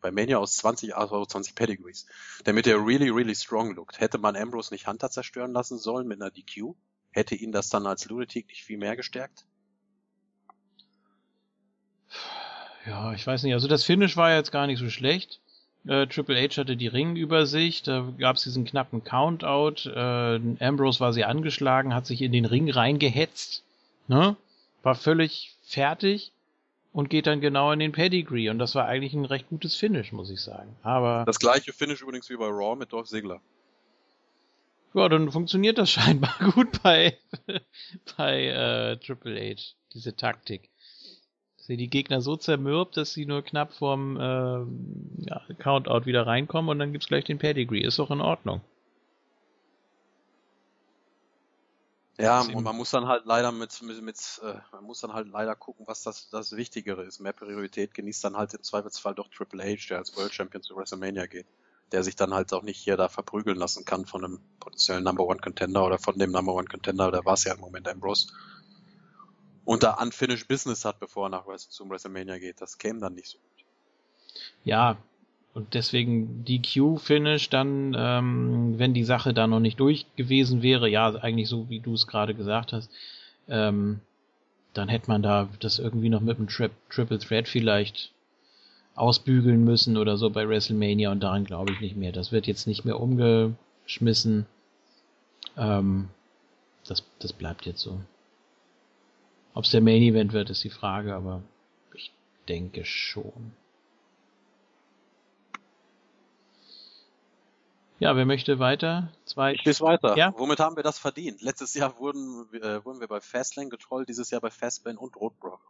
Bei 0.00 0.10
Mania 0.10 0.38
aus 0.38 0.56
20, 0.56 0.96
also 0.96 1.24
20 1.24 1.54
Pedigrees. 1.54 2.06
Damit 2.44 2.66
er 2.66 2.84
really, 2.84 3.10
really 3.10 3.36
strong 3.36 3.74
lookt. 3.74 4.00
Hätte 4.00 4.18
man 4.18 4.34
Ambrose 4.34 4.74
nicht 4.74 4.88
Hunter 4.88 5.10
zerstören 5.10 5.52
lassen 5.52 5.78
sollen 5.78 6.08
mit 6.08 6.20
einer 6.20 6.30
DQ? 6.30 6.74
Hätte 7.12 7.36
ihn 7.36 7.52
das 7.52 7.68
dann 7.68 7.86
als 7.86 8.06
Lunatic 8.06 8.48
nicht 8.48 8.64
viel 8.64 8.78
mehr 8.78 8.96
gestärkt? 8.96 9.46
Ja, 12.86 13.12
ich 13.12 13.26
weiß 13.26 13.42
nicht. 13.44 13.54
Also 13.54 13.68
das 13.68 13.84
Finish 13.84 14.16
war 14.16 14.34
jetzt 14.34 14.52
gar 14.52 14.66
nicht 14.66 14.78
so 14.78 14.90
schlecht. 14.90 15.40
Äh, 15.86 16.06
Triple 16.06 16.36
H 16.40 16.58
hatte 16.58 16.76
die 16.76 16.86
Ringübersicht, 16.86 17.88
da 17.88 18.12
gab 18.18 18.36
es 18.36 18.44
diesen 18.44 18.64
knappen 18.64 19.02
Countout. 19.02 19.88
Äh, 19.88 20.64
Ambrose 20.64 21.00
war 21.00 21.12
sehr 21.12 21.28
angeschlagen, 21.28 21.94
hat 21.94 22.06
sich 22.06 22.22
in 22.22 22.32
den 22.32 22.44
Ring 22.44 22.70
reingehetzt, 22.70 23.64
ne? 24.06 24.36
war 24.82 24.94
völlig 24.94 25.54
fertig 25.64 26.32
und 26.92 27.10
geht 27.10 27.26
dann 27.26 27.40
genau 27.40 27.72
in 27.72 27.80
den 27.80 27.92
Pedigree. 27.92 28.48
Und 28.48 28.58
das 28.58 28.74
war 28.74 28.86
eigentlich 28.86 29.14
ein 29.14 29.24
recht 29.24 29.48
gutes 29.48 29.74
Finish, 29.74 30.12
muss 30.12 30.30
ich 30.30 30.40
sagen. 30.40 30.76
Aber 30.82 31.24
Das 31.26 31.38
gleiche 31.38 31.72
Finish 31.72 32.02
übrigens 32.02 32.30
wie 32.30 32.36
bei 32.36 32.46
Raw 32.46 32.76
mit 32.76 32.92
Dolph 32.92 33.08
Ziggler. 33.08 33.40
ja, 34.94 35.08
dann 35.08 35.32
funktioniert 35.32 35.78
das 35.78 35.90
scheinbar 35.92 36.34
gut 36.54 36.82
bei, 36.82 37.18
bei 38.16 38.46
äh, 38.46 38.96
Triple 38.98 39.40
H, 39.40 39.74
diese 39.94 40.14
Taktik. 40.14 40.68
Dass 41.72 41.76
er 41.76 41.78
die 41.78 41.88
Gegner 41.88 42.20
so 42.20 42.36
zermürbt, 42.36 42.98
dass 42.98 43.14
sie 43.14 43.24
nur 43.24 43.40
knapp 43.40 43.72
vorm 43.72 44.18
äh, 44.18 45.24
ja, 45.24 45.40
Countout 45.58 46.04
wieder 46.04 46.26
reinkommen 46.26 46.68
und 46.68 46.78
dann 46.78 46.92
gibt's 46.92 47.06
gleich 47.06 47.24
den 47.24 47.38
Pedigree. 47.38 47.80
Ist 47.80 47.98
doch 47.98 48.10
in 48.10 48.20
Ordnung. 48.20 48.60
Ja, 52.18 52.42
und 52.42 52.62
man 52.62 52.76
muss 52.76 52.90
dann 52.90 53.06
halt 53.06 53.24
leider 53.24 53.52
mit, 53.52 53.80
mit, 53.80 54.02
mit 54.02 54.40
äh, 54.44 54.58
man 54.70 54.84
muss 54.84 55.00
dann 55.00 55.14
halt 55.14 55.28
leider 55.28 55.56
gucken, 55.56 55.86
was 55.86 56.02
das, 56.02 56.28
das 56.28 56.54
Wichtigere 56.54 57.04
ist. 57.04 57.20
Mehr 57.20 57.32
Priorität 57.32 57.94
genießt 57.94 58.22
dann 58.24 58.36
halt 58.36 58.52
im 58.52 58.62
Zweifelsfall 58.62 59.14
doch 59.14 59.28
Triple 59.28 59.64
H, 59.64 59.88
der 59.88 59.96
als 59.96 60.14
World 60.14 60.34
Champion 60.34 60.62
zu 60.62 60.76
WrestleMania 60.76 61.24
geht. 61.24 61.46
Der 61.90 62.02
sich 62.02 62.16
dann 62.16 62.34
halt 62.34 62.52
auch 62.52 62.62
nicht 62.62 62.80
hier 62.80 62.98
da 62.98 63.08
verprügeln 63.08 63.56
lassen 63.56 63.86
kann 63.86 64.04
von 64.04 64.26
einem 64.26 64.40
potenziellen 64.60 65.04
Number 65.04 65.24
One 65.24 65.40
Contender 65.40 65.86
oder 65.86 65.98
von 65.98 66.18
dem 66.18 66.32
Number 66.32 66.52
One 66.52 66.68
Contender, 66.68 67.10
da 67.10 67.24
war 67.24 67.32
es 67.32 67.44
ja 67.44 67.54
im 67.54 67.60
Moment 67.60 67.88
Ambrose. 67.88 68.26
Und 69.64 69.82
da 69.82 69.94
Unfinished 69.94 70.48
Business 70.48 70.84
hat, 70.84 70.98
bevor 70.98 71.26
er 71.26 71.30
nach 71.30 71.46
zum 71.56 71.90
WrestleMania 71.90 72.38
geht. 72.38 72.60
Das 72.60 72.78
käme 72.78 73.00
dann 73.00 73.14
nicht 73.14 73.28
so 73.28 73.38
gut. 73.38 73.64
Ja, 74.64 74.96
und 75.54 75.74
deswegen 75.74 76.44
DQ-Finish 76.44 77.50
dann, 77.50 77.94
ähm, 77.96 78.78
wenn 78.78 78.94
die 78.94 79.04
Sache 79.04 79.34
da 79.34 79.46
noch 79.46 79.60
nicht 79.60 79.78
durch 79.78 80.06
gewesen 80.16 80.62
wäre, 80.62 80.88
ja, 80.88 81.14
eigentlich 81.16 81.48
so 81.48 81.68
wie 81.68 81.80
du 81.80 81.92
es 81.92 82.06
gerade 82.06 82.34
gesagt 82.34 82.72
hast, 82.72 82.90
ähm, 83.48 84.00
dann 84.72 84.88
hätte 84.88 85.08
man 85.08 85.22
da 85.22 85.48
das 85.60 85.78
irgendwie 85.78 86.08
noch 86.08 86.22
mit 86.22 86.38
einem 86.38 86.48
Tri 86.48 86.70
Triple 86.88 87.18
Threat 87.18 87.48
vielleicht 87.48 88.12
ausbügeln 88.94 89.64
müssen 89.64 89.96
oder 89.96 90.16
so 90.16 90.30
bei 90.30 90.48
WrestleMania 90.48 91.12
und 91.12 91.20
daran 91.20 91.44
glaube 91.44 91.72
ich 91.72 91.80
nicht 91.80 91.96
mehr. 91.96 92.12
Das 92.12 92.32
wird 92.32 92.46
jetzt 92.46 92.66
nicht 92.66 92.84
mehr 92.84 92.98
umgeschmissen. 92.98 94.46
Ähm, 95.56 96.08
das, 96.86 97.04
das 97.18 97.32
bleibt 97.34 97.66
jetzt 97.66 97.80
so. 97.80 98.00
Ob 99.54 99.64
es 99.64 99.70
der 99.70 99.80
Main 99.80 100.02
Event 100.02 100.32
wird, 100.32 100.50
ist 100.50 100.64
die 100.64 100.70
Frage, 100.70 101.14
aber 101.14 101.42
ich 101.94 102.10
denke 102.48 102.84
schon. 102.84 103.52
Ja, 108.02 108.16
wer 108.16 108.26
möchte 108.26 108.58
weiter? 108.58 109.12
Zwei. 109.26 109.52
Ich 109.52 109.64
lese 109.64 109.84
weiter. 109.84 110.16
Ja? 110.16 110.34
Womit 110.36 110.58
haben 110.58 110.74
wir 110.74 110.82
das 110.82 110.98
verdient? 110.98 111.40
Letztes 111.40 111.74
Jahr 111.74 111.98
wurden, 112.00 112.52
äh, 112.54 112.84
wurden 112.84 112.98
wir 112.98 113.06
bei 113.06 113.20
Fastlane 113.20 113.68
getrollt, 113.68 114.08
dieses 114.08 114.30
Jahr 114.30 114.40
bei 114.40 114.50
Fastlane 114.50 114.98
und 114.98 115.14
Roadblock. 115.14 115.60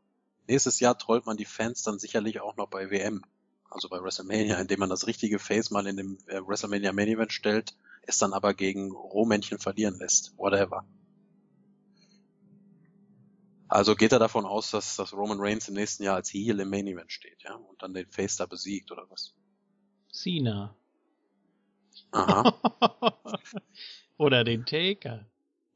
Nächstes 0.48 0.80
Jahr 0.80 0.96
trollt 0.96 1.26
man 1.26 1.36
die 1.36 1.44
Fans 1.44 1.82
dann 1.82 1.98
sicherlich 1.98 2.40
auch 2.40 2.56
noch 2.56 2.68
bei 2.68 2.90
WM, 2.90 3.22
also 3.68 3.90
bei 3.90 4.02
WrestleMania, 4.02 4.58
indem 4.58 4.80
man 4.80 4.88
das 4.88 5.06
richtige 5.06 5.38
Face 5.38 5.70
mal 5.70 5.86
in 5.86 5.98
dem 5.98 6.18
äh, 6.26 6.40
WrestleMania 6.40 6.94
Main 6.94 7.08
Event 7.08 7.32
stellt, 7.34 7.74
es 8.02 8.16
dann 8.16 8.32
aber 8.32 8.54
gegen 8.54 8.92
Rohmännchen 8.92 9.58
verlieren 9.58 9.98
lässt. 9.98 10.32
Whatever. 10.38 10.86
Also 13.72 13.96
geht 13.96 14.12
er 14.12 14.18
davon 14.18 14.44
aus, 14.44 14.70
dass, 14.70 14.96
dass 14.96 15.14
Roman 15.14 15.40
Reigns 15.40 15.66
im 15.66 15.74
nächsten 15.74 16.02
Jahr 16.02 16.16
als 16.16 16.30
Heel 16.30 16.60
im 16.60 16.68
Main 16.68 16.86
Event 16.86 17.10
steht, 17.10 17.42
ja, 17.42 17.54
und 17.54 17.80
dann 17.82 17.94
den 17.94 18.06
Face 18.10 18.36
da 18.36 18.44
besiegt 18.44 18.92
oder 18.92 19.08
was? 19.08 19.32
Cena. 20.12 20.76
Aha. 22.12 22.52
Oder 24.18 24.44
den 24.44 24.66
Taker. 24.66 25.24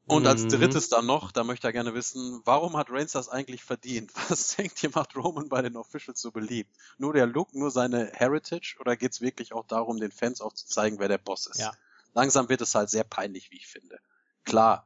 Und 0.05 0.27
als 0.27 0.43
Mhm. 0.43 0.49
drittes 0.49 0.89
dann 0.89 1.07
noch, 1.07 1.31
da 1.31 1.43
möchte 1.43 1.67
er 1.67 1.73
gerne 1.73 1.95
wissen, 1.95 2.41
warum 2.45 2.77
hat 2.77 2.91
Reigns 2.91 3.13
das 3.13 3.29
eigentlich 3.29 3.63
verdient? 3.63 4.11
Was 4.29 4.55
denkt 4.55 4.83
ihr, 4.83 4.91
macht 4.93 5.15
Roman 5.15 5.49
bei 5.49 5.63
den 5.63 5.75
Officials 5.75 6.21
so 6.21 6.31
beliebt? 6.31 6.69
Nur 6.99 7.13
der 7.13 7.25
Look, 7.25 7.55
nur 7.55 7.71
seine 7.71 8.11
Heritage 8.13 8.77
oder 8.79 8.95
geht's 8.95 9.21
wirklich 9.21 9.53
auch 9.53 9.65
darum, 9.65 9.99
den 9.99 10.11
Fans 10.11 10.39
auch 10.39 10.53
zu 10.53 10.67
zeigen, 10.67 10.99
wer 10.99 11.07
der 11.07 11.17
Boss 11.17 11.47
ist? 11.47 11.59
Ja. 11.59 11.73
Langsam 12.13 12.47
wird 12.47 12.61
es 12.61 12.75
halt 12.75 12.91
sehr 12.91 13.03
peinlich, 13.03 13.49
wie 13.49 13.57
ich 13.57 13.67
finde. 13.67 13.99
Klar, 14.45 14.85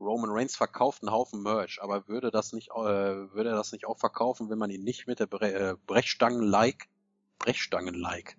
Roman 0.00 0.30
Reigns 0.30 0.56
verkauft 0.56 1.02
einen 1.02 1.12
Haufen 1.12 1.42
Merch, 1.42 1.80
aber 1.82 2.08
würde 2.08 2.30
das 2.30 2.52
nicht, 2.52 2.70
äh, 2.70 2.74
würde 2.74 3.50
er 3.50 3.56
das 3.56 3.72
nicht 3.72 3.86
auch 3.86 3.98
verkaufen, 3.98 4.50
wenn 4.50 4.58
man 4.58 4.70
ihn 4.70 4.84
nicht 4.84 5.06
mit 5.06 5.20
der 5.20 5.26
Bre 5.26 5.52
äh, 5.52 5.76
Brechstangen-like, 5.86 6.88
Brechstangen-like, 7.38 8.36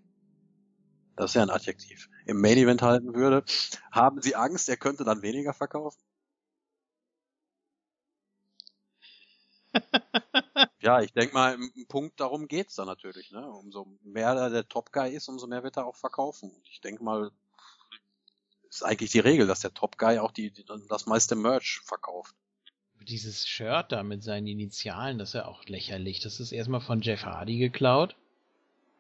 das 1.16 1.32
ist 1.32 1.36
ja 1.36 1.44
ein 1.44 1.50
Adjektiv, 1.50 2.10
im 2.26 2.42
Main 2.42 2.58
Event 2.58 2.82
halten 2.82 3.14
würde? 3.16 3.44
Haben 3.92 4.22
Sie 4.22 4.36
Angst, 4.36 4.70
er 4.70 4.78
könnte 4.78 5.04
dann 5.04 5.22
weniger 5.22 5.54
verkaufen? 5.54 6.02
Ja, 10.82 11.02
ich 11.02 11.14
denke 11.14 11.34
mal, 11.34 11.54
im 11.76 11.88
Punkt 11.88 12.20
darum 12.20 12.48
geht's 12.48 12.76
dann 12.76 12.88
natürlich. 12.88 13.32
Ne? 13.32 13.48
Umso 13.50 13.86
mehr 14.04 14.30
er 14.30 14.50
der 14.50 14.68
Top 14.68 14.92
Guy 14.92 15.12
ist, 15.16 15.28
umso 15.30 15.48
mehr 15.48 15.64
wird 15.64 15.78
er 15.78 15.86
auch 15.86 15.96
verkaufen. 15.96 16.52
Und 16.52 16.68
ich 16.68 16.82
denke 16.82 17.04
mal, 17.04 17.32
ist 18.76 18.84
eigentlich 18.84 19.12
die 19.12 19.20
Regel, 19.20 19.48
dass 19.48 19.60
der 19.60 19.74
Top 19.74 19.98
Guy 19.98 20.20
auch 20.20 20.32
die, 20.32 20.52
die 20.52 20.66
das 20.88 21.06
meiste 21.06 21.36
Merch 21.36 21.82
verkauft. 21.84 22.36
Dieses 23.08 23.48
Shirt 23.48 23.92
da 23.92 24.04
mit 24.04 24.24
seinen 24.24 24.48
Initialen, 24.48 25.18
das 25.18 25.30
ist 25.30 25.34
ja 25.34 25.46
auch 25.46 25.66
lächerlich. 25.66 26.20
Das 26.20 26.40
ist 26.40 26.52
erstmal 26.52 26.82
von 26.82 27.02
Jeff 27.02 27.26
Hardy 27.26 27.58
geklaut. 27.58 28.16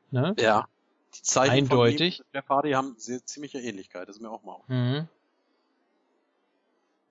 Ne? 0.09 0.35
Ja. 0.39 0.67
Die 1.15 1.21
Zeichen 1.21 1.51
Eindeutig. 1.51 2.17
von 2.17 2.25
ihm 2.25 2.29
Jeff 2.33 2.49
Hardy 2.49 2.71
haben 2.71 2.95
sehr, 2.97 3.23
ziemliche 3.25 3.59
Ähnlichkeit. 3.59 4.09
Das 4.09 4.15
ist 4.17 4.21
mir 4.21 4.29
auch 4.29 4.43
mal. 4.43 4.53
auf. 4.53 4.67
Mhm. 4.67 5.07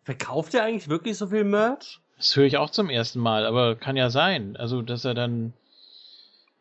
Verkauft 0.02 0.54
er 0.54 0.64
eigentlich 0.64 0.88
wirklich 0.88 1.16
so 1.16 1.28
viel 1.28 1.44
Merch? 1.44 2.00
Das 2.16 2.34
höre 2.36 2.44
ich 2.44 2.56
auch 2.56 2.70
zum 2.70 2.90
ersten 2.90 3.20
Mal, 3.20 3.46
aber 3.46 3.76
kann 3.76 3.96
ja 3.96 4.10
sein. 4.10 4.56
Also, 4.56 4.82
dass 4.82 5.04
er 5.04 5.14
dann. 5.14 5.54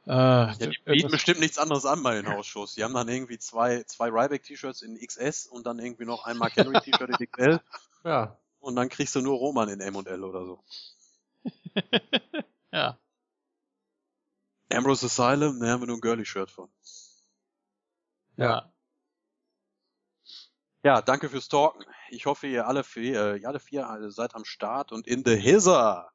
Äh, 0.10 0.12
Ja, 0.12 0.54
die 0.56 0.68
bieten 0.68 0.90
irgendwas- 0.90 1.12
bestimmt 1.12 1.40
nichts 1.40 1.58
anderes 1.60 1.86
an 1.86 2.02
bei 2.02 2.16
den 2.16 2.28
Hausshows. 2.28 2.74
Die 2.74 2.84
haben 2.84 2.94
dann 2.96 3.08
irgendwie 3.08 3.38
zwei, 3.38 3.84
zwei 3.84 4.08
Ryback-T-Shirts 4.10 4.82
in 4.82 4.98
XS 4.98 5.46
und 5.48 5.66
dann 5.68 5.78
irgendwie 5.80 6.06
noch 6.06 6.26
ein 6.26 6.38
Mark 6.38 6.56
Henry-T-Shirt 6.56 7.10
in 7.20 7.28
XL 7.28 7.60
Ja. 8.04 8.38
und 8.60 8.76
dann 8.76 8.90
kriegst 8.90 9.14
du 9.16 9.22
nur 9.22 9.38
Roman 9.38 9.70
in 9.70 9.82
M 9.82 9.96
und 9.96 10.08
L 10.08 10.24
oder 10.24 10.46
so. 10.46 10.64
ja. 12.72 12.98
Ambrose 14.72 15.06
Asylum, 15.08 15.58
ne, 15.60 15.70
haben 15.72 15.82
wir 15.82 15.88
nur 15.88 15.98
ein 15.98 16.02
Girly-Shirt 16.02 16.50
von. 16.52 16.72
Ja. 18.38 18.72
Ja, 20.84 21.02
danke 21.02 21.30
fürs 21.30 21.50
Talken. 21.50 21.84
Ich 22.10 22.26
hoffe, 22.26 22.48
ihr 22.48 22.66
alle 22.68 22.84
vier, 22.84 23.34
äh, 23.34 23.38
ihr 23.38 23.48
alle 23.48 23.60
vier 23.60 23.82
äh, 23.84 24.10
seid 24.12 24.34
am 24.34 24.46
Start 24.46 24.92
und 24.92 25.08
in 25.08 25.24
the 25.26 25.36
Hizzer. 25.36 26.10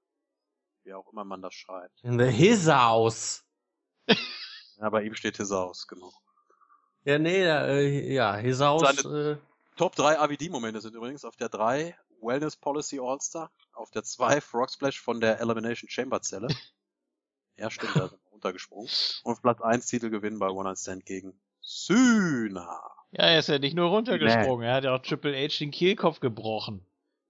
Wie 0.84 0.94
auch 0.94 1.06
immer 1.12 1.24
man 1.24 1.42
das 1.42 1.54
schreibt. 1.54 2.02
In 2.02 2.18
the 2.18 2.26
his 2.26 2.66
house. 2.66 3.43
Ja, 4.78 4.90
bei 4.90 5.02
ihm 5.02 5.14
steht 5.14 5.36
Hizzer 5.36 5.64
aus, 5.64 5.86
genau. 5.86 6.12
Ja, 7.04 7.18
nee, 7.18 7.44
äh, 7.44 8.12
ja, 8.12 8.36
his 8.36 8.60
house. 8.60 9.04
Äh, 9.04 9.36
Top 9.76 9.94
3 9.94 10.18
AVD-Momente 10.18 10.80
sind 10.80 10.94
übrigens 10.94 11.24
auf 11.24 11.36
der 11.36 11.48
3 11.48 11.96
Wellness 12.20 12.56
Policy 12.56 12.98
All-Star, 13.00 13.50
auf 13.72 13.90
der 13.90 14.02
2 14.02 14.40
Frog 14.40 14.70
Splash 14.70 15.00
von 15.00 15.20
der 15.20 15.40
Elimination 15.40 15.88
Chamber 15.88 16.22
Zelle. 16.22 16.48
ja, 17.56 17.70
stimmt, 17.70 17.96
da 17.96 18.08
sind 18.08 18.20
wir 18.24 18.30
runtergesprungen. 18.32 18.88
Und 19.22 19.32
auf 19.32 19.42
Platz 19.42 19.60
1 19.60 19.86
Titelgewinn 19.86 20.38
bei 20.38 20.48
One 20.48 20.68
Night 20.68 20.78
Stand 20.78 21.06
gegen 21.06 21.38
Sühna. 21.60 22.80
Ja, 23.12 23.24
er 23.24 23.38
ist 23.38 23.48
ja 23.48 23.58
nicht 23.58 23.76
nur 23.76 23.88
runtergesprungen, 23.88 24.66
er 24.66 24.74
hat 24.74 24.84
ja 24.84 24.94
auch 24.94 25.02
Triple 25.02 25.36
H 25.36 25.58
den 25.60 25.70
Kehlkopf 25.70 26.20
gebrochen. 26.20 26.86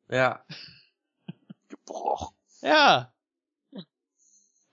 ja. 0.09 0.45
Gebrochen. 1.69 2.35
Ja. 2.63 3.14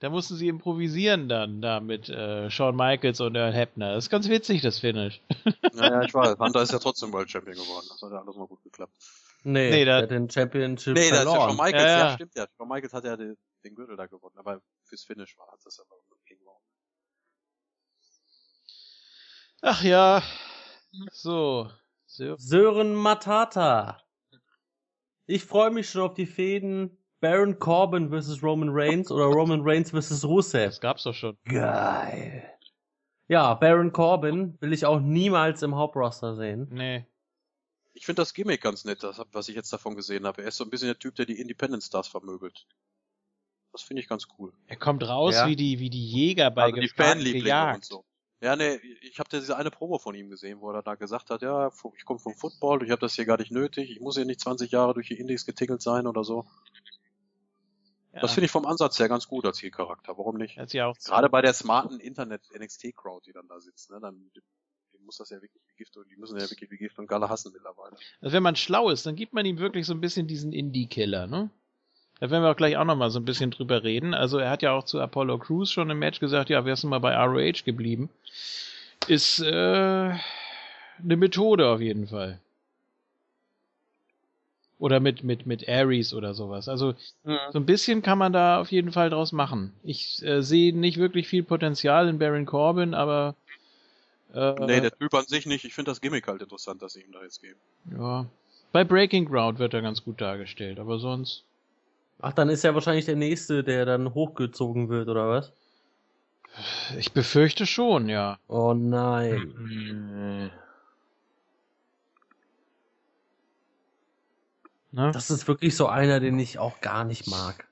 Da 0.02 0.10
mussten 0.10 0.36
sie 0.36 0.48
improvisieren 0.48 1.30
dann, 1.30 1.62
da 1.62 1.80
mit 1.80 2.10
äh, 2.10 2.50
Shawn 2.50 2.76
Michaels 2.76 3.22
und 3.22 3.36
Earl 3.36 3.54
Hebner. 3.54 3.94
Das 3.94 4.06
ist 4.06 4.10
ganz 4.10 4.28
witzig, 4.28 4.62
das 4.62 4.80
Finish. 4.80 5.22
Naja, 5.74 6.02
ich 6.02 6.14
weiß. 6.14 6.38
Hunter 6.40 6.64
ist 6.64 6.72
ja 6.74 6.80
trotzdem 6.80 7.14
World 7.14 7.30
Champion 7.32 7.56
geworden. 7.56 7.86
Das 7.88 8.02
hat 8.02 8.12
ja 8.12 8.20
alles 8.20 8.36
mal 8.36 8.48
gut 8.48 8.62
geklappt. 8.64 8.94
Nee, 9.44 9.70
Nee, 9.70 9.86
da- 9.86 9.94
der 9.98 10.02
hat 10.04 10.12
den 10.12 10.30
Championship 10.30 10.96
Nee, 10.96 11.10
das 11.12 11.20
ist 11.20 11.26
ja 11.26 11.32
verloren. 11.32 11.50
Shawn 11.56 11.66
Michaels. 11.66 11.84
Ja, 11.84 11.88
Ja, 12.00 12.08
ja. 12.10 12.14
stimmt 12.16 12.36
ja. 12.36 12.48
Shawn 12.58 12.68
Michaels 12.68 12.94
hat 12.94 13.06
ja 13.06 13.16
den, 13.16 13.38
den 13.64 13.76
Gürtel 13.76 13.96
da 13.96 14.06
gewonnen. 14.08 14.36
Aber 14.38 14.62
fürs 14.84 15.04
Finish 15.06 15.38
war 15.38 15.48
hat 15.52 15.60
das 15.64 15.80
aber 15.80 15.96
hingehauen. 16.26 16.60
Ach 19.62 19.84
ja. 19.84 20.24
So. 21.12 21.70
so. 22.08 22.36
Sören 22.38 22.96
Matata. 22.96 24.02
Ich 25.28 25.46
freue 25.46 25.70
mich 25.72 25.90
schon 25.90 26.02
auf 26.02 26.16
die 26.16 26.26
Fäden 26.26 26.98
Baron 27.22 27.60
Corbin 27.60 28.10
vs. 28.10 28.42
Roman 28.44 28.70
Reigns 28.72 29.12
oder 29.12 29.26
Roman 29.26 29.62
Reigns 29.64 29.92
vs. 29.92 30.26
Rusev. 30.26 30.66
Das 30.66 30.82
gab's 30.82 31.04
doch 31.04 31.14
schon. 31.14 31.38
Geil. 31.46 32.44
Ja, 33.28 33.54
Baron 33.54 33.94
Corbin 33.94 34.58
will 34.60 34.74
ich 34.74 34.86
auch 34.86 35.00
niemals 35.00 35.62
im 35.62 35.76
Hauptroster 35.76 36.36
sehen. 36.36 36.68
Nee. 36.72 37.06
Ich 37.94 38.06
finde 38.06 38.22
das 38.22 38.34
Gimmick 38.34 38.62
ganz 38.62 38.86
nett, 38.86 39.04
das, 39.04 39.22
was 39.32 39.50
ich 39.50 39.56
jetzt 39.56 39.72
davon 39.72 39.96
gesehen 39.96 40.26
habe. 40.26 40.42
Er 40.42 40.48
ist 40.50 40.58
so 40.58 40.64
ein 40.64 40.70
bisschen 40.70 40.88
der 40.88 41.00
Typ, 41.00 41.16
der 41.16 41.26
die 41.26 41.40
Independent 41.40 41.84
Stars 41.84 42.08
vermöbelt. 42.08 42.66
Das 43.72 43.84
finde 43.84 44.02
ich 44.02 44.10
ganz 44.10 44.28
cool. 44.38 44.52
Er 44.68 44.76
kommt 44.78 45.08
raus 45.08 45.36
Ja. 45.36 45.48
wie 45.48 45.56
die 45.56 45.80
wie 45.80 45.90
die 45.90 46.06
Jäger 46.06 46.52
bei 46.52 46.64
also 46.64 46.76
die 46.82 46.90
Fanlieblinge 46.90 47.44
gejagt. 47.44 47.76
und 47.76 47.86
so. 47.86 48.06
Ja, 48.44 48.56
nee, 48.56 48.80
ich 49.02 49.20
habe 49.20 49.30
diese 49.30 49.56
eine 49.56 49.70
Promo 49.70 50.00
von 50.00 50.16
ihm 50.16 50.30
gesehen, 50.30 50.60
wo 50.62 50.72
er 50.72 50.82
da 50.82 50.96
gesagt 50.96 51.30
hat, 51.30 51.44
ja, 51.44 51.70
ich 51.96 52.06
komme 52.06 52.20
vom 52.20 52.34
Football, 52.34 52.80
und 52.80 52.86
ich 52.86 52.92
habe 52.92 53.00
das 53.00 53.14
hier 53.14 53.26
gar 53.26 53.38
nicht 53.38 53.52
nötig, 53.52 53.92
ich 53.92 54.00
muss 54.02 54.16
hier 54.16 54.26
nicht 54.26 54.40
20 54.42 54.72
Jahre 54.72 54.96
durch 54.96 55.10
die 55.10 55.20
Indies 55.20 55.46
getingelt 55.46 55.82
sein 55.84 56.08
oder 56.08 56.24
so. 56.24 56.48
Ja. 58.14 58.22
Das 58.22 58.34
finde 58.34 58.46
ich 58.46 58.52
vom 58.52 58.66
Ansatz 58.66 59.00
her 59.00 59.08
ganz 59.08 59.28
gut 59.28 59.46
als 59.46 59.62
Heel-Charakter. 59.62 60.18
Warum 60.18 60.38
nicht? 60.38 60.58
Hat 60.58 60.74
ja 60.74 60.88
auch 60.88 60.98
Gerade 60.98 61.30
bei 61.30 61.42
der 61.42 61.54
smarten 61.54 62.00
Internet-NXT-Crowd, 62.00 63.26
die 63.26 63.32
dann 63.32 63.48
da 63.48 63.60
sitzt, 63.60 63.90
ne, 63.90 64.00
dann 64.02 64.32
muss 65.06 65.18
das 65.18 65.30
ja 65.30 65.42
wirklich 65.42 65.62
wie 65.68 65.76
Gift 65.78 65.98
und 65.98 66.10
die 66.10 66.16
müssen 66.16 66.38
ja 66.38 66.50
wirklich 66.50 66.70
wie 66.70 66.78
Gift 66.78 67.00
und 67.00 67.08
Galle 67.08 67.30
hassen 67.30 67.52
mittlerweile. 67.54 67.96
Also 68.22 68.34
wenn 68.34 68.44
man 68.44 68.56
schlau 68.56 68.90
ist, 68.90 69.06
dann 69.06 69.16
gibt 69.16 69.34
man 69.34 69.46
ihm 69.46 69.60
wirklich 69.60 69.86
so 69.86 69.94
ein 69.94 70.02
bisschen 70.02 70.28
diesen 70.28 70.54
Indie-Killer, 70.54 71.28
ne? 71.28 71.50
Da 72.20 72.30
werden 72.30 72.44
wir 72.44 72.52
auch 72.52 72.56
gleich 72.56 72.78
auch 72.78 72.86
nochmal 72.86 73.10
so 73.10 73.20
ein 73.20 73.26
bisschen 73.26 73.50
drüber 73.50 73.84
reden. 73.84 74.14
Also 74.14 74.38
er 74.38 74.52
hat 74.52 74.62
ja 74.62 74.74
auch 74.74 74.84
zu 74.84 75.02
Apollo 75.02 75.40
Crews 75.40 75.72
schon 75.72 75.90
im 75.90 75.98
Match 75.98 76.20
gesagt, 76.20 76.52
ja, 76.52 76.66
wir 76.66 76.76
sind 76.76 76.92
mal 76.92 77.00
bei 77.00 77.16
ROH 77.16 77.64
geblieben. 77.66 78.10
Ist 79.08 79.40
äh, 79.40 79.50
eine 79.50 81.18
Methode 81.18 81.68
auf 81.68 81.82
jeden 81.82 82.08
Fall. 82.08 82.40
Oder 84.82 85.00
mit, 85.00 85.24
mit, 85.24 85.46
mit 85.46 85.70
Ares 85.70 86.12
oder 86.12 86.34
sowas. 86.34 86.68
Also 86.68 86.96
so 87.24 87.60
ein 87.60 87.68
bisschen 87.68 88.02
kann 88.02 88.18
man 88.18 88.34
da 88.34 88.60
auf 88.60 88.72
jeden 88.72 88.92
Fall 88.92 89.12
draus 89.12 89.32
machen. 89.32 89.74
Ich 89.84 90.24
äh, 90.24 90.42
sehe 90.42 90.76
nicht 90.76 90.98
wirklich 90.98 91.28
viel 91.28 91.44
Potenzial 91.44 92.08
in 92.08 92.18
Baron 92.18 92.48
Corbin, 92.48 92.96
aber 92.96 93.36
äh, 94.34 94.56
nee, 94.66 94.82
der 94.82 94.92
Typ 94.98 95.14
an 95.14 95.26
sich 95.28 95.46
nicht. 95.46 95.66
Ich 95.66 95.76
finde 95.76 95.92
das 95.92 96.02
Gimmick 96.02 96.28
halt 96.28 96.42
interessant, 96.42 96.82
dass 96.82 96.94
sie 96.94 97.02
ihm 97.02 97.12
da 97.12 97.22
jetzt 97.22 97.44
geben. 97.44 97.60
ja. 97.96 98.26
Bei 98.72 98.84
Breaking 98.84 99.26
Ground 99.26 99.60
wird 99.60 99.76
er 99.76 99.84
ganz 99.84 100.04
gut 100.04 100.20
dargestellt, 100.20 100.80
aber 100.80 100.98
sonst. 100.98 101.44
Ach, 102.20 102.34
dann 102.34 102.50
ist 102.50 102.64
er 102.64 102.74
wahrscheinlich 102.74 103.06
der 103.06 103.18
Nächste, 103.18 103.64
der 103.64 103.86
dann 103.86 104.16
hochgezogen 104.16 104.90
wird, 104.90 105.10
oder 105.10 105.30
was? 105.30 105.52
Ich 106.98 107.12
befürchte 107.12 107.68
schon, 107.68 108.10
ja. 108.10 108.40
Oh 108.48 108.74
nein. 108.74 110.50
Ne? 114.92 115.12
Das 115.12 115.30
ist 115.32 115.48
wirklich 115.48 115.76
so 115.76 115.88
einer, 115.88 116.20
den 116.20 116.38
ich 116.40 116.60
auch 116.60 116.82
gar 116.82 117.04
nicht 117.06 117.28
mag. 117.28 117.68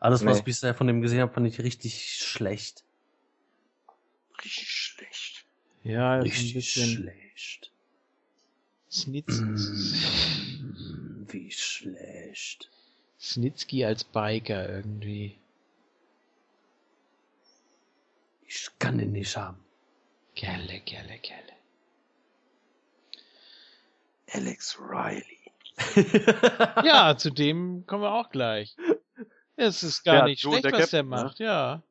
Alles, 0.00 0.24
was 0.24 0.34
Nee. 0.34 0.38
ich 0.40 0.44
bisher 0.44 0.74
von 0.74 0.86
dem 0.86 1.00
gesehen 1.00 1.20
habe, 1.20 1.32
fand 1.32 1.46
ich 1.46 1.60
richtig 1.60 2.16
schlecht. 2.16 2.84
Richtig 4.44 4.68
schlecht. 4.70 5.44
Ja, 5.82 6.16
ist 6.18 6.20
ein 6.20 6.22
Richtig 6.30 6.54
bisschen 6.54 6.88
schlecht. 6.96 7.72
Snitz 8.90 9.40
Mm, 9.40 11.24
Wie 11.28 11.50
schlecht. 11.50 12.70
Snitsky 13.20 13.84
als 13.84 14.04
Biker 14.04 14.68
irgendwie. 14.68 15.38
Ich 18.46 18.70
kann 18.78 18.98
den 18.98 19.12
nicht 19.12 19.36
haben. 19.36 19.58
Gerle, 20.34 20.80
gerle, 20.80 21.18
gerle. 21.18 21.52
Alex 24.32 24.78
Riley. 24.78 25.37
Ja, 26.84 27.16
zu 27.18 27.30
dem 27.30 27.84
kommen 27.86 28.02
wir 28.02 28.12
auch 28.12 28.30
gleich. 28.30 28.76
Es 29.56 29.82
ist 29.82 30.04
gar 30.04 30.16
ja, 30.16 30.24
nicht 30.24 30.40
schlecht, 30.40 30.64
der 30.64 30.72
was 30.72 30.80
Captain, 30.80 31.10
der 31.10 31.18
ne? 31.18 31.24
macht, 31.24 31.40
ne? 31.40 31.46
ja. 31.46 31.82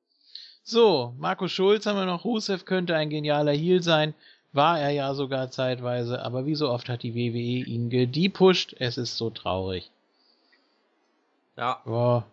So, 0.63 1.13
Marco 1.17 1.47
Schulz 1.47 1.85
haben 1.85 1.97
wir 1.97 2.05
noch. 2.05 2.25
Rusev 2.25 2.65
könnte 2.65 2.95
ein 2.95 3.09
genialer 3.09 3.53
Heel 3.53 3.81
sein. 3.81 4.13
War 4.51 4.79
er 4.79 4.89
ja 4.89 5.13
sogar 5.13 5.49
zeitweise. 5.49 6.23
Aber 6.23 6.45
wie 6.45 6.55
so 6.55 6.69
oft 6.69 6.89
hat 6.89 7.03
die 7.03 7.15
WWE 7.15 7.65
ihn 7.65 7.89
gedepusht. 7.89 8.75
Es 8.79 8.97
ist 8.97 9.17
so 9.17 9.29
traurig. 9.29 9.89
Ja. 11.55 11.81
Boah. 11.85 12.25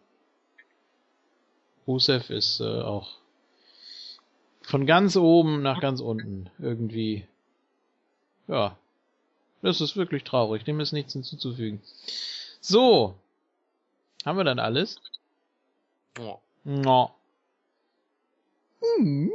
Rusev 1.87 2.31
ist 2.31 2.61
äh, 2.61 2.83
auch 2.83 3.09
von 4.63 4.87
ganz 4.87 5.17
oben 5.17 5.63
nach 5.63 5.81
ganz 5.81 6.01
unten 6.01 6.51
irgendwie. 6.59 7.27
Ja. 8.49 8.77
Das 9.65 9.81
ist 9.81 9.97
wirklich 9.97 10.25
traurig. 10.25 10.63
Dem 10.65 10.79
ist 10.81 10.93
nichts 10.93 11.15
hinzuzufügen. 11.15 11.81
So. 12.61 13.19
Haben 14.23 14.37
wir 14.37 14.45
dann 14.45 14.59
alles? 14.59 15.01
Ja. 16.19 16.39
No. 16.65 17.15
Hm. 18.83 19.33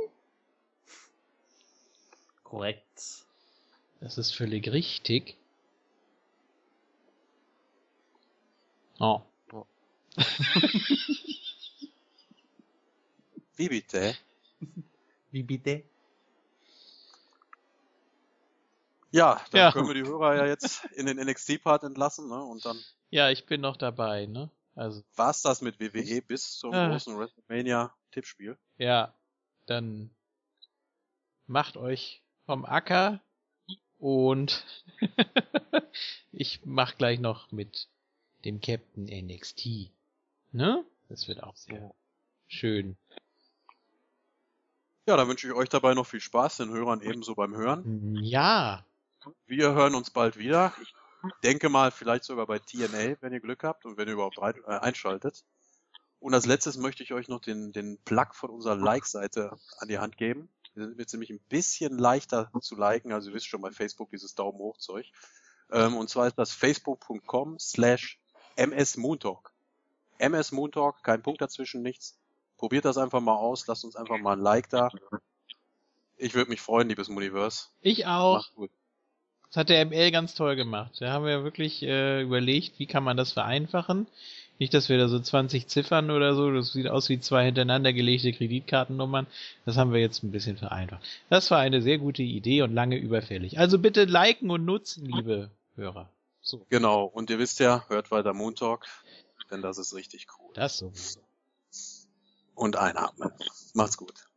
Korrekt. 2.44 3.26
Das 4.02 4.20
ist 4.20 4.36
völlig 4.36 4.72
richtig. 4.72 5.36
Oh. 9.00 9.22
oh. 9.52 9.66
Wie 13.56 13.68
bitte? 13.68 14.16
Wie 15.32 15.42
bitte? 15.42 15.84
Ja, 19.12 19.42
dann 19.52 19.60
ja. 19.60 19.72
können 19.72 19.88
wir 19.88 19.96
die 19.96 20.04
Hörer 20.04 20.36
ja 20.36 20.46
jetzt 20.46 20.86
in 20.94 21.06
den 21.06 21.18
NXT-Part 21.18 21.84
entlassen, 21.84 22.28
ne? 22.30 22.44
Und 22.44 22.66
dann. 22.66 22.78
Ja, 23.10 23.30
ich 23.30 23.46
bin 23.46 23.62
noch 23.62 23.78
dabei, 23.78 24.26
ne? 24.28 24.52
Also. 24.76 25.04
War's 25.16 25.42
das 25.42 25.62
mit 25.62 25.80
WWE 25.80 26.22
bis 26.22 26.58
zum 26.58 26.74
äh. 26.74 26.88
großen 26.90 27.18
WrestleMania-Tippspiel? 27.18 28.58
Ja, 28.78 29.14
dann 29.66 30.12
macht 31.48 31.76
euch 31.76 32.24
vom 32.46 32.66
Acker 32.66 33.22
und 33.98 34.66
ich 36.32 36.62
mach 36.64 36.98
gleich 36.98 37.20
noch 37.20 37.52
mit 37.52 37.90
dem 38.46 38.62
Captain 38.62 39.06
NXT. 39.06 39.92
Ne? 40.52 40.86
Das 41.10 41.28
wird 41.28 41.44
auch 41.44 41.56
sehr 41.56 41.94
schön. 42.48 42.98
Ja, 45.06 45.18
dann 45.18 45.28
wünsche 45.28 45.48
ich 45.48 45.54
euch 45.54 45.70
dabei 45.70 45.96
noch 45.96 46.06
viel 46.06 46.22
Spaß, 46.22 46.58
den 46.58 46.70
Hörern 46.70 47.02
ebenso 47.02 47.36
beim 47.36 47.56
Hören. 47.56 48.16
Ja. 48.24 48.86
Wir 49.48 49.74
hören 49.74 49.96
uns 49.96 50.10
bald 50.10 50.38
wieder. 50.38 50.74
Ich 50.82 50.94
denke 51.44 51.70
mal, 51.70 51.92
vielleicht 51.92 52.24
sogar 52.24 52.48
bei 52.48 52.60
TNA, 52.60 53.18
wenn 53.22 53.34
ihr 53.34 53.40
Glück 53.40 53.64
habt 53.64 53.86
und 53.86 53.98
wenn 53.98 54.08
ihr 54.08 54.14
überhaupt 54.14 54.42
rein, 54.42 54.56
äh, 54.66 54.72
einschaltet. 54.72 55.44
Und 56.20 56.34
als 56.34 56.46
letztes 56.46 56.78
möchte 56.78 57.04
ich 57.04 57.14
euch 57.14 57.28
noch 57.28 57.40
den, 57.40 57.72
den 57.72 57.98
Plug 58.04 58.34
von 58.34 58.50
unserer 58.50 58.76
Like-Seite 58.76 59.58
an 59.80 59.88
die 59.88 60.00
Hand 60.00 60.18
geben. 60.18 60.50
Wir 60.74 60.88
sind 60.88 61.00
jetzt 61.00 61.14
nämlich 61.14 61.30
ein 61.30 61.40
bisschen 61.50 61.98
leichter 61.98 62.52
zu 62.62 62.76
liken, 62.76 63.12
also 63.12 63.30
ihr 63.30 63.36
wisst 63.36 63.48
schon 63.48 63.62
bei 63.62 63.72
Facebook 63.72 64.10
dieses 64.12 64.36
Daumen 64.36 64.60
hoch 64.60 64.78
Zeug. 64.78 65.12
Ähm, 65.72 65.98
und 65.98 66.10
zwar 66.10 66.28
ist 66.28 66.38
das 66.38 66.52
facebook.com 66.52 67.60
slash 67.60 68.20
msmoontalk. 68.58 69.52
MS 70.20 70.52
Moontalk, 70.52 71.02
kein 71.04 71.22
Punkt 71.24 71.42
dazwischen, 71.42 71.82
nichts. 71.82 72.20
Probiert 72.58 72.84
das 72.84 72.98
einfach 72.98 73.22
mal 73.22 73.36
aus, 73.36 73.68
lasst 73.68 73.86
uns 73.86 73.96
einfach 73.96 74.18
mal 74.18 74.34
ein 74.34 74.42
Like 74.42 74.70
da. 74.70 74.90
Ich 76.18 76.34
würde 76.34 76.50
mich 76.50 76.62
freuen, 76.62 76.90
liebes 76.90 77.08
Muniverse. 77.08 77.68
Ich 77.80 78.06
auch. 78.06 78.36
Macht 78.36 78.56
gut. 78.56 78.72
Das 79.50 79.58
hat 79.58 79.70
der 79.70 79.84
ML 79.86 80.12
ganz 80.12 80.36
toll 80.36 80.56
gemacht. 80.56 80.92
Da 81.00 81.12
haben 81.12 81.26
wir 81.26 81.44
wirklich 81.44 81.82
äh, 81.82 82.22
überlegt, 82.22 82.78
wie 82.78 82.86
kann 82.86 83.04
man 83.04 83.18
das 83.18 83.32
vereinfachen. 83.32 84.08
Nicht, 84.60 84.74
dass 84.74 84.90
wir 84.90 84.98
da 84.98 85.08
so 85.08 85.20
20 85.20 85.68
Ziffern 85.68 86.12
oder 86.12 86.36
so, 86.36 86.52
das 86.52 86.74
sieht 86.74 86.88
aus 86.88 87.10
wie 87.10 87.20
zwei 87.20 87.46
hintereinander 87.46 87.94
gelegte 87.94 88.32
Kreditkartennummern. 88.34 89.26
Das 89.66 89.78
haben 89.78 89.94
wir 89.94 90.02
jetzt 90.02 90.22
ein 90.22 90.32
bisschen 90.32 90.58
vereinfacht. 90.58 91.02
Das 91.30 91.50
war 91.50 91.60
eine 91.60 91.82
sehr 91.82 91.98
gute 91.98 92.24
Idee 92.24 92.62
und 92.62 92.74
lange 92.74 92.98
überfällig. 92.98 93.58
Also 93.58 93.80
bitte 93.80 94.04
liken 94.04 94.52
und 94.52 94.66
nutzen, 94.66 95.06
liebe 95.06 95.50
Hörer. 95.76 96.10
So. 96.42 96.66
Genau, 96.70 97.06
und 97.06 97.30
ihr 97.30 97.40
wisst 97.40 97.60
ja, 97.60 97.86
hört 97.88 98.12
weiter 98.12 98.34
Moon 98.34 98.54
Talk, 98.54 98.86
denn 99.50 99.62
das 99.62 99.78
ist 99.78 99.96
richtig 99.96 100.28
cool. 100.38 100.52
Das 100.54 100.78
sowieso. 100.78 101.22
Und 102.54 102.76
einatmen. 102.76 103.32
Macht's 103.74 103.98
gut. 103.98 104.29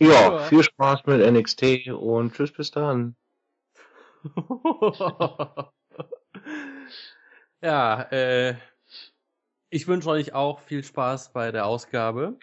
Ja, 0.00 0.38
viel 0.40 0.62
Spaß 0.62 1.06
mit 1.06 1.20
NXT 1.20 1.88
und 1.88 2.32
tschüss 2.34 2.52
bis 2.52 2.70
dann. 2.70 3.16
ja, 7.60 8.02
äh, 8.10 8.54
ich 9.70 9.88
wünsche 9.88 10.10
euch 10.10 10.32
auch 10.32 10.60
viel 10.60 10.84
Spaß 10.84 11.32
bei 11.32 11.50
der 11.50 11.66
Ausgabe. 11.66 12.38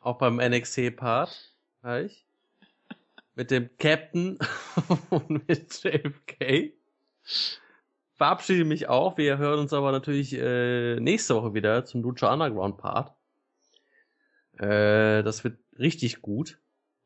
Auch 0.00 0.18
beim 0.18 0.36
NXT-Part. 0.36 1.54
Mit 3.34 3.50
dem 3.50 3.70
Captain 3.78 4.38
und 5.10 5.48
mit 5.48 5.82
JFK. 5.82 6.72
Verabschiede 8.14 8.64
mich 8.64 8.88
auch. 8.88 9.16
Wir 9.18 9.38
hören 9.38 9.60
uns 9.60 9.72
aber 9.72 9.92
natürlich 9.92 10.32
äh, 10.34 10.98
nächste 11.00 11.34
Woche 11.36 11.54
wieder 11.54 11.84
zum 11.84 12.02
Lucha 12.02 12.32
Underground 12.32 12.78
Part. 12.78 13.14
Äh, 14.58 15.22
das 15.22 15.44
wird 15.44 15.58
richtig 15.78 16.20
gut. 16.20 16.58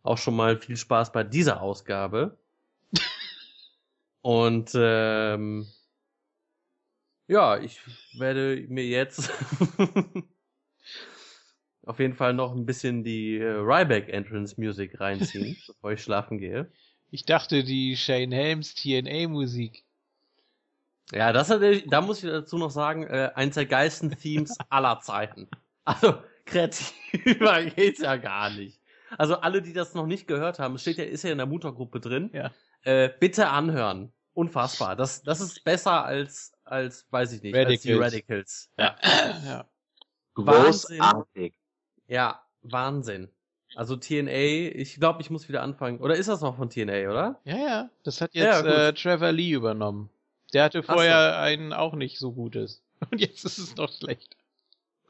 Auch 0.03 0.19
schon 0.19 0.37
mal 0.37 0.57
viel 0.59 0.77
Spaß 0.77 1.13
bei 1.13 1.25
dieser 1.25 1.63
Ausgabe. 1.63 2.39
Und 4.23 4.73
ähm, 4.75 5.67
ja, 7.29 7.59
ich 7.59 7.81
werde 8.19 8.65
mir 8.69 8.85
jetzt 8.85 9.31
auf 11.87 11.99
jeden 11.99 12.15
Fall 12.15 12.35
noch 12.35 12.55
ein 12.55 12.67
bisschen 12.67 13.05
die 13.05 13.39
äh, 13.39 13.45
Ryback 13.47 14.09
Entrance 14.09 14.61
Music 14.61 15.01
reinziehen, 15.01 15.57
bevor 15.67 15.93
ich 15.93 16.03
schlafen 16.03 16.39
gehe. 16.39 16.71
Ich 17.11 17.25
dachte 17.25 17.65
die 17.65 17.97
Shane 17.97 18.33
Helms 18.33 18.75
TNA 18.75 19.29
Musik. 19.29 19.85
Ja, 21.11 21.33
das 21.33 21.51
hat, 21.51 21.61
da 21.87 22.01
muss 22.01 22.23
ich 22.23 22.31
dazu 22.31 22.59
noch 22.59 22.71
sagen, 22.71 23.05
äh, 23.05 23.31
eins 23.35 23.55
der 23.55 23.67
geilsten 23.67 24.11
Themes 24.11 24.57
aller 24.71 25.01
Zeiten. 25.01 25.49
Also 25.85 26.15
kreativer 26.47 27.65
geht's 27.65 28.01
ja 28.01 28.17
gar 28.17 28.51
nicht. 28.51 28.79
Also 29.19 29.37
alle, 29.37 29.63
die 29.63 29.73
das 29.73 29.95
noch 29.95 30.07
nicht 30.07 30.27
gehört 30.27 30.59
haben, 30.59 30.79
steht 30.79 30.99
ja, 30.99 31.05
ist 31.05 31.25
ja 31.25 31.31
in 31.31 31.39
der 31.39 31.47
Muttergruppe 31.47 32.01
drin. 32.01 32.31
Ja. 32.33 32.51
Äh, 32.83 33.11
bitte 33.19 33.49
anhören. 33.49 34.13
Unfassbar. 34.35 34.97
Das, 34.97 35.23
das 35.23 35.41
ist 35.41 35.63
besser 35.65 36.05
als, 36.05 36.53
als, 36.65 37.07
weiß 37.11 37.33
ich 37.33 37.43
nicht, 37.43 37.55
Radicals. 37.55 37.73
als 37.73 37.83
die 37.83 37.93
Radicals. 37.93 38.71
Ja. 38.79 38.97
ja. 39.45 39.65
Großartig. 40.35 41.55
Ja, 42.07 42.43
Wahnsinn. 42.63 43.29
Also 43.75 43.97
TNA, 43.97 44.75
ich 44.75 44.97
glaube, 44.97 45.23
ich 45.23 45.31
muss 45.31 45.49
wieder 45.49 45.63
anfangen. 45.63 46.01
Oder 46.01 46.17
ist 46.17 46.29
das 46.29 46.41
noch 46.41 46.57
von 46.57 46.71
TNA, 46.71 47.11
oder? 47.11 47.41
Ja, 47.45 47.57
ja. 47.57 47.91
Das 48.05 48.21
hat 48.21 48.35
jetzt 48.35 48.65
ja, 48.65 48.89
äh, 48.89 48.93
Trevor 48.93 49.33
Lee 49.33 49.53
übernommen. 49.53 50.11
Der 50.53 50.65
hatte 50.65 50.83
vorher 50.83 51.33
so. 51.33 51.39
einen 51.39 51.73
auch 51.73 51.95
nicht 51.95 52.19
so 52.19 52.33
gutes. 52.33 52.83
Und 53.11 53.21
jetzt 53.21 53.45
ist 53.45 53.59
es 53.59 53.77
noch 53.77 53.91
schlecht. 53.93 54.37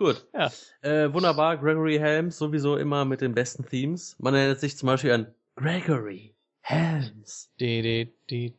Gut. 0.03 0.27
Ja. 0.35 0.51
Äh, 0.81 1.13
wunderbar. 1.13 1.57
Gregory 1.59 1.97
Helms 1.97 2.37
sowieso 2.37 2.77
immer 2.77 3.05
mit 3.05 3.21
den 3.21 3.35
besten 3.35 3.65
Themes. 3.65 4.17
Man 4.19 4.35
erinnert 4.35 4.59
sich 4.59 4.77
zum 4.77 4.89
Beispiel 4.89 5.13
an 5.13 5.33
Gregory 5.55 6.35
Helms. 6.61 7.53
Die, 7.61 7.83
die, 7.83 8.13
die, 8.29 8.53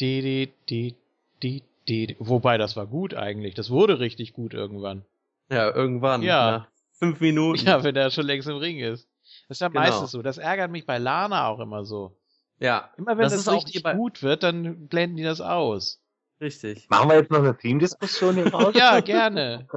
die, 0.00 0.52
die, 0.68 0.96
die, 1.40 1.62
die. 1.86 2.16
Wobei, 2.18 2.58
das 2.58 2.74
war 2.74 2.88
gut 2.88 3.14
eigentlich. 3.14 3.54
Das 3.54 3.70
wurde 3.70 4.00
richtig 4.00 4.32
gut 4.32 4.52
irgendwann. 4.52 5.04
Ja, 5.52 5.72
irgendwann. 5.72 6.22
Ja. 6.22 6.66
Fünf 6.94 7.20
Minuten. 7.20 7.64
Ja, 7.64 7.84
wenn 7.84 7.94
der 7.94 8.10
schon 8.10 8.26
längst 8.26 8.48
im 8.48 8.56
Ring 8.56 8.80
ist. 8.80 9.08
Das 9.46 9.58
ist 9.58 9.60
ja 9.60 9.68
genau. 9.68 9.82
meistens 9.82 10.10
so. 10.10 10.20
Das 10.20 10.38
ärgert 10.38 10.72
mich 10.72 10.84
bei 10.84 10.98
Lana 10.98 11.46
auch 11.46 11.60
immer 11.60 11.84
so. 11.84 12.16
Ja. 12.58 12.90
Immer 12.96 13.16
wenn 13.16 13.22
das, 13.22 13.44
das 13.44 13.54
richtig 13.54 13.84
gut 13.84 14.24
wird, 14.24 14.42
dann 14.42 14.88
blenden 14.88 15.16
die 15.16 15.22
das 15.22 15.40
aus. 15.40 16.00
Richtig. 16.40 16.88
Machen 16.88 17.08
wir 17.08 17.18
jetzt 17.18 17.30
noch 17.30 17.38
eine 17.38 17.56
Teamdiskussion 17.56 18.34
hier 18.34 18.48
raus? 18.52 18.74
ja, 18.74 18.98
gerne. 18.98 19.68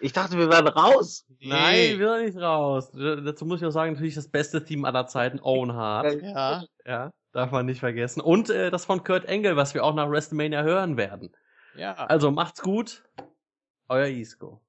Ich 0.00 0.12
dachte, 0.12 0.38
wir 0.38 0.48
werden 0.48 0.68
raus. 0.68 1.26
Nein, 1.40 1.98
wir 1.98 2.14
sind 2.16 2.26
nicht 2.26 2.38
raus. 2.38 2.90
Dazu 2.92 3.44
muss 3.44 3.60
ich 3.60 3.66
auch 3.66 3.72
sagen, 3.72 3.92
natürlich 3.92 4.14
das 4.14 4.28
beste 4.28 4.64
Team 4.64 4.84
aller 4.84 5.06
Zeiten, 5.06 5.40
Owen 5.40 5.74
Hart. 5.74 6.20
Ja. 6.22 6.64
Ja, 6.86 7.12
darf 7.32 7.50
man 7.50 7.66
nicht 7.66 7.80
vergessen. 7.80 8.20
Und 8.20 8.50
äh, 8.50 8.70
das 8.70 8.86
von 8.86 9.04
Kurt 9.04 9.26
Engel, 9.26 9.56
was 9.56 9.74
wir 9.74 9.84
auch 9.84 9.94
nach 9.94 10.10
WrestleMania 10.10 10.62
hören 10.62 10.96
werden. 10.96 11.34
Ja. 11.76 11.94
Also 11.94 12.30
macht's 12.30 12.62
gut. 12.62 13.04
Euer 13.88 14.06
Isco. 14.06 14.60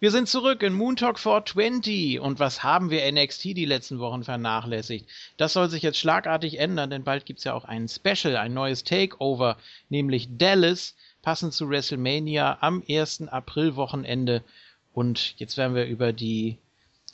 Wir 0.00 0.12
sind 0.12 0.28
zurück 0.28 0.62
in 0.62 0.74
Moon 0.74 0.94
Talk 0.94 1.18
420 1.18 2.20
und 2.20 2.38
was 2.38 2.62
haben 2.62 2.88
wir 2.90 3.10
NXT 3.10 3.46
die 3.46 3.64
letzten 3.64 3.98
Wochen 3.98 4.22
vernachlässigt? 4.22 5.08
Das 5.38 5.54
soll 5.54 5.68
sich 5.68 5.82
jetzt 5.82 5.98
schlagartig 5.98 6.60
ändern, 6.60 6.88
denn 6.88 7.02
bald 7.02 7.26
gibt's 7.26 7.42
ja 7.42 7.52
auch 7.52 7.64
ein 7.64 7.88
Special, 7.88 8.36
ein 8.36 8.54
neues 8.54 8.84
Takeover, 8.84 9.56
nämlich 9.88 10.28
Dallas, 10.38 10.94
passend 11.20 11.52
zu 11.52 11.68
WrestleMania 11.68 12.58
am 12.60 12.84
1. 12.88 13.26
April-Wochenende. 13.26 14.44
Und 14.92 15.34
jetzt 15.38 15.56
werden 15.56 15.74
wir 15.74 15.86
über 15.86 16.12
die 16.12 16.58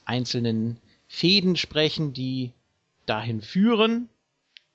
einzelnen 0.05 0.79
Fäden 1.09 1.57
sprechen, 1.57 2.13
die 2.13 2.53
dahin 3.07 3.41
führen, 3.41 4.11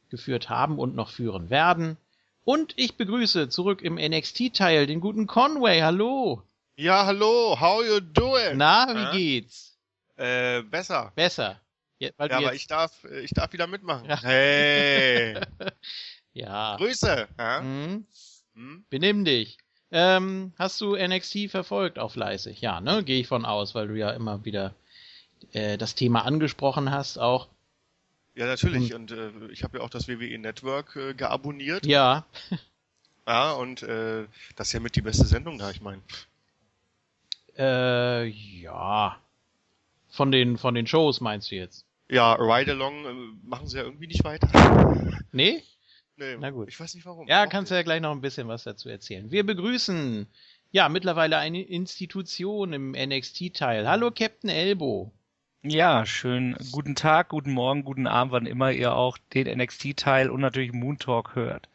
geführt 0.10 0.50
haben 0.50 0.80
und 0.80 0.96
noch 0.96 1.12
führen 1.12 1.52
werden. 1.52 1.96
Und 2.44 2.74
ich 2.76 2.96
begrüße 2.96 3.50
zurück 3.50 3.84
im 3.84 4.00
NXT-Teil 4.02 4.88
den 4.88 5.00
guten 5.00 5.28
Conway. 5.28 5.82
Hallo. 5.82 6.42
Ja, 6.80 7.06
hallo, 7.06 7.60
how 7.60 7.84
you 7.84 8.00
doing? 8.00 8.56
Na, 8.56 8.88
wie 8.96 9.02
ja? 9.02 9.12
geht's? 9.12 9.78
Äh, 10.16 10.62
besser. 10.62 11.12
Besser. 11.14 11.60
Ja, 11.98 12.10
ja 12.18 12.38
aber 12.38 12.54
ich 12.54 12.68
darf, 12.68 13.04
ich 13.04 13.32
darf 13.32 13.52
wieder 13.52 13.68
mitmachen. 13.68 14.08
Ja. 14.08 14.22
Hey. 14.22 15.38
ja. 16.34 16.78
Grüße. 16.78 17.28
Ja? 17.38 17.60
Hm? 17.60 18.08
Hm? 18.54 18.86
Benimm 18.90 19.26
dich. 19.26 19.58
Ähm, 19.92 20.54
hast 20.58 20.80
du 20.80 20.96
NXT 20.96 21.52
verfolgt 21.52 22.00
auch 22.00 22.14
fleißig? 22.14 22.62
Ja, 22.62 22.80
ne? 22.80 23.04
Gehe 23.04 23.20
ich 23.20 23.28
von 23.28 23.44
aus, 23.44 23.76
weil 23.76 23.90
du 23.90 23.96
ja 23.96 24.12
immer 24.12 24.46
wieder 24.46 24.74
äh, 25.52 25.78
das 25.78 25.96
Thema 25.96 26.24
angesprochen 26.24 26.92
hast 26.92 27.18
auch. 27.18 27.50
Ja, 28.36 28.46
natürlich. 28.46 28.94
Und, 28.94 29.12
und 29.12 29.48
äh, 29.50 29.52
ich 29.52 29.66
habe 29.66 29.80
ja 29.80 29.84
auch 29.84 29.90
das 29.90 30.08
WWE 30.08 30.38
Network 30.38 30.96
äh, 30.96 31.14
geabonniert. 31.14 31.86
Ja. 31.86 32.26
Ja, 33.28 33.52
und 33.52 33.84
äh, 33.84 34.28
das 34.56 34.68
ist 34.68 34.74
ja 34.74 34.80
mit 34.80 34.96
die 34.96 35.02
beste 35.02 35.26
Sendung 35.26 35.60
da, 35.60 35.70
ich 35.70 35.82
meine. 35.82 36.02
Äh, 37.60 38.26
ja. 38.26 39.18
Von 40.08 40.32
den, 40.32 40.58
von 40.58 40.74
den 40.74 40.88
Shows 40.88 41.20
meinst 41.20 41.52
du 41.52 41.56
jetzt? 41.56 41.86
Ja, 42.10 42.34
Ride 42.34 42.72
Along 42.72 43.06
äh, 43.06 43.48
machen 43.48 43.68
sie 43.68 43.78
ja 43.78 43.84
irgendwie 43.84 44.08
nicht 44.08 44.24
weiter. 44.24 44.48
Nee? 45.32 45.62
Nee, 46.18 46.38
Na 46.40 46.50
gut. 46.50 46.70
Ich 46.70 46.80
weiß 46.80 46.96
nicht 46.96 47.06
warum. 47.06 47.28
Ja, 47.28 47.46
kannst 47.46 47.70
du 47.70 47.76
ja 47.76 47.84
gleich 47.84 48.02
noch 48.02 48.12
ein 48.12 48.22
bisschen 48.22 48.48
was 48.48 48.64
dazu 48.64 48.90
erzählen. 48.90 49.30
Wir 49.30 49.46
begrüßen 49.46 50.26
ja 50.72 50.90
mittlerweile 50.90 51.38
eine 51.38 51.62
Institution 51.62 52.74
im 52.74 52.92
NXT-Teil. 52.94 53.88
Hallo 53.88 54.10
Captain 54.10 54.50
Elbow. 54.50 55.12
Ja, 55.62 56.06
schön. 56.06 56.58
Guten 56.72 56.96
Tag, 56.96 57.30
guten 57.30 57.52
Morgen, 57.52 57.84
guten 57.84 58.08
Abend, 58.08 58.32
wann 58.32 58.46
immer 58.48 58.72
ihr 58.72 58.96
auch 58.96 59.20
den 59.34 59.48
NXT-Teil 59.60 60.30
und 60.30 60.42
natürlich 60.42 60.74
Moon 60.74 60.98
Talk 60.98 61.36
hört. 61.36 61.70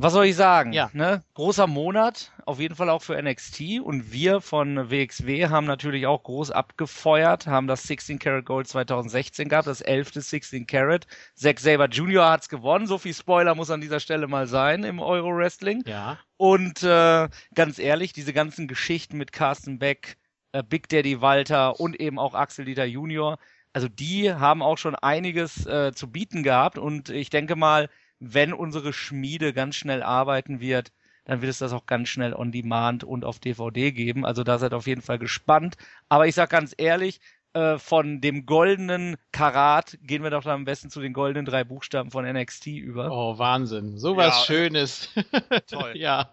Was 0.00 0.12
soll 0.12 0.26
ich 0.26 0.36
sagen? 0.36 0.72
Ja. 0.72 0.90
Ne? 0.92 1.24
Großer 1.34 1.66
Monat, 1.66 2.30
auf 2.46 2.60
jeden 2.60 2.76
Fall 2.76 2.88
auch 2.88 3.02
für 3.02 3.20
NXT. 3.20 3.80
Und 3.82 4.12
wir 4.12 4.40
von 4.40 4.92
WXW 4.92 5.48
haben 5.48 5.66
natürlich 5.66 6.06
auch 6.06 6.22
groß 6.22 6.52
abgefeuert, 6.52 7.48
haben 7.48 7.66
das 7.66 7.82
16 7.82 8.20
Karat 8.20 8.44
Gold 8.44 8.68
2016 8.68 9.48
gehabt, 9.48 9.66
das 9.66 9.80
11. 9.80 10.12
16 10.14 10.68
Karat. 10.68 11.08
Zack 11.34 11.58
Saber 11.58 11.86
Jr. 11.86 12.30
hat's 12.30 12.48
gewonnen. 12.48 12.86
So 12.86 12.98
viel 12.98 13.12
Spoiler 13.12 13.56
muss 13.56 13.70
an 13.70 13.80
dieser 13.80 13.98
Stelle 13.98 14.28
mal 14.28 14.46
sein 14.46 14.84
im 14.84 15.00
Euro 15.00 15.36
Wrestling. 15.36 15.82
Ja. 15.84 16.18
Und 16.36 16.84
äh, 16.84 17.28
ganz 17.56 17.80
ehrlich, 17.80 18.12
diese 18.12 18.32
ganzen 18.32 18.68
Geschichten 18.68 19.18
mit 19.18 19.32
Carsten 19.32 19.80
Beck, 19.80 20.16
äh, 20.52 20.62
Big 20.62 20.88
Daddy 20.88 21.20
Walter 21.20 21.80
und 21.80 22.00
eben 22.00 22.20
auch 22.20 22.34
Axel 22.34 22.66
Dieter 22.66 22.84
Jr., 22.84 23.36
also 23.72 23.88
die 23.88 24.32
haben 24.32 24.62
auch 24.62 24.78
schon 24.78 24.94
einiges 24.94 25.66
äh, 25.66 25.92
zu 25.92 26.10
bieten 26.10 26.44
gehabt. 26.44 26.78
Und 26.78 27.10
ich 27.10 27.30
denke 27.30 27.56
mal, 27.56 27.88
wenn 28.20 28.52
unsere 28.52 28.92
Schmiede 28.92 29.52
ganz 29.52 29.76
schnell 29.76 30.02
arbeiten 30.02 30.60
wird, 30.60 30.92
dann 31.24 31.42
wird 31.42 31.50
es 31.50 31.58
das 31.58 31.72
auch 31.72 31.86
ganz 31.86 32.08
schnell 32.08 32.32
on 32.32 32.52
demand 32.52 33.04
und 33.04 33.24
auf 33.24 33.38
DVD 33.38 33.92
geben. 33.92 34.24
Also 34.24 34.44
da 34.44 34.58
seid 34.58 34.72
auf 34.72 34.86
jeden 34.86 35.02
Fall 35.02 35.18
gespannt. 35.18 35.76
Aber 36.08 36.26
ich 36.26 36.34
sag 36.34 36.48
ganz 36.50 36.74
ehrlich, 36.76 37.20
äh, 37.52 37.78
von 37.78 38.20
dem 38.20 38.46
goldenen 38.46 39.16
Karat 39.30 39.98
gehen 40.02 40.22
wir 40.22 40.30
doch 40.30 40.42
dann 40.42 40.54
am 40.54 40.64
besten 40.64 40.90
zu 40.90 41.00
den 41.00 41.12
goldenen 41.12 41.44
drei 41.44 41.64
Buchstaben 41.64 42.10
von 42.10 42.24
NXT 42.24 42.68
über. 42.68 43.10
Oh, 43.10 43.38
Wahnsinn. 43.38 43.98
So 43.98 44.16
was 44.16 44.38
ja, 44.38 44.44
Schönes. 44.44 45.10
Toll. 45.66 45.92
ja. 45.96 46.32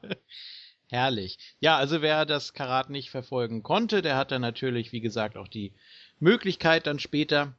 Herrlich. 0.90 1.38
Ja, 1.60 1.78
also 1.78 2.02
wer 2.02 2.26
das 2.26 2.54
Karat 2.54 2.90
nicht 2.90 3.10
verfolgen 3.10 3.64
konnte, 3.64 4.02
der 4.02 4.16
hat 4.18 4.32
dann 4.32 4.42
natürlich, 4.42 4.92
wie 4.92 5.02
gesagt, 5.02 5.36
auch 5.36 5.48
die 5.48 5.74
Möglichkeit 6.20 6.88
dann 6.88 7.00
später 7.00 7.58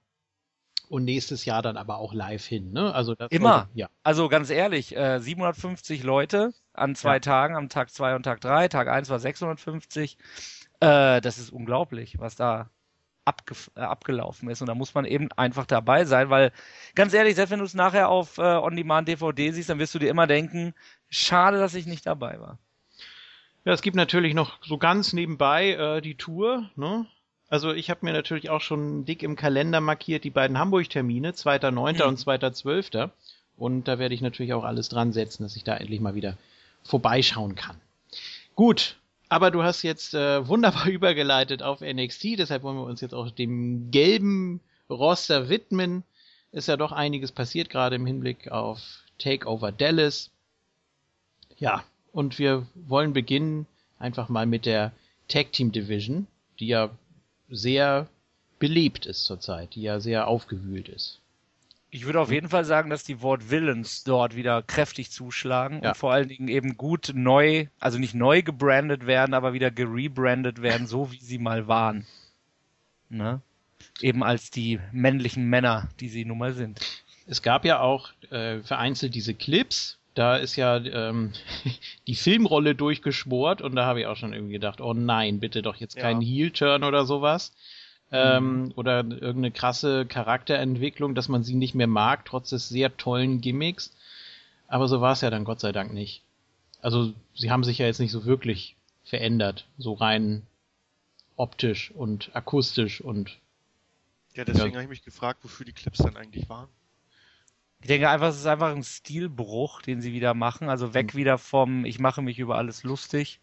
und 0.88 1.04
nächstes 1.04 1.44
Jahr 1.44 1.62
dann 1.62 1.76
aber 1.76 1.98
auch 1.98 2.14
live 2.14 2.44
hin. 2.44 2.72
Ne? 2.72 2.94
Also 2.94 3.14
immer. 3.30 3.58
Sollte, 3.58 3.70
ja. 3.74 3.88
Also 4.02 4.28
ganz 4.28 4.50
ehrlich, 4.50 4.96
äh, 4.96 5.18
750 5.18 6.02
Leute 6.02 6.52
an 6.72 6.94
zwei 6.94 7.14
ja. 7.14 7.20
Tagen, 7.20 7.56
am 7.56 7.68
Tag 7.68 7.90
zwei 7.90 8.14
und 8.14 8.22
Tag 8.22 8.40
drei. 8.40 8.68
Tag 8.68 8.88
eins 8.88 9.08
war 9.10 9.18
650. 9.18 10.16
Äh, 10.80 11.20
das 11.20 11.38
ist 11.38 11.50
unglaublich, 11.50 12.18
was 12.18 12.36
da 12.36 12.70
abge 13.24 13.54
äh, 13.74 13.80
abgelaufen 13.80 14.48
ist. 14.48 14.60
Und 14.60 14.68
da 14.68 14.74
muss 14.74 14.94
man 14.94 15.04
eben 15.04 15.30
einfach 15.32 15.66
dabei 15.66 16.04
sein, 16.04 16.30
weil 16.30 16.52
ganz 16.94 17.12
ehrlich, 17.12 17.34
selbst 17.34 17.50
wenn 17.50 17.58
du 17.58 17.64
es 17.64 17.74
nachher 17.74 18.08
auf 18.08 18.38
äh, 18.38 18.42
On-Demand 18.42 19.08
DVD 19.08 19.50
siehst, 19.50 19.68
dann 19.68 19.78
wirst 19.78 19.94
du 19.94 19.98
dir 19.98 20.10
immer 20.10 20.26
denken, 20.26 20.74
schade, 21.10 21.58
dass 21.58 21.74
ich 21.74 21.86
nicht 21.86 22.06
dabei 22.06 22.40
war. 22.40 22.58
Ja, 23.64 23.72
es 23.72 23.82
gibt 23.82 23.96
natürlich 23.96 24.32
noch 24.34 24.62
so 24.62 24.78
ganz 24.78 25.12
nebenbei 25.12 25.70
äh, 25.72 26.00
die 26.00 26.16
Tour, 26.16 26.70
ne? 26.76 27.06
Also 27.48 27.72
ich 27.72 27.90
habe 27.90 28.00
mir 28.02 28.12
natürlich 28.12 28.50
auch 28.50 28.60
schon 28.60 29.04
dick 29.04 29.22
im 29.22 29.36
Kalender 29.36 29.80
markiert 29.80 30.24
die 30.24 30.30
beiden 30.30 30.58
Hamburg-Termine, 30.58 31.30
2.9. 31.30 31.70
Mhm. 31.70 32.08
und 32.08 32.18
2.12. 32.18 33.10
Und 33.56 33.88
da 33.88 33.98
werde 33.98 34.14
ich 34.14 34.20
natürlich 34.20 34.52
auch 34.52 34.64
alles 34.64 34.88
dran 34.88 35.12
setzen, 35.12 35.42
dass 35.44 35.56
ich 35.56 35.64
da 35.64 35.76
endlich 35.76 36.00
mal 36.00 36.14
wieder 36.14 36.36
vorbeischauen 36.82 37.54
kann. 37.54 37.76
Gut, 38.54 38.96
aber 39.28 39.50
du 39.50 39.62
hast 39.62 39.82
jetzt 39.82 40.14
äh, 40.14 40.46
wunderbar 40.46 40.86
übergeleitet 40.88 41.62
auf 41.62 41.80
NXT, 41.80 42.38
deshalb 42.38 42.62
wollen 42.62 42.76
wir 42.76 42.84
uns 42.84 43.00
jetzt 43.00 43.14
auch 43.14 43.30
dem 43.30 43.90
gelben 43.90 44.60
Roster 44.90 45.48
widmen. 45.48 46.04
Ist 46.52 46.68
ja 46.68 46.76
doch 46.76 46.92
einiges 46.92 47.32
passiert, 47.32 47.70
gerade 47.70 47.96
im 47.96 48.06
Hinblick 48.06 48.50
auf 48.50 48.80
Takeover 49.18 49.72
Dallas. 49.72 50.30
Ja, 51.58 51.84
und 52.12 52.38
wir 52.38 52.66
wollen 52.74 53.12
beginnen 53.12 53.66
einfach 53.98 54.28
mal 54.28 54.46
mit 54.46 54.66
der 54.66 54.92
Tag 55.28 55.52
Team 55.52 55.72
Division, 55.72 56.26
die 56.60 56.68
ja 56.68 56.90
sehr 57.48 58.08
belebt 58.58 59.06
ist 59.06 59.24
zurzeit, 59.24 59.74
die 59.74 59.82
ja 59.82 60.00
sehr 60.00 60.26
aufgewühlt 60.28 60.88
ist. 60.88 61.20
Ich 61.90 62.04
würde 62.04 62.20
auf 62.20 62.32
jeden 62.32 62.48
Fall 62.48 62.64
sagen, 62.64 62.90
dass 62.90 63.04
die 63.04 63.22
Wort 63.22 63.50
Villains 63.50 64.04
dort 64.04 64.34
wieder 64.34 64.62
kräftig 64.62 65.10
zuschlagen 65.10 65.80
ja. 65.82 65.90
und 65.90 65.96
vor 65.96 66.12
allen 66.12 66.28
Dingen 66.28 66.48
eben 66.48 66.76
gut 66.76 67.12
neu, 67.14 67.66
also 67.78 67.98
nicht 67.98 68.14
neu 68.14 68.42
gebrandet 68.42 69.06
werden, 69.06 69.34
aber 69.34 69.52
wieder 69.52 69.70
gerebrandet 69.70 70.62
werden, 70.62 70.86
so 70.86 71.12
wie 71.12 71.20
sie 71.20 71.38
mal 71.38 71.68
waren. 71.68 72.06
Ne? 73.08 73.40
Eben 74.00 74.24
als 74.24 74.50
die 74.50 74.80
männlichen 74.92 75.48
Männer, 75.48 75.88
die 76.00 76.08
sie 76.08 76.24
nun 76.24 76.38
mal 76.38 76.52
sind. 76.52 76.80
Es 77.26 77.42
gab 77.42 77.64
ja 77.64 77.80
auch 77.80 78.10
äh, 78.30 78.60
vereinzelt 78.60 79.14
diese 79.14 79.34
Clips, 79.34 79.95
da 80.16 80.36
ist 80.36 80.56
ja 80.56 80.76
ähm, 80.78 81.32
die 82.06 82.14
Filmrolle 82.14 82.74
durchgeschmort 82.74 83.62
und 83.62 83.76
da 83.76 83.86
habe 83.86 84.00
ich 84.00 84.06
auch 84.06 84.16
schon 84.16 84.32
irgendwie 84.32 84.54
gedacht, 84.54 84.80
oh 84.80 84.94
nein, 84.94 85.40
bitte 85.40 85.62
doch 85.62 85.76
jetzt 85.76 85.96
keinen 85.96 86.22
ja. 86.22 86.28
Heel-Turn 86.28 86.82
oder 86.82 87.04
sowas. 87.04 87.54
Ähm, 88.12 88.62
mhm. 88.62 88.72
Oder 88.76 88.98
irgendeine 88.98 89.50
krasse 89.50 90.06
Charakterentwicklung, 90.06 91.14
dass 91.14 91.28
man 91.28 91.42
sie 91.42 91.54
nicht 91.54 91.74
mehr 91.74 91.88
mag, 91.88 92.24
trotz 92.24 92.50
des 92.50 92.68
sehr 92.68 92.96
tollen 92.96 93.40
Gimmicks. 93.40 93.94
Aber 94.68 94.88
so 94.88 95.00
war 95.00 95.12
es 95.12 95.20
ja 95.20 95.30
dann 95.30 95.44
Gott 95.44 95.60
sei 95.60 95.72
Dank 95.72 95.92
nicht. 95.92 96.22
Also 96.80 97.12
sie 97.34 97.50
haben 97.50 97.64
sich 97.64 97.78
ja 97.78 97.86
jetzt 97.86 97.98
nicht 97.98 98.12
so 98.12 98.24
wirklich 98.24 98.76
verändert, 99.04 99.66
so 99.76 99.92
rein 99.92 100.42
optisch 101.36 101.90
und 101.90 102.30
akustisch 102.34 103.00
und. 103.00 103.38
Ja, 104.34 104.44
deswegen 104.44 104.68
ja. 104.68 104.74
habe 104.74 104.84
ich 104.84 104.90
mich 104.90 105.04
gefragt, 105.04 105.40
wofür 105.42 105.66
die 105.66 105.72
Clips 105.72 105.98
dann 105.98 106.16
eigentlich 106.16 106.48
waren. 106.48 106.68
Ich 107.86 107.88
denke 107.88 108.10
einfach, 108.10 108.30
es 108.30 108.38
ist 108.38 108.46
einfach 108.46 108.74
ein 108.74 108.82
Stilbruch, 108.82 109.80
den 109.80 110.00
sie 110.00 110.12
wieder 110.12 110.34
machen. 110.34 110.68
Also 110.68 110.92
weg 110.92 111.14
mhm. 111.14 111.18
wieder 111.18 111.38
vom 111.38 111.84
Ich 111.84 112.00
mache 112.00 112.20
mich 112.20 112.40
über 112.40 112.56
alles 112.56 112.82
lustig 112.82 113.38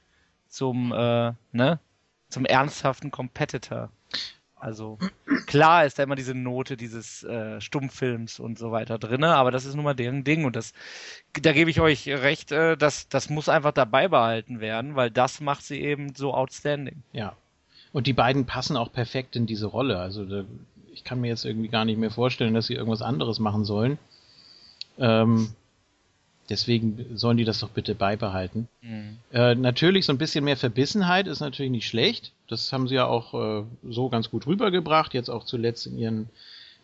zum, 0.50 0.92
äh, 0.92 1.32
ne, 1.54 1.80
zum 2.28 2.44
ernsthaften 2.44 3.10
Competitor. 3.10 3.90
Also 4.58 5.00
klar 5.46 5.86
ist 5.86 5.98
da 5.98 6.04
immer 6.04 6.18
diese 6.18 6.36
Note 6.36 6.76
dieses 6.76 7.24
äh, 7.24 7.62
Stummfilms 7.62 8.42
und 8.42 8.60
so 8.60 8.74
weiter 8.74 9.00
drinne, 9.00 9.34
aber 9.34 9.52
das 9.52 9.64
ist 9.64 9.76
nun 9.76 9.86
mal 9.86 9.94
deren 9.94 10.26
Ding 10.26 10.44
und 10.44 10.58
das, 10.58 10.74
da 11.42 11.54
gebe 11.54 11.70
ich 11.70 11.80
euch 11.80 12.10
recht, 12.10 12.52
äh, 12.52 12.76
dass 12.76 13.08
das 13.08 13.30
muss 13.30 13.48
einfach 13.48 13.72
dabei 13.72 14.10
behalten 14.10 14.60
werden, 14.60 14.98
weil 14.98 15.10
das 15.10 15.40
macht 15.40 15.64
sie 15.64 15.80
eben 15.80 16.16
so 16.16 16.34
outstanding. 16.34 17.02
Ja. 17.14 17.38
Und 17.94 18.08
die 18.08 18.14
beiden 18.14 18.46
passen 18.46 18.76
auch 18.76 18.92
perfekt 18.92 19.38
in 19.38 19.46
diese 19.46 19.68
Rolle. 19.68 20.00
Also 20.00 20.26
da, 20.26 20.44
ich 20.92 21.06
kann 21.06 21.22
mir 21.22 21.30
jetzt 21.30 21.46
irgendwie 21.46 21.70
gar 21.70 21.86
nicht 21.86 21.98
mehr 21.98 22.12
vorstellen, 22.12 22.54
dass 22.54 22.68
sie 22.68 22.74
irgendwas 22.74 23.02
anderes 23.02 23.40
machen 23.40 23.64
sollen. 23.64 23.98
Ähm, 25.00 25.50
deswegen 26.50 27.18
sollen 27.18 27.38
die 27.38 27.46
das 27.46 27.60
doch 27.60 27.70
bitte 27.70 27.96
beibehalten. 27.96 28.68
Mhm. 28.82 29.18
Äh, 29.32 29.56
natürlich, 29.56 30.06
so 30.06 30.14
ein 30.14 30.18
bisschen 30.18 30.44
mehr 30.44 30.58
Verbissenheit 30.58 31.28
ist 31.28 31.40
natürlich 31.40 31.72
nicht 31.72 31.88
schlecht. 31.88 32.32
Das 32.48 32.72
haben 32.72 32.88
sie 32.88 32.96
ja 32.96 33.06
auch 33.06 33.34
äh, 33.34 33.64
so 33.90 34.10
ganz 34.10 34.30
gut 34.30 34.46
rübergebracht, 34.46 35.14
jetzt 35.14 35.30
auch 35.30 35.46
zuletzt 35.46 35.88
in 35.88 35.98
ihren 35.98 36.30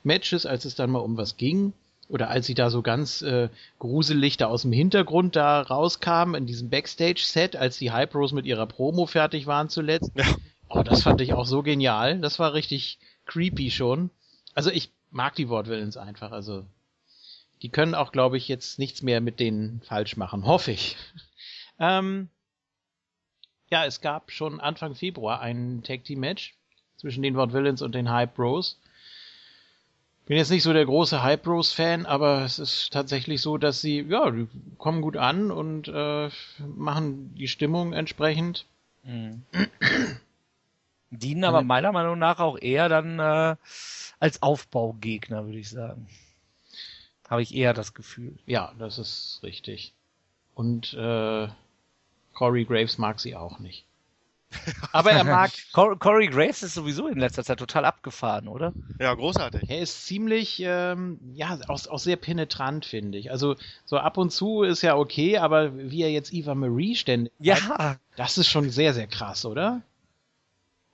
Matches, 0.03 0.45
als 0.45 0.65
es 0.65 0.75
dann 0.75 0.89
mal 0.91 0.99
um 0.99 1.17
was 1.17 1.38
ging. 1.38 1.73
oder 2.09 2.29
als 2.29 2.47
sie 2.47 2.55
da 2.55 2.69
so 2.69 2.81
ganz 2.81 3.21
äh, 3.21 3.49
gruselig 3.77 4.38
da 4.38 4.47
aus 4.47 4.63
dem 4.63 4.73
Hintergrund 4.73 5.35
da 5.35 5.61
rauskamen 5.61 6.35
in 6.35 6.47
diesem 6.47 6.69
Backstage-Set, 6.69 7.55
als 7.55 7.77
die 7.77 7.91
Hype 7.91 8.15
mit 8.33 8.45
ihrer 8.45 8.65
Promo 8.65 9.05
fertig 9.05 9.47
waren 9.47 9.69
zuletzt. 9.69 10.11
Ja. 10.15 10.25
Oh, 10.67 10.83
das 10.83 11.03
fand 11.03 11.21
ich 11.21 11.33
auch 11.33 11.45
so 11.45 11.63
genial. 11.63 12.19
Das 12.19 12.38
war 12.38 12.53
richtig 12.53 12.99
creepy 13.25 13.71
schon. 13.71 14.09
Also 14.53 14.69
ich 14.69 14.91
mag 15.11 15.35
die 15.35 15.49
Wortwillens 15.49 15.97
einfach. 15.97 16.31
Also 16.31 16.63
die 17.61 17.69
können 17.69 17.95
auch, 17.95 18.11
glaube 18.11 18.38
ich, 18.38 18.47
jetzt 18.47 18.79
nichts 18.79 19.01
mehr 19.01 19.21
mit 19.21 19.39
denen 19.39 19.81
falsch 19.81 20.17
machen. 20.17 20.45
Hoffe 20.45 20.71
ich. 20.71 20.97
ähm, 21.79 22.29
ja, 23.69 23.85
es 23.85 24.01
gab 24.01 24.31
schon 24.31 24.59
Anfang 24.59 24.95
Februar 24.95 25.41
ein 25.41 25.83
Tag 25.83 26.03
Team 26.03 26.21
Match 26.21 26.55
zwischen 26.97 27.21
den 27.21 27.35
Wortwillens 27.35 27.81
und 27.81 27.93
den 27.93 28.09
Hype 28.09 28.35
Bros. 28.35 28.79
Bin 30.25 30.38
jetzt 30.38 30.51
nicht 30.51 30.63
so 30.63 30.73
der 30.73 30.85
große 30.85 31.23
Hype 31.23 31.43
Bros 31.43 31.71
Fan, 31.73 32.05
aber 32.05 32.43
es 32.43 32.59
ist 32.59 32.93
tatsächlich 32.93 33.41
so, 33.41 33.57
dass 33.57 33.81
sie, 33.81 34.01
ja, 34.01 34.29
die 34.29 34.47
kommen 34.77 35.01
gut 35.01 35.17
an 35.17 35.49
und 35.49 35.88
äh, 35.88 36.29
machen 36.59 37.33
die 37.35 37.47
Stimmung 37.47 37.93
entsprechend. 37.93 38.65
Mhm. 39.03 39.43
Dienen 41.11 41.43
aber 41.43 41.63
meiner 41.63 41.91
Meinung 41.91 42.19
nach 42.19 42.39
auch 42.39 42.59
eher 42.59 42.88
dann 42.88 43.17
äh, 43.17 43.55
als 44.19 44.43
Aufbaugegner, 44.43 45.45
würde 45.45 45.57
ich 45.57 45.69
sagen. 45.69 46.07
Habe 47.30 47.41
ich 47.43 47.53
eher 47.53 47.74
das 47.74 47.93
Gefühl. 47.93 48.38
Ja, 48.45 48.74
das 48.80 48.98
ist 48.98 49.40
richtig. 49.43 49.93
Und 50.56 50.93
äh, 50.93 51.48
Corey 52.33 52.66
Graves 52.66 52.98
mag 52.98 53.19
sie 53.19 53.35
auch 53.35 53.59
nicht. 53.59 53.85
Aber 54.91 55.11
er 55.11 55.24
mag. 55.24 55.51
Corey 55.72 56.27
Graves 56.27 56.64
ist 56.64 56.74
sowieso 56.74 57.08
in 57.08 57.19
letzter 57.19 57.43
Zeit 57.43 57.59
total 57.59 57.85
abgefahren, 57.85 58.48
oder? 58.48 58.74
Ja, 58.99 59.14
großartig. 59.14 59.69
Er 59.69 59.80
ist 59.80 60.08
ziemlich, 60.08 60.59
ähm, 60.66 61.19
ja, 61.33 61.59
auch, 61.67 61.85
auch 61.88 61.99
sehr 61.99 62.16
penetrant, 62.16 62.85
finde 62.85 63.19
ich. 63.19 63.30
Also, 63.30 63.56
so 63.85 63.98
ab 63.98 64.17
und 64.17 64.32
zu 64.32 64.64
ist 64.64 64.82
ja 64.82 64.95
okay, 64.98 65.38
aber 65.38 65.77
wie 65.77 66.01
er 66.01 66.11
jetzt 66.11 66.33
Eva 66.33 66.56
Marie 66.56 66.95
ständig. 66.95 67.32
Ja. 67.40 67.98
Das 68.16 68.40
ist 68.40 68.48
schon 68.48 68.72
sehr, 68.72 68.95
sehr 68.95 69.08
krass, 69.08 69.45
oder? 69.45 69.82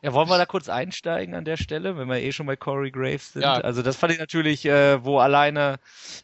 Ja, 0.06 0.14
wollen 0.14 0.30
wir 0.30 0.38
da 0.38 0.46
kurz 0.46 0.70
einsteigen 0.70 1.34
an 1.34 1.46
der 1.46 1.58
Stelle, 1.58 1.98
wenn 1.98 2.08
wir 2.08 2.22
eh 2.22 2.32
schon 2.32 2.46
bei 2.46 2.56
Corey 2.56 2.92
Graves 2.92 3.34
sind? 3.34 3.42
Ja. 3.42 3.56
Also 3.56 3.82
das 3.82 3.96
fand 3.96 4.14
ich 4.14 4.20
natürlich, 4.20 4.64
äh, 4.64 5.04
wo 5.04 5.18
alleine 5.18 5.80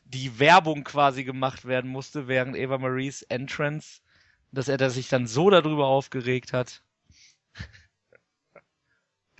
die 0.05 0.37
Werbung 0.37 0.83
quasi 0.83 1.23
gemacht 1.23 1.65
werden 1.65 1.89
musste 1.89 2.27
während 2.27 2.55
Eva 2.55 2.77
Maries 2.77 3.23
Entrance, 3.23 4.01
dass 4.51 4.67
er 4.67 4.77
da 4.77 4.91
sich 4.91 5.09
dann 5.09 5.25
so 5.25 5.49
darüber 5.49 5.87
aufgeregt 5.87 6.53
hat. 6.53 6.83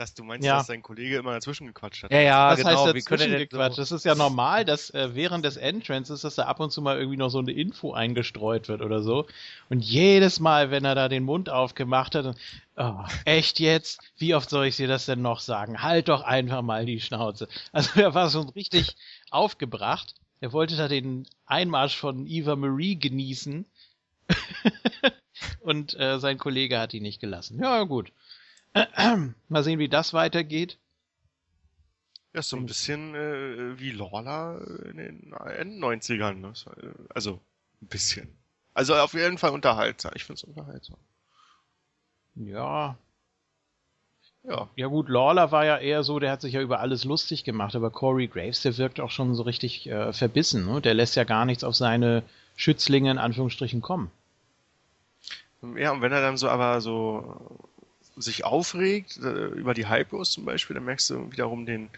Dass 0.02 0.16
du 0.16 0.24
meinst, 0.24 0.48
ja. 0.48 0.58
dass 0.58 0.66
dein 0.66 0.82
Kollege 0.82 1.18
immer 1.18 1.34
dazwischen 1.34 1.68
gequatscht 1.68 2.02
hat. 2.02 2.12
Ja, 2.12 2.22
ja, 2.22 2.50
das 2.50 2.58
genau. 2.58 2.88
Heißt 2.88 3.08
dazwischen 3.08 3.38
gequatscht. 3.38 3.76
So? 3.76 3.82
Das 3.84 3.92
ist 3.92 4.04
ja 4.04 4.16
normal, 4.16 4.66
dass 4.66 4.90
äh, 4.90 5.14
während 5.14 5.46
des 5.46 5.58
Entrances, 5.58 6.22
dass 6.22 6.34
da 6.34 6.46
ab 6.46 6.60
und 6.60 6.72
zu 6.72 6.82
mal 6.82 6.98
irgendwie 6.98 7.18
noch 7.18 7.30
so 7.30 7.38
eine 7.38 7.52
Info 7.52 7.94
eingestreut 7.94 8.68
wird 8.68 8.82
oder 8.82 9.04
so. 9.04 9.28
Und 9.70 9.86
jedes 9.86 10.40
Mal, 10.40 10.72
wenn 10.72 10.86
er 10.86 10.96
da 10.96 11.08
den 11.08 11.24
Mund 11.24 11.52
aufgemacht 11.52 12.16
hat, 12.16 12.36
oh, 12.78 12.96
echt 13.26 13.60
jetzt? 13.60 14.02
Wie 14.18 14.34
oft 14.34 14.50
soll 14.50 14.66
ich 14.66 14.76
dir 14.76 14.88
das 14.88 15.06
denn 15.06 15.22
noch 15.22 15.40
sagen? 15.40 15.84
Halt 15.84 16.10
doch 16.10 16.24
einfach 16.24 16.64
mal 16.64 16.88
die 16.88 17.00
Schnauze. 17.00 17.48
Also 17.72 18.02
er 18.02 18.16
war 18.16 18.32
schon 18.32 18.50
richtig 18.50 18.96
aufgebracht. 19.30 20.16
Er 20.40 20.52
wollte 20.52 20.78
da 20.78 20.88
den 20.88 21.28
Einmarsch 21.46 21.96
von 21.96 22.26
Eva 22.26 22.56
Marie 22.56 22.96
genießen. 22.96 23.66
und 25.60 25.94
äh, 26.00 26.18
sein 26.18 26.40
Kollege 26.40 26.80
hat 26.80 26.96
ihn 26.96 27.04
nicht 27.04 27.22
gelassen. 27.22 27.60
Ja, 27.62 27.84
gut. 27.84 28.12
Mal 28.74 29.64
sehen, 29.64 29.80
wie 29.80 29.90
das 29.90 30.14
weitergeht. 30.14 30.78
Ja, 32.34 32.42
so 32.42 32.56
ein 32.56 32.66
bisschen 32.66 33.14
äh, 33.14 33.78
wie 33.80 33.92
Lorla 33.92 34.58
in 34.90 34.98
den 34.98 35.34
End-90ern. 35.34 36.36
Ne? 36.36 36.54
Also, 37.14 37.42
ein 37.82 37.88
bisschen. 37.88 38.30
Also 38.74 38.96
auf 38.96 39.14
jeden 39.14 39.38
Fall 39.38 39.52
unterhaltsam. 39.52 40.14
Ich 40.16 40.24
finde 40.24 40.40
es 40.40 40.44
unterhaltsam. 40.46 40.98
Ja. 42.36 42.96
Ja. 44.44 44.70
Ja 44.76 44.88
gut, 44.88 45.10
Lawler 45.10 45.52
war 45.52 45.66
ja 45.66 45.78
eher 45.78 46.04
so, 46.04 46.20
der 46.20 46.32
hat 46.32 46.42
sich 46.42 46.54
ja 46.54 46.62
über 46.62 46.80
alles 46.80 47.04
lustig 47.04 47.44
gemacht, 47.44 47.76
aber 47.76 47.92
Corey 47.92 48.28
Graves, 48.28 48.62
der 48.62 48.78
wirkt 48.78 49.00
auch 49.00 49.12
schon 49.12 49.36
so 49.36 49.44
richtig 49.44 49.88
äh, 49.88 50.14
verbissen. 50.14 50.66
Ne? 50.66 50.82
Der 50.82 50.94
lässt 50.94 51.16
ja 51.16 51.26
gar 51.26 51.46
nichts 51.46 51.64
auf 51.64 51.76
seine 51.76 52.24
Schützlinge 52.56 53.12
in 53.12 53.18
Anführungsstrichen 53.18 53.82
kommen. 53.82 54.10
Ja, 55.76 55.92
und 55.92 56.02
wenn 56.02 56.12
er 56.12 56.22
dann 56.22 56.38
so 56.38 56.50
aber 56.50 56.82
so 56.82 57.70
sich 58.22 58.44
aufregt, 58.46 59.18
äh, 59.18 59.48
über 59.48 59.74
die 59.74 59.90
Hypos 59.90 60.32
zum 60.32 60.46
Beispiel, 60.46 60.74
dann 60.76 60.86
merkst 60.86 61.10
du 61.10 61.32
wiederum 61.32 61.66
den, 61.66 61.90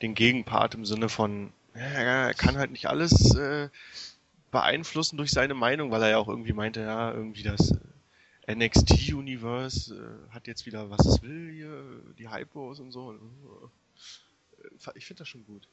den 0.00 0.14
Gegenpart 0.14 0.74
im 0.74 0.84
Sinne 0.84 1.08
von, 1.08 1.52
er 1.74 2.34
kann 2.34 2.56
halt 2.56 2.70
nicht 2.70 2.86
alles 2.86 3.34
äh, 3.34 3.68
beeinflussen 4.50 5.16
durch 5.16 5.30
seine 5.30 5.54
Meinung, 5.54 5.90
weil 5.90 6.02
er 6.02 6.10
ja 6.10 6.18
auch 6.18 6.28
irgendwie 6.28 6.52
meinte, 6.52 6.80
ja, 6.80 7.12
irgendwie 7.12 7.42
das 7.42 7.72
äh, 8.46 8.54
NXT-Universe 8.54 9.94
äh, 9.94 10.34
hat 10.34 10.46
jetzt 10.46 10.66
wieder, 10.66 10.90
was 10.90 11.06
es 11.06 11.22
will 11.22 11.50
hier, 11.52 11.84
die 12.18 12.30
Hypos 12.30 12.80
und 12.80 12.92
so. 12.92 13.18
Ich 14.94 15.06
finde 15.06 15.20
das 15.20 15.28
schon 15.28 15.44
gut. 15.46 15.68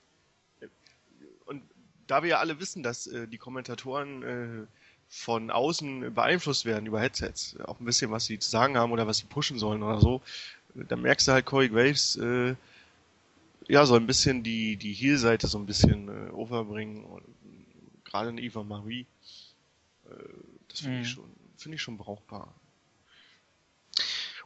Und 1.46 1.64
da 2.08 2.24
wir 2.24 2.30
ja 2.30 2.40
alle 2.40 2.60
wissen, 2.60 2.84
dass 2.84 3.08
äh, 3.08 3.28
die 3.28 3.38
Kommentatoren 3.38 4.24
äh, 4.24 4.68
von 5.10 5.50
außen 5.50 6.14
beeinflusst 6.14 6.66
werden 6.66 6.86
über 6.86 7.02
Headsets. 7.02 7.60
Auch 7.62 7.80
ein 7.80 7.86
bisschen, 7.86 8.12
was 8.12 8.26
sie 8.26 8.38
zu 8.38 8.50
sagen 8.50 8.78
haben 8.78 8.92
oder 8.92 9.08
was 9.08 9.18
sie 9.18 9.26
pushen 9.26 9.58
sollen 9.58 9.82
oder 9.82 10.00
so. 10.00 10.22
Da 10.76 10.96
merkst 10.96 11.28
du 11.28 11.32
halt, 11.32 11.46
Corey 11.46 11.68
Graves, 11.68 12.16
äh, 12.18 12.56
ja, 13.68 13.86
soll 13.86 14.00
ein 14.00 14.08
bisschen 14.08 14.44
die, 14.44 14.78
die 14.78 14.94
Heel-Seite 14.94 15.48
so 15.48 15.58
ein 15.58 15.66
bisschen 15.66 16.08
äh, 16.08 16.32
overbringen. 16.32 17.04
Und, 17.04 17.24
gerade 18.04 18.30
eine 18.30 18.42
Eva 18.42 18.64
Marie. 18.64 19.06
Äh, 20.10 20.14
das 20.68 20.82
finde 20.82 20.98
mhm. 20.98 21.04
ich 21.04 21.10
schon, 21.10 21.32
finde 21.58 21.76
ich 21.76 21.82
schon 21.82 21.98
brauchbar. 21.98 22.54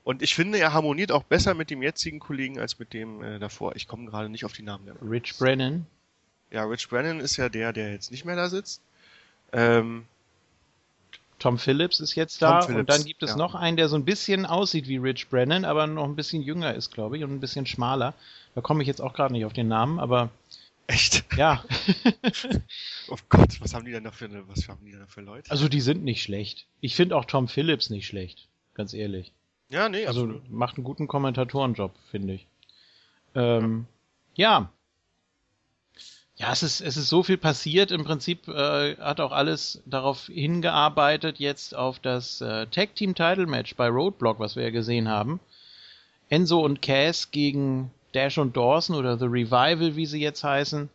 Und 0.03 0.21
ich 0.21 0.35
finde, 0.35 0.59
er 0.59 0.73
harmoniert 0.73 1.11
auch 1.11 1.23
besser 1.23 1.53
mit 1.53 1.69
dem 1.69 1.81
jetzigen 1.81 2.19
Kollegen 2.19 2.59
als 2.59 2.77
mit 2.79 2.93
dem 2.93 3.23
äh, 3.23 3.39
davor. 3.39 3.75
Ich 3.75 3.87
komme 3.87 4.05
gerade 4.05 4.29
nicht 4.29 4.43
auf 4.43 4.53
die 4.53 4.63
Namen. 4.63 4.85
Der 4.85 4.95
Rich 5.01 5.37
Brennan. 5.37 5.85
Ja, 6.51 6.65
Rich 6.65 6.89
Brennan 6.89 7.19
ist 7.21 7.37
ja 7.37 7.47
der, 7.49 7.71
der 7.71 7.91
jetzt 7.91 8.11
nicht 8.11 8.25
mehr 8.25 8.35
da 8.35 8.49
sitzt. 8.49 8.81
Ähm, 9.53 10.05
Tom 11.43 11.57
Phillips 11.57 11.99
ist 11.99 12.15
jetzt 12.15 12.41
da 12.41 12.61
Phillips, 12.61 12.79
und 12.79 12.89
dann 12.89 13.03
gibt 13.03 13.21
es 13.21 13.31
ja. 13.31 13.35
noch 13.35 13.53
einen, 13.53 13.75
der 13.75 13.89
so 13.89 13.97
ein 13.97 14.05
bisschen 14.05 14.45
aussieht 14.45 14.87
wie 14.87 14.95
Rich 14.95 15.29
Brennan, 15.29 15.65
aber 15.65 15.87
noch 15.87 16.05
ein 16.05 16.15
bisschen 16.15 16.41
jünger 16.41 16.73
ist, 16.73 16.91
glaube 16.91 17.17
ich, 17.17 17.23
und 17.25 17.31
ein 17.31 17.41
bisschen 17.41 17.65
schmaler. 17.65 18.13
Da 18.55 18.61
komme 18.61 18.81
ich 18.81 18.87
jetzt 18.87 19.01
auch 19.01 19.13
gerade 19.13 19.33
nicht 19.33 19.43
auf 19.43 19.51
den 19.51 19.67
Namen, 19.67 19.99
aber 19.99 20.29
Echt? 20.87 21.25
Ja. 21.37 21.63
oh 23.09 23.17
Gott, 23.29 23.59
was 23.59 23.73
haben 23.73 23.85
die 23.85 23.91
denn 23.91 24.05
da 24.05 24.11
für, 24.11 24.25
eine, 24.25 24.47
was 24.47 24.69
haben 24.69 24.85
die 24.85 24.91
da 24.93 25.05
für 25.05 25.21
Leute? 25.21 25.51
Also 25.51 25.67
die 25.67 25.81
sind 25.81 26.03
nicht 26.03 26.21
schlecht. 26.21 26.65
Ich 26.81 26.95
finde 26.95 27.17
auch 27.17 27.25
Tom 27.25 27.47
Phillips 27.47 27.89
nicht 27.89 28.07
schlecht, 28.07 28.47
ganz 28.73 28.93
ehrlich. 28.93 29.31
Ja, 29.69 29.89
nee. 29.89 30.05
Also 30.05 30.23
absolut. 30.23 30.49
macht 30.49 30.77
einen 30.77 30.83
guten 30.85 31.07
Kommentatorenjob, 31.07 31.93
finde 32.09 32.33
ich. 32.33 32.47
Ähm, 33.35 33.85
ja. 34.35 34.59
ja. 34.59 34.71
Ja, 36.43 36.51
es 36.51 36.61
ist, 36.61 36.81
es 36.81 36.97
ist 36.97 37.07
so 37.07 37.23
viel 37.23 37.37
passiert. 37.37 37.89
Im 37.89 38.03
Prinzip 38.03 38.49
äh, 38.49 38.97
hat 38.97 39.21
auch 39.21 39.31
alles 39.31 39.81
darauf 39.85 40.25
hingearbeitet, 40.25 41.39
jetzt 41.39 41.73
auf 41.73 41.99
das 41.99 42.41
äh, 42.41 42.67
Tag 42.67 42.95
Team 42.95 43.15
Title 43.15 43.45
Match 43.45 43.77
bei 43.77 43.87
Roadblock, 43.87 44.39
was 44.39 44.57
wir 44.57 44.63
ja 44.63 44.69
gesehen 44.69 45.07
haben. 45.07 45.39
Enzo 46.27 46.59
und 46.59 46.81
Cass 46.81 47.31
gegen 47.31 47.91
Dash 48.13 48.37
und 48.37 48.57
Dawson 48.57 48.97
oder 48.97 49.17
The 49.17 49.23
Revival, 49.23 49.95
wie 49.95 50.05
sie 50.05 50.19
jetzt 50.19 50.43
heißen, 50.43 50.89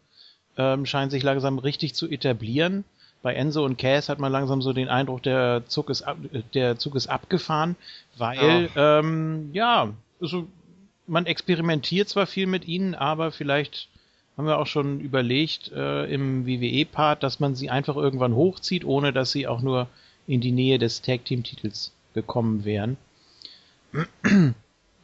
ähm, 0.59 0.85
scheint 0.85 1.13
sich 1.13 1.23
langsam 1.23 1.59
richtig 1.59 1.95
zu 1.95 2.11
etablieren. 2.11 2.85
Bei 3.23 3.33
Enzo 3.33 3.65
und 3.65 3.79
Cass 3.79 4.11
hat 4.11 4.19
man 4.19 4.31
langsam 4.31 4.61
so 4.61 4.75
den 4.75 4.91
Eindruck, 4.91 5.23
der 5.23 5.63
Zug 5.67 5.89
ist, 5.89 6.03
ab, 6.03 6.19
der 6.53 6.79
Zug 6.79 6.95
ist 6.95 7.07
abgefahren, 7.07 7.75
weil, 8.19 8.69
ja, 8.75 8.99
ähm, 8.99 9.49
ja 9.55 9.95
also 10.21 10.47
man 11.07 11.25
experimentiert 11.25 12.11
zwar 12.11 12.27
viel 12.27 12.47
mit 12.47 12.69
ihnen, 12.69 12.95
aber 12.95 13.33
vielleicht 13.33 13.89
haben 14.39 14.47
wir 14.47 14.59
auch 14.59 14.67
schon 14.69 15.01
überlegt 15.01 15.73
äh, 15.73 16.05
im 16.05 16.47
WWE-Part, 16.47 17.23
dass 17.25 17.41
man 17.41 17.57
sie 17.57 17.71
einfach 17.71 17.97
irgendwann 17.97 18.37
hochzieht, 18.37 18.85
ohne 18.85 19.13
dass 19.13 19.33
sie 19.33 19.49
auch 19.49 19.61
nur 19.61 19.89
in 20.29 20.41
die 20.41 20.53
Nähe 20.53 20.79
des 20.79 21.03
Tag-Team-Titels 21.03 21.93
gekommen 22.15 22.65
wären. 22.65 22.97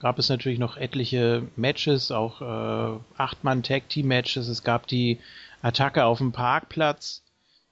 gab 0.05 0.19
es 0.19 0.29
natürlich 0.29 0.59
noch 0.59 0.77
etliche 0.77 1.49
Matches, 1.57 2.11
auch 2.11 2.43
äh, 2.43 3.01
Acht-Mann-Tag-Team-Matches. 3.17 4.49
Es 4.49 4.63
gab 4.63 4.87
die 4.87 5.19
Attacke 5.63 6.05
auf 6.05 6.19
dem 6.19 6.33
Parkplatz, 6.33 7.23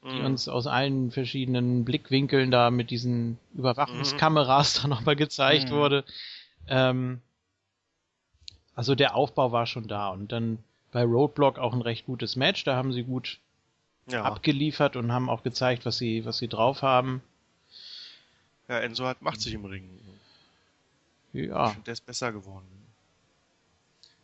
die 0.02 0.18
mhm. 0.18 0.24
uns 0.24 0.48
aus 0.48 0.66
allen 0.66 1.10
verschiedenen 1.10 1.84
Blickwinkeln 1.84 2.50
da 2.50 2.70
mit 2.70 2.90
diesen 2.90 3.38
Überwachungskameras 3.54 4.78
mhm. 4.78 4.82
da 4.82 4.88
nochmal 4.88 5.14
gezeigt 5.14 5.70
mhm. 5.70 5.74
wurde. 5.74 6.04
Ähm, 6.66 7.20
also 8.74 8.94
der 8.94 9.14
Aufbau 9.14 9.52
war 9.52 9.66
schon 9.66 9.86
da 9.86 10.08
und 10.08 10.32
dann 10.32 10.58
bei 10.92 11.02
Roadblock 11.02 11.58
auch 11.58 11.72
ein 11.72 11.82
recht 11.82 12.06
gutes 12.06 12.36
Match. 12.36 12.64
Da 12.64 12.76
haben 12.76 12.92
sie 12.92 13.02
gut 13.02 13.38
ja. 14.06 14.22
abgeliefert 14.22 14.96
und 14.96 15.10
haben 15.10 15.28
auch 15.28 15.42
gezeigt, 15.42 15.84
was 15.84 15.98
sie, 15.98 16.24
was 16.24 16.38
sie 16.38 16.48
drauf 16.48 16.82
haben. 16.82 17.22
Ja, 18.68 18.78
Enzo 18.78 19.06
hat, 19.06 19.22
macht 19.22 19.40
sich 19.40 19.54
im 19.54 19.64
Ring. 19.64 19.88
Ja. 21.32 21.66
Ich 21.66 21.72
finde, 21.72 21.84
der 21.86 21.92
ist 21.92 22.06
besser 22.06 22.30
geworden. 22.32 22.66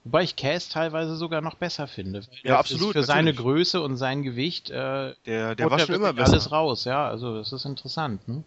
Wobei 0.05 0.23
ich 0.23 0.37
Cass 0.37 0.69
teilweise 0.69 1.17
sogar 1.17 1.41
noch 1.41 1.57
besser 1.57 1.87
finde. 1.87 2.23
Ja, 2.43 2.59
absolut. 2.59 2.93
Für 2.93 3.03
seine 3.03 3.35
Größe 3.35 3.81
und 3.81 3.97
sein 3.97 4.23
Gewicht, 4.23 4.71
äh, 4.71 5.15
der, 5.27 5.55
der 5.55 5.71
war 5.71 5.79
schon 5.79 5.97
immer 5.97 6.13
besser. 6.13 6.33
alles 6.33 6.53
raus, 6.53 6.85
ja. 6.85 7.09
Also 7.09 7.37
das 7.37 7.53
ist 7.53 7.65
interessant, 7.65 8.27
ne? 8.29 8.45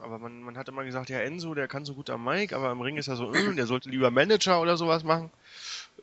Aber 0.00 0.18
man, 0.18 0.42
man 0.42 0.56
hat 0.56 0.68
immer 0.68 0.84
gesagt, 0.84 1.08
ja, 1.08 1.18
Enzo, 1.20 1.54
der 1.54 1.66
kann 1.66 1.84
so 1.84 1.94
gut 1.94 2.10
am 2.10 2.24
Mike, 2.24 2.54
aber 2.54 2.70
im 2.70 2.80
Ring 2.80 2.96
ist 2.96 3.08
er 3.08 3.16
so, 3.16 3.32
der 3.56 3.66
sollte 3.66 3.90
lieber 3.90 4.10
Manager 4.10 4.60
oder 4.60 4.76
sowas 4.76 5.02
machen. 5.02 5.30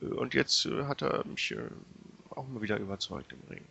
Und 0.02 0.34
jetzt 0.34 0.66
äh, 0.66 0.86
hat 0.86 1.02
er 1.02 1.26
mich 1.26 1.52
äh, 1.52 1.58
auch 2.36 2.48
mal 2.48 2.62
wieder 2.62 2.78
überzeugt 2.78 3.32
im 3.34 3.40
Ring. 3.50 3.64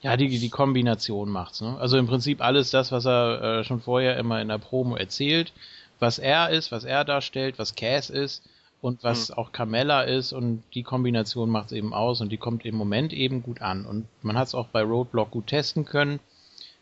Ja, 0.00 0.16
die, 0.16 0.28
die 0.28 0.48
Kombination 0.48 1.28
macht's, 1.28 1.60
ne? 1.60 1.76
Also 1.78 1.98
im 1.98 2.06
Prinzip 2.06 2.40
alles 2.40 2.70
das, 2.70 2.92
was 2.92 3.04
er 3.04 3.42
äh, 3.42 3.64
schon 3.64 3.80
vorher 3.80 4.16
immer 4.16 4.40
in 4.40 4.48
der 4.48 4.58
Promo 4.58 4.94
erzählt, 4.94 5.52
was 5.98 6.18
er 6.18 6.50
ist, 6.50 6.70
was 6.70 6.84
er 6.84 7.04
darstellt, 7.04 7.58
was 7.58 7.74
Cass 7.74 8.08
ist 8.08 8.44
und 8.80 9.02
was 9.02 9.30
mhm. 9.30 9.34
auch 9.34 9.50
Carmella 9.50 10.02
ist 10.02 10.32
und 10.32 10.62
die 10.74 10.84
Kombination 10.84 11.50
macht's 11.50 11.72
eben 11.72 11.92
aus 11.92 12.20
und 12.20 12.30
die 12.30 12.36
kommt 12.36 12.64
im 12.64 12.76
Moment 12.76 13.12
eben 13.12 13.42
gut 13.42 13.60
an 13.60 13.86
und 13.86 14.06
man 14.22 14.38
hat 14.38 14.46
es 14.46 14.54
auch 14.54 14.68
bei 14.68 14.82
Roadblock 14.82 15.32
gut 15.32 15.48
testen 15.48 15.84
können. 15.84 16.20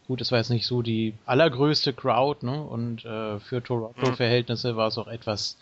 Gut, 0.06 0.20
es 0.20 0.30
war 0.30 0.38
jetzt 0.38 0.50
nicht 0.50 0.66
so 0.66 0.82
die 0.82 1.14
allergrößte 1.24 1.92
Crowd, 1.94 2.44
ne? 2.46 2.62
Und 2.62 3.04
äh, 3.04 3.40
für 3.40 3.62
Toronto-Verhältnisse 3.62 4.74
mhm. 4.74 4.76
war 4.76 4.88
es 4.88 4.98
auch 4.98 5.08
etwas 5.08 5.56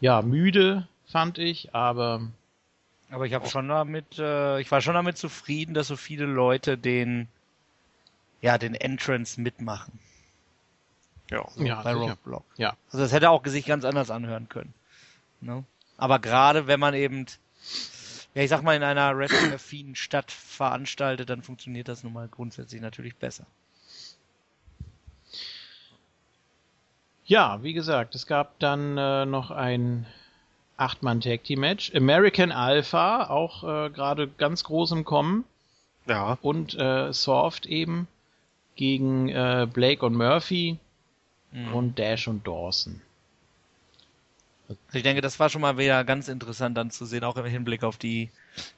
ja 0.00 0.22
müde, 0.22 0.86
fand 1.10 1.38
ich, 1.38 1.74
aber 1.74 2.22
aber 3.10 3.26
ich 3.26 3.34
habe 3.34 3.48
schon 3.48 3.68
damit, 3.68 4.18
äh, 4.18 4.60
ich 4.60 4.70
war 4.70 4.80
schon 4.80 4.94
damit 4.94 5.18
zufrieden, 5.18 5.74
dass 5.74 5.88
so 5.88 5.96
viele 5.96 6.26
Leute 6.26 6.78
den, 6.78 7.26
ja, 8.40 8.56
den 8.56 8.74
Entrance 8.74 9.40
mitmachen. 9.40 9.98
Ja, 11.28 11.48
so 11.50 11.64
ja 11.64 11.82
bei 11.82 11.92
Roadblock. 11.92 12.44
Ja. 12.56 12.76
Also 12.86 12.98
das 12.98 13.12
hätte 13.12 13.30
auch 13.30 13.44
sich 13.46 13.66
ganz 13.66 13.84
anders 13.84 14.10
anhören 14.10 14.48
können. 14.48 14.72
Ne? 15.40 15.64
Aber 15.96 16.18
gerade 16.20 16.66
wenn 16.66 16.78
man 16.78 16.94
eben, 16.94 17.26
ja, 18.34 18.42
ich 18.42 18.50
sag 18.50 18.62
mal, 18.62 18.76
in 18.76 18.82
einer 18.82 19.16
wrestling-affinen 19.16 19.96
Stadt 19.96 20.30
veranstaltet, 20.30 21.30
dann 21.30 21.42
funktioniert 21.42 21.88
das 21.88 22.04
nun 22.04 22.12
mal 22.12 22.28
grundsätzlich 22.28 22.80
natürlich 22.80 23.16
besser. 23.16 23.46
Ja, 27.24 27.62
wie 27.62 27.72
gesagt, 27.72 28.14
es 28.14 28.26
gab 28.26 28.58
dann 28.60 28.98
äh, 28.98 29.24
noch 29.26 29.50
ein 29.50 30.06
Acht-Mann-Tag-Team-Match. 30.80 31.94
American 31.94 32.52
Alpha, 32.52 33.28
auch 33.28 33.64
äh, 33.64 33.90
gerade 33.90 34.28
ganz 34.28 34.64
groß 34.64 34.92
im 34.92 35.04
Kommen. 35.04 35.44
Ja. 36.06 36.38
Und 36.40 36.74
äh, 36.78 37.12
Soft 37.12 37.66
eben 37.66 38.08
gegen 38.76 39.28
äh, 39.28 39.68
Blake 39.70 40.04
und 40.04 40.14
Murphy 40.14 40.78
mhm. 41.52 41.74
und 41.74 41.98
Dash 41.98 42.26
und 42.28 42.46
Dawson. 42.46 43.02
Also 44.68 44.98
ich 44.98 45.02
denke, 45.02 45.20
das 45.20 45.38
war 45.38 45.50
schon 45.50 45.60
mal 45.60 45.78
wieder 45.78 46.04
ganz 46.04 46.28
interessant 46.28 46.76
dann 46.76 46.90
zu 46.90 47.04
sehen, 47.04 47.24
auch 47.24 47.36
im 47.36 47.44
Hinblick 47.44 47.82
auf 47.82 47.96
die 47.96 48.30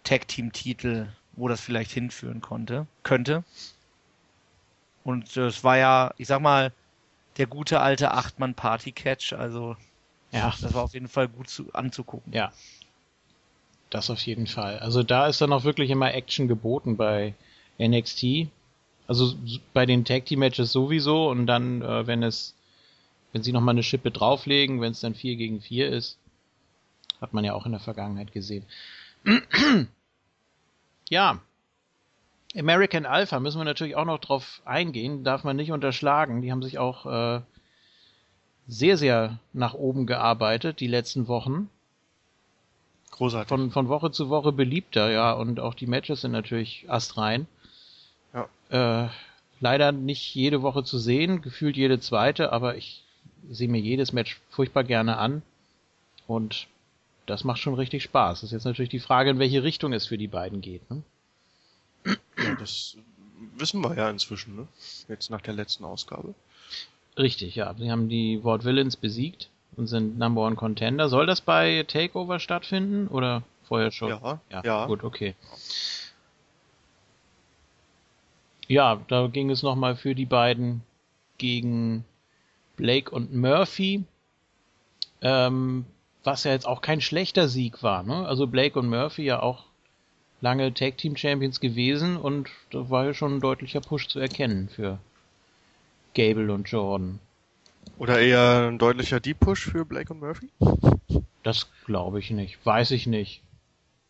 Tag-Team-Titel, 0.05 1.07
wo 1.33 1.49
das 1.49 1.61
vielleicht 1.61 1.91
hinführen 1.91 2.41
konnte, 2.41 2.87
könnte. 3.03 3.45
Und 5.05 5.37
äh, 5.37 5.47
es 5.47 5.63
war 5.63 5.77
ja, 5.77 6.15
ich 6.17 6.29
sag 6.29 6.41
mal, 6.41 6.73
der 7.37 7.47
gute 7.47 7.81
alte 7.81 8.13
Acht-Mann-Party-Catch, 8.13 9.35
also 9.35 9.77
ja. 10.33 10.55
Das 10.61 10.75
war 10.75 10.85
auf 10.85 10.95
jeden 10.95 11.09
Fall 11.09 11.29
gut 11.29 11.49
zu, 11.49 11.73
anzugucken. 11.73 12.33
Ja. 12.33 12.53
Das 13.91 14.09
auf 14.09 14.21
jeden 14.21 14.47
Fall. 14.47 14.79
Also 14.79 15.03
da 15.03 15.27
ist 15.27 15.41
dann 15.41 15.53
auch 15.53 15.65
wirklich 15.65 15.91
immer 15.91 16.15
Action 16.15 16.49
geboten 16.49 16.97
bei 16.97 17.35
NXT. 17.79 18.49
Also 19.07 19.35
bei 19.75 19.85
den 19.85 20.05
Tag 20.05 20.25
Team 20.25 20.39
Matches 20.39 20.73
sowieso 20.73 21.29
und 21.29 21.47
dann, 21.47 21.83
äh, 21.83 22.07
wenn 22.07 22.23
es, 22.23 22.55
wenn 23.33 23.43
sie 23.43 23.53
nochmal 23.53 23.75
eine 23.75 23.83
Schippe 23.83 24.11
drauflegen, 24.11 24.81
wenn 24.81 24.93
es 24.93 25.01
dann 25.01 25.15
4 25.15 25.37
gegen 25.37 25.61
4 25.61 25.91
ist, 25.91 26.17
hat 27.21 27.35
man 27.35 27.45
ja 27.45 27.53
auch 27.53 27.67
in 27.67 27.73
der 27.73 27.81
Vergangenheit 27.81 28.33
gesehen. 28.33 28.65
ja. 31.11 31.41
American 32.57 33.07
Alpha 33.07 33.41
müssen 33.41 33.59
wir 33.59 33.65
natürlich 33.65 33.97
auch 33.97 34.05
noch 34.05 34.19
drauf 34.19 34.63
eingehen, 34.65 35.25
darf 35.25 35.45
man 35.45 35.57
nicht 35.57 35.73
unterschlagen. 35.73 36.43
Die 36.43 36.51
haben 36.51 36.63
sich 36.63 36.79
auch 36.79 37.07
äh, 37.07 37.41
sehr, 38.67 38.97
sehr 38.97 39.39
nach 39.53 39.75
oben 39.75 40.07
gearbeitet 40.07 40.81
die 40.81 40.87
letzten 40.87 41.29
Wochen. 41.29 41.69
Großartig. 43.11 43.49
Von, 43.49 43.71
von 43.71 43.89
Woche 43.89 44.11
zu 44.11 44.31
Woche 44.31 44.53
beliebter, 44.53 45.11
ja, 45.11 45.33
und 45.33 45.61
auch 45.61 45.75
die 45.75 45.87
Matches 45.87 46.23
sind 46.23 46.33
natürlich 46.33 46.87
astrein. 46.89 47.47
Ja. 48.33 49.05
Äh, 49.05 49.09
leider 49.61 49.93
nicht 49.93 50.35
jede 50.35 50.63
Woche 50.63 50.85
zu 50.85 50.99
sehen, 50.99 51.43
gefühlt 51.43 51.77
jede 51.77 52.01
zweite, 52.01 52.53
aber 52.53 52.77
ich 52.77 53.05
sehe 53.51 53.69
mir 53.69 53.81
jedes 53.81 54.13
Match 54.13 54.41
furchtbar 54.51 54.85
gerne 54.85 55.19
an. 55.19 55.43
Und 56.27 56.67
das 57.27 57.45
macht 57.45 57.61
schon 57.61 57.75
richtig 57.75 58.03
Spaß. 58.03 58.41
Das 58.41 58.49
ist 58.49 58.53
jetzt 58.53 58.65
natürlich 58.65 58.91
die 58.91 59.01
Frage, 59.01 59.31
in 59.31 59.39
welche 59.39 59.63
Richtung 59.63 59.93
es 59.93 60.07
für 60.07 60.19
die 60.19 60.29
beiden 60.29 60.61
geht. 60.61 60.89
Ne? 60.91 61.03
Ja, 62.39 62.55
das 62.59 62.97
wissen 63.57 63.81
wir 63.83 63.95
ja 63.95 64.11
inzwischen, 64.11 64.57
ne? 64.57 64.69
Jetzt 65.09 65.31
nach 65.31 65.41
der 65.41 65.55
letzten 65.55 65.85
Ausgabe. 65.85 66.35
Richtig, 67.19 67.57
ja. 67.57 67.75
Sie 67.75 67.91
haben 67.91 68.09
die 68.09 68.43
Ward 68.43 68.65
Villains 68.65 68.97
besiegt 68.97 69.51
und 69.77 69.87
sind 69.87 70.19
Number 70.19 70.43
One 70.43 70.57
Contender. 70.57 71.09
Soll 71.09 71.27
das 71.27 71.41
bei 71.41 71.85
Takeover 71.87 72.39
stattfinden 72.39 73.09
oder 73.09 73.43
vorher 73.65 73.91
schon? 73.91 74.11
Ja, 74.11 74.41
ja. 74.51 74.63
ja. 74.65 74.87
Gut, 74.87 75.05
okay. 75.05 75.35
Ja, 78.69 79.01
da 79.09 79.27
ging 79.27 79.51
es 79.51 79.63
nochmal 79.63 79.97
für 79.97 80.15
die 80.15 80.25
beiden 80.25 80.83
gegen 81.37 82.05
Blake 82.77 83.11
und 83.11 83.35
Murphy. 83.35 84.05
Ähm, 85.21 85.85
was 86.25 86.45
ja 86.45 86.53
jetzt 86.53 86.67
auch 86.67 86.81
kein 86.81 87.01
schlechter 87.01 87.49
Sieg 87.49 87.83
war, 87.83 88.03
ne? 88.03 88.27
Also 88.27 88.47
Blake 88.47 88.79
und 88.79 88.89
Murphy 88.89 89.25
ja 89.25 89.43
auch 89.43 89.65
lange 90.41 90.73
Tag 90.75 90.99
Team 90.99 91.17
Champions 91.17 91.61
gewesen 91.61 92.17
und 92.17 92.49
da 92.71 92.91
war 92.91 93.07
ja 93.07 93.15
schon 93.15 93.37
ein 93.37 93.41
deutlicher 93.41 93.81
Push 93.81 94.09
zu 94.09 94.19
erkennen 94.19 94.69
für 94.69 94.99
Gable 96.15 96.53
und 96.53 96.69
Jordan. 96.69 97.19
Oder 97.99 98.21
eher 98.21 98.69
ein 98.69 98.79
deutlicher 98.79 99.21
Deep 99.21 99.41
Push 99.41 99.71
für 99.71 99.85
Blake 99.85 100.13
und 100.13 100.21
Murphy? 100.21 100.51
Das 101.43 101.71
glaube 101.85 102.19
ich 102.19 102.31
nicht. 102.31 102.65
Weiß 102.65 102.91
ich 102.91 103.07
nicht. 103.07 103.43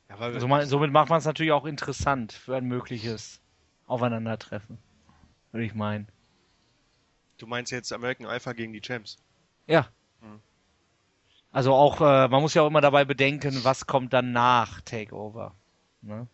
Ja, 0.09 0.17
also 0.19 0.47
man, 0.49 0.67
somit 0.67 0.93
macht 0.93 1.09
man 1.09 1.19
es 1.19 1.25
natürlich 1.25 1.53
auch 1.53 1.65
interessant 1.65 2.33
für 2.33 2.57
ein 2.57 2.65
mögliches 2.65 3.41
Aufeinandertreffen. 3.87 4.79
Würde 5.51 5.65
ich 5.65 5.75
meinen. 5.75 6.09
Du 7.39 7.47
meinst 7.47 7.73
jetzt 7.73 7.93
American 7.93 8.27
Alpha 8.27 8.53
gegen 8.53 8.73
die 8.73 8.81
Champs? 8.81 9.19
Ja. 9.67 9.89
Hm. 10.21 10.41
Also 11.51 11.75
auch, 11.75 12.01
äh, 12.01 12.29
man 12.29 12.41
muss 12.41 12.55
ja 12.55 12.63
auch 12.63 12.69
immer 12.69 12.81
dabei 12.81 13.05
bedenken, 13.05 13.65
was 13.65 13.87
kommt 13.87 14.13
dann 14.13 14.33
nach 14.33 14.81
Takeover. 14.83 15.55
Ne? 16.03 16.27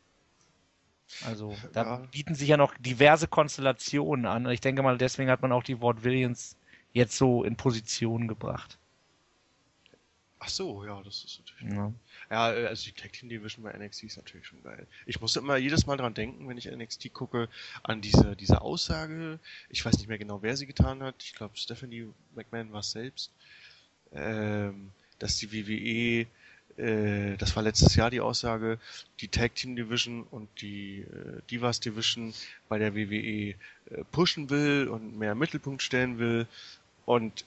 Also 1.25 1.57
da 1.73 1.83
ja. 1.83 1.97
bieten 2.11 2.35
sich 2.35 2.49
ja 2.49 2.57
noch 2.57 2.75
diverse 2.79 3.29
Konstellationen 3.29 4.27
an. 4.27 4.49
Ich 4.51 4.61
denke 4.61 4.83
mal, 4.83 4.99
deswegen 4.99 5.31
hat 5.31 5.43
man 5.43 5.53
auch 5.53 5.63
die 5.63 5.81
Ward 5.81 6.05
Williams 6.05 6.57
jetzt 6.93 7.17
so 7.17 7.45
in 7.45 7.57
Position 7.57 8.29
gebracht. 8.29 8.79
Ach 10.41 10.49
so, 10.49 10.85
ja, 10.85 11.03
das 11.03 11.25
ist 11.25 11.41
natürlich. 11.41 11.75
Ja, 11.75 11.93
ja 12.31 12.69
also 12.69 12.85
die 12.85 12.93
Tag 12.93 13.13
Team 13.13 13.29
Division 13.29 13.65
bei 13.65 13.73
NXT 13.77 14.05
ist 14.05 14.17
natürlich 14.17 14.47
schon 14.47 14.63
geil. 14.63 14.87
Ich 15.05 15.21
muss 15.21 15.35
immer 15.35 15.57
jedes 15.57 15.87
Mal 15.87 15.97
dran 15.97 16.15
denken, 16.15 16.49
wenn 16.49 16.57
ich 16.57 16.71
NXT 16.71 17.13
gucke, 17.13 17.49
an 17.83 18.01
diese, 18.01 18.37
diese 18.37 18.61
Aussage. 18.61 19.41
Ich 19.69 19.85
weiß 19.85 19.99
nicht 19.99 20.09
mehr 20.09 20.19
genau, 20.19 20.43
wer 20.43 20.57
sie 20.57 20.67
getan 20.67 21.03
hat. 21.03 21.17
Ich 21.25 21.35
glaube, 21.35 21.57
Stephanie 21.57 22.09
McMahon 22.37 22.73
war 22.73 22.81
es 22.81 22.93
selbst. 22.93 23.33
Ähm, 24.13 24.93
dass 25.19 25.37
die 25.39 25.53
WWE 25.53 26.27
äh, 26.79 27.37
das 27.37 27.57
war 27.57 27.63
letztes 27.63 27.95
Jahr 27.97 28.11
die 28.11 28.21
Aussage, 28.21 28.79
die 29.21 29.29
Tag 29.29 29.55
Team 29.55 29.77
Division 29.77 30.23
und 30.31 30.49
die 30.61 31.01
äh, 31.01 31.41
Divas 31.51 31.81
Division 31.81 32.33
bei 32.69 32.79
der 32.79 32.95
WWE 32.95 33.09
äh, 33.11 33.55
pushen 34.13 34.49
will 34.51 34.89
und 34.89 35.19
mehr 35.19 35.35
Mittelpunkt 35.35 35.83
stellen 35.83 36.19
will. 36.19 36.47
Und 37.05 37.45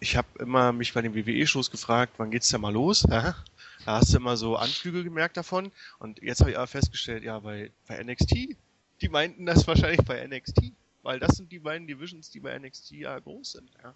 ich 0.00 0.16
habe 0.16 0.26
immer 0.38 0.72
mich 0.72 0.94
bei 0.94 1.02
den 1.02 1.14
WWE-Shows 1.14 1.70
gefragt, 1.70 2.14
wann 2.16 2.30
geht's 2.30 2.48
denn 2.48 2.60
mal 2.60 2.72
los? 2.72 3.04
Ja? 3.08 3.36
Da 3.84 3.98
hast 3.98 4.12
du 4.12 4.16
immer 4.16 4.36
so 4.36 4.56
Anflüge 4.56 5.04
gemerkt 5.04 5.36
davon. 5.36 5.70
Und 5.98 6.22
jetzt 6.22 6.40
habe 6.40 6.50
ich 6.50 6.56
aber 6.56 6.66
festgestellt, 6.66 7.22
ja, 7.22 7.38
bei, 7.38 7.70
bei 7.86 8.02
NXT, 8.02 8.56
die 9.00 9.08
meinten 9.08 9.46
das 9.46 9.66
wahrscheinlich 9.66 10.04
bei 10.04 10.26
NXT, 10.26 10.72
weil 11.02 11.20
das 11.20 11.36
sind 11.36 11.52
die 11.52 11.58
beiden 11.58 11.86
Divisions, 11.86 12.30
die 12.30 12.40
bei 12.40 12.58
NXT 12.58 12.92
ja 12.92 13.18
groß 13.18 13.52
sind. 13.52 13.70
Ja? 13.82 13.94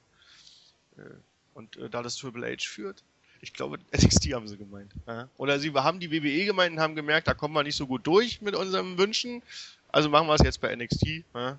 Äh, 1.03 1.15
und 1.55 1.77
äh, 1.77 1.89
da 1.89 2.03
das 2.03 2.17
Triple 2.17 2.47
H 2.53 2.69
führt, 2.69 3.03
ich 3.41 3.53
glaube, 3.53 3.79
NXT 3.93 4.33
haben 4.33 4.49
sie 4.49 4.57
gemeint. 4.57 4.93
Ja. 5.07 5.29
Oder 5.37 5.59
sie 5.59 5.73
haben 5.73 6.01
die 6.01 6.11
WWE 6.11 6.45
gemeint 6.45 6.73
und 6.73 6.81
haben 6.81 6.95
gemerkt, 6.97 7.29
da 7.29 7.35
kommen 7.35 7.55
wir 7.55 7.63
nicht 7.63 7.77
so 7.77 7.87
gut 7.87 8.07
durch 8.07 8.41
mit 8.41 8.55
unseren 8.55 8.99
Wünschen. 8.99 9.43
Also 9.89 10.09
machen 10.09 10.27
wir 10.27 10.35
es 10.35 10.43
jetzt 10.43 10.61
bei 10.61 10.75
NXT. 10.75 11.25
Ja. 11.35 11.59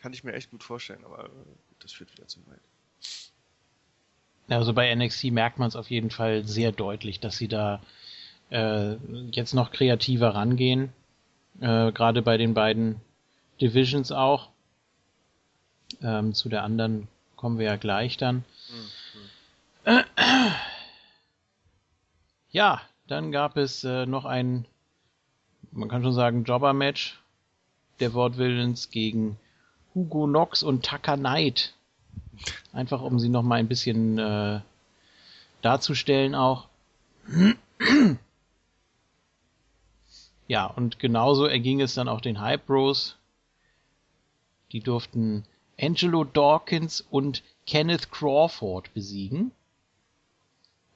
Kann 0.00 0.12
ich 0.12 0.24
mir 0.24 0.32
echt 0.32 0.50
gut 0.50 0.62
vorstellen, 0.62 1.04
aber 1.04 1.24
äh, 1.24 1.28
das 1.80 1.92
führt 1.92 2.12
wieder 2.12 2.26
zu 2.28 2.40
weit. 2.46 2.60
Also 4.48 4.72
bei 4.72 4.94
NXT 4.94 5.24
merkt 5.32 5.58
man 5.58 5.68
es 5.68 5.76
auf 5.76 5.90
jeden 5.90 6.10
Fall 6.10 6.46
sehr 6.46 6.70
deutlich, 6.70 7.18
dass 7.18 7.36
sie 7.36 7.48
da 7.48 7.82
äh, 8.50 8.94
jetzt 9.32 9.54
noch 9.54 9.72
kreativer 9.72 10.34
rangehen. 10.34 10.92
Äh, 11.60 11.90
Gerade 11.92 12.22
bei 12.22 12.36
den 12.36 12.54
beiden 12.54 13.00
Divisions 13.60 14.12
auch. 14.12 14.50
Ähm, 16.02 16.34
zu 16.34 16.48
der 16.48 16.62
anderen 16.62 17.08
kommen 17.36 17.58
wir 17.58 17.66
ja 17.66 17.76
gleich 17.76 18.16
dann. 18.16 18.36
Mhm. 18.36 18.90
Ja, 22.50 22.80
dann 23.06 23.32
gab 23.32 23.56
es 23.56 23.84
äh, 23.84 24.06
noch 24.06 24.24
ein, 24.24 24.66
man 25.72 25.88
kann 25.88 26.02
schon 26.02 26.12
sagen, 26.12 26.44
Jobber-Match 26.44 27.20
der 28.00 28.14
Wortwillens 28.14 28.90
gegen 28.90 29.38
Hugo 29.94 30.26
Knox 30.26 30.62
und 30.62 30.84
Tucker 30.84 31.16
Knight. 31.16 31.74
Einfach 32.72 33.02
um 33.02 33.18
sie 33.18 33.28
noch 33.28 33.42
mal 33.42 33.56
ein 33.56 33.68
bisschen 33.68 34.18
äh, 34.18 34.60
darzustellen 35.62 36.34
auch. 36.34 36.68
Ja, 40.48 40.66
und 40.66 40.98
genauso 40.98 41.46
erging 41.46 41.80
es 41.80 41.94
dann 41.94 42.08
auch 42.08 42.20
den 42.20 42.40
Hype 42.40 42.66
Bros. 42.66 43.16
Die 44.72 44.80
durften 44.80 45.44
Angelo 45.80 46.24
Dawkins 46.24 47.00
und 47.10 47.42
Kenneth 47.66 48.10
Crawford 48.10 48.92
besiegen. 48.94 49.52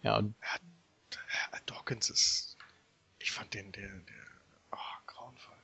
Ja, 0.02 0.16
und 0.18 0.34
ja, 0.42 1.58
Dawkins 1.66 2.10
ist, 2.10 2.56
ich 3.18 3.32
fand 3.32 3.52
den, 3.54 3.70
der, 3.72 3.88
der, 3.88 4.16
oh, 4.72 4.76
grauenvoll. 5.06 5.54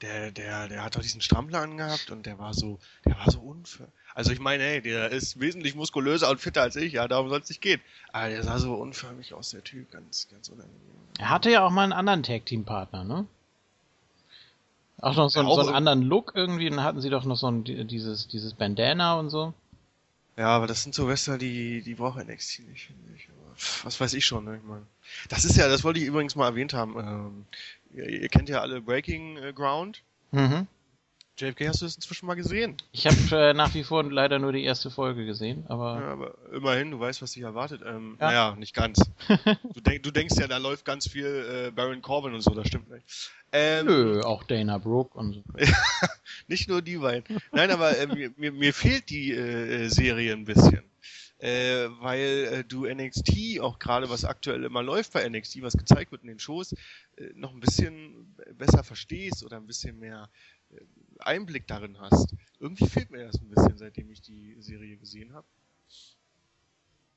Der, 0.00 0.30
der, 0.30 0.68
der 0.68 0.84
hat 0.84 0.96
doch 0.96 1.02
diesen 1.02 1.20
Strampler 1.20 1.60
angehabt 1.60 2.10
und 2.10 2.26
der 2.26 2.38
war 2.38 2.54
so, 2.54 2.78
der 3.04 3.16
war 3.18 3.30
so 3.30 3.40
unfair. 3.40 3.88
Also 4.14 4.32
ich 4.32 4.40
meine, 4.40 4.64
hey, 4.64 4.80
der 4.80 5.10
ist 5.10 5.40
wesentlich 5.40 5.74
muskulöser 5.74 6.30
und 6.30 6.40
fitter 6.40 6.62
als 6.62 6.76
ich, 6.76 6.94
ja, 6.94 7.06
darum 7.06 7.28
soll 7.28 7.40
es 7.40 7.48
nicht 7.48 7.60
gehen. 7.60 7.80
Aber 8.12 8.28
der 8.28 8.42
sah 8.42 8.58
so 8.58 8.74
unförmig 8.74 9.34
aus, 9.34 9.50
der 9.50 9.62
Typ, 9.62 9.90
ganz, 9.90 10.28
ganz 10.28 10.48
unangenehm. 10.48 10.80
Er 11.18 11.30
hatte 11.30 11.50
ja 11.50 11.64
auch 11.64 11.70
mal 11.70 11.84
einen 11.84 11.92
anderen 11.92 12.22
Tag-Team-Partner, 12.22 13.04
ne? 13.04 13.26
Auch 15.00 15.14
noch 15.14 15.28
so, 15.28 15.40
ja, 15.40 15.46
auch 15.46 15.54
so 15.54 15.68
einen 15.68 15.76
anderen 15.76 16.02
Look 16.02 16.32
irgendwie, 16.34 16.68
dann 16.68 16.82
hatten 16.82 17.00
sie 17.00 17.10
doch 17.10 17.24
noch 17.24 17.36
so 17.36 17.48
ein, 17.48 17.62
dieses, 17.64 18.26
dieses 18.26 18.54
Bandana 18.54 19.14
und 19.18 19.30
so. 19.30 19.54
Ja, 20.38 20.50
aber 20.50 20.68
das 20.68 20.84
sind 20.84 20.94
so 20.94 21.08
Wrestler, 21.08 21.36
die, 21.36 21.82
die 21.82 21.94
braucht 21.94 22.24
NXT 22.24 22.60
nicht, 22.68 22.86
finde 22.86 23.02
ich. 23.16 23.28
Was 23.82 24.00
weiß 24.00 24.14
ich 24.14 24.24
schon, 24.24 24.44
ne? 24.44 24.56
Ich 24.56 24.62
meine. 24.62 24.86
Das 25.28 25.44
ist 25.44 25.56
ja, 25.56 25.66
das 25.66 25.82
wollte 25.82 25.98
ich 25.98 26.06
übrigens 26.06 26.36
mal 26.36 26.46
erwähnt 26.46 26.74
haben. 26.74 26.96
Ähm, 26.96 27.46
ihr, 27.92 28.08
ihr, 28.08 28.28
kennt 28.28 28.48
ja 28.48 28.60
alle 28.60 28.80
Breaking 28.80 29.36
äh, 29.38 29.52
Ground. 29.52 30.04
Mhm. 30.30 30.68
JFK 31.38 31.68
hast 31.68 31.80
du 31.80 31.86
das 31.86 31.94
inzwischen 31.94 32.26
mal 32.26 32.34
gesehen? 32.34 32.76
Ich 32.90 33.06
habe 33.06 33.16
äh, 33.30 33.54
nach 33.54 33.72
wie 33.74 33.84
vor 33.84 34.02
leider 34.02 34.40
nur 34.40 34.52
die 34.52 34.64
erste 34.64 34.90
Folge 34.90 35.24
gesehen, 35.24 35.64
aber. 35.68 36.00
Ja, 36.00 36.12
aber 36.12 36.34
immerhin, 36.52 36.90
du 36.90 36.98
weißt, 36.98 37.22
was 37.22 37.32
dich 37.32 37.44
erwartet. 37.44 37.82
Ähm, 37.86 38.16
ja. 38.20 38.26
Naja, 38.26 38.56
nicht 38.56 38.74
ganz. 38.74 38.98
du, 39.74 39.80
denk, 39.80 40.02
du, 40.02 40.10
denkst 40.10 40.34
ja, 40.36 40.48
da 40.48 40.56
läuft 40.56 40.84
ganz 40.84 41.08
viel 41.08 41.26
äh, 41.68 41.70
Baron 41.70 42.02
Corbin 42.02 42.34
und 42.34 42.40
so, 42.40 42.50
das 42.50 42.66
stimmt 42.66 42.90
nicht. 42.90 43.30
Ähm, 43.52 43.86
Nö, 43.86 44.20
auch 44.22 44.42
Dana 44.42 44.78
Brooke 44.78 45.16
und 45.16 45.34
so. 45.34 45.42
nicht 46.48 46.68
nur 46.68 46.82
die 46.82 46.98
beiden. 46.98 47.38
Nein, 47.52 47.70
aber 47.70 47.96
äh, 47.96 48.06
mir, 48.36 48.52
mir 48.52 48.74
fehlt 48.74 49.08
die 49.08 49.32
äh, 49.32 49.88
Serie 49.88 50.32
ein 50.32 50.44
bisschen. 50.44 50.82
Äh, 51.40 51.88
weil 52.00 52.48
äh, 52.50 52.64
du 52.64 52.84
NXT, 52.84 53.60
auch 53.60 53.78
gerade 53.78 54.10
was 54.10 54.24
aktuell 54.24 54.64
immer 54.64 54.82
läuft 54.82 55.12
bei 55.12 55.28
NXT, 55.28 55.62
was 55.62 55.76
gezeigt 55.76 56.10
wird 56.10 56.22
in 56.22 56.28
den 56.28 56.40
Shows, 56.40 56.72
äh, 56.72 57.30
noch 57.34 57.52
ein 57.52 57.60
bisschen 57.60 58.34
besser 58.54 58.82
verstehst 58.82 59.44
oder 59.44 59.56
ein 59.56 59.68
bisschen 59.68 60.00
mehr 60.00 60.28
äh, 60.70 60.80
Einblick 61.20 61.66
darin 61.66 61.98
hast. 62.00 62.34
Irgendwie 62.60 62.86
fehlt 62.86 63.10
mir 63.10 63.26
das 63.26 63.40
ein 63.40 63.48
bisschen, 63.48 63.78
seitdem 63.78 64.10
ich 64.10 64.20
die 64.20 64.56
Serie 64.60 64.96
gesehen 64.96 65.32
habe. 65.32 65.46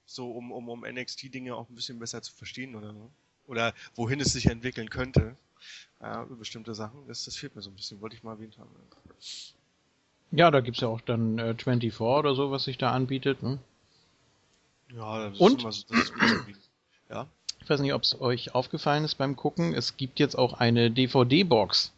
So, 0.06 0.32
um, 0.32 0.52
um, 0.52 0.70
um 0.70 0.86
NXT-Dinge 0.86 1.56
auch 1.56 1.70
ein 1.70 1.76
bisschen 1.76 2.00
besser 2.00 2.22
zu 2.22 2.34
verstehen 2.34 2.76
oder 2.76 2.94
so. 2.94 3.12
Oder 3.48 3.74
wohin 3.96 4.20
es 4.20 4.34
sich 4.34 4.48
entwickeln 4.48 4.90
könnte. 4.90 5.36
Ja, 6.00 6.24
bestimmte 6.24 6.74
Sachen. 6.74 7.08
Das, 7.08 7.26
das 7.26 7.36
fehlt 7.36 7.56
mir 7.56 7.62
so 7.62 7.70
ein 7.70 7.76
bisschen, 7.76 8.02
wollte 8.02 8.16
ich 8.16 8.24
mal 8.24 8.34
erwähnt 8.34 8.58
haben. 8.58 8.70
Ja, 10.32 10.50
da 10.50 10.62
gibt's 10.62 10.82
ja 10.82 10.88
auch 10.88 11.02
dann 11.02 11.38
äh, 11.38 11.56
24 11.56 12.00
oder 12.00 12.36
so, 12.36 12.52
was 12.52 12.64
sich 12.64 12.78
da 12.78 12.92
anbietet. 12.92 13.44
Ne? 13.44 13.60
Ja, 14.94 15.30
das 15.30 15.40
Und? 15.40 15.58
ist 15.58 15.62
immer 15.62 15.72
so, 15.72 15.86
das 15.90 16.00
ist 16.00 16.14
irgendwie, 16.20 16.56
ja. 17.10 17.28
Ich 17.62 17.70
weiß 17.70 17.80
nicht, 17.82 17.94
ob 17.94 18.04
es 18.04 18.20
euch 18.20 18.56
aufgefallen 18.56 19.04
ist 19.04 19.16
beim 19.16 19.36
Gucken. 19.36 19.74
Es 19.74 19.98
gibt 19.98 20.20
jetzt 20.20 20.36
auch 20.38 20.54
eine 20.54 20.90
DVD-Box 20.90 21.94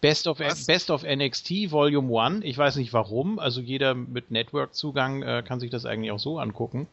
Best 0.00 0.26
of, 0.26 0.38
Best 0.38 0.90
of 0.90 1.02
NXT 1.02 1.70
Volume 1.70 2.20
1. 2.20 2.44
Ich 2.44 2.56
weiß 2.56 2.76
nicht 2.76 2.92
warum. 2.92 3.38
Also 3.38 3.60
jeder 3.60 3.94
mit 3.94 4.30
Network-Zugang 4.30 5.22
äh, 5.22 5.42
kann 5.46 5.60
sich 5.60 5.70
das 5.70 5.86
eigentlich 5.86 6.10
auch 6.10 6.18
so 6.18 6.38
angucken. 6.38 6.86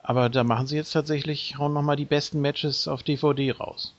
Aber 0.00 0.30
da 0.30 0.44
machen 0.44 0.66
sie 0.66 0.76
jetzt 0.76 0.92
tatsächlich, 0.92 1.58
hauen 1.58 1.74
nochmal 1.74 1.96
die 1.96 2.06
besten 2.06 2.40
Matches 2.40 2.88
auf 2.88 3.02
DVD 3.02 3.52
raus. 3.52 3.94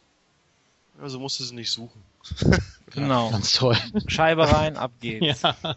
Also 0.99 1.19
musst 1.19 1.39
du 1.39 1.43
sie 1.43 1.55
nicht 1.55 1.71
suchen. 1.71 2.01
genau. 2.93 3.29
Ganz 3.29 3.53
toll. 3.53 3.77
Scheibe 4.07 4.51
rein, 4.51 4.77
ab 4.77 4.91
geht's. 4.99 5.43
Ja. 5.63 5.75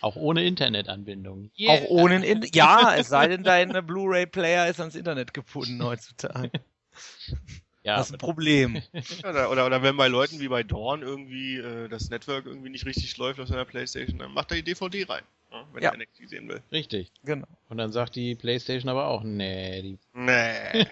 Auch 0.00 0.14
ohne 0.14 0.44
Internetanbindung. 0.44 1.50
Yeah. 1.58 1.72
Auch 1.72 1.88
ohne, 1.88 2.24
in 2.24 2.42
ja, 2.52 2.94
es 2.94 3.08
sei 3.08 3.26
denn, 3.26 3.42
dein 3.42 3.70
Blu-ray-Player 3.84 4.68
ist 4.68 4.78
ans 4.78 4.94
Internet 4.94 5.34
gebunden 5.34 5.82
heutzutage. 5.82 6.52
Ja, 7.88 7.96
das 7.96 8.08
ist 8.08 8.16
ein 8.16 8.18
Problem. 8.18 8.82
Oder, 9.24 9.50
oder, 9.50 9.64
oder 9.64 9.82
wenn 9.82 9.96
bei 9.96 10.08
Leuten 10.08 10.40
wie 10.40 10.48
bei 10.48 10.62
Dawn 10.62 11.00
irgendwie 11.00 11.56
äh, 11.56 11.88
das 11.88 12.10
Network 12.10 12.44
irgendwie 12.44 12.68
nicht 12.68 12.84
richtig 12.84 13.16
läuft 13.16 13.40
auf 13.40 13.48
seiner 13.48 13.64
Playstation, 13.64 14.18
dann 14.18 14.32
macht 14.32 14.50
er 14.50 14.58
die 14.58 14.62
DVD 14.62 15.04
rein, 15.04 15.22
ne, 15.50 15.64
wenn 15.72 15.82
ja. 15.82 15.92
er 15.92 15.96
NXT 15.96 16.28
sehen 16.28 16.48
will. 16.50 16.62
Richtig. 16.70 17.10
Genau. 17.24 17.46
Und 17.70 17.78
dann 17.78 17.90
sagt 17.90 18.14
die 18.14 18.34
Playstation 18.34 18.90
aber 18.90 19.06
auch, 19.06 19.22
nee, 19.22 19.80
die. 19.80 19.98
Nee. 20.12 20.86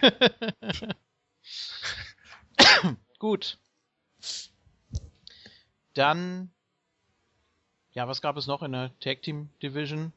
Gut. 3.19 3.59
Dann, 5.93 6.49
ja, 7.91 8.07
was 8.07 8.23
gab 8.23 8.37
es 8.37 8.47
noch 8.47 8.63
in 8.63 8.71
der 8.71 8.91
Tag 9.01 9.21
Team 9.21 9.49
Division? 9.61 10.13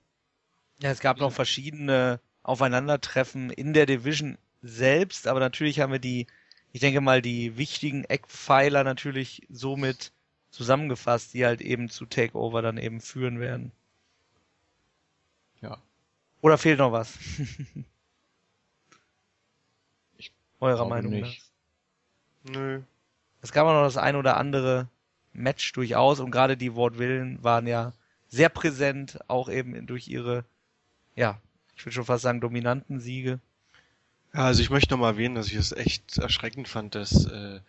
Ja, 0.82 0.90
es 0.90 1.00
gab 1.00 1.18
noch 1.18 1.32
verschiedene 1.32 2.20
Aufeinandertreffen 2.42 3.50
in 3.50 3.74
der 3.74 3.84
Division 3.84 4.38
selbst, 4.62 5.26
aber 5.26 5.40
natürlich 5.40 5.80
haben 5.80 5.92
wir 5.92 5.98
die 5.98 6.26
ich 6.72 6.80
denke 6.80 7.00
mal, 7.00 7.22
die 7.22 7.56
wichtigen 7.56 8.04
Eckpfeiler 8.04 8.84
natürlich 8.84 9.46
somit 9.50 10.12
zusammengefasst, 10.50 11.34
die 11.34 11.44
halt 11.44 11.60
eben 11.60 11.88
zu 11.88 12.06
Takeover 12.06 12.62
dann 12.62 12.78
eben 12.78 13.00
führen 13.00 13.40
werden. 13.40 13.72
Ja. 15.60 15.78
Oder 16.40 16.58
fehlt 16.58 16.78
noch 16.78 16.92
was? 16.92 17.18
ich 20.16 20.32
Eurer 20.60 20.88
Meinung 20.88 21.12
nicht. 21.12 21.50
nach? 22.44 22.54
Nö. 22.54 22.82
Es 23.42 23.52
gab 23.52 23.66
auch 23.66 23.72
noch 23.72 23.84
das 23.84 23.96
ein 23.96 24.16
oder 24.16 24.36
andere 24.36 24.88
Match 25.32 25.72
durchaus 25.72 26.20
und 26.20 26.30
gerade 26.30 26.56
die 26.56 26.74
Wortwillen 26.74 27.42
waren 27.42 27.66
ja 27.66 27.92
sehr 28.28 28.48
präsent, 28.48 29.18
auch 29.28 29.48
eben 29.48 29.86
durch 29.86 30.08
ihre, 30.08 30.44
ja, 31.16 31.40
ich 31.76 31.84
würde 31.84 31.94
schon 31.94 32.04
fast 32.04 32.22
sagen, 32.22 32.40
dominanten 32.40 33.00
Siege. 33.00 33.40
Ja, 34.32 34.44
also 34.44 34.62
ich 34.62 34.70
möchte 34.70 34.92
nochmal 34.92 35.12
erwähnen, 35.12 35.34
dass 35.34 35.48
ich 35.48 35.54
es 35.54 35.72
echt 35.72 36.18
erschreckend 36.18 36.68
fand, 36.68 36.94
dass 36.94 37.26
äh, 37.26 37.60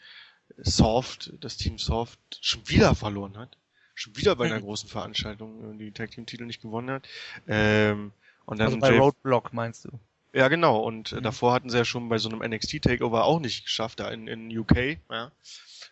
Soft, 0.58 1.34
das 1.40 1.58
Team 1.58 1.78
Soft, 1.78 2.20
schon 2.42 2.68
wieder 2.68 2.94
verloren 2.96 3.38
hat. 3.38 3.58
Schon 3.96 4.16
wieder 4.16 4.36
bei 4.36 4.46
einer 4.46 4.60
mhm. 4.60 4.64
großen 4.64 4.90
Veranstaltung 4.90 5.76
äh, 5.76 5.78
die 5.78 5.92
Tag 5.92 6.12
Team 6.12 6.26
Titel 6.26 6.46
nicht 6.46 6.62
gewonnen 6.62 6.90
hat. 6.90 7.08
Ähm, 7.48 8.12
und 8.46 8.60
dann 8.60 8.68
also 8.68 8.80
bei 8.80 8.92
Jay 8.92 8.98
Roadblock 8.98 9.54
meinst 9.54 9.86
du? 9.86 10.00
Ja, 10.34 10.48
genau. 10.48 10.80
Und 10.80 11.12
mhm. 11.12 11.24
davor 11.24 11.54
hatten 11.54 11.70
sie 11.70 11.78
ja 11.78 11.86
schon 11.86 12.10
bei 12.10 12.18
so 12.18 12.30
einem 12.30 12.40
NXT 12.40 12.82
Takeover 12.82 13.26
auch 13.26 13.40
nicht 13.40 13.66
geschafft, 13.66 14.00
da 14.00 14.10
in, 14.10 14.28
in 14.28 14.58
UK. 14.58 14.98
Ja. 15.10 15.32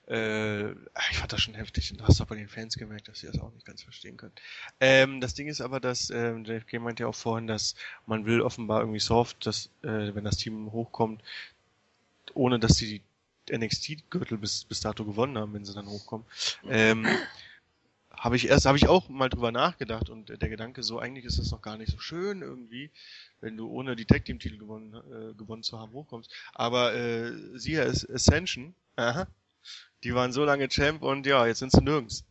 Äh, 0.10 0.72
ich 0.72 1.18
fand 1.18 1.32
das 1.32 1.42
schon 1.42 1.54
heftig 1.54 1.92
und 1.92 2.02
du 2.02 2.08
hast 2.08 2.20
auch 2.20 2.26
bei 2.26 2.36
den 2.36 2.50
Fans 2.50 2.76
gemerkt, 2.78 3.08
dass 3.08 3.20
sie 3.20 3.28
das 3.28 3.40
auch 3.40 3.54
nicht 3.54 3.66
ganz 3.66 3.84
verstehen 3.84 4.18
können. 4.18 4.34
Ähm, 4.80 5.22
das 5.22 5.36
Ding 5.36 5.48
ist 5.48 5.62
aber, 5.62 5.80
dass 5.80 6.10
äh, 6.10 6.36
JFK 6.36 6.80
meinte 6.80 7.04
ja 7.04 7.08
auch 7.08 7.16
vorhin, 7.16 7.48
dass 7.48 7.76
man 8.08 8.26
will 8.26 8.42
offenbar 8.42 8.82
irgendwie 8.82 9.00
soft, 9.00 9.46
dass 9.46 9.70
äh, 9.84 10.16
wenn 10.16 10.24
das 10.24 10.38
Team 10.38 10.72
hochkommt, 10.72 11.22
ohne 12.34 12.60
dass 12.60 12.76
sie 12.76 13.02
die 13.48 13.56
NXT-Gürtel 13.58 14.38
bis, 14.38 14.66
bis 14.66 14.82
dato 14.82 15.06
gewonnen 15.06 15.38
haben, 15.38 15.54
wenn 15.54 15.66
sie 15.66 15.74
dann 15.74 15.88
hochkommen. 15.88 16.26
Ähm, 16.68 17.08
habe 18.12 18.36
ich 18.36 18.50
erst, 18.50 18.66
habe 18.66 18.78
ich 18.78 18.88
auch 18.88 19.10
mal 19.10 19.30
drüber 19.30 19.52
nachgedacht 19.52 20.10
und 20.10 20.30
der 20.30 20.50
Gedanke 20.50 20.84
so, 20.84 21.00
eigentlich 21.00 21.26
ist 21.26 21.40
das 21.40 21.52
noch 21.52 21.62
gar 21.62 21.78
nicht 21.78 21.92
so 21.92 22.00
schön 22.00 22.42
irgendwie, 22.42 22.90
wenn 23.42 23.56
du 23.56 23.70
ohne 23.70 23.96
die 23.96 24.06
Tag 24.06 24.26
Team 24.26 24.40
Titel 24.40 24.58
gewonnen, 24.58 24.94
äh, 24.94 25.34
gewonnen 25.36 25.64
zu 25.64 25.80
haben 25.80 25.94
hochkommst. 25.94 26.32
Aber 26.54 26.94
äh, 26.94 27.32
siehe 27.58 27.84
Ascension, 27.84 28.74
aha, 28.98 29.28
die 30.04 30.16
waren 30.16 30.32
so 30.32 30.46
lange 30.46 30.68
Champ 30.70 31.02
und 31.02 31.26
ja, 31.26 31.46
jetzt 31.46 31.60
sind 31.60 31.72
sie 31.72 31.82
nirgends. 31.82 32.26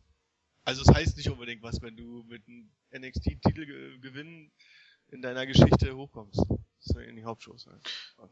Also 0.65 0.81
es 0.81 0.87
das 0.87 0.95
heißt 0.95 1.17
nicht 1.17 1.29
unbedingt 1.29 1.63
was, 1.63 1.81
wenn 1.81 1.95
du 1.95 2.23
mit 2.27 2.43
einem 2.47 2.69
NXT-Titel 2.93 3.65
gewinnen 4.01 4.51
in 5.11 5.21
deiner 5.21 5.45
Geschichte 5.45 5.95
hochkommst. 5.95 6.41
So 6.79 6.99
in 6.99 7.15
die 7.15 7.25
Hauptshows 7.25 7.67
halt. 7.67 7.81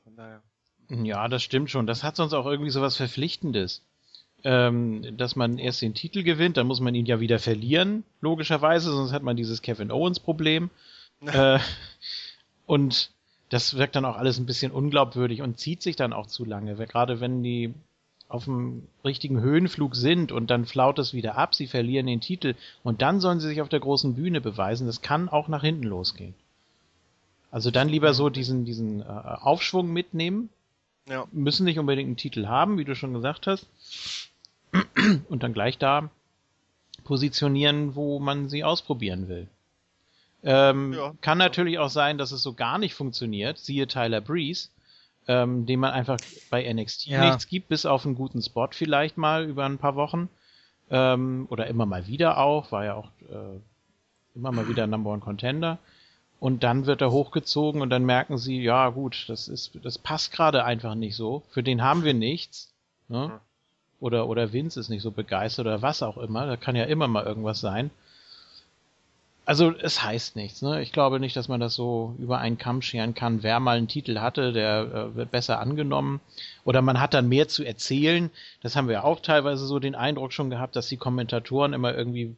Von 0.04 0.16
daher. 0.16 0.44
Ja, 0.90 1.28
das 1.28 1.44
stimmt 1.44 1.70
schon. 1.70 1.88
Das 1.88 2.04
hat 2.04 2.16
sonst 2.16 2.34
auch 2.34 2.46
irgendwie 2.46 2.70
so 2.70 2.82
was 2.82 2.96
Verpflichtendes. 2.96 3.82
Ähm, 4.44 5.18
dass 5.18 5.36
man 5.36 5.58
erst 5.58 5.82
den 5.82 5.96
Titel 5.96 6.22
gewinnt, 6.22 6.58
dann 6.58 6.68
muss 6.68 6.80
man 6.80 6.94
ihn 6.94 7.08
ja 7.08 7.20
wieder 7.20 7.40
verlieren, 7.40 8.04
logischerweise, 8.22 8.92
sonst 8.92 9.12
hat 9.12 9.24
man 9.24 9.36
dieses 9.36 9.64
Kevin 9.64 9.92
Owens-Problem. 9.92 10.70
äh, 11.26 11.60
und 12.68 13.10
das 13.50 13.78
wirkt 13.78 13.96
dann 13.96 14.06
auch 14.06 14.16
alles 14.16 14.38
ein 14.38 14.46
bisschen 14.46 14.72
unglaubwürdig 14.72 15.42
und 15.42 15.58
zieht 15.58 15.82
sich 15.82 15.96
dann 15.96 16.14
auch 16.14 16.28
zu 16.28 16.46
lange. 16.46 16.76
Gerade 16.76 17.20
wenn 17.20 17.42
die 17.42 17.74
auf 18.30 18.46
dem 18.46 18.84
richtigen 19.06 19.40
Höhenflug 19.40 19.96
sind 19.96 20.32
und 20.32 20.50
dann 20.50 20.66
flaut 20.66 21.00
es 21.00 21.14
wieder 21.14 21.38
ab, 21.38 21.56
sie 21.56 21.68
verlieren 21.68 22.08
den 22.08 22.22
Titel 22.22 22.56
und 22.84 23.02
dann 23.02 23.20
sollen 23.20 23.40
sie 23.40 23.48
sich 23.48 23.62
auf 23.62 23.70
der 23.70 23.80
großen 23.80 24.16
Bühne 24.16 24.42
beweisen. 24.42 24.88
Das 24.88 25.02
kann 25.02 25.30
auch 25.30 25.48
nach 25.48 25.62
hinten 25.62 25.84
losgehen. 25.84 26.34
Also 27.52 27.72
dann 27.72 27.88
lieber 27.88 28.14
so 28.14 28.30
diesen, 28.30 28.66
diesen 28.66 29.00
äh, 29.02 29.06
Aufschwung 29.06 29.92
mitnehmen 29.94 30.50
Ja. 31.08 31.26
Müssen 31.32 31.64
nicht 31.64 31.80
unbedingt 31.80 32.08
einen 32.08 32.18
Titel 32.18 32.48
haben, 32.48 32.78
wie 32.78 32.84
du 32.84 32.96
schon 32.96 33.14
gesagt 33.14 33.48
hast. 33.48 33.66
Und 35.30 35.44
dann 35.44 35.54
gleich 35.54 35.78
da 35.78 36.10
positionieren, 37.06 37.96
wo 37.96 38.20
man 38.20 38.50
sie 38.50 38.66
ausprobieren 38.66 39.30
will. 39.30 39.48
Ähm, 40.44 40.94
ja. 40.94 41.14
Kann 41.22 41.38
natürlich 41.38 41.80
auch 41.80 41.90
sein, 41.90 42.18
dass 42.18 42.32
es 42.32 42.44
so 42.44 42.54
gar 42.54 42.78
nicht 42.78 42.94
funktioniert. 42.94 43.58
Siehe 43.58 43.88
Tyler 43.88 44.20
Breeze, 44.20 44.70
ähm, 45.28 45.66
dem 45.66 45.82
man 45.82 45.92
einfach 45.92 46.18
bei 46.50 46.72
NXT 46.72 47.08
ja. 47.08 47.26
nichts 47.26 47.48
gibt, 47.48 47.68
bis 47.68 47.86
auf 47.86 48.06
einen 48.06 48.16
guten 48.16 48.42
Spot 48.42 48.70
vielleicht 48.72 49.18
mal 49.18 49.46
über 49.46 49.66
ein 49.66 49.78
paar 49.78 49.96
Wochen. 49.96 50.30
Ähm, 50.90 51.48
oder 51.50 51.68
immer 51.68 51.86
mal 51.86 52.08
wieder 52.08 52.38
auch, 52.38 52.72
war 52.72 52.86
ja 52.86 52.96
auch 52.96 53.10
äh, 53.30 53.60
immer 54.36 54.52
mal 54.54 54.70
wieder 54.70 54.88
Number 54.88 55.12
One 55.12 55.20
Contender. 55.20 55.80
Und 56.40 56.64
dann 56.64 56.86
wird 56.86 57.02
er 57.02 57.12
hochgezogen 57.12 57.82
und 57.82 57.90
dann 57.90 58.06
merken 58.06 58.38
sie, 58.38 58.62
ja 58.62 58.90
gut, 58.90 59.26
das 59.28 59.48
ist, 59.48 59.72
das 59.84 59.98
passt 59.98 60.32
gerade 60.32 60.64
einfach 60.64 60.96
nicht 60.96 61.16
so. 61.16 61.44
Für 61.50 61.64
den 61.64 61.82
haben 61.82 62.04
wir 62.04 62.14
nichts. 62.14 62.74
Ne? 63.10 63.40
Oder, 64.00 64.30
oder 64.30 64.54
Vince 64.54 64.80
ist 64.80 64.90
nicht 64.90 65.02
so 65.02 65.12
begeistert 65.12 65.66
oder 65.66 65.82
was 65.82 66.04
auch 66.04 66.18
immer. 66.18 66.46
Da 66.46 66.56
kann 66.56 66.76
ja 66.76 66.84
immer 66.84 67.08
mal 67.08 67.26
irgendwas 67.26 67.60
sein. 67.60 67.90
Also 69.48 69.74
es 69.80 70.04
heißt 70.04 70.36
nichts. 70.36 70.62
Ne? 70.62 70.82
Ich 70.82 70.92
glaube 70.92 71.22
nicht, 71.22 71.38
dass 71.38 71.48
man 71.48 71.62
das 71.62 71.74
so 71.74 72.14
über 72.20 72.40
einen 72.40 72.58
Kamm 72.58 72.82
scheren 72.82 73.14
kann. 73.14 73.44
Wer 73.44 73.62
mal 73.62 73.78
einen 73.78 73.88
Titel 73.88 74.20
hatte, 74.20 74.52
der 74.52 74.82
äh, 74.82 75.16
wird 75.16 75.32
besser 75.32 75.62
angenommen. 75.62 76.20
Oder 76.66 76.82
man 76.82 77.00
hat 77.00 77.14
dann 77.14 77.30
mehr 77.30 77.48
zu 77.48 77.64
erzählen. 77.64 78.30
Das 78.62 78.76
haben 78.76 78.90
wir 78.90 79.06
auch 79.06 79.22
teilweise 79.22 79.66
so 79.66 79.80
den 79.80 79.96
Eindruck 79.96 80.34
schon 80.34 80.50
gehabt, 80.50 80.76
dass 80.76 80.90
die 80.90 80.98
Kommentatoren 80.98 81.72
immer 81.72 81.96
irgendwie 81.96 82.36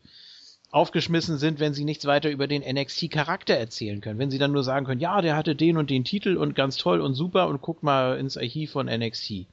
aufgeschmissen 0.70 1.40
sind, 1.40 1.60
wenn 1.60 1.74
sie 1.74 1.84
nichts 1.84 2.06
weiter 2.06 2.30
über 2.30 2.46
den 2.46 2.62
NXT-Charakter 2.62 3.56
erzählen 3.56 4.02
können. 4.02 4.20
Wenn 4.20 4.30
sie 4.30 4.38
dann 4.38 4.52
nur 4.52 4.64
sagen 4.64 4.86
können, 4.86 5.02
ja, 5.02 5.20
der 5.24 5.36
hatte 5.36 5.56
den 5.56 5.78
und 5.78 5.90
den 5.90 6.04
Titel 6.04 6.38
und 6.38 6.54
ganz 6.54 6.78
toll 6.78 7.02
und 7.02 7.16
super 7.16 7.48
und 7.48 7.60
guck 7.60 7.82
mal 7.82 8.20
ins 8.20 8.38
Archiv 8.38 8.74
von 8.74 8.86
NXT. 8.86 9.48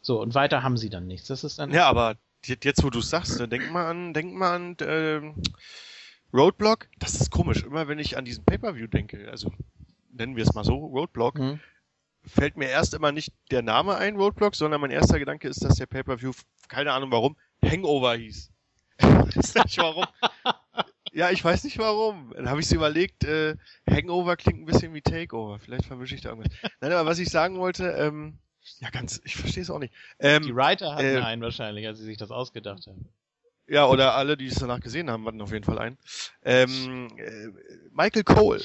So, 0.00 0.18
und 0.22 0.34
weiter 0.34 0.62
haben 0.62 0.78
sie 0.78 0.88
dann 0.88 1.06
nichts. 1.06 1.28
Das 1.28 1.44
ist 1.44 1.58
dann. 1.58 1.72
Ja, 1.72 1.88
aber 1.88 2.14
jetzt, 2.46 2.82
wo 2.82 2.88
du 2.88 3.02
sagst, 3.02 3.38
denk 3.52 3.70
mal 3.70 3.90
an, 3.90 4.14
denk 4.14 4.32
mal 4.32 4.54
an 4.54 4.76
äh, 4.78 5.20
Roadblock. 6.36 6.88
Das 6.98 7.14
ist 7.14 7.30
komisch. 7.30 7.62
Immer 7.62 7.88
wenn 7.88 7.98
ich 7.98 8.16
an 8.18 8.24
diesen 8.24 8.44
Pay-Per-View 8.44 8.86
denke, 8.88 9.28
also 9.30 9.52
nennen 10.12 10.36
wir 10.36 10.44
es 10.44 10.54
mal 10.54 10.64
so, 10.64 10.74
Roadblock, 10.74 11.38
mhm. 11.38 11.60
fällt 12.24 12.56
mir 12.56 12.68
erst 12.68 12.94
immer 12.94 13.12
nicht 13.12 13.32
der 13.50 13.62
Name 13.62 13.96
ein, 13.96 14.16
Roadblock, 14.16 14.54
sondern 14.54 14.80
mein 14.80 14.90
erster 14.90 15.18
Gedanke 15.18 15.48
ist, 15.48 15.64
dass 15.64 15.76
der 15.76 15.86
Pay-Per-View, 15.86 16.32
keine 16.68 16.92
Ahnung 16.92 17.10
warum, 17.10 17.36
Hangover 17.64 18.14
hieß. 18.16 18.50
ich 18.98 19.06
weiß 19.06 19.54
nicht 19.54 19.78
warum. 19.78 20.04
ja, 21.12 21.30
ich 21.30 21.42
weiß 21.42 21.64
nicht 21.64 21.78
warum. 21.78 22.32
Dann 22.36 22.50
habe 22.50 22.60
ich 22.60 22.68
so 22.68 22.76
überlegt, 22.76 23.24
äh, 23.24 23.56
Hangover 23.88 24.36
klingt 24.36 24.60
ein 24.60 24.66
bisschen 24.66 24.92
wie 24.92 25.02
Takeover. 25.02 25.58
Vielleicht 25.58 25.86
verwische 25.86 26.14
ich 26.14 26.20
da 26.20 26.30
irgendwas. 26.30 26.52
Nein, 26.80 26.92
aber 26.92 27.08
was 27.08 27.18
ich 27.18 27.30
sagen 27.30 27.58
wollte, 27.58 27.88
ähm, 27.92 28.38
ja, 28.80 28.90
ganz, 28.90 29.20
ich 29.24 29.36
verstehe 29.36 29.62
es 29.62 29.70
auch 29.70 29.78
nicht. 29.78 29.94
Ähm, 30.18 30.42
die 30.42 30.54
Writer 30.54 30.94
hatten 30.94 31.04
äh, 31.04 31.20
einen 31.20 31.42
wahrscheinlich, 31.42 31.86
als 31.86 31.98
sie 31.98 32.04
sich 32.04 32.16
das 32.18 32.30
ausgedacht 32.30 32.86
haben. 32.86 33.08
Ja, 33.68 33.86
oder 33.86 34.14
alle, 34.14 34.36
die 34.36 34.46
es 34.46 34.56
danach 34.56 34.80
gesehen 34.80 35.10
haben, 35.10 35.26
hatten 35.26 35.40
auf 35.40 35.52
jeden 35.52 35.64
Fall 35.64 35.78
einen. 35.78 35.98
Ähm, 36.42 37.08
äh, 37.16 37.48
Michael 37.90 38.24
Cole. 38.24 38.62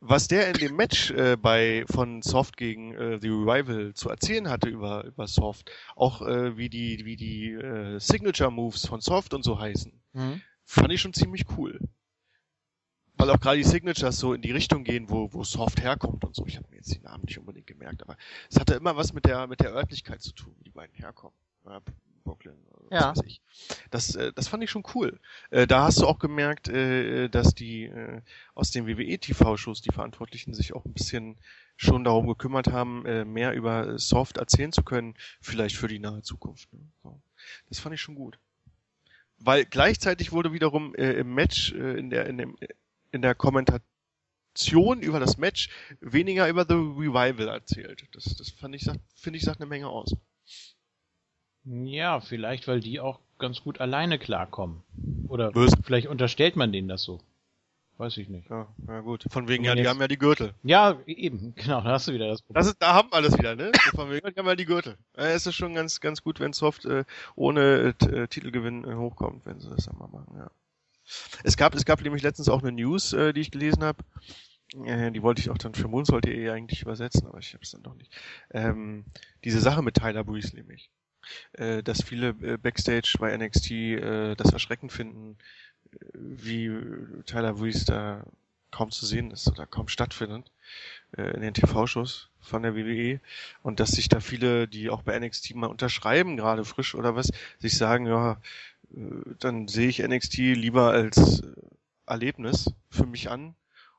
Was 0.00 0.28
der 0.28 0.48
in 0.48 0.54
dem 0.54 0.76
Match 0.76 1.10
äh, 1.10 1.36
bei 1.36 1.84
von 1.90 2.22
Soft 2.22 2.56
gegen 2.56 2.94
äh, 2.94 3.18
The 3.20 3.28
Revival 3.30 3.94
zu 3.94 4.08
erzählen 4.08 4.48
hatte 4.48 4.68
über 4.68 5.04
über 5.04 5.26
Soft, 5.26 5.72
auch 5.96 6.22
äh, 6.22 6.56
wie 6.56 6.68
die 6.68 7.04
wie 7.04 7.16
die 7.16 7.50
äh, 7.50 7.98
Signature 7.98 8.52
Moves 8.52 8.86
von 8.86 9.00
Soft 9.00 9.34
und 9.34 9.42
so 9.42 9.58
heißen, 9.58 9.92
mhm. 10.12 10.40
fand 10.64 10.92
ich 10.92 11.00
schon 11.00 11.14
ziemlich 11.14 11.46
cool 11.56 11.80
weil 13.18 13.30
auch 13.30 13.40
gerade 13.40 13.58
die 13.58 13.64
Signatures 13.64 14.18
so 14.18 14.32
in 14.32 14.42
die 14.42 14.52
Richtung 14.52 14.84
gehen, 14.84 15.10
wo, 15.10 15.32
wo 15.32 15.42
Soft 15.42 15.82
herkommt 15.82 16.24
und 16.24 16.34
so. 16.34 16.46
Ich 16.46 16.56
habe 16.56 16.68
mir 16.70 16.76
jetzt 16.76 16.94
die 16.94 17.00
Namen 17.00 17.24
nicht 17.24 17.38
unbedingt 17.38 17.66
gemerkt, 17.66 18.02
aber 18.02 18.16
es 18.48 18.58
hatte 18.58 18.74
immer 18.74 18.96
was 18.96 19.12
mit 19.12 19.26
der, 19.26 19.46
mit 19.48 19.60
der 19.60 19.74
Örtlichkeit 19.74 20.22
zu 20.22 20.32
tun, 20.32 20.54
wo 20.56 20.62
die 20.62 20.70
beiden 20.70 20.94
herkommen. 20.94 21.36
Ja, 21.66 21.80
Brooklyn, 22.28 22.56
ja. 22.90 23.12
Das, 23.90 24.14
äh, 24.14 24.32
das 24.34 24.48
fand 24.48 24.62
ich 24.62 24.70
schon 24.70 24.84
cool. 24.94 25.18
Äh, 25.50 25.66
da 25.66 25.84
hast 25.84 26.00
du 26.00 26.06
auch 26.06 26.18
gemerkt, 26.18 26.68
äh, 26.68 27.28
dass 27.28 27.54
die 27.54 27.84
äh, 27.84 28.22
aus 28.54 28.70
den 28.70 28.86
WWE-TV-Shows, 28.86 29.82
die 29.82 29.92
Verantwortlichen, 29.92 30.54
sich 30.54 30.74
auch 30.74 30.84
ein 30.84 30.92
bisschen 30.92 31.36
schon 31.76 32.04
darum 32.04 32.26
gekümmert 32.26 32.68
haben, 32.68 33.04
äh, 33.06 33.24
mehr 33.24 33.54
über 33.54 33.98
Soft 33.98 34.38
erzählen 34.38 34.72
zu 34.72 34.82
können, 34.82 35.14
vielleicht 35.40 35.76
für 35.76 35.88
die 35.88 35.98
nahe 35.98 36.22
Zukunft. 36.22 36.72
Ne? 36.72 36.80
So. 37.02 37.20
Das 37.68 37.78
fand 37.78 37.94
ich 37.94 38.00
schon 38.00 38.14
gut. 38.14 38.38
Weil 39.38 39.64
gleichzeitig 39.64 40.32
wurde 40.32 40.52
wiederum 40.52 40.94
äh, 40.94 41.12
im 41.12 41.34
Match, 41.34 41.72
äh, 41.72 41.98
in 41.98 42.10
der, 42.10 42.26
in 42.26 42.38
dem, 42.38 42.56
in 43.12 43.22
der 43.22 43.34
Kommentation 43.34 45.00
über 45.00 45.20
das 45.20 45.36
Match 45.36 45.68
weniger 46.00 46.48
über 46.48 46.64
The 46.68 46.74
Revival 46.74 47.48
erzählt. 47.48 48.04
Das, 48.12 48.24
das 48.36 48.50
fand 48.50 48.74
ich, 48.74 48.88
finde 49.14 49.36
ich, 49.36 49.44
sagt 49.44 49.60
eine 49.60 49.68
Menge 49.68 49.88
aus. 49.88 50.16
Ja, 51.70 52.20
vielleicht, 52.20 52.66
weil 52.66 52.80
die 52.80 53.00
auch 53.00 53.20
ganz 53.38 53.62
gut 53.62 53.80
alleine 53.80 54.18
klarkommen. 54.18 54.82
Oder 55.28 55.52
Böse. 55.52 55.76
vielleicht 55.82 56.08
unterstellt 56.08 56.56
man 56.56 56.72
denen 56.72 56.88
das 56.88 57.02
so. 57.02 57.20
Weiß 57.98 58.16
ich 58.16 58.28
nicht. 58.28 58.48
Ja, 58.48 58.68
ja 58.86 59.00
gut. 59.00 59.24
Von 59.28 59.48
wegen, 59.48 59.64
ja, 59.64 59.74
die 59.74 59.86
haben 59.88 60.00
ja 60.00 60.06
die 60.06 60.18
Gürtel. 60.18 60.54
Ja, 60.62 60.98
eben, 61.06 61.54
genau, 61.56 61.80
da 61.80 61.90
hast 61.90 62.06
du 62.06 62.12
wieder 62.12 62.28
das 62.28 62.42
Problem. 62.42 62.60
Das 62.60 62.68
ist, 62.68 62.76
da 62.80 62.94
haben 62.94 63.08
wir 63.10 63.20
das 63.22 63.36
wieder, 63.36 63.56
ne? 63.56 63.72
Von 63.94 64.10
wegen, 64.10 64.32
die 64.32 64.38
haben 64.38 64.46
ja 64.46 64.54
die 64.54 64.64
Gürtel. 64.64 64.96
Äh, 65.16 65.32
es 65.32 65.46
ist 65.46 65.56
schon 65.56 65.74
ganz, 65.74 66.00
ganz 66.00 66.22
gut, 66.22 66.38
wenn 66.38 66.52
Soft 66.52 66.84
äh, 66.84 67.04
ohne 67.34 67.94
äh, 68.00 68.28
Titelgewinn 68.28 68.84
äh, 68.84 68.94
hochkommt, 68.94 69.44
wenn 69.46 69.58
sie 69.58 69.68
das 69.68 69.86
dann 69.86 69.98
mal 69.98 70.08
machen, 70.08 70.36
ja. 70.36 70.50
Es 71.42 71.56
gab, 71.56 71.74
es 71.74 71.84
gab 71.84 72.02
nämlich 72.02 72.22
letztens 72.22 72.48
auch 72.48 72.62
eine 72.62 72.70
News, 72.70 73.12
äh, 73.14 73.32
die 73.32 73.40
ich 73.40 73.50
gelesen 73.50 73.82
habe. 73.82 74.04
Äh, 74.84 75.10
die 75.10 75.22
wollte 75.22 75.40
ich 75.40 75.50
auch 75.50 75.58
dann 75.58 75.74
für 75.74 75.88
Moonsault.de 75.88 76.50
eigentlich 76.50 76.82
übersetzen, 76.82 77.26
aber 77.26 77.38
ich 77.38 77.54
habe 77.54 77.64
es 77.64 77.70
dann 77.70 77.82
doch 77.82 77.94
nicht. 77.94 78.14
Ähm, 78.50 79.06
diese 79.42 79.60
Sache 79.60 79.82
mit 79.82 79.96
Tyler 79.96 80.22
Breeze 80.22 80.54
nämlich. 80.54 80.90
Äh, 81.52 81.82
dass 81.82 82.02
viele 82.02 82.28
äh, 82.42 82.56
Backstage 82.56 83.16
bei 83.18 83.36
NXT 83.36 83.70
äh, 83.70 84.34
das 84.34 84.52
erschreckend 84.52 84.92
finden, 84.92 85.36
äh, 85.92 85.96
wie 86.14 86.70
Tyler 87.26 87.54
Breeze 87.54 87.84
da 87.84 88.24
kaum 88.70 88.90
zu 88.90 89.06
sehen 89.06 89.30
ist 89.30 89.48
oder 89.48 89.66
kaum 89.66 89.88
stattfindet 89.88 90.50
äh, 91.16 91.34
in 91.34 91.40
den 91.40 91.54
TV-Shows 91.54 92.28
von 92.40 92.62
der 92.62 92.76
WWE 92.76 93.20
und 93.62 93.80
dass 93.80 93.90
sich 93.92 94.08
da 94.08 94.20
viele, 94.20 94.68
die 94.68 94.90
auch 94.90 95.02
bei 95.02 95.18
NXT 95.18 95.54
mal 95.54 95.68
unterschreiben, 95.68 96.36
gerade 96.36 96.64
frisch 96.64 96.94
oder 96.94 97.16
was, 97.16 97.30
sich 97.58 97.76
sagen, 97.76 98.06
ja, 98.06 98.40
äh, 98.94 98.98
dann 99.38 99.68
sehe 99.68 99.88
ich 99.88 100.02
NXT 100.02 100.38
lieber 100.38 100.90
als 100.90 101.42
Erlebnis 102.06 102.72
für 102.90 103.06
mich 103.06 103.30
an 103.30 103.54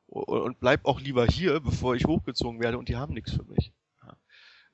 und 0.07 0.59
bleib 0.59 0.85
auch 0.85 0.99
lieber 0.99 1.25
hier, 1.27 1.59
bevor 1.59 1.95
ich 1.95 2.05
hochgezogen 2.05 2.59
werde 2.59 2.77
und 2.79 2.89
die 2.89 2.95
haben 2.95 3.13
nichts 3.13 3.33
für 3.33 3.43
mich. 3.43 3.71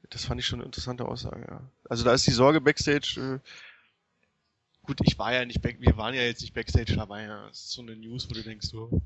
Das 0.10 0.26
fand 0.26 0.40
ich 0.40 0.46
schon 0.46 0.60
eine 0.60 0.66
interessante 0.66 1.06
Aussage, 1.06 1.46
ja. 1.50 1.62
Also 1.90 2.04
da 2.04 2.14
ist 2.14 2.28
die 2.28 2.32
Sorge 2.32 2.62
Backstage, 2.62 3.42
äh, 3.42 3.50
gut, 4.84 5.00
ich 5.04 5.18
war 5.18 5.34
ja 5.34 5.46
nicht, 5.46 5.62
back, 5.62 5.78
wir 5.80 5.98
waren 5.98 6.14
ja 6.14 6.22
jetzt 6.22 6.42
nicht 6.42 6.54
Backstage 6.54 6.96
dabei, 6.96 7.24
ja. 7.24 7.48
Das 7.48 7.60
ist 7.60 7.72
so 7.72 7.82
eine 7.82 7.96
News, 7.96 8.30
wo 8.30 8.34
du 8.34 8.44
denkst, 8.44 8.68
so, 8.68 9.02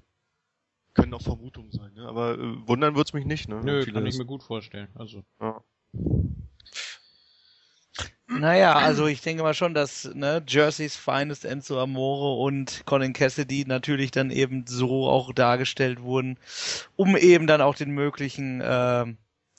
können 0.94 1.14
auch 1.14 1.22
Vermutungen 1.22 1.72
sein, 1.72 1.94
ne? 1.94 2.08
aber 2.08 2.38
äh, 2.38 2.68
wundern 2.68 2.96
wird's 2.96 3.14
mich 3.14 3.26
nicht, 3.26 3.48
ne? 3.48 3.62
Nö, 3.64 3.86
kann 3.86 4.06
ich 4.06 4.18
mir 4.18 4.26
gut 4.26 4.44
vorstellen, 4.44 4.90
also. 4.96 5.24
Ja. 5.40 5.64
Naja, 8.32 8.76
also 8.76 9.08
ich 9.08 9.22
denke 9.22 9.42
mal 9.42 9.56
schon, 9.56 9.74
dass 9.74 10.06
ne, 10.14 10.44
Jerseys 10.48 10.96
Finest 10.96 11.46
Enzo 11.46 11.82
Amore 11.82 12.40
und 12.44 12.84
Colin 12.86 13.12
Cassidy 13.12 13.66
natürlich 13.66 14.12
dann 14.12 14.30
eben 14.30 14.66
so 14.68 15.10
auch 15.10 15.34
dargestellt 15.34 16.02
wurden, 16.02 16.38
um 16.96 17.18
eben 17.18 17.48
dann 17.48 17.62
auch 17.62 17.74
den 17.74 17.90
möglichen 17.90 18.62
äh, 18.62 19.06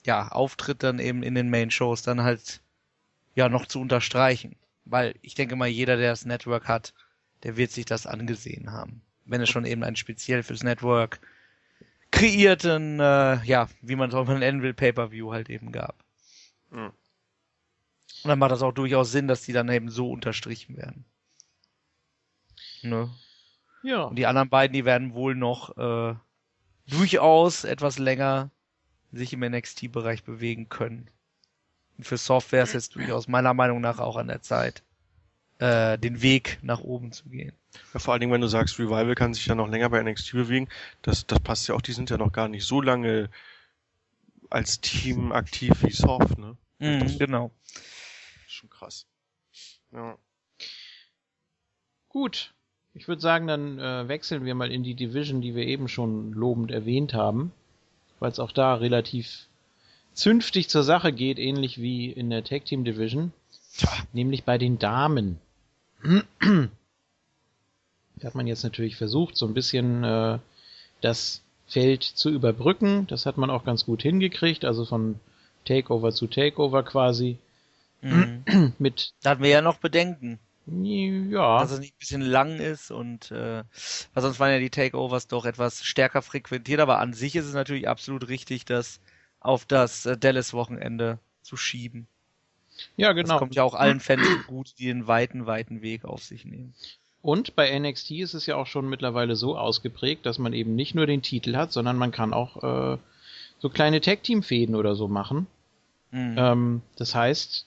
ja, 0.04 0.28
Auftritt 0.28 0.82
dann 0.82 0.98
eben 0.98 1.22
in 1.22 1.34
den 1.34 1.50
Main-Shows 1.50 2.02
dann 2.02 2.22
halt 2.22 2.60
ja 3.34 3.48
noch 3.48 3.66
zu 3.66 3.80
unterstreichen. 3.80 4.56
Weil 4.84 5.14
ich 5.22 5.34
denke 5.34 5.56
mal, 5.56 5.68
jeder, 5.68 5.96
der 5.96 6.10
das 6.10 6.24
Network 6.24 6.66
hat, 6.68 6.94
der 7.42 7.56
wird 7.56 7.70
sich 7.70 7.84
das 7.84 8.06
angesehen 8.06 8.72
haben. 8.72 9.02
Wenn 9.24 9.40
es 9.40 9.48
schon 9.48 9.64
eben 9.64 9.84
ein 9.84 9.96
speziell 9.96 10.42
fürs 10.42 10.62
Network 10.62 11.20
kreierten, 12.10 12.98
äh, 12.98 13.44
ja, 13.44 13.68
wie 13.82 13.96
man 13.96 14.08
es 14.10 14.14
auch 14.14 14.26
mal 14.26 14.38
nennen 14.38 14.62
will, 14.62 14.74
Pay-Per-View 14.74 15.32
halt 15.32 15.48
eben 15.48 15.70
gab. 15.70 16.02
Mhm. 16.70 16.92
Und 18.22 18.28
dann 18.28 18.38
macht 18.38 18.50
das 18.50 18.62
auch 18.62 18.72
durchaus 18.72 19.12
Sinn, 19.12 19.28
dass 19.28 19.42
die 19.42 19.52
dann 19.52 19.68
eben 19.68 19.88
so 19.88 20.10
unterstrichen 20.10 20.76
werden. 20.76 21.04
Ne? 22.82 23.10
Ja. 23.82 24.02
Und 24.02 24.16
die 24.16 24.26
anderen 24.26 24.48
beiden, 24.50 24.74
die 24.74 24.84
werden 24.84 25.14
wohl 25.14 25.34
noch 25.34 25.76
äh, 25.78 26.14
durchaus 26.86 27.64
etwas 27.64 27.98
länger 27.98 28.50
sich 29.12 29.32
im 29.32 29.40
NXT-Bereich 29.40 30.24
bewegen 30.24 30.68
können. 30.68 31.08
Und 31.98 32.04
für 32.04 32.16
Software 32.16 32.62
ist 32.62 32.74
jetzt 32.74 32.94
durchaus 32.94 33.28
meiner 33.28 33.54
Meinung 33.54 33.80
nach 33.80 33.98
auch 33.98 34.16
an 34.16 34.28
der 34.28 34.42
Zeit, 34.42 34.82
äh, 35.58 35.98
den 35.98 36.22
Weg 36.22 36.58
nach 36.62 36.80
oben 36.80 37.12
zu 37.12 37.28
gehen. 37.28 37.52
Ja, 37.92 38.00
vor 38.00 38.12
allen 38.12 38.20
Dingen, 38.20 38.32
wenn 38.32 38.40
du 38.40 38.48
sagst, 38.48 38.78
Revival 38.78 39.14
kann 39.14 39.34
sich 39.34 39.46
ja 39.46 39.54
noch 39.54 39.68
länger 39.68 39.90
bei 39.90 40.02
NXT 40.02 40.32
bewegen, 40.32 40.68
das, 41.02 41.26
das 41.26 41.40
passt 41.40 41.68
ja 41.68 41.74
auch, 41.74 41.82
die 41.82 41.92
sind 41.92 42.10
ja 42.10 42.18
noch 42.18 42.32
gar 42.32 42.48
nicht 42.48 42.64
so 42.64 42.80
lange 42.80 43.30
als 44.48 44.80
Team 44.80 45.30
aktiv 45.32 45.72
wie 45.82 45.92
Soft, 45.92 46.38
ne? 46.38 46.56
Mhm, 46.78 47.18
genau 47.18 47.52
schon 48.60 48.70
krass. 48.70 49.06
Ja. 49.92 50.18
Gut. 52.08 52.54
Ich 52.92 53.06
würde 53.06 53.22
sagen, 53.22 53.46
dann 53.46 53.78
äh, 53.78 54.08
wechseln 54.08 54.44
wir 54.44 54.54
mal 54.54 54.72
in 54.72 54.82
die 54.82 54.94
Division, 54.94 55.40
die 55.40 55.54
wir 55.54 55.64
eben 55.64 55.86
schon 55.86 56.32
lobend 56.32 56.72
erwähnt 56.72 57.14
haben, 57.14 57.52
weil 58.20 58.30
es 58.30 58.38
auch 58.38 58.52
da 58.52 58.74
relativ 58.74 59.48
zünftig 60.12 60.68
zur 60.68 60.84
Sache 60.84 61.12
geht, 61.12 61.38
ähnlich 61.38 61.80
wie 61.80 62.10
in 62.10 62.30
der 62.30 62.44
Tag 62.44 62.64
Team 62.64 62.84
Division. 62.84 63.32
Nämlich 64.12 64.44
bei 64.44 64.58
den 64.58 64.78
Damen. 64.78 65.38
Da 66.02 66.66
hat 68.26 68.34
man 68.34 68.46
jetzt 68.46 68.64
natürlich 68.64 68.96
versucht, 68.96 69.36
so 69.36 69.46
ein 69.46 69.54
bisschen 69.54 70.04
äh, 70.04 70.38
das 71.00 71.42
Feld 71.66 72.02
zu 72.02 72.30
überbrücken. 72.30 73.06
Das 73.06 73.26
hat 73.26 73.38
man 73.38 73.50
auch 73.50 73.64
ganz 73.64 73.86
gut 73.86 74.02
hingekriegt, 74.02 74.64
also 74.64 74.84
von 74.84 75.18
Takeover 75.64 76.12
zu 76.12 76.26
Takeover 76.26 76.82
quasi. 76.82 77.38
Mhm. 78.02 78.74
Mit, 78.78 79.12
Da 79.22 79.30
hatten 79.30 79.42
wir 79.42 79.50
ja 79.50 79.62
noch 79.62 79.78
Bedenken, 79.78 80.38
ja, 81.30 81.60
dass 81.60 81.72
es 81.72 81.80
nicht 81.80 81.94
ein 81.94 81.98
bisschen 81.98 82.22
lang 82.22 82.58
ist 82.58 82.90
und 82.90 83.30
äh, 83.30 83.64
weil 84.14 84.22
sonst 84.22 84.40
waren 84.40 84.52
ja 84.52 84.58
die 84.58 84.70
Takeovers 84.70 85.26
doch 85.26 85.44
etwas 85.44 85.84
stärker 85.84 86.22
frequentiert, 86.22 86.80
aber 86.80 86.98
an 86.98 87.12
sich 87.12 87.36
ist 87.36 87.46
es 87.46 87.54
natürlich 87.54 87.88
absolut 87.88 88.28
richtig, 88.28 88.64
das 88.64 89.00
auf 89.40 89.64
das 89.64 90.06
äh, 90.06 90.16
Dallas-Wochenende 90.16 91.18
zu 91.42 91.56
schieben. 91.56 92.06
ja, 92.96 93.12
Das 93.12 93.24
genau. 93.24 93.38
kommt 93.38 93.54
ja 93.54 93.62
auch 93.64 93.74
allen 93.74 94.00
Fans 94.00 94.26
gut, 94.46 94.74
die 94.78 94.86
den 94.86 95.06
weiten, 95.06 95.46
weiten 95.46 95.82
Weg 95.82 96.04
auf 96.04 96.22
sich 96.22 96.44
nehmen. 96.44 96.74
Und 97.22 97.54
bei 97.54 97.78
NXT 97.78 98.12
ist 98.12 98.34
es 98.34 98.46
ja 98.46 98.56
auch 98.56 98.66
schon 98.66 98.88
mittlerweile 98.88 99.36
so 99.36 99.56
ausgeprägt, 99.58 100.24
dass 100.24 100.38
man 100.38 100.52
eben 100.52 100.74
nicht 100.74 100.94
nur 100.94 101.06
den 101.06 101.22
Titel 101.22 101.56
hat, 101.56 101.72
sondern 101.72 101.96
man 101.96 102.12
kann 102.12 102.32
auch 102.32 102.62
äh, 102.94 102.98
so 103.58 103.68
kleine 103.68 104.00
Tag-Team-Fäden 104.00 104.74
oder 104.74 104.94
so 104.94 105.06
machen. 105.08 105.46
Mhm. 106.12 106.34
Ähm, 106.38 106.82
das 106.96 107.14
heißt, 107.14 107.66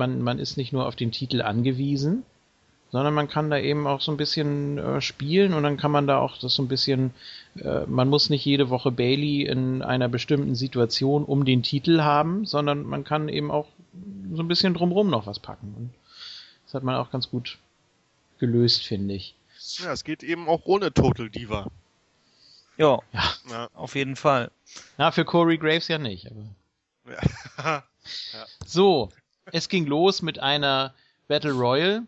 man, 0.00 0.20
man 0.22 0.38
ist 0.40 0.56
nicht 0.56 0.72
nur 0.72 0.86
auf 0.86 0.96
den 0.96 1.12
Titel 1.12 1.42
angewiesen, 1.42 2.24
sondern 2.90 3.14
man 3.14 3.28
kann 3.28 3.50
da 3.50 3.58
eben 3.58 3.86
auch 3.86 4.00
so 4.00 4.10
ein 4.10 4.16
bisschen 4.16 4.78
äh, 4.78 5.00
spielen 5.00 5.54
und 5.54 5.62
dann 5.62 5.76
kann 5.76 5.92
man 5.92 6.06
da 6.08 6.18
auch 6.18 6.38
das 6.38 6.54
so 6.54 6.62
ein 6.62 6.68
bisschen, 6.68 7.12
äh, 7.56 7.86
man 7.86 8.08
muss 8.08 8.30
nicht 8.30 8.44
jede 8.44 8.68
Woche 8.70 8.90
Bailey 8.90 9.42
in 9.42 9.82
einer 9.82 10.08
bestimmten 10.08 10.56
Situation 10.56 11.24
um 11.24 11.44
den 11.44 11.62
Titel 11.62 12.00
haben, 12.00 12.44
sondern 12.46 12.82
man 12.84 13.04
kann 13.04 13.28
eben 13.28 13.50
auch 13.52 13.66
so 14.32 14.42
ein 14.42 14.48
bisschen 14.48 14.74
drumrum 14.74 15.08
noch 15.10 15.26
was 15.26 15.38
packen. 15.38 15.74
Und 15.76 15.90
das 16.64 16.74
hat 16.74 16.82
man 16.82 16.96
auch 16.96 17.10
ganz 17.10 17.30
gut 17.30 17.58
gelöst, 18.38 18.84
finde 18.84 19.14
ich. 19.14 19.34
Ja, 19.78 19.92
es 19.92 20.02
geht 20.02 20.22
eben 20.22 20.48
auch 20.48 20.62
ohne 20.64 20.92
Total 20.92 21.28
Diva. 21.30 21.66
ja, 22.78 22.98
Ja. 23.50 23.68
auf 23.74 23.94
jeden 23.94 24.16
Fall. 24.16 24.50
Na, 24.98 25.12
für 25.12 25.24
Corey 25.24 25.58
Graves 25.58 25.86
ja 25.88 25.98
nicht, 25.98 26.26
aber. 26.28 27.14
Ja. 27.58 27.82
So, 28.66 29.10
es 29.52 29.68
ging 29.68 29.86
los 29.86 30.22
mit 30.22 30.38
einer 30.38 30.94
Battle 31.28 31.52
Royal 31.52 32.06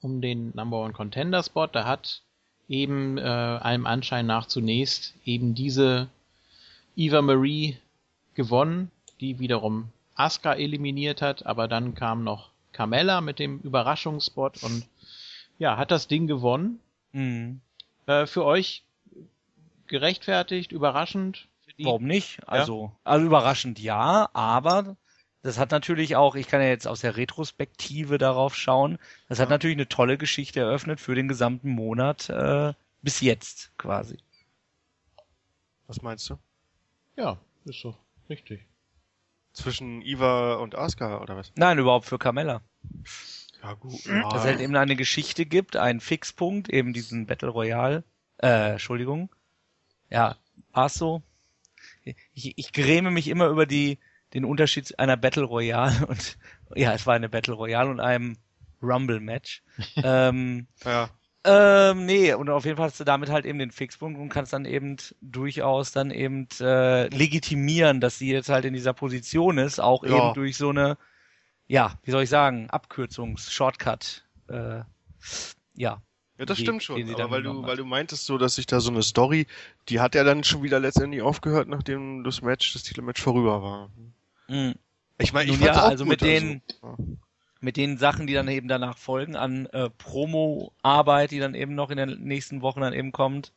um 0.00 0.20
den 0.20 0.52
Number 0.54 0.80
One 0.80 0.92
Contender 0.92 1.42
Spot. 1.42 1.66
Da 1.66 1.84
hat 1.84 2.22
eben 2.68 3.18
äh, 3.18 3.22
allem 3.22 3.86
Anschein 3.86 4.26
nach 4.26 4.46
zunächst 4.46 5.14
eben 5.24 5.54
diese 5.54 6.08
Eva 6.96 7.22
Marie 7.22 7.76
gewonnen, 8.34 8.90
die 9.20 9.38
wiederum 9.38 9.88
Asuka 10.14 10.54
eliminiert 10.54 11.22
hat, 11.22 11.46
aber 11.46 11.68
dann 11.68 11.94
kam 11.94 12.24
noch 12.24 12.50
Carmella 12.72 13.20
mit 13.20 13.38
dem 13.38 13.60
Überraschungsspot 13.60 14.62
und 14.62 14.86
ja, 15.58 15.76
hat 15.76 15.90
das 15.90 16.08
Ding 16.08 16.26
gewonnen. 16.26 16.80
Mhm. 17.12 17.60
Äh, 18.06 18.26
für 18.26 18.44
euch 18.44 18.82
gerechtfertigt, 19.86 20.72
überraschend? 20.72 21.46
Warum 21.78 22.04
nicht? 22.04 22.40
Also, 22.48 22.92
also 23.04 23.26
überraschend 23.26 23.78
ja, 23.78 24.28
aber 24.32 24.96
das 25.42 25.58
hat 25.58 25.70
natürlich 25.70 26.16
auch, 26.16 26.34
ich 26.34 26.48
kann 26.48 26.60
ja 26.60 26.68
jetzt 26.68 26.86
aus 26.86 27.00
der 27.00 27.16
Retrospektive 27.16 28.18
darauf 28.18 28.54
schauen, 28.56 28.98
das 29.28 29.38
hat 29.38 29.48
Ja. 29.48 29.54
natürlich 29.54 29.76
eine 29.76 29.88
tolle 29.88 30.18
Geschichte 30.18 30.60
eröffnet 30.60 31.00
für 31.00 31.14
den 31.14 31.28
gesamten 31.28 31.70
Monat 31.70 32.28
äh, 32.30 32.74
bis 33.02 33.20
jetzt 33.20 33.72
quasi. 33.78 34.18
Was 35.86 36.02
meinst 36.02 36.28
du? 36.28 36.38
Ja, 37.16 37.38
ist 37.64 37.84
doch 37.84 37.98
richtig. 38.28 38.66
Zwischen 39.52 40.02
Iva 40.02 40.54
und 40.56 40.74
Asuka 40.74 41.20
oder 41.20 41.36
was? 41.36 41.52
Nein, 41.56 41.78
überhaupt 41.78 42.06
für 42.06 42.18
Carmella. 42.18 42.60
Ja, 43.62 43.72
gut. 43.74 43.94
Dass 44.06 44.42
es 44.42 44.44
halt 44.44 44.60
eben 44.60 44.76
eine 44.76 44.94
Geschichte 44.94 45.46
gibt, 45.46 45.76
einen 45.76 46.00
Fixpunkt, 46.00 46.68
eben 46.68 46.92
diesen 46.92 47.26
Battle 47.26 47.48
Royale, 47.48 48.04
äh, 48.38 48.72
Entschuldigung. 48.72 49.34
Ja, 50.10 50.36
war's 50.72 50.94
so. 50.94 51.22
Ich, 52.32 52.56
ich 52.56 52.72
gräme 52.72 53.10
mich 53.10 53.28
immer 53.28 53.48
über 53.48 53.66
die, 53.66 53.98
den 54.34 54.44
Unterschied 54.44 54.98
einer 54.98 55.16
Battle 55.16 55.44
Royale 55.44 56.06
und, 56.08 56.38
ja, 56.74 56.92
es 56.92 57.06
war 57.06 57.14
eine 57.14 57.28
Battle 57.28 57.54
Royale 57.54 57.90
und 57.90 58.00
einem 58.00 58.36
Rumble 58.82 59.20
Match. 59.20 59.62
ähm, 59.96 60.66
ja. 60.84 61.10
ähm, 61.44 62.06
nee, 62.06 62.32
und 62.34 62.48
auf 62.48 62.64
jeden 62.64 62.76
Fall 62.76 62.86
hast 62.86 63.00
du 63.00 63.04
damit 63.04 63.30
halt 63.30 63.44
eben 63.44 63.58
den 63.58 63.70
Fixpunkt 63.70 64.20
und 64.20 64.28
kannst 64.28 64.52
dann 64.52 64.64
eben 64.64 64.96
durchaus 65.20 65.92
dann 65.92 66.10
eben 66.10 66.48
äh, 66.60 67.08
legitimieren, 67.08 68.00
dass 68.00 68.18
sie 68.18 68.30
jetzt 68.30 68.48
halt 68.48 68.64
in 68.64 68.74
dieser 68.74 68.92
Position 68.92 69.58
ist, 69.58 69.80
auch 69.80 70.04
Ja. 70.04 70.16
eben 70.16 70.34
durch 70.34 70.56
so 70.56 70.70
eine, 70.70 70.96
ja, 71.66 71.94
wie 72.04 72.10
soll 72.10 72.22
ich 72.22 72.30
sagen, 72.30 72.68
Abkürzungs-, 72.70 73.50
Shortcut, 73.50 74.24
äh, 74.48 74.82
ja. 75.74 76.02
Ja, 76.38 76.46
das 76.46 76.58
Weg, 76.58 76.66
stimmt 76.66 76.82
schon. 76.84 77.14
Aber 77.14 77.30
weil 77.32 77.42
du, 77.42 77.62
weil 77.64 77.76
du 77.76 77.84
meintest 77.84 78.24
so, 78.24 78.38
dass 78.38 78.54
sich 78.54 78.66
da 78.66 78.78
so 78.78 78.92
eine 78.92 79.02
Story, 79.02 79.48
die 79.88 79.98
hat 79.98 80.14
ja 80.14 80.22
dann 80.22 80.44
schon 80.44 80.62
wieder 80.62 80.78
letztendlich 80.78 81.20
aufgehört, 81.20 81.66
nachdem 81.66 82.22
das 82.22 82.42
Match, 82.42 82.72
das 82.74 82.84
Titelmatch 82.84 83.20
vorüber 83.20 83.60
war. 83.60 83.90
Mhm. 84.48 84.74
Ich 85.18 85.32
meine, 85.32 85.50
ich 85.50 85.60
ja, 85.60 85.72
also 85.82 86.04
gut, 86.04 86.12
mit 86.12 86.22
den- 86.22 86.62
also, 86.82 86.96
Mit 87.60 87.76
den 87.76 87.98
Sachen, 87.98 88.26
die 88.28 88.34
dann 88.34 88.46
eben 88.48 88.68
danach 88.68 88.98
folgen, 88.98 89.34
an 89.34 89.66
äh, 89.66 89.90
Promo-Arbeit, 89.90 91.32
die 91.32 91.40
dann 91.40 91.54
eben 91.54 91.74
noch 91.74 91.90
in 91.90 91.96
den 91.96 92.22
nächsten 92.22 92.62
Wochen 92.62 92.80
dann 92.80 92.92
eben 92.92 93.10
kommt. 93.10 93.52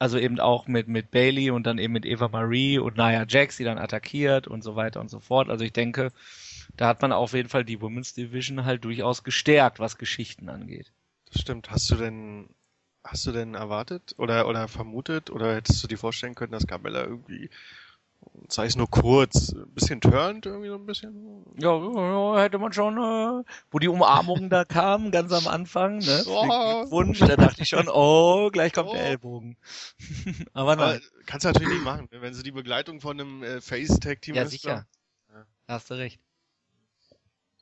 Also 0.00 0.18
eben 0.18 0.40
auch 0.40 0.66
mit, 0.66 0.88
mit 0.88 1.10
Bailey 1.12 1.50
und 1.50 1.64
dann 1.66 1.78
eben 1.78 1.92
mit 1.92 2.06
Eva 2.06 2.28
Marie 2.28 2.78
und 2.78 2.96
Nia 2.96 3.24
Jax, 3.28 3.56
die 3.58 3.64
dann 3.64 3.78
attackiert 3.78 4.48
und 4.48 4.62
so 4.64 4.74
weiter 4.76 5.00
und 5.00 5.10
so 5.10 5.20
fort. 5.20 5.48
Also 5.50 5.64
ich 5.64 5.72
denke, 5.72 6.10
da 6.76 6.88
hat 6.88 7.02
man 7.02 7.12
auf 7.12 7.32
jeden 7.34 7.48
Fall 7.48 7.64
die 7.64 7.80
Women's 7.80 8.14
Division 8.14 8.64
halt 8.64 8.84
durchaus 8.84 9.22
gestärkt, 9.24 9.78
was 9.78 9.98
Geschichten 9.98 10.48
angeht. 10.48 10.92
das 11.32 11.40
stimmt. 11.42 11.70
Hast 11.70 11.90
du 11.90 11.96
denn, 11.96 12.48
hast 13.04 13.26
du 13.26 13.32
denn 13.32 13.54
erwartet 13.54 14.14
oder, 14.18 14.48
oder 14.48 14.68
vermutet 14.68 15.30
oder 15.30 15.54
hättest 15.54 15.82
du 15.84 15.88
dir 15.88 15.98
vorstellen 15.98 16.34
können, 16.34 16.52
dass 16.52 16.66
Carmella 16.66 17.04
irgendwie, 17.04 17.50
sei 18.48 18.66
es 18.66 18.74
nur 18.76 18.88
kurz, 18.90 19.52
ein 19.52 19.70
bisschen 19.74 20.00
turnt 20.00 20.46
irgendwie 20.46 20.68
so 20.68 20.74
ein 20.74 20.86
bisschen? 20.86 21.44
Ja, 21.58 22.38
hätte 22.40 22.58
man 22.58 22.72
schon, 22.72 22.96
äh, 22.98 23.44
wo 23.70 23.78
die 23.78 23.88
Umarmung 23.88 24.50
da 24.50 24.64
kam, 24.64 25.10
ganz 25.10 25.32
am 25.32 25.46
Anfang, 25.46 25.98
ne? 25.98 26.24
Oh. 26.26 26.80
Glückwunsch, 26.82 27.18
da 27.20 27.36
dachte 27.36 27.62
ich 27.62 27.68
schon, 27.68 27.88
oh, 27.88 28.50
gleich 28.50 28.72
kommt 28.72 28.92
der 28.92 29.00
Oh. 29.00 29.04
Ellbogen. 29.04 29.56
Aber 30.52 30.72
Aber 30.72 30.76
nein. 30.92 31.00
kannst 31.26 31.44
du 31.44 31.48
natürlich 31.50 31.74
nicht 31.74 31.84
machen, 31.84 32.08
wenn 32.10 32.34
sie 32.34 32.42
die 32.42 32.50
Begleitung 32.52 33.00
von 33.00 33.20
einem 33.20 33.42
äh, 33.42 33.60
Face-Tag-Team 33.60 34.34
Ja, 34.34 34.42
ist, 34.42 34.50
sicher. 34.50 34.86
Ja. 35.32 35.46
Da 35.66 35.74
hast 35.74 35.90
du 35.90 35.94
recht. 35.94 36.18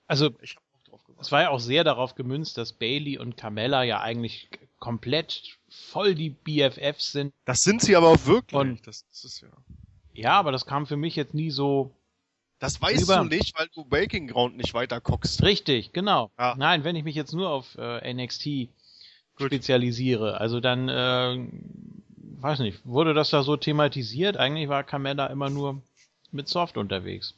Also, 0.06 0.30
Ich 0.40 0.56
hab 0.56 0.62
auch 0.72 0.82
drauf 0.84 1.00
es 1.00 1.06
gewartet. 1.06 1.32
war 1.32 1.42
ja 1.42 1.50
auch 1.50 1.60
sehr 1.60 1.84
darauf 1.84 2.14
gemünzt, 2.14 2.56
dass 2.56 2.72
Bailey 2.72 3.18
und 3.18 3.36
Carmella 3.36 3.82
ja 3.82 4.00
eigentlich 4.00 4.48
komplett 4.78 5.58
voll 5.68 6.14
die 6.14 6.30
BFFs 6.30 7.12
sind. 7.12 7.34
Das 7.44 7.62
sind 7.62 7.82
sie 7.82 7.94
aber 7.96 8.08
auch 8.08 8.24
wirklich. 8.26 8.58
Und- 8.58 8.86
das, 8.86 9.04
das 9.10 9.24
ist 9.24 9.40
ja. 9.42 9.48
Ja, 10.18 10.32
aber 10.38 10.52
das 10.52 10.66
kam 10.66 10.86
für 10.86 10.96
mich 10.96 11.14
jetzt 11.16 11.32
nie 11.34 11.50
so 11.50 11.90
Das 12.58 12.80
weißt 12.82 13.02
Über- 13.04 13.18
du 13.18 13.24
nicht, 13.24 13.56
weil 13.58 13.68
du 13.72 13.84
Breaking 13.84 14.26
Ground 14.28 14.56
nicht 14.56 14.74
weiter 14.74 15.00
guckst. 15.00 15.42
richtig, 15.42 15.92
genau. 15.92 16.30
Ja. 16.38 16.54
Nein, 16.58 16.82
wenn 16.82 16.96
ich 16.96 17.04
mich 17.04 17.14
jetzt 17.14 17.32
nur 17.32 17.48
auf 17.50 17.76
äh, 17.78 18.12
NXT 18.12 18.68
Gut. 19.36 19.46
spezialisiere, 19.46 20.40
also 20.40 20.58
dann, 20.58 20.88
äh, 20.88 21.46
weiß 22.40 22.58
nicht, 22.58 22.84
wurde 22.84 23.14
das 23.14 23.30
da 23.30 23.44
so 23.44 23.56
thematisiert? 23.56 24.36
Eigentlich 24.36 24.68
war 24.68 24.82
Carmella 24.82 25.28
immer 25.28 25.50
nur 25.50 25.80
mit 26.32 26.48
Soft 26.48 26.76
unterwegs. 26.76 27.34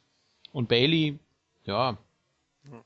Und 0.52 0.68
Bailey, 0.70 1.18
ja. 1.66 1.98
Hm. 2.64 2.80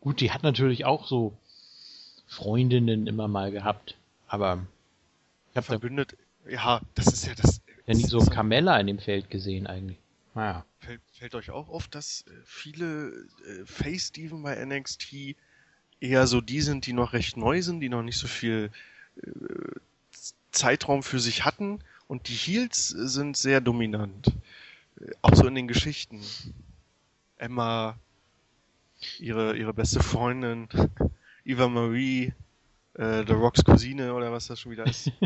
Gut, 0.00 0.20
die 0.20 0.32
hat 0.32 0.42
natürlich 0.42 0.84
auch 0.84 1.06
so 1.06 1.32
Freundinnen 2.26 3.06
immer 3.06 3.28
mal 3.28 3.52
gehabt, 3.52 3.94
aber 4.26 4.66
ich 5.52 5.56
habe 5.56 5.66
da 5.66 5.72
Verbündet. 5.72 6.16
Ja, 6.48 6.80
das 6.96 7.06
ist 7.06 7.26
ja 7.26 7.34
das. 7.36 7.60
Ja 7.86 7.94
nie 7.94 8.06
so 8.06 8.18
das 8.18 8.30
Carmella 8.30 8.78
in 8.78 8.86
dem 8.86 8.98
Feld 8.98 9.30
gesehen 9.30 9.66
eigentlich. 9.66 9.98
Naja. 10.34 10.66
fällt, 10.80 11.00
fällt 11.12 11.34
euch 11.34 11.50
auch 11.50 11.68
auf, 11.68 11.88
dass 11.88 12.24
äh, 12.26 12.30
viele 12.44 13.08
äh, 13.08 13.64
Face-Steven 13.64 14.42
bei 14.42 14.62
NXT 14.64 15.34
eher 16.00 16.26
so 16.26 16.40
die 16.40 16.60
sind, 16.60 16.86
die 16.86 16.92
noch 16.92 17.14
recht 17.14 17.36
neu 17.36 17.62
sind, 17.62 17.80
die 17.80 17.88
noch 17.88 18.02
nicht 18.02 18.18
so 18.18 18.26
viel 18.26 18.70
äh, 19.22 19.30
Zeitraum 20.50 21.02
für 21.02 21.20
sich 21.20 21.44
hatten 21.44 21.80
und 22.06 22.28
die 22.28 22.34
Heels 22.34 22.88
sind 22.88 23.36
sehr 23.36 23.60
dominant. 23.60 24.28
Äh, 25.00 25.12
Auch 25.22 25.34
so 25.34 25.46
in 25.46 25.54
den 25.54 25.68
Geschichten. 25.68 26.20
Emma, 27.38 27.98
ihre, 29.18 29.56
ihre 29.56 29.74
beste 29.74 30.02
Freundin, 30.02 30.68
Eva 31.44 31.68
Marie, 31.68 32.32
äh, 32.94 33.24
The 33.26 33.32
Rocks 33.32 33.64
Cousine 33.64 34.12
oder 34.14 34.32
was 34.32 34.46
das 34.48 34.60
schon 34.60 34.72
wieder 34.72 34.86
ist. 34.86 35.10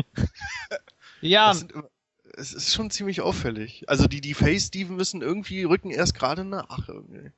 Ja, 1.23 1.49
Das 1.49 1.59
sind 1.59 1.71
immer, 1.73 1.87
es 2.37 2.53
ist 2.53 2.73
schon 2.73 2.89
ziemlich 2.91 3.21
auffällig. 3.21 3.83
Also 3.87 4.07
die, 4.07 4.21
die 4.21 4.33
Face-Steven 4.33 4.95
müssen 4.95 5.21
irgendwie 5.21 5.63
rücken 5.63 5.91
erst 5.91 6.15
gerade 6.15 6.45
nach. 6.45 6.87
Irgendwie. 6.87 7.31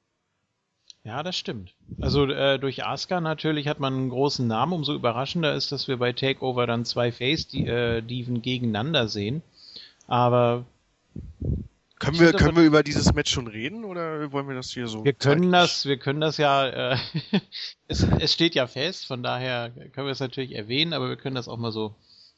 Ja, 1.04 1.24
das 1.24 1.38
stimmt. 1.38 1.76
Also 2.02 2.26
äh, 2.28 2.60
durch 2.60 2.86
Asuka 2.86 3.22
natürlich 3.22 3.68
hat 3.68 3.80
man 3.80 3.94
einen 3.94 4.10
großen 4.10 4.48
Namen. 4.48 4.74
Umso 4.74 4.94
überraschender 4.94 5.54
ist, 5.56 5.72
dass 5.72 5.88
wir 5.88 5.98
bei 5.98 6.14
Takeover 6.14 6.68
dann 6.68 6.86
zwei 6.86 7.12
Face-Diven 7.12 8.42
gegeneinander 8.42 9.08
sehen. 9.08 9.42
Aber 10.08 10.66
Können 12.00 12.20
wir, 12.20 12.34
können 12.34 12.58
wir 12.58 12.64
über 12.64 12.84
dieses 12.84 13.14
Match 13.14 13.32
schon 13.32 13.48
reden 13.48 13.86
oder 13.86 14.32
wollen 14.34 14.48
wir 14.48 14.56
das 14.56 14.72
hier 14.72 14.88
so? 14.88 15.06
Wir 15.06 15.14
können 15.14 15.52
das, 15.54 15.86
wir 15.86 15.98
können 15.98 16.20
das 16.20 16.38
ja, 16.38 16.68
äh, 16.68 16.98
es, 17.88 18.04
es 18.04 18.34
steht 18.34 18.56
ja 18.56 18.68
fest, 18.68 19.06
von 19.06 19.24
daher 19.24 19.70
können 19.72 20.08
wir 20.08 20.12
es 20.12 20.20
natürlich 20.20 20.54
erwähnen, 20.56 20.94
aber 20.94 21.08
wir 21.08 21.16
können 21.16 21.36
das 21.36 21.48
auch 21.48 21.58
mal 21.58 21.72
so 21.72 21.96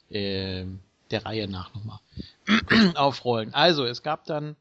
äh, 0.10 0.66
der 1.10 1.26
Reihe 1.26 1.48
nach 1.48 1.74
nochmal 1.74 2.00
aufrollen. 2.96 3.54
Also, 3.54 3.86
es 3.86 4.04
gab 4.04 4.26
dann 4.26 4.56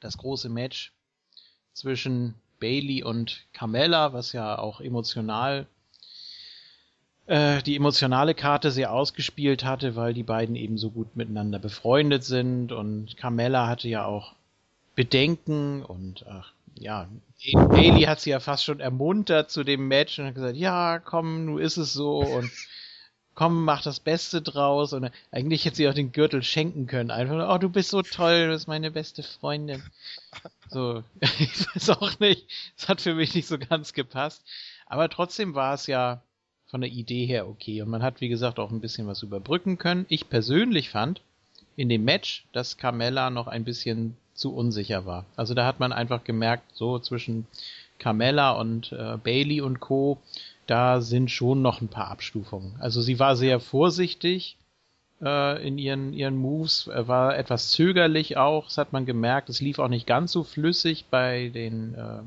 das 0.00 0.18
große 0.18 0.48
Match 0.48 0.92
zwischen 1.72 2.34
Bailey 2.58 3.02
und 3.02 3.46
Carmella, 3.52 4.12
was 4.12 4.32
ja 4.32 4.58
auch 4.58 4.80
emotional 4.80 5.66
äh, 7.26 7.62
die 7.62 7.76
emotionale 7.76 8.34
Karte 8.34 8.70
sehr 8.70 8.92
ausgespielt 8.92 9.64
hatte, 9.64 9.94
weil 9.94 10.14
die 10.14 10.22
beiden 10.22 10.56
eben 10.56 10.78
so 10.78 10.90
gut 10.90 11.16
miteinander 11.16 11.58
befreundet 11.58 12.24
sind 12.24 12.72
und 12.72 13.16
Carmella 13.16 13.68
hatte 13.68 13.88
ja 13.88 14.04
auch 14.04 14.34
Bedenken 14.96 15.84
und 15.84 16.26
ach, 16.28 16.52
ja, 16.74 17.08
Bailey 17.54 18.02
hat 18.02 18.20
sie 18.20 18.30
ja 18.30 18.40
fast 18.40 18.64
schon 18.64 18.80
ermuntert 18.80 19.50
zu 19.50 19.64
dem 19.64 19.86
Match 19.86 20.18
und 20.18 20.26
hat 20.26 20.34
gesagt, 20.34 20.56
ja, 20.56 20.98
komm, 20.98 21.46
nun 21.46 21.60
ist 21.60 21.76
es 21.76 21.92
so 21.92 22.18
und 22.18 22.50
komm, 23.40 23.64
mach 23.64 23.80
das 23.80 24.00
Beste 24.00 24.42
draus. 24.42 24.92
Und 24.92 25.10
eigentlich 25.30 25.64
hätte 25.64 25.76
sie 25.76 25.88
auch 25.88 25.94
den 25.94 26.12
Gürtel 26.12 26.42
schenken 26.42 26.86
können. 26.86 27.10
Einfach, 27.10 27.48
oh, 27.48 27.56
du 27.56 27.70
bist 27.70 27.88
so 27.88 28.02
toll, 28.02 28.48
du 28.48 28.52
bist 28.52 28.68
meine 28.68 28.90
beste 28.90 29.22
Freundin. 29.22 29.82
So, 30.68 31.02
ich 31.38 31.74
weiß 31.74 31.88
auch 31.88 32.20
nicht. 32.20 32.46
Es 32.76 32.86
hat 32.86 33.00
für 33.00 33.14
mich 33.14 33.34
nicht 33.34 33.48
so 33.48 33.56
ganz 33.58 33.94
gepasst. 33.94 34.44
Aber 34.84 35.08
trotzdem 35.08 35.54
war 35.54 35.72
es 35.72 35.86
ja 35.86 36.20
von 36.66 36.82
der 36.82 36.90
Idee 36.90 37.24
her 37.24 37.48
okay. 37.48 37.80
Und 37.80 37.88
man 37.88 38.02
hat, 38.02 38.20
wie 38.20 38.28
gesagt, 38.28 38.58
auch 38.58 38.70
ein 38.70 38.82
bisschen 38.82 39.06
was 39.06 39.22
überbrücken 39.22 39.78
können. 39.78 40.04
Ich 40.10 40.28
persönlich 40.28 40.90
fand 40.90 41.22
in 41.76 41.88
dem 41.88 42.04
Match, 42.04 42.44
dass 42.52 42.76
Carmella 42.76 43.30
noch 43.30 43.46
ein 43.46 43.64
bisschen 43.64 44.18
zu 44.34 44.54
unsicher 44.54 45.06
war. 45.06 45.24
Also 45.36 45.54
da 45.54 45.64
hat 45.64 45.80
man 45.80 45.94
einfach 45.94 46.24
gemerkt, 46.24 46.76
so 46.76 46.98
zwischen 46.98 47.46
Carmella 47.98 48.50
und 48.50 48.92
äh, 48.92 49.16
Bailey 49.16 49.62
und 49.62 49.80
Co 49.80 50.18
da 50.70 51.00
sind 51.00 51.32
schon 51.32 51.62
noch 51.62 51.80
ein 51.80 51.88
paar 51.88 52.08
Abstufungen. 52.12 52.76
Also 52.78 53.02
sie 53.02 53.18
war 53.18 53.34
sehr 53.34 53.58
vorsichtig 53.58 54.56
äh, 55.20 55.66
in 55.66 55.78
ihren, 55.78 56.12
ihren 56.12 56.36
Moves, 56.36 56.88
war 56.94 57.36
etwas 57.36 57.70
zögerlich 57.70 58.36
auch, 58.36 58.66
das 58.66 58.78
hat 58.78 58.92
man 58.92 59.04
gemerkt. 59.04 59.48
Es 59.48 59.60
lief 59.60 59.80
auch 59.80 59.88
nicht 59.88 60.06
ganz 60.06 60.30
so 60.30 60.44
flüssig 60.44 61.06
bei 61.10 61.48
den, 61.48 61.96
äh, 61.96 62.22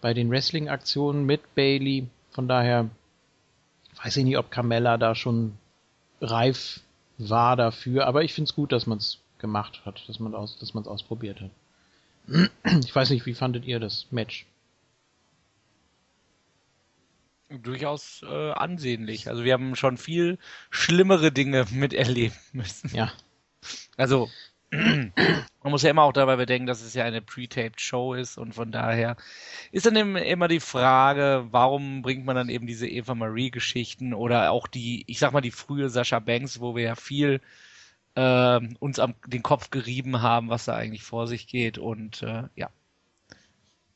bei 0.00 0.14
den 0.14 0.30
Wrestling-Aktionen 0.30 1.26
mit 1.26 1.54
Bailey. 1.54 2.06
Von 2.30 2.48
daher 2.48 2.88
weiß 4.02 4.16
ich 4.16 4.24
nicht, 4.24 4.38
ob 4.38 4.50
Carmella 4.50 4.96
da 4.96 5.14
schon 5.14 5.58
reif 6.22 6.80
war 7.18 7.54
dafür, 7.56 8.06
aber 8.06 8.24
ich 8.24 8.32
finde 8.32 8.48
es 8.48 8.54
gut, 8.54 8.72
dass 8.72 8.86
man 8.86 8.96
es 8.96 9.18
gemacht 9.36 9.82
hat, 9.84 10.08
dass 10.08 10.20
man 10.20 10.34
aus, 10.34 10.58
dass 10.58 10.74
es 10.74 10.86
ausprobiert 10.86 11.42
hat. 11.42 11.50
Ich 12.82 12.96
weiß 12.96 13.10
nicht, 13.10 13.26
wie 13.26 13.34
fandet 13.34 13.66
ihr 13.66 13.78
das 13.78 14.06
Match? 14.10 14.46
Durchaus 17.48 18.22
äh, 18.22 18.52
ansehnlich. 18.52 19.28
Also 19.28 19.44
wir 19.44 19.52
haben 19.52 19.76
schon 19.76 19.96
viel 19.96 20.38
schlimmere 20.70 21.32
Dinge 21.32 21.66
miterleben 21.70 22.36
müssen. 22.52 22.94
Ja. 22.94 23.12
Also 23.96 24.28
man 24.70 25.12
muss 25.64 25.82
ja 25.82 25.90
immer 25.90 26.02
auch 26.02 26.12
dabei 26.12 26.36
bedenken, 26.36 26.66
dass 26.66 26.82
es 26.82 26.92
ja 26.92 27.04
eine 27.04 27.22
pre-taped 27.22 27.80
Show 27.80 28.12
ist 28.12 28.36
und 28.36 28.54
von 28.54 28.70
daher 28.70 29.16
ist 29.72 29.86
dann 29.86 29.96
immer 29.96 30.48
die 30.48 30.60
Frage, 30.60 31.46
warum 31.50 32.02
bringt 32.02 32.26
man 32.26 32.36
dann 32.36 32.50
eben 32.50 32.66
diese 32.66 32.86
Eva 32.86 33.14
Marie 33.14 33.50
Geschichten 33.50 34.12
oder 34.12 34.50
auch 34.50 34.66
die, 34.66 35.04
ich 35.06 35.18
sag 35.18 35.32
mal 35.32 35.40
die 35.40 35.50
frühe 35.50 35.88
Sascha 35.88 36.18
Banks, 36.18 36.60
wo 36.60 36.76
wir 36.76 36.82
ja 36.82 36.94
viel 36.96 37.40
äh, 38.14 38.60
uns 38.78 38.98
am 38.98 39.14
den 39.26 39.42
Kopf 39.42 39.70
gerieben 39.70 40.20
haben, 40.20 40.50
was 40.50 40.66
da 40.66 40.74
eigentlich 40.74 41.02
vor 41.02 41.26
sich 41.26 41.46
geht 41.46 41.78
und 41.78 42.22
äh, 42.22 42.44
ja, 42.54 42.68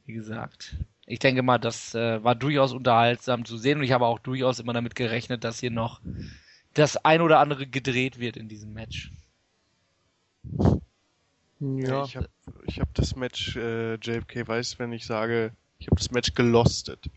wie 0.07 0.15
gesagt, 0.15 0.77
ich 1.07 1.19
denke 1.19 1.43
mal, 1.43 1.59
das 1.59 1.95
äh, 1.95 2.23
war 2.23 2.35
durchaus 2.35 2.73
unterhaltsam 2.73 3.45
zu 3.45 3.57
sehen 3.57 3.79
und 3.79 3.85
ich 3.85 3.93
habe 3.93 4.07
auch 4.07 4.19
durchaus 4.19 4.61
immer 4.61 4.73
damit 4.73 4.95
gerechnet, 4.95 5.45
dass 5.45 5.61
hier 5.61 5.71
noch 5.71 6.01
das 6.75 6.97
ein 6.97 7.21
oder 7.21 7.39
andere 7.39 7.67
gedreht 7.67 8.19
wird 8.19 8.37
in 8.37 8.49
diesem 8.49 8.73
Match. 8.73 9.11
Ja. 11.61 12.05
Ich 12.05 12.17
habe 12.17 12.29
ich 12.67 12.81
hab 12.81 12.93
das 12.95 13.15
Match, 13.15 13.57
äh, 13.57 13.95
JFK 13.95 14.49
weiß, 14.49 14.79
wenn 14.79 14.93
ich 14.93 15.07
sage, 15.07 15.53
ich 15.79 15.87
habe 15.87 15.97
das 15.97 16.11
Match 16.11 16.35
gelostet. 16.35 17.09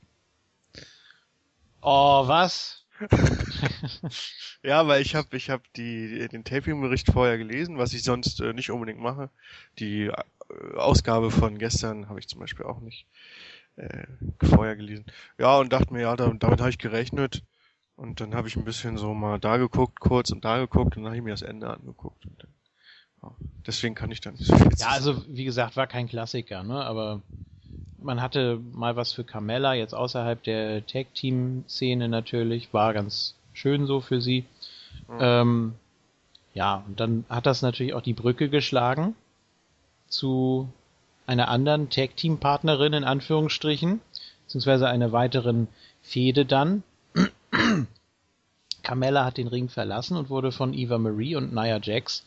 Oh, 1.82 2.28
was? 2.28 2.86
ja, 4.64 4.88
weil 4.88 5.02
ich 5.02 5.16
habe 5.16 5.36
ich 5.36 5.50
hab 5.50 5.62
die, 5.74 6.28
den 6.30 6.44
Taping-Bericht 6.44 7.12
vorher 7.12 7.38
gelesen, 7.38 7.78
was 7.78 7.94
ich 7.94 8.04
sonst 8.04 8.40
äh, 8.40 8.54
nicht 8.54 8.72
unbedingt 8.72 9.00
mache. 9.00 9.30
Die 9.80 10.06
äh, 10.06 10.14
Ausgabe 10.76 11.32
von 11.32 11.58
gestern 11.58 12.08
habe 12.08 12.20
ich 12.20 12.28
zum 12.28 12.40
Beispiel 12.40 12.66
auch 12.66 12.80
nicht 12.80 13.06
äh, 13.78 14.08
vorher 14.44 14.76
gelesen. 14.76 15.06
Ja, 15.38 15.58
und 15.58 15.72
dachte 15.74 15.94
mir, 15.94 16.02
ja, 16.02 16.16
damit, 16.16 16.44
damit 16.44 16.60
habe 16.60 16.70
ich 16.70 16.78
gerechnet. 16.78 17.44
Und 17.96 18.20
dann 18.20 18.36
habe 18.36 18.48
ich 18.48 18.58
ein 18.58 18.66
bisschen 18.66 18.98
so 18.98 19.14
mal 19.14 19.40
da 19.40 19.58
geguckt, 19.58 20.00
kurz 20.00 20.32
und 20.32 20.44
da 20.44 20.58
geguckt 20.58 20.98
und 20.98 21.04
dann 21.04 21.12
habe 21.12 21.18
ich 21.18 21.24
mir 21.24 21.32
das 21.32 21.42
Ende 21.42 21.70
angeguckt. 21.70 22.26
Und 22.26 22.44
dann, 22.44 22.54
ja, 23.24 23.32
deswegen 23.66 23.96
kann 23.96 24.12
ich 24.12 24.20
dann 24.20 24.34
nicht 24.34 24.48
so 24.48 24.56
viel 24.58 24.70
Ja, 24.78 24.90
also 24.90 25.24
wie 25.30 25.46
gesagt, 25.46 25.78
war 25.78 25.88
kein 25.88 26.08
Klassiker, 26.08 26.64
ne? 26.64 26.84
Aber 26.84 27.22
man 28.00 28.22
hatte 28.22 28.60
mal 28.74 28.96
was 28.98 29.14
für 29.14 29.24
Carmella, 29.24 29.74
jetzt 29.74 29.94
außerhalb 29.94 30.44
der 30.44 30.86
Tag-Team-Szene 30.86 32.10
natürlich, 32.10 32.74
war 32.74 32.94
ganz 32.94 33.36
schön 33.54 33.88
so 33.88 34.02
für 34.02 34.22
sie. 34.22 34.46
Mhm. 35.08 35.18
Ähm, 35.20 35.74
ja, 36.54 36.84
und 36.88 37.00
dann 37.00 37.26
hat 37.30 37.46
das 37.46 37.62
natürlich 37.62 37.94
auch 37.94 38.02
die 38.02 38.14
Brücke 38.14 38.50
geschlagen 38.50 39.16
zu 40.08 40.70
einer 41.28 41.48
anderen 41.48 41.90
Tag-Team-Partnerin 41.90 42.94
in 42.94 43.04
Anführungsstrichen, 43.04 44.02
beziehungsweise 44.46 44.88
einer 44.88 45.12
weiteren 45.12 45.68
Fehde 46.02 46.46
dann. 46.46 46.84
Carmella 48.84 49.26
hat 49.26 49.38
den 49.38 49.48
Ring 49.48 49.70
verlassen 49.70 50.18
und 50.18 50.30
wurde 50.30 50.52
von 50.52 50.74
Eva 50.74 50.98
Marie 50.98 51.36
und 51.36 51.54
Nia 51.54 51.80
Jax 51.82 52.24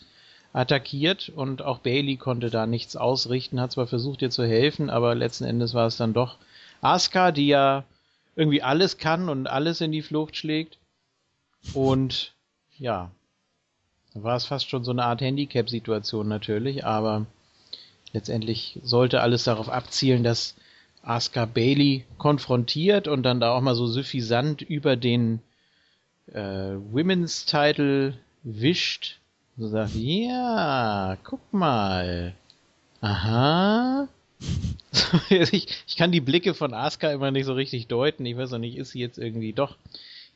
attackiert 0.53 1.29
und 1.29 1.63
auch 1.63 1.79
Bailey 1.79 2.17
konnte 2.17 2.51
da 2.51 2.67
nichts 2.67 2.97
ausrichten, 2.97 3.61
hat 3.61 3.73
zwar 3.73 3.87
versucht 3.87 4.23
ihr 4.23 4.31
zu 4.31 4.45
helfen, 4.45 4.91
aber 4.91 5.15
letzten 5.15 5.45
Endes 5.45 5.75
war 5.75 5.87
es 5.87 5.97
dann 5.97 6.15
doch 6.15 6.39
Asuka, 6.81 7.33
die 7.33 7.49
ja 7.49 7.85
irgendwie 8.35 8.63
alles 8.63 8.99
kann 8.99 9.29
und 9.29 9.47
alles 9.47 9.81
in 9.81 9.93
die 9.93 10.03
Flucht 10.03 10.37
schlägt. 10.37 10.79
Und 11.75 12.35
ja, 12.79 13.11
war 14.15 14.37
es 14.37 14.47
fast 14.47 14.69
schon 14.69 14.85
so 14.85 14.91
eine 14.91 15.05
Art 15.05 15.21
Handicap-Situation 15.21 16.29
natürlich, 16.29 16.85
aber 16.85 17.27
letztendlich 18.13 18.79
sollte 18.83 19.21
alles 19.21 19.45
darauf 19.45 19.69
abzielen, 19.69 20.23
dass 20.23 20.55
Asuka 21.03 21.47
Bailey 21.47 22.05
konfrontiert 22.19 23.09
und 23.09 23.23
dann 23.23 23.41
da 23.41 23.53
auch 23.53 23.61
mal 23.61 23.75
so 23.75 23.87
suffisant 23.87 24.63
über 24.63 24.97
den 24.97 25.41
äh, 26.33 26.75
Women's 26.93 27.47
Title 27.47 28.19
wischt. 28.43 29.19
So 29.57 29.69
sagt, 29.69 29.95
ja, 29.95 31.17
guck 31.25 31.53
mal. 31.53 32.35
Aha. 33.01 34.09
ich, 35.31 35.69
ich 35.87 35.97
kann 35.97 36.13
die 36.13 36.21
Blicke 36.21 36.55
von 36.55 36.75
Asuka 36.75 37.11
immer 37.13 37.31
nicht 37.31 37.47
so 37.47 37.55
richtig 37.55 37.87
deuten. 37.87 38.27
Ich 38.27 38.37
weiß 38.37 38.53
auch 38.53 38.59
nicht, 38.59 38.77
ist 38.77 38.91
sie 38.91 39.01
jetzt 39.01 39.19
irgendwie 39.19 39.53
doch 39.53 39.77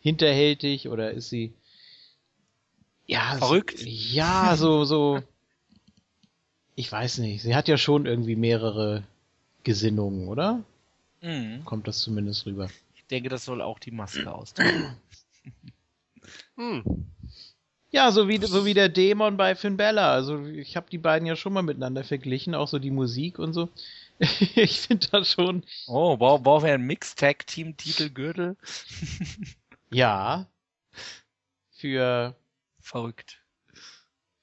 hinterhältig 0.00 0.88
oder 0.88 1.12
ist 1.12 1.28
sie 1.28 1.52
ja 3.06 3.36
verrückt? 3.38 3.78
So, 3.78 3.86
ja, 3.86 4.56
so 4.56 4.84
so 4.84 5.22
ich 6.82 6.90
weiß 6.90 7.18
nicht, 7.18 7.42
sie 7.42 7.54
hat 7.54 7.68
ja 7.68 7.78
schon 7.78 8.06
irgendwie 8.06 8.34
mehrere 8.34 9.04
Gesinnungen, 9.62 10.26
oder? 10.26 10.64
Mhm. 11.20 11.64
Kommt 11.64 11.86
das 11.86 12.00
zumindest 12.00 12.44
rüber. 12.44 12.68
Ich 12.96 13.06
denke, 13.06 13.28
das 13.28 13.44
soll 13.44 13.62
auch 13.62 13.78
die 13.78 13.92
Maske 13.92 14.32
ausdrücken. 14.32 14.96
hm. 16.56 17.06
Ja, 17.92 18.10
so 18.10 18.26
wie, 18.26 18.44
so 18.44 18.64
wie 18.64 18.74
der 18.74 18.88
Dämon 18.88 19.36
bei 19.36 19.54
Finn 19.54 19.76
Bella. 19.76 20.12
Also 20.12 20.44
ich 20.44 20.76
habe 20.76 20.90
die 20.90 20.98
beiden 20.98 21.24
ja 21.24 21.36
schon 21.36 21.52
mal 21.52 21.62
miteinander 21.62 22.02
verglichen, 22.02 22.56
auch 22.56 22.66
so 22.66 22.80
die 22.80 22.90
Musik 22.90 23.38
und 23.38 23.52
so. 23.52 23.68
ich 24.18 24.80
finde 24.80 25.06
das 25.12 25.30
schon. 25.30 25.62
Oh, 25.86 26.16
brauchen 26.16 26.64
wir 26.64 26.74
einen 26.74 26.86
Mix-Tag-Team-Titelgürtel? 26.88 28.56
ja. 29.90 30.48
Für. 31.70 32.34
Verrückt 32.80 33.41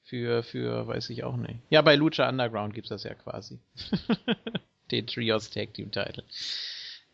für, 0.10 0.42
für, 0.42 0.88
weiß 0.88 1.12
ich 1.12 1.24
auch 1.24 1.38
nicht. 1.38 1.60
Ja, 1.70 1.82
bei 1.84 1.96
Lucha 1.96 2.28
Underground 2.28 2.74
gibt's 2.74 2.90
das 2.90 3.04
ja 3.04 3.14
quasi. 3.14 3.60
Den 4.92 5.06
Trios 5.06 5.52
Tag 5.52 5.76
Team 5.76 5.92
Title. 5.92 6.24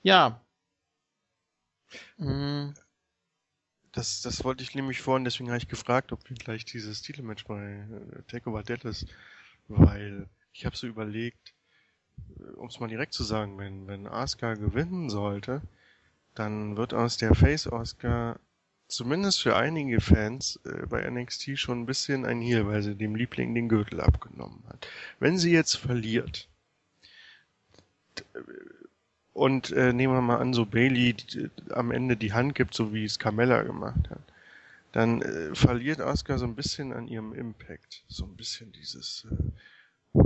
Ja. 0.01 0.41
Mhm. 2.17 2.73
Das, 3.91 4.21
das 4.21 4.43
wollte 4.43 4.63
ich 4.63 4.75
nämlich 4.75 5.01
vorhin, 5.01 5.25
deswegen 5.25 5.49
habe 5.49 5.57
ich 5.57 5.67
gefragt, 5.67 6.13
ob 6.13 6.29
wir 6.29 6.37
gleich 6.37 6.63
dieses 6.63 7.01
Titelmatch 7.01 7.45
bei 7.45 7.61
äh, 7.61 8.21
Takeover 8.27 8.63
Dallas, 8.63 9.05
weil 9.67 10.27
ich 10.53 10.65
habe 10.65 10.75
so 10.77 10.87
überlegt, 10.87 11.53
äh, 12.39 12.43
um 12.55 12.67
es 12.67 12.79
mal 12.79 12.87
direkt 12.87 13.13
zu 13.13 13.23
sagen, 13.23 13.57
wenn, 13.57 13.87
wenn 13.87 14.07
Asuka 14.07 14.53
gewinnen 14.53 15.09
sollte, 15.09 15.61
dann 16.33 16.77
wird 16.77 16.93
aus 16.93 17.17
der 17.17 17.35
Face 17.35 17.67
Oscar 17.67 18.39
zumindest 18.95 19.41
für 19.41 19.55
einige 19.55 19.99
Fans 20.01 20.59
äh, 20.65 20.85
bei 20.87 21.07
NXT 21.09 21.59
schon 21.59 21.81
ein 21.81 21.85
bisschen 21.85 22.25
ein 22.25 22.41
Heal, 22.41 22.67
weil 22.67 22.81
sie 22.81 22.95
dem 22.95 23.15
Liebling 23.15 23.53
den 23.53 23.69
Gürtel 23.69 24.01
abgenommen 24.01 24.63
hat. 24.69 24.87
Wenn 25.19 25.37
sie 25.37 25.51
jetzt 25.51 25.75
verliert, 25.75 26.47
und 29.33 29.71
äh, 29.71 29.91
nehmen 29.91 30.13
wir 30.13 30.21
mal 30.21 30.37
an, 30.37 30.53
so 30.53 30.65
Bailey 30.65 31.13
die, 31.13 31.49
am 31.71 31.91
Ende 31.91 32.15
die 32.15 32.31
Hand 32.31 32.55
gibt, 32.55 32.73
so 32.73 32.93
wie 32.93 33.03
es 33.03 33.19
Carmella 33.19 33.63
gemacht 33.63 34.09
hat, 34.09 34.21
dann 34.93 35.21
äh, 35.21 35.53
verliert 35.53 35.99
Asuka 35.99 36.37
so 36.37 36.45
ein 36.45 36.55
bisschen 36.55 36.93
an 36.93 37.09
ihrem 37.09 37.33
Impact. 37.33 38.03
So 38.07 38.23
ein 38.23 38.37
bisschen 38.37 38.71
dieses 38.71 39.27
äh, 39.29 40.19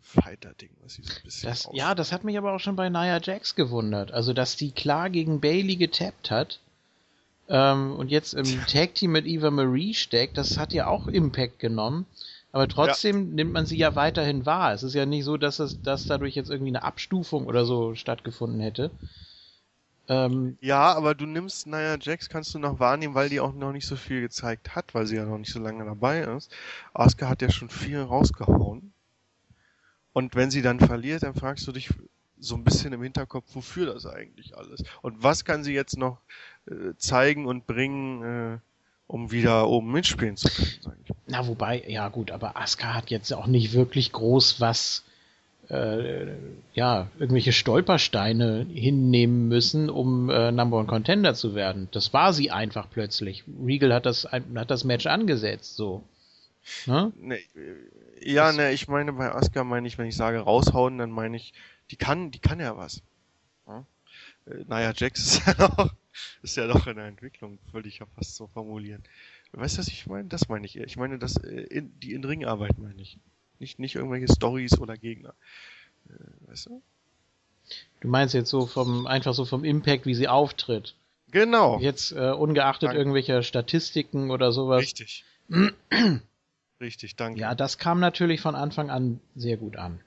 Fighter-Ding, 0.00 0.70
was 0.82 0.94
sie 0.94 1.02
so 1.02 1.14
ein 1.14 1.22
bisschen. 1.24 1.50
Das, 1.50 1.68
ja, 1.72 1.96
das 1.96 2.12
hat 2.12 2.22
mich 2.22 2.38
aber 2.38 2.52
auch 2.52 2.60
schon 2.60 2.76
bei 2.76 2.88
Nia 2.88 3.20
Jax 3.20 3.56
gewundert. 3.56 4.12
Also, 4.12 4.32
dass 4.32 4.54
die 4.54 4.70
klar 4.70 5.10
gegen 5.10 5.40
Bailey 5.40 5.74
getappt 5.74 6.30
hat 6.30 6.60
ähm, 7.48 7.94
und 7.96 8.10
jetzt 8.10 8.34
im 8.34 8.66
Tag-Team 8.66 9.12
mit 9.12 9.26
Eva 9.26 9.50
Marie 9.50 9.94
steckt, 9.94 10.36
das 10.36 10.58
hat 10.58 10.72
ja 10.72 10.86
auch 10.86 11.08
Impact 11.08 11.58
genommen. 11.58 12.06
Aber 12.52 12.66
trotzdem 12.66 13.28
ja. 13.28 13.34
nimmt 13.34 13.52
man 13.52 13.66
sie 13.66 13.76
ja 13.76 13.94
weiterhin 13.94 14.46
wahr. 14.46 14.72
Es 14.72 14.82
ist 14.82 14.94
ja 14.94 15.06
nicht 15.06 15.24
so, 15.24 15.36
dass 15.36 15.58
es, 15.58 15.80
dass 15.82 16.06
dadurch 16.06 16.34
jetzt 16.34 16.50
irgendwie 16.50 16.70
eine 16.70 16.82
Abstufung 16.82 17.46
oder 17.46 17.64
so 17.64 17.94
stattgefunden 17.94 18.60
hätte. 18.60 18.90
Ähm, 20.08 20.56
ja, 20.62 20.94
aber 20.94 21.14
du 21.14 21.26
nimmst 21.26 21.66
Nia 21.66 21.98
Jax, 22.00 22.30
kannst 22.30 22.54
du 22.54 22.58
noch 22.58 22.80
wahrnehmen, 22.80 23.14
weil 23.14 23.28
die 23.28 23.40
auch 23.40 23.52
noch 23.52 23.72
nicht 23.72 23.86
so 23.86 23.96
viel 23.96 24.22
gezeigt 24.22 24.74
hat, 24.74 24.94
weil 24.94 25.06
sie 25.06 25.16
ja 25.16 25.24
noch 25.26 25.36
nicht 25.36 25.52
so 25.52 25.60
lange 25.60 25.84
dabei 25.84 26.20
ist. 26.20 26.50
Asuka 26.94 27.28
hat 27.28 27.42
ja 27.42 27.50
schon 27.50 27.68
viel 27.68 28.00
rausgehauen. 28.00 28.92
Und 30.14 30.34
wenn 30.34 30.50
sie 30.50 30.62
dann 30.62 30.80
verliert, 30.80 31.24
dann 31.24 31.34
fragst 31.34 31.66
du 31.66 31.72
dich 31.72 31.90
so 32.40 32.54
ein 32.54 32.64
bisschen 32.64 32.92
im 32.94 33.02
Hinterkopf, 33.02 33.54
wofür 33.54 33.92
das 33.92 34.06
eigentlich 34.06 34.56
alles? 34.56 34.82
Und 35.02 35.22
was 35.22 35.44
kann 35.44 35.62
sie 35.62 35.74
jetzt 35.74 35.98
noch 35.98 36.20
äh, 36.68 36.96
zeigen 36.96 37.46
und 37.46 37.66
bringen, 37.66 38.22
äh, 38.22 38.58
um 39.06 39.30
wieder 39.30 39.68
oben 39.68 39.90
mitspielen 39.92 40.36
zu 40.36 40.48
können. 40.48 41.04
Na, 41.26 41.46
wobei, 41.46 41.82
ja 41.86 42.08
gut, 42.08 42.30
aber 42.30 42.56
Asuka 42.56 42.94
hat 42.94 43.10
jetzt 43.10 43.32
auch 43.32 43.46
nicht 43.46 43.72
wirklich 43.72 44.12
groß 44.12 44.60
was, 44.60 45.04
äh, 45.70 46.26
ja, 46.74 47.08
irgendwelche 47.18 47.52
Stolpersteine 47.52 48.66
hinnehmen 48.72 49.48
müssen, 49.48 49.90
um 49.90 50.30
äh, 50.30 50.52
Number 50.52 50.78
One 50.78 50.86
Contender 50.86 51.34
zu 51.34 51.54
werden. 51.54 51.88
Das 51.92 52.12
war 52.12 52.32
sie 52.32 52.50
einfach 52.50 52.88
plötzlich. 52.90 53.44
Regal 53.64 53.92
hat 53.92 54.06
das, 54.06 54.24
hat 54.24 54.70
das 54.70 54.84
Match 54.84 55.06
angesetzt, 55.06 55.76
so. 55.76 56.02
Ne? 56.86 57.12
Nee, 57.20 57.44
ja, 58.20 58.52
ne, 58.52 58.72
ich 58.72 58.88
meine, 58.88 59.12
bei 59.12 59.34
Asuka 59.34 59.64
meine 59.64 59.86
ich, 59.86 59.98
wenn 59.98 60.06
ich 60.06 60.16
sage 60.16 60.40
raushauen, 60.40 60.98
dann 60.98 61.10
meine 61.10 61.36
ich, 61.36 61.52
die 61.90 61.96
kann, 61.96 62.30
die 62.30 62.40
kann 62.40 62.60
ja 62.60 62.76
was. 62.76 63.02
Ja? 63.66 63.84
Naja, 64.66 64.92
Jax 64.94 65.20
ist 65.20 65.46
ja 65.46 65.54
noch 65.76 65.94
ist 66.42 66.56
ja 66.56 66.66
doch 66.66 66.86
in 66.86 66.96
der 66.96 67.06
Entwicklung, 67.06 67.58
würde 67.72 67.88
ich 67.88 67.98
ja 67.98 68.06
fast 68.16 68.36
so 68.36 68.46
formulieren. 68.48 69.02
Weißt 69.52 69.76
du, 69.76 69.78
was 69.80 69.88
ich 69.88 70.06
meine? 70.06 70.28
Das 70.28 70.48
meine 70.48 70.66
ich 70.66 70.76
eher. 70.76 70.86
Ich 70.86 70.96
meine, 70.96 71.18
das, 71.18 71.36
äh, 71.36 71.62
in, 71.62 71.98
die 72.00 72.12
in 72.12 72.24
Ringarbeit 72.24 72.78
meine 72.78 73.00
ich. 73.00 73.18
Nicht, 73.58 73.78
nicht 73.78 73.94
irgendwelche 73.96 74.32
Stories 74.32 74.78
oder 74.78 74.96
Gegner. 74.96 75.34
Äh, 76.08 76.50
weißt 76.50 76.66
du? 76.66 76.82
Du 78.00 78.08
meinst 78.08 78.34
jetzt 78.34 78.50
so 78.50 78.66
vom, 78.66 79.06
einfach 79.06 79.34
so 79.34 79.44
vom 79.44 79.64
Impact, 79.64 80.06
wie 80.06 80.14
sie 80.14 80.28
auftritt. 80.28 80.94
Genau. 81.30 81.78
Jetzt 81.80 82.12
äh, 82.12 82.30
ungeachtet 82.30 82.88
danke. 82.88 82.98
irgendwelcher 82.98 83.42
Statistiken 83.42 84.30
oder 84.30 84.52
sowas. 84.52 84.82
Richtig. 84.82 85.24
Richtig, 86.80 87.16
danke. 87.16 87.40
Ja, 87.40 87.54
das 87.54 87.78
kam 87.78 88.00
natürlich 88.00 88.40
von 88.40 88.54
Anfang 88.54 88.90
an 88.90 89.20
sehr 89.34 89.56
gut 89.56 89.76
an. 89.76 90.00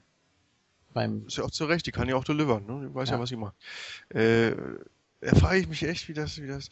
Beim 0.92 1.26
ist 1.26 1.36
ja 1.36 1.44
auch 1.44 1.50
zu 1.50 1.64
Recht, 1.64 1.86
die 1.86 1.92
kann 1.92 2.08
ja 2.08 2.16
auch 2.16 2.24
delivern, 2.24 2.66
ne? 2.66 2.88
Die 2.88 2.94
weiß 2.94 3.08
ja, 3.08 3.16
ja 3.16 3.20
was 3.20 3.28
sie 3.28 3.36
macht. 3.36 3.54
Äh, 4.10 4.52
da 5.20 5.34
frage 5.36 5.60
ich 5.60 5.68
mich 5.68 5.82
echt, 5.84 6.08
wie 6.08 6.14
das, 6.14 6.40
wie 6.40 6.48
das. 6.48 6.68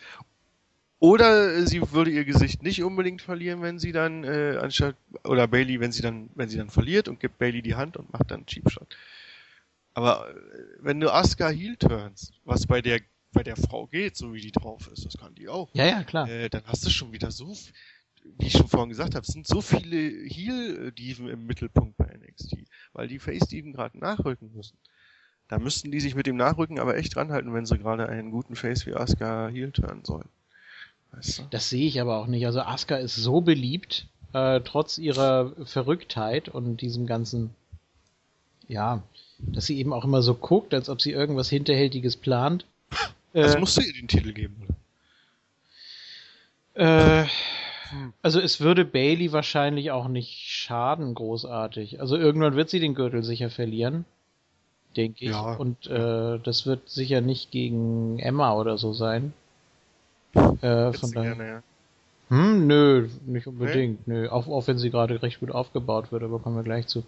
Oder 0.98 1.66
sie 1.66 1.80
würde 1.92 2.10
ihr 2.10 2.26
Gesicht 2.26 2.62
nicht 2.62 2.82
unbedingt 2.82 3.22
verlieren, 3.22 3.62
wenn 3.62 3.78
sie 3.78 3.92
dann, 3.92 4.22
äh, 4.22 4.58
anstatt, 4.60 4.96
oder 5.24 5.48
Bailey, 5.48 5.80
wenn 5.80 5.92
sie 5.92 6.02
dann, 6.02 6.28
wenn 6.34 6.50
sie 6.50 6.58
dann 6.58 6.68
verliert 6.68 7.08
und 7.08 7.20
gibt 7.20 7.38
Bailey 7.38 7.62
die 7.62 7.74
Hand 7.74 7.96
und 7.96 8.12
macht 8.12 8.30
dann 8.30 8.44
Cheap 8.44 8.70
Shot. 8.70 8.96
Aber 9.94 10.28
äh, 10.28 10.34
wenn 10.80 11.00
du 11.00 11.10
Asuka 11.10 11.48
Heel 11.48 11.76
turns, 11.76 12.32
was 12.44 12.66
bei 12.66 12.82
der, 12.82 13.00
bei 13.32 13.42
der 13.42 13.56
Frau 13.56 13.86
geht, 13.86 14.16
so 14.16 14.34
wie 14.34 14.42
die 14.42 14.52
drauf 14.52 14.90
ist, 14.92 15.06
das 15.06 15.16
kann 15.16 15.34
die 15.34 15.48
auch. 15.48 15.70
Ja, 15.72 15.86
ja, 15.86 16.04
klar. 16.04 16.28
Äh, 16.28 16.50
dann 16.50 16.62
hast 16.66 16.84
du 16.84 16.90
schon 16.90 17.12
wieder 17.12 17.30
so, 17.30 17.56
wie 18.38 18.46
ich 18.46 18.52
schon 18.52 18.68
vorhin 18.68 18.88
gesagt 18.88 19.14
habe, 19.14 19.24
es 19.26 19.32
sind 19.32 19.46
so 19.46 19.60
viele 19.60 19.96
Heel-Diven 19.96 21.28
im 21.28 21.46
Mittelpunkt 21.46 21.96
bei 21.96 22.06
NXT, 22.06 22.56
weil 22.92 23.08
die 23.08 23.18
Face-Diven 23.18 23.72
gerade 23.72 23.98
nachrücken 23.98 24.52
müssen. 24.54 24.76
Da 25.48 25.58
müssten 25.58 25.90
die 25.90 26.00
sich 26.00 26.14
mit 26.14 26.26
dem 26.26 26.36
Nachrücken 26.36 26.78
aber 26.78 26.96
echt 26.96 27.16
ranhalten, 27.16 27.52
wenn 27.52 27.66
sie 27.66 27.78
gerade 27.78 28.08
einen 28.08 28.30
guten 28.30 28.54
Face 28.54 28.86
wie 28.86 28.94
Asuka 28.94 29.48
heel 29.48 29.72
turnen 29.72 30.04
sollen. 30.04 30.28
Weißt 31.12 31.38
du? 31.40 31.42
Das 31.50 31.68
sehe 31.68 31.86
ich 31.86 32.00
aber 32.00 32.18
auch 32.18 32.28
nicht. 32.28 32.46
Also 32.46 32.60
Asuka 32.60 32.96
ist 32.96 33.16
so 33.16 33.40
beliebt, 33.40 34.06
äh, 34.32 34.60
trotz 34.60 34.96
ihrer 34.98 35.52
Verrücktheit 35.64 36.48
und 36.48 36.80
diesem 36.80 37.06
ganzen, 37.06 37.50
ja, 38.68 39.02
dass 39.38 39.66
sie 39.66 39.78
eben 39.78 39.92
auch 39.92 40.04
immer 40.04 40.22
so 40.22 40.34
guckt, 40.34 40.72
als 40.72 40.88
ob 40.88 41.02
sie 41.02 41.10
irgendwas 41.10 41.50
Hinterhältiges 41.50 42.16
plant. 42.16 42.64
Also 43.34 43.56
äh, 43.56 43.60
musst 43.60 43.76
du 43.76 43.82
ihr 43.82 43.92
den 43.92 44.08
Titel 44.08 44.32
geben, 44.32 44.56
oder? 46.74 47.22
Äh, 47.22 47.26
also 48.22 48.40
es 48.40 48.60
würde 48.60 48.84
Bailey 48.84 49.32
wahrscheinlich 49.32 49.90
auch 49.90 50.08
nicht 50.08 50.48
schaden, 50.48 51.14
großartig. 51.14 52.00
Also 52.00 52.16
irgendwann 52.16 52.56
wird 52.56 52.70
sie 52.70 52.80
den 52.80 52.94
Gürtel 52.94 53.22
sicher 53.22 53.50
verlieren 53.50 54.04
denke 54.96 55.24
ich. 55.24 55.30
Ja. 55.30 55.54
Und 55.54 55.86
äh, 55.86 56.38
das 56.38 56.66
wird 56.66 56.88
sicher 56.88 57.20
nicht 57.20 57.50
gegen 57.50 58.18
Emma 58.18 58.54
oder 58.54 58.78
so 58.78 58.92
sein. 58.92 59.32
Äh, 60.34 60.92
von 60.92 61.12
daher. 61.12 61.34
Gerne, 61.34 61.48
ja. 61.48 61.62
Hm, 62.28 62.66
nö, 62.66 63.08
nicht 63.26 63.46
unbedingt. 63.46 64.06
Nee? 64.06 64.14
Nö, 64.14 64.28
auch, 64.28 64.46
auch 64.46 64.66
wenn 64.68 64.78
sie 64.78 64.90
gerade 64.90 65.20
recht 65.22 65.40
gut 65.40 65.50
aufgebaut 65.50 66.12
wird, 66.12 66.22
aber 66.22 66.38
kommen 66.38 66.56
wir 66.56 66.62
gleich 66.62 66.86
zu. 66.86 67.04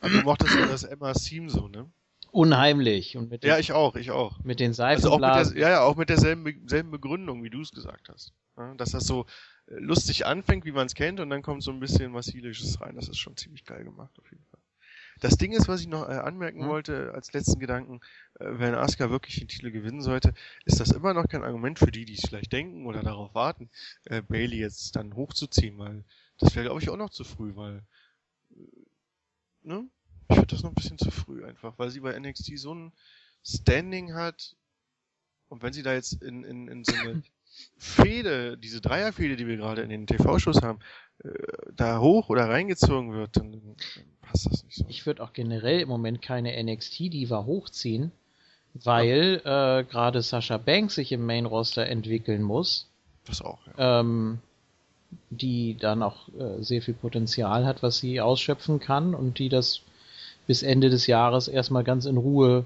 Aber 0.00 0.10
du 0.10 0.20
mochtest 0.22 0.54
ja 0.54 0.66
das 0.66 0.84
Emma-Theme 0.84 1.48
so, 1.48 1.68
ne? 1.68 1.86
Unheimlich. 2.30 3.16
Und 3.16 3.30
mit 3.30 3.42
den, 3.42 3.48
ja, 3.48 3.58
ich 3.58 3.72
auch, 3.72 3.94
ich 3.94 4.10
auch. 4.10 4.32
Mit 4.42 4.60
den 4.60 4.74
Seifenblasen. 4.74 5.22
Also 5.22 5.44
auch 5.44 5.48
mit 5.48 5.56
der, 5.56 5.62
ja, 5.62 5.70
ja, 5.70 5.82
auch 5.82 5.96
mit 5.96 6.08
derselben 6.10 6.62
selben 6.66 6.90
Begründung, 6.90 7.42
wie 7.42 7.50
du 7.50 7.62
es 7.62 7.70
gesagt 7.70 8.08
hast. 8.12 8.32
Ja, 8.58 8.74
dass 8.74 8.90
das 8.90 9.06
so 9.06 9.24
lustig 9.66 10.26
anfängt, 10.26 10.64
wie 10.64 10.72
man 10.72 10.86
es 10.86 10.94
kennt, 10.94 11.20
und 11.20 11.30
dann 11.30 11.42
kommt 11.42 11.62
so 11.62 11.70
ein 11.70 11.80
bisschen 11.80 12.14
Vassilisches 12.14 12.80
rein. 12.80 12.96
Das 12.96 13.08
ist 13.08 13.18
schon 13.18 13.36
ziemlich 13.36 13.64
geil 13.64 13.84
gemacht, 13.84 14.18
auf 14.18 14.30
jeden 14.30 14.44
Fall. 14.44 14.60
Das 15.20 15.36
Ding 15.36 15.52
ist, 15.52 15.68
was 15.68 15.80
ich 15.80 15.86
noch 15.86 16.08
äh, 16.08 16.12
anmerken 16.12 16.62
mhm. 16.62 16.68
wollte 16.68 17.12
als 17.14 17.32
letzten 17.32 17.60
Gedanken, 17.60 18.00
äh, 18.40 18.46
wenn 18.58 18.74
Asuka 18.74 19.10
wirklich 19.10 19.38
den 19.38 19.48
Titel 19.48 19.70
gewinnen 19.70 20.02
sollte, 20.02 20.34
ist 20.64 20.80
das 20.80 20.90
immer 20.90 21.14
noch 21.14 21.28
kein 21.28 21.44
Argument 21.44 21.78
für 21.78 21.92
die, 21.92 22.04
die 22.04 22.14
es 22.14 22.26
vielleicht 22.28 22.52
denken 22.52 22.86
oder 22.86 23.02
darauf 23.02 23.34
warten, 23.34 23.70
äh, 24.04 24.22
Bailey 24.22 24.58
jetzt 24.58 24.96
dann 24.96 25.14
hochzuziehen, 25.14 25.78
weil 25.78 26.04
das 26.38 26.54
wäre, 26.54 26.66
glaube 26.66 26.82
ich, 26.82 26.90
auch 26.90 26.96
noch 26.96 27.10
zu 27.10 27.24
früh, 27.24 27.54
weil 27.54 27.82
äh, 28.56 28.82
ne? 29.62 29.88
Ich 30.28 30.36
finde 30.36 30.54
das 30.54 30.62
noch 30.62 30.70
ein 30.70 30.74
bisschen 30.74 30.98
zu 30.98 31.10
früh 31.10 31.44
einfach, 31.44 31.78
weil 31.78 31.90
sie 31.90 32.00
bei 32.00 32.18
NXT 32.18 32.58
so 32.58 32.74
ein 32.74 32.92
Standing 33.44 34.14
hat 34.14 34.56
und 35.48 35.62
wenn 35.62 35.72
sie 35.72 35.82
da 35.82 35.92
jetzt 35.92 36.22
in, 36.22 36.44
in, 36.44 36.66
in 36.66 36.84
so 36.84 36.94
eine 36.94 37.22
Fehde, 37.78 38.56
diese 38.56 38.80
Dreierfehde, 38.80 39.36
die 39.36 39.46
wir 39.46 39.56
gerade 39.56 39.82
in 39.82 39.90
den 39.90 40.06
TV-Shows 40.06 40.62
haben, 40.62 40.78
äh, 41.22 41.28
da 41.76 42.00
hoch 42.00 42.28
oder 42.28 42.48
reingezogen 42.48 43.12
wird, 43.12 43.36
dann, 43.36 43.52
dann 43.52 43.76
passt 44.22 44.46
das 44.46 44.64
nicht 44.64 44.76
so. 44.76 44.84
Ich 44.88 45.06
würde 45.06 45.22
auch 45.22 45.32
generell 45.32 45.80
im 45.80 45.88
Moment 45.88 46.22
keine 46.22 46.62
NXT-Diva 46.62 47.44
hochziehen, 47.44 48.12
weil 48.74 49.40
ja. 49.44 49.80
äh, 49.80 49.84
gerade 49.84 50.22
Sascha 50.22 50.56
Banks 50.56 50.96
sich 50.96 51.12
im 51.12 51.26
Main-Roster 51.26 51.86
entwickeln 51.86 52.42
muss. 52.42 52.88
Das 53.24 53.42
auch, 53.42 53.60
ja. 53.66 54.00
Ähm, 54.00 54.38
die 55.30 55.76
dann 55.78 56.02
auch 56.02 56.28
äh, 56.28 56.62
sehr 56.62 56.82
viel 56.82 56.94
Potenzial 56.94 57.64
hat, 57.66 57.82
was 57.82 57.98
sie 57.98 58.20
ausschöpfen 58.20 58.80
kann 58.80 59.14
und 59.14 59.38
die 59.38 59.48
das 59.48 59.80
bis 60.46 60.62
Ende 60.62 60.90
des 60.90 61.06
Jahres 61.06 61.48
erstmal 61.48 61.84
ganz 61.84 62.04
in 62.04 62.16
Ruhe 62.16 62.64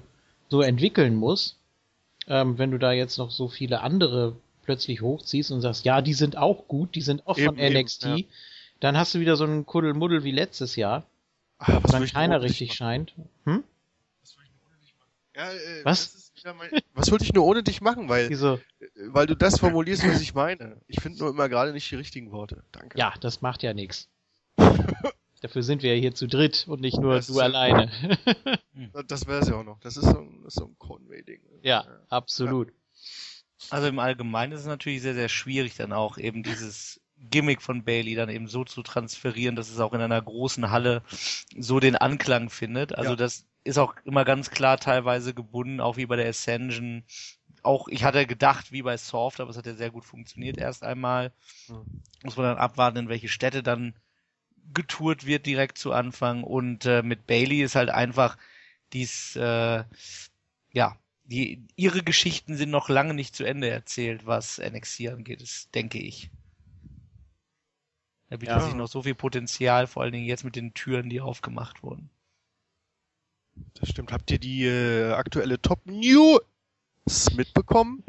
so 0.49 0.61
entwickeln 0.61 1.15
muss. 1.15 1.55
Ähm, 2.27 2.57
wenn 2.57 2.71
du 2.71 2.79
da 2.79 2.91
jetzt 2.91 3.17
noch 3.17 3.31
so 3.31 3.47
viele 3.47 3.81
andere 3.81 4.35
plötzlich 4.69 5.01
hochziehst 5.01 5.49
und 5.51 5.61
sagst, 5.61 5.83
ja, 5.83 5.99
die 6.03 6.13
sind 6.13 6.37
auch 6.37 6.67
gut, 6.67 6.93
die 6.93 7.01
sind 7.01 7.25
auch 7.25 7.39
eben, 7.39 7.47
von 7.47 7.55
NXT, 7.55 8.05
eben, 8.05 8.17
ja. 8.17 8.25
dann 8.79 8.97
hast 8.99 9.15
du 9.15 9.19
wieder 9.19 9.35
so 9.35 9.43
einen 9.43 9.65
Kuddelmuddel 9.65 10.23
wie 10.23 10.31
letztes 10.31 10.75
Jahr, 10.75 11.07
Ach, 11.57 11.81
wo 11.81 11.91
dann 11.91 12.05
keiner 12.05 12.43
richtig 12.43 12.75
scheint. 12.75 13.15
Hm? 13.45 13.63
Was 14.21 14.37
will 14.37 14.45
ich 14.45 14.51
nur 14.53 14.67
ohne 14.67 14.77
dich 14.79 14.93
machen? 14.95 15.11
Ja, 15.35 15.51
äh, 15.51 15.85
was? 15.85 16.31
Mein, 16.43 16.69
was 16.93 17.09
wollte 17.09 17.23
ich 17.23 17.33
nur 17.33 17.45
ohne 17.45 17.63
dich 17.63 17.81
machen? 17.81 18.09
Weil, 18.09 18.29
Wieso? 18.29 18.59
Äh, 18.79 18.85
weil 19.07 19.25
du 19.25 19.35
das 19.35 19.59
formulierst, 19.59 20.07
was 20.07 20.21
ich 20.21 20.35
meine. 20.35 20.77
Ich 20.85 21.01
finde 21.01 21.17
nur 21.17 21.31
immer 21.31 21.49
gerade 21.49 21.73
nicht 21.73 21.89
die 21.89 21.95
richtigen 21.95 22.31
Worte. 22.31 22.63
Danke. 22.71 22.95
Ja, 22.95 23.15
das 23.21 23.41
macht 23.41 23.63
ja 23.63 23.73
nichts. 23.73 24.07
Dafür 25.41 25.63
sind 25.63 25.81
wir 25.81 25.95
ja 25.95 25.99
hier 25.99 26.13
zu 26.13 26.27
dritt 26.27 26.67
und 26.67 26.79
nicht 26.79 26.99
nur 26.99 27.15
das 27.15 27.25
du 27.25 27.39
alleine. 27.39 27.89
das 29.07 29.25
wäre 29.25 29.39
es 29.39 29.47
ja 29.47 29.55
auch 29.55 29.63
noch. 29.63 29.79
Das 29.79 29.97
ist 29.97 30.05
so 30.05 30.19
ein, 30.19 30.43
so 30.45 30.65
ein 30.65 30.75
Conway-Ding. 30.77 31.41
Ja, 31.63 31.85
ja, 31.85 31.99
absolut. 32.09 32.67
Ja. 32.67 32.73
Also 33.69 33.87
im 33.87 33.99
Allgemeinen 33.99 34.53
ist 34.53 34.61
es 34.61 34.67
natürlich 34.67 35.01
sehr, 35.01 35.15
sehr 35.15 35.29
schwierig, 35.29 35.75
dann 35.75 35.93
auch 35.93 36.17
eben 36.17 36.43
dieses 36.43 37.01
Gimmick 37.17 37.61
von 37.61 37.83
Bailey 37.83 38.15
dann 38.15 38.29
eben 38.29 38.47
so 38.47 38.63
zu 38.63 38.81
transferieren, 38.81 39.55
dass 39.55 39.69
es 39.69 39.79
auch 39.79 39.93
in 39.93 40.01
einer 40.01 40.21
großen 40.21 40.71
Halle 40.71 41.03
so 41.57 41.79
den 41.79 41.95
Anklang 41.95 42.49
findet. 42.49 42.95
Also 42.95 43.11
ja. 43.11 43.15
das 43.17 43.45
ist 43.63 43.77
auch 43.77 43.95
immer 44.05 44.25
ganz 44.25 44.49
klar 44.49 44.77
teilweise 44.77 45.33
gebunden, 45.33 45.81
auch 45.81 45.97
wie 45.97 46.05
bei 46.05 46.15
der 46.15 46.29
Ascension, 46.29 47.03
auch, 47.61 47.89
ich 47.89 48.03
hatte 48.05 48.25
gedacht, 48.25 48.71
wie 48.71 48.81
bei 48.81 48.95
Soft, 48.95 49.41
aber 49.41 49.49
es 49.49 49.57
hat 49.57 49.65
ja 49.65 49.73
sehr 49.75 49.91
gut 49.91 50.05
funktioniert 50.05 50.57
erst 50.57 50.83
einmal. 50.83 51.33
Mhm. 51.67 52.01
Muss 52.23 52.37
man 52.37 52.45
dann 52.45 52.57
abwarten, 52.57 52.97
in 52.97 53.09
welche 53.09 53.27
Städte 53.27 53.63
dann 53.63 53.93
getourt 54.73 55.25
wird 55.25 55.45
direkt 55.45 55.77
zu 55.77 55.91
Anfang. 55.91 56.43
Und 56.43 56.85
äh, 56.85 57.01
mit 57.03 57.27
Bailey 57.27 57.61
ist 57.61 57.75
halt 57.75 57.89
einfach 57.89 58.37
dies, 58.93 59.35
äh, 59.35 59.83
ja, 60.71 60.97
die, 61.29 61.67
ihre 61.75 62.01
Geschichten 62.03 62.57
sind 62.57 62.71
noch 62.71 62.89
lange 62.89 63.13
nicht 63.13 63.35
zu 63.35 63.43
Ende 63.43 63.69
erzählt, 63.69 64.25
was 64.25 64.57
NXT 64.57 65.09
angeht, 65.09 65.41
das 65.41 65.69
denke 65.71 65.99
ich. 65.99 66.31
Da 68.29 68.37
bietet 68.37 68.55
ja. 68.55 68.61
sich 68.61 68.73
noch 68.73 68.87
so 68.87 69.03
viel 69.03 69.15
Potenzial, 69.15 69.87
vor 69.87 70.03
allen 70.03 70.11
Dingen 70.11 70.25
jetzt 70.25 70.43
mit 70.43 70.55
den 70.55 70.73
Türen, 70.73 71.09
die 71.09 71.21
aufgemacht 71.21 71.83
wurden. 71.83 72.09
Das 73.75 73.89
stimmt. 73.89 74.11
Habt 74.11 74.31
ihr 74.31 74.39
die 74.39 74.65
äh, 74.65 75.11
aktuelle 75.11 75.61
Top 75.61 75.85
News 75.85 76.41
mitbekommen, 77.35 78.03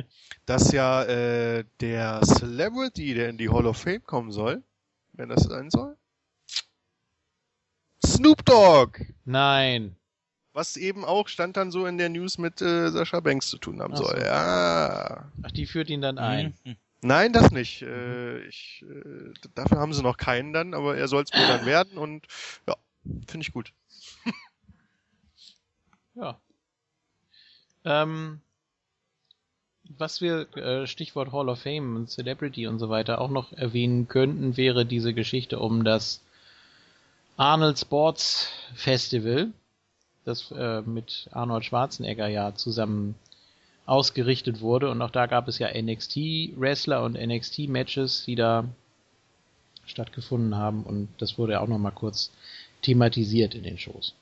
dass 0.46 0.72
ja 0.72 1.02
äh, 1.04 1.64
der 1.80 2.20
Celebrity, 2.22 3.14
der 3.14 3.28
in 3.28 3.38
die 3.38 3.50
Hall 3.50 3.66
of 3.66 3.78
Fame 3.78 4.04
kommen 4.04 4.32
soll, 4.32 4.62
wenn 5.12 5.28
das 5.28 5.42
sein 5.42 5.70
soll? 5.70 5.96
Snoop 8.04 8.44
Dogg! 8.44 9.00
Nein. 9.24 9.96
Was 10.52 10.76
eben 10.76 11.04
auch 11.04 11.28
stand 11.28 11.56
dann 11.56 11.70
so 11.70 11.86
in 11.86 11.96
der 11.96 12.08
News 12.08 12.38
mit 12.38 12.60
äh, 12.60 12.90
Sascha 12.90 13.20
Banks 13.20 13.48
zu 13.48 13.58
tun 13.58 13.80
haben 13.80 13.94
Ach 13.94 13.98
soll. 13.98 14.18
So. 14.18 14.26
Ja. 14.26 15.30
Ach, 15.42 15.50
die 15.52 15.66
führt 15.66 15.90
ihn 15.90 16.00
dann 16.00 16.18
ein. 16.18 16.54
Mhm. 16.64 16.76
Nein, 17.02 17.32
das 17.32 17.50
nicht. 17.50 17.82
Äh, 17.82 18.40
ich, 18.46 18.84
äh, 18.88 19.32
dafür 19.54 19.78
haben 19.78 19.94
sie 19.94 20.02
noch 20.02 20.16
keinen 20.16 20.52
dann, 20.52 20.74
aber 20.74 20.96
er 20.96 21.08
soll 21.08 21.22
es 21.22 21.32
wohl 21.32 21.46
dann 21.46 21.66
werden 21.66 21.96
und 21.96 22.26
ja, 22.66 22.76
finde 23.26 23.46
ich 23.46 23.52
gut. 23.52 23.72
ja. 26.14 26.38
Ähm, 27.84 28.40
was 29.96 30.20
wir, 30.20 30.54
äh, 30.56 30.86
Stichwort 30.86 31.32
Hall 31.32 31.48
of 31.48 31.62
Fame 31.62 31.96
und 31.96 32.10
Celebrity 32.10 32.66
und 32.66 32.78
so 32.78 32.90
weiter, 32.90 33.20
auch 33.20 33.30
noch 33.30 33.52
erwähnen 33.52 34.08
könnten, 34.08 34.56
wäre 34.56 34.84
diese 34.84 35.14
Geschichte 35.14 35.58
um 35.58 35.84
das 35.84 36.22
Arnold 37.36 37.78
Sports 37.78 38.50
Festival, 38.74 39.52
das 40.24 40.50
äh, 40.52 40.82
mit 40.82 41.28
Arnold 41.32 41.64
Schwarzenegger 41.64 42.28
ja 42.28 42.54
zusammen 42.54 43.14
ausgerichtet 43.86 44.60
wurde. 44.60 44.90
Und 44.90 45.02
auch 45.02 45.10
da 45.10 45.26
gab 45.26 45.48
es 45.48 45.58
ja 45.58 45.68
NXT-Wrestler 45.68 47.02
und 47.02 47.14
NXT-Matches, 47.14 48.24
die 48.24 48.36
da 48.36 48.64
stattgefunden 49.84 50.56
haben. 50.56 50.84
Und 50.84 51.08
das 51.18 51.38
wurde 51.38 51.60
auch 51.60 51.68
nochmal 51.68 51.92
kurz 51.92 52.30
thematisiert 52.82 53.54
in 53.54 53.64
den 53.64 53.78
Shows. 53.78 54.14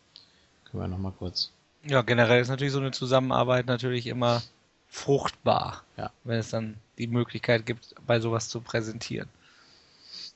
Können 0.65 0.83
wir 0.83 0.89
nochmal 0.89 1.13
kurz. 1.19 1.51
Ja, 1.85 2.03
generell 2.03 2.41
ist 2.41 2.49
natürlich 2.49 2.73
so 2.73 2.81
eine 2.81 2.91
Zusammenarbeit 2.91 3.67
natürlich 3.67 4.07
immer 4.07 4.43
fruchtbar, 4.89 5.85
ja. 5.97 6.11
wenn 6.25 6.39
es 6.39 6.51
dann 6.51 6.77
die 6.97 7.07
Möglichkeit 7.07 7.67
gibt, 7.67 7.95
bei 8.07 8.21
sowas 8.21 8.49
zu 8.49 8.61
präsentieren. 8.61 9.29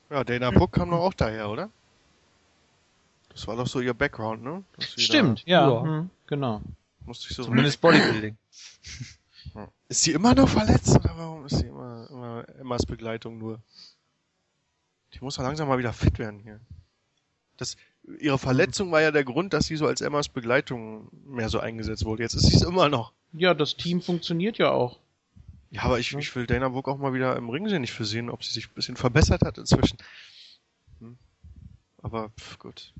Ja, 0.09 0.23
Dana 0.23 0.51
Brooke 0.51 0.79
kam 0.79 0.91
doch 0.91 0.99
auch 0.99 1.13
daher, 1.13 1.49
oder? 1.49 1.69
Das 3.33 3.47
war 3.47 3.55
doch 3.55 3.67
so 3.67 3.81
ihr 3.81 3.93
Background, 3.93 4.43
ne? 4.43 4.63
Stimmt, 4.79 5.43
ja, 5.45 5.69
ja. 5.69 5.83
Mhm, 5.83 6.09
genau. 6.27 6.61
Musste 7.05 7.27
ich 7.29 7.35
so 7.35 7.43
Zumindest 7.43 7.81
Bodybuilding. 7.81 8.37
Ist 9.89 10.03
sie 10.03 10.11
immer 10.11 10.33
noch 10.33 10.49
verletzt 10.49 10.95
oder 10.95 11.13
warum 11.15 11.45
ist 11.45 11.57
sie 11.57 11.67
immer, 11.67 12.07
immer 12.09 12.45
Emmas 12.59 12.85
Begleitung 12.85 13.37
nur? 13.37 13.59
Die 15.13 15.19
muss 15.19 15.35
doch 15.35 15.43
langsam 15.43 15.67
mal 15.67 15.77
wieder 15.77 15.93
fit 15.93 16.17
werden 16.17 16.39
hier. 16.39 16.59
Das, 17.57 17.77
ihre 18.19 18.39
Verletzung 18.39 18.91
war 18.91 19.01
ja 19.01 19.11
der 19.11 19.23
Grund, 19.23 19.53
dass 19.53 19.67
sie 19.67 19.75
so 19.75 19.85
als 19.85 20.01
Emmas 20.01 20.29
Begleitung 20.29 21.09
mehr 21.25 21.49
so 21.49 21.59
eingesetzt 21.59 22.05
wurde. 22.05 22.23
Jetzt 22.23 22.33
ist 22.33 22.47
sie 22.47 22.55
es 22.55 22.63
immer 22.63 22.89
noch. 22.89 23.13
Ja, 23.33 23.53
das 23.53 23.75
Team 23.75 24.01
funktioniert 24.01 24.57
ja 24.57 24.71
auch. 24.71 24.97
Ja, 25.69 25.83
aber 25.83 25.99
ich, 25.99 26.13
ich 26.13 26.35
will 26.35 26.47
Dana 26.47 26.69
Brooke 26.69 26.89
auch 26.89 26.97
mal 26.97 27.13
wieder 27.13 27.35
im 27.35 27.49
Ring 27.49 27.67
sehen. 27.69 27.83
Ich 27.83 27.97
will 27.99 28.05
sehen, 28.05 28.29
ob 28.29 28.43
sie 28.43 28.53
sich 28.53 28.69
ein 28.69 28.73
bisschen 28.73 28.95
verbessert 28.95 29.43
hat 29.43 29.57
inzwischen. 29.57 29.97
Aber 32.03 32.29
pff, 32.37 32.59
gut. 32.59 32.93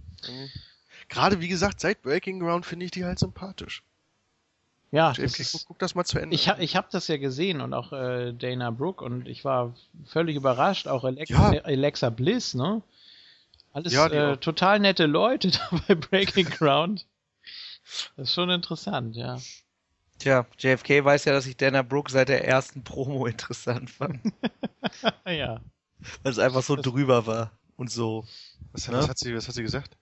Gerade 1.09 1.41
wie 1.41 1.47
gesagt, 1.47 1.79
seit 1.79 2.01
Breaking 2.01 2.39
Ground 2.39 2.65
finde 2.65 2.85
ich 2.85 2.91
die 2.91 3.05
halt 3.05 3.19
sympathisch. 3.19 3.83
Ja, 4.91 5.11
JFK, 5.11 5.43
guck, 5.51 5.65
guck, 5.65 5.79
das 5.79 5.95
mal 5.95 6.05
zu 6.05 6.19
Ende. 6.19 6.35
Ich, 6.35 6.49
ha, 6.49 6.55
ich 6.59 6.75
habe 6.75 6.87
das 6.91 7.07
ja 7.07 7.17
gesehen 7.17 7.61
und 7.61 7.73
auch 7.73 7.93
äh, 7.93 8.31
Dana 8.31 8.69
Brooke 8.69 9.03
und 9.03 9.27
ich 9.27 9.43
war 9.43 9.75
völlig 10.05 10.35
überrascht, 10.35 10.87
auch 10.87 11.03
Alexa, 11.03 11.53
ja. 11.53 11.61
Alexa 11.63 12.09
Bliss, 12.11 12.53
ne? 12.53 12.81
Alles 13.71 13.91
ja, 13.91 14.05
äh, 14.07 14.37
total 14.37 14.79
nette 14.79 15.07
Leute 15.07 15.49
da 15.71 15.81
bei 15.87 15.95
Breaking 15.95 16.45
Ground. 16.45 17.07
Das 18.15 18.29
ist 18.29 18.35
schon 18.35 18.51
interessant, 18.51 19.15
ja. 19.15 19.39
Tja, 20.19 20.45
JFK 20.59 21.03
weiß 21.03 21.25
ja, 21.25 21.33
dass 21.33 21.47
ich 21.47 21.57
Dana 21.57 21.81
Brooke 21.81 22.11
seit 22.11 22.29
der 22.29 22.47
ersten 22.47 22.83
Promo 22.83 23.25
interessant 23.27 23.89
fand. 23.89 24.21
ja. 25.25 25.59
Weil 26.21 26.31
es 26.31 26.39
einfach 26.39 26.61
so 26.61 26.75
das 26.75 26.83
drüber 26.83 27.25
war 27.25 27.51
und 27.75 27.91
so. 27.91 28.25
Was, 28.71 28.87
ne? 28.87 28.97
was, 28.97 29.09
hat, 29.09 29.17
sie, 29.17 29.35
was 29.35 29.47
hat 29.47 29.55
sie 29.55 29.63
gesagt? 29.63 29.97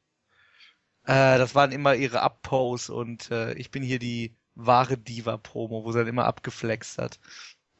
Äh, 1.03 1.37
das 1.37 1.55
waren 1.55 1.71
immer 1.71 1.95
ihre 1.95 2.21
Up-Pose 2.21 2.93
und 2.93 3.31
äh, 3.31 3.53
ich 3.53 3.71
bin 3.71 3.83
hier 3.83 3.99
die 3.99 4.35
wahre 4.55 4.97
Diva-Promo, 4.97 5.83
wo 5.83 5.91
sie 5.91 5.99
dann 5.99 6.07
immer 6.07 6.25
abgeflext 6.25 6.97
hat. 6.97 7.19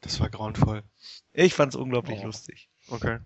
Das 0.00 0.18
war 0.20 0.28
grauenvoll. 0.28 0.82
Ich 1.32 1.54
fand's 1.54 1.76
unglaublich 1.76 2.20
oh. 2.22 2.26
lustig. 2.26 2.68
Okay. 2.88 3.18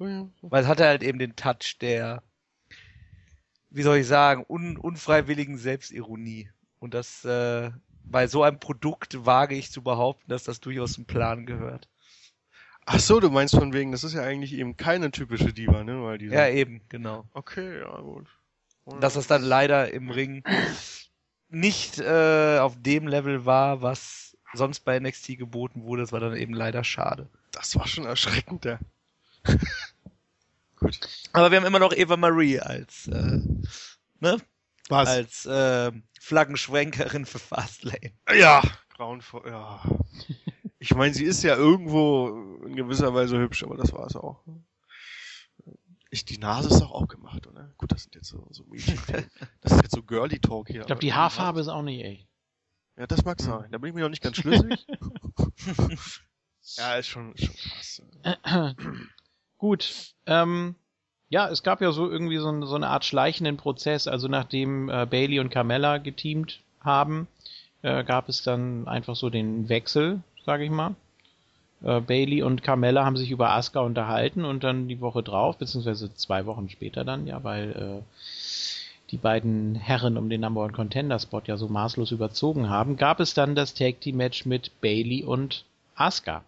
Oh 0.00 0.28
Weil 0.42 0.62
es 0.62 0.68
hatte 0.68 0.86
halt 0.86 1.04
eben 1.04 1.20
den 1.20 1.36
Touch 1.36 1.78
der, 1.80 2.22
wie 3.70 3.82
soll 3.82 3.98
ich 3.98 4.06
sagen, 4.06 4.44
un 4.48 4.76
unfreiwilligen 4.76 5.56
Selbstironie. 5.56 6.50
Und 6.80 6.94
das 6.94 7.24
äh, 7.24 7.70
bei 8.04 8.26
so 8.26 8.42
einem 8.42 8.58
Produkt 8.58 9.24
wage 9.24 9.54
ich 9.54 9.70
zu 9.70 9.82
behaupten, 9.82 10.28
dass 10.28 10.44
das 10.44 10.60
durchaus 10.60 10.94
zum 10.94 11.06
Plan 11.06 11.46
gehört. 11.46 11.88
Ach 12.86 12.98
so, 12.98 13.20
du 13.20 13.30
meinst 13.30 13.54
von 13.54 13.72
wegen, 13.72 13.92
das 13.92 14.04
ist 14.04 14.14
ja 14.14 14.22
eigentlich 14.22 14.52
eben 14.52 14.76
keine 14.76 15.10
typische 15.10 15.52
Diva, 15.52 15.84
ne? 15.84 16.02
Weil 16.02 16.18
die 16.18 16.26
ja, 16.26 16.48
eben, 16.48 16.82
genau. 16.88 17.24
Okay, 17.32 17.80
ja, 17.80 18.00
gut. 18.00 18.26
Dass 19.00 19.14
das 19.14 19.26
dann 19.26 19.42
leider 19.42 19.92
im 19.92 20.10
Ring 20.10 20.44
nicht 21.48 21.98
äh, 21.98 22.58
auf 22.58 22.74
dem 22.80 23.06
Level 23.06 23.46
war, 23.46 23.80
was 23.80 24.36
sonst 24.52 24.80
bei 24.80 24.98
NXT 24.98 25.38
geboten 25.38 25.84
wurde. 25.84 26.02
Das 26.02 26.12
war 26.12 26.20
dann 26.20 26.36
eben 26.36 26.52
leider 26.52 26.84
schade. 26.84 27.28
Das 27.52 27.76
war 27.76 27.86
schon 27.86 28.04
erschreckend, 28.04 28.64
ja. 28.64 28.78
Gut. 30.76 31.00
Aber 31.32 31.50
wir 31.50 31.58
haben 31.58 31.66
immer 31.66 31.78
noch 31.78 31.92
Eva 31.92 32.16
Marie 32.16 32.60
als, 32.60 33.08
äh, 33.08 33.40
ne? 34.20 34.38
Was? 34.88 35.08
Als 35.08 35.46
äh, 35.46 35.92
Flaggenschwenkerin 36.20 37.24
für 37.24 37.38
Fastlane. 37.38 38.12
Ja, 38.34 38.62
grauenvoll, 38.94 39.44
ja. 39.46 39.82
Ich 40.84 40.94
meine, 40.94 41.14
sie 41.14 41.24
ist 41.24 41.42
ja 41.42 41.56
irgendwo 41.56 42.58
in 42.66 42.76
gewisser 42.76 43.14
Weise 43.14 43.38
hübsch, 43.38 43.62
aber 43.62 43.78
das 43.78 43.94
war 43.94 44.06
es 44.06 44.16
auch. 44.16 44.42
Ich, 46.10 46.26
die 46.26 46.36
Nase 46.36 46.68
ist 46.68 46.80
doch 46.80 46.92
auch 46.92 47.08
gemacht, 47.08 47.46
oder? 47.46 47.72
Gut, 47.78 47.90
das 47.90 48.02
sind 48.02 48.14
jetzt 48.14 48.28
so, 48.28 48.46
so 48.50 48.64
Mädchen. 48.64 48.98
Das 49.62 49.72
ist 49.72 49.82
jetzt 49.82 49.94
so 49.94 50.02
Girly 50.02 50.40
Talk 50.40 50.68
hier. 50.68 50.82
Ich 50.82 50.86
glaube, 50.86 51.00
die 51.00 51.14
Haarfarbe 51.14 51.60
ist 51.60 51.68
auch 51.68 51.80
nicht 51.80 52.04
echt. 52.04 52.28
Ja, 52.98 53.06
das 53.06 53.24
mag 53.24 53.38
hm. 53.38 53.46
sein. 53.46 53.72
Da 53.72 53.78
bin 53.78 53.88
ich 53.88 53.94
mir 53.94 54.02
noch 54.02 54.10
nicht 54.10 54.22
ganz 54.22 54.36
schlüssig. 54.36 54.86
ja, 56.76 56.96
ist 56.96 57.06
schon, 57.06 57.34
schon 57.34 57.54
krass. 57.56 58.02
Gut. 59.56 60.14
Ähm, 60.26 60.74
ja, 61.30 61.48
es 61.48 61.62
gab 61.62 61.80
ja 61.80 61.92
so 61.92 62.10
irgendwie 62.10 62.36
so, 62.36 62.66
so 62.66 62.74
eine 62.74 62.88
Art 62.88 63.06
schleichenden 63.06 63.56
Prozess. 63.56 64.06
Also 64.06 64.28
nachdem 64.28 64.90
äh, 64.90 65.06
Bailey 65.06 65.40
und 65.40 65.48
Carmella 65.48 65.96
geteamt 65.96 66.60
haben, 66.80 67.26
äh, 67.80 68.04
gab 68.04 68.28
es 68.28 68.42
dann 68.42 68.86
einfach 68.86 69.16
so 69.16 69.30
den 69.30 69.70
Wechsel, 69.70 70.22
sage 70.44 70.64
ich 70.64 70.70
mal 70.70 70.94
äh, 71.84 72.00
Bailey 72.00 72.42
und 72.42 72.62
Carmella 72.62 73.04
haben 73.04 73.16
sich 73.16 73.30
über 73.30 73.50
Asuka 73.50 73.80
unterhalten 73.80 74.44
und 74.44 74.64
dann 74.64 74.88
die 74.88 75.00
Woche 75.00 75.22
drauf, 75.22 75.58
beziehungsweise 75.58 76.14
zwei 76.14 76.46
Wochen 76.46 76.68
später 76.68 77.04
dann, 77.04 77.26
ja, 77.26 77.44
weil 77.44 78.02
äh, 78.04 78.20
die 79.10 79.18
beiden 79.18 79.74
Herren 79.74 80.16
um 80.16 80.30
den 80.30 80.40
Number 80.40 80.62
One 80.62 80.72
Contender 80.72 81.18
Spot 81.18 81.42
ja 81.46 81.56
so 81.56 81.68
maßlos 81.68 82.10
überzogen 82.10 82.68
haben, 82.70 82.96
gab 82.96 83.20
es 83.20 83.34
dann 83.34 83.54
das 83.54 83.74
Tag 83.74 84.00
Team 84.00 84.16
Match 84.16 84.46
mit 84.46 84.80
Bailey 84.80 85.24
und 85.24 85.64
Asuka. 85.94 86.42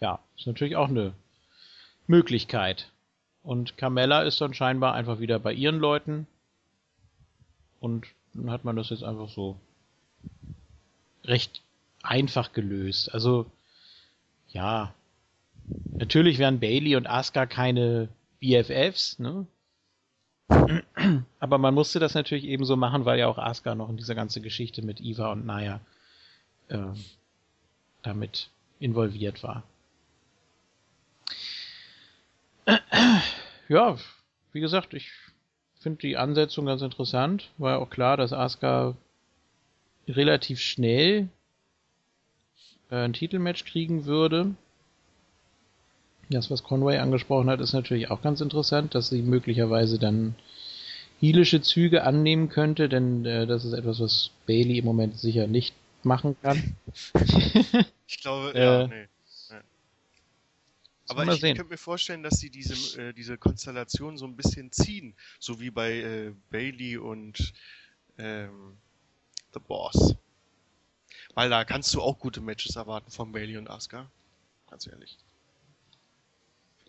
Ja, 0.00 0.18
ist 0.36 0.46
natürlich 0.46 0.76
auch 0.76 0.88
eine 0.88 1.12
Möglichkeit. 2.06 2.90
Und 3.42 3.78
Carmella 3.78 4.22
ist 4.22 4.40
dann 4.40 4.54
scheinbar 4.54 4.94
einfach 4.94 5.20
wieder 5.20 5.38
bei 5.38 5.52
ihren 5.52 5.78
Leuten. 5.78 6.26
Und 7.80 8.06
dann 8.34 8.50
hat 8.50 8.64
man 8.64 8.76
das 8.76 8.90
jetzt 8.90 9.04
einfach 9.04 9.28
so 9.28 9.56
recht 11.24 11.62
einfach 12.06 12.52
gelöst. 12.52 13.12
Also, 13.12 13.46
ja. 14.48 14.94
Natürlich 15.98 16.38
wären 16.38 16.60
Bailey 16.60 16.96
und 16.96 17.06
Asuka 17.06 17.46
keine 17.46 18.08
BFFs, 18.40 19.18
ne? 19.18 19.46
Aber 21.40 21.58
man 21.58 21.74
musste 21.74 21.98
das 21.98 22.14
natürlich 22.14 22.44
eben 22.44 22.64
so 22.64 22.76
machen, 22.76 23.04
weil 23.04 23.18
ja 23.18 23.26
auch 23.26 23.38
Asuka 23.38 23.74
noch 23.74 23.88
in 23.88 23.96
dieser 23.96 24.14
ganze 24.14 24.40
Geschichte 24.40 24.82
mit 24.82 25.00
Eva 25.00 25.32
und 25.32 25.44
Naya 25.44 25.80
äh, 26.68 26.78
damit 28.02 28.50
involviert 28.78 29.42
war. 29.42 29.62
Ja, 33.68 33.96
wie 34.52 34.60
gesagt, 34.60 34.94
ich 34.94 35.10
finde 35.80 35.98
die 35.98 36.16
Ansetzung 36.16 36.66
ganz 36.66 36.82
interessant. 36.82 37.50
War 37.58 37.72
ja 37.72 37.78
auch 37.78 37.90
klar, 37.90 38.16
dass 38.16 38.32
Asuka 38.32 38.96
relativ 40.06 40.60
schnell 40.60 41.28
äh, 42.90 42.96
ein 42.96 43.12
Titelmatch 43.12 43.64
kriegen 43.64 44.04
würde. 44.06 44.54
Das, 46.28 46.50
was 46.50 46.64
Conway 46.64 46.98
angesprochen 46.98 47.48
hat, 47.48 47.60
ist 47.60 47.72
natürlich 47.72 48.10
auch 48.10 48.20
ganz 48.20 48.40
interessant, 48.40 48.94
dass 48.94 49.08
sie 49.10 49.22
möglicherweise 49.22 49.98
dann 49.98 50.34
heelische 51.20 51.62
Züge 51.62 52.02
annehmen 52.02 52.48
könnte, 52.48 52.88
denn 52.88 53.24
äh, 53.24 53.46
das 53.46 53.64
ist 53.64 53.72
etwas, 53.72 54.00
was 54.00 54.30
Bailey 54.46 54.78
im 54.78 54.84
Moment 54.84 55.18
sicher 55.18 55.46
nicht 55.46 55.74
machen 56.02 56.36
kann. 56.42 56.76
ich 58.06 58.20
glaube, 58.20 58.52
ja, 58.58 58.82
Äh, 58.82 58.88
nee. 58.88 59.08
nee. 59.50 59.56
Aber 61.08 61.24
ich, 61.32 61.40
sehen. 61.40 61.56
könnte 61.56 61.70
mir 61.70 61.78
vorstellen, 61.78 62.22
dass 62.22 62.38
sie 62.40 62.50
diese, 62.50 63.00
äh, 63.00 63.12
diese 63.12 63.38
Konstellation 63.38 64.16
so 64.16 64.26
ein 64.26 64.36
bisschen 64.36 64.72
ziehen. 64.72 65.14
So 65.38 65.60
wie 65.60 65.70
bei 65.70 65.92
äh, 66.00 66.32
Bailey 66.50 66.96
und 66.96 67.52
ähm, 68.18 68.76
The 69.54 69.60
Boss. 69.60 70.16
Weil 71.36 71.50
da 71.50 71.64
kannst 71.66 71.92
du 71.94 72.00
auch 72.00 72.18
gute 72.18 72.40
Matches 72.40 72.76
erwarten 72.76 73.10
von 73.10 73.30
Bailey 73.30 73.58
und 73.58 73.68
Asuka. 73.68 74.06
Ganz 74.70 74.86
ehrlich. 74.86 75.18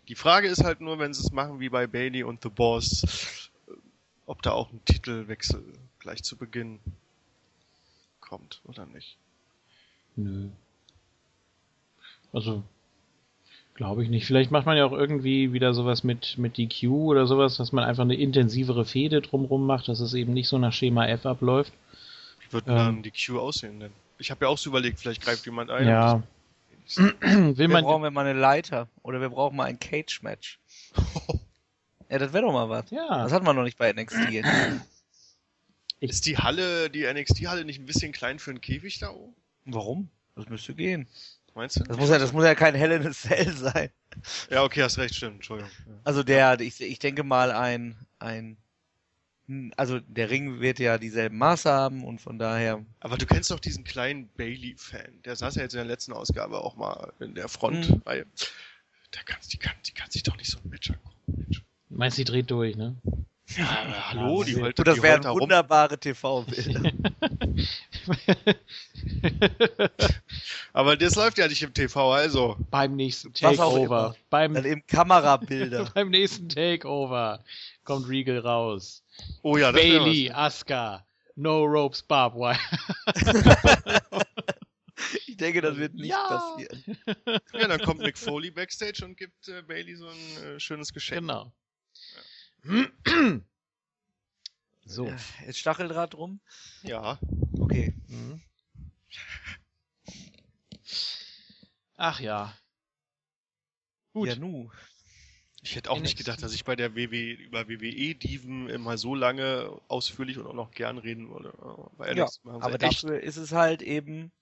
Die 0.08 0.14
Frage 0.14 0.48
ist 0.48 0.64
halt 0.64 0.80
nur, 0.80 0.98
wenn 0.98 1.12
sie 1.12 1.20
es 1.20 1.32
machen 1.32 1.60
wie 1.60 1.68
bei 1.68 1.86
Bailey 1.86 2.22
und 2.22 2.42
The 2.42 2.48
Boss, 2.48 3.50
ob 4.24 4.40
da 4.40 4.52
auch 4.52 4.72
ein 4.72 4.82
Titelwechsel 4.86 5.62
gleich 5.98 6.22
zu 6.22 6.36
Beginn 6.38 6.80
kommt 8.22 8.62
oder 8.64 8.86
nicht. 8.86 9.18
Nö. 10.16 10.48
Also, 12.32 12.62
glaube 13.74 14.02
ich 14.02 14.08
nicht. 14.08 14.24
Vielleicht 14.24 14.50
macht 14.50 14.64
man 14.64 14.78
ja 14.78 14.86
auch 14.86 14.92
irgendwie 14.92 15.52
wieder 15.52 15.74
sowas 15.74 16.04
mit, 16.04 16.38
mit 16.38 16.56
DQ 16.56 16.84
oder 16.88 17.26
sowas, 17.26 17.58
dass 17.58 17.72
man 17.72 17.84
einfach 17.84 18.04
eine 18.04 18.16
intensivere 18.16 18.86
Fehde 18.86 19.20
drumrum 19.20 19.66
macht, 19.66 19.88
dass 19.88 20.00
es 20.00 20.14
eben 20.14 20.32
nicht 20.32 20.48
so 20.48 20.56
nach 20.56 20.72
Schema 20.72 21.06
F 21.06 21.26
abläuft. 21.26 21.74
Wie 22.40 22.52
wird 22.54 22.66
Ähm. 22.66 22.74
dann 22.74 23.02
die 23.02 23.12
Q 23.12 23.38
aussehen 23.38 23.80
denn? 23.80 23.92
Ich 24.18 24.30
habe 24.30 24.44
ja 24.44 24.48
auch 24.48 24.58
so 24.58 24.70
überlegt, 24.70 25.00
vielleicht 25.00 25.22
greift 25.22 25.44
jemand 25.46 25.70
ein. 25.70 25.86
Ja. 25.86 26.22
Will 26.96 27.56
Wir 27.56 27.68
man, 27.68 27.84
brauchen 27.84 28.02
wir 28.02 28.10
mal 28.10 28.26
eine 28.26 28.38
Leiter. 28.38 28.88
Oder 29.02 29.20
wir 29.20 29.28
brauchen 29.28 29.56
mal 29.56 29.64
ein 29.64 29.78
Cage-Match. 29.78 30.58
ja, 32.08 32.18
das 32.18 32.32
wäre 32.32 32.44
doch 32.44 32.52
mal 32.52 32.68
was. 32.68 32.90
ja, 32.90 33.22
Das 33.24 33.32
hatten 33.32 33.46
wir 33.46 33.52
noch 33.52 33.64
nicht 33.64 33.78
bei 33.78 33.92
NXT. 33.92 34.44
Ist 36.00 36.26
die 36.26 36.38
Halle, 36.38 36.90
die 36.90 37.04
NXT-Halle 37.12 37.64
nicht 37.64 37.80
ein 37.80 37.86
bisschen 37.86 38.12
klein 38.12 38.38
für 38.38 38.50
einen 38.50 38.60
Käfig 38.60 38.98
da 38.98 39.10
oben? 39.10 39.34
Warum? 39.64 40.08
Das 40.36 40.48
müsste 40.48 40.74
gehen. 40.74 41.08
Meinst 41.54 41.80
du? 41.80 41.84
Das 41.84 41.96
muss 41.96 42.08
ja, 42.08 42.18
das 42.18 42.32
muss 42.32 42.44
ja 42.44 42.54
kein 42.54 42.74
Hell 42.76 42.92
in 42.92 43.06
a 43.06 43.10
Cell 43.10 43.52
sein. 43.52 43.90
Ja, 44.48 44.62
okay, 44.62 44.82
hast 44.82 44.96
recht, 44.98 45.14
stimmt, 45.16 45.36
Entschuldigung. 45.36 45.70
Also 46.04 46.22
der, 46.22 46.60
ich, 46.60 46.80
ich 46.80 46.98
denke 47.00 47.24
mal 47.24 47.50
ein, 47.50 47.96
ein, 48.20 48.56
also 49.76 49.98
der 50.00 50.28
Ring 50.30 50.60
wird 50.60 50.78
ja 50.78 50.98
dieselben 50.98 51.38
Maße 51.38 51.70
haben 51.72 52.04
und 52.04 52.20
von 52.20 52.38
daher, 52.38 52.84
Aber 53.00 53.16
du 53.16 53.24
kennst 53.26 53.50
doch 53.50 53.60
diesen 53.60 53.82
kleinen 53.84 54.28
Bailey-Fan. 54.36 55.22
Der 55.24 55.36
saß 55.36 55.54
ja 55.56 55.62
jetzt 55.62 55.72
in 55.74 55.78
der 55.78 55.86
letzten 55.86 56.12
Ausgabe 56.12 56.58
auch 56.62 56.76
mal 56.76 57.12
in 57.20 57.34
der 57.34 57.44
Mhm. 57.44 57.48
Frontreihe. 57.48 58.26
Der 59.14 59.22
kann, 59.24 59.38
die, 59.50 59.56
kann, 59.56 59.74
die 59.86 59.92
kann 59.92 60.10
sich 60.10 60.22
doch 60.22 60.36
nicht 60.36 60.50
so 60.50 60.58
ein 60.62 60.68
Match 60.68 60.90
angucken. 60.90 61.16
Mensch. 61.26 61.62
meinst 61.88 62.18
du, 62.18 62.24
die 62.24 62.30
dreht 62.30 62.50
durch, 62.50 62.76
ne? 62.76 62.96
Ja, 63.56 63.64
aber 63.82 64.10
hallo, 64.10 64.44
die 64.44 64.56
und 64.56 64.78
das 64.86 65.02
wären 65.02 65.24
wunderbare 65.24 65.98
TV-Bilder. 65.98 66.82
Aber 70.72 70.96
das 70.96 71.14
läuft 71.16 71.38
ja 71.38 71.48
nicht 71.48 71.62
im 71.62 71.72
TV, 71.72 72.12
also. 72.12 72.56
Beim 72.70 72.94
nächsten 72.94 73.32
Takeover. 73.32 74.14
Beim, 74.30 74.54
Dann 74.54 74.64
eben 74.64 74.86
Kamerabilder. 74.86 75.90
beim 75.94 76.10
nächsten 76.10 76.48
Takeover 76.48 77.42
kommt 77.84 78.08
Regal 78.08 78.38
raus. 78.38 79.02
Oh 79.42 79.56
ja, 79.56 79.72
das 79.72 79.80
Bailey, 79.80 80.30
Asuka, 80.30 81.06
No 81.34 81.64
Ropes, 81.64 82.02
Barbed 82.02 82.38
Wire. 82.38 82.58
Ich 85.26 85.36
denke, 85.36 85.60
das 85.60 85.76
wird 85.76 85.94
nicht 85.94 86.10
Ja. 86.10 86.26
passieren. 86.28 86.84
Ja, 87.54 87.68
dann 87.68 87.80
kommt 87.80 88.00
Mick 88.00 88.18
Foley 88.18 88.50
backstage 88.50 89.04
und 89.04 89.16
gibt 89.16 89.48
äh, 89.48 89.62
Bailey 89.62 89.94
so 89.96 90.06
ein 90.08 90.44
äh, 90.56 90.60
schönes 90.60 90.92
Geschenk. 90.92 91.20
Genau. 91.22 91.52
So. 94.88 95.06
Ja, 95.06 95.16
Ist 95.46 95.58
Stacheldraht 95.58 96.14
drum? 96.14 96.40
Ja. 96.82 97.18
Okay. 97.60 97.92
Mhm. 98.08 98.40
Ach 101.98 102.20
ja. 102.20 102.54
Gut. 104.14 104.28
Ja, 104.28 104.36
nu. 104.36 104.70
Ich 105.62 105.76
hätte 105.76 105.90
auch 105.90 106.00
nicht 106.00 106.12
NXT. 106.12 106.18
gedacht, 106.24 106.42
dass 106.42 106.54
ich 106.54 106.64
bei 106.64 106.74
der 106.74 106.94
WWE 106.94 107.32
über 107.32 107.68
WWE-Diven 107.68 108.70
immer 108.70 108.96
so 108.96 109.14
lange 109.14 109.78
ausführlich 109.88 110.38
und 110.38 110.46
auch 110.46 110.54
noch 110.54 110.70
gern 110.70 110.96
reden 110.96 111.28
würde. 111.28 111.52
Ja, 112.16 112.26
aber 112.44 112.80
echt. 112.80 113.04
dafür 113.04 113.20
ist 113.20 113.36
es 113.36 113.52
halt 113.52 113.82
eben, 113.82 114.32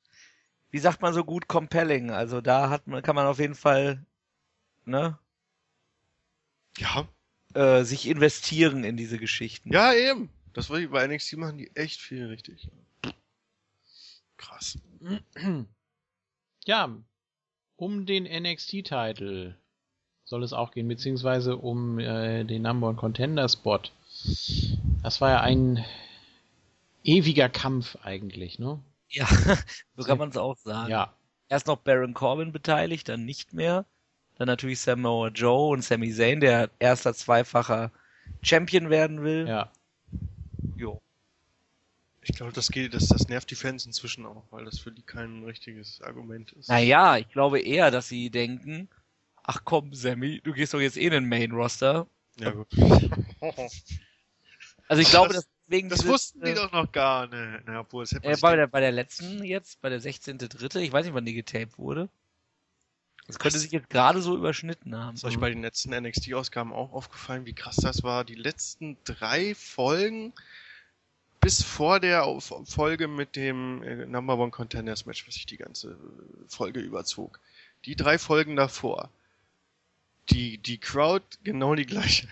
wie 0.71 0.79
sagt 0.79 1.03
man 1.03 1.13
so 1.13 1.25
gut, 1.25 1.49
compelling. 1.49 2.11
Also 2.11 2.41
da 2.41 2.71
hat 2.71 2.87
man, 2.87 3.03
kann 3.03 3.17
man 3.17 3.27
auf 3.27 3.41
jeden 3.41 3.57
Fall, 3.57 4.05
ne, 4.85 5.19
Ja, 6.79 7.09
äh, 7.57 7.85
sich 7.85 8.07
investieren 8.07 8.85
in 8.85 8.97
diese 8.97 9.19
Geschichten. 9.19 9.73
ja, 9.73 9.93
eben. 9.93 10.31
Das 10.53 10.71
war 10.71 10.81
bei 10.81 11.07
NXT 11.07 11.37
machen 11.37 11.59
die 11.59 11.71
echt 11.75 12.01
viel 12.01 12.27
richtig. 12.27 12.69
Krass. 14.37 14.79
Ja, 16.69 16.91
um 17.77 18.07
den 18.07 18.25
NXT-Titel 18.25 19.55
soll 20.25 20.43
es 20.43 20.53
auch 20.53 20.73
gehen, 20.73 20.89
beziehungsweise 20.89 21.57
um 21.59 22.01
äh, 22.01 22.43
den 22.43 22.63
Number 22.63 22.89
One 22.89 22.97
Contender 22.97 23.49
Spot. 23.49 23.79
Das 25.05 25.21
war 25.21 25.31
ja 25.31 25.41
ein 25.43 25.85
ewiger 27.05 27.49
Kampf 27.49 27.99
eigentlich, 28.03 28.59
ne? 28.59 28.83
Ja, 29.11 29.29
so 29.97 30.03
kann 30.03 30.19
man 30.19 30.31
es 30.31 30.37
auch 30.37 30.57
sagen. 30.57 30.91
Ja, 30.91 31.17
Erst 31.49 31.69
noch 31.69 31.79
Baron 31.79 32.15
Corbin 32.15 32.53
beteiligt, 32.53 33.09
dann 33.09 33.25
nicht 33.25 33.53
mehr. 33.53 33.87
Dann 34.37 34.47
natürlich 34.47 34.81
Samoa 34.81 35.29
Joe 35.29 35.71
und 35.73 35.83
Sami 35.83 36.13
Zayn, 36.13 36.41
der 36.41 36.71
erster 36.79 37.15
zweifacher 37.15 37.91
Champion 38.43 38.91
werden 38.91 39.23
will. 39.23 39.47
ja. 39.49 39.71
Jo. 40.77 41.01
Ich 42.23 42.35
glaube, 42.37 42.53
das 42.53 42.71
geht, 42.71 42.93
das, 42.93 43.07
das 43.07 43.29
nervt 43.29 43.51
die 43.51 43.55
Fans 43.55 43.87
inzwischen 43.87 44.27
auch, 44.27 44.43
weil 44.51 44.65
das 44.65 44.81
für 44.81 44.91
die 44.91 45.03
kein 45.03 45.45
richtiges 45.45 46.01
Argument 46.03 46.51
ist. 46.53 46.69
Naja, 46.69 47.17
ich 47.19 47.29
glaube 47.31 47.61
eher, 47.61 47.91
dass 47.93 48.09
sie 48.09 48.31
denken, 48.31 48.89
ach 49.45 49.61
komm, 49.65 49.95
Sammy, 49.95 50.41
du 50.43 50.53
gehst 50.53 50.75
doch 50.75 50.81
jetzt 50.81 50.97
eh 50.97 51.05
in 51.07 51.13
den 51.13 51.29
Main 51.29 51.53
Roster. 51.53 52.07
Ja, 52.39 52.51
gut. 52.51 52.67
Also 54.89 55.03
ich 55.03 55.09
glaube, 55.11 55.29
Das- 55.35 55.45
dass 55.45 55.49
deswegen 55.69 55.89
Das 55.89 55.99
dieses, 56.01 56.13
wussten 56.13 56.41
die 56.45 56.51
äh, 56.51 56.55
doch 56.55 56.71
noch 56.73 56.93
gar 56.93 57.27
nicht. 57.27 57.65
Na, 57.67 57.81
obwohl, 57.81 58.05
es 58.05 58.13
hätte 58.13 58.29
Äh, 58.29 58.37
bei, 58.41 58.55
der, 58.57 58.67
bei 58.69 58.81
der 58.81 58.93
letzten 58.93 59.43
jetzt, 59.45 59.81
bei 59.81 59.89
der 59.89 60.01
16.3., 60.01 60.79
ich 60.81 60.93
weiß 60.93 61.07
nicht, 61.07 61.15
wann 61.15 61.25
die 61.25 61.35
getaped 61.35 61.77
wurde. 61.79 62.09
Das 63.27 63.39
könnte 63.39 63.59
sich 63.59 63.73
jetzt 63.73 63.91
gerade 63.91 64.23
so 64.23 64.37
überschnitten 64.37 64.97
haben. 64.97 65.17
Ist 65.17 65.25
euch 65.25 65.39
bei 65.39 65.49
den 65.49 65.63
letzten 65.63 65.91
NXT-Ausgaben 65.91 66.73
auch 66.73 66.93
aufgefallen, 66.93 67.45
wie 67.45 67.55
krass 67.55 67.77
das 67.77 68.03
war? 68.03 68.25
Die 68.25 68.37
letzten 68.37 68.97
drei 69.05 69.55
Folgen 69.55 70.33
bis 71.41 71.63
vor 71.63 72.01
der 72.01 72.25
Folge 72.65 73.09
mit 73.09 73.37
dem 73.37 73.83
äh, 73.83 74.07
Number 74.07 74.39
One 74.39 74.51
Contenders 74.51 75.07
Match, 75.07 75.27
was 75.27 75.35
sich 75.35 75.47
die 75.47 75.57
ganze 75.57 75.91
äh, 75.91 75.95
Folge 76.49 76.81
überzog. 76.81 77.41
Die 77.85 77.97
drei 77.97 78.19
Folgen 78.19 78.57
davor. 78.57 79.11
Die, 80.31 80.59
die 80.59 80.79
Crowd 80.79 81.25
genau 81.45 81.75
die 81.75 81.87
gleiche. 81.87 82.29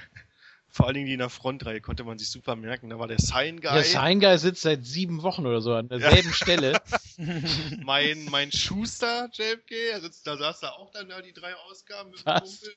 Vor 0.74 0.86
allen 0.86 0.94
Dingen 0.94 1.06
die 1.06 1.12
in 1.12 1.20
der 1.20 1.30
Frontreihe 1.30 1.80
konnte 1.80 2.02
man 2.02 2.18
sich 2.18 2.28
super 2.28 2.56
merken. 2.56 2.90
Da 2.90 2.98
war 2.98 3.06
der 3.06 3.20
Sign 3.20 3.60
Guy. 3.60 3.74
Der 3.74 3.84
Sign 3.84 4.18
Guy 4.18 4.36
sitzt 4.36 4.62
seit 4.62 4.84
sieben 4.84 5.22
Wochen 5.22 5.46
oder 5.46 5.60
so 5.60 5.72
an 5.72 5.88
derselben 5.88 6.32
Stelle. 6.32 6.82
mein, 7.84 8.24
mein 8.24 8.50
Schuster, 8.50 9.30
JFK, 9.32 9.72
er 9.92 10.00
sitzt, 10.00 10.26
da 10.26 10.36
saß 10.36 10.58
da 10.58 10.70
auch 10.70 10.90
dann 10.90 11.08
da 11.08 11.22
die 11.22 11.32
drei 11.32 11.54
Ausgaben 11.54 12.10
mit 12.10 12.18
dem 12.18 12.26
Was? 12.26 12.42
Kumpel. 12.42 12.74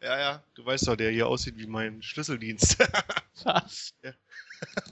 Ja, 0.00 0.18
ja, 0.20 0.44
du 0.54 0.64
weißt 0.64 0.86
doch, 0.86 0.94
der 0.94 1.10
hier 1.10 1.26
aussieht 1.26 1.58
wie 1.58 1.66
mein 1.66 2.00
Schlüsseldienst. 2.02 2.78
Was? 3.42 3.94
Ja. 4.04 4.12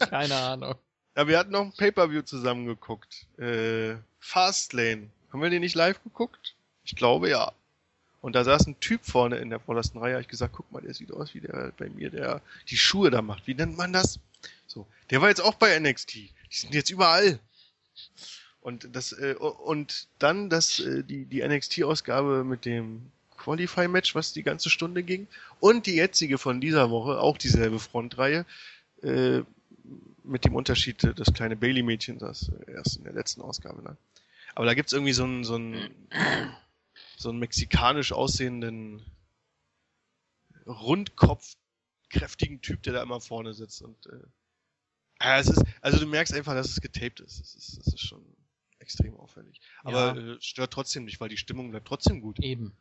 Keine 0.08 0.34
Ahnung. 0.34 0.74
ja, 1.16 1.28
wir 1.28 1.38
hatten 1.38 1.52
noch 1.52 1.62
ein 1.62 1.72
Pay-Per-View 1.72 2.22
zusammen 2.22 2.66
geguckt. 2.66 3.26
Äh, 3.38 3.94
Fastlane. 4.18 5.10
Haben 5.32 5.42
wir 5.42 5.50
den 5.50 5.60
nicht 5.60 5.76
live 5.76 6.02
geguckt? 6.02 6.56
Ich 6.82 6.96
glaube 6.96 7.30
ja. 7.30 7.52
Und 8.20 8.34
da 8.34 8.44
saß 8.44 8.66
ein 8.66 8.80
Typ 8.80 9.04
vorne 9.04 9.36
in 9.36 9.50
der 9.50 9.60
vordersten 9.60 10.00
Reihe. 10.00 10.14
Hab 10.14 10.22
ich 10.22 10.28
gesagt, 10.28 10.54
guck 10.56 10.70
mal, 10.72 10.82
der 10.82 10.94
sieht 10.94 11.12
aus 11.12 11.34
wie 11.34 11.40
der 11.40 11.72
bei 11.76 11.88
mir, 11.88 12.10
der 12.10 12.42
die 12.68 12.76
Schuhe 12.76 13.10
da 13.10 13.22
macht. 13.22 13.46
Wie 13.46 13.54
nennt 13.54 13.76
man 13.76 13.92
das? 13.92 14.18
So. 14.66 14.86
Der 15.10 15.20
war 15.20 15.28
jetzt 15.28 15.40
auch 15.40 15.54
bei 15.54 15.78
NXT. 15.78 16.14
Die 16.14 16.30
sind 16.50 16.74
jetzt 16.74 16.90
überall. 16.90 17.38
Und 18.60 18.88
das, 18.92 19.12
äh, 19.12 19.34
und 19.34 20.08
dann 20.18 20.50
das, 20.50 20.80
äh, 20.80 21.04
die, 21.04 21.24
die 21.24 21.46
NXT-Ausgabe 21.46 22.44
mit 22.44 22.64
dem 22.64 23.10
Qualify-Match, 23.38 24.14
was 24.14 24.32
die 24.32 24.42
ganze 24.42 24.68
Stunde 24.68 25.02
ging. 25.02 25.26
Und 25.60 25.86
die 25.86 25.94
jetzige 25.94 26.38
von 26.38 26.60
dieser 26.60 26.90
Woche, 26.90 27.20
auch 27.20 27.38
dieselbe 27.38 27.78
Frontreihe, 27.78 28.44
äh, 29.02 29.42
mit 30.24 30.44
dem 30.44 30.54
Unterschied, 30.54 31.02
äh, 31.04 31.14
das 31.14 31.32
kleine 31.32 31.56
Bailey-Mädchen 31.56 32.18
saß 32.18 32.50
äh, 32.66 32.72
erst 32.72 32.96
in 32.96 33.04
der 33.04 33.12
letzten 33.12 33.40
Ausgabe. 33.40 33.82
Ne? 33.82 33.96
Aber 34.54 34.66
da 34.66 34.74
gibt's 34.74 34.92
irgendwie 34.92 35.12
so 35.12 35.24
einen, 35.24 35.44
so 35.44 35.54
einen, 35.54 35.90
so 37.18 37.30
einen 37.30 37.38
mexikanisch 37.40 38.12
aussehenden 38.12 39.04
Rundkopf, 40.66 41.56
kräftigen 42.10 42.60
Typ, 42.60 42.82
der 42.82 42.92
da 42.94 43.02
immer 43.02 43.20
vorne 43.20 43.54
sitzt 43.54 43.82
und 43.82 44.06
äh, 44.06 44.22
Ja, 45.20 45.38
es 45.38 45.48
ist, 45.48 45.62
also 45.80 45.98
du 45.98 46.06
merkst 46.06 46.32
einfach, 46.34 46.54
dass 46.54 46.68
es 46.70 46.80
getaped 46.80 47.20
ist. 47.20 47.40
Das 47.40 47.54
ist, 47.54 47.78
das 47.78 47.86
ist 47.88 48.00
schon 48.00 48.24
extrem 48.78 49.16
auffällig. 49.16 49.60
Aber 49.82 50.16
Ja. 50.16 50.34
äh, 50.34 50.40
stört 50.40 50.72
trotzdem 50.72 51.04
nicht, 51.04 51.20
weil 51.20 51.28
die 51.28 51.36
Stimmung 51.36 51.70
bleibt 51.70 51.88
trotzdem 51.88 52.20
gut. 52.20 52.38
Eben. 52.40 52.76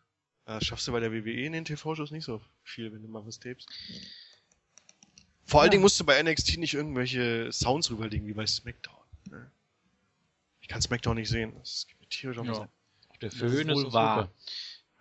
Äh, 0.46 0.62
schaffst 0.64 0.88
du 0.88 0.92
bei 0.92 1.00
der 1.00 1.12
WWE 1.12 1.46
in 1.46 1.54
den 1.54 1.66
TV-Shows 1.66 2.12
nicht 2.12 2.24
so 2.26 2.42
viel, 2.64 2.94
wenn 2.94 3.02
du 3.02 3.08
mal 3.08 3.26
was 3.26 3.40
tapest. 3.40 3.68
Vor 5.46 5.62
allen 5.62 5.68
Ja. 5.68 5.72
Dingen 5.72 5.82
musst 5.82 6.00
du 6.00 6.06
bei 6.06 6.22
NXT 6.22 6.58
nicht 6.58 6.74
irgendwelche 6.76 7.52
Sounds 7.52 7.90
rüberlegen, 7.90 8.28
wie 8.28 8.34
bei 8.34 8.46
SmackDown. 8.46 8.96
Ne? 9.30 9.52
Ich 10.62 10.68
kann 10.68 10.82
SmackDown 10.82 11.16
nicht 11.16 11.30
sehen. 11.30 11.54
Das 11.58 11.88
geht 11.88 12.00
mir 12.00 12.08
tierisch 12.10 12.38
auf 12.38 12.46
Ja. 12.46 12.70
Der 13.22 13.32
Föhn 13.32 13.70
ist 13.70 13.86
ist 13.86 13.94
wahr. 13.94 14.30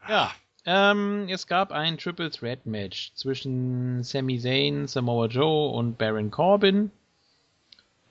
super. 0.00 0.12
Ja. 0.12 0.30
Ähm, 0.68 1.28
es 1.28 1.46
gab 1.46 1.70
ein 1.70 1.96
Triple 1.96 2.30
Threat 2.30 2.66
Match 2.66 3.12
zwischen 3.14 4.02
Sami 4.02 4.38
Zayn, 4.40 4.88
Samoa 4.88 5.26
Joe 5.26 5.70
und 5.70 5.96
Baron 5.96 6.32
Corbin. 6.32 6.90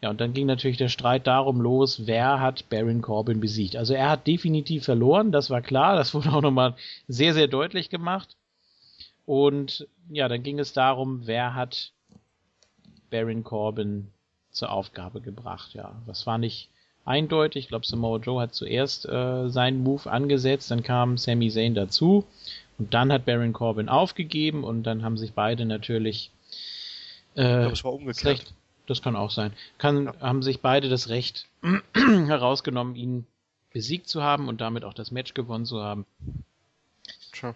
Ja, 0.01 0.09
und 0.09 0.21
dann 0.21 0.33
ging 0.33 0.45
natürlich 0.45 0.77
der 0.77 0.87
Streit 0.87 1.27
darum 1.27 1.59
los, 1.59 2.05
wer 2.05 2.39
hat 2.39 2.69
Baron 2.69 3.01
Corbin 3.01 3.41
besiegt. 3.41 3.75
Also 3.75 3.93
er 3.93 4.09
hat 4.09 4.27
definitiv 4.27 4.85
verloren, 4.85 5.31
das 5.31 5.49
war 5.49 5.61
klar, 5.61 5.95
das 5.95 6.13
wurde 6.13 6.31
auch 6.31 6.41
nochmal 6.41 6.75
sehr, 7.07 7.33
sehr 7.33 7.47
deutlich 7.47 7.89
gemacht. 7.89 8.37
Und 9.25 9.87
ja, 10.09 10.27
dann 10.27 10.43
ging 10.43 10.59
es 10.59 10.73
darum, 10.73 11.25
wer 11.25 11.55
hat 11.55 11.91
Baron 13.09 13.43
Corbin 13.43 14.11
zur 14.51 14.71
Aufgabe 14.71 15.21
gebracht. 15.21 15.73
Ja, 15.73 16.01
das 16.05 16.25
war 16.25 16.37
nicht 16.37 16.69
eindeutig. 17.05 17.65
Ich 17.65 17.69
glaube, 17.69 17.85
Samoa 17.85 18.17
Joe 18.19 18.41
hat 18.41 18.53
zuerst 18.53 19.05
äh, 19.07 19.49
seinen 19.49 19.83
Move 19.83 20.09
angesetzt, 20.11 20.71
dann 20.71 20.83
kam 20.83 21.17
Sami 21.17 21.49
Zayn 21.49 21.75
dazu 21.75 22.25
und 22.77 22.93
dann 22.93 23.11
hat 23.13 23.25
Baron 23.25 23.53
Corbin 23.53 23.87
aufgegeben 23.89 24.63
und 24.63 24.83
dann 24.83 25.03
haben 25.03 25.17
sich 25.17 25.33
beide 25.33 25.65
natürlich 25.65 26.31
Ich 27.35 27.41
äh, 27.41 27.59
glaube, 27.59 27.73
es 27.73 27.83
war 27.83 27.91
das 27.91 27.99
umgekehrt. 28.01 28.25
Recht, 28.25 28.53
das 28.87 29.01
kann 29.01 29.15
auch 29.15 29.31
sein, 29.31 29.53
kann, 29.77 30.05
Ja. 30.05 30.13
haben 30.19 30.43
sich 30.43 30.59
beide 30.61 30.89
das 30.89 31.09
Recht 31.09 31.47
herausgenommen, 31.93 32.95
ihn 32.95 33.25
besiegt 33.71 34.07
zu 34.09 34.23
haben 34.23 34.47
und 34.47 34.61
damit 34.61 34.83
auch 34.83 34.93
das 34.93 35.11
Match 35.11 35.33
gewonnen 35.33 35.65
zu 35.65 35.81
haben. 35.81 36.05
Tja. 37.33 37.55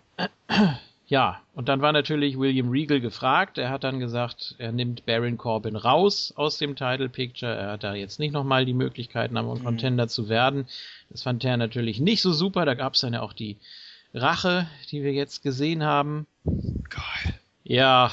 Ja, 1.10 1.42
und 1.56 1.68
dann 1.70 1.82
war 1.82 1.92
natürlich 1.92 2.38
William 2.38 2.70
Regal 2.70 3.02
gefragt. 3.02 3.58
Er 3.58 3.72
hat 3.72 3.84
dann 3.84 4.00
gesagt, 4.00 4.54
er 4.60 4.72
nimmt 4.72 5.08
Baron 5.08 5.38
Corbin 5.38 5.76
raus 5.76 6.32
aus 6.36 6.60
dem 6.60 6.76
Title 6.76 7.10
Picture. 7.10 7.52
Er 7.52 7.72
hat 7.72 7.84
da 7.84 7.96
jetzt 7.96 8.20
nicht 8.20 8.32
nochmal 8.32 8.64
die 8.64 8.76
Möglichkeit, 8.76 9.32
Number 9.32 9.54
One 9.54 9.62
Mhm. 9.62 9.66
Contender 9.66 10.08
zu 10.08 10.30
werden. 10.30 10.68
Das 11.10 11.24
fand 11.24 11.44
er 11.44 11.58
natürlich 11.58 12.00
nicht 12.00 12.22
so 12.22 12.32
super. 12.32 12.64
Da 12.64 12.76
gab 12.76 12.94
es 12.94 13.02
dann 13.02 13.14
ja 13.14 13.22
auch 13.22 13.34
die 13.34 13.58
Rache, 14.14 14.68
die 14.92 15.02
wir 15.04 15.12
jetzt 15.12 15.42
gesehen 15.42 15.84
haben. 15.84 16.28
Geil. 16.46 17.40
Ja. 17.64 18.12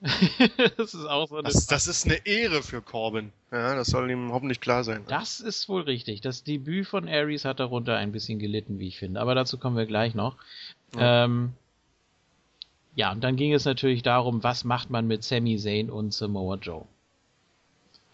das 0.78 0.94
ist 0.94 1.06
auch 1.06 1.28
so 1.28 1.36
eine. 1.36 1.44
Das, 1.44 1.66
das 1.66 1.86
ist 1.86 2.06
eine 2.06 2.26
Ehre 2.26 2.62
für 2.62 2.80
Corbin. 2.80 3.30
Ja, 3.52 3.74
das 3.74 3.88
soll 3.88 4.10
ihm 4.10 4.32
hoffentlich 4.32 4.60
klar 4.60 4.84
sein. 4.84 5.04
Das 5.08 5.40
ist 5.40 5.68
wohl 5.68 5.82
richtig. 5.82 6.22
Das 6.22 6.44
Debüt 6.44 6.86
von 6.86 7.08
Aries 7.08 7.44
hat 7.44 7.60
darunter 7.60 7.96
ein 7.96 8.12
bisschen 8.12 8.38
gelitten, 8.38 8.78
wie 8.78 8.88
ich 8.88 8.98
finde. 8.98 9.20
Aber 9.20 9.34
dazu 9.34 9.58
kommen 9.58 9.76
wir 9.76 9.86
gleich 9.86 10.14
noch. 10.14 10.36
Ja. 10.94 11.24
Ähm, 11.24 11.52
ja, 12.96 13.12
und 13.12 13.22
dann 13.22 13.36
ging 13.36 13.52
es 13.52 13.66
natürlich 13.66 14.02
darum, 14.02 14.42
was 14.42 14.64
macht 14.64 14.88
man 14.88 15.06
mit 15.06 15.22
Sami 15.22 15.58
Zayn 15.58 15.90
und 15.90 16.14
Samoa 16.14 16.56
Joe. 16.56 16.86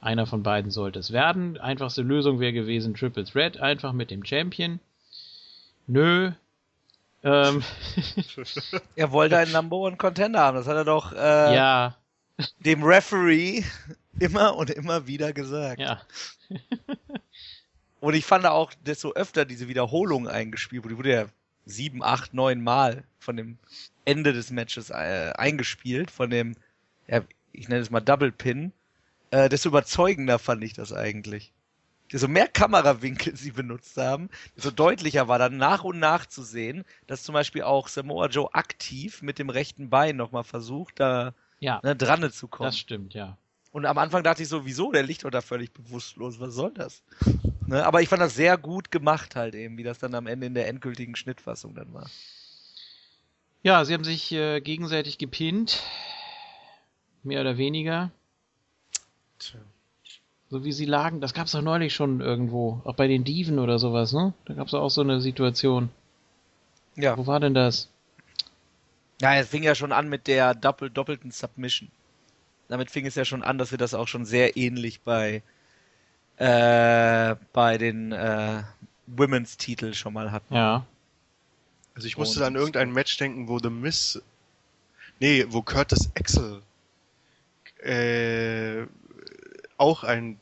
Einer 0.01 0.27
von 0.27 0.43
beiden 0.43 0.73
sollte 0.73 0.99
es 0.99 1.13
werden. 1.13 1.57
Einfachste 1.57 2.03
Lösung 2.03 2.41
wäre 2.41 2.53
gewesen 2.53 2.93
Triple 2.95 3.23
Threat, 3.25 3.59
einfach 3.59 3.93
mit 3.93 4.11
dem 4.11 4.25
Champion. 4.25 4.81
Nö. 5.87 6.33
Ähm, 7.23 7.63
Er 8.97 9.13
wollte 9.13 9.39
einen 9.39 9.53
Number 9.53 9.77
One 9.77 9.97
Contender 9.97 10.41
haben. 10.41 10.57
Das 10.57 10.67
hat 10.67 10.75
er 10.75 10.85
doch 10.85 11.13
äh, 11.13 11.55
ja, 11.55 11.97
dem 12.59 12.83
Referee 12.83 13.63
immer 14.19 14.57
und 14.57 14.71
immer 14.71 15.07
wieder 15.07 15.33
gesagt. 15.33 15.81
ja. 15.81 16.03
Und 18.01 18.15
ich 18.15 18.25
fand 18.25 18.47
auch, 18.47 18.73
desto 18.85 19.13
öfter 19.13 19.45
diese 19.45 19.69
Wiederholung 19.69 20.27
eingespielt 20.27 20.83
wurde, 20.83 20.95
die 20.95 20.99
wurde 20.99 21.13
ja 21.13 21.27
sieben, 21.67 22.03
acht, 22.03 22.35
neun 22.35 22.63
Mal 22.63 23.05
von 23.19 23.37
dem 23.37 23.59
Ende 24.05 24.33
des 24.33 24.51
Matches 24.51 24.91
äh, 24.91 25.33
eingespielt, 25.37 26.11
von 26.11 26.31
dem, 26.31 26.57
ja, 27.07 27.23
ich 27.53 27.69
nenne 27.69 27.81
es 27.83 27.91
mal 27.91 28.01
Double 28.01 28.33
Pin, 28.33 28.73
äh, 29.31 29.49
desto 29.49 29.69
überzeugender 29.69 30.39
fand 30.39 30.65
ich 30.65 30.73
das 30.75 30.93
eigentlich. 30.93 31.53
Desto 32.13 32.29
mehr 32.29 32.49
Kamerawinkel 32.49 33.37
sie 33.37 33.53
benutzt 33.53 33.97
haben, 33.97 34.29
desto 34.57 34.71
deutlicher 34.71 35.29
war 35.29 35.39
dann 35.39 35.57
nach 35.57 35.85
und 35.85 35.99
nach 35.99 36.27
zu 36.27 36.43
sehen, 36.43 36.85
dass 37.07 37.23
zum 37.23 37.33
Beispiel 37.35 37.63
auch 37.63 37.89
Samoa 37.89 38.27
Joe 38.27 38.53
aktiv 38.55 39.23
mit 39.23 39.39
dem 39.39 39.51
rechten 39.51 39.89
Bein 39.91 40.17
nochmal 40.17 40.45
versucht, 40.45 41.01
da 41.01 41.35
Ja, 41.61 41.81
ne, 41.83 41.97
dran 41.97 42.31
zu 42.33 42.49
kommen. 42.49 42.67
das 42.67 42.79
stimmt, 42.79 43.15
ja. 43.15 43.39
Und 43.73 43.87
am 43.87 43.97
Anfang 43.97 44.23
dachte 44.23 44.43
ich 44.43 44.49
so, 44.49 44.67
wieso? 44.67 44.93
Der 44.93 45.03
liegt 45.03 45.25
doch 45.25 45.31
da 45.31 45.41
völlig 45.41 45.73
bewusstlos. 45.73 46.39
Was 46.39 46.55
soll 46.55 46.73
das? 46.75 47.03
Ne? 47.67 47.85
Aber 47.85 48.03
ich 48.03 48.09
fand 48.09 48.21
das 48.21 48.35
sehr 48.35 48.59
gut 48.59 48.91
gemacht 48.91 49.35
halt 49.35 49.55
eben, 49.55 49.79
wie 49.79 49.83
das 49.83 49.99
dann 49.99 50.15
am 50.15 50.27
Ende 50.27 50.47
in 50.47 50.55
der 50.55 50.69
endgültigen 50.69 51.17
Schnittfassung 51.17 51.75
dann 51.75 51.93
war. 51.95 52.09
Ja, 53.63 53.85
sie 53.85 53.95
haben 53.95 54.05
sich 54.05 54.31
äh, 54.33 54.61
gegenseitig 54.61 55.17
gepinnt. 55.17 55.83
Mehr 57.23 57.41
oder 57.41 57.57
weniger. 57.57 58.11
Tja. 59.39 59.61
So 60.51 60.65
wie 60.65 60.73
sie 60.73 60.85
lagen, 60.85 61.23
das 61.23 61.33
gab's 61.33 61.53
doch 61.53 61.63
neulich 61.63 61.95
schon 61.95 62.21
irgendwo, 62.21 62.83
auch 62.85 62.95
bei 62.95 63.07
den 63.07 63.25
Diven 63.25 63.59
oder 63.59 63.79
sowas, 63.79 64.13
ne? 64.13 64.35
Da 64.45 64.53
gab's 64.53 64.73
doch 64.73 64.83
auch 64.83 64.91
so 64.91 65.01
eine 65.01 65.23
Situation. 65.23 65.89
Ja. 66.95 67.17
Wo 67.17 67.27
war 67.27 67.41
denn 67.41 67.55
das? 67.55 67.89
Ja, 69.23 69.35
es 69.37 69.49
fing 69.49 69.63
ja 69.63 69.75
schon 69.75 69.93
an 69.93 70.11
mit 70.11 70.27
der 70.27 70.55
doppel 70.55 70.91
doppelten 70.91 71.31
Submission. 71.31 71.91
Damit 72.73 72.91
fing 72.91 73.05
es 73.05 73.15
ja 73.17 73.27
schon 73.27 73.43
an, 73.43 73.59
dass 73.59 73.71
wir 73.71 73.77
das 73.77 73.93
auch 73.93 74.09
schon 74.09 74.25
sehr 74.25 74.57
ähnlich 74.57 75.03
bei 75.03 75.43
äh, 76.39 77.37
bei 77.53 77.77
den 77.77 78.13
äh, 78.13 78.63
Women's 79.07 79.59
Titel 79.59 79.93
schon 79.93 80.15
mal 80.15 80.33
hatten. 80.33 80.55
Ja. 80.55 80.87
Also 81.95 82.09
ich 82.09 82.17
musste 82.17 82.41
Und- 82.41 82.47
an 82.47 82.55
irgendein 82.57 82.91
Match 82.91 83.15
denken, 83.19 83.47
wo 83.49 83.59
The 83.59 83.69
Miss, 83.69 84.23
nee, 85.21 85.45
wo 85.51 85.61
Curtis 85.61 86.11
Axel 86.19 86.63
äh, 87.85 88.87
auch 89.77 90.03
ein 90.05 90.41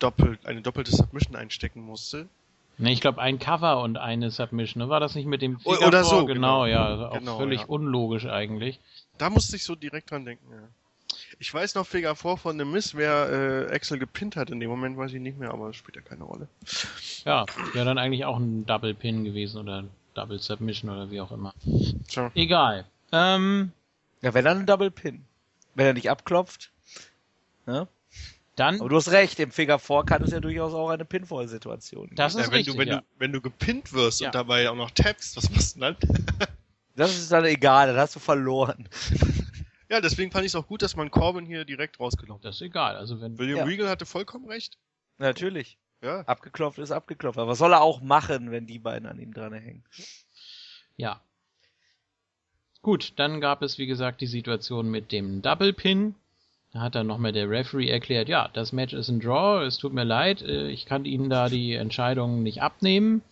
Doppel, 0.00 0.38
eine 0.44 0.60
doppelte 0.60 0.90
Submission 0.90 1.34
einstecken 1.34 1.80
musste. 1.80 2.28
Ne, 2.76 2.92
ich 2.92 3.00
glaube 3.00 3.20
ein 3.22 3.38
Cover 3.38 3.82
und 3.82 3.96
eine 3.96 4.30
Submission, 4.30 4.82
ne? 4.82 4.88
War 4.90 5.00
das 5.00 5.14
nicht 5.14 5.26
mit 5.26 5.40
dem 5.42 5.60
Finger 5.60 5.86
oder 5.86 6.02
vor? 6.04 6.20
so, 6.20 6.26
Genau, 6.26 6.64
genau. 6.64 6.66
ja. 6.66 6.84
also 6.86 7.06
Auch 7.06 7.18
Genau, 7.18 7.38
völlig 7.38 7.60
ja. 7.60 7.66
unlogisch 7.68 8.26
eigentlich. 8.26 8.80
Da 9.18 9.30
musste 9.30 9.56
ich 9.56 9.64
so 9.64 9.74
direkt 9.74 10.10
dran 10.10 10.24
denken, 10.26 10.44
ja. 10.52 10.68
Ich 11.38 11.52
weiß 11.52 11.74
noch 11.74 11.86
Figure 11.86 12.14
vor 12.16 12.36
von 12.38 12.58
The 12.58 12.64
Miss, 12.64 12.94
wer 12.94 13.68
äh, 13.70 13.74
Axel 13.74 13.98
gepinnt 13.98 14.36
hat. 14.36 14.50
In 14.50 14.60
dem 14.60 14.68
Moment 14.70 14.96
weiß 14.96 15.12
ich 15.12 15.20
nicht 15.20 15.38
mehr, 15.38 15.50
aber 15.52 15.68
das 15.68 15.76
spielt 15.76 15.96
ja 15.96 16.02
keine 16.02 16.24
Rolle. 16.24 16.48
Ja, 17.24 17.46
wäre 17.72 17.84
dann 17.84 17.98
eigentlich 17.98 18.24
auch 18.24 18.38
ein 18.38 18.66
Double 18.66 18.94
Pin 18.94 19.24
gewesen 19.24 19.58
oder 19.58 19.84
Double 20.14 20.38
Submission 20.38 20.90
oder 20.90 21.10
wie 21.10 21.20
auch 21.20 21.32
immer. 21.32 21.54
Tja. 22.08 22.30
Egal. 22.34 22.84
Ähm, 23.12 23.72
Ja, 24.22 24.34
wenn 24.34 24.44
dann 24.44 24.58
ein 24.60 24.66
Double 24.66 24.90
Pin. 24.90 25.24
Wenn 25.74 25.86
er 25.86 25.94
nicht 25.94 26.10
abklopft. 26.10 26.70
Ne? 27.66 27.86
dann, 28.56 28.80
Aber 28.80 28.88
du 28.90 28.96
hast 28.96 29.10
recht, 29.10 29.38
im 29.40 29.50
Figure 29.52 29.78
4 29.78 30.02
kann 30.04 30.22
es 30.22 30.32
ja 30.32 30.40
durchaus 30.40 30.74
auch 30.74 30.90
eine 30.90 31.04
Pinfall-Situation 31.06 32.04
geben. 32.04 32.16
das 32.16 32.34
ist 32.34 32.40
Ja, 32.40 32.46
wenn, 32.48 32.54
richtig, 32.56 32.74
du, 32.74 32.78
wenn, 32.80 32.88
ja. 32.88 32.96
du, 32.98 33.04
wenn 33.18 33.32
du 33.32 33.40
gepinnt 33.40 33.92
wirst 33.94 34.20
Ja. 34.20 34.28
und 34.28 34.34
dabei 34.34 34.68
auch 34.68 34.74
noch 34.74 34.90
tappst, 34.90 35.36
was 35.36 35.48
machst 35.50 35.76
du 35.76 35.80
dann? 35.80 35.96
Das 36.96 37.16
ist 37.16 37.32
dann 37.32 37.44
egal, 37.46 37.86
dann 37.86 37.96
hast 37.96 38.16
du 38.16 38.20
verloren. 38.20 38.86
ja, 39.90 40.00
deswegen 40.00 40.30
fand 40.30 40.44
ich 40.44 40.52
es 40.52 40.54
auch 40.54 40.68
gut, 40.68 40.82
dass 40.82 40.94
man 40.94 41.10
Corbin 41.10 41.44
hier 41.44 41.64
direkt 41.64 41.98
rausgenommen 41.98 42.40
hat. 42.40 42.48
Das 42.48 42.56
ist 42.56 42.62
egal. 42.62 42.96
Also 42.96 43.20
wenn, 43.20 43.38
William 43.38 43.58
Ja. 43.58 43.64
Regal 43.64 43.88
hatte 43.88 44.06
vollkommen 44.06 44.48
recht. 44.48 44.78
Natürlich. 45.18 45.78
Ja. 46.02 46.20
Abgeklopft 46.20 46.78
ist 46.78 46.92
abgeklopft. 46.92 47.38
Aber 47.38 47.50
was 47.50 47.58
soll 47.58 47.72
er 47.72 47.82
auch 47.82 48.00
machen, 48.00 48.50
wenn 48.50 48.66
die 48.66 48.78
beiden 48.78 49.08
an 49.08 49.18
ihm 49.18 49.34
dran 49.34 49.52
hängen? 49.52 49.84
Ja. 50.96 51.20
Gut, 52.82 53.12
dann 53.16 53.40
gab 53.40 53.62
es, 53.62 53.78
wie 53.78 53.86
gesagt, 53.86 54.20
die 54.20 54.26
Situation 54.26 54.90
mit 54.90 55.12
dem 55.12 55.42
Double 55.42 55.72
Pin. 55.72 56.14
Da 56.72 56.80
hat 56.80 56.94
dann 56.94 57.08
nochmal 57.08 57.32
der 57.32 57.50
Referee 57.50 57.88
erklärt, 57.88 58.28
ja, 58.28 58.48
das 58.52 58.72
Match 58.72 58.94
ist 58.94 59.08
ein 59.08 59.18
Draw, 59.18 59.66
es 59.66 59.76
tut 59.78 59.92
mir 59.92 60.04
leid, 60.04 60.40
äh, 60.40 60.68
ich 60.68 60.86
kann 60.86 61.04
Ihnen 61.04 61.28
da 61.28 61.48
die 61.48 61.74
Entscheidung 61.74 62.44
nicht 62.44 62.62
abnehmen. 62.62 63.22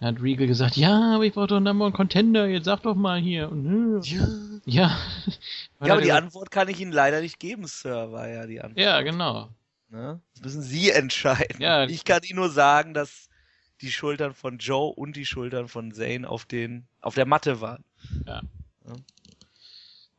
Dann 0.00 0.14
hat 0.14 0.22
Regal 0.22 0.46
gesagt, 0.46 0.76
ja, 0.76 1.14
aber 1.14 1.24
ich 1.24 1.32
brauche 1.32 1.48
doch 1.48 1.56
einen 1.56 1.64
Number 1.64 1.86
One 1.86 1.94
Contender, 1.94 2.46
jetzt 2.46 2.66
sag 2.66 2.82
doch 2.82 2.94
mal 2.94 3.20
hier. 3.20 3.50
Und, 3.50 4.02
äh, 4.02 4.08
Ja. 4.08 4.28
ja. 4.64 4.98
Ja, 5.80 5.92
aber 5.92 6.02
die 6.02 6.10
Antwort. 6.10 6.24
Antwort 6.24 6.50
kann 6.50 6.68
ich 6.68 6.80
Ihnen 6.80 6.90
leider 6.92 7.20
nicht 7.20 7.38
geben, 7.38 7.66
Sir, 7.66 8.10
war 8.10 8.28
ja 8.28 8.46
die 8.46 8.60
Antwort. 8.60 8.80
Ja, 8.80 9.00
genau. 9.02 9.48
Ne? 9.90 10.20
Das 10.34 10.42
müssen 10.42 10.62
Sie 10.62 10.90
entscheiden. 10.90 11.60
Ja. 11.60 11.84
Ich 11.84 12.04
kann 12.04 12.22
Ihnen 12.24 12.38
nur 12.40 12.50
sagen, 12.50 12.94
dass 12.94 13.28
die 13.80 13.92
Schultern 13.92 14.34
von 14.34 14.58
Joe 14.58 14.92
und 14.92 15.14
die 15.16 15.24
Schultern 15.24 15.68
von 15.68 15.92
Zane 15.92 16.28
auf 16.28 16.44
den, 16.44 16.86
auf 17.00 17.14
der 17.14 17.26
Matte 17.26 17.60
waren. 17.60 17.84
Ja. 18.26 18.42
Ja. 18.86 18.96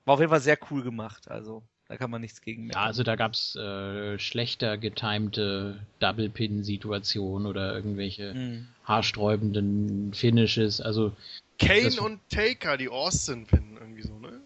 War 0.06 0.14
auf 0.14 0.19
jeden 0.22 0.30
Fall 0.32 0.40
sehr 0.40 0.58
cool 0.72 0.82
gemacht, 0.82 1.30
also 1.30 1.61
da 1.90 1.98
kann 1.98 2.11
man 2.11 2.22
nichts 2.22 2.42
gegen 2.42 2.61
Ja, 2.61 2.68
meckern. 2.68 2.84
also 2.84 3.03
da 3.03 3.16
gab's 3.16 3.56
äh, 3.56 4.18
schlechter 4.19 4.77
getimte 4.77 5.80
Double 6.00 6.30
Pin 6.30 6.64
Situationen 6.64 7.48
oder 7.48 7.74
irgendwelche 7.74 8.34
Mhm. 8.35 8.68
haarsträubenden 8.85 10.14
Finishes. 10.14 10.80
Also 10.80 11.11
Kane 11.58 12.00
und 12.00 12.22
Taker, 12.30 12.77
die 12.77 12.88
Austin 12.90 13.45
pinnen 13.45 13.76
irgendwie 13.77 14.03
so, 14.03 14.18
ne? 14.19 14.40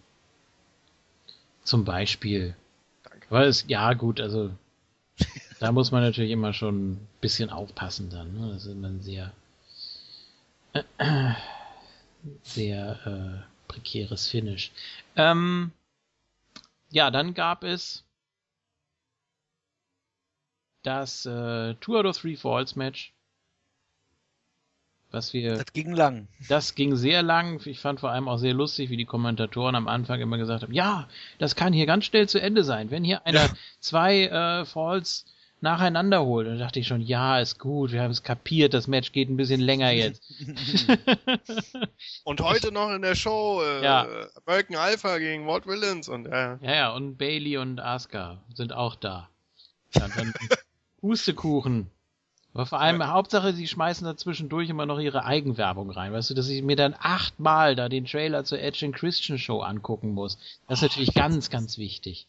zum 1.63 1.85
Beispiel. 1.85 2.55
Danke. 3.09 3.27
Aber 3.29 3.45
es, 3.45 3.65
ja 3.67 3.93
gut, 3.93 4.19
also 4.19 4.51
Da 5.59 5.71
muss 5.71 5.91
man 5.91 6.01
natürlich 6.03 6.31
immer 6.31 6.51
schon 6.53 6.93
ein 6.93 7.07
bisschen 7.21 7.49
aufpassen 7.49 8.09
dann. 8.09 8.33
Ne? 8.33 8.53
Das 8.53 8.65
ist 8.65 8.71
immer 8.71 8.87
ein 8.89 9.01
sehr, 9.01 9.31
äh, 10.73 10.83
sehr 12.43 12.99
äh, 13.05 13.71
prekäres 13.71 14.27
Finish. 14.27 14.71
Ähm, 15.15 15.71
ja, 16.93 17.09
dann 17.09 17.33
gab 17.33 17.63
es 17.63 18.05
das 20.83 21.25
äh, 21.25 21.73
Two 21.75 21.97
out 21.97 22.05
of 22.05 22.17
Three 22.17 22.35
Falls 22.35 22.75
Match. 22.75 23.13
Was 25.09 25.33
wir. 25.33 25.55
Das 25.55 25.73
ging 25.73 25.93
lang. 25.93 26.27
Das 26.49 26.75
ging 26.75 26.95
sehr 26.95 27.23
lang. 27.23 27.61
Ich 27.65 27.79
fand 27.79 27.99
vor 27.99 28.11
allem 28.11 28.27
auch 28.27 28.37
sehr 28.37 28.53
lustig, 28.53 28.89
wie 28.89 28.97
die 28.97 29.05
Kommentatoren 29.05 29.75
am 29.75 29.87
Anfang 29.87 30.21
immer 30.21 30.37
gesagt 30.37 30.63
haben: 30.63 30.73
Ja, 30.73 31.07
das 31.39 31.55
kann 31.55 31.73
hier 31.73 31.85
ganz 31.87 32.05
schnell 32.05 32.29
zu 32.29 32.39
Ende 32.39 32.63
sein. 32.63 32.91
Wenn 32.91 33.03
hier 33.03 33.25
einer 33.25 33.45
ja. 33.45 33.53
zwei 33.79 34.25
äh, 34.25 34.65
Falls 34.65 35.25
nacheinander 35.63 36.23
holt. 36.23 36.47
Und 36.47 36.59
da 36.59 36.65
dachte 36.65 36.79
ich 36.79 36.87
schon, 36.87 37.01
ja, 37.01 37.39
ist 37.39 37.57
gut, 37.57 37.91
wir 37.91 38.03
haben 38.03 38.11
es 38.11 38.21
kapiert, 38.21 38.73
das 38.73 38.87
Match 38.87 39.13
geht 39.13 39.29
ein 39.29 39.37
bisschen 39.37 39.61
länger 39.61 39.91
jetzt. 39.91 40.21
und 42.25 42.41
heute 42.41 42.71
noch 42.71 42.91
in 42.91 43.01
der 43.01 43.15
Show 43.15 43.61
äh, 43.63 43.83
ja. 43.83 44.07
American 44.45 44.75
Alpha 44.75 45.17
gegen 45.17 45.47
Walt 45.47 45.65
Willens 45.65 46.09
und 46.09 46.27
äh. 46.27 46.57
Ja, 46.61 46.75
ja, 46.75 46.91
und 46.91 47.17
Bailey 47.17 47.57
und 47.57 47.79
Asuka 47.79 48.43
sind 48.53 48.73
auch 48.73 48.95
da. 48.95 49.29
Ja, 49.95 50.07
dann 50.09 50.33
Hustekuchen. 51.01 51.89
Aber 52.53 52.67
vor 52.67 52.79
allem, 52.79 52.99
ja. 52.99 53.07
Hauptsache, 53.07 53.53
sie 53.53 53.67
schmeißen 53.67 54.05
da 54.05 54.15
zwischendurch 54.15 54.69
immer 54.69 54.85
noch 54.85 54.99
ihre 54.99 55.25
Eigenwerbung 55.25 55.89
rein. 55.89 56.13
Weißt 56.13 56.29
du, 56.29 56.33
dass 56.35 56.49
ich 56.49 56.61
mir 56.61 56.75
dann 56.75 56.93
achtmal 56.99 57.75
da 57.75 57.89
den 57.89 58.05
Trailer 58.05 58.43
zur 58.43 58.59
Edge 58.59 58.85
and 58.85 58.95
Christian 58.95 59.39
Show 59.39 59.61
angucken 59.61 60.11
muss. 60.11 60.37
Das 60.67 60.79
ist 60.79 60.83
oh, 60.83 60.87
natürlich 60.87 61.13
ganz, 61.15 61.49
ganz 61.49 61.79
wichtig. 61.79 62.27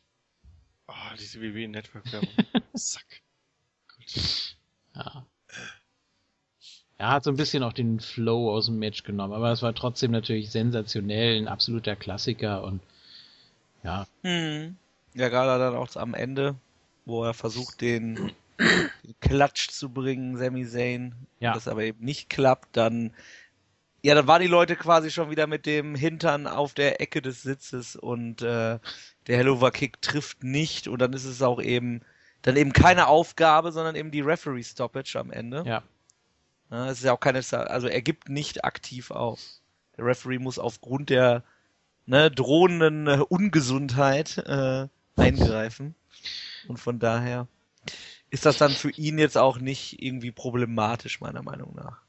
Oh, 0.88 0.92
diese 1.18 1.42
WWE 1.42 1.68
Network 1.68 2.10
Werbung. 2.10 2.28
Zack. 2.74 3.04
Gut. 3.08 3.23
Ja. 4.94 5.26
Er 6.96 7.08
hat 7.08 7.24
so 7.24 7.30
ein 7.30 7.36
bisschen 7.36 7.62
auch 7.62 7.72
den 7.72 8.00
Flow 8.00 8.52
aus 8.52 8.66
dem 8.66 8.78
Match 8.78 9.02
genommen, 9.02 9.34
aber 9.34 9.50
es 9.50 9.62
war 9.62 9.74
trotzdem 9.74 10.12
natürlich 10.12 10.50
sensationell, 10.50 11.36
ein 11.36 11.48
absoluter 11.48 11.96
Klassiker 11.96 12.62
und 12.62 12.80
ja. 13.82 14.06
Hm. 14.22 14.76
Ja, 15.14 15.28
gerade 15.28 15.58
dann 15.58 15.76
auch 15.76 15.94
am 15.96 16.14
Ende, 16.14 16.54
wo 17.04 17.24
er 17.24 17.34
versucht, 17.34 17.80
den, 17.80 18.32
den 18.58 19.14
Klatsch 19.20 19.70
zu 19.70 19.88
bringen, 19.90 20.36
Sami 20.38 20.66
Zayn, 20.66 21.14
ja. 21.40 21.52
das 21.52 21.68
aber 21.68 21.82
eben 21.82 22.04
nicht 22.04 22.30
klappt, 22.30 22.76
dann 22.76 23.12
ja, 24.04 24.14
dann 24.14 24.26
waren 24.26 24.42
die 24.42 24.48
Leute 24.48 24.76
quasi 24.76 25.10
schon 25.10 25.30
wieder 25.30 25.46
mit 25.46 25.64
dem 25.64 25.94
Hintern 25.94 26.46
auf 26.46 26.74
der 26.74 27.00
Ecke 27.00 27.22
des 27.22 27.42
Sitzes 27.42 27.96
und 27.96 28.42
äh, 28.42 28.78
der 29.26 29.36
Hellover 29.38 29.70
Kick 29.70 30.02
trifft 30.02 30.44
nicht 30.44 30.88
und 30.88 30.98
dann 30.98 31.14
ist 31.14 31.24
es 31.24 31.40
auch 31.40 31.60
eben 31.60 32.02
dann 32.44 32.56
eben 32.56 32.74
keine 32.74 33.08
Aufgabe, 33.08 33.72
sondern 33.72 33.96
eben 33.96 34.10
die 34.10 34.20
Referee 34.20 34.62
Stoppage 34.62 35.18
am 35.18 35.30
Ende. 35.30 35.64
Ja. 35.66 35.82
ja 36.70 36.90
es 36.90 36.98
ist 36.98 37.04
ja 37.04 37.12
auch 37.14 37.20
keine, 37.20 37.38
also 37.38 37.88
er 37.88 38.02
gibt 38.02 38.28
nicht 38.28 38.64
aktiv 38.64 39.10
auf. 39.10 39.40
Der 39.96 40.04
Referee 40.04 40.38
muss 40.38 40.58
aufgrund 40.58 41.08
der 41.08 41.42
ne, 42.04 42.30
drohenden 42.30 43.06
äh, 43.06 43.20
Ungesundheit 43.26 44.38
äh, 44.38 44.88
eingreifen 45.16 45.94
und 46.68 46.76
von 46.76 46.98
daher 46.98 47.48
ist 48.28 48.44
das 48.44 48.58
dann 48.58 48.72
für 48.72 48.90
ihn 48.90 49.18
jetzt 49.18 49.38
auch 49.38 49.58
nicht 49.58 50.02
irgendwie 50.02 50.32
problematisch 50.32 51.20
meiner 51.20 51.42
Meinung 51.42 51.74
nach. 51.74 52.02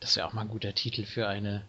Das 0.00 0.16
wäre 0.16 0.26
auch 0.26 0.34
mal 0.34 0.42
ein 0.42 0.48
guter 0.48 0.74
Titel 0.74 1.04
für 1.06 1.28
eine 1.28 1.64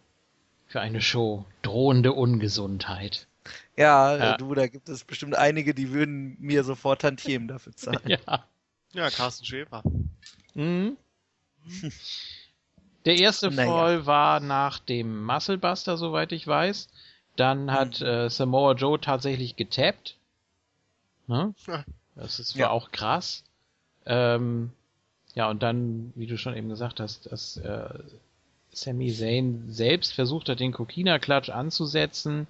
für 0.67 0.81
eine 0.81 1.01
Show. 1.01 1.45
Drohende 1.61 2.11
Ungesundheit. 2.13 3.27
Ja, 3.75 4.17
ja, 4.17 4.37
du, 4.37 4.53
da 4.53 4.67
gibt 4.67 4.89
es 4.89 5.03
bestimmt 5.03 5.35
einige, 5.35 5.73
die 5.73 5.91
würden 5.91 6.35
mir 6.39 6.63
sofort 6.63 7.01
Tantiemen 7.01 7.47
dafür 7.47 7.75
zahlen. 7.75 8.01
ja. 8.05 8.45
Ja, 8.93 9.09
Carsten 9.09 9.45
Schäfer. 9.45 9.83
Mhm. 10.53 10.97
Der 13.05 13.17
erste 13.17 13.49
naja. 13.49 13.71
Fall 13.71 14.05
war 14.05 14.39
nach 14.39 14.79
dem 14.79 15.23
Musclebuster, 15.23 15.97
soweit 15.97 16.31
ich 16.31 16.45
weiß. 16.45 16.89
Dann 17.35 17.71
hat 17.71 18.01
mhm. 18.01 18.07
äh, 18.07 18.29
Samoa 18.29 18.73
Joe 18.73 18.99
tatsächlich 18.99 19.55
getappt. 19.55 20.17
Ne? 21.27 21.53
Das 22.15 22.39
ist, 22.39 22.55
war 22.55 22.59
ja. 22.59 22.69
auch 22.71 22.91
krass. 22.91 23.43
Ähm, 24.05 24.71
ja, 25.35 25.49
und 25.49 25.63
dann, 25.63 26.11
wie 26.15 26.27
du 26.27 26.37
schon 26.37 26.55
eben 26.55 26.69
gesagt 26.69 26.99
hast, 26.99 27.31
dass 27.31 27.57
äh, 27.57 27.99
Sami 28.71 29.13
Zayn 29.13 29.71
selbst 29.71 30.13
versucht 30.13 30.49
hat, 30.49 30.59
den 30.59 30.73
Kokina-Klatsch 30.73 31.49
anzusetzen 31.49 32.47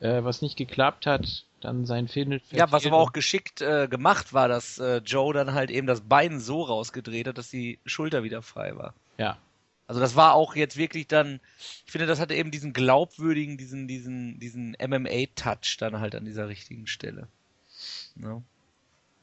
äh, 0.00 0.22
was 0.22 0.42
nicht 0.42 0.56
geklappt 0.56 1.06
hat, 1.06 1.44
dann 1.60 1.86
sein 1.86 2.08
Finish. 2.08 2.42
Ja, 2.50 2.70
was 2.70 2.86
aber 2.86 2.98
auch 2.98 3.12
geschickt 3.12 3.60
äh, 3.60 3.88
gemacht 3.88 4.32
war, 4.32 4.48
dass 4.48 4.78
äh, 4.78 4.98
Joe 4.98 5.34
dann 5.34 5.54
halt 5.54 5.70
eben 5.70 5.86
das 5.86 6.02
Bein 6.02 6.40
so 6.40 6.62
rausgedreht 6.62 7.26
hat, 7.28 7.38
dass 7.38 7.50
die 7.50 7.78
Schulter 7.84 8.22
wieder 8.22 8.42
frei 8.42 8.76
war. 8.76 8.94
Ja. 9.18 9.38
Also 9.86 10.00
das 10.00 10.16
war 10.16 10.34
auch 10.34 10.54
jetzt 10.54 10.76
wirklich 10.76 11.08
dann, 11.08 11.40
ich 11.86 11.92
finde, 11.92 12.06
das 12.06 12.20
hatte 12.20 12.34
eben 12.34 12.50
diesen 12.50 12.74
glaubwürdigen, 12.74 13.56
diesen, 13.56 13.88
diesen, 13.88 14.38
diesen 14.38 14.76
MMA-Touch 14.78 15.78
dann 15.78 15.98
halt 15.98 16.14
an 16.14 16.26
dieser 16.26 16.48
richtigen 16.48 16.86
Stelle. 16.86 17.28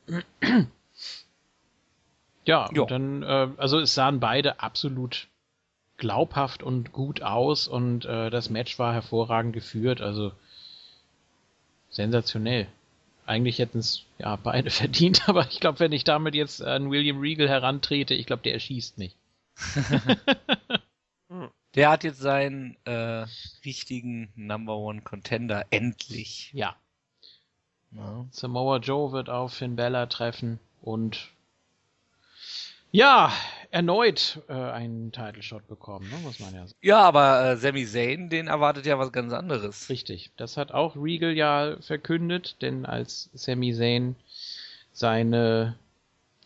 Ja, 2.47 2.69
ja 2.71 2.81
und 2.83 2.91
dann, 2.91 3.23
äh, 3.23 3.47
also 3.57 3.79
es 3.79 3.95
sahen 3.95 4.19
beide 4.19 4.59
absolut 4.59 5.29
glaubhaft 5.97 6.61
und 6.61 6.91
gut 6.91 7.21
aus 7.21 7.67
und 7.67 8.05
äh, 8.05 8.29
das 8.29 8.51
Match 8.51 8.77
war 8.77 8.93
hervorragend 8.93 9.53
geführt. 9.53 9.99
Also 10.01 10.31
sensationell. 11.95 12.67
Eigentlich 13.25 13.57
hätten 13.57 13.79
es 13.79 14.03
ja 14.19 14.35
beide 14.35 14.69
verdient, 14.81 15.27
aber 15.27 15.47
ich 15.49 15.59
glaube, 15.59 15.79
wenn 15.79 15.91
ich 15.91 16.03
damit 16.03 16.35
jetzt 16.35 16.61
an 16.61 16.91
William 16.91 17.19
Regal 17.19 17.49
herantrete, 17.49 18.13
ich 18.13 18.27
glaube, 18.27 18.43
der 18.43 18.53
erschießt 18.53 18.97
mich. 18.97 19.15
der 21.75 21.89
hat 21.89 22.03
jetzt 22.03 22.19
seinen 22.19 22.75
äh, 22.85 23.25
richtigen 23.63 24.31
Number 24.35 24.77
One 24.77 25.01
Contender 25.01 25.65
endlich. 25.69 26.51
Ja. 26.53 26.75
ja. 27.91 28.25
Samoa 28.31 28.77
Joe 28.77 29.13
wird 29.13 29.29
auf 29.29 29.53
Finn 29.53 29.77
Bella 29.77 30.05
treffen 30.07 30.59
und 30.81 31.31
ja, 32.95 33.31
erneut 33.71 34.39
äh, 34.47 34.53
einen 34.53 35.11
Title 35.11 35.43
Shot 35.43 35.67
bekommen, 35.67 36.09
ne, 36.09 36.17
muss 36.23 36.39
man 36.39 36.53
ja 36.53 36.65
sagen. 36.65 36.79
Ja, 36.81 37.01
aber 37.01 37.51
äh, 37.51 37.57
Sami 37.57 37.85
Zayn, 37.85 38.29
den 38.29 38.47
erwartet 38.47 38.85
ja 38.85 38.97
was 38.97 39.11
ganz 39.11 39.33
anderes. 39.33 39.89
Richtig. 39.89 40.31
Das 40.37 40.55
hat 40.55 40.71
auch 40.71 40.95
Regal 40.95 41.33
ja 41.33 41.75
verkündet, 41.81 42.55
denn 42.61 42.85
als 42.85 43.29
Sami 43.33 43.73
Zayn 43.73 44.15
seine, 44.93 45.75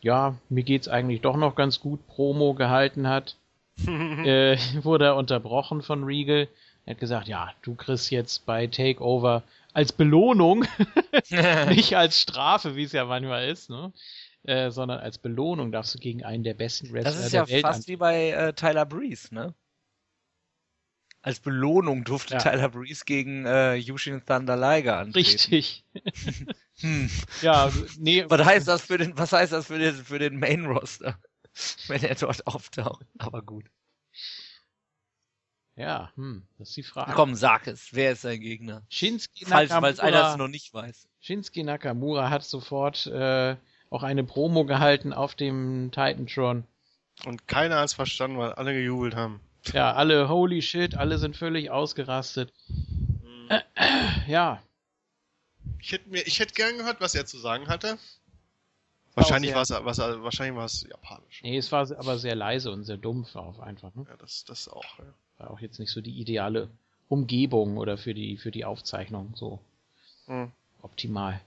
ja, 0.01 0.35
mir 0.49 0.63
geht's 0.63 0.87
eigentlich 0.87 1.21
doch 1.21 1.37
noch 1.37 1.53
ganz 1.53 1.79
gut 1.79 2.07
Promo 2.07 2.55
gehalten 2.55 3.07
hat, 3.07 3.35
äh, 3.87 4.57
wurde 4.81 5.05
er 5.05 5.15
unterbrochen 5.15 5.83
von 5.83 6.03
Regal. 6.03 6.47
Er 6.85 6.95
hat 6.95 6.99
gesagt, 6.99 7.27
ja, 7.27 7.53
du 7.61 7.75
kriegst 7.75 8.09
jetzt 8.09 8.47
bei 8.47 8.65
Takeover 8.65 9.43
als 9.73 9.93
Belohnung, 9.93 10.65
nicht 11.69 11.95
als 11.95 12.19
Strafe, 12.19 12.75
wie 12.75 12.83
es 12.83 12.91
ja 12.91 13.05
manchmal 13.05 13.49
ist, 13.49 13.69
ne? 13.69 13.93
Äh, 14.43 14.71
sondern 14.71 14.99
als 14.99 15.17
Belohnung 15.17 15.71
darfst 15.71 15.93
du 15.95 15.99
gegen 15.99 16.23
einen 16.23 16.43
der 16.43 16.53
besten 16.53 16.93
Wrestler 16.93 17.11
der 17.11 17.21
Welt 17.21 17.23
Das 17.23 17.27
ist 17.27 17.33
ja 17.33 17.49
Welt 17.49 17.61
fast 17.61 17.87
wie 17.87 17.97
bei 17.97 18.29
äh, 18.29 18.53
Tyler 18.53 18.85
Breeze, 18.85 19.33
ne? 19.33 19.53
Als 21.21 21.41
Belohnung 21.41 22.05
durfte 22.05 22.35
ja. 22.35 22.39
Tyler 22.39 22.69
Breeze 22.69 23.03
gegen 23.03 23.45
äh, 23.45 23.75
Yushin 23.75 24.23
Thunder 24.25 24.55
Liger 24.55 24.99
antreten. 24.99 25.27
Richtig. 25.27 25.85
hm. 26.79 27.09
Ja, 27.41 27.71
nee. 27.97 28.23
Was 28.29 28.45
heißt 28.45 28.67
das 28.67 28.83
für 28.83 28.97
den, 28.97 29.17
was 29.17 29.33
heißt 29.33 29.51
das 29.51 29.67
für 29.67 29.77
den, 29.77 29.95
für 29.95 30.19
den 30.19 30.39
Main 30.39 30.65
Roster? 30.65 31.19
Wenn 31.87 32.03
er 32.03 32.15
dort 32.15 32.47
auftaucht. 32.47 33.05
Aber 33.17 33.41
gut. 33.41 33.65
Ja, 35.75 36.11
hm, 36.15 36.45
das 36.57 36.69
ist 36.69 36.77
die 36.77 36.83
Frage. 36.83 37.13
Komm, 37.13 37.35
sag 37.35 37.67
es. 37.67 37.93
Wer 37.93 38.13
ist 38.13 38.21
sein 38.21 38.39
Gegner? 38.39 38.85
Shinsuke 38.89 39.43
Nakamura. 39.43 39.67
Falls, 39.67 39.71
falls 39.71 39.99
einer 39.99 40.31
es 40.31 40.37
noch 40.37 40.47
nicht 40.47 40.73
weiß. 40.73 41.09
Shinsuke 41.19 41.63
Nakamura 41.63 42.29
hat 42.29 42.43
sofort 42.43 43.07
äh, 43.07 43.55
auch 43.89 44.03
eine 44.03 44.23
Promo 44.23 44.65
gehalten 44.65 45.13
auf 45.13 45.35
dem 45.35 45.91
Titantron. 45.91 46.63
Und 47.25 47.47
keiner 47.47 47.77
hat 47.77 47.85
es 47.85 47.93
verstanden, 47.93 48.37
weil 48.37 48.53
alle 48.53 48.73
gejubelt 48.73 49.15
haben. 49.15 49.41
Ja, 49.73 49.93
alle, 49.93 50.29
holy 50.29 50.61
shit, 50.61 50.95
alle 50.95 51.17
sind 51.17 51.35
völlig 51.35 51.69
ausgerastet. 51.69 52.53
Mhm. 52.67 53.49
ja. 54.27 54.61
Ich 55.81 55.91
hätte 55.91 56.09
mir, 56.09 56.21
ich 56.25 56.39
hätte 56.39 56.53
gern 56.53 56.77
gehört, 56.77 57.01
was 57.01 57.15
er 57.15 57.25
zu 57.25 57.37
sagen 57.37 57.67
hatte. 57.67 57.97
Wahrscheinlich 59.15 59.53
war 59.53 59.63
es, 59.63 59.71
was, 59.71 59.97
wahrscheinlich 59.99 60.55
war 60.55 60.65
es 60.65 60.83
japanisch. 60.83 61.41
Nee, 61.43 61.57
es 61.57 61.71
war 61.71 61.89
aber 61.97 62.17
sehr 62.19 62.35
leise 62.35 62.71
und 62.71 62.83
sehr 62.83 62.97
dumpf 62.97 63.35
auch 63.35 63.59
einfach. 63.59 63.93
Ne? 63.95 64.05
Ja, 64.07 64.15
das, 64.17 64.45
das 64.45 64.69
auch. 64.69 64.99
Ja. 64.99 65.05
War 65.39 65.51
auch 65.51 65.59
jetzt 65.59 65.79
nicht 65.79 65.91
so 65.91 65.99
die 65.99 66.19
ideale 66.19 66.69
Umgebung 67.09 67.77
oder 67.77 67.97
für 67.97 68.13
die, 68.13 68.37
für 68.37 68.51
die 68.51 68.65
Aufzeichnung 68.65 69.33
so 69.35 69.59
mhm. 70.27 70.51
optimal. 70.81 71.41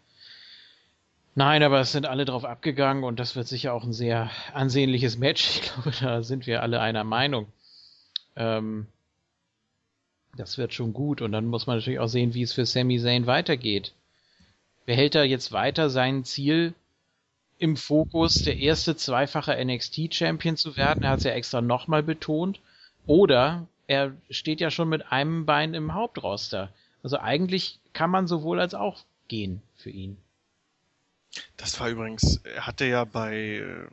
Nein, 1.35 1.63
aber 1.63 1.81
es 1.81 1.93
sind 1.93 2.05
alle 2.07 2.27
drauf 2.27 2.45
abgegangen 2.45 3.05
und 3.05 3.19
das 3.19 3.37
wird 3.37 3.49
sicher 3.49 3.73
auch 3.73 3.85
ein 3.85 3.93
sehr 3.93 4.31
ansehnliches 4.53 5.19
Match. 5.19 5.61
Ich 5.61 5.73
glaube, 5.73 5.93
da 6.01 6.23
sind 6.23 6.47
wir 6.47 6.63
alle 6.63 6.81
einer 6.81 7.05
Meinung. 7.05 7.47
Ähm, 8.37 8.87
das 10.37 10.59
wird 10.59 10.75
schon 10.75 10.93
gut 10.93 11.23
und 11.23 11.33
dann 11.33 11.47
muss 11.47 11.67
man 11.67 11.77
natürlich 11.77 12.01
auch 12.01 12.09
sehen, 12.09 12.35
wie 12.35 12.43
es 12.43 12.53
für 12.53 12.67
Sami 12.67 12.99
Zayn 12.99 13.27
weitergeht. 13.27 13.95
Behält 14.85 15.15
er 15.15 15.25
jetzt 15.25 15.53
weiter 15.53 15.91
sein 15.91 16.25
Ziel 16.25 16.75
im 17.59 17.77
Fokus, 17.77 18.43
der 18.43 18.59
erste 18.59 18.97
zweifache 18.97 19.57
NXT-Champion 19.65 20.57
zu 20.57 20.77
werden. 20.77 21.05
Er 21.05 21.11
hat 21.11 21.19
es 21.19 21.25
ja 21.25 21.33
extra 21.33 21.61
nochmal 21.61 22.03
betont. 22.03 22.61
Oder 23.07 23.67
er 23.87 24.13
steht 24.31 24.61
ja 24.61 24.71
schon 24.71 24.89
mit 24.89 25.13
einem 25.13 25.47
Bein 25.47 25.75
im 25.75 25.95
Hauptroster. 25.95 26.73
Also 27.03 27.19
eigentlich 27.19 27.79
kann 27.93 28.11
man 28.11 28.27
sowohl 28.27 28.59
als 28.59 28.75
auch 28.75 29.05
gehen 29.29 29.63
für 29.77 29.91
ihn. 29.91 30.17
Das 31.57 31.79
war 31.81 31.89
übrigens, 31.89 32.41
er 32.45 32.67
hatte 32.67 32.85
ja 32.85 33.05
bei 33.05 33.37
äh, 33.37 33.89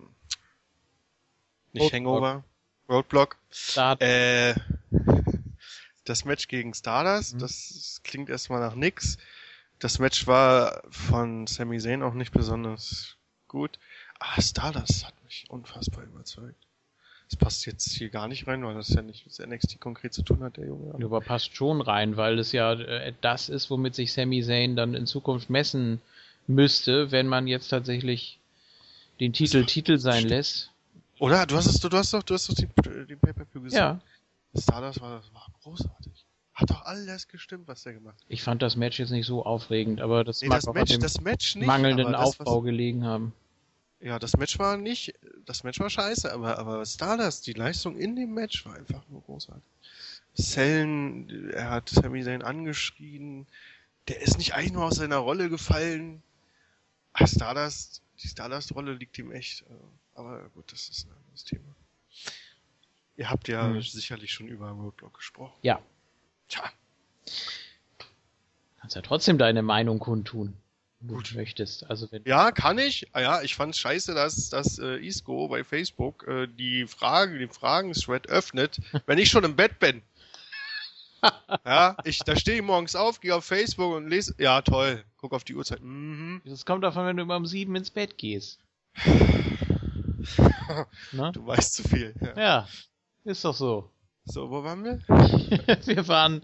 nicht 1.71 1.83
Roadblock. 1.83 1.93
Hangover, 1.93 2.43
Roadblock, 2.89 3.37
Start. 3.51 4.01
Äh, 4.01 4.55
das 6.05 6.25
Match 6.25 6.47
gegen 6.47 6.73
Stardust, 6.73 7.35
mhm. 7.35 7.39
das 7.39 8.01
klingt 8.03 8.29
erstmal 8.29 8.59
nach 8.59 8.75
nix. 8.75 9.17
Das 9.79 9.99
Match 9.99 10.27
war 10.27 10.83
von 10.89 11.47
Sami 11.47 11.79
Zayn 11.79 12.03
auch 12.03 12.13
nicht 12.13 12.33
besonders 12.33 13.15
gut. 13.47 13.79
Ah, 14.19 14.41
Stardust 14.41 15.05
hat 15.05 15.13
mich 15.23 15.45
unfassbar 15.49 16.03
überzeugt. 16.03 16.67
Das 17.29 17.37
passt 17.37 17.65
jetzt 17.67 17.91
hier 17.91 18.09
gar 18.09 18.27
nicht 18.27 18.47
rein, 18.47 18.65
weil 18.65 18.73
das 18.73 18.89
ja 18.89 19.03
nicht 19.03 19.25
mit 19.25 19.47
NXT 19.47 19.79
konkret 19.79 20.13
zu 20.13 20.23
tun 20.23 20.43
hat, 20.43 20.57
der 20.57 20.65
Junge. 20.65 20.95
Aber 21.05 21.21
passt 21.21 21.55
schon 21.55 21.79
rein, 21.79 22.17
weil 22.17 22.39
es 22.39 22.51
ja 22.51 22.73
äh, 22.73 23.13
das 23.21 23.49
ist, 23.49 23.69
womit 23.69 23.93
sich 23.95 24.11
Sami 24.11 24.43
Zayn 24.43 24.75
dann 24.75 24.95
in 24.95 25.05
Zukunft 25.05 25.49
messen 25.49 26.01
müsste, 26.49 27.11
wenn 27.11 27.27
man 27.27 27.47
jetzt 27.47 27.69
tatsächlich 27.69 28.39
den 29.19 29.31
Titel 29.33 29.65
Titel 29.65 29.97
sein 29.97 30.27
lässt. 30.27 30.71
Oder? 31.19 31.45
Du 31.45 31.55
hast 31.55 31.67
es, 31.67 31.79
du 31.79 31.89
hast 31.89 32.13
doch, 32.13 32.23
du 32.23 32.33
hast 32.33 32.49
doch 32.49 32.55
den, 32.55 32.69
den 33.07 33.19
Pay-Per-View 33.19 33.61
gesehen. 33.61 33.77
Ja. 33.77 33.99
Stardust 34.55 35.01
war, 35.01 35.21
war 35.33 35.47
großartig. 35.61 36.25
Hat 36.53 36.69
doch 36.69 36.83
alles 36.83 37.27
gestimmt, 37.27 37.67
was 37.67 37.83
der 37.83 37.93
gemacht 37.93 38.15
hat. 38.15 38.25
Ich 38.27 38.41
fand 38.41 38.61
das 38.61 38.75
Match 38.75 38.99
jetzt 38.99 39.11
nicht 39.11 39.25
so 39.25 39.45
aufregend, 39.45 40.01
aber 40.01 40.23
das 40.23 40.41
nee, 40.41 40.47
mag 40.47 40.57
das 40.57 40.67
auch 40.67 40.73
Match, 40.73 40.91
dem 40.91 41.01
das 41.01 41.21
Match 41.21 41.55
nicht, 41.55 41.67
mangelnden 41.67 42.11
das, 42.11 42.21
Aufbau 42.21 42.61
gelegen 42.61 43.05
haben. 43.05 43.33
Ja, 44.01 44.17
das 44.17 44.35
Match 44.37 44.57
war 44.59 44.77
nicht, 44.77 45.13
das 45.45 45.63
Match 45.63 45.79
war 45.79 45.89
scheiße, 45.89 46.31
aber, 46.33 46.57
aber 46.57 46.85
Stardust, 46.85 47.47
die 47.47 47.53
Leistung 47.53 47.97
in 47.97 48.15
dem 48.15 48.33
Match 48.33 48.65
war 48.65 48.75
einfach 48.75 49.01
nur 49.09 49.21
großartig. 49.21 49.63
Sellen, 50.33 51.51
er 51.51 51.69
hat 51.69 51.89
Sami 51.89 52.23
Zayn 52.23 52.41
angeschrien, 52.41 53.45
der 54.07 54.21
ist 54.21 54.37
nicht 54.37 54.53
eigentlich 54.53 54.73
nur 54.73 54.85
aus 54.85 54.95
seiner 54.95 55.17
Rolle 55.17 55.49
gefallen. 55.49 56.23
Ah, 57.19 57.27
Stardust, 57.27 58.01
die 58.23 58.27
Stardust-Rolle 58.27 58.93
liegt 58.93 59.17
ihm 59.17 59.31
echt, 59.31 59.61
äh, 59.63 59.73
aber 60.15 60.49
gut, 60.49 60.71
das 60.71 60.89
ist 60.89 61.07
ein 61.07 61.11
anderes 61.11 61.43
Thema. 61.43 61.75
Ihr 63.15 63.29
habt 63.29 63.47
ja 63.47 63.67
hm. 63.67 63.81
sicherlich 63.81 64.31
schon 64.31 64.47
über 64.47 64.69
Roadblock 64.69 65.15
gesprochen. 65.15 65.57
Ja. 65.61 65.81
Tja. 66.47 66.71
Kannst 68.79 68.95
ja 68.95 69.01
trotzdem 69.01 69.37
deine 69.37 69.61
Meinung 69.61 69.99
kundtun 69.99 70.55
gut 71.07 71.33
möchtest. 71.35 71.89
Also 71.89 72.11
wenn 72.11 72.23
ja, 72.25 72.51
kann 72.51 72.77
ich. 72.77 73.07
Ah, 73.13 73.21
ja, 73.21 73.41
ich 73.41 73.55
fand's 73.55 73.77
scheiße, 73.77 74.13
dass, 74.13 74.49
dass 74.49 74.79
äh, 74.79 74.97
Isco 75.05 75.47
bei 75.47 75.63
Facebook 75.63 76.27
äh, 76.27 76.47
die 76.47 76.87
Frage, 76.87 77.39
den 77.39 77.49
Fragen-Thread 77.49 78.27
öffnet, 78.27 78.79
wenn 79.05 79.17
ich 79.17 79.29
schon 79.29 79.43
im 79.43 79.55
Bett 79.55 79.79
bin. 79.79 80.01
Ja, 81.65 81.97
ich, 82.03 82.19
da 82.19 82.35
stehe 82.35 82.57
ich 82.57 82.63
morgens 82.63 82.95
auf, 82.95 83.19
gehe 83.19 83.35
auf 83.35 83.45
Facebook 83.45 83.95
und 83.95 84.09
lese. 84.09 84.35
Ja, 84.37 84.61
toll. 84.61 85.03
Guck 85.17 85.33
auf 85.33 85.43
die 85.43 85.55
Uhrzeit. 85.55 85.81
Mhm. 85.81 86.41
Das 86.45 86.65
kommt 86.65 86.83
davon, 86.83 87.05
wenn 87.05 87.17
du 87.17 87.23
immer 87.23 87.37
um 87.37 87.45
sieben 87.45 87.75
ins 87.75 87.91
Bett 87.91 88.17
gehst. 88.17 88.59
du 91.13 91.45
weißt 91.45 91.75
zu 91.75 91.83
viel. 91.83 92.13
Ja. 92.21 92.41
ja, 92.41 92.67
ist 93.23 93.45
doch 93.45 93.55
so. 93.55 93.91
So, 94.25 94.51
wo 94.51 94.63
waren 94.63 94.83
wir? 94.83 94.99
wir 95.87 96.07
waren 96.07 96.43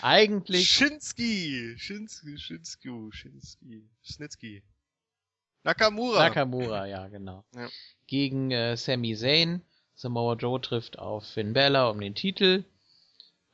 eigentlich. 0.00 0.68
Shinski! 0.70 1.74
Shinski, 1.76 2.38
Shinski, 2.38 3.10
Shinski, 3.12 3.88
Schnitzki. 4.02 4.62
Nakamura. 5.62 6.20
Nakamura, 6.20 6.86
ja, 6.86 7.08
genau. 7.08 7.44
Ja. 7.54 7.68
Gegen 8.06 8.52
äh, 8.52 8.76
Sami 8.76 9.14
Zayn. 9.14 9.62
Samoa 9.94 10.34
Joe 10.34 10.60
trifft 10.60 10.98
auf 10.98 11.26
Finn 11.26 11.52
Bella 11.52 11.90
um 11.90 12.00
den 12.00 12.14
Titel. 12.14 12.64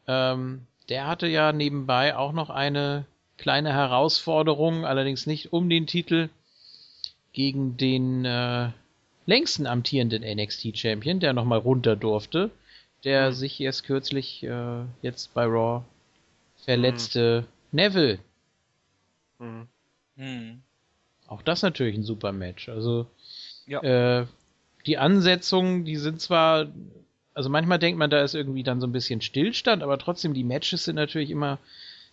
Ähm, 0.06 0.66
der 0.88 1.06
hatte 1.06 1.26
ja 1.26 1.52
nebenbei 1.52 2.16
auch 2.16 2.32
noch 2.32 2.50
eine 2.50 3.04
kleine 3.38 3.72
Herausforderung, 3.72 4.84
allerdings 4.84 5.26
nicht 5.26 5.52
um 5.52 5.68
den 5.68 5.86
Titel, 5.86 6.28
gegen 7.32 7.76
den 7.76 8.24
äh, 8.24 8.70
längsten 9.26 9.66
amtierenden 9.66 10.22
NXT-Champion, 10.22 11.20
der 11.20 11.32
nochmal 11.32 11.58
runter 11.58 11.96
durfte 11.96 12.50
der 13.04 13.30
mhm. 13.30 13.34
sich 13.34 13.60
erst 13.60 13.84
kürzlich 13.84 14.42
äh, 14.42 14.84
jetzt 15.02 15.34
bei 15.34 15.44
Raw 15.44 15.82
verletzte 16.56 17.42
mhm. 17.70 17.76
Neville. 17.76 18.18
Mhm. 19.38 20.62
Auch 21.26 21.42
das 21.42 21.62
natürlich 21.62 21.96
ein 21.96 22.04
super 22.04 22.32
Match. 22.32 22.68
Also 22.68 23.06
ja. 23.66 24.20
äh, 24.20 24.26
die 24.86 24.98
Ansetzungen, 24.98 25.84
die 25.84 25.96
sind 25.96 26.20
zwar, 26.20 26.68
also 27.34 27.48
manchmal 27.48 27.78
denkt 27.78 27.98
man, 27.98 28.10
da 28.10 28.22
ist 28.22 28.34
irgendwie 28.34 28.62
dann 28.62 28.80
so 28.80 28.86
ein 28.86 28.92
bisschen 28.92 29.20
Stillstand, 29.20 29.82
aber 29.82 29.98
trotzdem 29.98 30.34
die 30.34 30.44
Matches 30.44 30.84
sind 30.84 30.96
natürlich 30.96 31.30
immer 31.30 31.58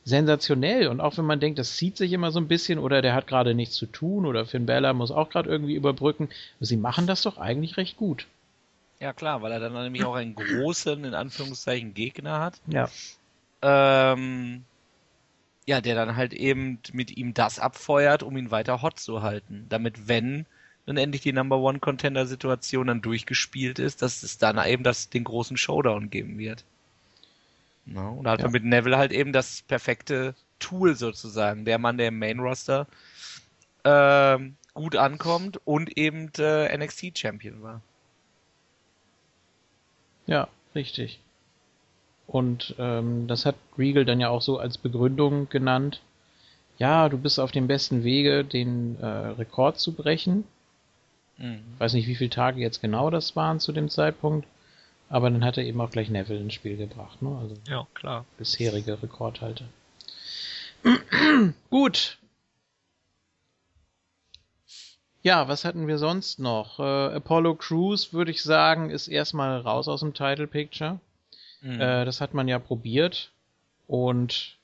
sensationell 0.05 0.87
und 0.87 1.01
auch 1.01 1.17
wenn 1.17 1.25
man 1.25 1.39
denkt, 1.39 1.59
das 1.59 1.75
zieht 1.75 1.97
sich 1.97 2.13
immer 2.13 2.31
so 2.31 2.39
ein 2.39 2.47
bisschen 2.47 2.79
oder 2.79 3.01
der 3.01 3.13
hat 3.13 3.27
gerade 3.27 3.53
nichts 3.53 3.75
zu 3.75 3.85
tun 3.85 4.25
oder 4.25 4.45
Finn 4.45 4.65
Balor 4.65 4.93
muss 4.93 5.11
auch 5.11 5.29
gerade 5.29 5.49
irgendwie 5.49 5.75
überbrücken, 5.75 6.29
sie 6.59 6.77
machen 6.77 7.05
das 7.05 7.21
doch 7.21 7.37
eigentlich 7.37 7.77
recht 7.77 7.97
gut. 7.97 8.25
Ja, 8.99 9.13
klar, 9.13 9.41
weil 9.41 9.51
er 9.51 9.59
dann 9.59 9.73
nämlich 9.73 10.03
auch 10.03 10.15
einen 10.15 10.35
großen, 10.35 11.03
in 11.05 11.13
Anführungszeichen, 11.13 11.93
Gegner 11.93 12.39
hat. 12.39 12.59
Ja. 12.67 12.89
Ähm, 13.61 14.63
ja, 15.65 15.79
der 15.79 15.95
dann 15.95 16.15
halt 16.15 16.33
eben 16.33 16.79
mit 16.91 17.15
ihm 17.15 17.33
das 17.33 17.59
abfeuert, 17.59 18.23
um 18.23 18.35
ihn 18.35 18.51
weiter 18.51 18.81
hot 18.81 18.99
zu 18.99 19.21
halten. 19.21 19.67
Damit, 19.69 20.07
wenn 20.07 20.45
dann 20.89 20.97
endlich 20.97 21.21
die 21.21 21.33
Number 21.33 21.59
One 21.59 21.77
Contender 21.77 22.25
Situation 22.25 22.87
dann 22.87 23.03
durchgespielt 23.03 23.77
ist, 23.77 24.01
dass 24.01 24.23
es 24.23 24.39
dann 24.39 24.57
eben 24.67 24.83
das, 24.83 25.07
den 25.11 25.23
großen 25.23 25.55
Showdown 25.55 26.09
geben 26.09 26.39
wird. 26.39 26.65
No, 27.85 28.13
und 28.13 28.23
da 28.23 28.31
hat 28.31 28.39
ja. 28.39 28.45
man 28.45 28.53
mit 28.53 28.63
Neville 28.63 28.97
halt 28.97 29.11
eben 29.11 29.31
das 29.31 29.61
perfekte 29.61 30.33
Tool 30.57 30.95
sozusagen. 30.95 31.63
Der 31.63 31.77
Mann, 31.77 31.99
der 31.99 32.07
im 32.07 32.17
Main 32.17 32.39
Roster 32.39 32.87
ähm, 33.83 34.55
gut 34.73 34.95
ankommt 34.95 35.61
und 35.63 35.95
eben 35.95 36.31
äh, 36.39 36.75
NXT 36.75 37.19
Champion 37.19 37.61
war. 37.61 37.81
Ja, 40.25 40.47
richtig. 40.73 41.19
Und 42.25 42.73
ähm, 42.79 43.27
das 43.27 43.45
hat 43.45 43.55
Regal 43.77 44.05
dann 44.05 44.19
ja 44.19 44.29
auch 44.29 44.41
so 44.41 44.57
als 44.57 44.79
Begründung 44.79 45.49
genannt. 45.49 46.01
Ja, 46.79 47.09
du 47.09 47.19
bist 47.19 47.39
auf 47.39 47.51
dem 47.51 47.67
besten 47.67 48.03
Wege, 48.03 48.43
den 48.43 48.99
äh, 48.99 49.05
Rekord 49.05 49.79
zu 49.79 49.93
brechen. 49.93 50.45
Mhm. 51.39 51.63
Weiß 51.79 51.93
nicht, 51.93 52.07
wie 52.07 52.15
viele 52.15 52.29
Tage 52.29 52.61
jetzt 52.61 52.81
genau 52.81 53.09
das 53.09 53.35
waren 53.35 53.59
zu 53.59 53.71
dem 53.71 53.89
Zeitpunkt. 53.89 54.47
Aber 55.09 55.31
dann 55.31 55.43
hat 55.43 55.57
er 55.57 55.63
eben 55.63 55.81
auch 55.81 55.89
gleich 55.89 56.11
Neville 56.11 56.39
ins 56.39 56.53
Spiel 56.53 56.77
gebracht, 56.77 57.23
ne? 57.23 57.35
Also 57.41 57.55
ja, 57.67 57.87
klar. 57.95 58.25
Bisherige 58.37 59.01
Rekordhalter. 59.01 59.65
Gut, 61.71 62.19
ja, 65.21 65.47
was 65.47 65.65
hatten 65.65 65.87
wir 65.87 65.97
sonst 65.97 66.39
noch? 66.39 66.79
Äh, 66.79 67.15
Apollo 67.15 67.55
Crews, 67.55 68.13
würde 68.13 68.31
ich 68.31 68.41
sagen, 68.41 68.89
ist 68.89 69.07
erstmal 69.07 69.59
raus 69.59 69.87
aus 69.87 69.99
dem 69.99 70.13
Title 70.13 70.47
Picture. 70.47 70.99
Mhm. 71.61 71.81
Äh, 71.81 72.05
das 72.05 72.21
hat 72.21 72.33
man 72.33 72.47
ja 72.47 72.57
probiert. 72.57 73.31
Und 73.87 74.57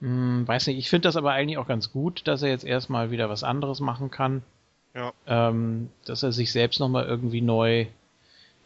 mh, 0.00 0.08
hm, 0.08 0.48
weiß 0.48 0.66
nicht, 0.68 0.78
ich 0.78 0.88
finde 0.88 1.08
das 1.08 1.16
aber 1.16 1.32
eigentlich 1.32 1.58
auch 1.58 1.66
ganz 1.66 1.92
gut, 1.92 2.26
dass 2.26 2.42
er 2.42 2.48
jetzt 2.48 2.64
erstmal 2.64 3.10
wieder 3.10 3.28
was 3.28 3.44
anderes 3.44 3.80
machen 3.80 4.10
kann. 4.10 4.42
Ja. 4.94 5.12
Ähm, 5.26 5.90
dass 6.04 6.22
er 6.22 6.32
sich 6.32 6.52
selbst 6.52 6.78
nochmal 6.78 7.04
irgendwie 7.06 7.40
neu 7.40 7.86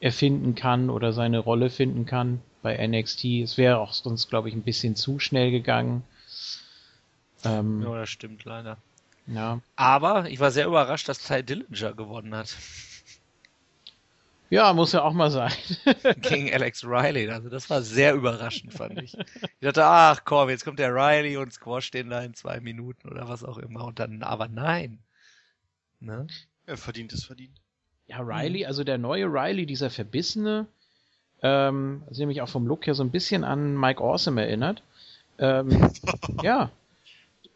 erfinden 0.01 0.55
kann 0.55 0.91
oder 0.91 1.13
seine 1.13 1.39
Rolle 1.39 1.71
finden 1.71 2.07
kann 2.07 2.41
bei 2.63 2.87
NXT. 2.87 3.25
Es 3.43 3.57
wäre 3.57 3.79
auch 3.79 3.93
sonst, 3.93 4.29
glaube 4.29 4.49
ich, 4.49 4.55
ein 4.55 4.63
bisschen 4.63 4.95
zu 4.95 5.19
schnell 5.19 5.51
gegangen. 5.51 6.03
Ähm, 7.45 7.83
ja, 7.83 8.01
das 8.01 8.11
stimmt 8.11 8.45
leider. 8.45 8.77
Ja. 9.27 9.61
Aber 9.77 10.29
ich 10.29 10.41
war 10.41 10.51
sehr 10.51 10.67
überrascht, 10.67 11.09
dass 11.09 11.19
Ty 11.19 11.43
Dillinger 11.43 11.93
gewonnen 11.95 12.35
hat. 12.35 12.57
Ja, 14.51 14.73
muss 14.73 14.93
ja 14.93 15.03
auch 15.03 15.13
mal 15.13 15.31
sein. 15.31 15.53
Gegen 16.23 16.53
Alex 16.53 16.83
Riley. 16.83 17.29
Also 17.31 17.51
das 17.51 17.69
war 17.69 17.83
sehr 17.83 18.15
überraschend, 18.15 18.73
fand 18.73 19.03
ich. 19.03 19.17
Ich 19.19 19.61
dachte, 19.61 19.85
ach 19.85 20.23
komm, 20.25 20.49
jetzt 20.49 20.65
kommt 20.65 20.79
der 20.79 20.95
Riley 20.95 21.37
und 21.37 21.53
Squash 21.53 21.91
den 21.91 22.09
da 22.09 22.23
in 22.23 22.33
zwei 22.33 22.61
Minuten 22.61 23.11
oder 23.11 23.29
was 23.29 23.45
auch 23.45 23.59
immer. 23.59 23.85
Und 23.85 23.99
dann, 23.99 24.23
aber 24.23 24.49
nein. 24.49 24.99
Ne? 26.01 26.27
Er 26.67 26.77
verdient 26.77 27.13
es 27.13 27.25
verdient. 27.25 27.61
Ja, 28.07 28.21
Riley, 28.21 28.65
also 28.65 28.85
der 28.85 28.99
neue 28.99 29.27
Riley, 29.27 29.67
dieser 29.67 29.91
Verbissene, 29.91 30.67
ähm, 31.43 32.03
also 32.07 32.23
nämlich 32.23 32.41
auch 32.41 32.49
vom 32.49 32.67
Look 32.67 32.87
her 32.87 32.95
so 32.95 33.03
ein 33.03 33.11
bisschen 33.11 33.45
an 33.45 33.79
Mike 33.79 34.03
Awesome 34.03 34.41
erinnert. 34.41 34.83
Ähm, 35.39 35.91
ja. 36.43 36.71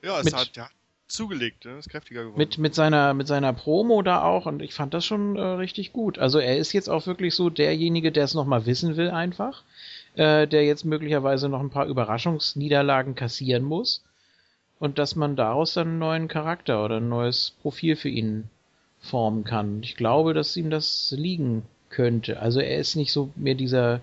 Ja, 0.02 0.18
es 0.18 0.24
Mit, 0.24 0.34
hat, 0.34 0.56
ja, 0.56 0.68
zugelegt, 1.08 1.64
ne? 1.64 1.78
ist 1.78 1.88
kräftiger 1.88 2.22
geworden. 2.22 2.38
Mit, 2.38 2.58
mit, 2.58 2.74
seiner, 2.74 3.14
mit 3.14 3.28
seiner 3.28 3.52
Promo 3.52 4.02
da 4.02 4.22
auch 4.22 4.46
und 4.46 4.62
ich 4.62 4.74
fand 4.74 4.94
das 4.94 5.04
schon 5.04 5.36
äh, 5.36 5.40
richtig 5.40 5.92
gut. 5.92 6.18
Also 6.18 6.38
er 6.38 6.56
ist 6.56 6.72
jetzt 6.72 6.88
auch 6.88 7.06
wirklich 7.06 7.34
so 7.34 7.50
derjenige, 7.50 8.12
der 8.12 8.24
es 8.24 8.34
nochmal 8.34 8.66
wissen 8.66 8.96
will 8.96 9.10
einfach, 9.10 9.62
äh, 10.14 10.46
der 10.46 10.64
jetzt 10.64 10.84
möglicherweise 10.84 11.48
noch 11.48 11.60
ein 11.60 11.70
paar 11.70 11.86
Überraschungsniederlagen 11.86 13.14
kassieren 13.14 13.62
muss 13.62 14.02
und 14.82 14.98
dass 14.98 15.14
man 15.14 15.36
daraus 15.36 15.74
dann 15.74 15.86
einen 15.86 15.98
neuen 16.00 16.26
Charakter 16.26 16.84
oder 16.84 16.96
ein 16.96 17.08
neues 17.08 17.52
Profil 17.62 17.94
für 17.94 18.08
ihn 18.08 18.50
formen 19.00 19.44
kann. 19.44 19.80
Ich 19.84 19.94
glaube, 19.94 20.34
dass 20.34 20.56
ihm 20.56 20.70
das 20.70 21.14
liegen 21.16 21.62
könnte. 21.88 22.40
Also 22.40 22.58
er 22.58 22.78
ist 22.78 22.96
nicht 22.96 23.12
so 23.12 23.30
mehr 23.36 23.54
dieser 23.54 24.00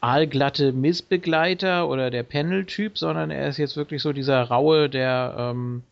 aalglatte 0.00 0.72
Missbegleiter 0.72 1.90
oder 1.90 2.10
der 2.10 2.22
Panel-Typ, 2.22 2.96
sondern 2.96 3.30
er 3.30 3.48
ist 3.48 3.58
jetzt 3.58 3.76
wirklich 3.76 4.00
so 4.00 4.14
dieser 4.14 4.44
Raue, 4.44 4.88
der 4.88 5.34
ähm, 5.36 5.82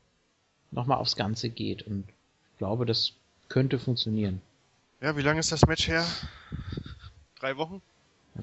nochmal 0.70 0.96
aufs 0.96 1.14
Ganze 1.14 1.50
geht. 1.50 1.82
Und 1.82 2.04
ich 2.08 2.58
glaube, 2.58 2.86
das 2.86 3.12
könnte 3.50 3.78
funktionieren. 3.78 4.40
Ja, 5.02 5.14
wie 5.14 5.22
lange 5.22 5.40
ist 5.40 5.52
das 5.52 5.66
Match 5.66 5.88
her? 5.88 6.06
Drei 7.38 7.58
Wochen? 7.58 7.82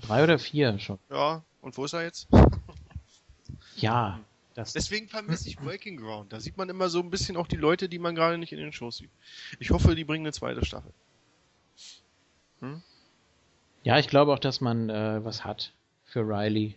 Drei 0.01 0.23
oder 0.23 0.37
vier 0.37 0.77
schon. 0.77 0.99
Ja, 1.09 1.41
und 1.63 1.75
wo 1.79 1.85
ist 1.85 1.93
er 1.93 2.03
jetzt? 2.03 2.27
Ja. 3.77 4.19
Das 4.53 4.73
Deswegen 4.73 5.07
vermisse 5.07 5.47
ich 5.47 5.57
Breaking 5.57 5.97
Ground. 5.97 6.33
Da 6.33 6.39
sieht 6.39 6.57
man 6.57 6.69
immer 6.69 6.89
so 6.89 6.99
ein 6.99 7.09
bisschen 7.09 7.37
auch 7.37 7.47
die 7.47 7.55
Leute, 7.55 7.87
die 7.87 7.99
man 7.99 8.15
gerade 8.15 8.37
nicht 8.37 8.51
in 8.51 8.59
den 8.59 8.73
Shows 8.73 8.97
sieht. 8.97 9.09
Ich 9.59 9.71
hoffe, 9.71 9.95
die 9.95 10.03
bringen 10.03 10.25
eine 10.25 10.33
zweite 10.33 10.65
Staffel. 10.65 10.91
Hm? 12.59 12.81
Ja, 13.83 13.97
ich 13.97 14.07
glaube 14.07 14.33
auch, 14.33 14.39
dass 14.39 14.61
man 14.61 14.89
äh, 14.89 15.23
was 15.23 15.45
hat 15.45 15.73
für 16.03 16.21
Riley. 16.21 16.75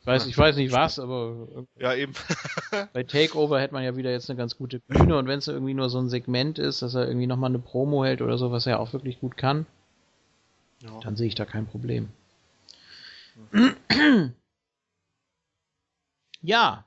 Ich 0.00 0.06
weiß, 0.06 0.26
ich 0.26 0.38
weiß 0.38 0.56
nicht 0.56 0.72
was, 0.72 0.98
aber 0.98 1.66
ja 1.78 1.94
eben. 1.94 2.14
bei 2.94 3.02
Takeover 3.02 3.60
hätte 3.60 3.74
man 3.74 3.84
ja 3.84 3.96
wieder 3.96 4.10
jetzt 4.10 4.30
eine 4.30 4.38
ganz 4.38 4.56
gute 4.56 4.78
Bühne 4.80 5.18
und 5.18 5.28
wenn 5.28 5.38
es 5.38 5.46
irgendwie 5.46 5.74
nur 5.74 5.90
so 5.90 5.98
ein 5.98 6.08
Segment 6.08 6.58
ist, 6.58 6.80
dass 6.80 6.94
er 6.94 7.06
irgendwie 7.06 7.26
nochmal 7.26 7.50
eine 7.50 7.58
Promo 7.58 8.02
hält 8.02 8.22
oder 8.22 8.38
so, 8.38 8.50
was 8.50 8.66
er 8.66 8.80
auch 8.80 8.94
wirklich 8.94 9.20
gut 9.20 9.36
kann, 9.36 9.66
ja. 10.82 10.98
dann 11.00 11.16
sehe 11.16 11.28
ich 11.28 11.34
da 11.34 11.44
kein 11.44 11.66
Problem. 11.66 12.08
Ja, 16.42 16.84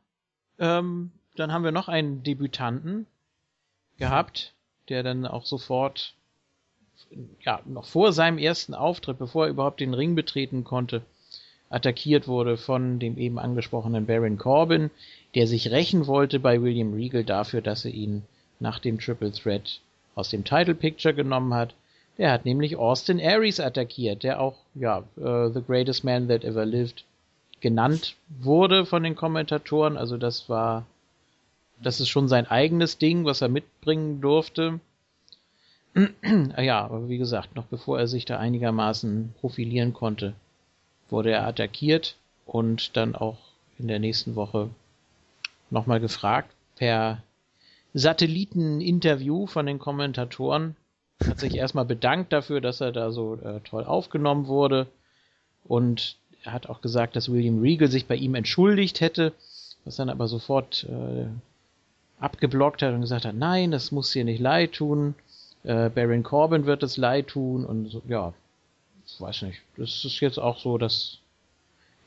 ähm, 0.60 1.12
dann 1.36 1.52
haben 1.52 1.64
wir 1.64 1.72
noch 1.72 1.88
einen 1.88 2.24
Debütanten 2.24 3.06
gehabt, 3.98 4.54
der 4.90 5.04
dann 5.04 5.26
auch 5.26 5.46
sofort 5.46 6.16
ja, 7.42 7.62
noch 7.66 7.86
vor 7.86 8.14
seinem 8.14 8.38
ersten 8.38 8.74
Auftritt, 8.74 9.20
bevor 9.20 9.46
er 9.46 9.52
überhaupt 9.52 9.80
den 9.80 9.94
Ring 9.94 10.16
betreten 10.16 10.64
konnte, 10.64 11.04
attackiert 11.70 12.28
wurde 12.28 12.58
von 12.58 13.00
dem 13.00 13.18
eben 13.18 13.40
angesprochenen 13.40 14.06
Baron 14.06 14.38
Corbin, 14.38 14.92
der 15.36 15.48
sich 15.48 15.72
rächen 15.72 16.08
wollte 16.08 16.40
bei 16.40 16.62
William 16.62 16.94
Regal 16.94 17.24
dafür, 17.24 17.62
dass 17.62 17.86
er 17.86 17.92
ihn 17.92 18.24
nach 18.60 18.80
dem 18.80 19.00
Triple 19.00 19.32
Threat 19.32 19.80
aus 20.16 20.30
dem 20.30 20.44
Title 20.44 20.76
Picture 20.76 21.14
genommen 21.14 21.54
hat. 21.54 21.74
Der 22.18 22.32
hat 22.32 22.46
nämlich 22.46 22.76
Austin 22.76 23.20
Aries 23.20 23.60
attackiert, 23.60 24.22
der 24.24 24.40
auch, 24.40 24.58
ja, 24.76 25.04
uh, 25.18 25.50
The 25.50 25.64
Greatest 25.66 26.04
Man 26.04 26.28
That 26.28 26.44
Ever 26.44 26.66
Lived 26.66 27.04
genannt 27.64 28.18
wurde 28.28 28.86
von 28.86 29.04
den 29.04 29.16
Kommentatoren. 29.16 29.98
Also 29.98 30.18
das 30.18 30.50
war, 30.50 30.86
das 31.82 32.00
ist 32.02 32.10
schon 32.10 32.28
sein 32.28 32.46
eigenes 32.46 33.00
Ding, 33.00 33.26
was 33.26 33.42
er 33.42 33.48
mitbringen 33.48 34.22
durfte. 34.22 34.82
ja, 36.58 36.84
aber 36.84 37.08
wie 37.08 37.18
gesagt, 37.18 37.56
noch 37.56 37.66
bevor 37.66 37.98
er 37.98 38.08
sich 38.08 38.26
da 38.26 38.38
einigermaßen 38.38 39.34
profilieren 39.40 39.94
konnte, 39.94 40.34
wurde 41.10 41.32
er 41.32 41.48
attackiert 41.48 42.18
und 42.46 42.98
dann 42.98 43.16
auch 43.16 43.38
in 43.80 43.88
der 43.88 44.00
nächsten 44.00 44.36
Woche 44.36 44.70
nochmal 45.70 46.02
gefragt 46.02 46.52
per 46.76 47.24
Satelliteninterview 47.94 49.48
von 49.48 49.66
den 49.66 49.80
Kommentatoren. 49.80 50.76
Hat 51.26 51.40
sich 51.40 51.56
erstmal 51.56 51.86
bedankt 51.86 52.34
dafür, 52.34 52.60
dass 52.60 52.82
er 52.82 52.92
da 52.92 53.12
so 53.12 53.36
äh, 53.36 53.62
toll 53.62 53.86
aufgenommen 53.86 54.48
wurde. 54.48 54.88
Und 55.64 56.18
er 56.44 56.54
hat 56.54 56.68
auch 56.68 56.82
gesagt, 56.82 57.16
dass 57.16 57.32
William 57.32 57.62
Regal 57.62 57.90
sich 57.90 58.06
bei 58.06 58.16
ihm 58.16 58.36
entschuldigt 58.36 59.02
hätte, 59.02 59.34
was 59.86 59.96
dann 59.96 60.10
aber 60.10 60.28
sofort 60.28 60.86
äh, 60.90 61.26
abgeblockt 62.20 62.82
hat 62.82 62.94
und 62.94 63.02
gesagt 63.02 63.26
hat, 63.26 63.36
nein, 63.36 63.72
das 63.72 63.92
muss 63.92 64.12
dir 64.12 64.24
nicht 64.24 64.40
leid 64.40 64.74
tun 64.74 65.16
äh, 65.64 65.90
Baron 65.90 66.24
Corbin 66.24 66.66
wird 66.66 66.84
es 66.84 66.98
leid 66.98 67.28
tun 67.28 67.66
und 67.66 67.90
so, 67.90 68.02
ja, 68.08 68.34
ich 69.06 69.20
weiß 69.20 69.44
nicht. 69.44 69.62
Das 69.78 70.06
ist 70.06 70.20
jetzt 70.20 70.38
auch 70.38 70.60
so, 70.60 70.78
dass 70.78 71.20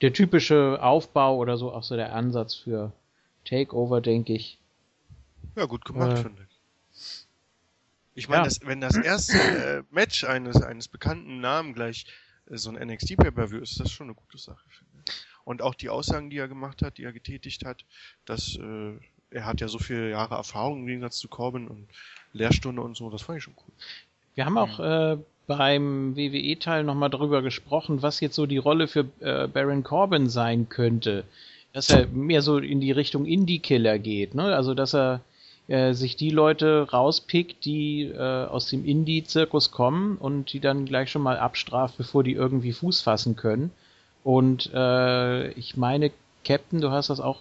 der 0.02 0.12
typische 0.12 0.78
Aufbau 0.82 1.36
oder 1.36 1.56
so 1.56 1.72
auch 1.72 1.82
so 1.82 1.96
der 1.96 2.14
Ansatz 2.14 2.54
für 2.54 2.92
Takeover, 3.44 4.00
denke 4.00 4.34
ich. 4.34 4.58
Ja, 5.56 5.64
gut 5.64 5.84
gemacht, 5.84 6.18
äh, 6.18 6.22
finde 6.22 6.42
ich. 6.42 7.26
Ich 8.14 8.28
meine, 8.28 8.48
ja. 8.48 8.54
wenn 8.64 8.80
das 8.80 8.96
erste 8.96 9.38
äh, 9.38 9.82
Match 9.90 10.24
eines, 10.24 10.62
eines 10.62 10.88
bekannten 10.88 11.40
Namen 11.40 11.74
gleich 11.74 12.06
so 12.50 12.70
ein 12.70 12.88
NXT 12.88 13.16
Pay-Per-View 13.16 13.58
ist, 13.58 13.80
das 13.80 13.90
schon 13.90 14.06
eine 14.06 14.14
gute 14.14 14.38
Sache, 14.38 14.64
finde 14.70 15.02
ich. 15.06 15.14
Und 15.44 15.62
auch 15.62 15.74
die 15.74 15.88
Aussagen, 15.88 16.30
die 16.30 16.38
er 16.38 16.48
gemacht 16.48 16.82
hat, 16.82 16.98
die 16.98 17.04
er 17.04 17.12
getätigt 17.12 17.64
hat, 17.64 17.84
dass 18.24 18.56
äh, 18.56 18.92
er 19.30 19.46
hat 19.46 19.60
ja 19.60 19.68
so 19.68 19.78
viele 19.78 20.10
Jahre 20.10 20.34
Erfahrung 20.34 20.80
im 20.80 20.86
Gegensatz 20.86 21.18
zu 21.18 21.28
Corbin 21.28 21.68
und 21.68 21.88
Lehrstunde 22.32 22.82
und 22.82 22.96
so, 22.96 23.10
das 23.10 23.22
fand 23.22 23.38
ich 23.38 23.44
schon 23.44 23.54
cool. 23.56 23.72
Wir 24.34 24.44
haben 24.44 24.58
auch 24.58 24.78
äh, 24.80 25.16
beim 25.46 26.16
WWE-Teil 26.16 26.84
nochmal 26.84 27.10
darüber 27.10 27.42
gesprochen, 27.42 28.02
was 28.02 28.20
jetzt 28.20 28.34
so 28.34 28.46
die 28.46 28.58
Rolle 28.58 28.88
für 28.88 29.06
äh, 29.20 29.46
Baron 29.46 29.82
Corbin 29.82 30.28
sein 30.28 30.68
könnte. 30.68 31.24
Dass 31.72 31.90
er 31.90 32.06
mehr 32.06 32.42
so 32.42 32.58
in 32.58 32.80
die 32.80 32.92
Richtung 32.92 33.26
Indie-Killer 33.26 33.98
geht, 33.98 34.34
ne? 34.34 34.54
Also 34.56 34.74
dass 34.74 34.94
er 34.94 35.20
äh, 35.68 35.94
sich 35.94 36.16
die 36.16 36.30
Leute 36.30 36.88
rauspickt, 36.92 37.64
die 37.64 38.02
äh, 38.02 38.46
aus 38.46 38.68
dem 38.68 38.84
Indie-Zirkus 38.84 39.70
kommen 39.70 40.16
und 40.16 40.52
die 40.52 40.60
dann 40.60 40.84
gleich 40.84 41.10
schon 41.10 41.22
mal 41.22 41.38
abstraft, 41.38 41.96
bevor 41.96 42.22
die 42.22 42.34
irgendwie 42.34 42.72
Fuß 42.72 43.00
fassen 43.00 43.36
können. 43.36 43.72
Und 44.22 44.70
äh, 44.72 45.50
ich 45.52 45.76
meine, 45.76 46.12
Captain, 46.44 46.80
du 46.80 46.90
hast 46.90 47.10
das 47.10 47.20
auch 47.20 47.40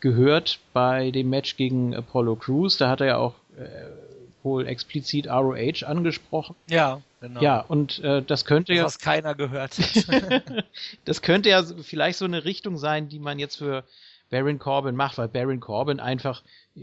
gehört 0.00 0.58
bei 0.72 1.12
dem 1.12 1.30
Match 1.30 1.56
gegen 1.56 1.94
Apollo 1.94 2.36
Crews, 2.36 2.76
da 2.76 2.90
hat 2.90 3.00
er 3.00 3.06
ja 3.06 3.16
auch 3.18 3.34
äh, 3.56 4.44
wohl 4.44 4.66
explizit 4.66 5.28
ROH 5.28 5.84
angesprochen. 5.86 6.56
Ja, 6.68 7.00
genau. 7.20 7.40
Ja, 7.40 7.60
und 7.60 8.00
äh, 8.00 8.22
das 8.22 8.44
könnte 8.44 8.72
das, 8.72 8.78
ja. 8.78 8.84
Was 8.84 8.98
keiner 8.98 9.34
gehört 9.34 9.78
das 11.04 11.22
könnte 11.22 11.48
ja 11.48 11.62
vielleicht 11.62 12.18
so 12.18 12.24
eine 12.24 12.44
Richtung 12.44 12.76
sein, 12.76 13.08
die 13.08 13.20
man 13.20 13.38
jetzt 13.38 13.56
für 13.56 13.84
Baron 14.32 14.58
Corbin 14.58 14.96
macht, 14.96 15.18
weil 15.18 15.28
Baron 15.28 15.60
Corbin 15.60 16.00
einfach, 16.00 16.42
äh, 16.74 16.80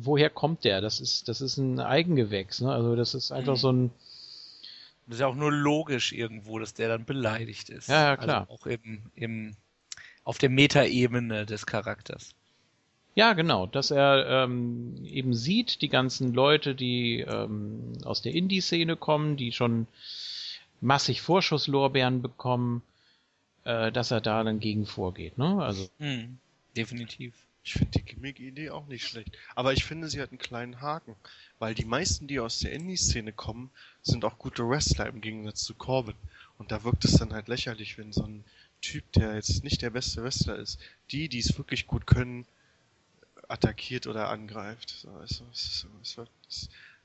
woher 0.00 0.28
kommt 0.28 0.64
der? 0.64 0.80
Das 0.80 1.00
ist, 1.00 1.28
das 1.28 1.40
ist 1.40 1.56
ein 1.56 1.78
Eigengewächs, 1.78 2.60
ne? 2.60 2.72
Also 2.72 2.96
das 2.96 3.14
ist 3.14 3.30
einfach 3.30 3.54
mhm. 3.54 3.58
so 3.58 3.72
ein. 3.72 3.90
Das 5.06 5.16
ist 5.16 5.20
ja 5.20 5.28
auch 5.28 5.36
nur 5.36 5.52
logisch 5.52 6.12
irgendwo, 6.12 6.58
dass 6.58 6.74
der 6.74 6.88
dann 6.88 7.04
beleidigt 7.04 7.70
ist. 7.70 7.88
Ja, 7.88 8.02
ja 8.02 8.16
klar. 8.16 8.46
Also 8.48 8.52
auch 8.52 8.66
im, 8.66 9.02
im, 9.14 9.56
auf 10.24 10.38
der 10.38 10.50
Metaebene 10.50 11.46
des 11.46 11.66
Charakters. 11.66 12.34
Ja, 13.14 13.34
genau, 13.34 13.66
dass 13.66 13.90
er 13.90 14.44
ähm, 14.44 15.04
eben 15.04 15.34
sieht, 15.34 15.82
die 15.82 15.88
ganzen 15.88 16.32
Leute, 16.32 16.74
die 16.74 17.20
ähm, 17.20 17.92
aus 18.04 18.22
der 18.22 18.34
Indie-Szene 18.34 18.96
kommen, 18.96 19.36
die 19.36 19.52
schon 19.52 19.86
massig 20.80 21.20
Vorschusslorbeeren 21.20 22.22
bekommen, 22.22 22.82
äh, 23.64 23.92
dass 23.92 24.10
er 24.10 24.20
da 24.20 24.42
dann 24.42 24.58
gegen 24.58 24.86
vorgeht, 24.86 25.38
ne? 25.38 25.62
Also. 25.62 25.88
Hm, 25.98 26.38
definitiv. 26.76 27.34
Ich 27.64 27.74
finde 27.74 27.98
die 27.98 28.04
Gimmick-Idee 28.04 28.70
auch 28.70 28.86
nicht 28.86 29.06
schlecht. 29.06 29.36
Aber 29.54 29.72
ich 29.72 29.84
finde, 29.84 30.08
sie 30.08 30.20
hat 30.20 30.30
einen 30.30 30.38
kleinen 30.38 30.80
Haken. 30.80 31.14
Weil 31.58 31.74
die 31.74 31.84
meisten, 31.84 32.26
die 32.26 32.40
aus 32.40 32.58
der 32.58 32.72
Indie-Szene 32.72 33.32
kommen, 33.32 33.70
sind 34.02 34.24
auch 34.24 34.38
gute 34.38 34.68
Wrestler 34.68 35.06
im 35.06 35.20
Gegensatz 35.20 35.62
zu 35.62 35.74
Corbin. 35.74 36.16
Und 36.58 36.72
da 36.72 36.82
wirkt 36.82 37.04
es 37.04 37.12
dann 37.12 37.32
halt 37.32 37.46
lächerlich, 37.48 37.98
wenn 37.98 38.12
so 38.12 38.24
ein 38.24 38.44
Typ, 38.80 39.10
der 39.12 39.36
jetzt 39.36 39.62
nicht 39.62 39.80
der 39.80 39.90
beste 39.90 40.24
Wrestler 40.24 40.56
ist, 40.56 40.80
die, 41.12 41.28
die 41.28 41.38
es 41.38 41.56
wirklich 41.56 41.86
gut 41.86 42.06
können, 42.06 42.46
attackiert 43.48 44.08
oder 44.08 44.28
angreift. 44.28 45.06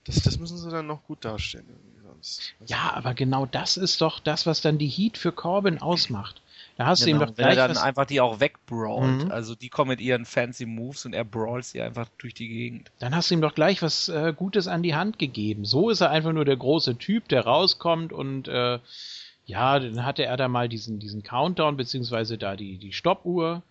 Das, 0.05 0.23
das 0.23 0.39
müssen 0.39 0.57
sie 0.57 0.71
dann 0.71 0.87
noch 0.87 1.03
gut 1.03 1.23
darstellen. 1.23 1.67
Sonst, 2.01 2.53
ja, 2.65 2.93
aber 2.93 3.13
genau 3.13 3.45
das 3.45 3.77
ist 3.77 4.01
doch 4.01 4.19
das, 4.19 4.45
was 4.45 4.61
dann 4.61 4.77
die 4.77 4.87
Heat 4.87 5.17
für 5.17 5.31
Corbin 5.31 5.79
ausmacht. 5.79 6.41
Da 6.77 6.85
hast 6.85 7.03
genau, 7.03 7.19
du 7.19 7.23
ihm 7.23 7.27
doch 7.27 7.35
gleich. 7.35 7.51
Wenn 7.51 7.57
er 7.57 7.67
dann 7.67 7.77
einfach 7.77 8.05
die 8.05 8.21
auch 8.21 8.39
wegbrawlt. 8.39 9.25
Mhm. 9.25 9.31
Also 9.31 9.55
die 9.55 9.69
kommen 9.69 9.89
mit 9.89 10.01
ihren 10.01 10.25
fancy 10.25 10.65
Moves 10.65 11.05
und 11.05 11.13
er 11.13 11.25
brawlt 11.25 11.65
sie 11.65 11.81
einfach 11.81 12.07
durch 12.17 12.33
die 12.33 12.47
Gegend. 12.47 12.91
Dann 12.99 13.15
hast 13.15 13.29
du 13.29 13.35
ihm 13.35 13.41
doch 13.41 13.55
gleich 13.55 13.81
was 13.81 14.09
äh, 14.09 14.33
Gutes 14.35 14.67
an 14.67 14.83
die 14.83 14.95
Hand 14.95 15.19
gegeben. 15.19 15.65
So 15.65 15.89
ist 15.89 16.01
er 16.01 16.11
einfach 16.11 16.33
nur 16.33 16.45
der 16.45 16.57
große 16.57 16.97
Typ, 16.97 17.27
der 17.29 17.45
rauskommt 17.45 18.13
und 18.13 18.47
äh, 18.47 18.79
ja, 19.45 19.79
dann 19.79 20.05
hatte 20.05 20.25
er 20.25 20.37
da 20.37 20.47
mal 20.47 20.69
diesen, 20.69 20.99
diesen 20.99 21.23
Countdown, 21.23 21.77
beziehungsweise 21.77 22.37
da 22.37 22.55
die, 22.55 22.77
die 22.77 22.93
Stoppuhr 22.93 23.63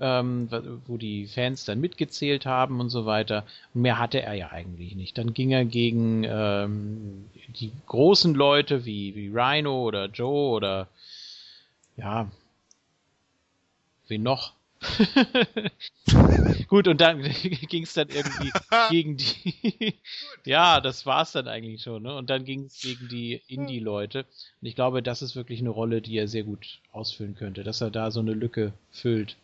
ähm, 0.00 0.48
wo 0.86 0.96
die 0.96 1.26
Fans 1.26 1.64
dann 1.66 1.80
mitgezählt 1.80 2.46
haben 2.46 2.80
und 2.80 2.88
so 2.88 3.04
weiter. 3.04 3.44
Und 3.74 3.82
mehr 3.82 3.98
hatte 3.98 4.22
er 4.22 4.34
ja 4.34 4.50
eigentlich 4.50 4.96
nicht. 4.96 5.18
Dann 5.18 5.34
ging 5.34 5.50
er 5.50 5.64
gegen 5.64 6.24
ähm, 6.24 7.26
die 7.48 7.70
großen 7.86 8.34
Leute 8.34 8.86
wie, 8.86 9.14
wie 9.14 9.30
Rhino 9.32 9.82
oder 9.82 10.06
Joe 10.06 10.50
oder 10.52 10.88
ja, 11.96 12.28
wen 14.10 14.22
noch? 14.22 14.52
Gut, 16.68 16.88
und 16.88 17.00
dann 17.00 17.22
ging 17.68 17.82
es 17.82 17.94
dann 17.94 18.08
irgendwie 18.08 18.50
gegen 18.90 19.16
die. 19.16 19.94
ja, 20.44 20.80
das 20.80 21.04
war's 21.06 21.32
dann 21.32 21.48
eigentlich 21.48 21.82
schon, 21.82 22.02
ne? 22.02 22.16
Und 22.16 22.30
dann 22.30 22.44
ging 22.44 22.64
es 22.64 22.80
gegen 22.80 23.08
die 23.08 23.42
Indie-Leute. 23.48 24.20
Und 24.60 24.66
ich 24.68 24.74
glaube, 24.74 25.02
das 25.02 25.22
ist 25.22 25.36
wirklich 25.36 25.60
eine 25.60 25.70
Rolle, 25.70 26.00
die 26.00 26.16
er 26.16 26.28
sehr 26.28 26.44
gut 26.44 26.80
ausfüllen 26.92 27.34
könnte, 27.36 27.62
dass 27.62 27.80
er 27.80 27.90
da 27.90 28.10
so 28.10 28.20
eine 28.20 28.32
Lücke 28.32 28.72
füllt. 28.90 29.36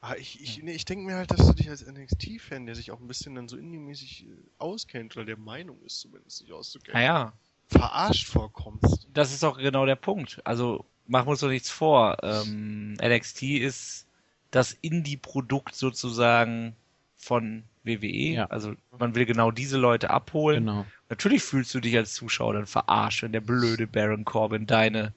Ah, 0.00 0.14
ich, 0.16 0.40
ich, 0.40 0.62
nee, 0.62 0.72
ich 0.74 0.84
denke 0.84 1.04
mir 1.04 1.16
halt, 1.16 1.32
dass 1.32 1.44
du 1.44 1.52
dich 1.54 1.68
als 1.68 1.84
NXT-Fan, 1.84 2.66
der 2.66 2.76
sich 2.76 2.92
auch 2.92 3.00
ein 3.00 3.08
bisschen 3.08 3.34
dann 3.34 3.48
so 3.48 3.56
indie-mäßig 3.56 4.26
äh, 4.26 4.28
auskennt, 4.58 5.16
oder 5.16 5.26
der 5.26 5.38
Meinung 5.38 5.76
ist 5.84 5.98
zumindest, 5.98 6.38
sich 6.38 6.52
auszukennen, 6.52 7.00
Naja, 7.00 7.32
verarscht 7.66 8.28
vorkommst. 8.28 9.08
das 9.12 9.34
ist 9.34 9.42
auch 9.44 9.58
genau 9.58 9.86
der 9.86 9.96
Punkt. 9.96 10.40
Also 10.44 10.84
machen 11.08 11.26
wir 11.26 11.30
uns 11.32 11.40
doch 11.40 11.48
nichts 11.48 11.70
vor. 11.70 12.18
Ähm, 12.22 12.96
NXT 13.02 13.42
ist 13.42 14.06
das 14.50 14.72
Indie-Produkt 14.80 15.74
sozusagen 15.74 16.76
von 17.16 17.64
WWE. 17.82 18.34
Ja. 18.34 18.46
Also 18.46 18.74
man 18.98 19.14
will 19.14 19.26
genau 19.26 19.50
diese 19.50 19.78
Leute 19.78 20.10
abholen. 20.10 20.66
Genau. 20.66 20.86
Natürlich 21.08 21.42
fühlst 21.42 21.74
du 21.74 21.80
dich 21.80 21.96
als 21.96 22.14
Zuschauer 22.14 22.54
dann 22.54 22.66
verarscht, 22.66 23.22
wenn 23.22 23.32
der 23.32 23.40
blöde 23.40 23.86
Baron 23.86 24.24
Corbin 24.24 24.66
deine, 24.66 25.14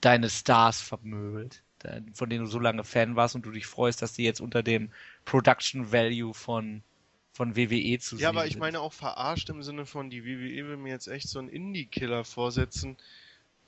deine 0.00 0.30
Stars 0.30 0.80
vermöbelt, 0.80 1.62
von 2.14 2.30
denen 2.30 2.44
du 2.44 2.50
so 2.50 2.58
lange 2.60 2.84
Fan 2.84 3.16
warst 3.16 3.34
und 3.34 3.44
du 3.44 3.50
dich 3.50 3.66
freust, 3.66 4.00
dass 4.00 4.14
die 4.14 4.24
jetzt 4.24 4.40
unter 4.40 4.62
dem 4.62 4.90
Production 5.24 5.92
Value 5.92 6.32
von, 6.32 6.82
von 7.32 7.56
WWE 7.56 7.98
zu 7.98 8.16
sehen 8.16 8.22
Ja, 8.22 8.28
aber 8.30 8.46
ich 8.46 8.52
sind. 8.52 8.60
meine 8.60 8.80
auch 8.80 8.92
verarscht 8.92 9.50
im 9.50 9.62
Sinne 9.62 9.84
von, 9.84 10.08
die 10.08 10.24
WWE 10.24 10.68
will 10.68 10.76
mir 10.76 10.90
jetzt 10.90 11.08
echt 11.08 11.28
so 11.28 11.40
einen 11.40 11.48
Indie-Killer 11.48 12.24
vorsetzen, 12.24 12.96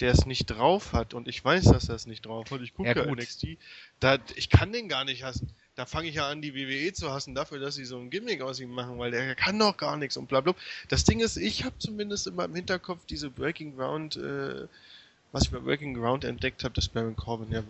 der 0.00 0.12
es 0.12 0.26
nicht 0.26 0.46
drauf 0.46 0.92
hat. 0.92 1.14
Und 1.14 1.28
ich 1.28 1.44
weiß, 1.44 1.64
dass 1.64 1.88
er 1.88 1.94
es 1.94 2.06
nicht 2.06 2.26
drauf 2.26 2.50
hat. 2.50 2.60
Ich 2.60 2.74
gucke 2.74 2.88
Ja, 2.88 2.96
ja. 2.96 3.10
NXT. 3.10 3.58
Da, 4.00 4.18
ich 4.34 4.50
kann 4.50 4.72
den 4.72 4.88
gar 4.88 5.04
nicht 5.04 5.24
hassen. 5.24 5.50
Da 5.74 5.84
fange 5.84 6.08
ich 6.08 6.14
ja 6.14 6.28
an, 6.28 6.40
die 6.40 6.54
WWE 6.54 6.92
zu 6.92 7.12
hassen 7.12 7.34
dafür, 7.34 7.58
dass 7.58 7.74
sie 7.74 7.84
so 7.84 7.98
ein 7.98 8.08
Gimmick 8.08 8.40
aus 8.40 8.60
ihm 8.60 8.70
machen, 8.70 8.98
weil 8.98 9.10
der 9.10 9.34
kann 9.34 9.58
doch 9.58 9.76
gar 9.76 9.96
nichts 9.96 10.16
und 10.16 10.26
bla 10.26 10.40
bla. 10.40 10.54
Das 10.88 11.04
Ding 11.04 11.20
ist, 11.20 11.36
ich 11.36 11.64
habe 11.64 11.78
zumindest 11.78 12.26
immer 12.26 12.46
im 12.46 12.54
Hinterkopf 12.54 13.04
diese 13.06 13.28
Breaking 13.28 13.76
Ground, 13.76 14.16
äh, 14.16 14.66
was 15.32 15.44
ich 15.44 15.50
bei 15.50 15.58
Breaking 15.58 15.94
Ground 15.94 16.24
entdeckt 16.24 16.64
habe, 16.64 16.74
dass 16.74 16.88
Baron 16.88 17.16
Corbin 17.16 17.52
ja 17.52 17.62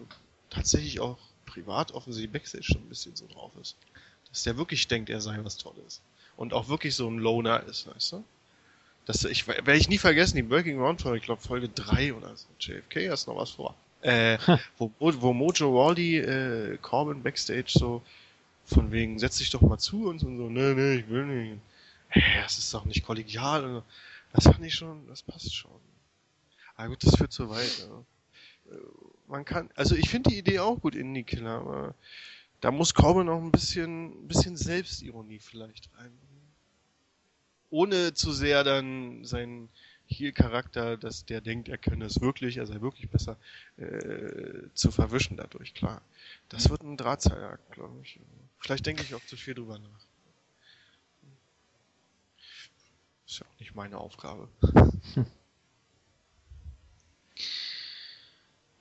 tatsächlich 0.50 1.00
auch 1.00 1.18
privat 1.46 1.92
offensichtlich 1.92 2.32
Backstage 2.32 2.64
schon 2.64 2.82
ein 2.82 2.88
bisschen 2.88 3.16
so 3.16 3.26
drauf 3.26 3.52
ist. 3.60 3.76
Dass 4.28 4.44
der 4.44 4.56
wirklich 4.56 4.86
denkt, 4.86 5.10
er 5.10 5.20
sei 5.20 5.38
was 5.42 5.56
Tolles. 5.56 6.00
Und 6.36 6.52
auch 6.52 6.68
wirklich 6.68 6.94
so 6.94 7.08
ein 7.08 7.18
Loner 7.18 7.64
ist, 7.64 7.86
weißt 7.86 8.12
du? 8.12 8.24
Das, 9.06 9.24
ich, 9.24 9.46
werde 9.46 9.76
ich 9.76 9.88
nie 9.88 9.98
vergessen, 9.98 10.36
die 10.36 10.42
Breaking 10.42 10.78
Ground 10.78 11.00
Folge, 11.00 11.18
ich 11.18 11.24
glaube 11.24 11.40
Folge 11.40 11.68
3 11.68 12.12
oder 12.14 12.36
so. 12.36 12.48
JFK 12.58 13.08
hast 13.10 13.28
noch 13.28 13.36
was 13.36 13.50
vor. 13.50 13.74
Äh, 14.02 14.36
wo, 14.78 14.90
wo 14.98 15.32
Mojo 15.32 15.70
Rawley 15.70 16.18
äh, 16.18 16.76
Corbin 16.82 17.22
Backstage 17.22 17.68
so 17.68 18.02
von 18.64 18.90
wegen, 18.90 19.18
setz 19.18 19.38
dich 19.38 19.50
doch 19.50 19.60
mal 19.62 19.78
zu 19.78 20.08
uns 20.08 20.22
und 20.24 20.36
so, 20.36 20.48
nee, 20.50 20.74
nee, 20.74 20.96
ich 20.96 21.08
will 21.08 21.24
nicht. 21.24 21.60
Hä, 22.08 22.20
das 22.42 22.58
ist 22.58 22.74
doch 22.74 22.84
nicht 22.84 23.04
kollegial. 23.04 23.64
Und. 23.64 23.82
Das 24.32 24.44
fand 24.44 24.64
ich 24.64 24.74
schon, 24.74 25.06
das 25.08 25.22
passt 25.22 25.54
schon. 25.54 25.70
Aber 26.74 26.88
gut, 26.88 27.04
das 27.04 27.16
führt 27.16 27.32
zu 27.32 27.48
weit. 27.48 27.86
Ja. 27.88 28.74
Äh, 28.74 28.80
Man 29.28 29.44
kann, 29.44 29.70
also 29.76 29.94
ich 29.94 30.10
finde 30.10 30.30
die 30.30 30.38
Idee 30.38 30.58
auch 30.58 30.80
gut, 30.80 30.94
Indie 30.94 31.22
Killer, 31.22 31.60
aber 31.60 31.94
da 32.60 32.70
muss 32.70 32.92
Corbin 32.92 33.28
auch 33.28 33.40
ein 33.40 33.52
bisschen, 33.52 34.24
ein 34.24 34.28
bisschen 34.28 34.56
Selbstironie 34.56 35.38
vielleicht 35.38 35.88
rein. 35.96 36.12
Ohne 37.70 38.14
zu 38.14 38.32
sehr 38.32 38.64
dann 38.64 39.24
sein 39.24 39.68
Heel-Charakter, 40.06 40.96
dass 40.96 41.24
der 41.24 41.40
denkt, 41.40 41.68
er 41.68 41.78
könne 41.78 42.04
es 42.04 42.20
wirklich, 42.20 42.58
er 42.58 42.66
sei 42.66 42.80
wirklich 42.80 43.10
besser, 43.10 43.36
äh, 43.76 44.68
zu 44.74 44.90
verwischen 44.90 45.36
dadurch, 45.36 45.74
klar. 45.74 46.00
Das 46.48 46.70
wird 46.70 46.82
ein 46.82 46.96
Drahtseilakt, 46.96 47.72
glaube 47.72 48.00
ich. 48.02 48.20
Vielleicht 48.60 48.86
denke 48.86 49.02
ich 49.02 49.14
auch 49.14 49.24
zu 49.26 49.36
viel 49.36 49.54
drüber 49.54 49.78
nach. 49.78 50.00
Ist 53.26 53.40
ja 53.40 53.46
auch 53.46 53.60
nicht 53.60 53.74
meine 53.74 53.98
Aufgabe. 53.98 54.48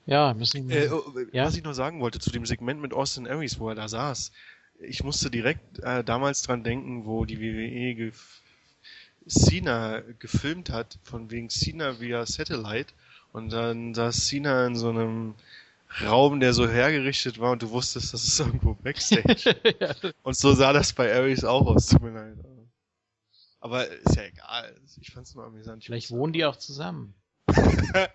Ja, 0.06 0.34
müssen 0.34 0.70
Äh, 0.70 0.88
oh, 0.88 1.02
Ja? 1.32 1.46
Was 1.46 1.56
ich 1.56 1.64
noch 1.64 1.72
sagen 1.72 2.00
wollte 2.00 2.20
zu 2.20 2.30
dem 2.30 2.46
Segment 2.46 2.80
mit 2.80 2.94
Austin 2.94 3.26
Aries, 3.26 3.58
wo 3.58 3.68
er 3.68 3.74
da 3.74 3.88
saß. 3.88 4.30
Ich 4.78 5.02
musste 5.02 5.30
direkt 5.30 5.80
äh, 5.80 6.04
damals 6.04 6.42
dran 6.42 6.62
denken, 6.62 7.06
wo 7.06 7.24
die 7.24 7.40
WWE 7.40 8.12
Cena 9.28 10.02
gefilmt 10.18 10.70
hat, 10.70 10.98
von 11.02 11.30
wegen 11.30 11.48
Cena 11.50 12.00
via 12.00 12.24
Satellite. 12.26 12.92
Und 13.32 13.50
dann 13.52 13.94
saß 13.94 14.26
Cena 14.26 14.66
in 14.66 14.76
so 14.76 14.88
einem 14.88 15.34
Raum, 16.02 16.40
der 16.40 16.52
so 16.52 16.68
hergerichtet 16.68 17.38
war 17.38 17.52
und 17.52 17.62
du 17.62 17.70
wusstest, 17.70 18.12
das 18.12 18.24
ist 18.24 18.40
irgendwo 18.40 18.74
Backstage. 18.74 19.56
ja, 19.80 19.94
und 20.22 20.36
so 20.36 20.52
sah 20.52 20.72
das 20.72 20.92
bei 20.92 21.12
Aries 21.14 21.44
auch 21.44 21.66
aus, 21.66 21.86
tut 21.86 22.02
mir 22.02 22.10
leid. 22.10 22.36
Aber 23.60 23.88
ist 23.88 24.16
ja 24.16 24.24
egal. 24.24 24.78
Ich 25.00 25.10
fand's 25.10 25.34
nur 25.34 25.44
amüsant. 25.44 25.82
Ich 25.82 25.86
vielleicht 25.86 26.10
wohnen 26.10 26.32
die 26.32 26.44
auch 26.44 26.56
zusammen. 26.56 27.14
Äh, 27.48 28.08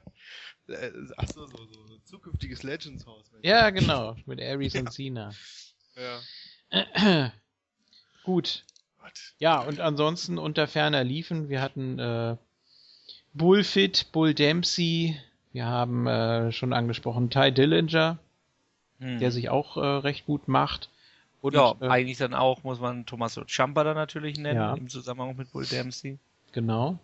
Ach 1.17 1.27
so, 1.27 1.45
so, 1.45 1.65
so, 1.65 1.87
so 1.87 1.97
zukünftiges 2.05 2.63
Legends 2.63 3.05
Haus. 3.05 3.31
Ja, 3.41 3.69
genau, 3.69 4.15
mit 4.25 4.39
Aries 4.39 4.75
und 4.75 4.91
Cena. 4.93 5.33
Ja. 5.95 7.31
Gut. 8.23 8.63
Gott. 9.13 9.33
Ja, 9.39 9.59
und 9.59 9.79
ansonsten 9.79 10.37
unter 10.37 10.67
ferner 10.67 11.03
liefen. 11.03 11.49
Wir 11.49 11.61
hatten 11.61 11.99
äh, 11.99 12.37
Bullfit, 13.33 14.11
Bull 14.11 14.33
Dempsey. 14.33 15.17
Wir 15.53 15.65
haben 15.65 16.07
äh, 16.07 16.51
schon 16.51 16.73
angesprochen 16.73 17.29
Ty 17.29 17.51
Dillinger, 17.51 18.17
Hm. 18.99 19.19
der 19.19 19.31
sich 19.31 19.49
auch 19.49 19.77
äh, 19.77 19.79
recht 19.79 20.25
gut 20.25 20.47
macht. 20.47 20.89
Und, 21.41 21.55
ja, 21.55 21.73
äh, 21.81 21.87
eigentlich 21.87 22.19
dann 22.19 22.33
auch 22.35 22.63
muss 22.63 22.79
man 22.79 23.05
Tommaso 23.07 23.43
Ciampa 23.45 23.83
da 23.83 23.93
natürlich 23.95 24.37
nennen, 24.37 24.59
Ja. 24.59 24.73
im 24.75 24.89
Zusammenhang 24.89 25.35
mit 25.35 25.51
Bull 25.51 25.65
Dempsey, 25.65 26.19
genau. 26.51 26.99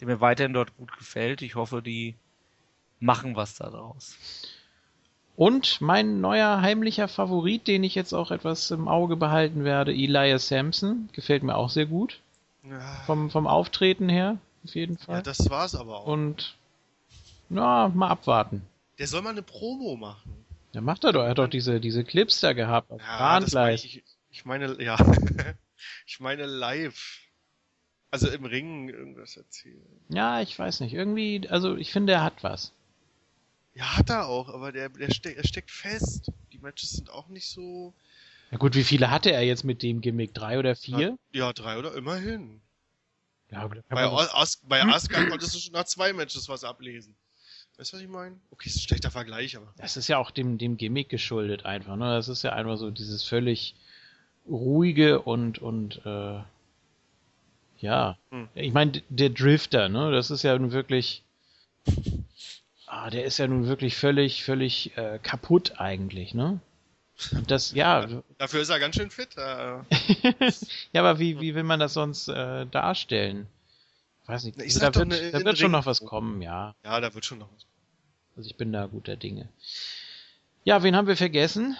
der 0.00 0.06
mir 0.06 0.20
weiterhin 0.20 0.52
dort 0.52 0.76
gut 0.76 0.96
gefällt. 0.96 1.42
Ich 1.42 1.56
hoffe, 1.56 1.82
die 1.82 2.14
machen 3.00 3.34
was 3.34 3.56
daraus. 3.56 4.16
Und 5.34 5.80
mein 5.80 6.20
neuer 6.20 6.60
heimlicher 6.60 7.08
Favorit, 7.08 7.66
den 7.66 7.84
ich 7.84 7.94
jetzt 7.94 8.12
auch 8.12 8.30
etwas 8.30 8.70
im 8.70 8.86
Auge 8.86 9.16
behalten 9.16 9.64
werde, 9.64 9.92
Elias 9.92 10.48
Sampson. 10.48 11.08
Gefällt 11.12 11.42
mir 11.42 11.56
auch 11.56 11.70
sehr 11.70 11.86
gut. 11.86 12.20
Ja, 12.68 12.80
Vom, 13.06 13.30
vom 13.30 13.46
Auftreten 13.46 14.08
her, 14.08 14.38
auf 14.64 14.74
jeden 14.74 14.96
Fall. 14.98 15.16
ja, 15.16 15.22
das 15.22 15.50
war's 15.50 15.74
aber 15.74 16.00
auch. 16.00 16.06
Und 16.06 16.56
na, 17.48 17.88
mal 17.88 18.08
abwarten. 18.08 18.62
Der 18.98 19.06
soll 19.08 19.22
mal 19.22 19.30
eine 19.30 19.42
Promo 19.42 19.96
machen. 19.96 20.44
Ja, 20.72 20.80
macht 20.80 21.04
er 21.04 21.12
doch. 21.12 21.22
Er 21.22 21.30
hat 21.30 21.38
doch 21.38 21.48
diese, 21.48 21.80
diese 21.80 22.04
Clips 22.04 22.40
da 22.40 22.52
gehabt. 22.52 22.90
Ja, 22.90 23.40
das 23.40 23.52
meine 23.52 23.74
ich, 23.74 24.02
ich 24.30 24.44
meine, 24.44 24.80
ja. 24.82 24.96
ich 26.06 26.20
meine 26.20 26.46
live. 26.46 27.18
Also 28.10 28.28
im 28.28 28.44
Ring 28.44 28.90
irgendwas 28.90 29.36
erzählen. 29.36 29.82
Ja, 30.10 30.40
ich 30.42 30.58
weiß 30.58 30.80
nicht. 30.80 30.92
Irgendwie, 30.92 31.48
also 31.48 31.76
ich 31.76 31.90
finde, 31.90 32.12
er 32.12 32.22
hat 32.22 32.42
was. 32.44 32.72
Ja, 33.74 33.96
hat 33.96 34.10
er 34.10 34.26
auch, 34.26 34.48
aber 34.48 34.72
der, 34.72 34.90
der 34.90 35.10
steck, 35.12 35.36
er 35.36 35.46
steckt 35.46 35.70
fest. 35.70 36.30
Die 36.52 36.58
Matches 36.58 36.90
sind 36.90 37.10
auch 37.10 37.28
nicht 37.28 37.48
so. 37.48 37.94
Ja 38.50 38.58
gut, 38.58 38.74
wie 38.74 38.84
viele 38.84 39.10
hatte 39.10 39.32
er 39.32 39.42
jetzt 39.42 39.64
mit 39.64 39.82
dem 39.82 40.02
Gimmick? 40.02 40.34
Drei 40.34 40.58
oder 40.58 40.76
vier? 40.76 41.16
Ja, 41.32 41.52
drei 41.52 41.78
oder 41.78 41.94
immerhin. 41.94 42.60
Ja, 43.50 43.68
Bei, 43.88 44.08
Os 44.08 44.60
bei 44.66 44.82
Asuka 44.82 45.26
konntest 45.26 45.54
du 45.54 45.58
schon 45.58 45.72
nach 45.72 45.84
zwei 45.84 46.12
Matches 46.12 46.48
was 46.48 46.64
ablesen. 46.64 47.14
Weißt 47.76 47.92
du, 47.92 47.96
was 47.96 48.02
ich 48.02 48.08
meine? 48.08 48.38
Okay, 48.50 48.68
ist 48.68 48.76
ein 48.76 48.80
schlechter 48.80 49.10
Vergleich, 49.10 49.56
aber. 49.56 49.72
das 49.76 49.96
ist 49.96 50.08
ja 50.08 50.18
auch 50.18 50.30
dem, 50.30 50.58
dem 50.58 50.76
Gimmick 50.76 51.08
geschuldet 51.08 51.66
einfach. 51.66 51.96
Ne? 51.96 52.14
Das 52.14 52.28
ist 52.28 52.42
ja 52.42 52.52
einfach 52.52 52.76
so 52.76 52.90
dieses 52.90 53.24
völlig 53.24 53.74
ruhige 54.46 55.20
und, 55.20 55.58
und 55.58 56.00
äh, 56.04 56.42
ja. 57.78 58.16
Hm. 58.30 58.48
Ich 58.54 58.72
meine, 58.72 59.02
der 59.08 59.30
Drifter, 59.30 59.88
ne? 59.88 60.12
Das 60.12 60.30
ist 60.30 60.42
ja 60.42 60.58
nun 60.58 60.72
wirklich. 60.72 61.22
Ah, 62.94 63.08
der 63.08 63.24
ist 63.24 63.38
ja 63.38 63.46
nun 63.46 63.66
wirklich 63.68 63.96
völlig, 63.96 64.44
völlig 64.44 64.94
äh, 64.98 65.18
kaputt 65.22 65.80
eigentlich, 65.80 66.34
ne? 66.34 66.60
Und 67.30 67.50
das, 67.50 67.72
ja, 67.72 68.06
Dafür 68.36 68.60
ist 68.60 68.68
er 68.68 68.80
ganz 68.80 68.96
schön 68.96 69.10
fit. 69.10 69.30
Äh, 69.38 69.40
ja, 70.92 71.00
aber 71.00 71.18
wie, 71.18 71.40
wie 71.40 71.54
will 71.54 71.62
man 71.62 71.80
das 71.80 71.94
sonst 71.94 72.28
äh, 72.28 72.66
darstellen? 72.66 73.46
Weiß 74.26 74.44
nicht. 74.44 74.58
Ich 74.58 74.74
Also 74.74 74.80
da 74.80 74.94
wird, 74.94 75.08
ne, 75.08 75.30
da 75.30 75.42
wird 75.42 75.56
schon 75.56 75.66
Ring- 75.66 75.72
noch 75.72 75.86
was 75.86 76.04
kommen, 76.04 76.42
ja. 76.42 76.74
ja, 76.84 77.00
da 77.00 77.14
wird 77.14 77.24
schon 77.24 77.38
noch 77.38 77.48
was. 77.54 77.64
Also 78.36 78.50
ich 78.50 78.56
bin 78.56 78.74
da 78.74 78.84
guter 78.84 79.16
Dinge. 79.16 79.48
Ja, 80.64 80.82
wen 80.82 80.94
haben 80.94 81.08
wir 81.08 81.16
vergessen? 81.16 81.78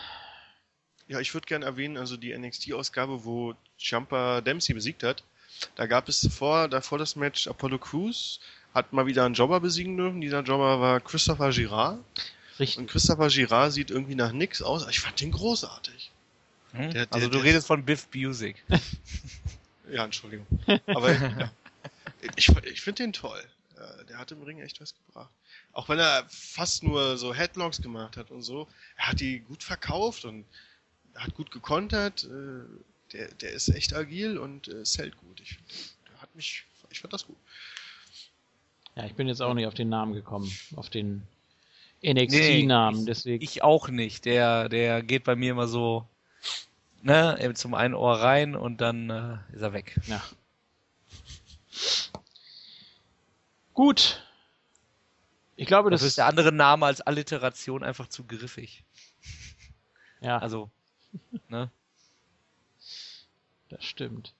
Ja, 1.08 1.20
ich 1.20 1.34
würde 1.34 1.46
gerne 1.46 1.66
erwähnen, 1.66 1.98
also 1.98 2.16
die 2.16 2.32
NXT-Ausgabe, 2.36 3.26
wo 3.26 3.54
Ciampa 3.78 4.40
Dempsey 4.40 4.74
besiegt 4.74 5.02
hat. 5.02 5.22
Da 5.74 5.84
gab 5.86 6.08
es 6.08 6.26
vor, 6.32 6.68
davor 6.68 6.96
das 6.96 7.16
Match 7.16 7.46
Apollo 7.48 7.80
Crews, 7.80 8.40
hat 8.74 8.92
mal 8.92 9.06
wieder 9.06 9.24
einen 9.24 9.34
Jobber 9.34 9.60
besiegen 9.60 9.96
dürfen. 9.96 10.20
Dieser 10.20 10.40
Jobber 10.42 10.80
war 10.80 11.00
Christopher 11.00 11.50
Girard. 11.50 11.98
Richtig. 12.58 12.78
Und 12.78 12.86
Christopher 12.90 13.28
Girard 13.28 13.72
sieht 13.72 13.90
irgendwie 13.90 14.14
nach 14.14 14.32
nix 14.32 14.62
aus. 14.62 14.86
Ich 14.88 15.00
fand 15.00 15.20
den 15.20 15.30
großartig. 15.32 16.10
Hm? 16.72 16.90
Der- 16.92 17.06
der- 17.06 17.12
also 17.14 17.28
du 17.28 17.36
der- 17.38 17.44
redest 17.44 17.66
von 17.66 17.84
Biff 17.84 18.06
Busick. 18.08 18.62
Ja, 19.90 20.04
Entschuldigung. 20.06 20.46
Aber 20.86 21.12
ja, 21.12 21.52
ich, 22.36 22.48
ich 22.48 22.80
finde 22.80 23.02
den 23.02 23.12
toll. 23.12 23.42
Äh, 23.76 24.04
Der 24.06 24.16
hat 24.16 24.32
im 24.32 24.40
Ring 24.42 24.58
echt 24.60 24.80
was 24.80 24.94
gebracht. 24.94 25.28
Auch 25.74 25.88
wenn 25.90 25.98
er 25.98 26.24
fast 26.30 26.82
nur 26.82 27.18
so 27.18 27.34
Headlocks 27.34 27.82
gemacht 27.82 28.16
hat 28.16 28.30
und 28.30 28.42
so. 28.42 28.68
Er 28.96 29.08
hat 29.08 29.20
die 29.20 29.40
gut 29.40 29.62
verkauft 29.62 30.24
und 30.24 30.46
hat 31.14 31.34
gut 31.34 31.50
gekontert. 31.50 32.24
Äh, 32.24 32.64
Der, 33.12 33.28
der 33.34 33.52
ist 33.52 33.68
echt 33.68 33.92
agil 33.94 34.38
und 34.38 34.68
äh, 34.68 34.82
zählt 34.84 35.14
gut. 35.18 35.40
Ich, 35.40 35.58
der 36.10 36.22
hat 36.22 36.34
mich, 36.34 36.64
ich 36.88 37.00
fand 37.00 37.12
das 37.12 37.26
gut. 37.26 37.36
Ja, 38.94 39.04
ich 39.04 39.14
bin 39.14 39.26
jetzt 39.28 39.40
auch 39.40 39.54
nicht 39.54 39.66
auf 39.66 39.74
den 39.74 39.88
Namen 39.88 40.12
gekommen, 40.12 40.50
auf 40.76 40.90
den 40.90 41.22
Nee, 42.02 42.12
NXT-Namen, 42.14 43.00
ich- 43.00 43.04
deswegen. 43.06 43.44
Ich 43.44 43.62
auch 43.62 43.88
nicht. 43.88 44.24
Der, 44.24 44.68
der 44.68 45.02
geht 45.02 45.24
bei 45.24 45.36
mir 45.36 45.52
immer 45.52 45.68
so 45.68 46.06
ne, 47.02 47.38
eben 47.40 47.54
zum 47.54 47.74
einen 47.74 47.94
Ohr 47.94 48.16
rein 48.20 48.54
und 48.56 48.80
dann 48.80 49.08
äh, 49.10 49.54
ist 49.54 49.62
er 49.62 49.72
weg. 49.72 49.98
Ja. 50.06 50.22
Gut. 53.74 54.22
Ich 55.56 55.66
glaube, 55.66 55.90
das 55.90 56.00
Dafür 56.00 56.08
ist 56.08 56.18
der 56.18 56.26
andere 56.26 56.52
Name 56.52 56.86
als 56.86 57.00
Alliteration 57.00 57.82
einfach 57.84 58.08
zu 58.08 58.24
griffig. 58.24 58.84
Ja, 60.20 60.38
Also, 60.38 60.70
ne? 61.48 61.70
das 63.68 63.84
stimmt. 63.84 64.34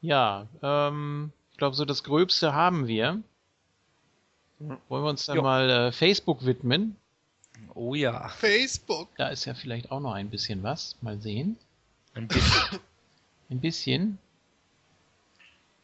Ja, 0.00 0.48
ähm, 0.62 1.32
glaube, 1.60 1.76
so 1.76 1.84
das 1.84 2.02
Gröbste 2.02 2.54
haben 2.54 2.88
wir. 2.88 3.22
Wollen 4.58 5.04
wir 5.04 5.10
uns 5.10 5.26
dann 5.26 5.36
Jo. 5.36 5.42
mal 5.42 5.70
äh, 5.70 5.92
Facebook 5.92 6.44
widmen? 6.44 6.96
Oh 7.74 7.94
ja. 7.94 8.28
Facebook. 8.28 9.14
Da 9.16 9.28
ist 9.28 9.44
ja 9.44 9.54
vielleicht 9.54 9.90
auch 9.90 10.00
noch 10.00 10.14
ein 10.14 10.30
bisschen 10.30 10.62
was. 10.62 10.96
Mal 11.02 11.20
sehen. 11.20 11.56
Ein 12.14 12.28
bisschen. 12.28 12.80
Ein 13.50 13.60
bisschen. 13.60 14.18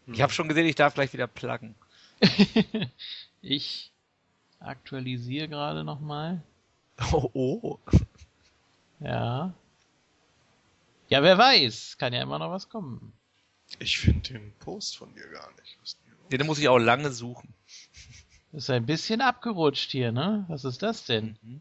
Ich 0.06 0.22
habe 0.22 0.32
schon 0.32 0.48
gesehen, 0.48 0.66
ich 0.66 0.76
darf 0.76 0.94
gleich 0.94 1.12
wieder 1.12 1.26
pluggen. 1.26 1.74
ich 3.42 3.90
aktualisiere 4.60 5.48
gerade 5.48 5.84
nochmal. 5.84 6.42
Oh, 7.12 7.30
oh. 7.34 7.78
Ja. 9.00 9.52
Ja, 11.08 11.22
wer 11.22 11.36
weiß. 11.36 11.98
Kann 11.98 12.12
ja 12.12 12.22
immer 12.22 12.38
noch 12.38 12.50
was 12.50 12.68
kommen. 12.68 13.12
Ich 13.78 13.98
finde 13.98 14.32
den 14.32 14.52
Post 14.58 14.96
von 14.96 15.14
dir 15.14 15.28
gar 15.28 15.50
nicht. 15.60 15.96
Den 16.32 16.46
muss 16.46 16.58
ich 16.58 16.68
auch 16.68 16.78
lange 16.78 17.10
suchen. 17.12 17.52
Ist 18.52 18.70
ein 18.70 18.86
bisschen 18.86 19.20
abgerutscht 19.20 19.90
hier, 19.90 20.12
ne? 20.12 20.44
Was 20.48 20.64
ist 20.64 20.82
das 20.82 21.04
denn? 21.04 21.38
Mhm. 21.42 21.60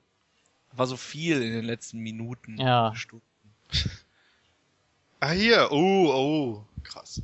War 0.71 0.87
so 0.87 0.97
viel 0.97 1.41
in 1.41 1.51
den 1.51 1.65
letzten 1.65 1.99
Minuten. 1.99 2.57
Ja. 2.59 2.93
Stunden. 2.95 3.25
Ah, 5.19 5.31
hier. 5.31 5.71
Oh, 5.71 6.11
oh. 6.13 6.65
Krass. 6.83 7.21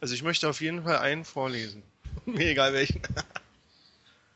Also 0.00 0.14
ich 0.14 0.22
möchte 0.22 0.48
auf 0.48 0.60
jeden 0.60 0.84
Fall 0.84 0.98
einen 0.98 1.24
vorlesen. 1.24 1.82
Mir 2.24 2.50
egal 2.50 2.72
welchen. 2.72 3.02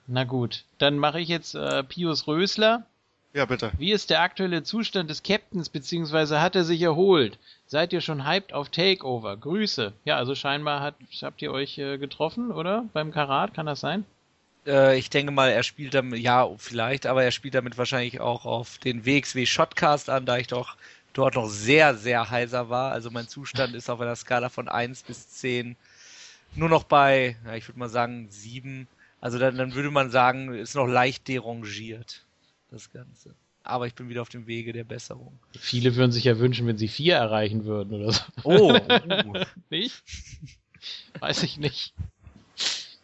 Na 0.06 0.24
gut. 0.24 0.64
Dann 0.78 0.98
mache 0.98 1.20
ich 1.20 1.28
jetzt 1.28 1.54
äh, 1.54 1.82
Pius 1.84 2.26
Rösler. 2.26 2.86
Ja, 3.34 3.46
bitte. 3.46 3.72
Wie 3.78 3.90
ist 3.90 4.10
der 4.10 4.20
aktuelle 4.20 4.62
Zustand 4.62 5.10
des 5.10 5.24
Captains, 5.24 5.68
beziehungsweise 5.68 6.40
hat 6.40 6.54
er 6.54 6.62
sich 6.62 6.80
erholt? 6.80 7.38
Seid 7.66 7.92
ihr 7.92 8.00
schon 8.00 8.24
hyped 8.24 8.52
auf 8.52 8.68
Takeover? 8.68 9.36
Grüße. 9.36 9.92
Ja, 10.04 10.16
also 10.16 10.36
scheinbar 10.36 10.80
hat, 10.80 10.94
habt 11.20 11.42
ihr 11.42 11.50
euch 11.50 11.76
äh, 11.78 11.98
getroffen, 11.98 12.52
oder? 12.52 12.84
Beim 12.92 13.10
Karat, 13.10 13.52
kann 13.52 13.66
das 13.66 13.80
sein? 13.80 14.04
Äh, 14.66 14.96
ich 14.98 15.10
denke 15.10 15.32
mal, 15.32 15.50
er 15.50 15.64
spielt 15.64 15.94
damit, 15.94 16.20
ja, 16.20 16.48
vielleicht, 16.58 17.06
aber 17.06 17.24
er 17.24 17.32
spielt 17.32 17.56
damit 17.56 17.76
wahrscheinlich 17.76 18.20
auch 18.20 18.44
auf 18.44 18.78
den 18.78 19.04
WXW 19.04 19.46
Shotcast 19.46 20.10
an, 20.10 20.26
da 20.26 20.38
ich 20.38 20.46
doch 20.46 20.76
dort 21.12 21.34
noch 21.34 21.48
sehr, 21.48 21.96
sehr 21.96 22.30
heiser 22.30 22.70
war. 22.70 22.92
Also 22.92 23.10
mein 23.10 23.26
Zustand 23.26 23.74
ist 23.74 23.90
auf 23.90 24.00
einer 24.00 24.16
Skala 24.16 24.48
von 24.48 24.68
1 24.68 25.02
bis 25.02 25.28
10 25.28 25.76
nur 26.54 26.68
noch 26.68 26.84
bei, 26.84 27.36
ja, 27.44 27.54
ich 27.54 27.66
würde 27.68 27.80
mal 27.80 27.88
sagen, 27.88 28.28
7. 28.30 28.86
Also 29.20 29.38
dann, 29.38 29.56
dann 29.56 29.74
würde 29.74 29.90
man 29.90 30.10
sagen, 30.10 30.54
ist 30.54 30.76
noch 30.76 30.86
leicht 30.86 31.26
derangiert, 31.26 32.22
das 32.74 32.90
Ganze. 32.90 33.34
Aber 33.62 33.86
ich 33.86 33.94
bin 33.94 34.08
wieder 34.10 34.20
auf 34.20 34.28
dem 34.28 34.46
Wege 34.46 34.72
der 34.72 34.84
Besserung. 34.84 35.38
Viele 35.58 35.96
würden 35.96 36.12
sich 36.12 36.24
ja 36.24 36.38
wünschen, 36.38 36.66
wenn 36.66 36.76
sie 36.76 36.88
vier 36.88 37.14
erreichen 37.14 37.64
würden 37.64 37.94
oder 37.94 38.12
so. 38.12 38.22
Oh, 38.42 38.74
uh. 38.74 39.44
Nicht? 39.70 40.02
Weiß 41.18 41.42
ich 41.44 41.56
nicht. 41.56 41.94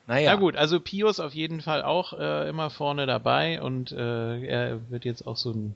naja. 0.07 0.35
Na 0.35 0.39
gut, 0.39 0.57
also 0.57 0.79
Pius 0.79 1.19
auf 1.19 1.33
jeden 1.33 1.63
Fall 1.63 1.83
auch 1.83 2.13
äh, 2.13 2.47
immer 2.49 2.69
vorne 2.69 3.07
dabei 3.07 3.63
und 3.63 3.91
äh, 3.93 4.45
er 4.45 4.91
wird 4.91 5.07
jetzt 5.07 5.27
auch 5.27 5.39
so 5.39 5.53
ein 5.53 5.75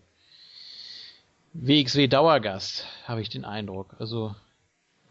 WXW-Dauergast, 1.55 2.87
habe 3.07 3.23
ich 3.23 3.31
den 3.31 3.47
Eindruck. 3.47 3.95
Also 3.99 4.35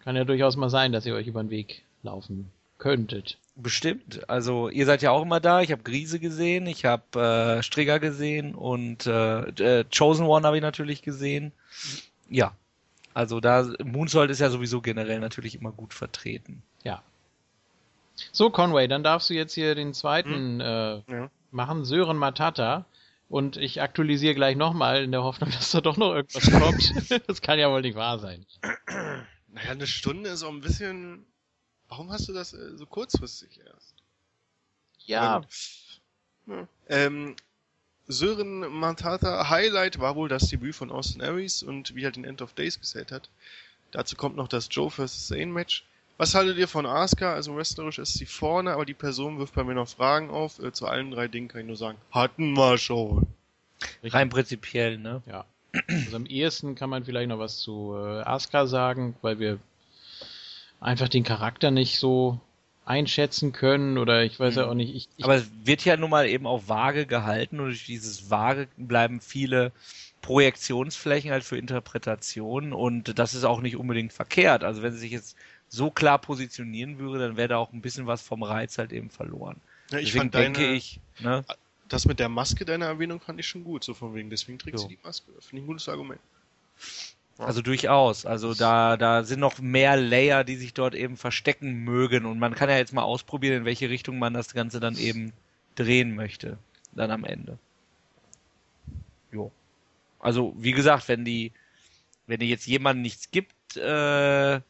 kann 0.02 0.16
ja 0.16 0.24
durchaus 0.24 0.56
mal 0.56 0.70
sein, 0.70 0.92
dass 0.92 1.06
ihr 1.08 1.16
euch 1.16 1.26
über 1.26 1.42
den 1.42 1.50
Weg 1.50 1.84
laufen 2.04 2.52
könntet. 2.84 3.38
Bestimmt. 3.56 4.28
Also 4.30 4.70
ihr 4.70 4.86
seid 4.86 5.02
ja 5.02 5.12
auch 5.12 5.22
immer 5.22 5.40
da. 5.40 5.62
Ich 5.62 5.72
habe 5.72 5.84
Grise 5.84 6.20
gesehen, 6.20 6.68
ich 6.68 6.86
habe 6.86 7.58
äh, 7.60 7.64
Strigger 7.64 8.00
gesehen 8.00 8.56
und 8.56 9.06
äh, 9.06 9.42
äh, 9.80 9.86
Chosen 9.96 10.26
One 10.26 10.46
habe 10.46 10.58
ich 10.58 10.64
natürlich 10.64 11.02
gesehen. 11.02 11.52
Ja. 12.30 12.56
Also 13.14 13.40
da 13.40 13.68
Moonsault 13.84 14.32
ist 14.32 14.40
ja 14.40 14.50
sowieso 14.50 14.82
generell 14.82 15.20
natürlich 15.20 15.56
immer 15.56 15.72
gut 15.72 15.94
vertreten. 15.94 16.64
So, 18.32 18.50
Conway, 18.50 18.88
dann 18.88 19.04
darfst 19.04 19.30
du 19.30 19.34
jetzt 19.34 19.54
hier 19.54 19.76
den 19.76 19.94
zweiten 19.94 20.60
äh, 20.60 21.02
Ja. 21.08 21.30
machen, 21.52 21.86
Sören 21.86 22.18
Matata. 22.18 22.86
Und 23.30 23.58
ich 23.58 23.82
aktualisiere 23.82 24.36
gleich 24.36 24.56
nochmal 24.56 25.04
in 25.04 25.12
der 25.12 25.24
Hoffnung, 25.24 25.50
dass 25.52 25.72
da 25.72 25.82
doch 25.82 25.98
noch 25.98 26.14
irgendwas 26.14 26.52
kommt. 26.52 27.28
das 27.28 27.42
kann 27.42 27.60
ja 27.60 27.72
wohl 27.72 27.82
nicht 27.82 27.96
wahr 27.96 28.20
sein. 28.20 28.46
Naja, 29.52 29.72
eine 29.72 29.88
Stunde 29.88 30.30
ist 30.30 30.44
auch 30.44 30.50
ein 30.50 30.62
bisschen. 30.62 31.26
Warum 31.94 32.12
hast 32.12 32.28
du 32.28 32.34
das 32.34 32.54
äh, 32.54 32.76
so 32.76 32.88
kurzfristig 32.88 33.60
erst? 33.64 33.94
Ja, 35.06 35.44
Ja. 36.48 36.68
Ähm, 36.90 37.36
Sören 38.08 38.62
Matata 38.62 39.48
Highlight 39.48 40.00
war 40.00 40.16
wohl 40.16 40.28
das 40.28 40.50
Debüt 40.50 40.74
von 40.74 40.90
Austin 40.90 41.22
Aries 41.22 41.62
und 41.62 41.94
wie 41.94 42.04
er 42.04 42.10
den 42.10 42.26
End 42.26 42.42
of 42.42 42.54
Days 42.54 42.80
gesellt 42.80 43.12
hat. 43.12 43.30
Dazu 43.92 44.16
kommt 44.16 44.36
noch 44.36 44.48
das 44.48 44.70
Joe 44.72 44.90
vs. 44.90 45.28
Zane 45.28 45.46
Match. 45.46 45.86
Was 46.18 46.34
haltet 46.34 46.58
ihr 46.58 46.68
von 46.68 46.88
Asuka? 46.88 47.32
Also 47.32 47.56
wrestlerisch 47.56 48.00
ist 48.00 48.16
sie 48.16 48.26
vorne, 48.26 48.72
aber 48.72 48.86
die 48.86 48.96
Person 48.96 49.38
wirft 49.38 49.54
bei 49.54 49.64
mir 49.64 49.76
noch 49.76 49.88
Fragen 49.88 50.32
auf. 50.32 50.58
Äh, 50.58 50.72
zu 50.72 50.88
allen 50.88 51.12
drei 51.12 51.28
Dingen 51.28 51.48
kann 51.48 51.62
ich 51.62 51.68
nur 51.68 51.78
sagen, 51.78 52.00
hatten 52.10 52.54
wir 52.54 52.80
schon. 52.80 53.28
Rein 54.04 54.30
prinzipiell, 54.30 54.98
ne? 54.98 55.22
Ja. 55.28 55.46
Also 55.88 56.16
am 56.16 56.26
ehesten 56.26 56.74
kann 56.74 56.90
man 56.90 57.06
vielleicht 57.06 57.30
noch 57.30 57.38
was 57.40 57.60
zu 57.60 57.94
äh, 57.96 58.22
Asuka 58.24 58.66
sagen, 58.66 59.16
weil 59.22 59.38
wir 59.38 59.60
einfach 60.84 61.10
den 61.10 61.24
Charakter 61.24 61.72
nicht 61.72 61.98
so 61.98 62.40
einschätzen 62.86 63.54
können 63.54 63.98
oder 63.98 64.24
ich 64.24 64.40
weiß 64.40 64.56
ja 64.56 64.66
Mhm. 64.66 64.70
auch 64.70 64.74
nicht. 64.74 64.94
Ich, 64.94 65.10
ich, 65.16 65.24
Aber 65.24 65.36
es 65.36 65.50
wird 65.64 65.86
ja 65.86 65.96
nun 65.96 66.10
mal 66.10 66.28
eben 66.28 66.46
auch 66.46 66.68
vage 66.68 67.06
gehalten 67.06 67.60
und 67.60 67.68
durch 67.68 67.86
dieses 67.86 68.30
vage 68.30 68.68
bleiben 68.78 69.22
viele 69.22 69.72
Projektionsflächen 70.22 71.32
halt 71.32 71.44
für 71.44 71.58
Interpretationen 71.58 72.74
und 72.74 73.18
das 73.18 73.34
ist 73.34 73.46
auch 73.46 73.62
nicht 73.62 73.78
unbedingt 73.78 74.14
verkehrt. 74.14 74.64
Also 74.64 74.82
wenn 74.84 74.94
sie 74.94 75.00
sich 75.00 75.12
jetzt 75.12 75.38
so 75.70 75.90
klar 75.92 76.20
positionieren 76.20 77.00
würde, 77.00 77.20
dann 77.20 77.38
wäre 77.38 77.48
da 77.48 77.58
auch 77.58 77.72
ein 77.74 77.82
bisschen 77.82 78.06
was 78.06 78.22
vom 78.22 78.44
Reiz 78.44 78.78
halt 78.78 78.92
eben 78.92 79.10
verloren. 79.10 79.62
Ja, 79.92 80.00
ich 80.00 80.06
Deswegen 80.06 80.24
fand 80.24 80.36
deine, 80.36 80.54
denke 80.54 80.74
ich, 80.74 81.00
ne? 81.20 81.44
das 81.88 82.06
mit 82.06 82.20
der 82.20 82.30
Maske, 82.30 82.66
deine 82.66 82.86
Erwähnung, 82.86 83.20
fand 83.22 83.40
ich 83.40 83.48
schon 83.48 83.64
gut. 83.64 83.84
So 83.84 83.94
von 83.94 84.14
wegen, 84.14 84.30
deswegen 84.30 84.60
trägt 84.60 84.78
Jo. 84.78 84.84
sie 84.84 84.96
die 84.96 85.00
Maske. 85.04 85.32
Finde 85.40 85.58
ich 85.58 85.64
ein 85.64 85.68
gutes 85.68 85.88
Argument. 85.90 86.20
Also 87.38 87.62
durchaus. 87.62 88.26
Also 88.26 88.54
da, 88.54 88.96
da 88.98 89.24
sind 89.24 89.40
noch 89.40 89.60
mehr 89.60 89.98
Layer, 89.98 90.44
die 90.44 90.56
sich 90.56 90.74
dort 90.74 90.96
eben 90.96 91.18
verstecken 91.18 91.84
mögen. 91.84 92.26
Und 92.26 92.40
man 92.40 92.56
kann 92.56 92.70
ja 92.70 92.78
jetzt 92.78 92.94
mal 92.94 93.04
ausprobieren, 93.04 93.58
in 93.58 93.66
welche 93.66 93.90
Richtung 93.90 94.20
man 94.20 94.34
das 94.34 94.54
Ganze 94.54 94.80
dann 94.80 94.98
eben 94.98 95.34
drehen 95.76 96.16
möchte. 96.16 96.58
Dann 96.94 97.12
am 97.12 97.26
Ende. 97.26 97.58
Jo. 99.32 99.52
Also, 100.20 100.54
wie 100.58 100.72
gesagt, 100.72 101.08
wenn 101.08 101.26
die, 101.26 101.52
wenn 102.28 102.40
die 102.40 102.50
jetzt 102.50 102.68
jemandem 102.68 103.02
nichts 103.02 103.32
gibt, 103.32 103.78
äh, 103.78 104.62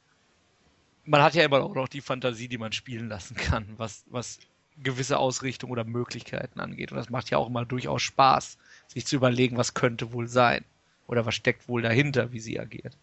man 1.06 1.22
hat 1.22 1.35
ja 1.35 1.43
immer 1.43 1.61
auch 1.61 1.75
noch 1.75 1.90
die 1.90 2.01
Fantasie, 2.01 2.48
die 2.48 2.58
man 2.58 2.72
spielen 2.72 3.09
lassen 3.09 3.35
kann, 3.35 3.67
was, 3.77 4.06
was 4.08 4.40
gewisse 4.82 5.17
Ausrichtung 5.19 5.69
oder 5.69 5.83
Möglichkeiten 5.83 6.59
angeht. 6.59 6.92
Und 6.92 6.98
das 6.98 7.09
macht 7.09 7.30
ja 7.30 7.38
auch 7.38 7.48
immer 7.48 7.66
durchaus 7.66 8.01
Spaß, 8.01 8.58
sich 8.88 9.06
zu 9.06 9.17
überlegen, 9.17 9.58
was 9.58 9.74
könnte 9.74 10.14
wohl 10.14 10.27
sein. 10.27 10.64
Oder 11.07 11.25
was 11.25 11.35
steckt 11.35 11.67
wohl 11.67 11.82
dahinter, 11.82 12.32
wie 12.32 12.40
sie 12.40 12.59
agiert. 12.59 12.95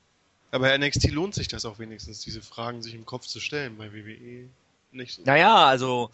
Aber 0.52 0.68
bei 0.68 0.76
NXT 0.78 1.10
lohnt 1.12 1.34
sich 1.34 1.48
das 1.48 1.64
auch 1.64 1.78
wenigstens, 1.78 2.20
diese 2.20 2.42
Fragen 2.42 2.82
sich 2.82 2.94
im 2.94 3.06
Kopf 3.06 3.26
zu 3.26 3.40
stellen. 3.40 3.76
Bei 3.78 3.92
WWE 3.92 4.48
nicht 4.92 5.14
so. 5.14 5.22
Naja, 5.24 5.66
also 5.66 6.10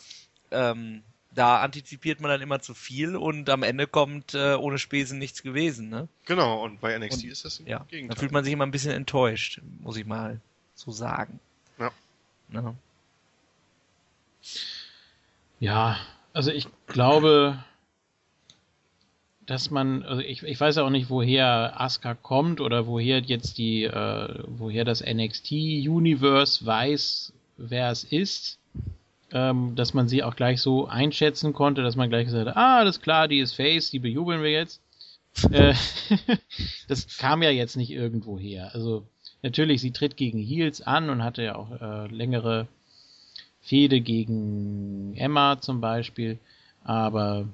ähm, 0.51 1.03
da 1.33 1.61
antizipiert 1.61 2.21
man 2.21 2.31
dann 2.31 2.41
immer 2.43 2.61
zu 2.61 2.75
viel 2.75 3.17
und 3.17 3.49
am 3.49 3.63
Ende 3.63 3.87
kommt 3.87 4.35
äh, 4.35 4.55
ohne 4.55 4.79
Spesen 4.79 5.19
nichts 5.19 5.43
gewesen, 5.43 5.89
ne? 5.89 6.09
Genau, 6.27 6.63
und 6.63 6.81
bei 6.81 6.99
NXT 6.99 7.25
Und- 7.25 7.31
ist 7.31 7.45
das 7.45 7.61
im 7.61 7.67
Ja. 7.67 7.79
Da 7.79 7.85
Gegenteil. 7.89 8.19
fühlt 8.19 8.33
man 8.33 8.45
sich 8.45 8.53
immer 8.53 8.67
ein 8.67 8.71
bisschen 8.71 8.93
enttäuscht, 8.93 9.61
muss 9.81 9.97
ich 9.97 10.05
mal 10.07 10.41
so 10.75 10.91
sagen. 10.93 11.41
Ja. 11.79 11.91
Ne? 12.49 12.75
ja, 15.61 15.97
also 16.33 16.51
ich 16.51 16.69
glaube, 16.87 17.63
dass 19.47 19.71
man, 19.71 20.03
also 20.03 20.21
ich, 20.21 20.43
ich 20.43 20.61
weiß 20.61 20.77
ja 20.77 20.83
auch 20.83 20.91
nicht, 20.91 21.09
woher 21.09 21.81
Asuka 21.81 22.15
kommt 22.15 22.61
oder 22.61 22.87
woher 22.87 23.21
jetzt 23.21 23.59
die, 23.59 23.85
äh, 23.85 24.43
woher 24.47 24.85
das 24.85 25.05
NXT 25.05 25.53
Universe 25.53 26.67
weiß, 26.67 27.33
wer 27.57 27.91
es 27.91 28.05
ist, 28.05 28.59
ähm, 29.33 29.75
dass 29.77 29.95
man 29.95 30.09
sie 30.09 30.25
auch 30.25 30.35
gleich 30.35 30.61
so 30.61 30.87
einschätzen 30.87 31.53
konnte, 31.53 31.83
dass 31.83 31.97
man 31.97 32.11
gleich 32.11 32.27
gesagt 32.27 32.49
hat, 32.49 32.57
ah, 32.57 32.79
alles 32.79 33.01
klar, 33.01 33.29
die 33.29 33.39
ist 33.39 33.55
Face, 33.55 33.91
die 33.91 34.01
bejubeln 34.01 34.43
wir 34.43 34.51
jetzt. 34.51 34.81
äh, 35.51 35.75
das 36.89 37.17
kam 37.19 37.43
ja 37.43 37.51
jetzt 37.51 37.77
nicht 37.77 37.91
irgendwo 37.91 38.39
her. 38.39 38.71
Also 38.75 39.07
natürlich, 39.43 39.81
sie 39.81 39.93
tritt 39.93 40.17
gegen 40.17 40.39
Heels 40.39 40.83
an 40.83 41.09
und 41.09 41.23
hatte 41.23 41.43
ja 41.43 41.55
auch 41.55 41.71
äh, 41.81 42.07
längere 42.09 42.67
Fehde 43.61 44.01
gegen 44.01 45.15
Emma 45.17 45.61
zum 45.61 45.81
Beispiel, 45.81 46.39
aber 46.85 47.49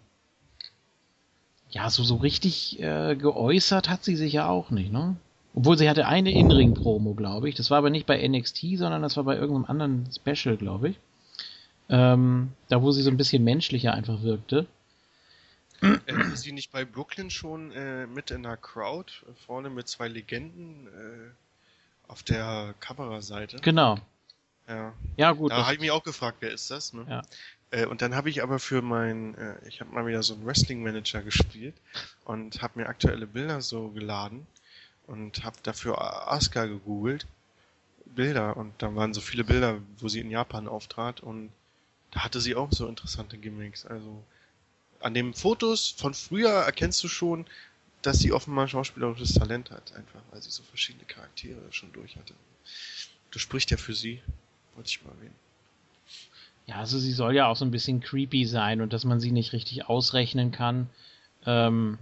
ja, 1.72 1.88
so, 1.90 2.04
so 2.04 2.16
richtig 2.16 2.80
äh, 2.80 3.16
geäußert 3.16 3.88
hat 3.88 4.04
sie 4.04 4.16
sich 4.16 4.34
ja 4.34 4.48
auch 4.48 4.70
nicht, 4.70 4.92
ne? 4.92 5.16
Obwohl 5.54 5.76
sie 5.76 5.88
hatte 5.88 6.06
eine 6.06 6.32
In-Ring-Promo, 6.32 7.14
glaube 7.14 7.48
ich. 7.48 7.54
Das 7.54 7.70
war 7.70 7.78
aber 7.78 7.90
nicht 7.90 8.06
bei 8.06 8.26
NXT, 8.26 8.76
sondern 8.76 9.02
das 9.02 9.16
war 9.16 9.24
bei 9.24 9.36
irgendeinem 9.36 9.66
anderen 9.66 10.08
Special, 10.12 10.56
glaube 10.56 10.90
ich. 10.90 11.00
Ähm, 11.90 12.52
da, 12.68 12.80
wo 12.80 12.90
sie 12.90 13.02
so 13.02 13.10
ein 13.10 13.18
bisschen 13.18 13.44
menschlicher 13.44 13.92
einfach 13.92 14.22
wirkte. 14.22 14.66
Ist 16.06 16.42
sie 16.42 16.52
nicht 16.52 16.72
bei 16.72 16.84
Brooklyn 16.84 17.28
schon 17.28 17.72
äh, 17.72 18.06
mit 18.06 18.30
in 18.30 18.44
der 18.44 18.56
Crowd, 18.56 19.12
äh, 19.26 19.34
vorne 19.46 19.68
mit 19.68 19.88
zwei 19.88 20.08
Legenden 20.08 20.86
äh, 20.86 22.10
auf 22.10 22.22
der 22.22 22.74
Kameraseite? 22.80 23.58
Genau. 23.60 23.98
Ja. 24.68 24.92
Ja, 25.16 25.32
gut. 25.32 25.50
Da 25.50 25.64
habe 25.64 25.74
ich 25.74 25.80
mich 25.80 25.90
auch 25.90 26.04
gefragt, 26.04 26.38
wer 26.40 26.52
ist 26.52 26.70
das? 26.70 26.92
Ne? 26.92 27.04
Ja. 27.08 27.22
Äh, 27.72 27.86
und 27.86 28.02
dann 28.02 28.14
habe 28.14 28.30
ich 28.30 28.42
aber 28.42 28.60
für 28.60 28.82
mein, 28.82 29.34
äh, 29.34 29.56
ich 29.66 29.80
habe 29.80 29.92
mal 29.92 30.06
wieder 30.06 30.22
so 30.22 30.34
einen 30.34 30.46
Wrestling 30.46 30.82
Manager 30.82 31.22
gespielt 31.22 31.74
und 32.24 32.62
habe 32.62 32.78
mir 32.78 32.86
aktuelle 32.88 33.26
Bilder 33.26 33.60
so 33.60 33.88
geladen 33.88 34.46
und 35.08 35.42
habe 35.42 35.56
dafür 35.64 36.30
Asuka 36.30 36.66
gegoogelt. 36.66 37.26
Bilder 38.04 38.56
und 38.58 38.74
da 38.78 38.94
waren 38.94 39.14
so 39.14 39.22
viele 39.22 39.42
Bilder, 39.42 39.80
wo 39.98 40.08
sie 40.08 40.20
in 40.20 40.30
Japan 40.30 40.68
auftrat 40.68 41.20
und 41.20 41.50
da 42.10 42.20
hatte 42.24 42.42
sie 42.42 42.54
auch 42.54 42.70
so 42.70 42.86
interessante 42.86 43.38
Gimmicks. 43.38 43.86
Also 43.86 44.22
an 45.00 45.14
den 45.14 45.32
Fotos 45.32 45.88
von 45.88 46.12
früher 46.12 46.50
erkennst 46.50 47.02
du 47.02 47.08
schon, 47.08 47.46
dass 48.02 48.18
sie 48.18 48.32
offenbar 48.32 48.68
schauspielerisches 48.68 49.34
Talent 49.34 49.70
hat, 49.70 49.94
einfach 49.94 50.20
weil 50.30 50.42
sie 50.42 50.50
so 50.50 50.62
verschiedene 50.62 51.06
Charaktere 51.06 51.60
schon 51.70 51.92
durch 51.92 52.16
hatte. 52.16 52.34
Das 53.30 53.40
spricht 53.40 53.70
ja 53.70 53.78
für 53.78 53.94
sie, 53.94 54.20
wollte 54.74 54.90
ich 54.90 55.02
mal 55.02 55.12
erwähnen. 55.12 55.41
Ja, 56.72 56.78
also 56.78 56.98
sie 56.98 57.12
soll 57.12 57.34
ja 57.34 57.48
auch 57.48 57.56
so 57.56 57.66
ein 57.66 57.70
bisschen 57.70 58.00
creepy 58.00 58.46
sein 58.46 58.80
und 58.80 58.94
dass 58.94 59.04
man 59.04 59.20
sie 59.20 59.30
nicht 59.30 59.52
richtig 59.52 59.90
ausrechnen 59.90 60.52
kann. 60.52 60.88
Ähm, 61.44 61.98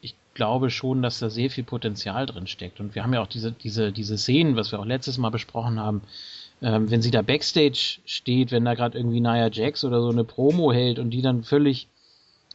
ich 0.00 0.14
glaube 0.32 0.70
schon, 0.70 1.02
dass 1.02 1.18
da 1.18 1.28
sehr 1.28 1.50
viel 1.50 1.64
Potenzial 1.64 2.24
drin 2.24 2.46
steckt. 2.46 2.80
Und 2.80 2.94
wir 2.94 3.02
haben 3.02 3.12
ja 3.12 3.20
auch 3.20 3.26
diese, 3.26 3.52
diese, 3.52 3.92
diese 3.92 4.16
Szenen, 4.16 4.56
was 4.56 4.72
wir 4.72 4.80
auch 4.80 4.86
letztes 4.86 5.18
Mal 5.18 5.28
besprochen 5.28 5.78
haben, 5.78 6.00
ähm, 6.62 6.90
wenn 6.90 7.02
sie 7.02 7.10
da 7.10 7.20
Backstage 7.20 7.98
steht, 8.06 8.52
wenn 8.52 8.64
da 8.64 8.72
gerade 8.72 8.96
irgendwie 8.96 9.20
Nia 9.20 9.50
Jax 9.50 9.84
oder 9.84 10.00
so 10.00 10.08
eine 10.08 10.24
Promo 10.24 10.72
hält 10.72 10.98
und 10.98 11.10
die 11.10 11.20
dann 11.20 11.44
völlig 11.44 11.88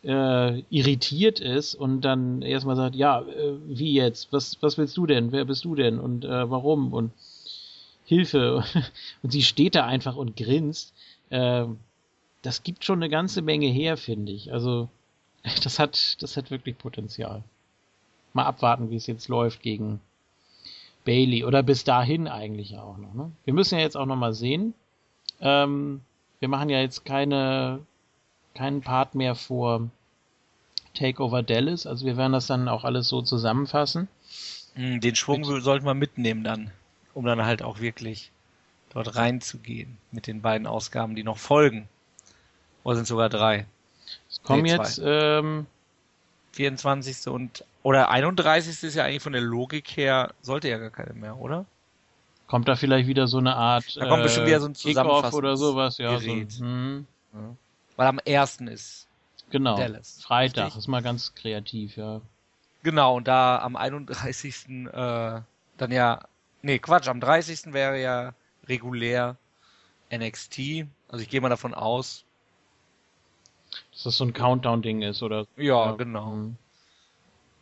äh, 0.03 0.61
irritiert 0.71 1.39
ist 1.39 1.75
und 1.75 2.01
dann 2.01 2.41
erstmal 2.41 2.75
sagt, 2.75 2.95
ja, 2.95 3.21
äh, 3.21 3.53
wie 3.67 3.93
jetzt? 3.93 4.33
Was, 4.33 4.57
was 4.61 4.79
willst 4.79 4.97
du 4.97 5.05
denn? 5.05 5.31
Wer 5.31 5.45
bist 5.45 5.63
du 5.63 5.75
denn? 5.75 5.99
Und 5.99 6.25
äh, 6.25 6.49
warum? 6.49 6.91
Und 6.91 7.11
Hilfe. 8.07 8.63
Und 9.21 9.31
sie 9.31 9.43
steht 9.43 9.75
da 9.75 9.85
einfach 9.85 10.15
und 10.15 10.37
grinst. 10.37 10.93
Äh, 11.29 11.65
das 12.41 12.63
gibt 12.63 12.85
schon 12.85 12.99
eine 12.99 13.09
ganze 13.09 13.41
Menge 13.41 13.67
her, 13.67 13.97
finde 13.97 14.31
ich. 14.31 14.53
Also, 14.53 14.87
das 15.63 15.77
hat, 15.77 16.21
das 16.23 16.37
hat 16.37 16.49
wirklich 16.49 16.77
Potenzial. 16.77 17.43
Mal 18.33 18.45
abwarten, 18.45 18.89
wie 18.89 18.95
es 18.95 19.07
jetzt 19.07 19.27
läuft 19.27 19.61
gegen 19.61 19.99
Bailey. 21.03 21.43
Oder 21.43 21.63
bis 21.63 21.83
dahin 21.83 22.29
eigentlich 22.29 22.77
auch 22.77 22.97
noch. 22.97 23.13
Ne? 23.13 23.31
Wir 23.43 23.53
müssen 23.53 23.75
ja 23.75 23.81
jetzt 23.81 23.97
auch 23.97 24.05
noch 24.05 24.15
mal 24.15 24.33
sehen. 24.33 24.73
Ähm, 25.41 26.01
wir 26.39 26.47
machen 26.47 26.69
ja 26.69 26.79
jetzt 26.79 27.03
keine, 27.03 27.85
keinen 28.53 28.81
Part 28.81 29.15
mehr 29.15 29.35
vor 29.35 29.89
Takeover 30.93 31.43
Dallas. 31.43 31.85
Also 31.85 32.05
wir 32.05 32.15
werden 32.15 32.33
das 32.33 32.47
dann 32.47 32.69
auch 32.69 32.85
alles 32.85 33.09
so 33.09 33.21
zusammenfassen. 33.21 34.07
Hm, 34.75 35.01
den 35.01 35.15
Schwung 35.15 35.41
Mit 35.41 35.63
sollten 35.63 35.85
wir 35.85 35.93
mitnehmen 35.93 36.45
dann 36.45 36.71
um 37.17 37.25
dann 37.25 37.43
halt 37.43 37.63
auch 37.63 37.79
wirklich 37.79 38.31
dort 38.91 39.15
reinzugehen 39.15 39.97
mit 40.11 40.27
den 40.27 40.43
beiden 40.43 40.67
Ausgaben, 40.67 41.15
die 41.15 41.23
noch 41.23 41.39
folgen. 41.39 41.89
Oder 42.83 42.97
sind 42.97 43.07
sogar 43.07 43.27
drei? 43.27 43.65
Es 44.29 44.41
kommen 44.43 44.61
nee, 44.61 44.71
jetzt 44.71 45.01
ähm, 45.03 45.65
24. 46.53 47.27
und 47.27 47.65
oder 47.81 48.09
31. 48.09 48.83
ist 48.83 48.95
ja 48.95 49.03
eigentlich 49.03 49.23
von 49.23 49.33
der 49.33 49.41
Logik 49.41 49.97
her, 49.97 50.31
sollte 50.41 50.69
ja 50.69 50.77
gar 50.77 50.91
keine 50.91 51.13
mehr, 51.13 51.37
oder? 51.37 51.65
Kommt 52.45 52.67
da 52.67 52.75
vielleicht 52.75 53.07
wieder 53.07 53.27
so 53.27 53.39
eine 53.39 53.55
Art 53.55 53.97
da 53.97 54.07
kommt 54.07 54.23
bestimmt 54.23 54.45
wieder 54.45 54.59
so 54.59 54.67
ein 54.67 54.73
Kickoff 54.73 55.33
oder 55.33 55.57
sowas, 55.57 55.97
ja. 55.97 56.17
Gerät. 56.17 56.51
So, 56.51 56.63
hm. 56.65 57.07
ja. 57.33 57.55
Weil 57.95 58.07
am 58.07 58.19
1. 58.25 58.61
ist 58.61 59.07
genau, 59.49 59.75
Dallas. 59.75 60.21
Freitag, 60.21 60.65
richtig? 60.65 60.79
ist 60.79 60.87
mal 60.87 61.01
ganz 61.01 61.33
kreativ, 61.33 61.97
ja. 61.97 62.21
Genau, 62.83 63.17
und 63.17 63.27
da 63.27 63.57
am 63.57 63.75
31. 63.75 64.69
Äh, 64.69 65.41
dann 65.77 65.91
ja 65.91 66.21
Nee, 66.67 66.79
Quatsch, 66.79 67.07
am 67.07 67.21
30. 67.21 67.71
wäre 67.71 67.97
ja 68.01 68.33
regulär 68.67 69.37
NXT. 70.13 70.85
Also 71.07 71.23
ich 71.23 71.29
gehe 71.29 71.39
mal 71.39 71.47
davon 71.47 71.73
aus. 71.73 72.25
Dass 73.93 74.03
das 74.03 74.17
so 74.17 74.25
ein 74.25 74.33
Countdown-Ding 74.33 75.01
ist, 75.01 75.23
oder? 75.23 75.47
Ja, 75.55 75.85
ja. 75.85 75.91
genau. 75.93 76.31
Mhm. 76.31 76.57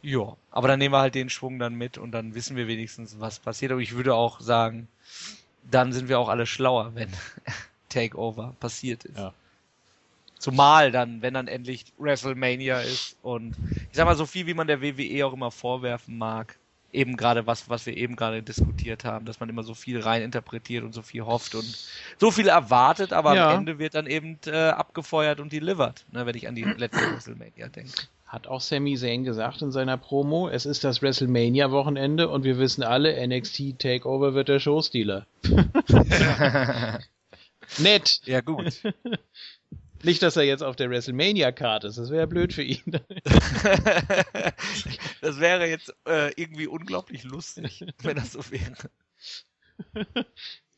Ja, 0.01 0.35
aber 0.49 0.67
dann 0.67 0.79
nehmen 0.79 0.95
wir 0.95 1.01
halt 1.01 1.13
den 1.13 1.29
Schwung 1.29 1.59
dann 1.59 1.75
mit 1.75 1.99
und 1.99 2.13
dann 2.13 2.33
wissen 2.33 2.55
wir 2.55 2.67
wenigstens, 2.67 3.19
was 3.19 3.37
passiert. 3.37 3.71
Aber 3.71 3.81
ich 3.81 3.93
würde 3.93 4.15
auch 4.15 4.39
sagen, 4.39 4.87
dann 5.69 5.93
sind 5.93 6.09
wir 6.09 6.17
auch 6.17 6.29
alle 6.29 6.47
schlauer, 6.47 6.95
wenn 6.95 7.11
Takeover 7.89 8.55
passiert 8.59 9.05
ist. 9.05 9.19
Ja. 9.19 9.35
Zumal 10.39 10.91
dann, 10.91 11.21
wenn 11.21 11.35
dann 11.35 11.47
endlich 11.47 11.85
WrestleMania 11.99 12.79
ist 12.79 13.17
und 13.21 13.55
ich 13.91 13.95
sag 13.95 14.05
mal, 14.05 14.15
so 14.15 14.25
viel 14.25 14.47
wie 14.47 14.55
man 14.55 14.65
der 14.65 14.81
WWE 14.81 15.27
auch 15.27 15.33
immer 15.33 15.51
vorwerfen 15.51 16.17
mag, 16.17 16.57
eben 16.95 17.17
gerade 17.17 17.45
was, 17.47 17.69
was 17.69 17.85
wir 17.85 17.95
eben 17.95 18.15
gerade 18.15 18.41
diskutiert 18.41 19.05
haben, 19.05 19.25
dass 19.25 19.39
man 19.39 19.49
immer 19.49 19.63
so 19.63 19.73
viel 19.73 19.99
rein 19.99 20.21
interpretiert 20.21 20.83
und 20.83 20.93
so 20.93 21.01
viel 21.01 21.25
hofft 21.25 21.55
und 21.55 21.87
so 22.17 22.31
viel 22.31 22.47
erwartet, 22.47 23.13
aber 23.13 23.35
ja. 23.35 23.51
am 23.51 23.59
Ende 23.59 23.79
wird 23.79 23.95
dann 23.95 24.07
eben 24.07 24.39
äh, 24.47 24.69
abgefeuert 24.69 25.39
und 25.39 25.51
delivered, 25.51 26.05
ne, 26.11 26.25
wenn 26.25 26.35
ich 26.35 26.47
an 26.47 26.55
die 26.55 26.63
letzte 26.63 27.01
WrestleMania 27.01 27.67
denke. 27.67 27.91
Hat 28.25 28.47
auch 28.47 28.61
Sami 28.61 28.97
Zayn 28.97 29.23
gesagt 29.23 29.61
in 29.61 29.71
seiner 29.71 29.97
Promo, 29.97 30.49
es 30.49 30.65
ist 30.65 30.83
das 30.83 31.01
WrestleMania-Wochenende 31.01 32.27
und 32.27 32.43
wir 32.43 32.57
wissen 32.57 32.83
alle, 32.83 33.15
NXT 33.27 33.79
Takeover 33.79 34.33
wird 34.33 34.49
der 34.49 34.59
Showstealer. 34.59 35.27
Nett. 37.79 38.21
Ja, 38.25 38.41
gut. 38.41 38.81
Nicht, 40.05 40.21
dass 40.21 40.35
er 40.35 40.43
jetzt 40.43 40.61
auf 40.61 40.75
der 40.75 40.89
WrestleMania-Card 40.91 41.85
ist, 41.85 41.97
das 41.97 42.11
wäre 42.11 42.27
blöd 42.27 42.53
für 42.53 42.61
ihn. 42.61 42.83
das 45.21 45.39
wäre 45.39 45.67
jetzt 45.67 45.91
äh, 46.07 46.31
irgendwie 46.39 46.67
unglaublich 46.67 47.23
lustig, 47.23 47.83
wenn 48.03 48.15
das 48.15 48.33
so 48.33 48.51
wäre. 48.51 48.91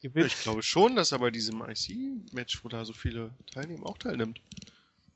Ich 0.02 0.42
glaube 0.44 0.64
schon, 0.64 0.96
dass 0.96 1.12
er 1.12 1.20
bei 1.20 1.32
diesem 1.32 1.62
IC-Match, 1.62 2.64
wo 2.64 2.70
da 2.70 2.86
so 2.86 2.94
viele 2.94 3.34
teilnehmen, 3.52 3.84
auch 3.84 3.98
teilnimmt. 3.98 4.40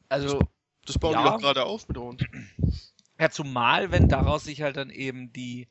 Also. 0.10 0.42
Das 0.86 0.98
bauen 0.98 1.14
ja, 1.14 1.24
die 1.24 1.30
doch 1.30 1.40
gerade 1.40 1.64
auf 1.64 1.88
mit 1.88 1.98
uns. 1.98 2.24
Ja, 3.20 3.30
zumal, 3.30 3.92
wenn 3.92 4.10
daraus 4.10 4.44
sich 4.44 4.62
halt 4.62 4.76
dann 4.78 4.90
eben 4.90 5.32
die, 5.32 5.70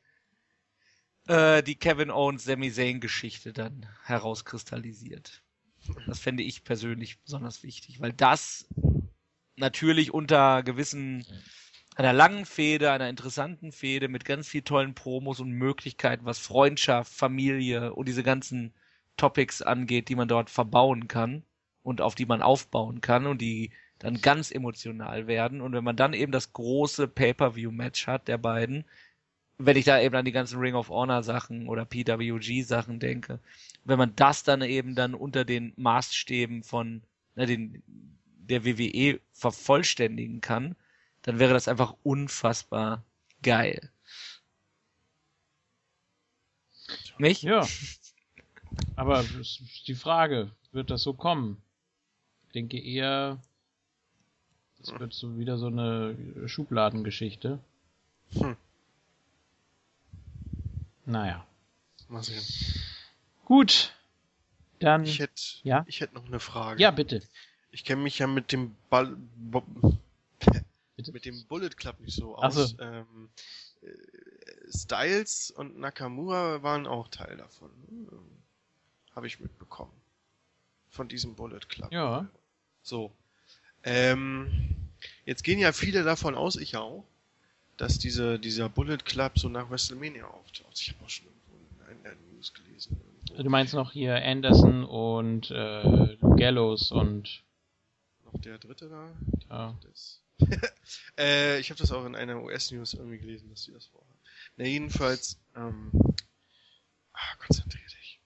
äh, 1.27 1.63
die 1.63 1.75
Kevin 1.75 2.11
Owens 2.11 2.45
Sami 2.45 2.73
Zayn 2.73 3.01
Geschichte 3.01 3.53
dann 3.53 3.87
herauskristallisiert. 4.05 5.43
Das 6.07 6.21
fände 6.21 6.43
ich 6.43 6.65
persönlich 6.65 7.21
besonders 7.23 7.63
wichtig, 7.63 8.01
weil 8.01 8.13
das 8.13 8.69
natürlich 9.57 10.13
unter 10.13 10.63
gewissen, 10.63 11.25
einer 11.97 12.13
langen 12.13 12.47
Fehde, 12.47 12.93
einer 12.93 13.09
interessanten 13.09 13.73
Fehde 13.73 14.09
mit 14.09 14.25
ganz 14.25 14.49
viel 14.49 14.63
tollen 14.63 14.95
Promos 14.95 15.41
und 15.41 15.51
Möglichkeiten, 15.51 16.25
was 16.25 16.39
Freundschaft, 16.39 17.13
Familie 17.13 17.95
und 17.95 18.09
diese 18.09 18.23
ganzen 18.23 18.75
Topics 19.17 19.63
angeht, 19.63 20.09
die 20.09 20.15
man 20.15 20.29
dort 20.29 20.51
verbauen 20.51 21.09
kann 21.09 21.45
und 21.83 22.01
auf 22.01 22.15
die 22.15 22.27
man 22.27 22.43
aufbauen 22.43 23.01
kann 23.01 23.27
und 23.27 23.41
die 23.41 23.73
dann 23.99 24.21
ganz 24.21 24.51
emotional 24.51 25.27
werden. 25.27 25.61
Und 25.61 25.73
wenn 25.75 25.85
man 25.85 25.97
dann 25.97 26.15
eben 26.15 26.33
das 26.33 26.53
große 26.53 27.07
Pay-per-view-Match 27.07 28.07
hat 28.07 28.29
der 28.29 28.39
beiden, 28.39 28.85
wenn 29.63 29.77
ich 29.77 29.85
da 29.85 30.01
eben 30.01 30.15
an 30.15 30.25
die 30.25 30.33
ganzen 30.33 30.59
Ring 30.59 30.75
of 30.75 30.89
Honor 30.89 31.23
Sachen 31.23 31.69
oder 31.69 31.85
PWG 31.85 32.63
Sachen 32.63 32.99
denke, 32.99 33.39
wenn 33.85 33.99
man 33.99 34.17
das 34.17 34.43
dann 34.43 34.63
eben 34.63 34.95
dann 34.95 35.15
unter 35.15 35.45
den 35.45 35.73
Maßstäben 35.77 36.63
von 36.63 37.03
na, 37.35 37.47
den, 37.47 37.83
der 37.87 38.65
WWE 38.65 39.21
vervollständigen 39.33 40.41
kann, 40.41 40.77
dann 41.23 41.39
wäre 41.39 41.53
das 41.53 41.69
einfach 41.69 41.95
unfassbar 42.03 43.05
geil. 43.43 43.91
Nicht? 47.19 47.43
Ja. 47.43 47.67
Aber 48.97 49.25
die 49.87 49.95
Frage, 49.95 50.51
wird 50.73 50.91
das 50.91 51.03
so 51.03 51.13
kommen? 51.13 51.61
Ich 52.47 52.53
denke 52.53 52.79
eher, 52.79 53.39
es 54.81 54.99
wird 54.99 55.13
so 55.13 55.39
wieder 55.39 55.59
so 55.59 55.67
eine 55.67 56.17
Schubladengeschichte. 56.47 57.59
Hm. 58.33 58.57
Naja. 61.05 61.47
Mal 62.09 62.23
sehen. 62.23 62.45
Gut. 63.45 63.93
Dann. 64.81 65.05
Ich 65.05 65.19
hätte, 65.19 65.43
ja? 65.63 65.85
ich 65.87 66.01
hätte 66.01 66.15
noch 66.15 66.27
eine 66.27 66.41
Frage. 66.41 66.83
Ja, 66.83 66.91
bitte. 66.91 67.23
Ich 67.71 67.85
kenne 67.85 68.03
mich 68.03 68.19
ja 68.19 68.27
mit 68.27 68.53
dem 68.53 68.75
Ball, 68.89 69.17
mit 71.13 71.25
dem 71.25 71.47
Bullet 71.47 71.71
Club 71.71 72.01
nicht 72.01 72.17
so 72.17 72.37
aus. 72.37 72.55
So. 72.55 72.79
Ähm, 72.81 73.31
äh, 73.83 73.89
Styles 74.73 75.51
und 75.51 75.79
Nakamura 75.79 76.63
waren 76.63 76.87
auch 76.87 77.09
Teil 77.09 77.37
davon. 77.37 77.71
Habe 79.15 79.27
ich 79.27 79.41
mitbekommen. 79.41 79.93
Von 80.89 81.09
diesem 81.09 81.35
Bullet 81.35 81.61
Club. 81.69 81.93
Ja. 81.93 82.29
So. 82.83 83.13
Ähm, 83.83 84.91
jetzt 85.25 85.45
gehen 85.45 85.59
ja 85.59 85.73
viele 85.73 86.03
davon 86.03 86.35
aus, 86.35 86.57
ich 86.57 86.77
auch, 86.77 87.05
dass 87.81 87.99
diese, 87.99 88.39
dieser 88.39 88.69
Bullet 88.69 88.99
Club 88.99 89.39
so 89.39 89.49
nach 89.49 89.71
WrestleMania 89.71 90.27
auftaucht. 90.27 90.79
Ich 90.79 90.91
habe 90.91 91.03
auch 91.03 91.09
schon 91.09 91.27
irgendwo 91.27 91.91
in 91.91 92.03
der 92.03 92.15
News 92.35 92.53
gelesen. 92.53 93.01
Irgendwo. 93.23 93.43
Du 93.43 93.49
meinst 93.49 93.73
noch 93.73 93.93
hier 93.93 94.17
Anderson 94.17 94.85
und 94.85 95.51
äh, 95.51 96.17
Gallows 96.37 96.93
und 96.93 97.43
noch 98.27 98.39
der 98.43 98.59
dritte 98.59 98.91
da? 98.91 99.11
Ja. 99.49 99.79
Das. 99.83 100.21
äh, 101.19 101.59
ich 101.59 101.71
habe 101.71 101.81
das 101.81 101.91
auch 101.91 102.05
in 102.05 102.15
einer 102.15 102.43
US-News 102.43 102.95
irgendwie 102.95 103.19
gelesen, 103.19 103.49
dass 103.49 103.63
sie 103.63 103.73
das 103.73 103.87
vorhaben. 103.87 104.19
Na, 104.57 104.67
jedenfalls, 104.67 105.39
ähm, 105.57 105.91
ah, 107.15 107.37
konzentrier 107.39 107.87
dich. 107.87 108.21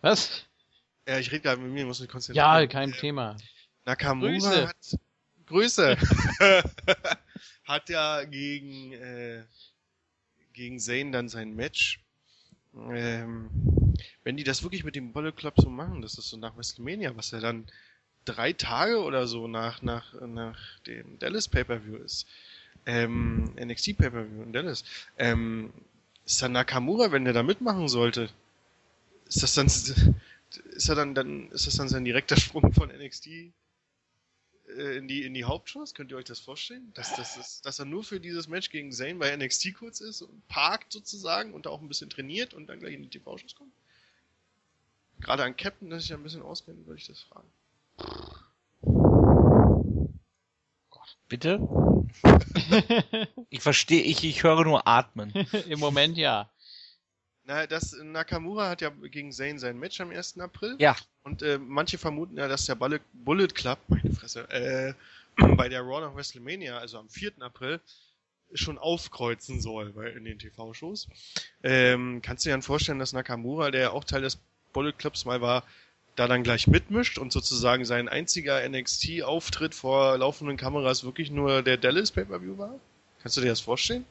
Was? 0.00 0.44
Ja, 1.08 1.18
ich 1.18 1.32
rede 1.32 1.40
gerade 1.40 1.60
mit 1.60 1.72
mir, 1.72 1.86
muss 1.86 1.98
mich 1.98 2.08
konzentrieren. 2.08 2.46
Ja, 2.46 2.66
kein 2.68 2.92
Thema. 2.92 3.36
Nakamura 3.84 4.30
Grüße. 4.30 4.68
hat 4.68 4.98
Grüße. 5.46 5.96
hat 7.64 7.88
ja 7.88 8.24
gegen 8.24 8.92
äh, 8.92 9.44
gegen 10.52 10.78
Zane 10.78 11.10
dann 11.10 11.28
sein 11.28 11.54
Match. 11.54 12.00
Ähm, 12.74 13.50
wenn 14.22 14.36
die 14.36 14.44
das 14.44 14.62
wirklich 14.62 14.84
mit 14.84 14.94
dem 14.94 15.12
Bullet 15.12 15.32
Club 15.32 15.54
so 15.56 15.68
machen, 15.68 16.02
das 16.02 16.18
ist 16.18 16.28
so 16.28 16.36
nach 16.36 16.56
WrestleMania, 16.56 17.16
was 17.16 17.32
ja 17.32 17.40
dann 17.40 17.66
drei 18.24 18.52
Tage 18.52 19.02
oder 19.02 19.26
so 19.26 19.48
nach 19.48 19.82
nach 19.82 20.14
nach 20.20 20.78
dem 20.80 21.18
Dallas 21.18 21.48
Pay-per-View 21.48 21.96
ist, 21.96 22.26
ähm, 22.86 23.54
NXT 23.58 23.96
Pay-per-View 23.96 24.42
in 24.42 24.52
Dallas, 24.52 24.84
ähm, 25.18 25.72
ist 26.24 26.40
dann 26.42 26.52
Nakamura, 26.52 27.10
wenn 27.12 27.24
der 27.24 27.34
da 27.34 27.42
mitmachen 27.42 27.88
sollte, 27.88 28.30
ist 29.26 29.42
das 29.42 29.54
dann 29.54 29.66
ist 29.66 30.88
er 30.88 30.94
dann 30.94 31.14
dann 31.14 31.50
ist 31.50 31.66
das 31.66 31.76
dann 31.76 31.88
sein 31.88 32.04
direkter 32.04 32.36
Sprung 32.36 32.72
von 32.72 32.90
NXT 32.90 33.52
in 34.78 35.08
die 35.08 35.24
in 35.24 35.34
die 35.34 35.44
Hauptshows? 35.44 35.94
Könnt 35.94 36.10
ihr 36.10 36.16
euch 36.16 36.24
das 36.24 36.40
vorstellen? 36.40 36.92
Dass, 36.94 37.14
dass, 37.16 37.36
dass, 37.36 37.62
dass 37.62 37.78
er 37.78 37.84
nur 37.84 38.04
für 38.04 38.20
dieses 38.20 38.48
Match 38.48 38.70
gegen 38.70 38.92
Zane 38.92 39.16
bei 39.16 39.36
NXT 39.36 39.74
kurz 39.74 40.00
ist 40.00 40.22
und 40.22 40.46
parkt 40.48 40.92
sozusagen 40.92 41.52
und 41.52 41.66
da 41.66 41.70
auch 41.70 41.80
ein 41.80 41.88
bisschen 41.88 42.10
trainiert 42.10 42.54
und 42.54 42.66
dann 42.66 42.80
gleich 42.80 42.94
in 42.94 43.02
die 43.02 43.10
TV-Shows 43.10 43.54
kommt? 43.54 43.72
Gerade 45.20 45.44
an 45.44 45.56
Captain, 45.56 45.90
dass 45.90 46.04
ich 46.04 46.08
ja 46.08 46.16
ein 46.16 46.22
bisschen 46.22 46.42
auskenne, 46.42 46.86
würde 46.86 47.00
ich 47.00 47.06
das 47.06 47.20
fragen. 47.20 47.50
Bitte? 51.28 51.60
ich 53.50 53.60
verstehe, 53.60 54.02
ich, 54.02 54.24
ich 54.24 54.42
höre 54.42 54.64
nur 54.64 54.88
atmen. 54.88 55.32
Im 55.68 55.78
Moment 55.78 56.16
ja. 56.16 56.50
Na, 57.44 57.66
das 57.66 57.96
Nakamura 58.02 58.68
hat 58.68 58.80
ja 58.80 58.90
gegen 58.90 59.32
Zane 59.32 59.58
sein 59.58 59.78
Match 59.78 60.00
am 60.00 60.10
1. 60.10 60.38
April. 60.40 60.76
Ja. 60.78 60.96
Und 61.22 61.42
äh, 61.42 61.58
manche 61.58 61.98
vermuten 61.98 62.36
ja, 62.36 62.48
dass 62.48 62.66
der 62.66 62.74
Bullet, 62.74 63.00
Bullet 63.12 63.48
Club, 63.48 63.78
meine 63.88 64.12
Fresse, 64.12 64.48
äh, 64.50 64.94
bei 65.56 65.68
der 65.68 65.82
Raw 65.82 66.00
nach 66.00 66.14
WrestleMania, 66.14 66.78
also 66.78 66.98
am 66.98 67.08
4. 67.08 67.32
April, 67.40 67.80
schon 68.52 68.78
aufkreuzen 68.78 69.60
soll 69.60 69.92
bei, 69.92 70.10
in 70.10 70.24
den 70.24 70.38
TV-Shows. 70.38 71.08
Ähm, 71.62 72.20
kannst 72.22 72.44
du 72.44 72.48
dir 72.48 72.54
dann 72.54 72.62
vorstellen, 72.62 72.98
dass 72.98 73.12
Nakamura, 73.12 73.70
der 73.70 73.80
ja 73.80 73.90
auch 73.90 74.04
Teil 74.04 74.22
des 74.22 74.38
Bullet 74.72 74.92
Clubs 74.92 75.24
mal 75.24 75.40
war, 75.40 75.64
da 76.16 76.26
dann 76.26 76.42
gleich 76.42 76.66
mitmischt 76.66 77.18
und 77.18 77.32
sozusagen 77.32 77.84
sein 77.84 78.08
einziger 78.08 78.68
NXT-Auftritt 78.68 79.74
vor 79.74 80.18
laufenden 80.18 80.56
Kameras 80.56 81.04
wirklich 81.04 81.30
nur 81.30 81.62
der 81.62 81.76
Dallas 81.76 82.10
Pay-Per-View 82.10 82.58
war? 82.58 82.78
Kannst 83.22 83.36
du 83.36 83.40
dir 83.40 83.48
das 83.48 83.60
vorstellen? 83.60 84.04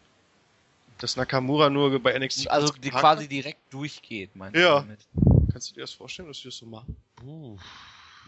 Dass 1.00 1.16
Nakamura 1.16 1.70
nur 1.70 1.98
bei 2.00 2.14
NXT 2.14 2.50
Also 2.50 2.72
die 2.74 2.90
quasi 2.90 3.24
hat? 3.24 3.32
direkt 3.32 3.74
durchgeht, 3.74 4.36
meinst 4.36 4.60
Ja. 4.60 4.82
du 4.82 4.88
damit? 4.88 5.08
Kannst 5.52 5.72
du 5.72 5.76
dir 5.76 5.82
das 5.82 5.94
vorstellen, 5.94 6.28
dass 6.28 6.44
wir 6.44 6.50
das 6.52 6.58
so 6.58 6.66
machen? 6.66 6.96
Puh. 7.16 7.58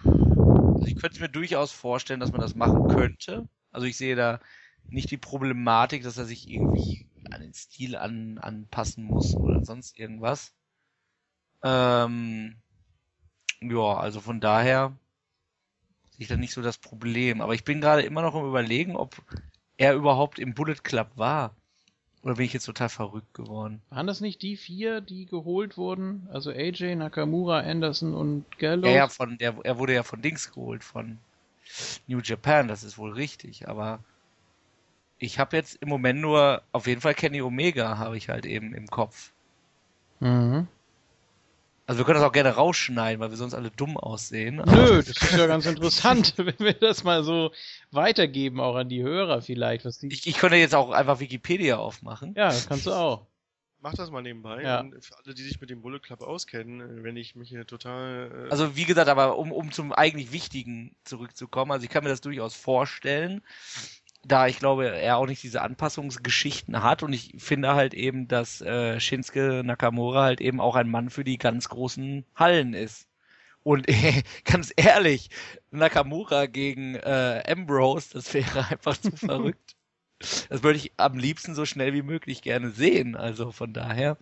Also 0.03 0.85
ich 0.88 0.95
könnte 0.95 1.22
mir 1.22 1.30
durchaus 1.30 1.72
vorstellen, 1.72 2.19
dass 2.19 2.32
man 2.32 2.41
das 2.41 2.56
machen 2.56 2.88
könnte. 2.88 3.48
Also 3.72 3.85
ich 3.85 3.98
sehe 3.98 4.16
da 4.16 4.40
nicht 4.90 5.11
die 5.11 5.17
Problematik, 5.17 6.03
dass 6.03 6.17
er 6.17 6.25
sich 6.25 6.50
irgendwie 6.50 7.06
an 7.30 7.41
den 7.41 7.53
Stil 7.53 7.95
an, 7.95 8.38
anpassen 8.40 9.03
muss 9.03 9.35
oder 9.35 9.64
sonst 9.64 10.00
irgendwas. 10.00 10.53
Ähm, 11.64 12.56
ja, 13.61 13.98
also 13.98 14.19
von 14.22 14.40
daher 14.40 14.98
sehe 16.11 16.24
ich 16.24 16.27
da 16.27 16.38
nicht 16.38 16.53
so 16.53 16.61
das 16.61 16.77
Problem. 16.77 17.41
Aber 17.41 17.53
ich 17.53 17.64
bin 17.64 17.82
gerade 17.82 18.01
immer 18.01 18.22
noch 18.22 18.35
im 18.35 18.45
Überlegen, 18.45 18.95
ob 18.95 19.22
er 19.77 19.93
überhaupt 19.93 20.40
im 20.40 20.53
Bullet 20.53 20.75
Club 20.83 21.11
war. 21.16 21.56
Oder 22.24 22.35
bin 22.35 22.45
ich 22.45 22.53
jetzt 22.53 22.66
total 22.66 22.90
verrückt 22.90 23.33
geworden? 23.33 23.82
Waren 23.90 24.08
das 24.08 24.22
nicht 24.22 24.41
die 24.43 24.56
vier, 24.56 25.01
die 25.01 25.25
geholt 25.25 25.77
wurden? 25.77 26.27
Also 26.32 26.51
AJ, 26.51 26.95
Nakamura, 26.95 27.61
Anderson 27.61 28.14
und 28.14 28.45
Gallows? 28.59 28.91
Ja, 28.91 28.98
ja, 28.98 29.08
von 29.08 29.38
der, 29.38 29.56
er 29.64 29.77
wurde 29.80 29.93
ja 29.93 30.03
von 30.03 30.22
Dings 30.22 30.51
geholt, 30.51 30.83
von 30.83 31.17
New 32.08 32.19
Japan, 32.19 32.67
das 32.67 32.83
ist 32.83 32.98
wohl 32.98 33.14
richtig, 33.14 33.67
aber 33.67 34.00
ich 35.17 35.40
habe 35.40 35.56
jetzt 35.56 35.75
im 35.82 35.90
Moment 35.90 36.19
nur, 36.19 36.61
auf 36.72 36.88
jeden 36.88 37.01
Fall 37.01 37.14
Kenny 37.14 37.41
Omega 37.41 37.98
habe 37.98 38.17
ich 38.17 38.30
halt 38.30 38.45
eben 38.45 38.74
im 38.74 38.88
Kopf. 38.88 39.32
Mhm. 40.19 40.67
Also 41.92 42.00
wir 42.00 42.06
können 42.06 42.22
das 42.22 42.30
auch 42.30 42.32
gerne 42.32 42.52
rausschneiden, 42.52 43.20
weil 43.20 43.32
wir 43.32 43.38
sonst 43.38 43.53
alle 43.53 43.70
dumm 43.70 43.98
aussehen. 43.98 44.64
Nö, 44.66 45.03
das 45.03 45.10
ist 45.10 45.34
ja 45.34 45.45
ganz 45.45 45.66
interessant, 45.66 46.36
wenn 46.38 46.58
wir 46.58 46.72
das 46.72 47.03
mal 47.03 47.22
so 47.22 47.52
weitergeben, 47.92 48.61
auch 48.61 48.78
an 48.78 48.88
die 48.88 49.03
Hörer 49.03 49.42
vielleicht. 49.42 49.84
Was 49.84 49.98
die 49.98 50.08
Ich, 50.08 50.26
ich 50.26 50.38
könnte 50.38 50.56
jetzt 50.56 50.74
auch 50.74 50.92
einfach 50.92 51.20
Wikipedia 51.20 51.80
aufmachen. 51.80 52.34
ja, 52.38 52.48
das 52.48 52.70
kannst 52.70 52.86
du 52.86 52.94
auch. 52.94 53.28
Mach 53.82 53.94
das 53.94 54.10
mal 54.10 54.22
nebenbei. 54.22 54.64
Ja. 54.64 54.80
Und 54.80 55.03
für 55.03 55.18
alle, 55.18 55.34
die 55.34 55.42
sich 55.42 55.60
mit 55.60 55.70
dem 55.70 55.82
Bullet 55.82 56.00
Club 56.00 56.22
auskennen, 56.22 56.80
äh, 57.00 57.03
wenn 57.03 57.18
ich 57.18 57.36
mich 57.36 57.50
hier 57.50 57.68
total. 57.68 58.45
Äh, 58.48 58.52
Also 58.52 58.78
wie 58.78 58.86
gesagt, 58.86 59.10
aber 59.10 59.38
um, 59.38 59.52
um 59.52 59.74
zum 59.74 59.92
eigentlich 59.92 60.32
Wichtigen 60.32 60.95
zurückzukommen, 61.03 61.74
also 61.74 61.84
ich 61.84 61.90
kann 61.90 62.06
mir 62.06 62.10
das 62.10 62.22
durchaus 62.22 62.56
vorstellen, 62.56 63.42
da 64.24 64.48
ich 64.48 64.59
glaube, 64.59 64.90
er 64.90 65.17
auch 65.17 65.25
nicht 65.25 65.43
diese 65.43 65.61
Anpassungsgeschichten 65.61 66.83
hat 66.83 67.03
und 67.03 67.14
ich 67.14 67.33
finde 67.38 67.74
halt 67.74 67.93
eben, 67.93 68.27
dass 68.27 68.61
äh, 68.61 69.00
Shinsuke 69.00 69.64
Nakamura 69.64 70.24
halt 70.24 70.41
eben 70.41 70.61
auch 70.61 70.75
ein 70.75 70.90
Mann 70.90 71.09
für 71.09 71.24
die 71.24 71.38
ganz 71.38 71.69
großen 71.69 72.25
Hallen 72.35 72.74
ist. 72.74 73.08
Und 73.64 73.88
äh, 73.90 74.24
ganz 74.43 74.72
ehrlich, 74.75 75.30
Nakamura 75.72 76.45
gegen 76.45 76.95
äh, 76.95 77.43
Ambrose, 77.48 78.14
das 78.14 78.33
wäre 78.33 78.67
einfach 78.69 78.98
zu 78.98 79.11
verrückt. 79.11 79.75
Das 80.50 80.61
würde 80.61 80.77
ich 80.77 80.91
am 80.98 81.17
liebsten 81.17 81.56
so 81.56 81.66
schnell 81.66 81.93
wie 81.93 82.03
möglich 82.03 82.43
gerne 82.43 82.69
sehen. 82.69 83.16
Also 83.16 83.51
von 83.51 83.74
daher. 83.74 84.17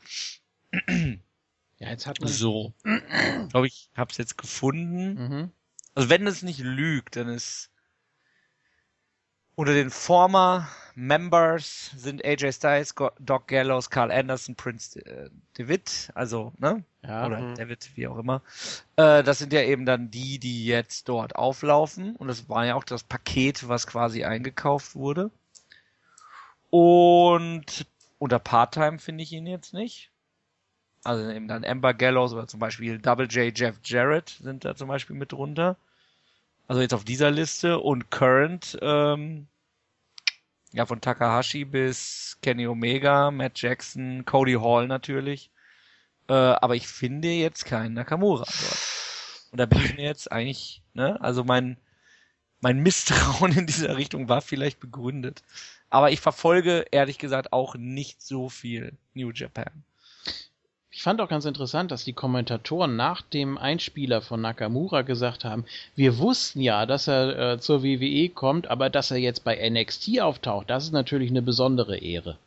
Ja, 1.78 1.90
jetzt 1.90 2.08
hat 2.08 2.22
man. 2.22 2.30
So. 2.30 2.74
Ich 3.44 3.52
glaube, 3.52 3.68
ich 3.68 3.90
habe 3.96 4.12
es 4.12 4.18
jetzt 4.18 4.38
gefunden. 4.38 5.14
Mhm. 5.16 5.52
Also 5.96 6.10
wenn 6.10 6.28
es 6.28 6.44
nicht 6.44 6.60
lügt, 6.60 7.16
dann 7.16 7.28
ist 7.30 7.72
unter 9.60 9.74
den 9.74 9.90
former 9.90 10.70
Members 10.96 11.92
sind 11.98 12.24
AJ 12.24 12.54
Styles, 12.54 12.96
Doc 13.20 13.50
Gallows, 13.50 13.90
Carl 13.90 14.10
Anderson, 14.10 14.56
Prince 14.56 14.98
äh, 15.06 15.30
Devitt, 15.58 16.12
also 16.16 16.54
ne 16.60 16.86
Ja. 17.06 17.26
oder 17.26 17.42
Mhm. 17.42 17.56
David, 17.56 17.90
wie 17.96 18.08
auch 18.08 18.18
immer. 18.18 18.42
Äh, 18.96 19.22
das 19.22 19.40
sind 19.40 19.52
ja 19.52 19.62
eben 19.62 19.86
dann 19.86 20.12
die, 20.12 20.40
die 20.40 20.66
jetzt 20.66 21.10
dort 21.10 21.36
auflaufen 21.36 22.16
und 22.16 22.30
das 22.30 22.48
war 22.48 22.66
ja 22.66 22.76
auch 22.76 22.86
das 22.86 23.04
Paket, 23.04 23.68
was 23.68 23.86
quasi 23.86 24.24
eingekauft 24.24 24.96
wurde. 24.96 25.30
Und 26.70 27.86
unter 28.18 28.40
Part-Time 28.40 29.00
finde 29.00 29.24
ich 29.24 29.34
ihn 29.34 29.46
jetzt 29.46 29.74
nicht. 29.74 30.10
Also 31.04 31.30
eben 31.30 31.50
dann 31.50 31.66
Amber 31.66 31.94
Gallows 31.94 32.32
oder 32.32 32.48
zum 32.48 32.62
Beispiel 32.62 32.98
Double 32.98 33.28
J 33.28 33.58
Jeff 33.58 33.76
Jarrett 33.84 34.38
sind 34.42 34.64
da 34.64 34.74
zum 34.74 34.88
Beispiel 34.88 35.18
mit 35.18 35.34
drunter. 35.34 35.76
Also 36.70 36.82
jetzt 36.84 36.94
auf 36.94 37.04
dieser 37.04 37.32
Liste 37.32 37.80
und 37.80 38.12
Current, 38.12 38.78
ähm, 38.84 39.48
ja 40.72 40.86
von 40.86 41.02
Takahashi 41.02 41.66
bis 41.66 42.38
Kenny 42.44 42.68
Omega, 42.68 43.32
Matt 43.32 43.60
Jackson, 43.60 44.24
Cody 44.24 44.54
Hall 44.54 44.86
natürlich. 44.86 45.50
Äh, 46.28 46.34
aber 46.34 46.76
ich 46.76 46.88
finde 46.88 47.30
jetzt 47.30 47.66
keinen 47.66 47.96
Nakamura 47.96 48.46
dort. 48.46 48.78
Und 49.52 49.58
da 49.58 49.66
bin 49.66 49.80
ich 49.84 49.96
mir 49.96 50.04
jetzt 50.04 50.32
eigentlich, 50.32 50.84
ne, 50.94 51.20
also 51.22 51.44
mein, 51.44 51.78
mein 52.62 52.78
Misstrauen 52.84 53.52
in 53.58 53.66
dieser 53.66 53.98
Richtung 53.98 54.30
war 54.30 54.42
vielleicht 54.42 54.80
begründet. 54.80 55.42
Aber 55.90 56.12
ich 56.12 56.22
verfolge 56.22 56.86
ehrlich 56.92 57.18
gesagt 57.18 57.52
auch 57.52 57.74
nicht 57.78 58.22
so 58.22 58.48
viel 58.48 58.96
New 59.16 59.32
Japan. 59.32 59.84
Ich 60.92 61.04
fand 61.04 61.22
auch 61.22 61.30
ganz 61.30 61.46
interessant, 61.46 61.92
dass 61.92 62.04
die 62.04 62.14
Kommentatoren 62.14 62.96
nach 62.96 63.22
dem 63.22 63.58
Einspieler 63.60 64.22
von 64.22 64.42
Nakamura 64.42 65.04
gesagt 65.04 65.46
haben, 65.46 65.66
wir 65.96 66.18
wussten 66.18 66.62
ja, 66.62 66.86
dass 66.88 67.08
er 67.08 67.54
äh, 67.54 67.60
zur 67.60 67.84
WWE 67.84 68.30
kommt, 68.30 68.68
aber 68.68 68.90
dass 68.90 69.12
er 69.12 69.18
jetzt 69.18 69.44
bei 69.44 69.70
NXT 69.70 70.20
auftaucht, 70.22 70.70
das 70.70 70.86
ist 70.86 70.92
natürlich 70.92 71.30
eine 71.30 71.44
besondere 71.44 71.98
Ehre. 71.98 72.38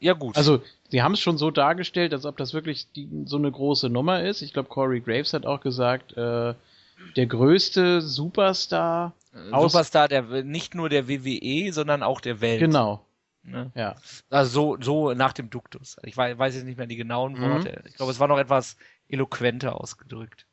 Ja 0.00 0.14
gut. 0.14 0.36
Also, 0.36 0.62
sie 0.90 1.02
haben 1.02 1.12
es 1.12 1.20
schon 1.20 1.36
so 1.38 1.50
dargestellt, 1.50 2.12
als 2.14 2.24
ob 2.24 2.36
das 2.38 2.54
wirklich 2.54 2.86
die, 2.96 3.08
so 3.26 3.36
eine 3.36 3.50
große 3.52 3.88
Nummer 3.90 4.22
ist. 4.22 4.40
Ich 4.42 4.52
glaube, 4.54 4.68
Corey 4.68 5.00
Graves 5.00 5.32
hat 5.34 5.44
auch 5.46 5.60
gesagt, 5.60 6.16
äh, 6.16 6.54
der 7.16 7.26
größte 7.26 8.00
Superstar. 8.00 9.12
aus- 9.52 9.72
Superstar 9.72 10.08
der 10.08 10.22
nicht 10.44 10.74
nur 10.74 10.88
der 10.88 11.08
WWE, 11.08 11.72
sondern 11.72 12.02
auch 12.02 12.20
der 12.22 12.40
Welt. 12.40 12.60
Genau, 12.60 13.02
Ne? 13.46 13.70
ja. 13.74 13.96
Also 14.30 14.76
so, 14.76 14.82
so 14.82 15.14
nach 15.14 15.32
dem 15.32 15.50
Duktus. 15.50 15.96
Ich 16.02 16.16
weiß, 16.16 16.36
weiß 16.36 16.54
jetzt 16.56 16.64
nicht 16.64 16.78
mehr 16.78 16.86
die 16.86 16.96
genauen 16.96 17.34
Mhm. 17.34 17.40
Worte. 17.42 17.82
Ich 17.86 17.94
glaube, 17.94 18.12
es 18.12 18.18
war 18.18 18.28
noch 18.28 18.38
etwas 18.38 18.76
eloquenter 19.08 19.80
ausgedrückt. 19.80 20.46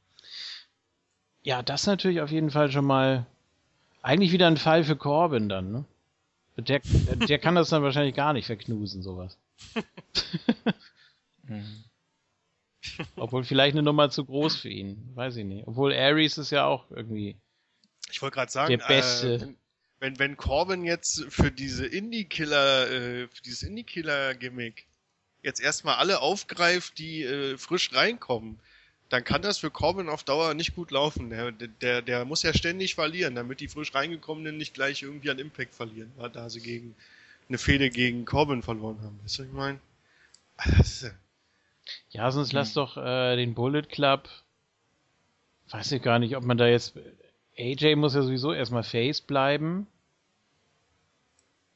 Ja, 1.41 1.61
das 1.63 1.87
natürlich 1.87 2.21
auf 2.21 2.31
jeden 2.31 2.51
Fall 2.51 2.71
schon 2.71 2.85
mal 2.85 3.25
Eigentlich 4.03 4.33
wieder 4.33 4.47
ein 4.47 4.57
Fall 4.57 4.83
für 4.83 4.97
Corbin 4.97 5.47
dann, 5.47 5.71
ne? 5.71 5.85
Der, 6.57 6.81
der 6.81 7.39
kann 7.39 7.55
das 7.55 7.69
dann 7.69 7.83
wahrscheinlich 7.83 8.13
gar 8.13 8.33
nicht 8.33 8.45
verknusen, 8.45 9.01
sowas. 9.01 9.39
Mhm. 11.45 11.83
Obwohl 13.17 13.43
vielleicht 13.43 13.75
eine 13.75 13.83
Nummer 13.83 14.09
zu 14.09 14.23
groß 14.23 14.55
für 14.55 14.69
ihn. 14.69 15.11
Weiß 15.13 15.35
ich 15.35 15.43
nicht. 15.43 15.67
Obwohl 15.67 15.93
Ares 15.93 16.37
ist 16.37 16.51
ja 16.51 16.65
auch 16.65 16.89
irgendwie. 16.89 17.35
Ich 18.09 18.21
wollte 18.21 18.35
gerade 18.35 18.49
sagen, 18.49 18.69
der 18.69 18.85
Beste. 18.87 19.35
Äh, 19.35 19.53
wenn, 20.03 20.19
wenn 20.19 20.35
Corbin 20.35 20.83
jetzt 20.83 21.23
für 21.29 21.49
diese 21.49 21.85
Indie-Killer, 21.85 22.91
äh, 22.91 23.27
für 23.29 23.41
dieses 23.45 23.63
Indie-Killer-Gimmick 23.63 24.85
jetzt 25.43 25.61
erstmal 25.61 25.95
alle 25.95 26.19
aufgreift, 26.19 26.97
die 26.97 27.23
äh, 27.23 27.57
frisch 27.57 27.93
reinkommen, 27.93 28.59
dann 29.07 29.23
kann 29.23 29.41
das 29.41 29.59
für 29.59 29.71
Corbin 29.71 30.09
auf 30.09 30.25
Dauer 30.25 30.55
nicht 30.55 30.75
gut 30.75 30.91
laufen. 30.91 31.29
Der, 31.29 31.53
der, 31.53 32.01
der 32.01 32.25
muss 32.25 32.43
ja 32.43 32.53
ständig 32.53 32.95
verlieren, 32.95 33.35
damit 33.35 33.61
die 33.61 33.69
frisch 33.69 33.95
reingekommenen 33.95 34.57
nicht 34.57 34.73
gleich 34.73 35.03
irgendwie 35.03 35.29
an 35.29 35.39
Impact 35.39 35.73
verlieren, 35.73 36.11
da 36.33 36.49
sie 36.49 36.59
gegen 36.59 36.95
eine 37.47 37.57
Fehde 37.57 37.89
gegen 37.89 38.25
Corbin 38.25 38.61
verloren 38.61 38.99
haben. 39.03 39.17
Weißt 39.23 39.39
du, 39.39 39.43
was 39.43 39.47
ich 39.47 39.53
meine? 39.53 39.79
Ja, 42.09 42.29
sonst 42.29 42.51
hm. 42.51 42.57
lass 42.57 42.73
doch 42.73 42.97
äh, 42.97 43.37
den 43.37 43.53
Bullet 43.53 43.83
Club. 43.83 44.27
Weiß 45.69 45.93
ich 45.93 46.01
gar 46.01 46.19
nicht, 46.19 46.35
ob 46.35 46.43
man 46.43 46.57
da 46.57 46.67
jetzt. 46.67 46.93
AJ 47.57 47.95
muss 47.95 48.15
ja 48.15 48.21
sowieso 48.23 48.51
erstmal 48.51 48.83
Face 48.83 49.21
bleiben. 49.21 49.87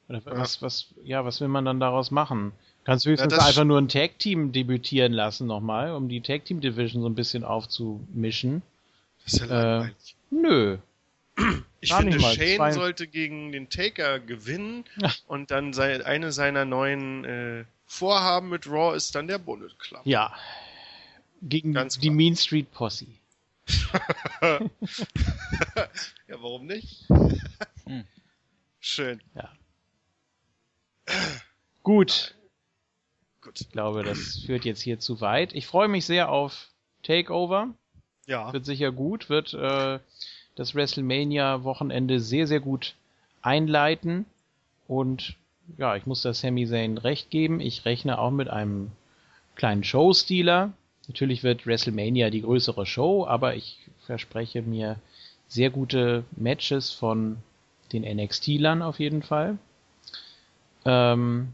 Oder 0.09 0.21
was, 0.25 0.61
was, 0.61 0.87
ja, 1.03 1.25
was 1.25 1.41
will 1.41 1.49
man 1.49 1.65
dann 1.65 1.79
daraus 1.79 2.11
machen? 2.11 2.53
Kannst 2.85 3.05
du 3.05 3.09
höchstens 3.09 3.33
ja, 3.33 3.45
einfach 3.45 3.65
nur 3.65 3.79
ein 3.79 3.89
Tag-Team 3.89 4.53
debütieren 4.53 5.11
lassen 5.11 5.47
nochmal, 5.47 5.91
um 5.91 6.07
die 6.07 6.21
Tag-Team-Division 6.21 7.01
so 7.01 7.09
ein 7.09 7.15
bisschen 7.15 7.43
aufzumischen. 7.43 8.61
Das 9.25 9.33
ist 9.33 9.39
ja 9.41 9.47
langweilig. 9.47 10.15
Äh, 10.31 10.35
nö. 10.35 10.77
Ich 11.81 11.89
Gar 11.89 12.01
finde, 12.01 12.19
Shane 12.19 12.55
Zwei... 12.55 12.71
sollte 12.71 13.07
gegen 13.07 13.51
den 13.51 13.69
Taker 13.69 14.19
gewinnen 14.19 14.85
und 15.27 15.51
dann 15.51 15.73
sei, 15.73 16.03
eine 16.05 16.31
seiner 16.31 16.65
neuen 16.65 17.25
äh, 17.25 17.65
Vorhaben 17.85 18.49
mit 18.49 18.67
Raw 18.67 18.95
ist 18.95 19.13
dann 19.15 19.27
der 19.27 19.37
Bullet 19.37 19.77
Club. 19.77 20.01
Ja. 20.03 20.33
Gegen 21.41 21.73
Ganz 21.73 21.99
die 21.99 22.09
Mean 22.09 22.35
Street 22.35 22.71
Posse. 22.71 23.05
ja, 24.41 24.59
warum 26.39 26.65
nicht? 26.65 27.05
Hm. 27.85 28.05
Schön. 28.79 29.21
Ja. 29.35 29.51
Gut. 31.83 32.35
Gut. 33.41 33.61
Ich 33.61 33.71
glaube, 33.71 34.03
das 34.03 34.43
führt 34.45 34.65
jetzt 34.65 34.81
hier 34.81 34.99
zu 34.99 35.21
weit. 35.21 35.53
Ich 35.53 35.67
freue 35.67 35.87
mich 35.87 36.05
sehr 36.05 36.29
auf 36.29 36.69
Takeover. 37.03 37.69
Ja. 38.25 38.51
Wird 38.51 38.65
sicher 38.65 38.91
gut, 38.91 39.29
wird 39.29 39.53
äh, 39.53 39.99
das 40.55 40.75
WrestleMania-Wochenende 40.75 42.19
sehr, 42.19 42.47
sehr 42.47 42.59
gut 42.59 42.95
einleiten. 43.41 44.25
Und 44.87 45.35
ja, 45.77 45.95
ich 45.95 46.05
muss 46.05 46.21
das 46.21 46.41
Sami 46.41 46.67
Zayn 46.67 46.97
recht 46.97 47.29
geben. 47.29 47.61
Ich 47.61 47.85
rechne 47.85 48.19
auch 48.19 48.31
mit 48.31 48.49
einem 48.49 48.91
kleinen 49.55 49.83
Show-Stealer. 49.83 50.73
Natürlich 51.07 51.43
wird 51.43 51.65
WrestleMania 51.65 52.29
die 52.29 52.41
größere 52.41 52.85
Show, 52.85 53.25
aber 53.25 53.55
ich 53.55 53.79
verspreche 54.05 54.61
mir 54.61 54.99
sehr 55.47 55.69
gute 55.69 56.25
Matches 56.35 56.91
von 56.91 57.37
den 57.93 58.03
NXT-Lern 58.03 58.81
auf 58.81 58.99
jeden 58.99 59.23
Fall. 59.23 59.57
Ähm, 60.87 61.49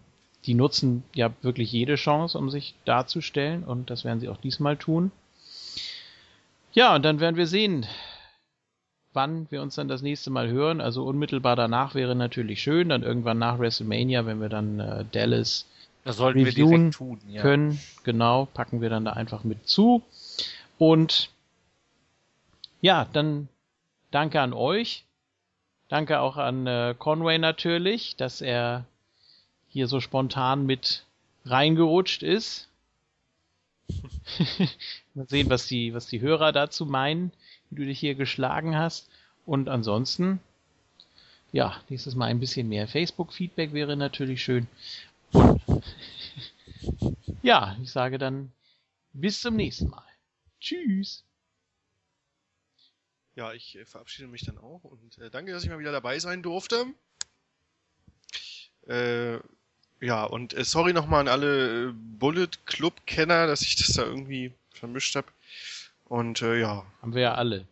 die 0.46 0.54
nutzen 0.54 1.04
ja 1.16 1.32
wirklich 1.42 1.72
jede 1.72 1.96
Chance, 1.96 2.38
um 2.38 2.50
sich 2.50 2.76
darzustellen 2.86 3.64
und 3.64 3.90
das 3.90 4.06
werden 4.06 4.20
sie 4.20 4.30
auch 4.30 4.38
diesmal 4.38 4.78
tun. 4.78 5.12
Ja, 6.74 6.96
und 6.96 7.04
dann 7.04 7.20
werden 7.20 7.36
wir 7.36 7.48
sehen, 7.48 7.86
wann 9.14 9.48
wir 9.52 9.62
uns 9.62 9.76
dann 9.76 9.88
das 9.88 10.02
nächste 10.02 10.30
Mal 10.30 10.50
hören. 10.50 10.82
Also 10.82 11.04
unmittelbar 11.04 11.56
danach 11.56 11.96
wäre 11.96 12.16
natürlich 12.16 12.62
schön, 12.62 12.90
dann 12.90 13.04
irgendwann 13.04 13.38
nach 13.40 13.60
WrestleMania, 13.60 14.26
wenn 14.26 14.42
wir 14.42 14.50
dann 14.50 14.80
äh, 14.80 15.06
Dallas 15.12 15.66
das 16.04 16.18
sollten 16.18 16.46
wir 16.46 16.92
tun, 16.92 17.20
ja. 17.30 17.42
können. 17.42 17.80
Genau, 18.04 18.46
packen 18.54 18.82
wir 18.82 18.90
dann 18.90 19.06
da 19.06 19.14
einfach 19.14 19.44
mit 19.44 19.68
zu. 19.68 20.04
Und 20.78 21.30
ja, 22.82 23.08
dann 23.14 23.48
danke 24.12 24.42
an 24.42 24.52
euch. 24.54 25.06
Danke 25.88 26.20
auch 26.20 26.38
an 26.38 26.68
äh, 26.68 26.96
Conway 26.98 27.38
natürlich, 27.38 28.18
dass 28.18 28.42
er 28.42 28.86
hier 29.74 29.88
so 29.88 30.00
spontan 30.00 30.66
mit 30.66 31.06
reingerutscht 31.46 32.24
ist. 32.24 32.70
Mal 35.14 35.28
sehen, 35.28 35.50
was 35.50 35.68
die, 35.68 35.94
was 35.94 36.08
die 36.08 36.22
Hörer 36.22 36.52
dazu 36.52 36.86
meinen 36.86 37.32
wie 37.74 37.82
du 37.82 37.86
dich 37.86 38.00
hier 38.00 38.16
geschlagen 38.16 38.78
hast. 38.78 39.10
Und 39.46 39.68
ansonsten, 39.68 40.40
ja, 41.52 41.82
nächstes 41.90 42.16
Mal 42.16 42.28
ein 42.28 42.40
bisschen 42.40 42.70
mehr 42.70 42.88
Facebook-Feedback 42.88 43.74
wäre 43.74 43.98
natürlich 43.98 44.44
schön. 44.44 44.68
Und 45.34 45.84
ja, 47.42 47.78
ich 47.82 47.92
sage 47.92 48.18
dann 48.18 48.52
bis 49.12 49.42
zum 49.42 49.56
nächsten 49.56 49.90
Mal. 49.90 50.06
Tschüss. 50.60 51.24
Ja, 53.36 53.52
ich 53.54 53.76
äh, 53.76 53.86
verabschiede 53.86 54.28
mich 54.28 54.46
dann 54.46 54.58
auch 54.58 54.84
und 54.84 55.18
äh, 55.18 55.30
danke, 55.30 55.52
dass 55.52 55.64
ich 55.64 55.70
mal 55.70 55.80
wieder 55.80 55.92
dabei 55.92 56.20
sein 56.20 56.44
durfte. 56.44 56.86
Äh, 58.88 59.40
ja, 60.04 60.26
und 60.26 60.54
äh, 60.54 60.66
sorry 60.66 60.92
nochmal 60.92 61.22
an 61.22 61.28
alle 61.30 61.90
äh, 61.90 61.94
Bullet 61.94 62.50
Club-Kenner, 62.66 63.48
dass 63.48 63.62
ich 63.62 63.78
das 63.78 63.96
da 63.96 64.04
irgendwie 64.04 64.52
vermischt 64.74 65.16
habe. 65.16 65.28
Und 66.06 66.42
äh, 66.42 66.60
ja. 66.60 66.86
Haben 67.02 67.16
wir 67.16 67.22
ja 67.22 67.36
alle. 67.36 67.66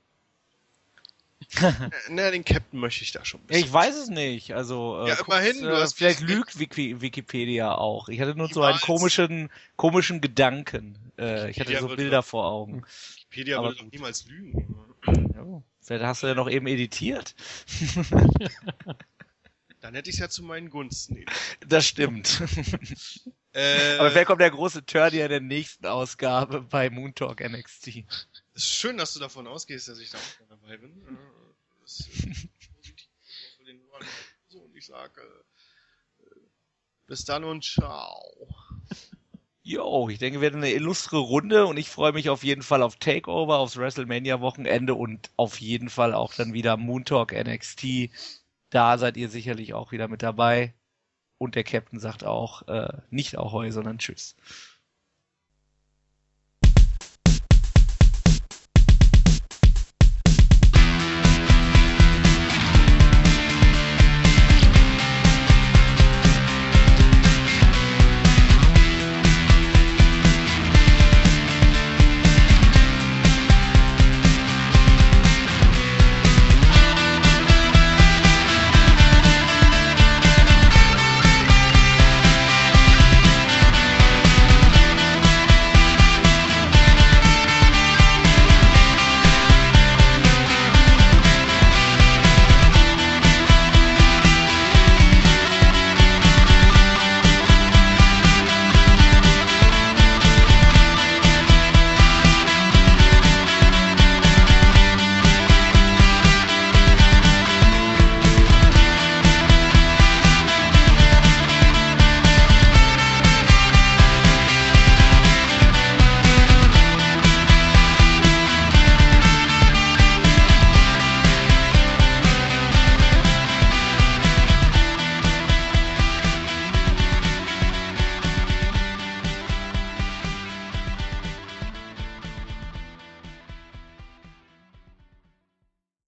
naja, 2.10 2.32
den 2.32 2.46
Captain 2.46 2.80
möchte 2.80 3.04
ich 3.04 3.12
da 3.12 3.26
schon 3.26 3.42
ein 3.42 3.48
bisschen. 3.48 3.66
Ich 3.66 3.74
weiß 3.74 3.98
es 3.98 4.10
nicht. 4.10 4.54
Also, 4.54 5.04
äh, 5.04 5.10
ja, 5.10 5.16
immerhin. 5.16 5.62
Du 5.62 5.76
hast 5.76 5.98
vielleicht 5.98 6.22
lügt 6.22 6.58
Wiki 6.58 7.02
Wikipedia 7.02 7.76
auch. 7.76 8.08
Ich 8.08 8.22
hatte 8.22 8.36
nur 8.36 8.48
ich 8.48 8.54
so 8.54 8.62
einen 8.62 8.80
komischen, 8.80 9.50
komischen 9.76 10.22
Gedanken. 10.22 10.98
Äh, 11.20 11.52
ich 11.52 11.60
hatte 11.60 11.78
so 11.78 11.90
Bilder 11.90 12.20
doch, 12.20 12.26
vor 12.26 12.46
Augen. 12.46 12.86
Wikipedia 13.16 13.58
Aber 13.58 13.70
würde 13.70 13.84
doch 13.84 13.92
niemals 13.92 14.26
lügen. 14.28 14.74
Ja, 15.06 15.62
vielleicht 15.82 16.06
hast 16.06 16.24
du 16.24 16.28
ja 16.28 16.36
noch 16.36 16.50
eben 16.50 16.68
editiert. 16.68 17.36
Dann 19.82 19.96
hätte 19.96 20.10
ich 20.10 20.16
es 20.16 20.20
ja 20.20 20.30
zu 20.30 20.44
meinen 20.44 20.70
Gunsten 20.70 21.18
editiert. 21.18 21.66
Das 21.68 21.86
stimmt. 21.86 22.42
Äh, 23.54 23.98
Aber 23.98 24.16
wer 24.16 24.24
kommt 24.24 24.40
der 24.40 24.50
große 24.50 24.86
Turn 24.86 25.12
in 25.12 25.28
der 25.28 25.42
nächsten 25.42 25.86
Ausgabe 25.86 26.62
bei 26.62 26.90
Moon 26.90 27.14
Talk 27.14 27.42
NXT? 27.42 28.06
Es 28.54 28.64
ist 28.64 28.70
schön, 28.70 28.96
dass 28.96 29.14
du 29.14 29.20
davon 29.20 29.46
ausgehst, 29.46 29.90
dass 29.90 30.00
ich 30.00 30.10
da 30.10 30.18
auch 30.18 30.48
dabei 30.48 30.78
bin. 30.78 30.92
Äh, 31.06 31.18
das 31.82 32.00
ist 32.00 32.08
positiv 32.18 32.50
für 33.58 33.66
den 33.66 33.82
So, 34.48 34.60
und 34.60 34.74
ich 34.74 34.86
sage 34.86 35.22
äh, 36.20 36.24
bis 37.08 37.26
dann 37.26 37.44
und 37.44 37.66
ciao. 37.66 38.48
Jo, 39.64 40.08
ich 40.10 40.18
denke, 40.18 40.40
wir 40.40 40.44
werden 40.44 40.64
eine 40.64 40.74
illustre 40.74 41.18
Runde 41.18 41.66
und 41.66 41.76
ich 41.76 41.90
freue 41.90 42.14
mich 42.14 42.30
auf 42.30 42.44
jeden 42.44 42.64
Fall 42.64 42.82
auf 42.82 42.96
Takeover, 42.96 43.60
aufs 43.60 43.76
WrestleMania-Wochenende 43.76 44.96
und 44.96 45.30
auf 45.36 45.60
jeden 45.60 45.90
Fall 45.90 46.14
auch 46.14 46.34
dann 46.34 46.54
wieder 46.54 46.78
Moon 46.78 47.04
Talk 47.04 47.34
NXT. 47.34 48.10
Da 48.72 48.98
seid 48.98 49.18
ihr 49.18 49.30
sicherlich 49.30 49.74
auch 49.76 49.92
wieder 49.92 50.08
mit 50.08 50.24
dabei. 50.24 50.74
Und 51.38 51.56
der 51.56 51.64
Captain 51.64 52.00
sagt 52.00 52.24
auch, 52.24 52.68
äh, 52.68 53.02
nicht 53.10 53.38
Ahoi, 53.38 53.72
sondern 53.72 54.00
Tschüss. 54.00 54.36